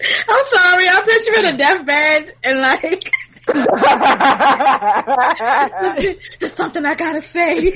I'm 0.00 0.44
sorry. 0.46 0.88
I 0.88 1.02
picture 1.04 1.32
her 1.32 1.38
in 1.40 1.46
a 1.54 1.56
deathbed 1.56 2.34
and 2.44 2.60
like, 2.60 3.10
there's 6.40 6.54
something 6.54 6.84
I 6.84 6.94
gotta 6.94 7.22
say. 7.22 7.72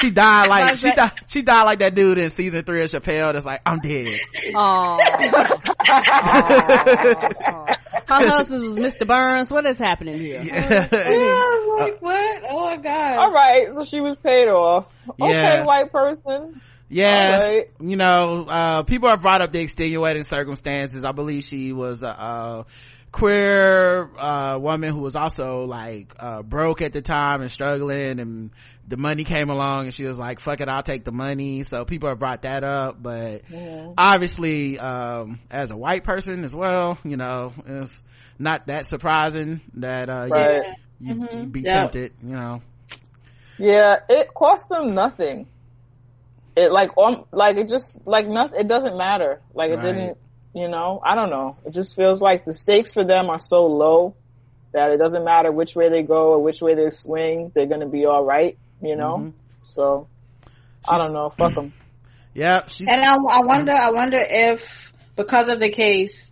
She 0.00 0.10
died 0.10 0.48
like 0.48 0.60
Like 0.60 0.76
she 0.78 0.86
that- 0.88 0.96
died. 0.96 1.12
She 1.26 1.42
died 1.42 1.62
like 1.64 1.78
that 1.80 1.94
dude 1.94 2.18
in 2.18 2.30
season 2.30 2.64
three 2.64 2.82
of 2.82 2.90
Chappelle. 2.90 3.32
That's 3.32 3.44
like 3.46 3.60
I'm 3.66 3.80
dead. 3.80 4.08
Aw. 4.54 4.98
Aw. 5.90 7.76
Her 8.08 8.28
husband 8.28 8.62
was 8.62 8.76
Mr. 8.76 9.06
Burns. 9.06 9.50
What 9.50 9.66
is 9.66 9.78
happening 9.78 10.18
here? 10.18 10.42
yeah, 10.42 10.88
I'm 10.92 11.68
like, 11.78 12.02
what? 12.02 12.42
Oh 12.50 12.64
my 12.66 12.76
god. 12.78 13.18
All 13.18 13.30
right. 13.32 13.68
So 13.74 13.84
she 13.84 14.00
was 14.00 14.16
paid 14.16 14.48
off. 14.48 14.92
Okay, 15.20 15.30
Yeah. 15.32 15.64
white 15.64 15.92
person. 15.92 16.60
yeah, 16.88 17.38
Alright. 17.42 17.70
you 17.80 17.96
know, 17.96 18.44
uh, 18.48 18.82
people 18.82 19.08
have 19.08 19.20
brought 19.22 19.42
up 19.42 19.52
the 19.52 19.60
extenuating 19.60 20.24
circumstances. 20.24 21.04
I 21.04 21.12
believe 21.12 21.44
she 21.44 21.72
was 21.72 22.02
a. 22.02 22.08
uh 22.08 22.64
queer 23.12 24.08
uh, 24.20 24.56
woman 24.56 24.94
who 24.94 25.00
was 25.00 25.16
also 25.16 25.64
like 25.64 26.14
uh, 26.20 26.42
broke 26.42 26.80
at 26.80 26.92
the 26.92 27.02
time 27.02 27.40
and 27.40 27.50
struggling 27.50 28.20
and 28.20 28.50
the 28.90 28.96
money 28.96 29.24
came 29.24 29.48
along 29.50 29.86
and 29.86 29.94
she 29.94 30.04
was 30.04 30.18
like 30.18 30.40
fuck 30.40 30.60
it 30.60 30.68
i'll 30.68 30.82
take 30.82 31.04
the 31.04 31.12
money 31.12 31.62
so 31.62 31.84
people 31.84 32.08
have 32.08 32.18
brought 32.18 32.42
that 32.42 32.62
up 32.64 33.02
but 33.02 33.42
obviously 33.96 34.78
um, 34.78 35.38
as 35.50 35.70
a 35.70 35.76
white 35.76 36.04
person 36.04 36.44
as 36.44 36.54
well 36.54 36.98
you 37.04 37.16
know 37.16 37.52
it's 37.66 38.02
not 38.38 38.66
that 38.66 38.86
surprising 38.86 39.60
that 39.74 40.08
uh 40.10 40.26
Right. 40.28 40.64
you, 41.00 41.14
you, 41.14 41.28
you 41.40 41.46
be 41.46 41.62
Yep. 41.62 41.72
tempted 41.72 42.12
you 42.22 42.34
know 42.36 42.62
Yeah, 43.58 43.96
it 44.08 44.28
cost 44.34 44.68
them 44.68 44.94
nothing. 44.94 45.46
It 46.56 46.72
like 46.72 46.90
um, 46.98 47.24
like 47.32 47.56
it 47.58 47.68
just 47.68 47.96
like 48.06 48.26
nothing. 48.26 48.58
It 48.60 48.68
doesn't 48.68 48.96
matter. 48.96 49.40
Like 49.54 49.70
it 49.70 49.76
Right. 49.76 49.82
didn't. 49.82 50.18
You 50.54 50.68
know, 50.68 51.00
I 51.04 51.14
don't 51.14 51.30
know. 51.30 51.58
It 51.64 51.72
just 51.72 51.94
feels 51.94 52.20
like 52.20 52.44
the 52.44 52.52
stakes 52.52 52.92
for 52.92 53.04
them 53.04 53.30
are 53.30 53.38
so 53.38 53.66
low 53.66 54.16
that 54.72 54.90
it 54.90 54.98
doesn't 54.98 55.24
matter 55.24 55.52
which 55.52 55.76
way 55.76 55.88
they 55.90 56.02
go 56.02 56.32
or 56.32 56.42
which 56.42 56.60
way 56.60 56.74
they 56.74 56.90
swing. 56.90 57.52
They're 57.54 57.66
gonna 57.66 57.88
be 57.88 58.04
all 58.06 58.24
right. 58.24 58.58
You 58.82 58.96
know. 58.96 59.18
Mhm. 59.18 59.32
So 59.62 60.08
I 60.88 60.98
don't 60.98 61.12
know. 61.12 61.30
Fuck 61.36 61.54
them. 61.54 61.72
yeah 62.34 62.66
she's 62.68 62.88
And 62.88 63.00
I, 63.02 63.14
I 63.14 63.40
wonder, 63.42 63.72
I 63.72 63.90
wonder 63.90 64.18
if 64.20 64.92
because 65.16 65.48
of 65.48 65.60
the 65.60 65.68
case 65.68 66.30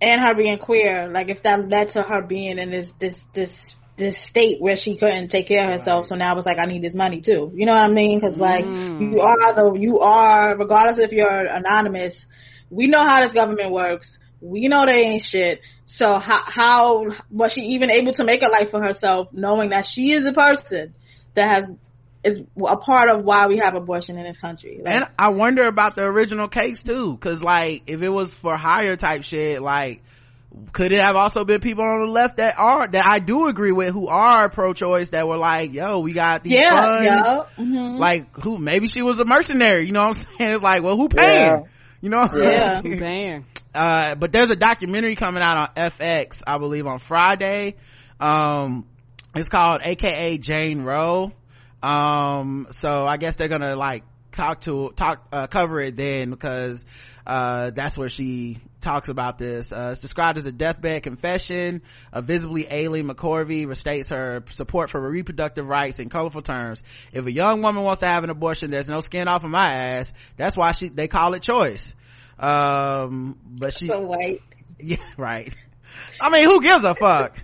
and 0.00 0.20
her 0.20 0.34
being 0.34 0.58
queer, 0.58 1.08
like 1.12 1.28
if 1.28 1.42
that 1.42 1.68
led 1.68 1.90
to 1.90 2.02
her 2.02 2.22
being 2.22 2.58
in 2.58 2.70
this 2.70 2.92
this 2.98 3.24
this 3.32 3.76
this 3.96 4.18
state 4.18 4.56
where 4.60 4.76
she 4.76 4.96
couldn't 4.96 5.28
take 5.28 5.46
care 5.46 5.64
of 5.64 5.72
herself. 5.78 6.06
So 6.06 6.16
now 6.16 6.36
it's 6.38 6.46
like 6.46 6.58
I 6.58 6.64
need 6.64 6.82
this 6.82 6.94
money 6.94 7.20
too. 7.20 7.52
You 7.54 7.66
know 7.66 7.74
what 7.74 7.84
I 7.84 7.88
mean? 7.90 8.18
Because 8.18 8.38
like 8.38 8.64
you 8.64 9.20
are 9.20 9.54
the 9.54 9.76
you 9.78 9.98
are 10.00 10.56
regardless 10.56 10.98
if 10.98 11.12
you're 11.12 11.46
anonymous. 11.46 12.26
We 12.70 12.86
know 12.86 13.06
how 13.06 13.20
this 13.22 13.32
government 13.34 13.70
works. 13.72 14.18
We 14.40 14.68
know 14.68 14.84
they 14.86 15.02
ain't 15.02 15.24
shit. 15.24 15.60
So 15.86 16.18
how 16.18 16.40
how 16.46 17.10
was 17.30 17.52
she 17.52 17.62
even 17.72 17.90
able 17.90 18.12
to 18.12 18.24
make 18.24 18.42
a 18.42 18.48
life 18.48 18.70
for 18.70 18.82
herself, 18.82 19.32
knowing 19.32 19.70
that 19.70 19.86
she 19.86 20.12
is 20.12 20.26
a 20.26 20.32
person 20.32 20.94
that 21.34 21.48
has 21.48 21.64
is 22.22 22.42
a 22.66 22.76
part 22.76 23.08
of 23.10 23.24
why 23.24 23.46
we 23.46 23.58
have 23.58 23.74
abortion 23.74 24.16
in 24.18 24.24
this 24.24 24.38
country? 24.38 24.80
Like, 24.82 24.94
and 24.94 25.08
I 25.18 25.30
wonder 25.30 25.66
about 25.66 25.94
the 25.94 26.04
original 26.04 26.48
case 26.48 26.82
too, 26.82 27.16
cause 27.18 27.42
like 27.42 27.82
if 27.86 28.02
it 28.02 28.08
was 28.08 28.34
for 28.34 28.56
hire 28.56 28.96
type 28.96 29.24
shit, 29.24 29.60
like 29.62 30.02
could 30.72 30.92
it 30.92 31.00
have 31.00 31.16
also 31.16 31.44
been 31.44 31.60
people 31.60 31.84
on 31.84 32.00
the 32.00 32.10
left 32.10 32.38
that 32.38 32.58
are 32.58 32.86
that 32.86 33.06
I 33.06 33.20
do 33.20 33.46
agree 33.46 33.72
with 33.72 33.92
who 33.92 34.08
are 34.08 34.48
pro-choice 34.48 35.10
that 35.10 35.28
were 35.28 35.36
like, 35.36 35.72
yo, 35.72 36.00
we 36.00 36.12
got 36.12 36.42
these 36.42 36.54
yeah, 36.54 36.80
funds. 36.80 37.06
yeah. 37.06 37.64
mhm. 37.64 37.98
Like 37.98 38.34
who? 38.38 38.58
Maybe 38.58 38.88
she 38.88 39.02
was 39.02 39.18
a 39.18 39.24
mercenary. 39.24 39.86
You 39.86 39.92
know 39.92 40.08
what 40.08 40.18
I'm 40.18 40.26
saying? 40.38 40.60
Like, 40.60 40.82
well, 40.82 40.96
who 40.96 41.08
paying? 41.08 41.40
Yeah. 41.40 41.62
You 42.00 42.08
know? 42.08 42.28
Yeah. 42.34 42.82
Damn. 42.82 43.46
Uh 43.74 44.14
but 44.16 44.32
there's 44.32 44.50
a 44.50 44.56
documentary 44.56 45.14
coming 45.14 45.42
out 45.42 45.56
on 45.56 45.90
fx 45.90 46.42
i 46.46 46.58
believe 46.58 46.86
on 46.86 46.98
friday. 46.98 47.76
Um 48.18 48.86
it's 49.34 49.48
called 49.48 49.80
aka 49.84 50.38
jane 50.38 50.82
roe. 50.82 51.32
Um 51.82 52.66
so 52.70 53.06
i 53.06 53.16
guess 53.16 53.36
they're 53.36 53.48
gonna 53.48 53.76
like 53.76 54.02
talk 54.32 54.60
to 54.62 54.92
talk 54.96 55.26
uh, 55.32 55.46
cover 55.46 55.80
it 55.80 55.96
then 55.96 56.30
because 56.30 56.84
uh 57.26 57.70
that's 57.70 57.96
where 57.96 58.08
she 58.08 58.58
talks 58.80 59.08
about 59.08 59.38
this. 59.38 59.72
Uh 59.72 59.90
it's 59.92 60.00
described 60.00 60.38
as 60.38 60.46
a 60.46 60.52
deathbed 60.52 61.02
confession. 61.02 61.82
A 62.12 62.22
visibly 62.22 62.66
ailing 62.68 63.06
mccorvey 63.06 63.66
restates 63.66 64.08
her 64.08 64.42
support 64.50 64.90
for 64.90 65.00
reproductive 65.00 65.66
rights 65.66 65.98
in 65.98 66.08
colorful 66.08 66.42
terms. 66.42 66.82
If 67.12 67.24
a 67.26 67.32
young 67.32 67.62
woman 67.62 67.84
wants 67.84 68.00
to 68.00 68.06
have 68.06 68.24
an 68.24 68.30
abortion 68.30 68.70
there's 68.70 68.88
no 68.88 69.00
skin 69.00 69.28
off 69.28 69.44
of 69.44 69.50
my 69.50 69.72
ass. 69.74 70.12
That's 70.36 70.56
why 70.56 70.72
she 70.72 70.88
they 70.88 71.06
call 71.06 71.34
it 71.34 71.42
choice 71.42 71.94
um 72.40 73.36
but 73.44 73.72
she 73.76 73.86
so 73.86 74.00
white. 74.00 74.42
yeah 74.78 74.96
right 75.16 75.54
i 76.20 76.30
mean 76.30 76.44
who 76.44 76.60
gives 76.62 76.82
a 76.84 76.94
fuck 76.94 77.36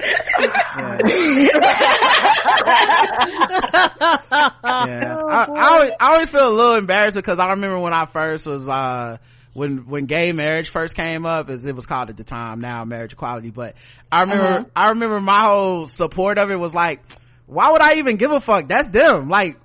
yeah. 0.00 0.98
yeah. 3.82 5.16
I, 5.30 5.46
I, 5.48 5.68
always, 5.74 5.92
I 6.00 6.12
always 6.12 6.30
feel 6.30 6.48
a 6.48 6.50
little 6.54 6.74
embarrassed 6.76 7.16
because 7.16 7.38
I 7.38 7.50
remember 7.50 7.78
when 7.78 7.92
I 7.92 8.06
first 8.06 8.46
was, 8.46 8.68
uh, 8.68 9.18
when, 9.52 9.86
when 9.88 10.06
gay 10.06 10.32
marriage 10.32 10.70
first 10.70 10.96
came 10.96 11.26
up, 11.26 11.50
as 11.50 11.64
it 11.66 11.76
was 11.76 11.86
called 11.86 12.10
at 12.10 12.16
the 12.16 12.24
time, 12.24 12.60
now 12.60 12.84
marriage 12.84 13.12
equality, 13.12 13.50
but 13.50 13.74
I 14.10 14.22
remember, 14.22 14.44
Uh-huh. 14.44 14.64
I 14.74 14.88
remember 14.90 15.20
my 15.20 15.42
whole 15.44 15.88
support 15.88 16.38
of 16.38 16.50
it 16.50 16.56
was 16.56 16.74
like, 16.74 17.00
why 17.46 17.70
would 17.70 17.82
I 17.82 17.96
even 17.98 18.16
give 18.16 18.30
a 18.32 18.40
fuck? 18.40 18.66
That's 18.68 18.88
them. 18.88 19.28
Like, 19.28 19.58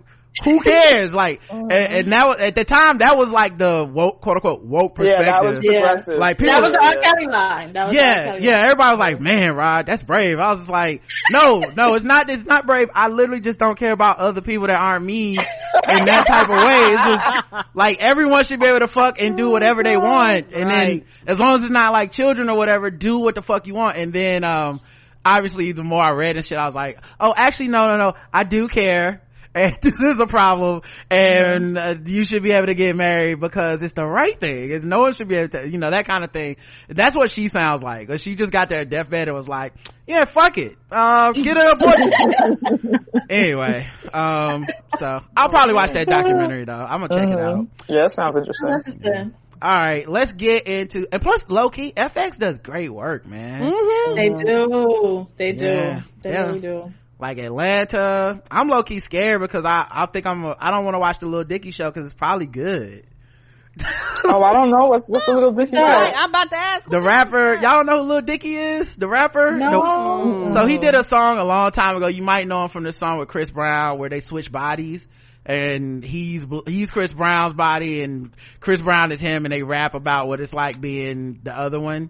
who 0.43 0.59
cares? 0.63 1.13
Like, 1.13 1.41
and, 1.49 1.71
and 1.71 2.07
now 2.07 2.31
at 2.33 2.55
the 2.55 2.63
time, 2.65 2.99
that 2.99 3.15
was 3.17 3.29
like 3.29 3.57
the 3.57 3.89
woke, 3.91 4.21
quote 4.21 4.37
unquote, 4.37 4.63
woke 4.63 4.95
perspective. 4.95 5.25
Yeah, 5.25 5.39
perspective. 5.39 5.43
that 5.43 5.43
was 5.43 5.65
Yeah. 5.65 5.79
progressive. 5.81 6.19
Like, 6.19 6.37
people- 6.37 6.53
That 6.53 6.61
was 6.61 6.71
the 6.73 6.79
Yeah. 6.81 6.89
R. 6.89 7.01
Kelly 7.01 7.27
line. 7.27 7.73
That 7.73 7.85
was 7.87 7.93
yeah 7.95 8.25
Kelly 8.25 8.43
yeah 8.45 8.51
line. 8.57 8.63
everybody 8.65 8.91
was 8.91 8.99
like 8.99 9.21
man 9.21 9.55
rod 9.55 9.85
that's 9.87 10.01
brave 10.03 10.39
i 10.39 10.49
was 10.49 10.59
just 10.59 10.69
like 10.69 11.01
no 11.31 11.61
no 11.75 11.93
it's 11.95 12.05
not 12.05 12.29
it's 12.29 12.45
not 12.45 12.65
brave 12.65 12.87
i 12.93 13.07
literally 13.07 13.41
just 13.41 13.59
don't 13.59 13.77
care 13.77 13.91
about 13.91 14.19
other 14.19 14.41
people 14.41 14.67
that 14.67 14.75
aren't 14.75 15.03
me 15.05 15.31
in 15.31 16.05
that 16.05 16.25
type 16.27 16.49
of 16.49 16.65
way 16.65 16.93
it's 16.93 17.03
just 17.03 17.65
like 17.75 17.97
everyone 17.99 18.43
should 18.43 18.59
be 18.59 18.65
able 18.65 18.79
to 18.79 18.87
fuck 18.87 19.19
and 19.19 19.37
do 19.37 19.49
whatever 19.49 19.83
they 19.83 19.97
want 19.97 20.47
and 20.53 20.65
Right. 20.69 20.87
then 20.87 21.05
as 21.27 21.39
long 21.39 21.55
as 21.55 21.63
it's 21.63 21.71
not 21.71 21.91
like 21.93 22.11
children 22.11 22.49
or 22.49 22.57
whatever 22.57 22.89
do 22.89 23.19
what 23.19 23.35
the 23.35 23.41
fuck 23.41 23.67
you 23.67 23.73
want 23.73 23.97
and 23.97 24.13
then 24.13 24.43
um 24.43 24.79
obviously 25.25 25.71
the 25.71 25.83
more 25.83 26.01
i 26.03 26.11
read 26.11 26.35
and 26.35 26.45
shit 26.45 26.57
i 26.57 26.65
was 26.65 26.75
like 26.75 26.99
oh 27.19 27.33
actually 27.35 27.67
no 27.69 27.89
no 27.89 27.97
no 27.97 28.13
i 28.33 28.43
do 28.43 28.67
care 28.67 29.21
and 29.57 29.77
this 29.81 29.95
is 29.99 30.19
a 30.19 30.25
problem 30.27 30.81
and 31.09 31.77
uh, 31.77 31.95
you 32.05 32.23
should 32.25 32.43
be 32.43 32.51
able 32.51 32.67
to 32.67 32.75
get 32.75 32.95
married 32.95 33.39
because 33.39 33.81
it's 33.81 33.93
the 33.93 34.05
right 34.05 34.39
thing 34.39 34.71
it's 34.71 34.85
no 34.85 34.99
one 34.99 35.13
should 35.13 35.27
be 35.27 35.35
able 35.35 35.49
to 35.49 35.67
you 35.69 35.77
know 35.77 35.89
that 35.89 36.05
kind 36.05 36.23
of 36.23 36.31
thing 36.31 36.55
that's 36.87 37.15
what 37.15 37.29
she 37.29 37.47
sounds 37.47 37.81
like 37.83 38.09
she 38.19 38.35
just 38.35 38.51
got 38.51 38.69
their 38.69 38.85
deathbed 38.85 39.27
and 39.27 39.35
was 39.35 39.47
like 39.47 39.73
yeah 40.05 40.25
fuck 40.25 40.57
it 40.57 40.77
uh, 40.91 41.31
get 41.33 41.57
an 41.57 41.67
abortion 41.71 42.99
anyway 43.29 43.87
um 44.13 44.65
so 44.97 45.19
i'll 45.35 45.49
probably 45.49 45.73
watch 45.73 45.91
that 45.91 46.07
documentary 46.07 46.65
though 46.65 46.73
i'm 46.73 47.01
gonna 47.01 47.09
check 47.09 47.29
it 47.29 47.39
out 47.39 47.65
yeah, 47.87 48.01
that 48.03 48.11
sounds 48.11 48.37
interesting. 48.37 48.69
Interesting. 48.73 49.33
all 49.61 49.71
right 49.71 50.07
let's 50.07 50.33
get 50.33 50.67
into 50.67 51.07
and 51.11 51.21
plus 51.21 51.49
loki 51.49 51.91
fx 51.93 52.37
does 52.37 52.59
great 52.59 52.93
work 52.93 53.25
man 53.25 53.73
They 54.15 54.29
do. 54.29 55.27
They 55.37 55.51
do. 55.53 55.65
Yeah. 55.65 56.01
They 56.21 56.31
Yeah. 56.31 56.45
really 56.47 56.59
do. 56.59 56.91
Like 57.19 57.37
Atlanta. 57.37 58.41
I'm 58.49 58.67
low 58.67 58.83
key 58.83 58.99
scared 58.99 59.41
because 59.41 59.65
I 59.65 59.85
I 59.89 60.05
think 60.07 60.25
I'm 60.25 60.43
a, 60.45 60.55
I 60.59 60.71
don't 60.71 60.85
want 60.85 60.95
to 60.95 60.99
watch 60.99 61.19
the 61.19 61.25
Little 61.25 61.43
Dicky 61.43 61.71
show 61.71 61.89
because 61.89 62.05
it's 62.05 62.17
probably 62.17 62.47
good. 62.47 63.05
Oh, 64.23 64.41
I 64.41 64.51
don't 64.51 64.71
know 64.71 64.87
what, 64.87 65.07
what's 65.07 65.25
the 65.25 65.33
little 65.33 65.51
dicky. 65.51 65.77
Right, 65.77 66.11
show? 66.11 66.19
I'm 66.19 66.29
about 66.29 66.49
to 66.49 66.57
ask. 66.57 66.89
The 66.89 66.99
rapper, 66.99 67.53
y'all 67.55 67.85
know 67.85 68.01
who 68.01 68.07
Little 68.07 68.21
Dicky 68.23 68.57
is? 68.57 68.95
The 68.95 69.07
rapper? 69.07 69.51
No. 69.51 70.49
So 70.51 70.65
he 70.65 70.77
did 70.79 70.97
a 70.97 71.03
song 71.03 71.37
a 71.37 71.45
long 71.45 71.71
time 71.71 71.95
ago. 71.95 72.07
You 72.07 72.23
might 72.23 72.47
know 72.47 72.63
him 72.63 72.69
from 72.69 72.83
this 72.83 72.97
song 72.97 73.19
with 73.19 73.29
Chris 73.29 73.51
Brown 73.51 73.99
where 73.99 74.09
they 74.09 74.19
switch 74.19 74.51
bodies. 74.51 75.07
And 75.45 76.03
he's, 76.03 76.45
he's 76.65 76.91
Chris 76.91 77.13
Brown's 77.13 77.53
body 77.53 78.01
and 78.01 78.31
Chris 78.59 78.81
Brown 78.81 79.11
is 79.11 79.21
him 79.21 79.45
and 79.45 79.53
they 79.53 79.63
rap 79.63 79.93
about 79.93 80.27
what 80.27 80.41
it's 80.41 80.53
like 80.53 80.81
being 80.81 81.39
the 81.43 81.53
other 81.57 81.79
one. 81.79 82.09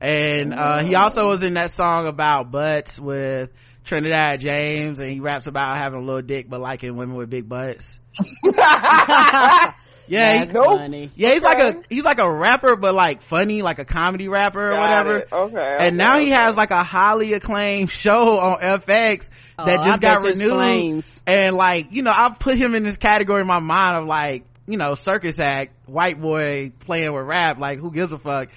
And, 0.00 0.54
uh, 0.54 0.84
he 0.84 0.94
also 0.94 1.30
was 1.30 1.42
in 1.42 1.54
that 1.54 1.72
song 1.72 2.06
about 2.06 2.52
butts 2.52 3.00
with 3.00 3.50
Trinidad 3.88 4.40
James 4.40 5.00
and 5.00 5.10
he 5.10 5.20
raps 5.20 5.46
about 5.46 5.76
having 5.76 6.00
a 6.00 6.04
little 6.04 6.22
dick 6.22 6.48
but 6.48 6.60
liking 6.60 6.96
women 6.96 7.16
with 7.16 7.30
big 7.30 7.48
butts. 7.48 7.98
Yeah, 10.10 10.38
That's 10.38 10.52
he's, 10.52 10.56
funny. 10.58 11.10
yeah, 11.16 11.34
he's 11.34 11.42
like 11.42 11.58
a, 11.58 11.82
he's 11.90 12.02
like 12.02 12.18
a 12.18 12.32
rapper 12.32 12.76
but 12.76 12.94
like 12.94 13.20
funny, 13.20 13.60
like 13.60 13.78
a 13.78 13.84
comedy 13.84 14.26
rapper 14.26 14.68
or 14.70 14.74
Got 14.74 14.80
whatever 14.80 15.16
it. 15.18 15.28
Okay. 15.30 15.76
and 15.80 16.00
okay, 16.00 16.02
now 16.02 16.18
he 16.18 16.30
has 16.30 16.56
like 16.56 16.70
a 16.70 16.82
highly 16.82 17.34
acclaimed 17.34 17.90
show 17.90 18.38
on 18.38 18.58
FX 18.60 19.28
Oh, 19.58 19.66
that 19.66 19.82
just 19.84 20.00
bet 20.00 20.22
got 20.22 20.24
renewed. 20.24 20.50
flames. 20.54 21.22
And 21.26 21.56
like, 21.56 21.88
you 21.90 22.02
know, 22.02 22.10
I 22.12 22.34
put 22.40 22.56
him 22.56 22.74
in 22.74 22.84
this 22.84 22.96
category 22.96 23.42
in 23.42 23.46
my 23.46 23.58
mind 23.58 23.98
of 23.98 24.06
like, 24.06 24.44
you 24.66 24.78
know, 24.78 24.94
circus 24.94 25.38
act, 25.40 25.76
white 25.86 26.18
boy 26.18 26.70
playing 26.86 27.12
with 27.12 27.26
rap, 27.26 27.58
like 27.58 27.78
who 27.78 27.90
gives 27.90 28.10
a 28.12 28.18
fuck? 28.18 28.48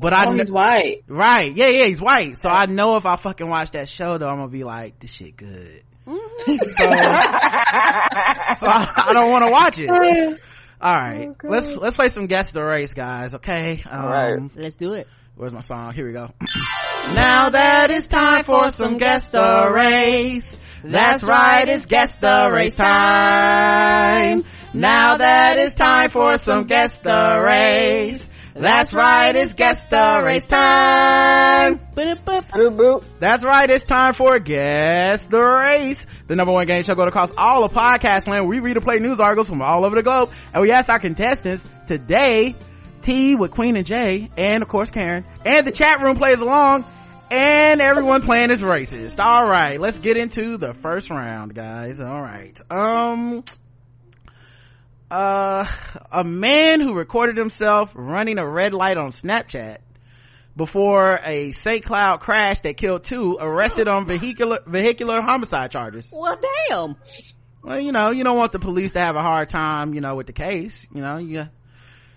But 0.00 0.14
I, 0.14 0.22
Oh, 0.24 0.28
kn- 0.30 0.38
he's 0.38 0.50
white. 0.50 1.02
right, 1.08 1.52
yeah, 1.54 1.68
yeah, 1.68 1.84
he's 1.84 2.00
white. 2.00 2.38
So 2.38 2.48
I 2.48 2.64
know 2.66 2.96
if 2.96 3.04
I 3.04 3.16
fucking 3.16 3.46
watch 3.48 3.72
that 3.72 3.88
show 3.88 4.16
though, 4.18 4.28
I'm 4.28 4.38
gonna 4.38 4.48
be 4.48 4.64
like, 4.64 4.98
this 4.98 5.12
shit 5.12 5.36
good. 5.36 5.82
Mm-hmm. 6.06 6.52
so, 6.56 6.56
so 8.54 8.66
I, 8.66 9.02
I 9.08 9.12
don't 9.12 9.30
want 9.30 9.44
to 9.44 9.50
watch 9.50 9.78
it. 9.78 9.90
All 10.80 10.94
right, 10.94 11.28
let's 11.44 11.66
let's 11.66 11.96
play 11.96 12.08
some 12.08 12.26
guess 12.26 12.52
the 12.52 12.64
race, 12.64 12.94
guys. 12.94 13.34
Okay. 13.34 13.82
Um, 13.88 14.04
right. 14.06 14.38
Let's 14.56 14.76
do 14.76 14.94
it. 14.94 15.06
Where's 15.36 15.52
my 15.52 15.60
song? 15.60 15.92
Here 15.92 16.06
we 16.06 16.12
go. 16.14 16.30
now 17.12 17.50
that 17.50 17.90
it's 17.90 18.06
time 18.08 18.44
for 18.44 18.70
some 18.70 18.96
guess 18.96 19.28
the 19.28 19.70
race. 19.70 20.56
That's 20.82 21.22
right, 21.24 21.68
it's 21.68 21.84
guess 21.84 22.08
the 22.18 22.48
race 22.50 22.74
time. 22.74 24.44
Now 24.72 25.18
that 25.18 25.58
it's 25.58 25.74
time 25.74 26.08
for 26.08 26.38
some 26.38 26.64
guess 26.64 26.96
the 26.98 27.42
race. 27.44 28.29
That's 28.54 28.92
right, 28.92 29.34
it's 29.34 29.54
guess 29.54 29.84
the 29.84 30.22
race 30.24 30.46
time. 30.46 31.78
Boop, 31.94 32.18
boop. 32.24 32.48
Boop, 32.48 32.76
boop. 32.76 33.04
That's 33.18 33.44
right, 33.44 33.70
it's 33.70 33.84
time 33.84 34.12
for 34.12 34.38
Guess 34.38 35.24
the 35.26 35.40
Race, 35.40 36.04
the 36.26 36.36
number 36.36 36.52
one 36.52 36.66
game 36.66 36.82
show 36.82 36.94
going 36.94 37.08
across 37.08 37.30
all 37.38 37.64
of 37.64 37.72
podcast 37.72 38.28
land. 38.28 38.48
We 38.48 38.58
read 38.60 38.76
and 38.76 38.84
play 38.84 38.98
news 38.98 39.20
articles 39.20 39.48
from 39.48 39.62
all 39.62 39.84
over 39.84 39.94
the 39.94 40.02
globe, 40.02 40.30
and 40.52 40.62
we 40.62 40.72
ask 40.72 40.88
our 40.88 40.98
contestants 40.98 41.64
today, 41.86 42.54
tea 43.02 43.36
with 43.36 43.52
Queen 43.52 43.76
and 43.76 43.86
J, 43.86 44.28
and 44.36 44.62
of 44.62 44.68
course 44.68 44.90
Karen, 44.90 45.24
and 45.44 45.66
the 45.66 45.72
chat 45.72 46.02
room 46.02 46.16
plays 46.16 46.40
along, 46.40 46.84
and 47.30 47.80
everyone 47.80 48.22
playing 48.22 48.50
is 48.50 48.62
racist. 48.62 49.20
All 49.20 49.46
right, 49.46 49.80
let's 49.80 49.98
get 49.98 50.16
into 50.16 50.56
the 50.56 50.74
first 50.74 51.08
round, 51.08 51.54
guys. 51.54 52.00
All 52.00 52.20
right. 52.20 52.60
Um, 52.70 53.44
uh, 55.10 55.66
a 56.12 56.24
man 56.24 56.80
who 56.80 56.94
recorded 56.94 57.36
himself 57.36 57.92
running 57.94 58.38
a 58.38 58.46
red 58.46 58.72
light 58.72 58.96
on 58.96 59.10
Snapchat 59.10 59.78
before 60.56 61.20
a 61.24 61.52
St. 61.52 61.84
Cloud 61.84 62.20
crash 62.20 62.60
that 62.60 62.76
killed 62.76 63.04
two 63.04 63.36
arrested 63.40 63.88
on 63.88 64.06
vehicular 64.06 64.60
vehicular 64.66 65.20
homicide 65.22 65.70
charges. 65.70 66.08
Well, 66.12 66.38
damn. 66.68 66.96
Well, 67.62 67.80
you 67.80 67.92
know, 67.92 68.10
you 68.10 68.24
don't 68.24 68.36
want 68.38 68.52
the 68.52 68.58
police 68.58 68.92
to 68.92 69.00
have 69.00 69.16
a 69.16 69.22
hard 69.22 69.48
time, 69.48 69.94
you 69.94 70.00
know, 70.00 70.14
with 70.16 70.26
the 70.26 70.32
case. 70.32 70.86
You 70.94 71.02
know, 71.02 71.18
you 71.18 71.48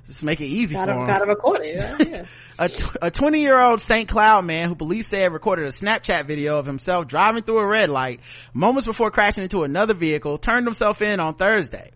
just 0.08 0.24
make 0.24 0.40
it 0.42 0.46
easy 0.46 0.74
Gotta, 0.74 0.94
for 0.94 1.00
them. 1.00 1.08
gotta 1.08 1.26
record 1.26 1.62
it. 1.64 1.82
Yeah. 1.82 1.98
yeah. 2.00 2.26
A 2.60 2.70
a 3.02 3.10
20 3.10 3.42
year 3.42 3.60
old 3.60 3.82
St. 3.82 4.08
Cloud 4.08 4.46
man 4.46 4.70
who 4.70 4.76
police 4.76 5.08
said 5.08 5.34
recorded 5.34 5.66
a 5.66 5.70
Snapchat 5.70 6.28
video 6.28 6.60
of 6.60 6.68
himself 6.68 7.08
driving 7.08 7.42
through 7.42 7.58
a 7.58 7.66
red 7.66 7.90
light 7.90 8.20
moments 8.54 8.86
before 8.86 9.10
crashing 9.10 9.44
into 9.44 9.64
another 9.64 9.96
vehicle 9.96 10.38
turned 10.38 10.68
himself 10.68 11.02
in 11.02 11.20
on 11.20 11.34
Thursday. 11.34 11.90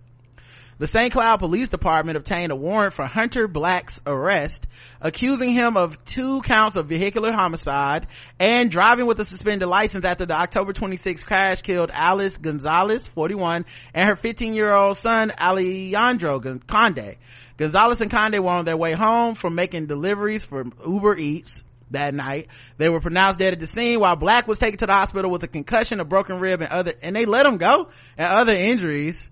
The 0.79 0.85
St. 0.85 1.11
Cloud 1.11 1.37
Police 1.37 1.69
Department 1.69 2.17
obtained 2.17 2.51
a 2.51 2.55
warrant 2.55 2.93
for 2.93 3.07
Hunter 3.07 3.47
Black's 3.47 3.99
arrest, 4.05 4.67
accusing 5.01 5.49
him 5.49 5.75
of 5.75 6.03
two 6.05 6.41
counts 6.41 6.75
of 6.75 6.85
vehicular 6.85 7.31
homicide 7.31 8.05
and 8.39 8.69
driving 8.69 9.07
with 9.07 9.19
a 9.19 9.25
suspended 9.25 9.67
license 9.67 10.05
after 10.05 10.27
the 10.27 10.35
October 10.35 10.73
26th 10.73 11.25
crash 11.25 11.63
killed 11.63 11.89
Alice 11.91 12.37
Gonzalez, 12.37 13.07
41, 13.07 13.65
and 13.95 14.07
her 14.07 14.15
15 14.15 14.53
year 14.53 14.71
old 14.71 14.97
son 14.97 15.31
Alejandro 15.31 16.39
Conde. 16.67 17.15
Gonzalez 17.57 18.01
and 18.01 18.11
Conde 18.11 18.39
were 18.39 18.51
on 18.51 18.65
their 18.65 18.77
way 18.77 18.93
home 18.93 19.33
from 19.33 19.55
making 19.55 19.87
deliveries 19.87 20.43
for 20.43 20.63
Uber 20.85 21.17
Eats 21.17 21.63
that 21.89 22.13
night. 22.13 22.49
They 22.77 22.89
were 22.89 23.01
pronounced 23.01 23.39
dead 23.39 23.53
at 23.53 23.59
the 23.59 23.65
scene 23.65 23.99
while 23.99 24.15
Black 24.15 24.47
was 24.47 24.59
taken 24.59 24.77
to 24.77 24.85
the 24.85 24.93
hospital 24.93 25.31
with 25.31 25.41
a 25.41 25.47
concussion, 25.47 25.99
a 25.99 26.05
broken 26.05 26.39
rib, 26.39 26.61
and 26.61 26.69
other, 26.69 26.93
and 27.01 27.15
they 27.15 27.25
let 27.25 27.47
him 27.47 27.57
go 27.57 27.89
and 28.15 28.27
other 28.27 28.53
injuries. 28.53 29.27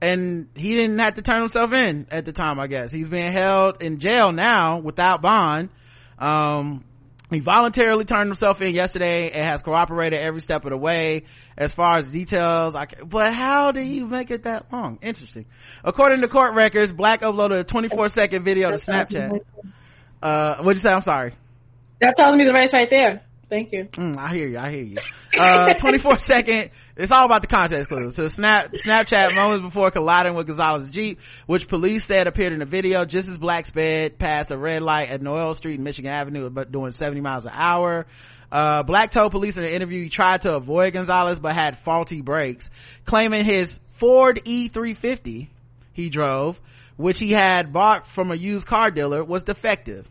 And 0.00 0.48
he 0.54 0.74
didn't 0.74 0.98
have 0.98 1.14
to 1.14 1.22
turn 1.22 1.40
himself 1.40 1.72
in 1.72 2.06
at 2.10 2.24
the 2.24 2.32
time, 2.32 2.60
I 2.60 2.66
guess. 2.66 2.92
He's 2.92 3.08
being 3.08 3.32
held 3.32 3.82
in 3.82 3.98
jail 3.98 4.30
now 4.30 4.78
without 4.80 5.22
bond. 5.22 5.70
Um, 6.18 6.84
he 7.30 7.40
voluntarily 7.40 8.04
turned 8.04 8.28
himself 8.28 8.60
in 8.62 8.74
yesterday 8.74 9.30
and 9.30 9.44
has 9.44 9.62
cooperated 9.62 10.20
every 10.20 10.40
step 10.40 10.64
of 10.64 10.70
the 10.70 10.76
way 10.76 11.24
as 11.56 11.72
far 11.72 11.96
as 11.96 12.10
details. 12.10 12.76
I 12.76 12.86
can, 12.86 13.08
but 13.08 13.34
how 13.34 13.72
do 13.72 13.80
you 13.80 14.06
make 14.06 14.30
it 14.30 14.44
that 14.44 14.72
long? 14.72 14.98
Interesting. 15.02 15.46
According 15.82 16.20
to 16.20 16.28
court 16.28 16.54
records, 16.54 16.92
Black 16.92 17.22
uploaded 17.22 17.60
a 17.60 17.64
24 17.64 18.10
second 18.10 18.44
video 18.44 18.70
to 18.70 18.76
Snapchat. 18.76 19.40
Uh, 20.22 20.56
what'd 20.58 20.76
you 20.76 20.82
say? 20.82 20.90
I'm 20.90 21.02
sorry. 21.02 21.34
That 22.00 22.16
tells 22.16 22.36
me 22.36 22.44
the 22.44 22.52
race 22.52 22.72
right 22.72 22.88
there. 22.88 23.22
Thank 23.48 23.72
you. 23.72 23.84
Mm, 23.86 24.16
I 24.16 24.34
hear 24.34 24.48
you. 24.48 24.58
I 24.58 24.70
hear 24.70 24.82
you. 24.82 24.96
Uh, 25.38 25.74
24 25.74 26.18
second. 26.18 26.70
It's 26.96 27.12
all 27.12 27.26
about 27.26 27.42
the 27.42 27.48
context 27.48 27.90
clues. 27.90 28.14
So 28.14 28.26
Snap, 28.28 28.72
Snapchat 28.72 29.34
moments 29.34 29.66
before 29.66 29.90
colliding 29.90 30.34
with 30.34 30.46
Gonzalez's 30.46 30.88
Jeep, 30.88 31.20
which 31.44 31.68
police 31.68 32.06
said 32.06 32.26
appeared 32.26 32.54
in 32.54 32.60
the 32.60 32.64
video 32.64 33.04
just 33.04 33.28
as 33.28 33.36
Black 33.36 33.66
sped 33.66 34.18
past 34.18 34.50
a 34.50 34.56
red 34.56 34.82
light 34.82 35.10
at 35.10 35.20
Noel 35.20 35.52
Street 35.52 35.74
and 35.74 35.84
Michigan 35.84 36.10
Avenue, 36.10 36.48
but 36.48 36.72
doing 36.72 36.92
70 36.92 37.20
miles 37.20 37.44
an 37.44 37.52
hour. 37.54 38.06
Uh, 38.50 38.82
Black 38.82 39.10
told 39.10 39.32
police 39.32 39.58
in 39.58 39.64
an 39.64 39.70
interview 39.70 40.04
he 40.04 40.08
tried 40.08 40.42
to 40.42 40.54
avoid 40.54 40.94
Gonzalez, 40.94 41.38
but 41.38 41.52
had 41.52 41.78
faulty 41.80 42.22
brakes, 42.22 42.70
claiming 43.04 43.44
his 43.44 43.78
Ford 43.98 44.40
E350 44.46 45.48
he 45.92 46.08
drove, 46.08 46.58
which 46.96 47.18
he 47.18 47.30
had 47.30 47.74
bought 47.74 48.06
from 48.06 48.30
a 48.30 48.34
used 48.36 48.66
car 48.66 48.90
dealer, 48.90 49.22
was 49.22 49.42
defective 49.42 50.06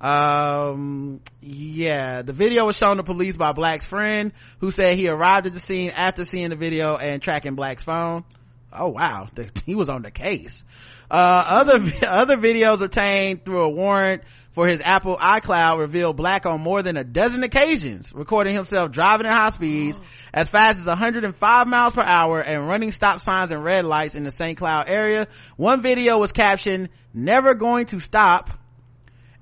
um 0.00 1.20
yeah 1.42 2.22
the 2.22 2.32
video 2.32 2.64
was 2.64 2.76
shown 2.76 2.96
to 2.96 3.02
police 3.02 3.36
by 3.36 3.52
black's 3.52 3.84
friend 3.84 4.32
who 4.58 4.70
said 4.70 4.94
he 4.94 5.08
arrived 5.08 5.46
at 5.46 5.52
the 5.52 5.60
scene 5.60 5.90
after 5.90 6.24
seeing 6.24 6.48
the 6.48 6.56
video 6.56 6.96
and 6.96 7.20
tracking 7.20 7.54
black's 7.54 7.82
phone. 7.82 8.24
Oh 8.72 8.88
wow. 8.88 9.28
He 9.66 9.74
was 9.74 9.88
on 9.88 10.02
the 10.02 10.10
case. 10.10 10.64
Uh 11.10 11.44
other 11.46 11.80
other 12.06 12.36
videos 12.38 12.80
obtained 12.80 13.44
through 13.44 13.62
a 13.62 13.68
warrant 13.68 14.22
for 14.54 14.66
his 14.66 14.80
apple 14.80 15.16
icloud 15.16 15.78
revealed 15.78 16.16
black 16.16 16.46
on 16.46 16.60
more 16.60 16.82
than 16.82 16.96
a 16.96 17.04
dozen 17.04 17.42
occasions 17.42 18.12
recording 18.12 18.54
himself 18.54 18.90
driving 18.90 19.26
at 19.26 19.32
high 19.32 19.50
speeds 19.50 20.00
as 20.32 20.48
fast 20.48 20.80
as 20.80 20.86
105 20.86 21.66
miles 21.66 21.92
per 21.92 22.02
hour 22.02 22.40
and 22.40 22.66
running 22.66 22.90
stop 22.90 23.20
signs 23.20 23.52
and 23.52 23.62
red 23.62 23.84
lights 23.84 24.14
in 24.14 24.24
the 24.24 24.30
st 24.30 24.56
cloud 24.56 24.88
area. 24.88 25.28
One 25.56 25.82
video 25.82 26.18
was 26.18 26.32
captioned 26.32 26.88
never 27.12 27.54
going 27.54 27.86
to 27.86 28.00
stop 28.00 28.50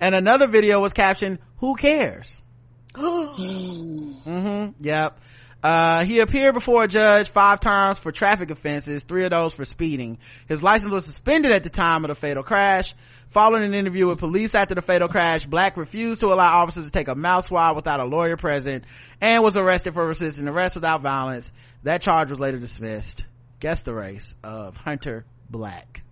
and 0.01 0.15
another 0.15 0.47
video 0.47 0.81
was 0.81 0.93
captioned 0.93 1.39
who 1.59 1.77
cares? 1.77 2.41
Mm-hmm. 2.99 4.85
Yep. 4.85 5.21
Uh, 5.63 6.05
he 6.05 6.21
appeared 6.21 6.55
before 6.55 6.85
a 6.85 6.89
judge 6.89 7.31
five 7.31 7.59
times 7.61 7.99
for 7.99 8.13
traffic 8.13 8.51
offenses 8.51 9.03
three 9.03 9.25
of 9.25 9.31
those 9.31 9.55
for 9.55 9.65
speeding. 9.65 10.19
His 10.49 10.63
license 10.63 10.93
was 10.93 11.05
suspended 11.05 11.51
at 11.51 11.65
the 11.65 11.71
time 11.71 12.05
of 12.05 12.09
the 12.09 12.15
fatal 12.15 12.43
crash. 12.45 12.95
Following 13.31 13.65
an 13.65 13.75
interview 13.75 14.07
with 14.07 14.19
police 14.19 14.55
after 14.55 14.75
the 14.75 14.83
fatal 14.83 15.09
crash 15.09 15.47
black 15.47 15.77
refused 15.77 16.21
to 16.21 16.27
allow 16.27 16.63
officers 16.63 16.87
to 16.87 16.91
take 16.91 17.09
a 17.09 17.15
mouth 17.15 17.45
swab 17.45 17.77
without 17.77 18.01
a 18.01 18.05
lawyer 18.05 18.37
present 18.37 18.85
and 19.21 19.43
was 19.43 19.57
arrested 19.57 19.95
for 19.95 20.07
resisting 20.07 20.49
arrest 20.49 20.75
without 20.75 21.03
violence. 21.03 21.53
That 21.83 22.03
charge 22.03 22.31
was 22.31 22.41
later 22.41 22.59
dismissed. 22.59 23.25
Guess 23.61 23.83
the 23.83 23.95
race 23.95 24.35
of 24.45 24.77
hunter 24.77 25.27
black 25.51 26.03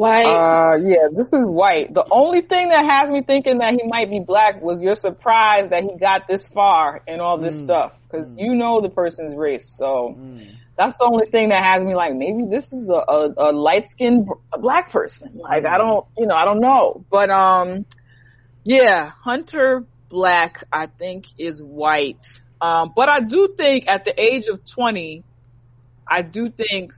White. 0.00 0.24
Uh, 0.24 0.76
yeah, 0.82 1.08
this 1.12 1.30
is 1.34 1.46
white. 1.46 1.92
The 1.92 2.06
only 2.10 2.40
thing 2.40 2.70
that 2.70 2.86
has 2.90 3.10
me 3.10 3.20
thinking 3.20 3.58
that 3.58 3.72
he 3.74 3.82
might 3.86 4.08
be 4.08 4.18
black 4.18 4.62
was 4.62 4.80
your 4.80 4.96
surprise 4.96 5.68
that 5.68 5.82
he 5.82 5.98
got 5.98 6.26
this 6.26 6.48
far 6.48 7.02
and 7.06 7.20
all 7.20 7.36
this 7.36 7.60
stuff. 7.60 7.92
Cause 8.10 8.32
you 8.34 8.54
know 8.54 8.80
the 8.80 8.88
person's 8.88 9.34
race, 9.34 9.76
so 9.76 10.16
that's 10.74 10.94
the 10.94 11.04
only 11.04 11.26
thing 11.26 11.50
that 11.50 11.62
has 11.62 11.84
me 11.84 11.94
like, 11.94 12.14
maybe 12.14 12.44
this 12.50 12.72
is 12.72 12.88
a, 12.88 12.94
a, 12.94 13.50
a 13.50 13.52
light 13.52 13.84
skinned 13.84 14.26
black 14.58 14.90
person. 14.90 15.36
Like, 15.36 15.66
I 15.66 15.76
don't, 15.76 16.06
you 16.16 16.26
know, 16.26 16.34
I 16.34 16.46
don't 16.46 16.60
know. 16.60 17.04
But, 17.10 17.28
um, 17.28 17.84
yeah, 18.64 19.10
Hunter 19.22 19.84
Black, 20.08 20.64
I 20.72 20.86
think 20.86 21.26
is 21.36 21.62
white. 21.62 22.24
Um, 22.62 22.94
but 22.96 23.10
I 23.10 23.20
do 23.20 23.54
think 23.54 23.84
at 23.86 24.06
the 24.06 24.18
age 24.18 24.46
of 24.46 24.64
20, 24.64 25.24
I 26.08 26.22
do 26.22 26.50
think 26.50 26.94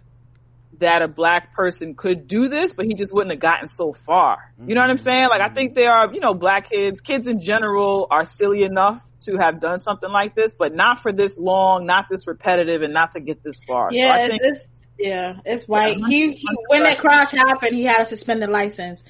that 0.83 1.03
a 1.03 1.09
black 1.09 1.53
person 1.55 1.95
could 1.95 2.29
do 2.29 2.49
this, 2.49 2.73
but 2.73 2.87
he 2.87 2.95
just 2.95 3.13
wouldn't 3.13 3.33
have 3.33 3.41
gotten 3.41 3.67
so 3.67 3.93
far. 3.93 4.53
You 4.65 4.75
know 4.75 4.83
what 4.83 4.91
I'm 4.91 4.97
mm-hmm. 4.97 5.05
saying? 5.05 5.29
Like, 5.31 5.41
I 5.41 5.49
think 5.49 5.75
there 5.75 5.91
are, 5.91 6.13
you 6.13 6.21
know, 6.21 6.35
black 6.35 6.71
kids, 6.71 7.01
kids 7.01 7.27
in 7.27 7.41
general 7.41 8.07
are 8.11 8.25
silly 8.25 8.63
enough 8.63 9.03
to 9.23 9.37
have 9.37 9.61
done 9.61 9.81
something 9.81 10.11
like 10.11 10.35
this, 10.35 10.55
but 10.55 10.75
not 10.75 11.01
for 11.01 11.13
this 11.13 11.39
long, 11.39 11.87
not 11.87 12.07
this 12.11 12.27
repetitive, 12.27 12.83
and 12.83 12.93
not 12.93 13.11
to 13.13 13.21
get 13.21 13.43
this 13.43 13.61
far. 13.65 13.93
So 13.93 13.99
Yeah, 13.99 14.13
I 14.13 14.21
it's, 14.21 14.31
think, 14.31 14.43
it's 14.45 14.67
yeah, 14.99 15.35
it's 15.45 15.67
white. 15.67 15.99
Yeah, 15.99 16.07
he, 16.07 16.33
he 16.33 16.47
when 16.69 16.83
that 16.83 16.99
crash 16.99 17.31
happened, 17.31 17.75
he 17.75 17.85
had 17.85 18.03
a 18.03 18.07
suspended 18.07 18.51
license. 18.51 19.03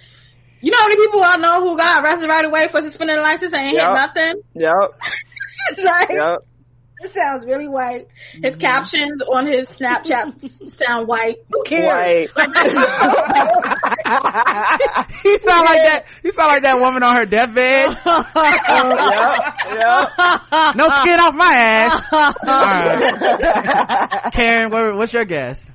You 0.60 0.70
know 0.70 0.78
how 0.78 0.88
many 0.88 1.06
people 1.06 1.22
I 1.24 1.36
know 1.36 1.60
who 1.60 1.76
got 1.76 2.04
arrested 2.04 2.28
right 2.28 2.44
away 2.44 2.68
for 2.68 2.80
suspended 2.82 3.18
license 3.18 3.52
and 3.52 3.62
ain't 3.62 3.74
Yep. 3.74 3.82
hit 3.82 3.94
nothing? 3.94 4.42
yep, 4.54 5.00
like, 5.84 6.10
yep. 6.10 6.38
It 7.02 7.12
sounds 7.12 7.44
really 7.46 7.68
white. 7.68 8.08
His 8.32 8.54
mm-hmm. 8.54 8.60
captions 8.60 9.22
on 9.22 9.46
his 9.46 9.66
Snapchat 9.66 10.76
sound 10.76 11.08
white. 11.08 11.36
Who 11.50 11.62
cares? 11.64 12.30
White. 12.34 12.48
he 15.22 15.36
sound 15.38 15.64
like 15.64 15.82
that 15.82 16.04
he 16.22 16.30
sound 16.32 16.48
like 16.48 16.62
that 16.62 16.78
woman 16.78 17.02
on 17.02 17.16
her 17.16 17.26
deathbed 17.26 17.90
yep, 18.04 18.26
yep. 19.72 20.76
no 20.76 20.88
skin 21.00 21.20
off 21.20 21.34
my 21.34 21.52
ass 21.54 22.12
All 22.12 22.28
right. 22.46 24.32
karen 24.32 24.70
what, 24.70 24.96
what's 24.96 25.12
your 25.12 25.24
guess 25.24 25.70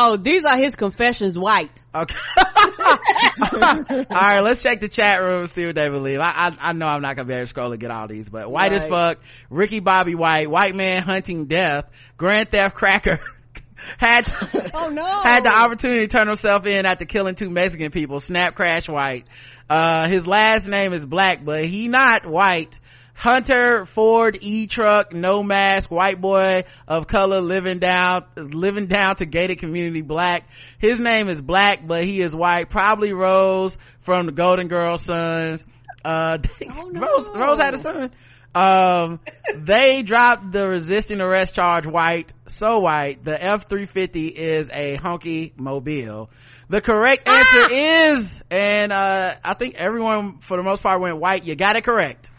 Oh, 0.00 0.16
these 0.16 0.44
are 0.44 0.56
his 0.56 0.76
confessions 0.76 1.36
white. 1.36 1.76
Okay. 1.92 2.14
All 2.38 4.06
right, 4.10 4.40
let's 4.40 4.62
check 4.62 4.80
the 4.80 4.88
chat 4.88 5.20
room 5.20 5.40
and 5.40 5.50
see 5.50 5.66
what 5.66 5.74
they 5.74 5.88
believe. 5.88 6.20
I, 6.20 6.30
I 6.30 6.68
I 6.68 6.72
know 6.72 6.86
I'm 6.86 7.02
not 7.02 7.16
gonna 7.16 7.26
be 7.26 7.34
able 7.34 7.42
to 7.42 7.46
scroll 7.48 7.72
and 7.72 7.80
get 7.80 7.90
all 7.90 8.06
these, 8.06 8.28
but 8.28 8.48
white 8.50 8.72
as 8.72 8.88
fuck, 8.88 9.18
Ricky 9.50 9.80
Bobby 9.80 10.14
White, 10.14 10.48
white 10.48 10.74
man 10.74 11.02
hunting 11.02 11.46
death, 11.46 11.86
Grand 12.16 12.50
Theft 12.50 12.76
Cracker 12.76 13.18
had 13.98 14.32
Oh 14.74 14.88
no. 14.88 15.04
had 15.22 15.44
the 15.44 15.52
opportunity 15.52 16.06
to 16.06 16.08
turn 16.08 16.26
himself 16.28 16.66
in 16.66 16.86
after 16.86 17.04
killing 17.04 17.34
two 17.34 17.50
Mexican 17.50 17.90
people. 17.90 18.20
Snap 18.20 18.54
Crash 18.54 18.88
White. 18.88 19.26
Uh, 19.68 20.08
his 20.08 20.26
last 20.26 20.66
name 20.66 20.92
is 20.92 21.04
Black, 21.04 21.44
but 21.44 21.64
he 21.64 21.88
not 21.88 22.24
white. 22.24 22.78
Hunter 23.18 23.84
Ford 23.84 24.38
E 24.42 24.68
truck, 24.68 25.12
no 25.12 25.42
mask, 25.42 25.90
white 25.90 26.20
boy 26.20 26.62
of 26.86 27.08
color 27.08 27.40
living 27.40 27.80
down, 27.80 28.24
living 28.36 28.86
down 28.86 29.16
to 29.16 29.26
gated 29.26 29.58
community 29.58 30.02
black. 30.02 30.44
His 30.78 31.00
name 31.00 31.28
is 31.28 31.40
Black, 31.40 31.84
but 31.84 32.04
he 32.04 32.20
is 32.20 32.32
white. 32.32 32.70
Probably 32.70 33.12
Rose 33.12 33.76
from 34.02 34.26
the 34.26 34.32
Golden 34.32 34.68
Girl 34.68 34.98
Sons. 34.98 35.66
Uh, 36.04 36.38
Oh, 36.70 36.90
no. 36.90 37.00
Rose, 37.00 37.28
Rose 37.34 37.58
had 37.58 37.74
a 37.74 37.78
son. 37.78 38.12
Um, 38.54 39.18
they 39.52 40.02
dropped 40.02 40.52
the 40.52 40.68
resisting 40.68 41.20
arrest 41.20 41.56
charge 41.56 41.86
white, 41.86 42.32
so 42.46 42.78
white. 42.78 43.24
The 43.24 43.42
F-350 43.42 44.30
is 44.30 44.70
a 44.72 44.96
honky 44.96 45.58
mobile. 45.58 46.30
The 46.68 46.80
correct 46.80 47.28
answer 47.28 47.72
is, 47.72 48.42
and, 48.48 48.92
uh, 48.92 49.34
I 49.42 49.54
think 49.54 49.74
everyone 49.74 50.38
for 50.38 50.56
the 50.56 50.62
most 50.62 50.84
part 50.84 51.00
went 51.00 51.16
white. 51.18 51.44
You 51.44 51.56
got 51.56 51.74
it 51.74 51.82
correct. 51.82 52.30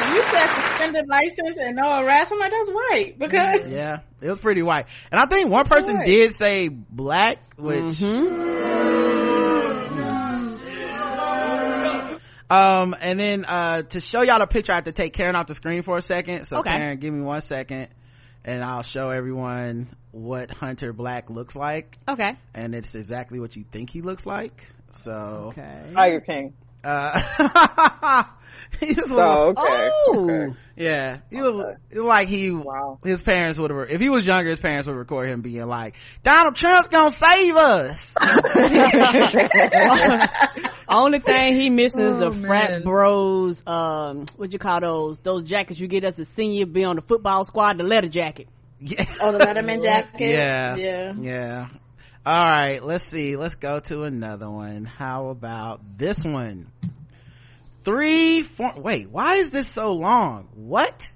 When 0.00 0.14
you 0.14 0.17
said 0.30 0.48
suspended 0.48 1.06
license 1.08 1.56
and 1.60 1.76
no 1.76 2.00
arrest, 2.02 2.32
I'm 2.32 2.38
like, 2.38 2.50
that's 2.50 2.70
white 2.70 3.14
because 3.18 3.72
Yeah, 3.72 4.00
it 4.20 4.28
was 4.30 4.38
pretty 4.38 4.62
white. 4.62 4.86
And 5.10 5.20
I 5.20 5.26
think 5.26 5.48
one 5.50 5.64
person 5.66 5.96
Right. 5.96 6.06
did 6.06 6.32
say 6.32 6.68
black, 6.68 7.38
which, 7.56 8.00
um, 12.50 12.94
and 12.98 13.20
then, 13.20 13.44
uh, 13.44 13.82
to 13.82 14.00
show 14.00 14.22
y'all 14.22 14.38
the 14.38 14.46
picture, 14.46 14.72
I 14.72 14.76
have 14.76 14.84
to 14.84 14.92
take 14.92 15.12
Karen 15.12 15.36
off 15.36 15.46
the 15.48 15.54
screen 15.54 15.82
for 15.82 15.98
a 15.98 16.02
second. 16.02 16.44
So 16.46 16.58
Okay. 16.58 16.70
Karen, 16.76 16.98
give 16.98 17.12
me 17.12 17.20
one 17.20 17.40
second 17.42 17.88
and 18.44 18.64
I'll 18.64 18.82
show 18.82 19.10
everyone 19.10 19.88
what 20.12 20.50
Hunter 20.50 20.92
Black 20.94 21.28
looks 21.28 21.54
like. 21.54 21.98
Okay. 22.08 22.36
And 22.54 22.74
it's 22.74 22.94
exactly 22.94 23.38
what 23.40 23.54
you 23.56 23.64
think 23.70 23.90
he 23.90 24.00
looks 24.00 24.24
like. 24.24 24.64
So, 24.92 25.52
Okay. 25.52 25.82
Tiger 25.94 26.20
King. 26.20 26.54
uh, 26.82 28.24
he's 28.86 28.98
a 28.98 29.06
So 29.06 29.14
little- 29.16 29.48
okay. 29.50 29.90
Oh. 29.92 30.30
okay. 30.30 30.54
yeah, 30.76 31.18
he 31.30 31.40
look, 31.42 31.76
he 31.92 31.98
like 31.98 32.28
he, 32.28 32.50
Wow. 32.50 32.98
his 33.04 33.20
parents 33.22 33.58
would 33.58 33.70
have, 33.70 33.90
if 33.90 34.00
he 34.00 34.08
was 34.08 34.26
younger, 34.26 34.50
his 34.50 34.58
parents 34.60 34.86
would 34.88 34.96
record 34.96 35.28
him 35.28 35.40
being 35.42 35.66
like, 35.66 35.94
Donald 36.22 36.56
Trump's 36.56 36.88
gonna 36.88 37.10
save 37.10 37.56
us. 37.56 38.14
Only 40.88 41.18
thing 41.20 41.54
he 41.54 41.68
missing 41.70 42.00
is 42.02 42.16
the 42.18 42.26
Oh, 42.28 42.30
frat 42.30 42.82
bros, 42.84 43.62
um, 43.66 44.24
what 44.36 44.52
you 44.52 44.58
call 44.58 44.80
those, 44.80 45.18
those 45.18 45.42
jackets 45.42 45.78
you 45.78 45.86
get 45.86 46.04
as 46.04 46.18
a 46.18 46.24
senior, 46.24 46.64
be 46.66 46.84
on 46.84 46.96
the 46.96 47.02
football 47.02 47.44
squad, 47.44 47.78
the 47.78 47.84
letter 47.84 48.08
jacket. 48.08 48.48
yeah. 48.80 49.04
oh 49.20 49.32
the 49.32 49.38
Letterman 49.38 49.82
jacket. 49.82 50.30
Yeah. 50.30 50.76
yeah. 50.76 51.12
Yeah. 51.20 51.68
All 52.24 52.44
right. 52.44 52.82
Let's 52.84 53.04
see. 53.08 53.36
Let's 53.36 53.54
go 53.56 53.80
to 53.80 54.02
another 54.04 54.48
one. 54.50 54.84
How 54.84 55.28
about 55.28 55.80
this 55.98 56.22
one? 56.24 56.68
Three, 57.88 58.42
four, 58.42 58.74
wait, 58.76 59.08
why 59.08 59.36
is 59.36 59.48
this 59.48 59.66
so 59.66 59.92
long? 59.94 60.48
What? 60.54 61.08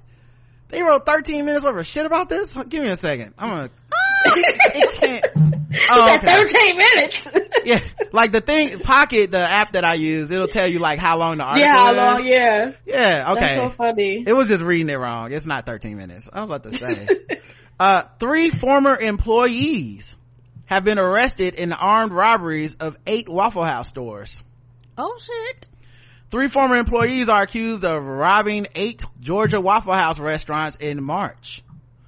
They 0.70 0.82
wrote 0.82 1.05
13 1.05 1.44
minutes 1.44 1.66
worth 1.66 1.78
of 1.78 1.86
shit 1.86 2.07
about 2.07 2.31
this? 2.31 2.55
Give 2.66 2.82
me 2.82 2.89
a 2.89 2.97
second. 2.97 3.35
I'm 3.36 3.49
gonna, 3.51 3.70
it 4.24 4.94
can't. 4.94 5.27
Oh, 5.90 6.15
okay. 6.16 6.27
Thirteen 6.27 6.77
minutes. 6.78 7.28
Yeah. 7.65 7.78
Like 8.11 8.32
the 8.32 8.40
thing, 8.40 8.81
Pocket, 8.81 9.31
the 9.31 9.39
app 9.39 9.74
that 9.74 9.85
I 9.85 9.94
use, 9.94 10.31
it'll 10.32 10.49
tell 10.49 10.66
you 10.66 10.78
like 10.81 10.99
how 10.99 11.16
long 11.19 11.36
the 11.36 11.44
article 11.44 11.62
yeah, 11.69 11.77
how 11.77 11.90
is. 11.90 11.97
long? 11.97 12.24
Yeah, 12.27 12.73
Yeah. 12.86 13.32
Okay. 13.32 13.40
that's 13.40 13.55
so 13.57 13.70
funny. 13.77 14.24
It 14.27 14.32
was 14.32 14.49
just 14.49 14.62
reading 14.62 14.89
it 14.89 14.99
wrong. 14.99 15.31
It's 15.31 15.47
not 15.47 15.65
13 15.66 15.97
minutes. 15.97 16.28
I 16.32 16.40
was 16.40 16.49
about 16.51 16.62
to 16.65 16.73
say. 16.73 17.07
uh, 17.78 18.03
three 18.19 18.51
former 18.51 18.97
employees 18.99 20.16
have 20.65 20.82
been 20.85 20.99
arrested 20.99 21.55
in 21.55 21.73
armed 21.73 22.12
robberies 22.12 22.74
of 22.77 22.97
eight 23.07 23.28
Waffle 23.28 23.65
House 23.65 23.89
stores. 23.89 24.43
Oh 24.99 25.16
shit. 25.20 25.69
Three 26.32 26.48
former 26.48 26.76
employees 26.76 27.28
are 27.28 27.42
accused 27.42 27.84
of 27.84 28.02
robbing 28.02 28.66
eight 28.74 29.04
Georgia 29.20 29.60
Waffle 29.60 29.92
House 29.92 30.18
restaurants 30.18 30.78
in 30.80 31.04
March. 31.04 31.62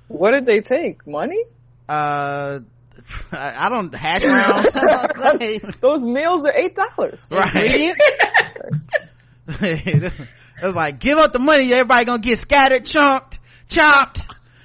What 0.09 0.32
did 0.32 0.46
they 0.46 0.62
take? 0.62 1.06
Money? 1.06 1.44
Uh, 1.86 2.60
I 3.32 3.68
don't, 3.68 3.94
hash 3.94 4.22
browns. 4.24 4.72
Those 5.82 6.01
meals 6.01 6.42
are 6.42 6.55
eight 6.55 6.74
dollars. 6.74 7.28
right. 7.30 7.94
it 9.60 10.12
was 10.62 10.74
like, 10.74 11.01
give 11.01 11.18
up 11.18 11.34
the 11.34 11.38
money, 11.38 11.70
everybody 11.74 12.06
gonna 12.06 12.22
get 12.22 12.38
scattered, 12.38 12.86
chunked, 12.86 13.38
chopped. 13.68 14.20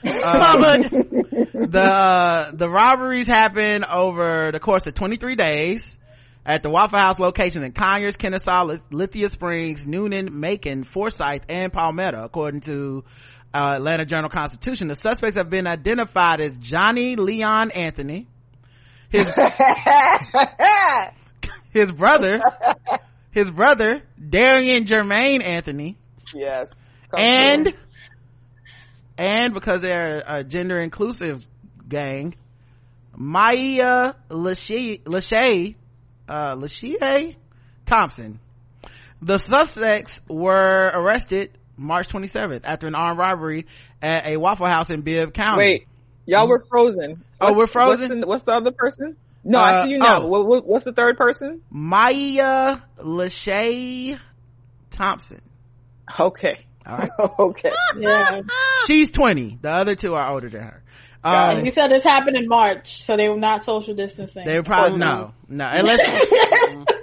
Um, 0.06 0.12
the 1.54 1.82
uh, 1.84 2.52
the 2.54 2.70
robberies 2.70 3.28
happened 3.28 3.84
over 3.84 4.52
the 4.54 4.60
course 4.62 4.88
of 4.88 4.94
23 4.94 5.36
days 5.36 5.99
at 6.46 6.64
the 6.64 6.70
Waffle 6.70 7.00
House 7.00 7.20
locations 7.20 7.64
in 7.64 7.72
Conyers, 7.74 8.16
Kennesaw, 8.16 8.78
Lithia 8.92 9.30
Springs, 9.30 9.86
Newnan, 9.86 10.32
Macon, 10.32 10.84
Forsyth, 10.84 11.44
and 11.50 11.72
Palmetto, 11.72 12.24
according 12.24 12.62
to 12.62 13.04
uh, 13.54 13.74
Atlanta 13.76 14.06
Journal 14.06 14.30
Constitution. 14.30 14.88
The 14.88 14.96
suspects 14.96 15.36
have 15.36 15.50
been 15.50 15.68
identified 15.68 16.40
as 16.40 16.58
Johnny 16.58 17.16
Leon 17.16 17.72
Anthony, 17.72 18.28
his 19.10 19.28
his 21.72 21.92
brother, 21.92 22.42
his 23.32 23.50
brother 23.52 24.02
Darian 24.18 24.86
Jermaine 24.86 25.44
Anthony, 25.44 25.98
yes. 26.34 26.70
And 27.16 27.74
and 29.18 29.54
because 29.54 29.82
they're 29.82 30.24
a 30.26 30.44
gender 30.44 30.80
inclusive 30.80 31.46
gang, 31.88 32.36
Maya 33.16 34.14
Lachey, 34.30 35.04
Lachey, 35.04 35.76
uh, 36.30 36.56
Lachey 36.56 37.36
Thompson. 37.86 38.40
The 39.22 39.38
suspects 39.38 40.22
were 40.30 40.92
arrested 40.94 41.58
March 41.76 42.08
27th 42.08 42.62
after 42.64 42.88
an 42.88 42.96
armed 42.96 43.20
robbery 43.20 43.66
at 44.02 44.28
a 44.28 44.38
Waffle 44.38 44.68
House 44.68 44.90
in 44.90 45.02
Bibb 45.02 45.34
County. 45.34 45.58
wait, 45.64 45.88
y'all 46.26 46.48
were 46.48 46.64
frozen. 46.70 47.24
Oh, 47.42 47.54
we're 47.54 47.68
frozen? 47.68 48.10
What's 48.10 48.22
the, 48.22 48.28
what's 48.28 48.44
the 48.44 48.52
other 48.54 48.72
person? 48.72 49.18
No, 49.44 49.60
Uh, 49.60 49.64
I 49.64 49.84
see 49.84 49.90
you 49.92 49.98
now. 50.00 50.24
oh. 50.24 50.28
What, 50.28 50.46
what, 50.46 50.66
what's 50.68 50.84
the 50.84 50.94
third 50.94 51.18
person? 51.18 51.62
Maya 51.70 52.78
Lachey 53.00 54.20
Thompson. 54.92 55.42
Okay. 56.20 56.66
All 56.86 56.98
right. 56.98 57.10
okay. 57.40 57.72
Yeah, 57.98 58.42
She's 58.88 59.12
20. 59.12 59.60
The 59.62 59.70
other 59.70 59.96
two 59.96 60.14
are 60.14 60.32
older 60.32 60.50
than 60.50 60.62
her. 60.62 60.84
Got 61.24 61.58
Um, 61.60 61.66
you 61.66 61.72
said 61.72 61.88
this 61.90 62.04
happened 62.04 62.38
in 62.38 62.48
March, 62.48 63.04
so 63.04 63.18
they 63.18 63.28
were 63.30 63.38
not 63.38 63.66
social 63.66 63.94
distancing. 63.94 64.46
They 64.46 64.56
were 64.58 64.64
probably 64.64 64.98
no, 64.98 65.34
no. 65.48 65.68
Unless 65.70 66.22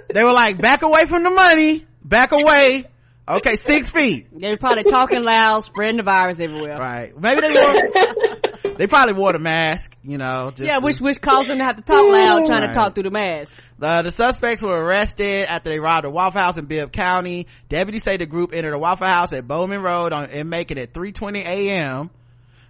they 0.13 0.23
were 0.23 0.33
like, 0.33 0.59
back 0.59 0.81
away 0.81 1.05
from 1.05 1.23
the 1.23 1.29
money, 1.29 1.85
back 2.03 2.31
away. 2.31 2.85
Okay, 3.29 3.57
six 3.57 3.89
feet. 3.89 4.27
They 4.39 4.51
were 4.51 4.57
probably 4.57 4.83
talking 4.85 5.21
loud, 5.23 5.59
spreading 5.65 5.97
the 5.97 6.03
virus 6.03 6.39
everywhere. 6.39 6.77
Right. 6.79 7.11
Maybe 7.19 7.41
they 7.41 7.61
wore. 7.61 8.73
they 8.77 8.87
probably 8.87 9.15
wore 9.15 9.33
the 9.33 9.39
mask. 9.39 9.97
You 10.01 10.17
know. 10.17 10.51
Just 10.51 10.61
Yeah, 10.65 10.79
to- 10.79 10.85
which 10.85 11.01
which 11.01 11.19
caused 11.19 11.49
them 11.49 11.57
to 11.57 11.63
have 11.65 11.75
to 11.75 11.81
talk 11.81 12.05
loud, 12.07 12.45
trying 12.45 12.61
Right. 12.61 12.71
to 12.71 12.79
talk 12.79 12.93
through 12.95 13.03
the 13.03 13.11
mask. 13.11 13.57
Uh, 13.81 14.01
the 14.01 14.11
suspects 14.11 14.63
were 14.63 14.79
arrested 14.81 15.45
after 15.49 15.69
they 15.69 15.79
robbed 15.79 16.05
a 16.05 16.09
Waffle 16.09 16.39
House 16.39 16.57
in 16.57 16.65
Bibb 16.67 16.93
County. 16.93 17.47
Deputies 17.67 18.03
say 18.03 18.15
the 18.15 18.25
group 18.25 18.51
entered 18.53 18.73
a 18.73 18.79
Waffle 18.79 19.07
House 19.07 19.33
at 19.33 19.45
Bowman 19.45 19.81
Road 19.83 20.13
on, 20.13 20.29
in 20.29 20.47
Macon 20.47 20.77
at 20.77 20.93
3.20 20.93 21.45
a.m. 21.45 22.09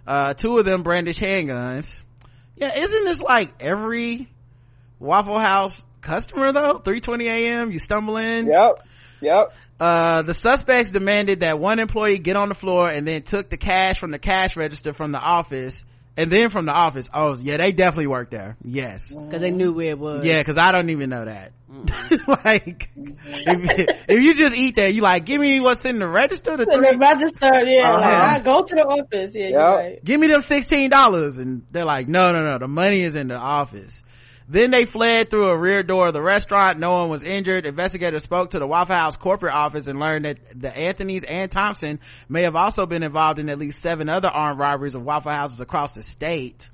Uh, 0.08 0.32
two 0.32 0.56
of 0.56 0.64
them 0.64 0.82
brandish 0.82 1.20
handguns. 1.20 2.02
Yeah, 2.56 2.78
isn't 2.78 3.04
this 3.04 3.20
like 3.20 3.52
every 3.60 4.32
Waffle 4.98 5.38
House 5.38 5.84
customer 6.00 6.50
though? 6.50 6.78
3.20 6.78 7.24
a.m. 7.26 7.70
You 7.72 7.78
stumble 7.78 8.16
in. 8.16 8.46
Yep. 8.46 8.86
Yep. 9.20 9.52
Uh, 9.78 10.22
the 10.22 10.32
suspects 10.32 10.92
demanded 10.92 11.40
that 11.40 11.58
one 11.58 11.78
employee 11.78 12.18
get 12.18 12.36
on 12.36 12.48
the 12.48 12.54
floor 12.54 12.88
and 12.88 13.06
then 13.06 13.20
took 13.20 13.50
the 13.50 13.58
cash 13.58 13.98
from 13.98 14.10
the 14.10 14.18
cash 14.18 14.56
register 14.56 14.94
from 14.94 15.12
the 15.12 15.18
office 15.18 15.84
and 16.18 16.30
then 16.32 16.50
from 16.50 16.66
the 16.66 16.72
office. 16.72 17.08
Oh, 17.14 17.36
yeah, 17.36 17.56
they 17.58 17.72
definitely 17.72 18.08
work 18.08 18.30
there. 18.30 18.56
Yes. 18.64 19.10
Cause 19.12 19.40
they 19.40 19.50
knew 19.50 19.72
where 19.72 19.90
it 19.90 19.98
was. 19.98 20.24
Yeah, 20.24 20.42
cause 20.42 20.58
I 20.58 20.72
don't 20.72 20.90
even 20.90 21.10
know 21.10 21.24
that. 21.24 21.52
like, 22.44 22.88
if, 22.96 23.96
if 24.08 24.22
you 24.22 24.34
just 24.34 24.54
eat 24.54 24.74
there, 24.74 24.88
you 24.88 25.02
like, 25.02 25.24
give 25.26 25.40
me 25.40 25.60
what's 25.60 25.84
in 25.84 25.98
the 25.98 26.08
register, 26.08 26.56
the 26.56 26.64
So 26.64 26.72
three, 26.78 26.92
the 26.92 26.98
register, 26.98 27.50
yeah, 27.64 27.88
Uh-huh. 27.90 28.00
like 28.00 28.40
I 28.40 28.40
go 28.40 28.62
to 28.62 28.74
the 28.74 28.82
office. 28.82 29.32
Yeah, 29.34 29.48
you're 29.48 29.60
Yep. 29.60 29.76
right. 29.78 30.04
give 30.04 30.20
me 30.20 30.26
them 30.28 30.42
$16. 30.42 31.38
And 31.38 31.62
they're 31.70 31.84
like, 31.84 32.08
no, 32.08 32.32
no, 32.32 32.42
no, 32.42 32.58
the 32.58 32.68
money 32.68 33.02
is 33.02 33.14
in 33.16 33.28
the 33.28 33.36
office. 33.36 34.02
Then 34.50 34.70
they 34.70 34.86
fled 34.86 35.28
through 35.30 35.50
a 35.50 35.58
rear 35.58 35.82
door 35.82 36.06
of 36.06 36.14
the 36.14 36.22
restaurant. 36.22 36.78
No 36.78 36.92
one 36.92 37.10
was 37.10 37.22
injured. 37.22 37.66
Investigators 37.66 38.22
spoke 38.22 38.50
to 38.50 38.58
the 38.58 38.66
Waffle 38.66 38.96
House 38.96 39.16
corporate 39.16 39.52
office 39.52 39.88
and 39.88 40.00
learned 40.00 40.24
that 40.24 40.38
the 40.58 40.74
Anthony's 40.74 41.22
and 41.24 41.50
Thompson 41.50 42.00
may 42.30 42.44
have 42.44 42.56
also 42.56 42.86
been 42.86 43.02
involved 43.02 43.38
in 43.38 43.50
at 43.50 43.58
least 43.58 43.80
seven 43.80 44.08
other 44.08 44.28
armed 44.28 44.58
robberies 44.58 44.94
of 44.94 45.04
Waffle 45.04 45.32
Houses 45.32 45.60
across 45.60 45.92
the 45.92 46.02
state. 46.02 46.70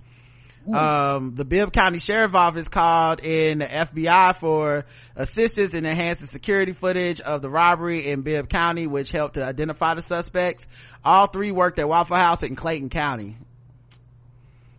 Um, 0.73 1.35
the 1.35 1.45
Bibb 1.45 1.73
County 1.73 1.99
Sheriff 1.99 2.35
Office 2.35 2.69
called 2.69 3.21
in 3.21 3.59
the 3.59 3.67
FBI 3.67 4.37
for 4.37 4.87
assistance 5.15 5.75
in 5.75 5.85
enhancing 5.85 6.27
security 6.27 6.73
footage 6.73 7.21
of 7.21 7.43
the 7.43 7.51
robbery 7.51 8.09
in 8.09 8.23
Bibb 8.23 8.49
County, 8.49 8.87
which 8.87 9.11
helped 9.11 9.35
to 9.35 9.45
identify 9.45 9.95
the 9.95 10.01
suspects. 10.01 10.67
All 11.05 11.27
three 11.27 11.51
worked 11.51 11.79
at 11.81 11.89
Waffle 11.89 12.17
House 12.17 12.43
in 12.43 12.57
Clayton 12.57 12.89
County. 12.89 13.37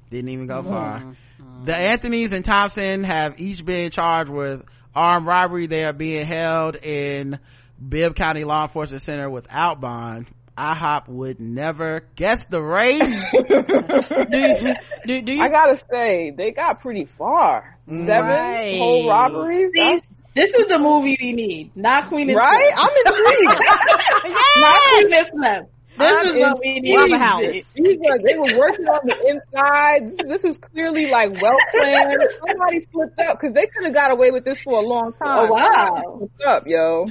Didn't 0.10 0.30
even 0.30 0.48
go 0.48 0.64
far. 0.64 1.16
The 1.64 1.76
Anthony's 1.76 2.32
and 2.32 2.44
Thompson 2.46 3.04
have 3.04 3.40
each 3.40 3.64
been 3.66 3.90
charged 3.92 4.30
with 4.30 4.64
armed 4.94 5.26
robbery. 5.26 5.68
They 5.68 5.84
are 5.84 5.94
being 5.94 6.26
held 6.26 6.76
in 6.76 7.40
Bibb 7.88 8.16
County 8.16 8.44
Law 8.44 8.64
Enforcement 8.64 9.02
Center 9.02 9.30
without 9.30 9.80
bond. 9.82 10.28
IHOP 10.58 11.10
would 11.10 11.40
never 11.40 12.04
guess 12.16 12.46
the 12.46 12.62
race. 12.62 13.32
Do 13.34 14.38
you, 14.38 14.74
do, 15.06 15.22
do 15.22 15.34
you 15.34 15.42
I 15.44 15.50
gotta 15.50 15.78
say, 15.92 16.32
they 16.32 16.52
got 16.52 16.80
pretty 16.80 17.04
far. 17.06 17.78
Seven 17.90 18.30
Right. 18.30 18.78
whole 18.78 19.10
robberies. 19.10 19.72
See, 19.76 20.00
This 20.34 20.52
is 20.54 20.68
the 20.68 20.80
movie 20.80 21.18
we 21.22 21.34
need, 21.34 21.76
not 21.76 22.08
Queen 22.08 22.30
and 22.30 22.38
Right? 22.38 22.72
Slim. 22.74 22.78
I'm 22.78 22.90
intrigued. 23.06 23.62
Not 24.60 24.82
Queen 24.88 25.14
and 25.14 25.28
Slim. 25.28 25.66
This 25.98 26.12
I'm 26.18 26.26
is 26.28 26.36
what 26.38 26.60
we 26.62 26.80
need. 26.82 27.12
House. 27.20 27.74
These 27.74 27.98
are, 28.10 28.20
they 28.20 28.36
were 28.36 28.58
working 28.60 28.86
on 28.88 29.00
the 29.06 29.16
inside. 29.30 30.10
This, 30.10 30.28
this 30.28 30.44
is 30.44 30.58
clearly 30.58 31.10
like 31.10 31.42
well 31.42 31.58
planned. 31.74 32.18
Somebody 32.48 32.82
slipped 32.82 33.20
up 33.20 33.40
because 33.40 33.54
they 33.54 33.68
could 33.68 33.86
have 33.86 33.94
got 33.94 34.12
away 34.12 34.32
with 34.32 34.44
this 34.46 34.60
for 34.62 34.74
a 34.78 34.86
long 34.86 35.14
time. 35.14 35.50
Oh, 35.50 35.54
wow. 35.54 36.18
Slipped 36.18 36.44
up, 36.44 36.64
yo. 36.68 37.06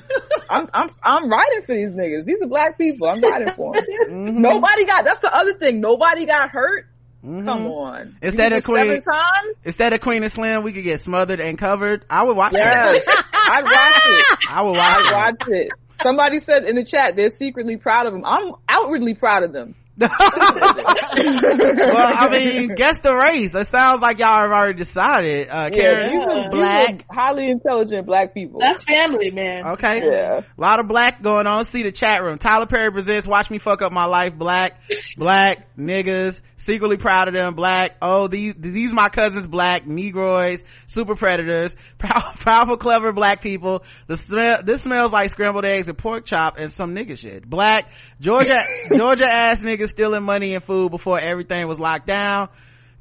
I'm 0.50 0.68
I'm 0.74 0.90
I'm 1.02 1.28
riding 1.30 1.62
for 1.62 1.74
these 1.74 1.92
niggas. 1.92 2.24
These 2.24 2.42
are 2.42 2.46
black 2.48 2.76
people. 2.78 3.08
I'm 3.08 3.20
riding 3.20 3.48
for 3.56 3.72
them. 3.72 3.84
Mm-hmm. 4.04 4.40
Nobody 4.42 4.84
got. 4.84 5.04
That's 5.04 5.18
the 5.20 5.34
other 5.34 5.54
thing. 5.54 5.80
Nobody 5.80 6.26
got 6.26 6.50
hurt. 6.50 6.86
Come 7.22 7.48
on. 7.48 8.00
Mm-hmm. 8.08 8.16
Instead 8.22 8.52
of 8.52 8.64
Queen- 8.64 8.76
seven 8.86 9.00
times. 9.00 9.56
Instead 9.64 9.92
of 9.94 10.00
Queen 10.02 10.22
and 10.22 10.30
Slim, 10.32 10.62
we 10.62 10.72
could 10.72 10.84
get 10.84 11.00
smothered 11.00 11.40
and 11.40 11.56
covered. 11.58 12.04
I 12.10 12.24
would 12.24 12.36
watch 12.36 12.52
Yes, 12.54 13.04
that. 13.06 13.24
I'd 13.32 13.64
watch 13.64 14.02
it. 14.06 14.50
I 14.50 14.62
would 14.62 14.76
watch 14.76 14.96
I'd 14.96 15.06
it. 15.06 15.14
watch 15.14 15.48
it. 15.48 15.72
Somebody 16.02 16.40
said 16.40 16.64
in 16.64 16.76
the 16.76 16.84
chat 16.84 17.16
they're 17.16 17.30
secretly 17.30 17.76
proud 17.76 18.06
of 18.06 18.12
them. 18.12 18.24
I'm 18.24 18.52
outwardly 18.68 19.14
proud 19.14 19.44
of 19.44 19.52
them. 19.52 19.74
well, 20.00 20.10
I 20.10 22.28
mean, 22.32 22.74
guess 22.74 22.98
the 22.98 23.14
race. 23.14 23.54
It 23.54 23.68
sounds 23.68 24.02
like 24.02 24.18
y'all 24.18 24.40
have 24.40 24.50
already 24.50 24.76
decided. 24.76 25.48
Uh, 25.48 25.70
Karen. 25.70 26.10
these 26.10 26.20
are, 26.20 26.42
these 26.42 26.50
Black. 26.50 27.04
are 27.08 27.14
highly 27.14 27.48
intelligent 27.48 28.04
black 28.04 28.34
people. 28.34 28.58
That's 28.58 28.82
family, 28.82 29.30
man. 29.30 29.64
Okay. 29.74 30.02
Yeah. 30.04 30.40
A 30.40 30.44
lot 30.60 30.80
of 30.80 30.88
black 30.88 31.22
going 31.22 31.46
on. 31.46 31.64
See 31.64 31.84
the 31.84 31.92
chat 31.92 32.24
room. 32.24 32.38
Tyler 32.38 32.66
Perry 32.66 32.90
presents 32.90 33.24
Watch 33.24 33.50
Me 33.50 33.58
Fuck 33.58 33.82
Up 33.82 33.92
My 33.92 34.06
Life. 34.06 34.36
Black, 34.36 34.80
black, 35.16 35.76
niggas, 35.78 36.42
secretly 36.56 36.96
proud 36.96 37.28
of 37.28 37.34
them. 37.34 37.54
Black. 37.54 37.96
Oh, 38.00 38.28
these, 38.28 38.54
these 38.56 38.92
my 38.92 39.08
cousins. 39.08 39.46
Black, 39.46 39.84
negroids, 39.84 40.62
super 40.86 41.14
predators, 41.14 41.76
pow- 41.98 42.32
powerful, 42.32 42.76
clever 42.76 43.12
black 43.12 43.42
people. 43.42 43.84
The 44.06 44.16
smell, 44.16 44.62
this 44.62 44.82
smells 44.82 45.12
like 45.12 45.30
scrambled 45.30 45.64
eggs 45.64 45.88
and 45.88 45.98
pork 45.98 46.24
chop 46.24 46.58
and 46.58 46.70
some 46.70 46.94
nigga 46.94 47.18
shit. 47.18 47.48
Black, 47.48 47.90
Georgia, 48.20 48.60
Georgia 48.96 49.26
ass 49.26 49.60
niggas 49.60 49.88
stealing 49.88 50.24
money 50.24 50.54
and 50.54 50.64
food 50.64 50.90
before 50.90 51.18
everything 51.18 51.66
was 51.68 51.80
locked 51.80 52.06
down. 52.06 52.48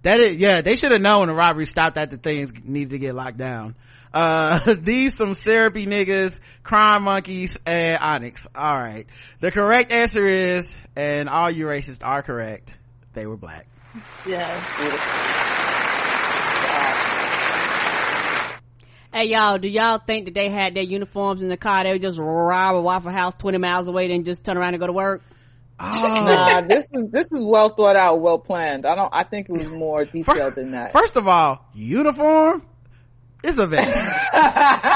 That 0.03 0.19
is, 0.19 0.35
yeah, 0.35 0.61
they 0.61 0.75
should 0.75 0.91
have 0.91 1.01
known 1.01 1.27
the 1.27 1.33
robbery 1.33 1.65
stopped 1.65 1.97
after 1.97 2.17
things 2.17 2.51
needed 2.63 2.89
to 2.89 2.99
get 2.99 3.15
locked 3.15 3.37
down. 3.37 3.75
Uh, 4.13 4.75
these 4.79 5.15
some 5.15 5.33
syrupy 5.33 5.87
niggas, 5.87 6.39
crime 6.61 7.03
monkeys, 7.03 7.57
and 7.65 7.97
Onyx. 7.99 8.47
Alright. 8.55 9.07
The 9.39 9.51
correct 9.51 9.91
answer 9.91 10.25
is, 10.25 10.77
and 10.95 11.29
all 11.29 11.49
you 11.49 11.65
racists 11.65 12.03
are 12.03 12.21
correct, 12.21 12.75
they 13.13 13.25
were 13.25 13.37
black. 13.37 13.67
Yes. 14.25 14.63
Hey 19.13 19.25
y'all, 19.25 19.59
do 19.59 19.67
y'all 19.67 19.99
think 19.99 20.25
that 20.25 20.33
they 20.33 20.49
had 20.49 20.73
their 20.73 20.83
uniforms 20.83 21.43
in 21.43 21.47
the 21.47 21.57
car? 21.57 21.83
They 21.83 21.91
would 21.91 22.01
just 22.01 22.17
rob 22.17 22.75
a 22.75 22.81
Waffle 22.81 23.11
House 23.11 23.35
20 23.35 23.59
miles 23.59 23.87
away 23.87 24.07
then 24.07 24.23
just 24.23 24.43
turn 24.43 24.57
around 24.57 24.73
and 24.73 24.81
go 24.81 24.87
to 24.87 24.93
work? 24.93 25.21
Oh. 25.79 25.99
Nah, 26.01 26.61
this 26.61 26.87
is 26.91 27.05
this 27.11 27.27
is 27.31 27.43
well 27.43 27.69
thought 27.75 27.95
out, 27.95 28.21
well 28.21 28.39
planned. 28.39 28.85
I 28.85 28.95
don't. 28.95 29.09
I 29.13 29.23
think 29.23 29.49
it 29.49 29.53
was 29.53 29.69
more 29.69 30.05
detailed 30.11 30.55
than 30.55 30.71
that. 30.71 30.93
First 30.93 31.15
of 31.15 31.27
all, 31.27 31.65
uniform, 31.73 32.63
it's 33.43 33.57
a 33.57 33.67
vest. 33.67 33.89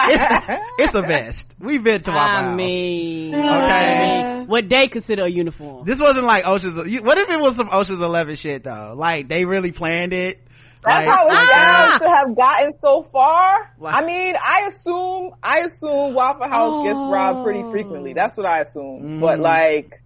it's, 0.07 0.61
it's 0.80 0.94
a 0.95 1.02
vest. 1.02 1.56
We've 1.60 1.84
been 1.84 2.02
to 2.02 2.11
Waffle 2.11 2.36
I 2.38 2.41
House. 2.44 2.56
mean, 2.56 3.36
Okay. 3.36 3.44
I 3.44 4.38
mean, 4.38 4.48
what 4.48 4.69
they 4.69 4.88
consider 4.88 5.24
a 5.26 5.30
uniform. 5.30 5.86
This 5.86 5.99
wasn't 5.99 6.26
like 6.26 6.45
Ocean's, 6.48 6.76
what 7.02 7.18
if 7.18 7.30
it 7.30 7.40
was 7.40 7.56
some 7.57 7.69
Ocean's 7.72 7.99
11 8.02 8.36
shit 8.36 8.64
though? 8.64 8.94
Like, 8.98 9.28
they 9.28 9.45
really 9.45 9.72
planned 9.72 10.14
it? 10.14 10.40
That's 10.84 11.06
Like- 11.06 11.15
how 11.15 11.28
it's 11.28 11.52
Ah! 11.53 11.98
to 12.02 12.07
have 12.10 12.36
gotten 12.36 12.74
so 12.82 13.03
far. 13.11 13.74
Like- 13.80 13.95
I 13.95 14.06
mean, 14.06 14.36
I 14.41 14.68
assume, 14.68 15.32
I 15.44 15.60
assume 15.60 16.14
Waffle 16.14 16.48
House 16.48 16.86
gets 16.86 16.99
robbed 16.99 17.44
pretty 17.44 17.64
Oh. 17.65 17.72
frequently. 17.72 18.14
That's 18.14 18.38
what 18.38 18.45
I 18.45 18.60
assume. 18.61 19.18
Mm. 19.18 19.19
But 19.19 19.40
like, 19.40 20.02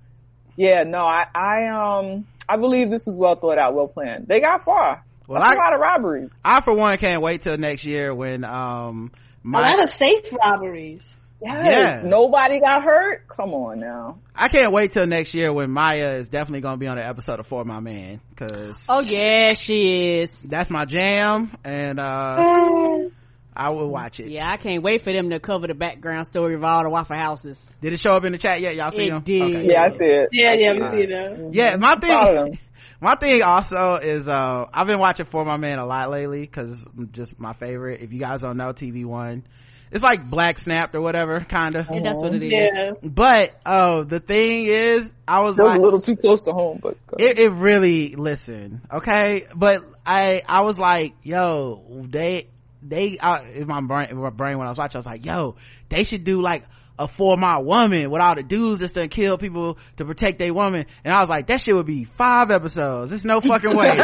yeah, 0.55 0.83
no, 0.83 1.05
I, 1.05 1.25
I, 1.35 1.67
um, 1.99 2.25
I 2.49 2.57
believe 2.57 2.89
this 2.89 3.05
was 3.05 3.15
well 3.15 3.35
thought 3.35 3.57
out, 3.59 3.75
well 3.75 3.87
planned. 3.87 4.27
They 4.27 4.39
got 4.39 4.65
far. 4.65 5.03
Well, 5.27 5.41
That's 5.41 5.51
I- 5.51 5.55
a 5.55 5.63
lot 5.63 5.73
of 5.73 5.79
robberies. 5.79 6.29
I, 6.43 6.61
for 6.61 6.73
one, 6.73 6.97
can't 6.97 7.21
wait 7.21 7.41
till 7.41 7.57
next 7.57 7.85
year 7.85 8.13
when, 8.13 8.43
um, 8.43 9.11
A 9.45 9.49
lot 9.59 9.83
of 9.83 9.89
safe 9.89 10.25
robberies. 10.43 11.17
Yes. 11.43 12.01
Yeah. 12.03 12.07
Nobody 12.09 12.59
got 12.59 12.83
hurt. 12.83 13.27
Come 13.27 13.53
on 13.55 13.79
now. 13.79 14.19
I 14.35 14.47
can't 14.49 14.71
wait 14.71 14.91
till 14.91 15.07
next 15.07 15.33
year 15.33 15.51
when 15.51 15.71
Maya 15.71 16.13
is 16.17 16.29
definitely 16.29 16.61
gonna 16.61 16.77
be 16.77 16.85
on 16.85 16.99
an 16.99 17.03
episode 17.03 17.39
of 17.39 17.47
For 17.47 17.63
My 17.65 17.79
Man, 17.79 18.21
cause 18.35 18.85
Oh 18.87 18.99
yeah, 19.01 19.53
she 19.55 20.19
is. 20.19 20.43
that's 20.43 20.69
my 20.69 20.85
jam, 20.85 21.51
and, 21.63 21.99
uh, 21.99 23.09
I 23.53 23.71
will 23.73 23.89
watch 23.89 24.19
it. 24.19 24.29
Yeah, 24.29 24.49
I 24.49 24.57
can't 24.57 24.81
wait 24.83 25.01
for 25.01 25.11
them 25.11 25.29
to 25.31 25.39
cover 25.39 25.67
the 25.67 25.73
background 25.73 26.25
story 26.25 26.53
of 26.53 26.63
all 26.63 26.83
the 26.83 26.89
Waffle 26.89 27.17
Houses. 27.17 27.75
Did 27.81 27.93
it 27.93 27.99
show 27.99 28.11
up 28.13 28.23
in 28.23 28.31
the 28.31 28.37
chat 28.37 28.61
yet? 28.61 28.75
Y'all 28.75 28.91
see 28.91 29.07
It 29.07 29.09
them? 29.09 29.23
did. 29.23 29.65
Yeah, 29.65 29.83
I 29.83 29.89
see 29.89 29.97
it. 30.05 30.29
Yeah, 30.31 30.51
yeah, 30.55 30.73
we 30.73 30.87
see 30.89 31.05
that. 31.07 31.49
Yeah, 31.53 31.75
my 31.77 31.95
Proud 31.95 31.97
of 31.97 32.35
thing, 32.35 32.45
them. 32.53 32.59
My 33.01 33.15
thing 33.15 33.41
also 33.41 33.95
is, 33.95 34.27
uh, 34.27 34.65
I've 34.73 34.87
been 34.87 34.99
watching 34.99 35.25
For 35.25 35.43
My 35.43 35.57
Man 35.57 35.79
a 35.79 35.85
lot 35.85 36.09
lately, 36.09 36.47
cause 36.47 36.87
just 37.11 37.39
my 37.39 37.53
favorite. 37.53 38.01
If 38.01 38.13
you 38.13 38.19
guys 38.19 38.41
don't 38.41 38.57
know, 38.57 38.73
TV 38.73 39.05
One, 39.05 39.43
it's 39.91 40.03
like 40.03 40.29
Black 40.29 40.57
Snapped 40.57 40.95
or 40.95 41.01
whatever, 41.01 41.41
kinda. 41.41 41.85
And 41.89 42.05
that's 42.05 42.21
what 42.21 42.33
it 42.33 42.43
is. 42.43 42.53
Yeah. 42.53 42.91
But, 43.03 43.55
oh, 43.65 44.03
the 44.05 44.19
thing 44.19 44.67
is, 44.67 45.13
I 45.27 45.41
was 45.41 45.57
was 45.57 45.67
like, 45.67 45.79
a 45.79 45.81
little 45.81 46.01
too 46.01 46.15
close 46.15 46.43
to 46.43 46.51
home, 46.51 46.79
but 46.81 46.97
it, 47.17 47.39
it 47.39 47.49
really 47.51 48.15
listen 48.15 48.81
okay 48.91 49.47
but 49.55 49.83
i 50.05 50.41
i 50.47 50.61
was 50.61 50.79
like 50.79 51.13
yo 51.23 52.05
they 52.09 52.47
they 52.81 53.17
uh, 53.19 53.43
in 53.53 53.67
my 53.67 53.81
brain 53.81 54.09
in 54.09 54.17
my 54.17 54.29
brain 54.29 54.57
when 54.57 54.67
i 54.67 54.69
was 54.69 54.77
watching 54.77 54.97
i 54.97 54.99
was 54.99 55.05
like 55.05 55.25
yo 55.25 55.55
they 55.89 56.03
should 56.03 56.23
do 56.23 56.41
like 56.41 56.63
a 57.01 57.07
For 57.07 57.35
My 57.37 57.57
Woman 57.57 58.11
with 58.11 58.21
all 58.21 58.35
the 58.35 58.43
dudes 58.43 58.79
that's 58.81 58.93
done 58.93 59.09
kill 59.09 59.37
people 59.37 59.77
to 59.97 60.05
protect 60.05 60.37
their 60.39 60.53
woman. 60.53 60.85
And 61.03 61.13
i 61.13 61.19
was 61.19 61.29
like 61.29 61.47
that 61.47 61.59
shit 61.61 61.75
would 61.75 61.85
be 61.87 62.03
five 62.05 62.51
episodes. 62.51 63.11
There's 63.11 63.25
no 63.25 63.41
fucking 63.41 63.75
way. 63.75 63.89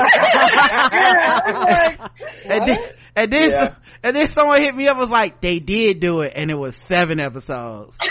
And 2.49 2.67
then, 2.67 2.77
and 3.15 3.31
then, 3.31 3.49
Yeah. 3.49 3.75
and 4.03 4.15
then 4.15 4.27
someone 4.27 4.61
hit 4.61 4.75
me 4.75 4.87
up 4.87 4.97
was 4.97 5.09
like 5.09 5.41
they 5.41 5.59
did 5.59 5.99
do 5.99 6.21
it 6.21 6.31
and 6.35 6.49
it 6.49 6.55
was 6.55 6.75
seven 6.77 7.19
episodes. 7.19 7.97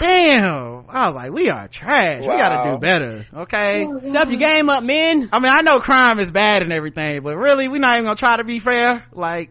Damn. 0.00 0.84
I 0.88 1.06
was 1.08 1.16
like 1.16 1.32
we 1.32 1.48
are 1.50 1.68
trash. 1.68 2.22
We 2.22 2.28
gotta 2.28 2.72
do 2.72 2.78
better 2.78 3.24
okay? 3.42 3.86
Step 4.02 4.28
your 4.28 4.38
game 4.38 4.68
up, 4.68 4.82
men. 4.82 5.28
I 5.32 5.38
mean, 5.38 5.52
I 5.54 5.62
know 5.62 5.80
crime 5.80 6.18
is 6.18 6.30
bad 6.30 6.62
and 6.62 6.72
everything, 6.72 7.22
but 7.22 7.36
really, 7.36 7.68
we're 7.68 7.78
not 7.80 7.92
even 7.92 8.04
gonna 8.04 8.16
try 8.16 8.36
to 8.36 8.44
be 8.44 8.58
fair. 8.58 9.04
Like, 9.12 9.50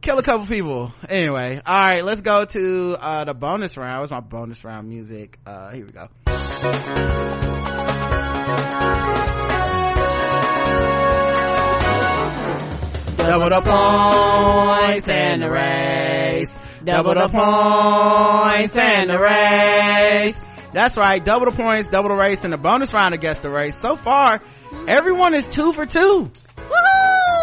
kill 0.00 0.18
a 0.18 0.22
couple 0.22 0.46
people. 0.46 0.92
Anyway, 1.08 1.60
alright, 1.66 2.04
let's 2.04 2.20
go 2.20 2.44
to, 2.44 2.96
uh, 3.00 3.24
the 3.24 3.34
bonus 3.34 3.76
round. 3.76 4.00
What's 4.00 4.12
my 4.12 4.20
bonus 4.20 4.64
round 4.64 4.88
music? 4.88 5.38
Uh, 5.46 5.70
here 5.70 5.86
we 5.86 5.92
go. 5.92 6.08
Double 13.16 13.50
the 13.50 13.60
points 13.60 15.08
and 15.08 15.42
the 15.42 15.48
race. 15.50 16.58
Double 16.82 17.14
the 17.14 17.28
points 17.28 18.76
and 18.76 19.10
the 19.10 19.18
race. 19.18 20.60
That's 20.72 20.96
right. 20.96 21.24
Double 21.24 21.50
the 21.50 21.56
points, 21.56 21.90
double 21.90 22.08
the 22.08 22.16
race, 22.16 22.42
and 22.44 22.52
the 22.52 22.56
bonus 22.56 22.92
round 22.94 23.14
against 23.14 23.42
the 23.42 23.50
race. 23.50 23.76
So 23.76 23.96
far, 23.96 24.40
everyone 24.88 25.34
is 25.34 25.46
two 25.46 25.72
for 25.72 25.86
two. 25.86 26.30
Woohoo! 26.56 27.39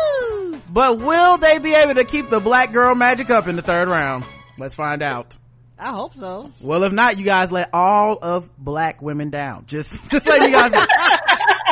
But 0.78 1.00
will 1.00 1.40
they 1.40 1.58
be 1.58 1.74
able 1.74 1.96
to 1.96 2.04
keep 2.06 2.30
the 2.30 2.40
black 2.40 2.72
girl 2.72 2.94
magic 2.94 3.32
up 3.32 3.48
in 3.48 3.56
the 3.56 3.64
third 3.64 3.90
round? 3.90 4.26
Let's 4.60 4.76
find 4.76 5.02
out. 5.02 5.36
I 5.80 5.92
hope 5.92 6.16
so. 6.16 6.52
Well, 6.62 6.84
if 6.84 6.94
not, 6.94 7.18
you 7.18 7.26
guys 7.26 7.52
let 7.52 7.70
all 7.74 8.20
of 8.22 8.48
black 8.60 9.02
women 9.02 9.32
down. 9.32 9.66
Just, 9.66 9.90
just 10.12 10.30
let 10.30 10.44
you 10.44 10.52
guys 10.52 10.72
know. 10.72 10.86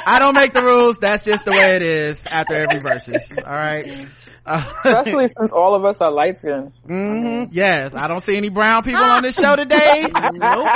I 0.07 0.15
don't 0.17 0.33
make 0.33 0.53
the 0.53 0.63
rules. 0.63 0.97
That's 0.97 1.23
just 1.23 1.45
the 1.45 1.51
way 1.51 1.75
it 1.75 1.83
is 1.83 2.25
after 2.25 2.55
every 2.59 2.79
versus. 2.79 3.37
All 3.37 3.53
right. 3.53 3.85
Especially 4.47 5.27
since 5.27 5.51
all 5.51 5.75
of 5.75 5.85
us 5.85 6.01
are 6.01 6.11
light 6.11 6.37
skinned. 6.37 6.71
mhm. 6.89 7.49
Yes, 7.51 7.93
I 7.93 8.07
don't 8.07 8.21
see 8.21 8.35
any 8.35 8.49
brown 8.49 8.81
people 8.81 9.03
on 9.03 9.21
this 9.21 9.35
show 9.35 9.55
today. 9.55 10.07
Nope. 10.33 10.67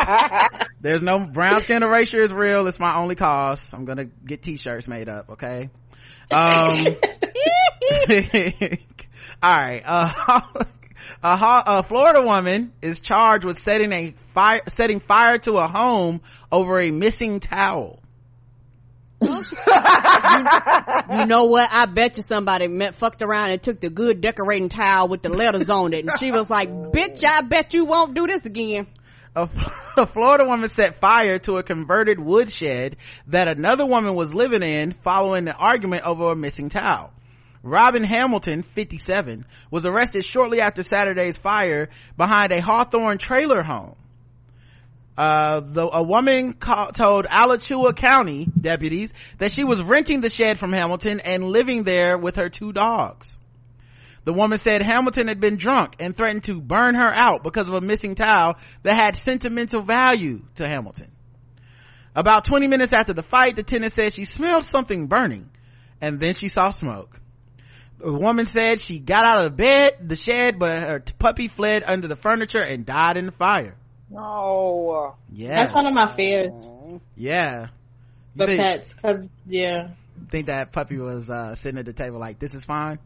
There's 0.81 1.01
no 1.01 1.25
brown 1.25 1.61
skin 1.61 1.81
erasure 1.81 2.21
is 2.21 2.31
real. 2.31 2.67
It's 2.67 2.79
my 2.79 2.95
only 2.95 3.15
cause. 3.15 3.73
I'm 3.73 3.85
gonna 3.85 4.05
get 4.05 4.43
t-shirts 4.43 4.87
made 4.87 5.09
up. 5.09 5.31
Okay. 5.31 5.71
Um. 6.31 6.85
all 9.41 9.53
right. 9.53 9.81
Uh, 9.85 10.41
a, 11.23 11.37
ho- 11.37 11.63
a 11.65 11.83
Florida 11.83 12.21
woman 12.23 12.73
is 12.81 12.99
charged 12.99 13.45
with 13.45 13.59
setting 13.59 13.91
a 13.91 14.13
fire, 14.33 14.61
setting 14.67 14.99
fire 14.99 15.37
to 15.39 15.57
a 15.57 15.67
home 15.67 16.21
over 16.51 16.79
a 16.79 16.91
missing 16.91 17.39
towel. 17.39 18.01
You 19.21 19.43
know 21.25 21.45
what? 21.45 21.69
I 21.71 21.85
bet 21.87 22.17
you 22.17 22.23
somebody 22.23 22.67
met, 22.67 22.95
fucked 22.95 23.21
around 23.21 23.51
and 23.51 23.61
took 23.61 23.81
the 23.81 23.89
good 23.89 24.21
decorating 24.21 24.69
towel 24.69 25.09
with 25.09 25.21
the 25.21 25.29
letters 25.29 25.69
on 25.69 25.93
it. 25.93 26.05
And 26.05 26.17
she 26.19 26.31
was 26.31 26.49
like, 26.49 26.69
bitch, 26.69 27.23
I 27.27 27.41
bet 27.41 27.73
you 27.73 27.85
won't 27.85 28.13
do 28.13 28.27
this 28.27 28.45
again. 28.45 28.87
A, 29.35 29.49
a 29.97 30.05
Florida 30.07 30.45
woman 30.45 30.69
set 30.69 30.99
fire 30.99 31.39
to 31.39 31.57
a 31.57 31.63
converted 31.63 32.19
woodshed 32.19 32.97
that 33.27 33.47
another 33.47 33.85
woman 33.85 34.15
was 34.15 34.33
living 34.33 34.63
in 34.63 34.93
following 35.03 35.47
an 35.47 35.55
argument 35.57 36.05
over 36.05 36.31
a 36.31 36.35
missing 36.35 36.69
towel. 36.69 37.11
Robin 37.61 38.03
Hamilton, 38.03 38.63
57, 38.63 39.45
was 39.69 39.85
arrested 39.85 40.23
shortly 40.23 40.61
after 40.61 40.81
Saturday's 40.81 41.37
fire 41.37 41.89
behind 42.15 42.51
a 42.51 42.61
Hawthorne 42.61 43.17
trailer 43.17 43.63
home. 43.63 43.95
Uh, 45.17 45.59
the, 45.59 45.85
a 45.85 46.01
woman 46.01 46.53
call, 46.53 46.93
told 46.93 47.27
Alachua 47.29 47.93
County 47.93 48.47
deputies 48.59 49.13
that 49.37 49.51
she 49.51 49.65
was 49.65 49.81
renting 49.83 50.21
the 50.21 50.29
shed 50.29 50.57
from 50.57 50.71
Hamilton 50.71 51.19
and 51.19 51.43
living 51.43 51.83
there 51.83 52.17
with 52.17 52.37
her 52.37 52.47
two 52.47 52.71
dogs. 52.71 53.37
The 54.29 54.33
woman 54.33 54.59
said 54.59 54.83
Hamilton 54.83 55.27
had 55.27 55.39
been 55.39 55.57
drunk 55.57 55.95
and 55.99 56.15
threatened 56.15 56.43
to 56.43 56.61
burn 56.61 56.93
her 56.93 57.07
out 57.11 57.41
because 57.41 57.67
of 57.67 57.73
a 57.73 57.81
missing 57.81 58.13
towel 58.13 58.57
that 58.83 58.93
had 58.93 59.15
sentimental 59.15 59.81
value 59.81 60.43
to 60.57 60.67
Hamilton. 60.67 61.09
About 62.13 62.45
20 62.45 62.67
minutes 62.67 62.93
after 62.93 63.13
the 63.13 63.23
fight, 63.23 63.55
the 63.55 63.63
tenant 63.63 63.91
said 63.91 64.13
she 64.13 64.25
smelled 64.25 64.65
something 64.65 65.07
burning 65.07 65.49
and 65.99 66.19
then 66.19 66.35
she 66.35 66.47
saw 66.47 66.69
smoke. 66.69 67.19
The 67.97 68.13
woman 68.13 68.45
said 68.45 68.79
she 68.79 68.99
got 68.99 69.25
out 69.25 69.45
of 69.45 69.51
the 69.51 69.57
bed, 69.63 69.97
the 70.07 70.15
shed, 70.15 70.59
but 70.59 70.77
her 70.77 70.99
t- 70.99 71.15
puppy 71.17 71.47
fled 71.47 71.81
under 71.83 72.07
the 72.07 72.15
furniture 72.15 72.61
and 72.61 72.85
died 72.85 73.17
in 73.17 73.25
the 73.25 73.31
fire. 73.31 73.77
No. 74.11 75.15
Yeah. 75.33 75.55
That's 75.55 75.73
one 75.73 75.87
of 75.87 75.93
my 75.95 76.15
fears. 76.15 76.69
Yeah. 77.15 77.69
You 78.35 78.45
The 78.45 78.45
think, 78.45 78.61
pets, 78.61 78.93
cause 78.93 79.27
yeah. 79.47 79.87
think 80.29 80.45
that 80.45 80.71
puppy 80.71 80.99
was, 80.99 81.31
uh, 81.31 81.55
sitting 81.55 81.79
at 81.79 81.87
the 81.87 81.93
table 81.93 82.19
like, 82.19 82.37
this 82.37 82.53
is 82.53 82.63
fine? 82.63 82.99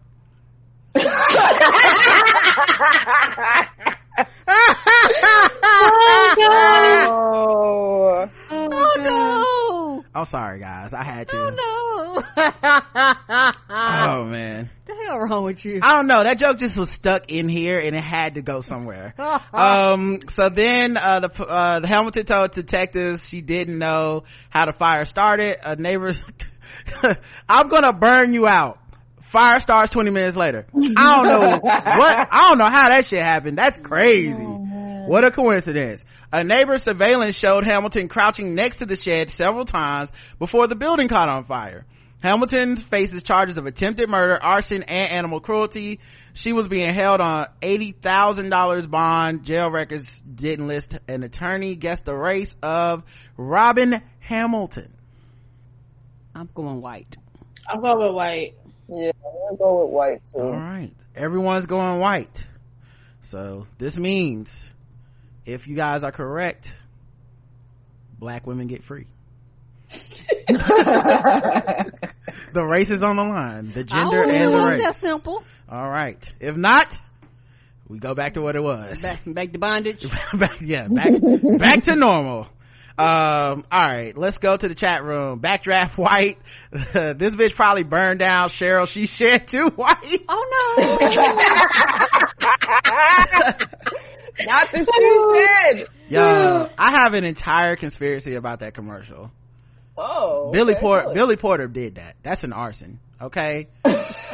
Oh. 6.86 8.30
Oh 8.52 8.96
no! 9.00 10.06
I'm 10.14 10.26
sorry 10.26 10.60
guys. 10.60 10.94
I 10.94 11.04
had 11.04 11.28
to. 11.30 11.36
Oh 11.36 11.50
no. 11.50 12.24
Oh 13.70 14.26
man. 14.26 14.70
the 14.86 14.94
hell 14.94 15.20
wrong 15.20 15.44
with 15.44 15.66
you? 15.66 15.80
I 15.82 15.96
don't 15.96 16.08
know. 16.08 16.24
That 16.24 16.38
joke 16.38 16.58
just 16.60 16.78
was 16.78 16.90
stuck 16.90 17.30
in 17.30 17.50
here 17.50 17.80
and 17.80 17.96
it 17.96 18.04
had 18.04 18.36
to 18.36 18.42
go 18.42 18.62
somewhere. 18.62 19.14
um, 19.54 20.20
so 20.30 20.50
then, 20.50 20.98
uh, 20.98 21.22
the, 21.22 21.46
uh, 21.46 21.80
the 21.80 21.88
Hamilton 21.88 22.26
told 22.26 22.52
detectives 22.52 23.28
she 23.28 23.42
didn't 23.42 23.78
know 23.78 24.24
how 24.50 24.66
the 24.66 24.74
fire 24.74 25.06
started. 25.06 25.58
A 25.64 25.76
neighbor's, 25.76 26.24
I'm 27.50 27.70
gonna 27.70 27.94
burn 27.94 28.34
you 28.34 28.48
out. 28.48 28.80
Fire 29.34 29.60
starts 29.62 29.92
20 29.92 30.12
minutes 30.12 30.38
later. 30.38 30.68
I 30.76 30.78
don't 30.78 31.26
know 31.26 31.60
what, 31.60 32.28
I 32.32 32.50
don't 32.50 32.60
know 32.60 32.70
how 32.70 32.90
that 32.90 33.08
shit 33.08 33.20
happened. 33.20 33.58
That's 33.58 33.76
crazy. 33.80 34.44
Oh, 34.44 35.06
what 35.08 35.26
a 35.26 35.32
coincidence. 35.32 36.06
A 36.32 36.44
neighbor's 36.44 36.84
surveillance 36.84 37.36
showed 37.36 37.64
Hamilton 37.64 38.10
crouching 38.10 38.54
next 38.54 38.78
to 38.78 38.86
the 38.86 38.96
shed 38.96 39.32
several 39.32 39.66
times 39.66 40.12
before 40.38 40.68
the 40.68 40.76
building 40.76 41.08
caught 41.08 41.30
on 41.30 41.46
fire. 41.46 41.84
Hamilton 42.22 42.76
faces 42.76 43.24
charges 43.24 43.58
of 43.58 43.66
attempted 43.66 44.08
murder, 44.08 44.38
arson, 44.40 44.84
and 44.84 45.12
animal 45.12 45.40
cruelty. 45.40 46.00
She 46.36 46.54
was 46.54 46.68
being 46.68 46.94
held 46.94 47.20
on 47.20 47.48
$80,000 47.60 48.88
bond. 48.92 49.46
Jail 49.46 49.72
records 49.72 50.22
didn't 50.22 50.68
list 50.68 50.96
an 51.08 51.24
attorney. 51.24 51.76
Guess 51.76 52.02
the 52.02 52.16
race 52.16 52.56
of 52.62 53.02
Robin 53.36 53.96
Hamilton. 54.20 54.94
I'm 56.36 56.50
going 56.54 56.82
white. 56.82 57.18
I'm 57.68 57.82
going 57.82 57.98
with 57.98 58.14
white. 58.16 58.54
Yeah, 58.88 59.12
I'm 59.26 59.34
gonna 59.46 59.58
go 59.58 59.84
with 59.84 59.94
white 59.94 60.22
too. 60.34 60.40
All 60.40 60.52
right. 60.52 60.92
Everyone's 61.16 61.66
going 61.66 62.00
white. 62.00 62.46
So 63.22 63.68
this 63.78 63.98
means 63.98 64.66
if 65.46 65.68
you 65.68 65.76
guys 65.76 66.04
are 66.04 66.12
correct, 66.12 66.74
black 68.20 68.46
women 68.46 68.68
get 68.68 68.84
free. 68.84 69.08
the 70.48 71.94
race 72.56 72.90
is 72.90 73.04
on 73.04 73.16
the 73.16 73.24
line. 73.24 73.72
The 73.72 73.84
gender 73.84 74.24
I 74.24 74.32
and 74.32 74.54
the 74.54 74.62
race. 74.62 74.82
that 74.82 74.96
simple. 74.96 75.44
All 75.70 75.90
right. 75.90 76.34
If 76.40 76.58
not, 76.58 76.98
we 77.88 78.00
go 78.00 78.16
back 78.16 78.34
to 78.34 78.42
what 78.42 78.56
it 78.56 78.64
was. 78.64 79.02
Back, 79.02 79.22
back 79.26 79.52
to 79.52 79.60
bondage. 79.60 80.06
back 80.34 80.60
yeah, 80.62 80.88
back 80.88 81.14
back 81.60 81.84
to 81.84 81.96
normal. 81.96 82.48
Um, 82.96 83.64
all 83.72 83.82
right, 83.82 84.16
let's 84.16 84.38
go 84.38 84.56
to 84.56 84.68
the 84.68 84.76
chat 84.76 85.04
room. 85.04 85.40
Backdraft 85.40 85.98
white. 85.98 86.38
this 86.72 87.34
bitch 87.36 87.56
probably 87.56 87.84
burned 87.84 88.20
down 88.20 88.50
Cheryl. 88.50 88.88
She 88.88 89.08
shed 89.08 89.48
too 89.48 89.70
white. 89.76 90.22
Oh 90.30 90.76
no! 90.78 90.86
Not 94.46 94.72
the 94.72 94.84
she 94.84 95.76
shed. 95.76 95.88
Yo, 96.10 96.70
I 96.78 96.92
have 97.02 97.16
an 97.16 97.24
entire 97.24 97.76
conspiracy 97.76 98.36
about 98.36 98.60
that 98.60 98.76
commercial. 98.76 99.32
Oh. 99.98 100.52
Billy 100.52 100.74
okay, 100.74 100.82
Porter, 100.82 101.06
good. 101.08 101.16
Billy 101.16 101.36
Porter 101.36 101.68
did 101.68 101.96
that. 101.96 102.16
That's 102.24 102.44
an 102.44 102.54
arson. 102.54 103.00
Okay. 103.22 103.70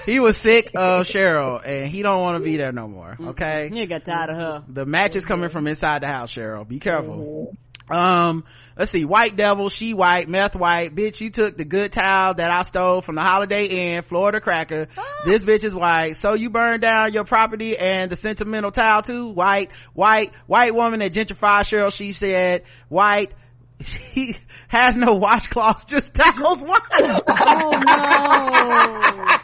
he 0.06 0.20
was 0.20 0.38
sick 0.38 0.72
of 0.76 1.06
Cheryl 1.06 1.62
and 1.66 1.90
he 1.90 2.02
don't 2.02 2.22
want 2.22 2.38
to 2.38 2.44
be 2.44 2.58
there 2.58 2.72
no 2.72 2.88
more. 2.88 3.16
Okay. 3.20 3.70
you 3.72 3.86
got 3.86 4.04
tired 4.04 4.32
of 4.32 4.38
her. 4.38 4.64
The 4.68 4.86
match 4.86 5.16
is 5.16 5.26
coming 5.26 5.50
from 5.50 5.68
inside 5.68 6.02
the 6.02 6.08
house, 6.08 6.34
Cheryl. 6.34 6.68
Be 6.68 6.80
careful. 6.80 7.56
Um, 7.90 8.44
let's 8.78 8.92
see. 8.92 9.06
White 9.06 9.36
devil, 9.36 9.70
she 9.70 9.94
white, 9.94 10.28
meth 10.28 10.56
white. 10.56 10.96
Bitch, 10.96 11.20
you 11.20 11.30
took 11.30 11.58
the 11.58 11.66
good 11.66 11.92
towel 11.92 12.36
that 12.36 12.52
I 12.52 12.62
stole 12.64 13.02
from 13.02 13.16
the 13.16 13.22
Holiday 13.22 13.66
Inn, 13.66 14.04
Florida 14.04 14.40
Cracker. 14.40 14.88
This 15.26 15.44
bitch 15.44 15.64
is 15.64 15.74
white. 15.74 16.16
So 16.16 16.34
you 16.34 16.50
burned 16.50 16.82
down 16.82 17.14
your 17.14 17.26
property 17.26 17.78
and 17.78 18.12
the 18.12 18.16
sentimental 18.16 18.72
towel 18.72 19.02
too? 19.02 19.30
White, 19.30 19.72
white, 19.94 20.32
white 20.48 20.74
woman 20.74 21.00
that 21.00 21.14
gentrified 21.14 21.64
Cheryl, 21.64 21.92
she 21.92 22.14
said. 22.14 22.64
White. 22.88 23.34
She 23.86 24.36
has 24.68 24.98
no 24.98 25.18
washcloths, 25.18 25.88
just 25.88 26.14
towels. 26.14 26.60
White. 26.60 26.80
Oh 26.92 27.72
no! 27.72 29.26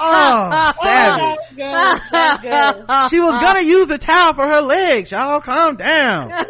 Oh, 0.00 0.72
savage. 0.82 1.38
That's 1.56 2.00
good. 2.02 2.10
That's 2.12 2.42
good. 2.42 3.10
She 3.10 3.20
was 3.20 3.34
gonna 3.36 3.62
use 3.62 3.88
the 3.88 3.98
towel 3.98 4.34
for 4.34 4.46
her 4.46 4.60
legs. 4.60 5.10
Y'all 5.10 5.40
calm 5.40 5.76
down. 5.76 6.32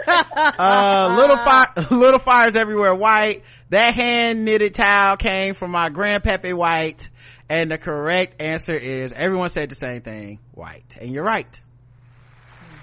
Uh, 0.59 1.17
little 1.19 1.37
fire, 1.37 1.67
little 1.91 2.19
fires 2.19 2.57
everywhere. 2.57 2.95
White. 2.95 3.43
That 3.71 3.95
hand 3.95 4.45
knitted 4.45 4.75
towel 4.75 5.17
came 5.17 5.55
from 5.55 5.71
my 5.71 5.89
grandpappy 5.91 6.55
white. 6.57 7.09
And 7.49 7.71
the 7.71 7.79
correct 7.79 8.41
answer 8.41 8.75
is 8.75 9.13
everyone 9.13 9.49
said 9.51 9.71
the 9.71 9.75
same 9.75 10.03
thing. 10.03 10.39
White. 10.53 10.97
And 11.01 11.11
you're 11.13 11.25
right. 11.25 11.61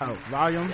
Oh, 0.01 0.13
volume. 0.29 0.73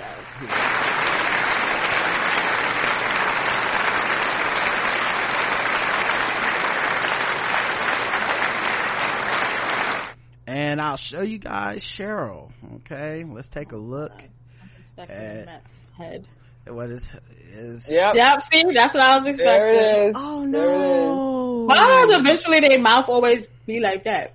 And 10.46 10.80
I'll 10.80 10.96
show 10.96 11.22
you 11.22 11.38
guys 11.38 11.82
Cheryl. 11.84 12.50
Okay, 12.76 13.24
let's 13.24 13.48
take 13.48 13.72
a 13.72 13.76
look. 13.76 14.12
Expecting 14.80 15.46
that 15.46 15.62
head. 15.96 16.26
What 16.66 16.90
is 16.90 17.08
is 17.52 17.88
Yep. 17.90 18.14
Yep, 18.14 18.42
see, 18.50 18.64
that's 18.74 18.94
what 18.94 19.02
I 19.02 19.16
was 19.16 19.24
There 19.24 19.32
expecting. 19.34 19.80
it 19.80 20.08
is. 20.10 20.16
Oh 20.18 20.46
There 20.50 20.74
it 20.74 20.78
is. 20.78 21.06
no! 21.06 21.64
Why 21.66 21.76
does 21.76 22.20
eventually 22.20 22.60
their 22.60 22.80
mouth 22.80 23.08
always 23.08 23.46
be 23.66 23.80
like 23.80 24.04
that? 24.04 24.32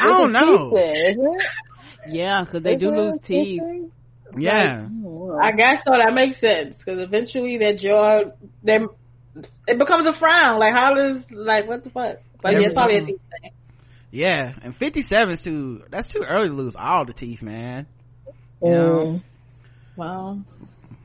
I 0.00 0.04
don't 0.04 0.32
know. 0.32 0.70
Teeth 0.70 0.74
thing, 0.74 1.10
isn't 1.10 1.34
it? 1.34 1.42
Yeah, 2.10 2.40
because 2.44 2.62
they 2.62 2.76
do 2.76 2.86
Isn't 2.92 2.98
it 2.98 3.00
lose 3.00 3.18
teeth 3.22 3.44
teeth. 3.44 3.60
thing? 3.62 3.92
Yeah. 4.36 4.86
I 5.40 5.52
guess 5.52 5.82
so. 5.84 5.92
That 5.92 6.12
makes 6.14 6.38
sense 6.38 6.78
because 6.78 7.00
eventually 7.00 7.58
that 7.58 7.78
jaw, 7.78 8.24
then 8.62 8.88
it 9.66 9.78
becomes 9.78 10.06
a 10.06 10.12
frown. 10.12 10.58
Like 10.58 10.72
how 10.72 10.94
does 10.94 11.30
like 11.30 11.66
what 11.66 11.84
the 11.84 11.90
fuck? 11.90 12.18
But 12.40 12.52
yeah, 12.52 12.66
it's 12.66 12.74
probably 12.74 12.96
a 12.96 13.04
teeth 13.04 13.20
thing. 13.42 13.52
Yeah, 14.14 14.52
and 14.62 14.76
57 14.76 15.32
is 15.32 15.40
too, 15.40 15.82
that's 15.90 16.06
too 16.06 16.22
early 16.24 16.48
to 16.48 16.54
lose 16.54 16.76
all 16.78 17.04
the 17.04 17.12
teeth, 17.12 17.42
man. 17.42 17.86
You 18.62 18.70
know? 18.70 19.20
Wow. 19.96 20.38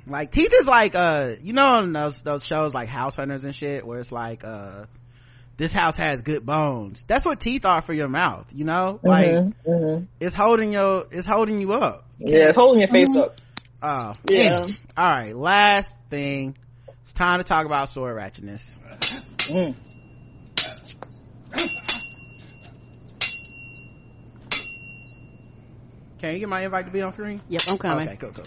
Like, 0.06 0.32
teeth 0.32 0.54
is 0.54 0.68
like, 0.68 0.94
uh, 0.94 1.32
you 1.42 1.54
know, 1.54 1.80
in 1.80 1.92
those, 1.92 2.22
those 2.22 2.46
shows 2.46 2.76
like 2.76 2.88
House 2.88 3.16
Hunters 3.16 3.46
and 3.46 3.56
shit, 3.56 3.84
where 3.84 4.00
it's 4.00 4.12
like, 4.12 4.44
uh, 4.44 4.86
this 5.58 5.74
house 5.74 5.96
has 5.96 6.22
good 6.22 6.46
bones. 6.46 7.04
That's 7.08 7.26
what 7.26 7.40
teeth 7.40 7.66
are 7.66 7.82
for 7.82 7.94
your 7.94 8.10
mouth, 8.10 8.46
you 8.54 8.66
know? 8.66 9.00
Like, 9.02 9.32
Mm-hmm, 9.32 9.72
mm-hmm. 9.72 10.06
it's 10.20 10.36
holding 10.36 10.74
your, 10.74 11.06
it's 11.10 11.26
holding 11.26 11.62
you 11.62 11.74
up. 11.74 12.06
Yeah, 12.20 12.50
it's 12.50 12.58
holding 12.58 12.82
your 12.82 12.90
face 12.90 13.16
up. 13.16 13.36
Oh, 13.82 14.12
Yeah. 14.30 14.66
Alright, 14.98 15.36
last 15.36 15.96
thing. 16.10 16.58
It's 17.02 17.14
time 17.14 17.40
to 17.40 17.44
talk 17.44 17.66
about 17.66 17.90
sword 17.90 18.18
ratchetness. 18.18 18.78
Mm. 19.48 19.76
Can 26.20 26.34
you 26.34 26.40
get 26.40 26.50
my 26.50 26.62
invite 26.66 26.86
to 26.86 26.92
be 26.92 27.02
on 27.02 27.14
screen? 27.14 27.42
Yep, 27.48 27.62
I'm 27.70 27.78
coming. 27.78 28.08
Okay, 28.10 28.18
cool, 28.18 28.32
cool. 28.32 28.46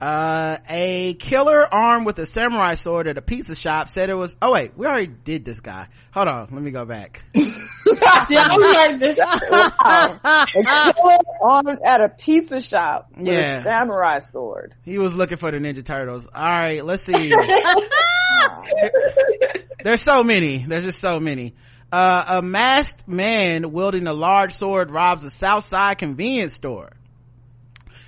Uh, 0.00 0.56
a 0.68 1.08
a 1.10 1.14
killer 1.14 1.66
armed 1.72 2.06
with 2.06 2.18
a 2.18 2.24
samurai 2.26 2.74
sword 2.74 3.06
at 3.06 3.18
a 3.18 3.22
pizza 3.22 3.54
shop 3.54 3.88
said 3.88 4.08
it 4.08 4.14
was, 4.14 4.34
oh 4.40 4.52
wait, 4.52 4.72
we 4.76 4.86
already 4.86 5.06
did 5.08 5.44
this 5.44 5.60
guy. 5.60 5.88
Hold 6.12 6.28
on, 6.28 6.48
let 6.52 6.62
me 6.62 6.70
go 6.70 6.84
back. 6.84 7.22
Yeah, 8.28 8.42
I'm 8.48 8.98
this. 9.00 9.18
Wow. 9.18 10.20
A 10.24 10.46
killer 10.94 11.18
armed 11.42 11.78
at 11.84 12.00
a 12.00 12.08
pizza 12.08 12.60
shop 12.60 13.08
with 13.16 13.26
Yeah. 13.26 13.56
a 13.56 13.62
samurai 13.62 14.20
sword. 14.20 14.74
He 14.84 14.98
was 14.98 15.16
looking 15.16 15.38
for 15.38 15.50
the 15.50 15.56
Ninja 15.56 15.84
Turtles. 15.84 16.28
Alright, 16.28 16.84
let's 16.84 17.02
see. 17.02 17.32
There's 19.82 20.02
so 20.02 20.22
many. 20.22 20.64
There's 20.66 20.84
just 20.84 21.00
so 21.00 21.18
many. 21.18 21.54
Uh, 21.90 22.24
a 22.38 22.42
masked 22.42 23.08
man 23.08 23.72
wielding 23.72 24.06
a 24.06 24.12
large 24.12 24.54
sword 24.54 24.90
robs 24.92 25.24
a 25.24 25.30
Southside 25.30 25.98
convenience 25.98 26.54
store. 26.54 26.92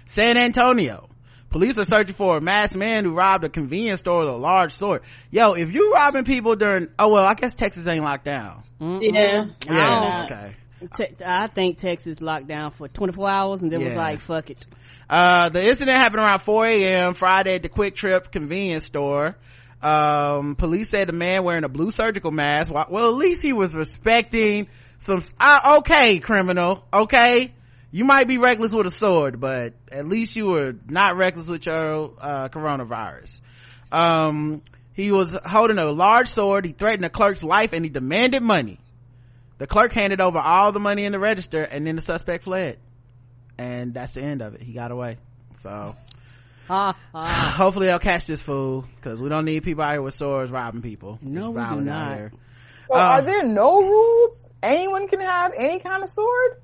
San 0.05 0.37
Antonio. 0.37 1.09
Police 1.53 1.77
are 1.77 1.85
searching 1.85 2.15
for 2.15 2.39
a 2.39 2.41
masked 2.41 2.77
man 2.77 3.05
who 3.05 3.13
robbed 3.13 3.45
a 3.45 3.51
convenience 3.51 4.01
store 4.01 4.21
with 4.21 4.29
a 4.29 4.37
large 4.37 4.73
sword. 4.73 5.03
Yo, 5.31 5.53
if 5.53 5.71
you 5.71 5.93
robbing 5.93 6.25
people 6.25 6.57
during, 6.57 6.89
oh 6.99 7.09
well, 7.09 7.25
I 7.25 7.35
guess 7.35 7.55
Texas 7.55 7.87
ain't 7.87 8.03
locked 8.03 8.25
down. 8.25 8.63
Yeah. 8.81 9.45
Yeah, 9.69 10.25
okay. 10.25 10.57
Te- 10.97 11.25
I 11.25 11.47
think 11.49 11.77
Texas 11.79 12.21
locked 12.23 12.47
down 12.49 12.71
for 12.71 12.89
24 12.89 13.29
hours 13.31 13.63
and 13.63 13.71
then 13.71 13.85
was 13.85 13.93
like, 13.95 14.21
fuck 14.21 14.51
it. 14.51 14.67
Uh, 15.11 15.51
the 15.51 15.63
incident 15.65 15.99
happened 15.99 16.21
around 16.23 16.41
4 16.41 16.67
a.m. 16.67 17.15
Friday 17.15 17.57
at 17.57 17.63
the 17.63 17.69
QuikTrip 17.69 18.33
convenience 18.33 18.87
store. 18.87 19.37
Um, 19.83 20.57
police 20.57 20.89
said 20.89 21.09
the 21.09 21.13
man 21.13 21.45
wearing 21.45 21.65
a 21.65 21.69
blue 21.69 21.91
surgical 21.91 22.31
mask, 22.31 22.73
well, 22.73 23.09
at 23.09 23.15
least 23.15 23.43
he 23.43 23.53
was 23.53 23.75
respecting 23.75 24.69
some, 24.99 25.21
uh, 25.39 25.79
okay, 25.81 26.19
criminal, 26.19 26.85
okay? 26.93 27.53
You 27.93 28.05
might 28.05 28.27
be 28.27 28.39
reckless 28.39 28.73
with 28.73 28.87
a 28.87 28.91
sword, 28.91 29.39
but 29.39 29.75
at 29.91 30.09
least 30.09 30.35
you 30.35 30.47
were 30.47 30.75
not 30.89 31.17
reckless 31.17 31.47
with 31.47 31.67
your, 31.67 32.13
uh, 32.21 32.49
coronavirus. 32.49 33.41
Um, 33.93 34.63
he 34.95 35.13
was 35.13 35.33
holding 35.45 35.79
a 35.79 35.91
large 35.93 36.33
sword, 36.33 36.65
he 36.65 36.73
threatened 36.73 37.05
the 37.05 37.11
clerk's 37.11 37.45
life, 37.45 37.73
and 37.73 37.85
he 37.85 37.91
demanded 37.91 38.43
money. 38.43 38.81
The 39.59 39.67
clerk 39.67 39.93
handed 39.93 40.21
over 40.21 40.39
all 40.39 40.73
the 40.73 40.81
money 40.81 41.05
in 41.05 41.13
the 41.13 41.21
register, 41.21 41.63
and 41.63 41.87
then 41.87 41.95
the 41.97 42.03
suspect 42.03 42.45
fled 42.45 42.79
and 43.59 43.95
that's 43.95 44.13
the 44.15 44.23
end 44.23 44.43
of 44.43 44.55
it. 44.55 44.63
He 44.63 44.73
got 44.73 44.91
away. 44.91 45.19
So 45.57 45.95
hopefully 46.69 47.87
they'll 47.87 47.99
catch 47.99 48.27
this 48.27 48.41
fool 48.43 48.87
because 48.97 49.21
we 49.21 49.29
don't 49.29 49.45
need 49.45 49.63
people 49.63 49.85
out 49.85 49.93
here 49.93 50.03
with 50.03 50.15
swords 50.15 50.51
robbing 50.51 50.83
people. 50.83 51.19
No, 51.23 51.53
Just 51.53 51.71
we 51.71 51.77
do 51.79 51.85
not. 51.85 52.17
here. 52.17 52.33
So 52.89 52.95
Uh, 52.95 52.99
are 52.99 53.23
there 53.23 53.45
no 53.47 53.81
rules? 53.83 54.49
Anyone 54.63 55.09
can 55.09 55.21
have 55.21 55.53
any 55.57 55.79
kind 55.81 56.03
of 56.03 56.09
sword? 56.09 56.61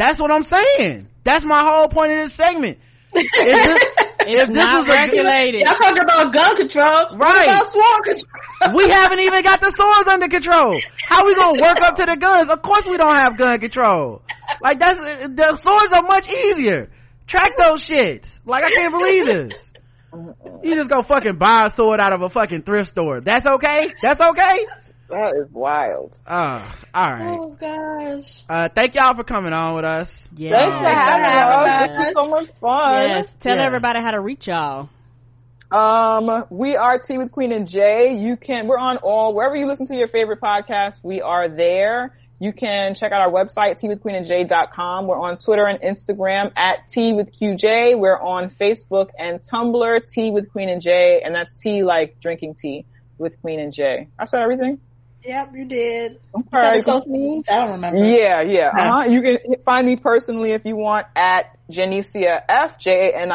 That's 0.00 0.18
what 0.18 0.32
I'm 0.32 0.44
saying. 0.44 1.08
That's 1.24 1.44
my 1.44 1.62
whole 1.62 1.88
point 1.88 2.12
of 2.12 2.18
this 2.20 2.32
segment. 2.32 2.78
If 3.12 3.30
this, 3.34 4.06
if 4.20 4.48
this 4.48 4.56
Not 4.56 4.78
was 4.78 4.88
a 4.88 4.92
regulated. 4.92 5.60
Y'all 5.60 5.74
talking 5.74 6.02
about 6.02 6.32
gun 6.32 6.56
control. 6.56 7.18
Right. 7.18 7.44
about 7.44 7.66
sword 7.66 8.04
control? 8.04 8.76
we 8.76 8.88
haven't 8.88 9.20
even 9.20 9.42
got 9.42 9.60
the 9.60 9.70
swords 9.70 10.08
under 10.08 10.28
control. 10.28 10.80
How 11.02 11.26
we 11.26 11.34
gonna 11.34 11.60
work 11.60 11.82
up 11.82 11.96
to 11.96 12.06
the 12.06 12.16
guns? 12.16 12.48
Of 12.48 12.62
course 12.62 12.86
we 12.86 12.96
don't 12.96 13.14
have 13.14 13.36
gun 13.36 13.60
control. 13.60 14.22
Like 14.62 14.80
that's, 14.80 14.98
the 15.00 15.58
swords 15.58 15.92
are 15.92 16.02
much 16.02 16.30
easier. 16.30 16.90
Track 17.26 17.58
those 17.58 17.86
shits. 17.86 18.40
Like 18.46 18.64
I 18.64 18.70
can't 18.70 18.94
believe 18.94 19.26
this. 19.26 19.72
You 20.62 20.76
just 20.76 20.88
go 20.88 21.02
fucking 21.02 21.36
buy 21.36 21.66
a 21.66 21.70
sword 21.70 22.00
out 22.00 22.14
of 22.14 22.22
a 22.22 22.30
fucking 22.30 22.62
thrift 22.62 22.92
store. 22.92 23.20
That's 23.20 23.44
okay? 23.46 23.92
That's 24.00 24.18
okay? 24.20 24.66
That 25.10 25.34
is 25.36 25.50
wild. 25.52 26.16
Uh, 26.26 26.70
alright. 26.94 27.38
Oh 27.40 27.56
gosh. 27.60 28.42
Uh, 28.48 28.68
thank 28.68 28.94
y'all 28.94 29.14
for 29.14 29.24
coming 29.24 29.52
on 29.52 29.74
with 29.76 29.84
us. 29.84 30.28
Yeah. 30.36 30.58
Thanks 30.58 30.76
for 30.76 30.84
having 30.84 31.24
having 31.24 31.54
us. 31.54 31.66
us. 31.90 31.98
This 31.98 32.06
is 32.08 32.14
so 32.14 32.28
much 32.30 32.48
fun. 32.60 33.08
Yes. 33.08 33.34
Tell 33.40 33.56
Yeah. 33.56 33.66
everybody 33.66 34.00
how 34.00 34.12
to 34.12 34.20
reach 34.20 34.46
y'all. 34.46 34.88
Um, 35.70 36.44
we 36.50 36.76
are 36.76 36.98
Tea 36.98 37.18
with 37.18 37.30
Queen 37.30 37.52
and 37.52 37.68
J. 37.68 38.16
You 38.18 38.36
can, 38.36 38.66
we're 38.66 38.78
on 38.78 38.96
all, 38.98 39.34
wherever 39.34 39.54
you 39.56 39.66
listen 39.66 39.86
to 39.86 39.94
your 39.96 40.08
favorite 40.08 40.40
podcast, 40.40 41.00
we 41.04 41.20
are 41.22 41.48
there. 41.48 42.16
You 42.40 42.52
can 42.52 42.94
check 42.94 43.12
out 43.12 43.20
our 43.20 43.30
website, 43.30 43.78
teawithqueenandjay.com. 43.80 45.06
We're 45.06 45.20
on 45.20 45.36
Twitter 45.38 45.66
and 45.66 45.80
Instagram 45.80 46.52
at 46.56 46.88
Tea 46.88 47.12
with 47.12 47.38
QJ. 47.38 47.98
We're 47.98 48.18
on 48.18 48.50
Facebook 48.50 49.10
and 49.18 49.40
Tumblr, 49.42 50.10
Tea 50.10 50.30
with 50.30 50.50
Queen 50.50 50.68
and 50.70 50.80
J, 50.80 51.20
and 51.24 51.34
that's 51.34 51.54
tea 51.54 51.82
like 51.82 52.18
drinking 52.20 52.54
tea 52.54 52.86
with 53.18 53.40
Queen 53.42 53.60
and 53.60 53.72
J. 53.72 54.08
I 54.18 54.24
said 54.24 54.40
everything? 54.40 54.80
Yep, 55.24 55.52
you 55.54 55.64
did. 55.66 56.12
You 56.34 56.44
All 56.52 56.60
said 56.74 56.84
social 56.84 57.08
means? 57.08 57.48
I 57.48 57.56
don't 57.58 57.72
remember. 57.72 58.04
Yeah, 58.04 58.42
yeah. 58.42 58.70
Uh-huh. 58.76 59.04
You 59.08 59.22
can 59.22 59.38
find 59.64 59.86
me 59.86 59.96
personally 59.96 60.52
if 60.52 60.64
you 60.64 60.76
want 60.76 61.06
at 61.14 61.58
Janicia 61.70 62.40
F, 62.48 62.78
J-A-N-I-C-I-A-F 62.78 63.26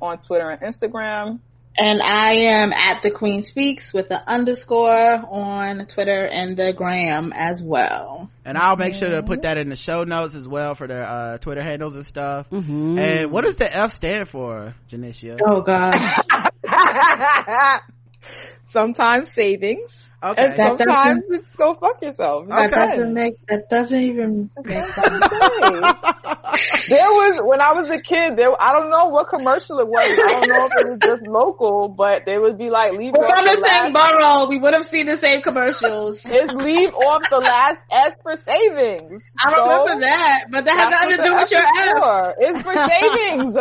on 0.00 0.18
Twitter 0.18 0.50
and 0.50 0.60
Instagram. 0.60 1.40
And 1.76 2.02
I 2.02 2.32
am 2.32 2.72
at 2.72 3.02
the 3.02 3.10
Queen 3.10 3.42
Speaks 3.42 3.92
with 3.92 4.08
the 4.08 4.20
underscore 4.30 5.22
on 5.28 5.86
Twitter 5.86 6.26
and 6.26 6.56
the 6.56 6.72
gram 6.72 7.32
as 7.34 7.62
well. 7.62 8.28
And 8.44 8.58
I'll 8.58 8.76
make 8.76 8.94
sure 8.94 9.10
to 9.10 9.22
put 9.22 9.42
that 9.42 9.56
in 9.56 9.68
the 9.68 9.76
show 9.76 10.02
notes 10.04 10.34
as 10.34 10.48
well 10.48 10.74
for 10.74 10.88
their, 10.88 11.04
uh, 11.04 11.38
Twitter 11.38 11.62
handles 11.62 11.94
and 11.94 12.04
stuff. 12.04 12.50
Mm-hmm. 12.50 12.98
And 12.98 13.30
what 13.30 13.44
does 13.44 13.56
the 13.56 13.72
F 13.74 13.94
stand 13.94 14.28
for, 14.28 14.74
Janicia? 14.90 15.40
Oh 15.44 15.62
god. 15.62 15.94
sometimes 18.66 19.32
savings. 19.32 20.09
Okay. 20.22 20.44
And 20.44 20.56
That 20.58 20.78
sometimes 20.78 21.24
it's 21.30 21.46
go 21.56 21.74
fuck 21.74 22.02
yourself. 22.02 22.46
That 22.48 22.72
Okay. 22.72 22.86
doesn't 22.88 23.14
make 23.14 23.34
that 23.48 23.62
doesn't 23.70 23.98
even 24.00 24.50
make 24.64 24.84
sense. 24.92 25.28
there 26.88 27.08
was 27.08 27.40
when 27.44 27.60
I 27.62 27.72
was 27.72 27.90
a 27.90 28.00
kid. 28.00 28.36
There, 28.36 28.50
I 28.60 28.72
don't 28.72 28.90
know 28.90 29.06
what 29.06 29.28
commercial 29.28 29.78
it 29.78 29.88
was. 29.88 30.18
I 30.20 30.32
don't 30.32 30.48
know 30.48 30.66
if 30.66 30.72
it 30.76 30.86
was 30.90 31.00
just 31.02 31.22
local, 31.22 31.88
but 31.88 32.26
they 32.26 32.36
would 32.38 32.58
be 32.58 32.68
like, 32.68 32.92
"Leave 32.92 33.14
We're 33.14 33.26
off 33.26 33.44
the 33.44 33.56
the 33.56 33.68
same 33.68 33.92
last, 33.92 33.94
borough. 33.94 34.48
We 34.48 34.58
would 34.58 34.74
have 34.74 34.84
seen 34.84 35.06
the 35.06 35.16
same 35.16 35.40
commercials. 35.42 36.22
just 36.22 36.52
leave 36.52 36.92
off 36.94 37.22
the 37.30 37.38
last 37.40 37.80
S 37.90 38.14
for 38.22 38.36
savings." 38.36 39.22
I 39.40 39.50
So, 39.56 39.62
remember 39.62 40.00
that, 40.06 40.44
but 40.50 40.64
that 40.66 40.76
had 40.76 40.90
that's 40.90 41.04
nothing 41.04 41.16
to 41.16 41.22
do 41.22 41.34
with 41.36 41.50
your 41.50 41.62
is 41.62 41.78
F. 41.78 41.96
for. 41.96 42.34
It's 42.40 42.62
for 42.62 42.74
savings. 42.92 43.54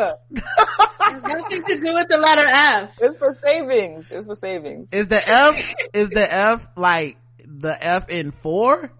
Nothing 1.11 1.63
to 1.65 1.75
do 1.79 1.93
with 1.93 2.07
the 2.09 2.17
letter 2.17 2.45
F. 2.47 2.89
it's 2.99 3.17
for 3.17 3.37
savings. 3.45 4.07
It's 4.11 4.25
for 4.27 4.35
savings. 4.35 4.89
Is 4.91 5.07
the 5.07 5.21
F, 5.27 5.57
is 5.93 6.09
the 6.09 6.27
F 6.33 6.48
like 6.75 7.17
the 7.45 7.75
F 7.83 8.09
in 8.09 8.31
four? 8.31 8.91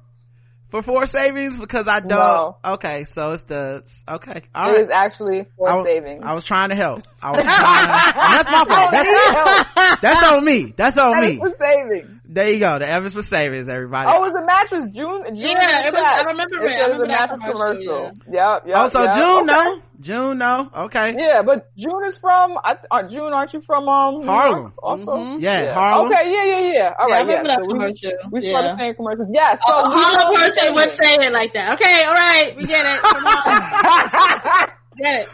For 0.69 0.83
four 0.83 1.07
savings? 1.07 1.57
Because 1.57 1.87
I 1.87 1.99
don't, 1.99 2.09
No. 2.11 2.57
okay, 2.63 3.05
so 3.05 3.31
it's 3.31 3.41
the, 3.43 3.81
okay, 4.07 4.37
It 4.37 4.43
alright. 4.55 4.79
is 4.81 4.89
actually 4.91 5.47
for 5.57 5.67
I 5.67 5.75
was, 5.77 5.85
savings. 5.87 6.23
I 6.23 6.33
was 6.35 6.45
trying 6.45 6.69
to 6.69 6.75
help. 6.75 7.01
I 7.23 7.31
was 7.35 7.43
trying, 7.43 7.55
and 7.57 8.35
that's 8.35 8.51
my 8.51 8.65
fault. 8.65 8.91
That's, 8.91 10.01
that's 10.01 10.23
on 10.23 10.45
me. 10.45 10.73
That's 10.77 10.95
on 10.95 11.17
And 11.17 11.25
me. 11.25 11.37
for 11.37 11.49
savings. 11.59 12.18
There 12.31 12.51
you 12.53 12.59
go. 12.59 12.77
The 12.77 12.87
F 12.87 13.03
is 13.05 13.13
for 13.15 13.23
savings, 13.23 13.67
everybody. 13.69 14.07
Oh, 14.13 14.23
it 14.23 14.31
was 14.31 14.37
a 14.37 14.45
mattress. 14.45 14.85
June. 14.93 15.35
June 15.35 15.49
Yeah, 15.49 15.87
it 15.87 15.93
was- 15.93 16.03
I 16.03 16.21
remember 16.29 16.63
it. 16.63 16.71
it. 16.71 16.75
I 16.75 16.81
said 16.85 16.91
remember 16.91 16.93
was 16.93 17.01
a 17.01 17.07
mattress 17.07 17.39
commercial, 17.41 17.73
commercial. 17.73 18.11
Yep, 18.31 18.63
yep. 18.67 18.77
Oh, 18.77 18.87
so 18.89 19.03
yep. 19.03 19.13
June, 19.15 19.49
Okay. 19.49 19.65
no? 19.65 19.81
June, 19.99 20.37
no? 20.37 20.69
Okay. 20.85 21.15
Yeah, 21.17 21.41
but 21.41 21.75
June 21.75 22.03
is 22.05 22.17
from 22.19 22.55
I, 22.63 22.75
uh, 22.91 23.03
June. 23.09 23.33
Aren't 23.33 23.53
you 23.53 23.61
from 23.65 23.89
um 23.89 24.27
Harlem. 24.27 24.61
York 24.61 24.73
Also, 24.77 25.11
Mhm. 25.17 25.41
Yeah, 25.41 25.73
Harlem. 25.73 26.13
Okay, 26.13 26.31
yeah, 26.31 26.43
yeah, 26.45 26.71
yeah. 26.71 26.93
All 26.99 27.09
Yeah, 27.09 27.15
I 27.15 27.19
remember 27.21 27.49
yeah. 27.49 27.55
that 27.55 27.65
So 27.65 27.67
we, 27.67 27.73
commercial. 27.73 28.11
we 28.31 28.41
saw 28.41 28.47
yeah. 28.61 28.61
the 28.61 28.77
same 28.77 28.93
commercials. 28.93 29.27
Yeah, 29.33 29.55
so 29.55 29.73
A 29.73 29.89
Harlem 29.89 30.35
person 30.37 30.73
would 30.75 30.89
say 30.91 31.17
it 31.25 31.33
like 31.33 31.53
that. 31.53 31.73
Okay, 31.81 32.03
all 32.05 32.13
right, 32.13 32.55
we 32.55 32.63
get 32.63 32.85
it. 32.85 33.01
Come 33.01 33.25
on, 33.25 34.67
get 35.01 35.13
it. 35.21 35.27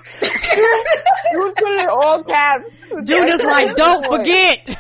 June 1.34 1.54
put 1.60 1.70
it 1.76 1.80
in 1.82 1.90
all 1.90 2.24
caps. 2.24 2.74
Dude 3.04 3.30
is 3.30 3.42
like, 3.42 3.76
don't 3.76 4.06
forget. 4.08 4.80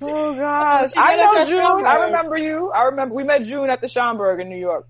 Oh 0.00 0.34
gosh, 0.36 0.90
I 0.96 1.16
know 1.16 1.44
June. 1.44 1.60
Schomburg. 1.62 1.86
I 1.86 2.04
remember 2.06 2.36
you. 2.36 2.70
I 2.70 2.84
remember 2.84 3.14
we 3.14 3.24
met 3.24 3.42
June 3.44 3.70
at 3.70 3.80
the 3.80 3.86
Schomburg 3.86 4.40
in 4.40 4.48
New 4.48 4.58
York. 4.58 4.86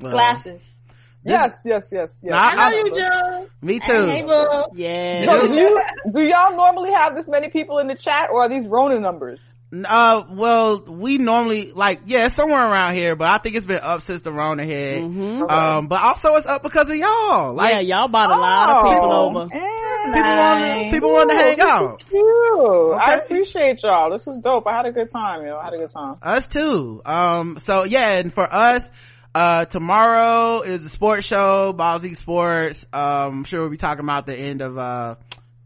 Well, 0.00 0.12
Glasses. 0.12 0.79
Yes, 1.22 1.54
yes, 1.66 1.86
yes, 1.92 2.18
yes. 2.22 2.30
Nah, 2.32 2.38
I 2.38 2.54
know 2.54 2.62
I- 2.62 2.70
you, 2.84 2.94
Joe. 2.94 3.46
Me 3.62 3.74
Hey, 3.82 4.20
too. 4.22 4.26
boo. 4.26 4.64
yeah. 4.74 5.24
So 5.26 5.46
do 5.48 5.54
you 5.54 5.82
do 6.12 6.22
y'all 6.22 6.56
normally 6.56 6.92
have 6.92 7.14
this 7.14 7.28
many 7.28 7.48
people 7.50 7.78
in 7.78 7.88
the 7.88 7.94
chat, 7.94 8.30
or 8.32 8.42
are 8.42 8.48
these 8.48 8.66
Rona 8.66 8.98
numbers? 9.00 9.54
Uh, 9.86 10.24
well, 10.30 10.80
we 10.88 11.18
normally, 11.18 11.72
like, 11.72 12.00
yeah, 12.06 12.26
it's 12.26 12.34
somewhere 12.34 12.66
around 12.66 12.94
here, 12.94 13.14
but 13.16 13.28
I 13.28 13.38
think 13.38 13.54
it's 13.54 13.66
been 13.66 13.78
up 13.80 14.00
since 14.02 14.22
the 14.22 14.32
Rona 14.32 14.64
hit. 14.64 15.02
Mhm. 15.02 15.48
Um, 15.50 15.86
but 15.88 16.00
also 16.02 16.34
it's 16.36 16.46
up 16.46 16.62
because 16.62 16.88
of 16.90 16.96
y'all. 16.96 17.54
Like, 17.54 17.74
yeah, 17.74 17.80
y'all 17.80 18.08
bought 18.08 18.30
a 18.30 18.36
lot 18.40 18.70
of 18.70 18.92
people 18.92 19.12
Oh, 19.12 19.28
over. 19.28 19.48
eh, 19.52 20.04
people 20.06 20.22
want 20.22 20.90
people 20.92 21.12
want 21.12 21.30
to 21.30 21.36
hang 21.36 21.56
this 21.58 21.66
out. 21.66 22.02
is 22.02 22.08
cute. 22.08 22.98
I 22.98 23.14
appreciate 23.22 23.82
y'all. 23.84 24.10
This 24.10 24.26
was 24.26 24.38
dope. 24.38 24.66
I 24.66 24.74
had 24.76 24.86
a 24.86 24.92
good 24.92 25.10
time, 25.10 25.44
yo. 25.46 25.58
I 25.58 25.64
had 25.64 25.74
a 25.74 25.78
good 25.78 25.90
time. 25.90 26.16
Us 26.22 26.46
too. 26.46 27.02
Um, 27.04 27.58
so 27.60 27.84
yeah, 27.84 28.14
and 28.16 28.32
for 28.32 28.52
us, 28.52 28.90
uh, 29.34 29.64
tomorrow 29.64 30.62
is 30.62 30.82
the 30.82 30.90
sports 30.90 31.26
show, 31.26 31.72
Ball 31.72 31.98
Z 31.98 32.14
Sports. 32.14 32.86
Um, 32.92 33.00
I'm 33.02 33.44
sure 33.44 33.60
we'll 33.60 33.70
be 33.70 33.76
talking 33.76 34.04
about 34.04 34.26
the 34.26 34.36
end 34.36 34.60
of, 34.60 34.76
uh, 34.78 35.14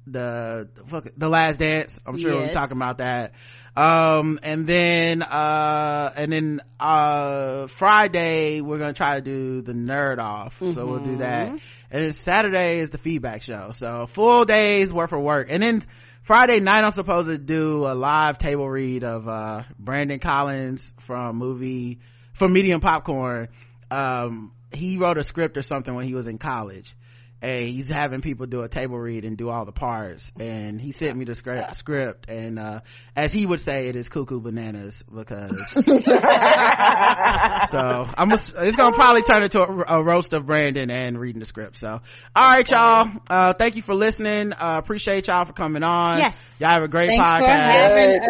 the 0.07 0.69
fuck 0.87 1.09
the 1.17 1.29
last 1.29 1.59
dance. 1.59 1.99
I'm 2.07 2.19
sure 2.19 2.37
we'll 2.37 2.47
be 2.47 2.53
talking 2.53 2.77
about 2.77 2.99
that. 2.99 3.33
Um 3.77 4.39
and 4.43 4.69
then 4.69 5.21
uh 5.23 6.13
and 6.15 6.31
then 6.33 6.61
uh 6.79 7.67
friday 7.67 8.61
we're 8.61 8.79
gonna 8.79 8.93
try 8.93 9.17
to 9.17 9.21
do 9.21 9.63
the 9.63 9.73
nerd 9.73 10.19
off. 10.19 10.59
So 10.61 10.87
we'll 10.87 11.01
do 11.01 11.17
that. 11.17 11.49
Mm-hmm. 11.49 11.57
and 11.91 12.05
then 12.05 12.13
saturday 12.13 12.79
is 12.81 12.91
the 12.91 12.99
feedback 12.99 13.43
show. 13.43 13.71
So 13.73 14.07
full 14.07 14.45
days 14.45 14.93
worth 14.93 15.13
of 15.13 15.23
work. 15.23 15.49
And 15.51 15.61
then 15.61 15.83
friday 16.23 16.61
night 16.61 16.85
i'm 16.85 16.91
supposed 16.93 17.29
to 17.29 17.37
do 17.37 17.85
a 17.87 17.95
live 17.95 18.39
table 18.39 18.69
read 18.69 19.03
of 19.05 19.27
uh 19.27 19.63
brandon 19.79 20.21
collins 20.21 20.93
from 21.01 21.37
movie 21.37 21.99
from 22.35 22.53
medium 22.53 22.81
popcorn 22.81 23.49
um 23.91 24.53
he 24.73 24.99
wrote 24.99 25.17
a 25.19 25.25
script 25.25 25.57
or 25.57 25.63
something 25.63 25.95
when 25.95 26.05
he 26.05 26.15
was 26.15 26.27
in 26.27 26.37
college 26.37 26.95
and 27.45 27.69
he's 27.69 27.89
having 27.91 28.23
people 28.23 28.47
do 28.47 28.63
a 28.63 28.69
table 28.69 28.99
read 28.99 29.25
and 29.25 29.37
do 29.37 29.51
all 29.51 29.67
the 29.67 29.73
parts. 29.73 30.33
And 30.41 30.81
he 30.81 30.93
sent 30.93 31.17
me 31.17 31.27
the 31.27 31.35
script, 31.35 31.77
script 31.77 32.29
and 32.29 32.59
uh 32.59 32.81
as 33.15 33.33
he 33.33 33.45
would 33.45 33.61
say 33.61 33.89
it 33.89 33.97
is 33.97 34.09
cuckoo 34.09 34.41
bananas 34.41 35.03
because 35.03 35.69
so 35.75 35.85
i'm 38.17 38.31
a, 38.31 38.35
it's 38.35 38.77
gonna 38.77 38.95
probably 38.95 39.23
turn 39.23 39.43
into 39.43 39.61
a, 39.61 39.99
a 39.99 40.03
roast 40.03 40.33
of 40.33 40.47
brandon 40.47 40.91
and 40.91 41.19
reading 41.19 41.41
the 41.41 41.47
script. 41.47 41.77
So 41.77 42.01
all 42.35 42.51
right 42.51 42.69
y'all. 42.69 43.11
uh 43.29 43.53
thank 43.55 43.77
you 43.77 43.83
for 43.83 43.95
listening. 43.95 44.53
Uh 44.53 44.81
appreciate 44.83 45.27
y'all 45.27 45.45
for 45.45 45.53
coming 45.53 45.83
on. 45.83 46.19
Yes. 46.19 46.37
y'all 46.61 46.71
have 46.71 46.83
a 46.83 46.89
great 46.89 47.09
Thanks 47.09 47.31
for 47.31 47.37
podcast. 47.39 47.73
having 47.73 48.21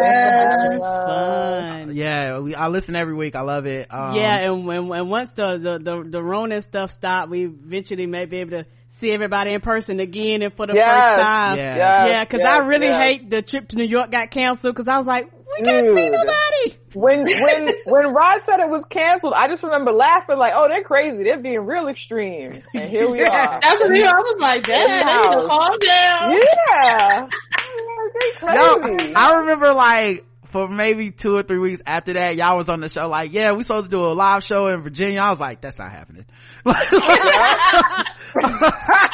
us. 0.81 0.81
Fun. 1.15 1.95
yeah 1.97 2.39
we 2.39 2.55
i 2.55 2.69
listen 2.69 2.97
every 2.97 3.15
week. 3.15 3.37
I 3.37 3.43
love 3.43 3.67
it. 3.67 3.87
Um, 3.91 4.15
yeah, 4.15 4.39
and 4.39 4.67
when 4.67 4.91
and 4.93 5.11
once 5.11 5.31
the 5.31 5.59
the 5.59 5.79
the, 5.79 6.05
the 6.09 6.23
Rona 6.23 6.61
stuff 6.61 6.91
stopped, 6.91 7.31
we 7.31 7.45
eventually 7.45 8.07
may 8.07 8.25
be 8.25 8.39
able 8.39 8.51
to 8.63 8.67
see 9.05 9.13
everybody 9.13 9.53
in 9.53 9.61
person 9.61 10.01
again 10.01 10.43
and 10.43 10.53
for 10.55 10.67
the 10.67 10.75
Yes. 10.75 11.05
first 11.05 11.21
time. 11.21 11.57
Yeah. 11.59 11.77
Yes, 11.77 12.09
yeah, 12.09 12.25
because 12.25 12.41
yes, 12.43 12.55
I 12.63 12.67
really 12.67 12.87
yes. 12.87 13.03
hate 13.05 13.31
the 13.31 13.43
trip 13.43 13.69
to 13.69 13.77
New 13.77 13.85
York 13.85 14.11
got 14.11 14.31
canceled 14.31 14.75
because 14.75 14.89
I 14.89 14.97
was 14.97 15.07
like, 15.07 15.31
we 15.33 15.65
can't 15.67 15.87
see 15.97 16.09
nobody. 16.11 16.79
when 16.95 17.19
when 17.27 17.75
when 17.85 18.15
Rod 18.15 18.41
said 18.41 18.61
it 18.61 18.69
was 18.69 18.85
canceled, 18.91 19.35
I 19.37 19.47
just 19.49 19.63
remember 19.63 19.93
laughing 19.93 20.37
like, 20.37 20.53
"Oh, 20.57 20.67
they're 20.69 20.83
crazy. 20.83 21.23
They're 21.23 21.39
being 21.39 21.65
real 21.65 21.87
extreme." 21.89 22.63
And 22.75 22.91
here 22.91 23.09
we 23.09 23.21
are. 23.23 23.61
That's 23.63 23.81
what 23.81 23.93
I 23.93 24.21
was 24.21 24.41
like, 24.41 24.65
damn, 24.65 25.07
they 25.07 25.15
need 25.15 25.43
to 25.43 25.47
calm 25.47 25.79
down. 25.79 26.33
yeah, 26.33 27.27
they 28.49 28.57
Yo, 28.57 28.79
crazy. 28.97 29.15
I 29.15 29.35
remember 29.41 29.73
like 29.75 30.25
for 30.55 30.69
maybe 30.69 31.11
two 31.11 31.35
or 31.35 31.43
three 31.43 31.59
weeks 31.59 31.83
after 31.85 32.13
that, 32.13 32.37
y'all 32.37 32.57
was 32.57 32.69
on 32.69 32.79
the 32.79 32.89
show 32.89 33.09
like, 33.09 33.33
yeah, 33.33 33.51
we 33.51 33.65
supposed 33.65 33.87
to 33.87 33.91
do 33.91 34.01
a 34.01 34.15
live 34.15 34.45
show 34.45 34.69
in 34.69 34.83
Virginia. 34.83 35.19
I 35.19 35.31
was 35.33 35.41
like, 35.41 35.61
that's 35.61 35.81
not 35.81 35.91
happening. 35.91 36.27
I 36.65 38.05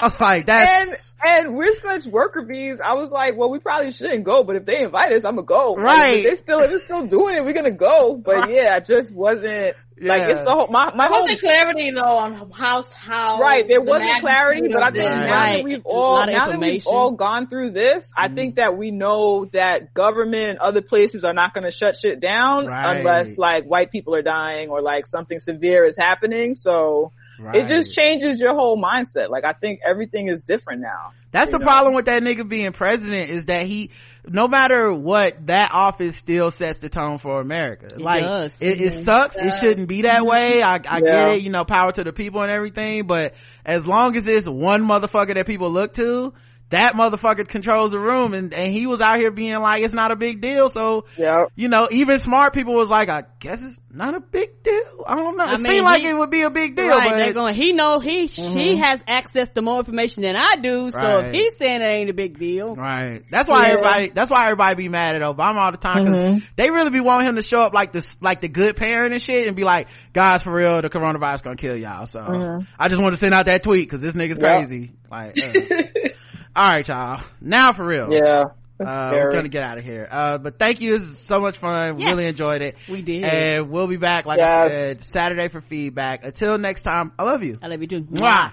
was 0.02 0.20
like, 0.20 0.46
and 0.46 0.90
that's 0.90 1.12
and 1.24 1.56
we're 1.56 1.72
such 1.76 2.04
worker 2.04 2.42
bees. 2.42 2.78
I 2.86 2.92
was 2.92 3.10
like, 3.10 3.38
well, 3.38 3.50
we 3.50 3.58
probably 3.58 3.90
shouldn't 3.90 4.24
go, 4.24 4.44
but 4.44 4.56
if 4.56 4.66
they 4.66 4.82
invite 4.82 5.12
us, 5.12 5.24
I'm 5.24 5.36
gonna 5.36 5.46
go. 5.46 5.76
Right. 5.76 6.18
if 6.18 6.24
they 6.24 6.36
still, 6.36 6.60
they're 6.60 6.78
still 6.80 7.06
doing 7.06 7.36
it, 7.36 7.42
we're 7.42 7.54
gonna 7.54 7.70
go. 7.70 8.16
But 8.16 8.50
yeah, 8.50 8.74
I 8.76 8.80
just 8.80 9.14
wasn't 9.14 9.76
like 10.00 10.30
it's 10.30 10.40
the 10.40 10.50
whole 10.50 10.68
my 10.68 10.92
my 10.94 11.08
There 11.08 11.08
whole 11.08 11.22
wasn't 11.22 11.40
clarity 11.40 11.90
though 11.90 12.18
on 12.18 12.50
house 12.50 12.92
how 12.92 13.40
Right, 13.40 13.66
there 13.66 13.80
the 13.80 13.90
wasn't 13.90 14.20
clarity, 14.20 14.68
but 14.72 14.82
I 14.82 14.90
think 14.90 15.04
Right. 15.04 15.26
now 15.28 15.56
that 15.56 15.64
we've 15.64 15.82
all 15.84 16.26
now 16.26 16.46
that 16.48 16.58
we've 16.58 16.86
all 16.86 17.12
gone 17.12 17.48
through 17.48 17.70
this, 17.72 18.10
I 18.16 18.28
think 18.28 18.56
that 18.56 18.76
we 18.76 18.90
know 18.90 19.46
that 19.52 19.92
government 19.94 20.50
and 20.50 20.58
other 20.58 20.82
places 20.82 21.24
are 21.24 21.34
not 21.34 21.54
going 21.54 21.64
to 21.64 21.70
shut 21.70 21.96
shit 21.96 22.20
down 22.20 22.66
Right. 22.66 22.98
unless 22.98 23.38
like 23.38 23.64
white 23.64 23.90
people 23.90 24.14
are 24.14 24.22
dying 24.22 24.70
or 24.70 24.82
like 24.82 25.06
something 25.06 25.38
severe 25.38 25.84
is 25.84 25.96
happening. 25.98 26.54
So 26.54 27.12
it 27.54 27.68
just 27.68 27.94
changes 27.96 28.40
your 28.40 28.54
whole 28.54 28.80
mindset. 28.80 29.30
Like 29.30 29.44
I 29.44 29.52
think 29.52 29.80
everything 29.86 30.28
is 30.28 30.40
different 30.40 30.82
now. 30.82 31.12
That's 31.32 31.50
the 31.50 31.58
know? 31.58 31.64
problem 31.64 31.94
with 31.94 32.06
that 32.06 32.22
nigga 32.22 32.48
being 32.48 32.72
president 32.72 33.30
is 33.30 33.46
that 33.46 33.66
he, 33.66 33.90
no 34.26 34.48
matter 34.48 34.92
what, 34.92 35.46
that 35.46 35.70
office 35.72 36.16
still 36.16 36.50
sets 36.50 36.78
the 36.78 36.88
tone 36.88 37.18
for 37.18 37.40
America. 37.40 37.96
like, 37.98 38.24
does. 38.24 38.60
it, 38.60 38.80
it 38.80 39.04
sucks. 39.04 39.36
It 39.36 39.52
shouldn't 39.52 39.88
be 39.88 40.02
that 40.02 40.26
way. 40.26 40.60
I, 40.62 40.74
I 40.74 40.78
Yeah. 40.78 41.00
get 41.00 41.28
it, 41.28 41.42
you 41.42 41.50
know, 41.50 41.64
power 41.64 41.92
to 41.92 42.02
the 42.02 42.12
people 42.12 42.42
and 42.42 42.50
everything, 42.50 43.06
but 43.06 43.34
as 43.64 43.86
long 43.86 44.16
as 44.16 44.26
it's 44.26 44.48
one 44.48 44.82
motherfucker 44.82 45.34
that 45.34 45.46
people 45.46 45.70
look 45.70 45.94
to, 45.94 46.32
that 46.70 46.94
motherfucker 46.94 47.46
controls 47.46 47.90
the 47.92 47.98
room 47.98 48.32
and, 48.34 48.54
and 48.54 48.72
he 48.72 48.86
was 48.86 49.00
out 49.00 49.18
here 49.18 49.30
being 49.30 49.58
like, 49.60 49.82
it's 49.82 49.94
not 49.94 50.10
a 50.10 50.16
big 50.16 50.40
deal. 50.40 50.68
So, 50.68 51.04
yeah 51.16 51.44
you 51.56 51.68
know, 51.68 51.88
even 51.90 52.18
smart 52.18 52.54
people 52.54 52.74
was 52.74 52.88
like, 52.90 53.08
I 53.08 53.24
guess 53.40 53.60
it's 53.62 53.76
not 53.92 54.14
a 54.14 54.20
big 54.20 54.62
deal. 54.62 55.04
I 55.06 55.16
don't 55.16 55.36
know. 55.36 55.44
It 55.44 55.48
I 55.50 55.54
seemed 55.56 55.66
mean, 55.68 55.82
like 55.84 56.02
he- 56.02 56.08
it 56.08 56.16
would 56.16 56.30
be 56.30 56.42
a 56.42 56.50
big 56.50 56.76
deal, 56.76 56.86
right, 56.88 57.04
but 57.08 57.16
they're 57.16 57.32
going. 57.32 57.54
He 57.54 57.72
know 57.72 57.98
he 57.98 58.26
he 58.26 58.76
has 58.78 59.02
access 59.08 59.48
to 59.50 59.62
more 59.62 59.80
information 59.80 60.22
than 60.22 60.36
I 60.36 60.56
do. 60.62 60.90
So 60.92 60.98
Right. 61.00 61.24
if 61.26 61.34
he's 61.34 61.56
saying 61.58 61.80
it 61.80 61.86
ain't 61.86 62.10
a 62.10 62.14
big 62.14 62.38
deal, 62.38 62.76
Right. 62.76 63.22
That's 63.30 63.48
why 63.48 63.66
Yeah. 63.66 63.72
everybody. 63.72 64.10
That's 64.10 64.30
why 64.30 64.44
everybody 64.44 64.76
be 64.76 64.88
mad 64.88 65.16
at 65.16 65.22
Obama 65.22 65.56
all 65.56 65.72
the 65.72 65.78
time 65.78 66.04
because 66.04 66.42
they 66.56 66.70
really 66.70 66.90
be 66.90 67.00
wanting 67.00 67.28
him 67.30 67.36
to 67.36 67.42
show 67.42 67.60
up 67.62 67.72
like 67.74 67.92
this, 67.92 68.16
like 68.22 68.40
the 68.42 68.48
good 68.48 68.76
parent 68.76 69.12
and 69.12 69.20
shit, 69.20 69.48
and 69.48 69.56
be 69.56 69.64
like, 69.64 69.88
"Guys, 70.12 70.42
for 70.42 70.52
real, 70.52 70.80
the 70.82 70.88
coronavirus 70.90 71.42
gonna 71.42 71.56
kill 71.56 71.76
y'all." 71.76 72.06
So 72.06 72.60
I 72.78 72.88
just 72.88 73.02
want 73.02 73.12
to 73.14 73.18
send 73.18 73.34
out 73.34 73.46
that 73.46 73.64
tweet 73.64 73.88
because 73.88 74.00
this 74.00 74.14
nigga's 74.14 74.38
Yep. 74.38 74.58
crazy. 74.58 74.92
Like, 75.10 75.36
uh. 75.38 76.08
all 76.56 76.68
right, 76.68 76.86
y'all. 76.86 77.22
Now 77.40 77.72
for 77.72 77.84
real. 77.84 78.08
Yeah. 78.10 78.44
Uh, 78.80 79.10
we're 79.12 79.30
gonna 79.32 79.48
get 79.50 79.62
out 79.62 79.76
of 79.76 79.84
here. 79.84 80.08
Uh, 80.10 80.38
but 80.38 80.58
thank 80.58 80.80
you. 80.80 80.98
This 80.98 81.08
is 81.08 81.18
so 81.18 81.38
much 81.38 81.58
fun. 81.58 81.98
Yes. 81.98 82.10
Really 82.10 82.26
enjoyed 82.26 82.62
it. 82.62 82.76
we 82.88 83.02
did. 83.02 83.24
And 83.24 83.70
we'll 83.70 83.86
be 83.88 83.98
back, 83.98 84.24
like 84.24 84.40
I 84.40 84.68
said, 84.70 85.04
Saturday 85.04 85.48
for 85.48 85.60
feedback. 85.60 86.24
Until 86.24 86.56
next 86.56 86.82
time, 86.82 87.12
I 87.18 87.24
love 87.24 87.42
you. 87.42 87.56
I 87.62 87.66
love 87.66 87.82
you 87.82 87.88
too. 87.88 88.02
Mwah. 88.02 88.52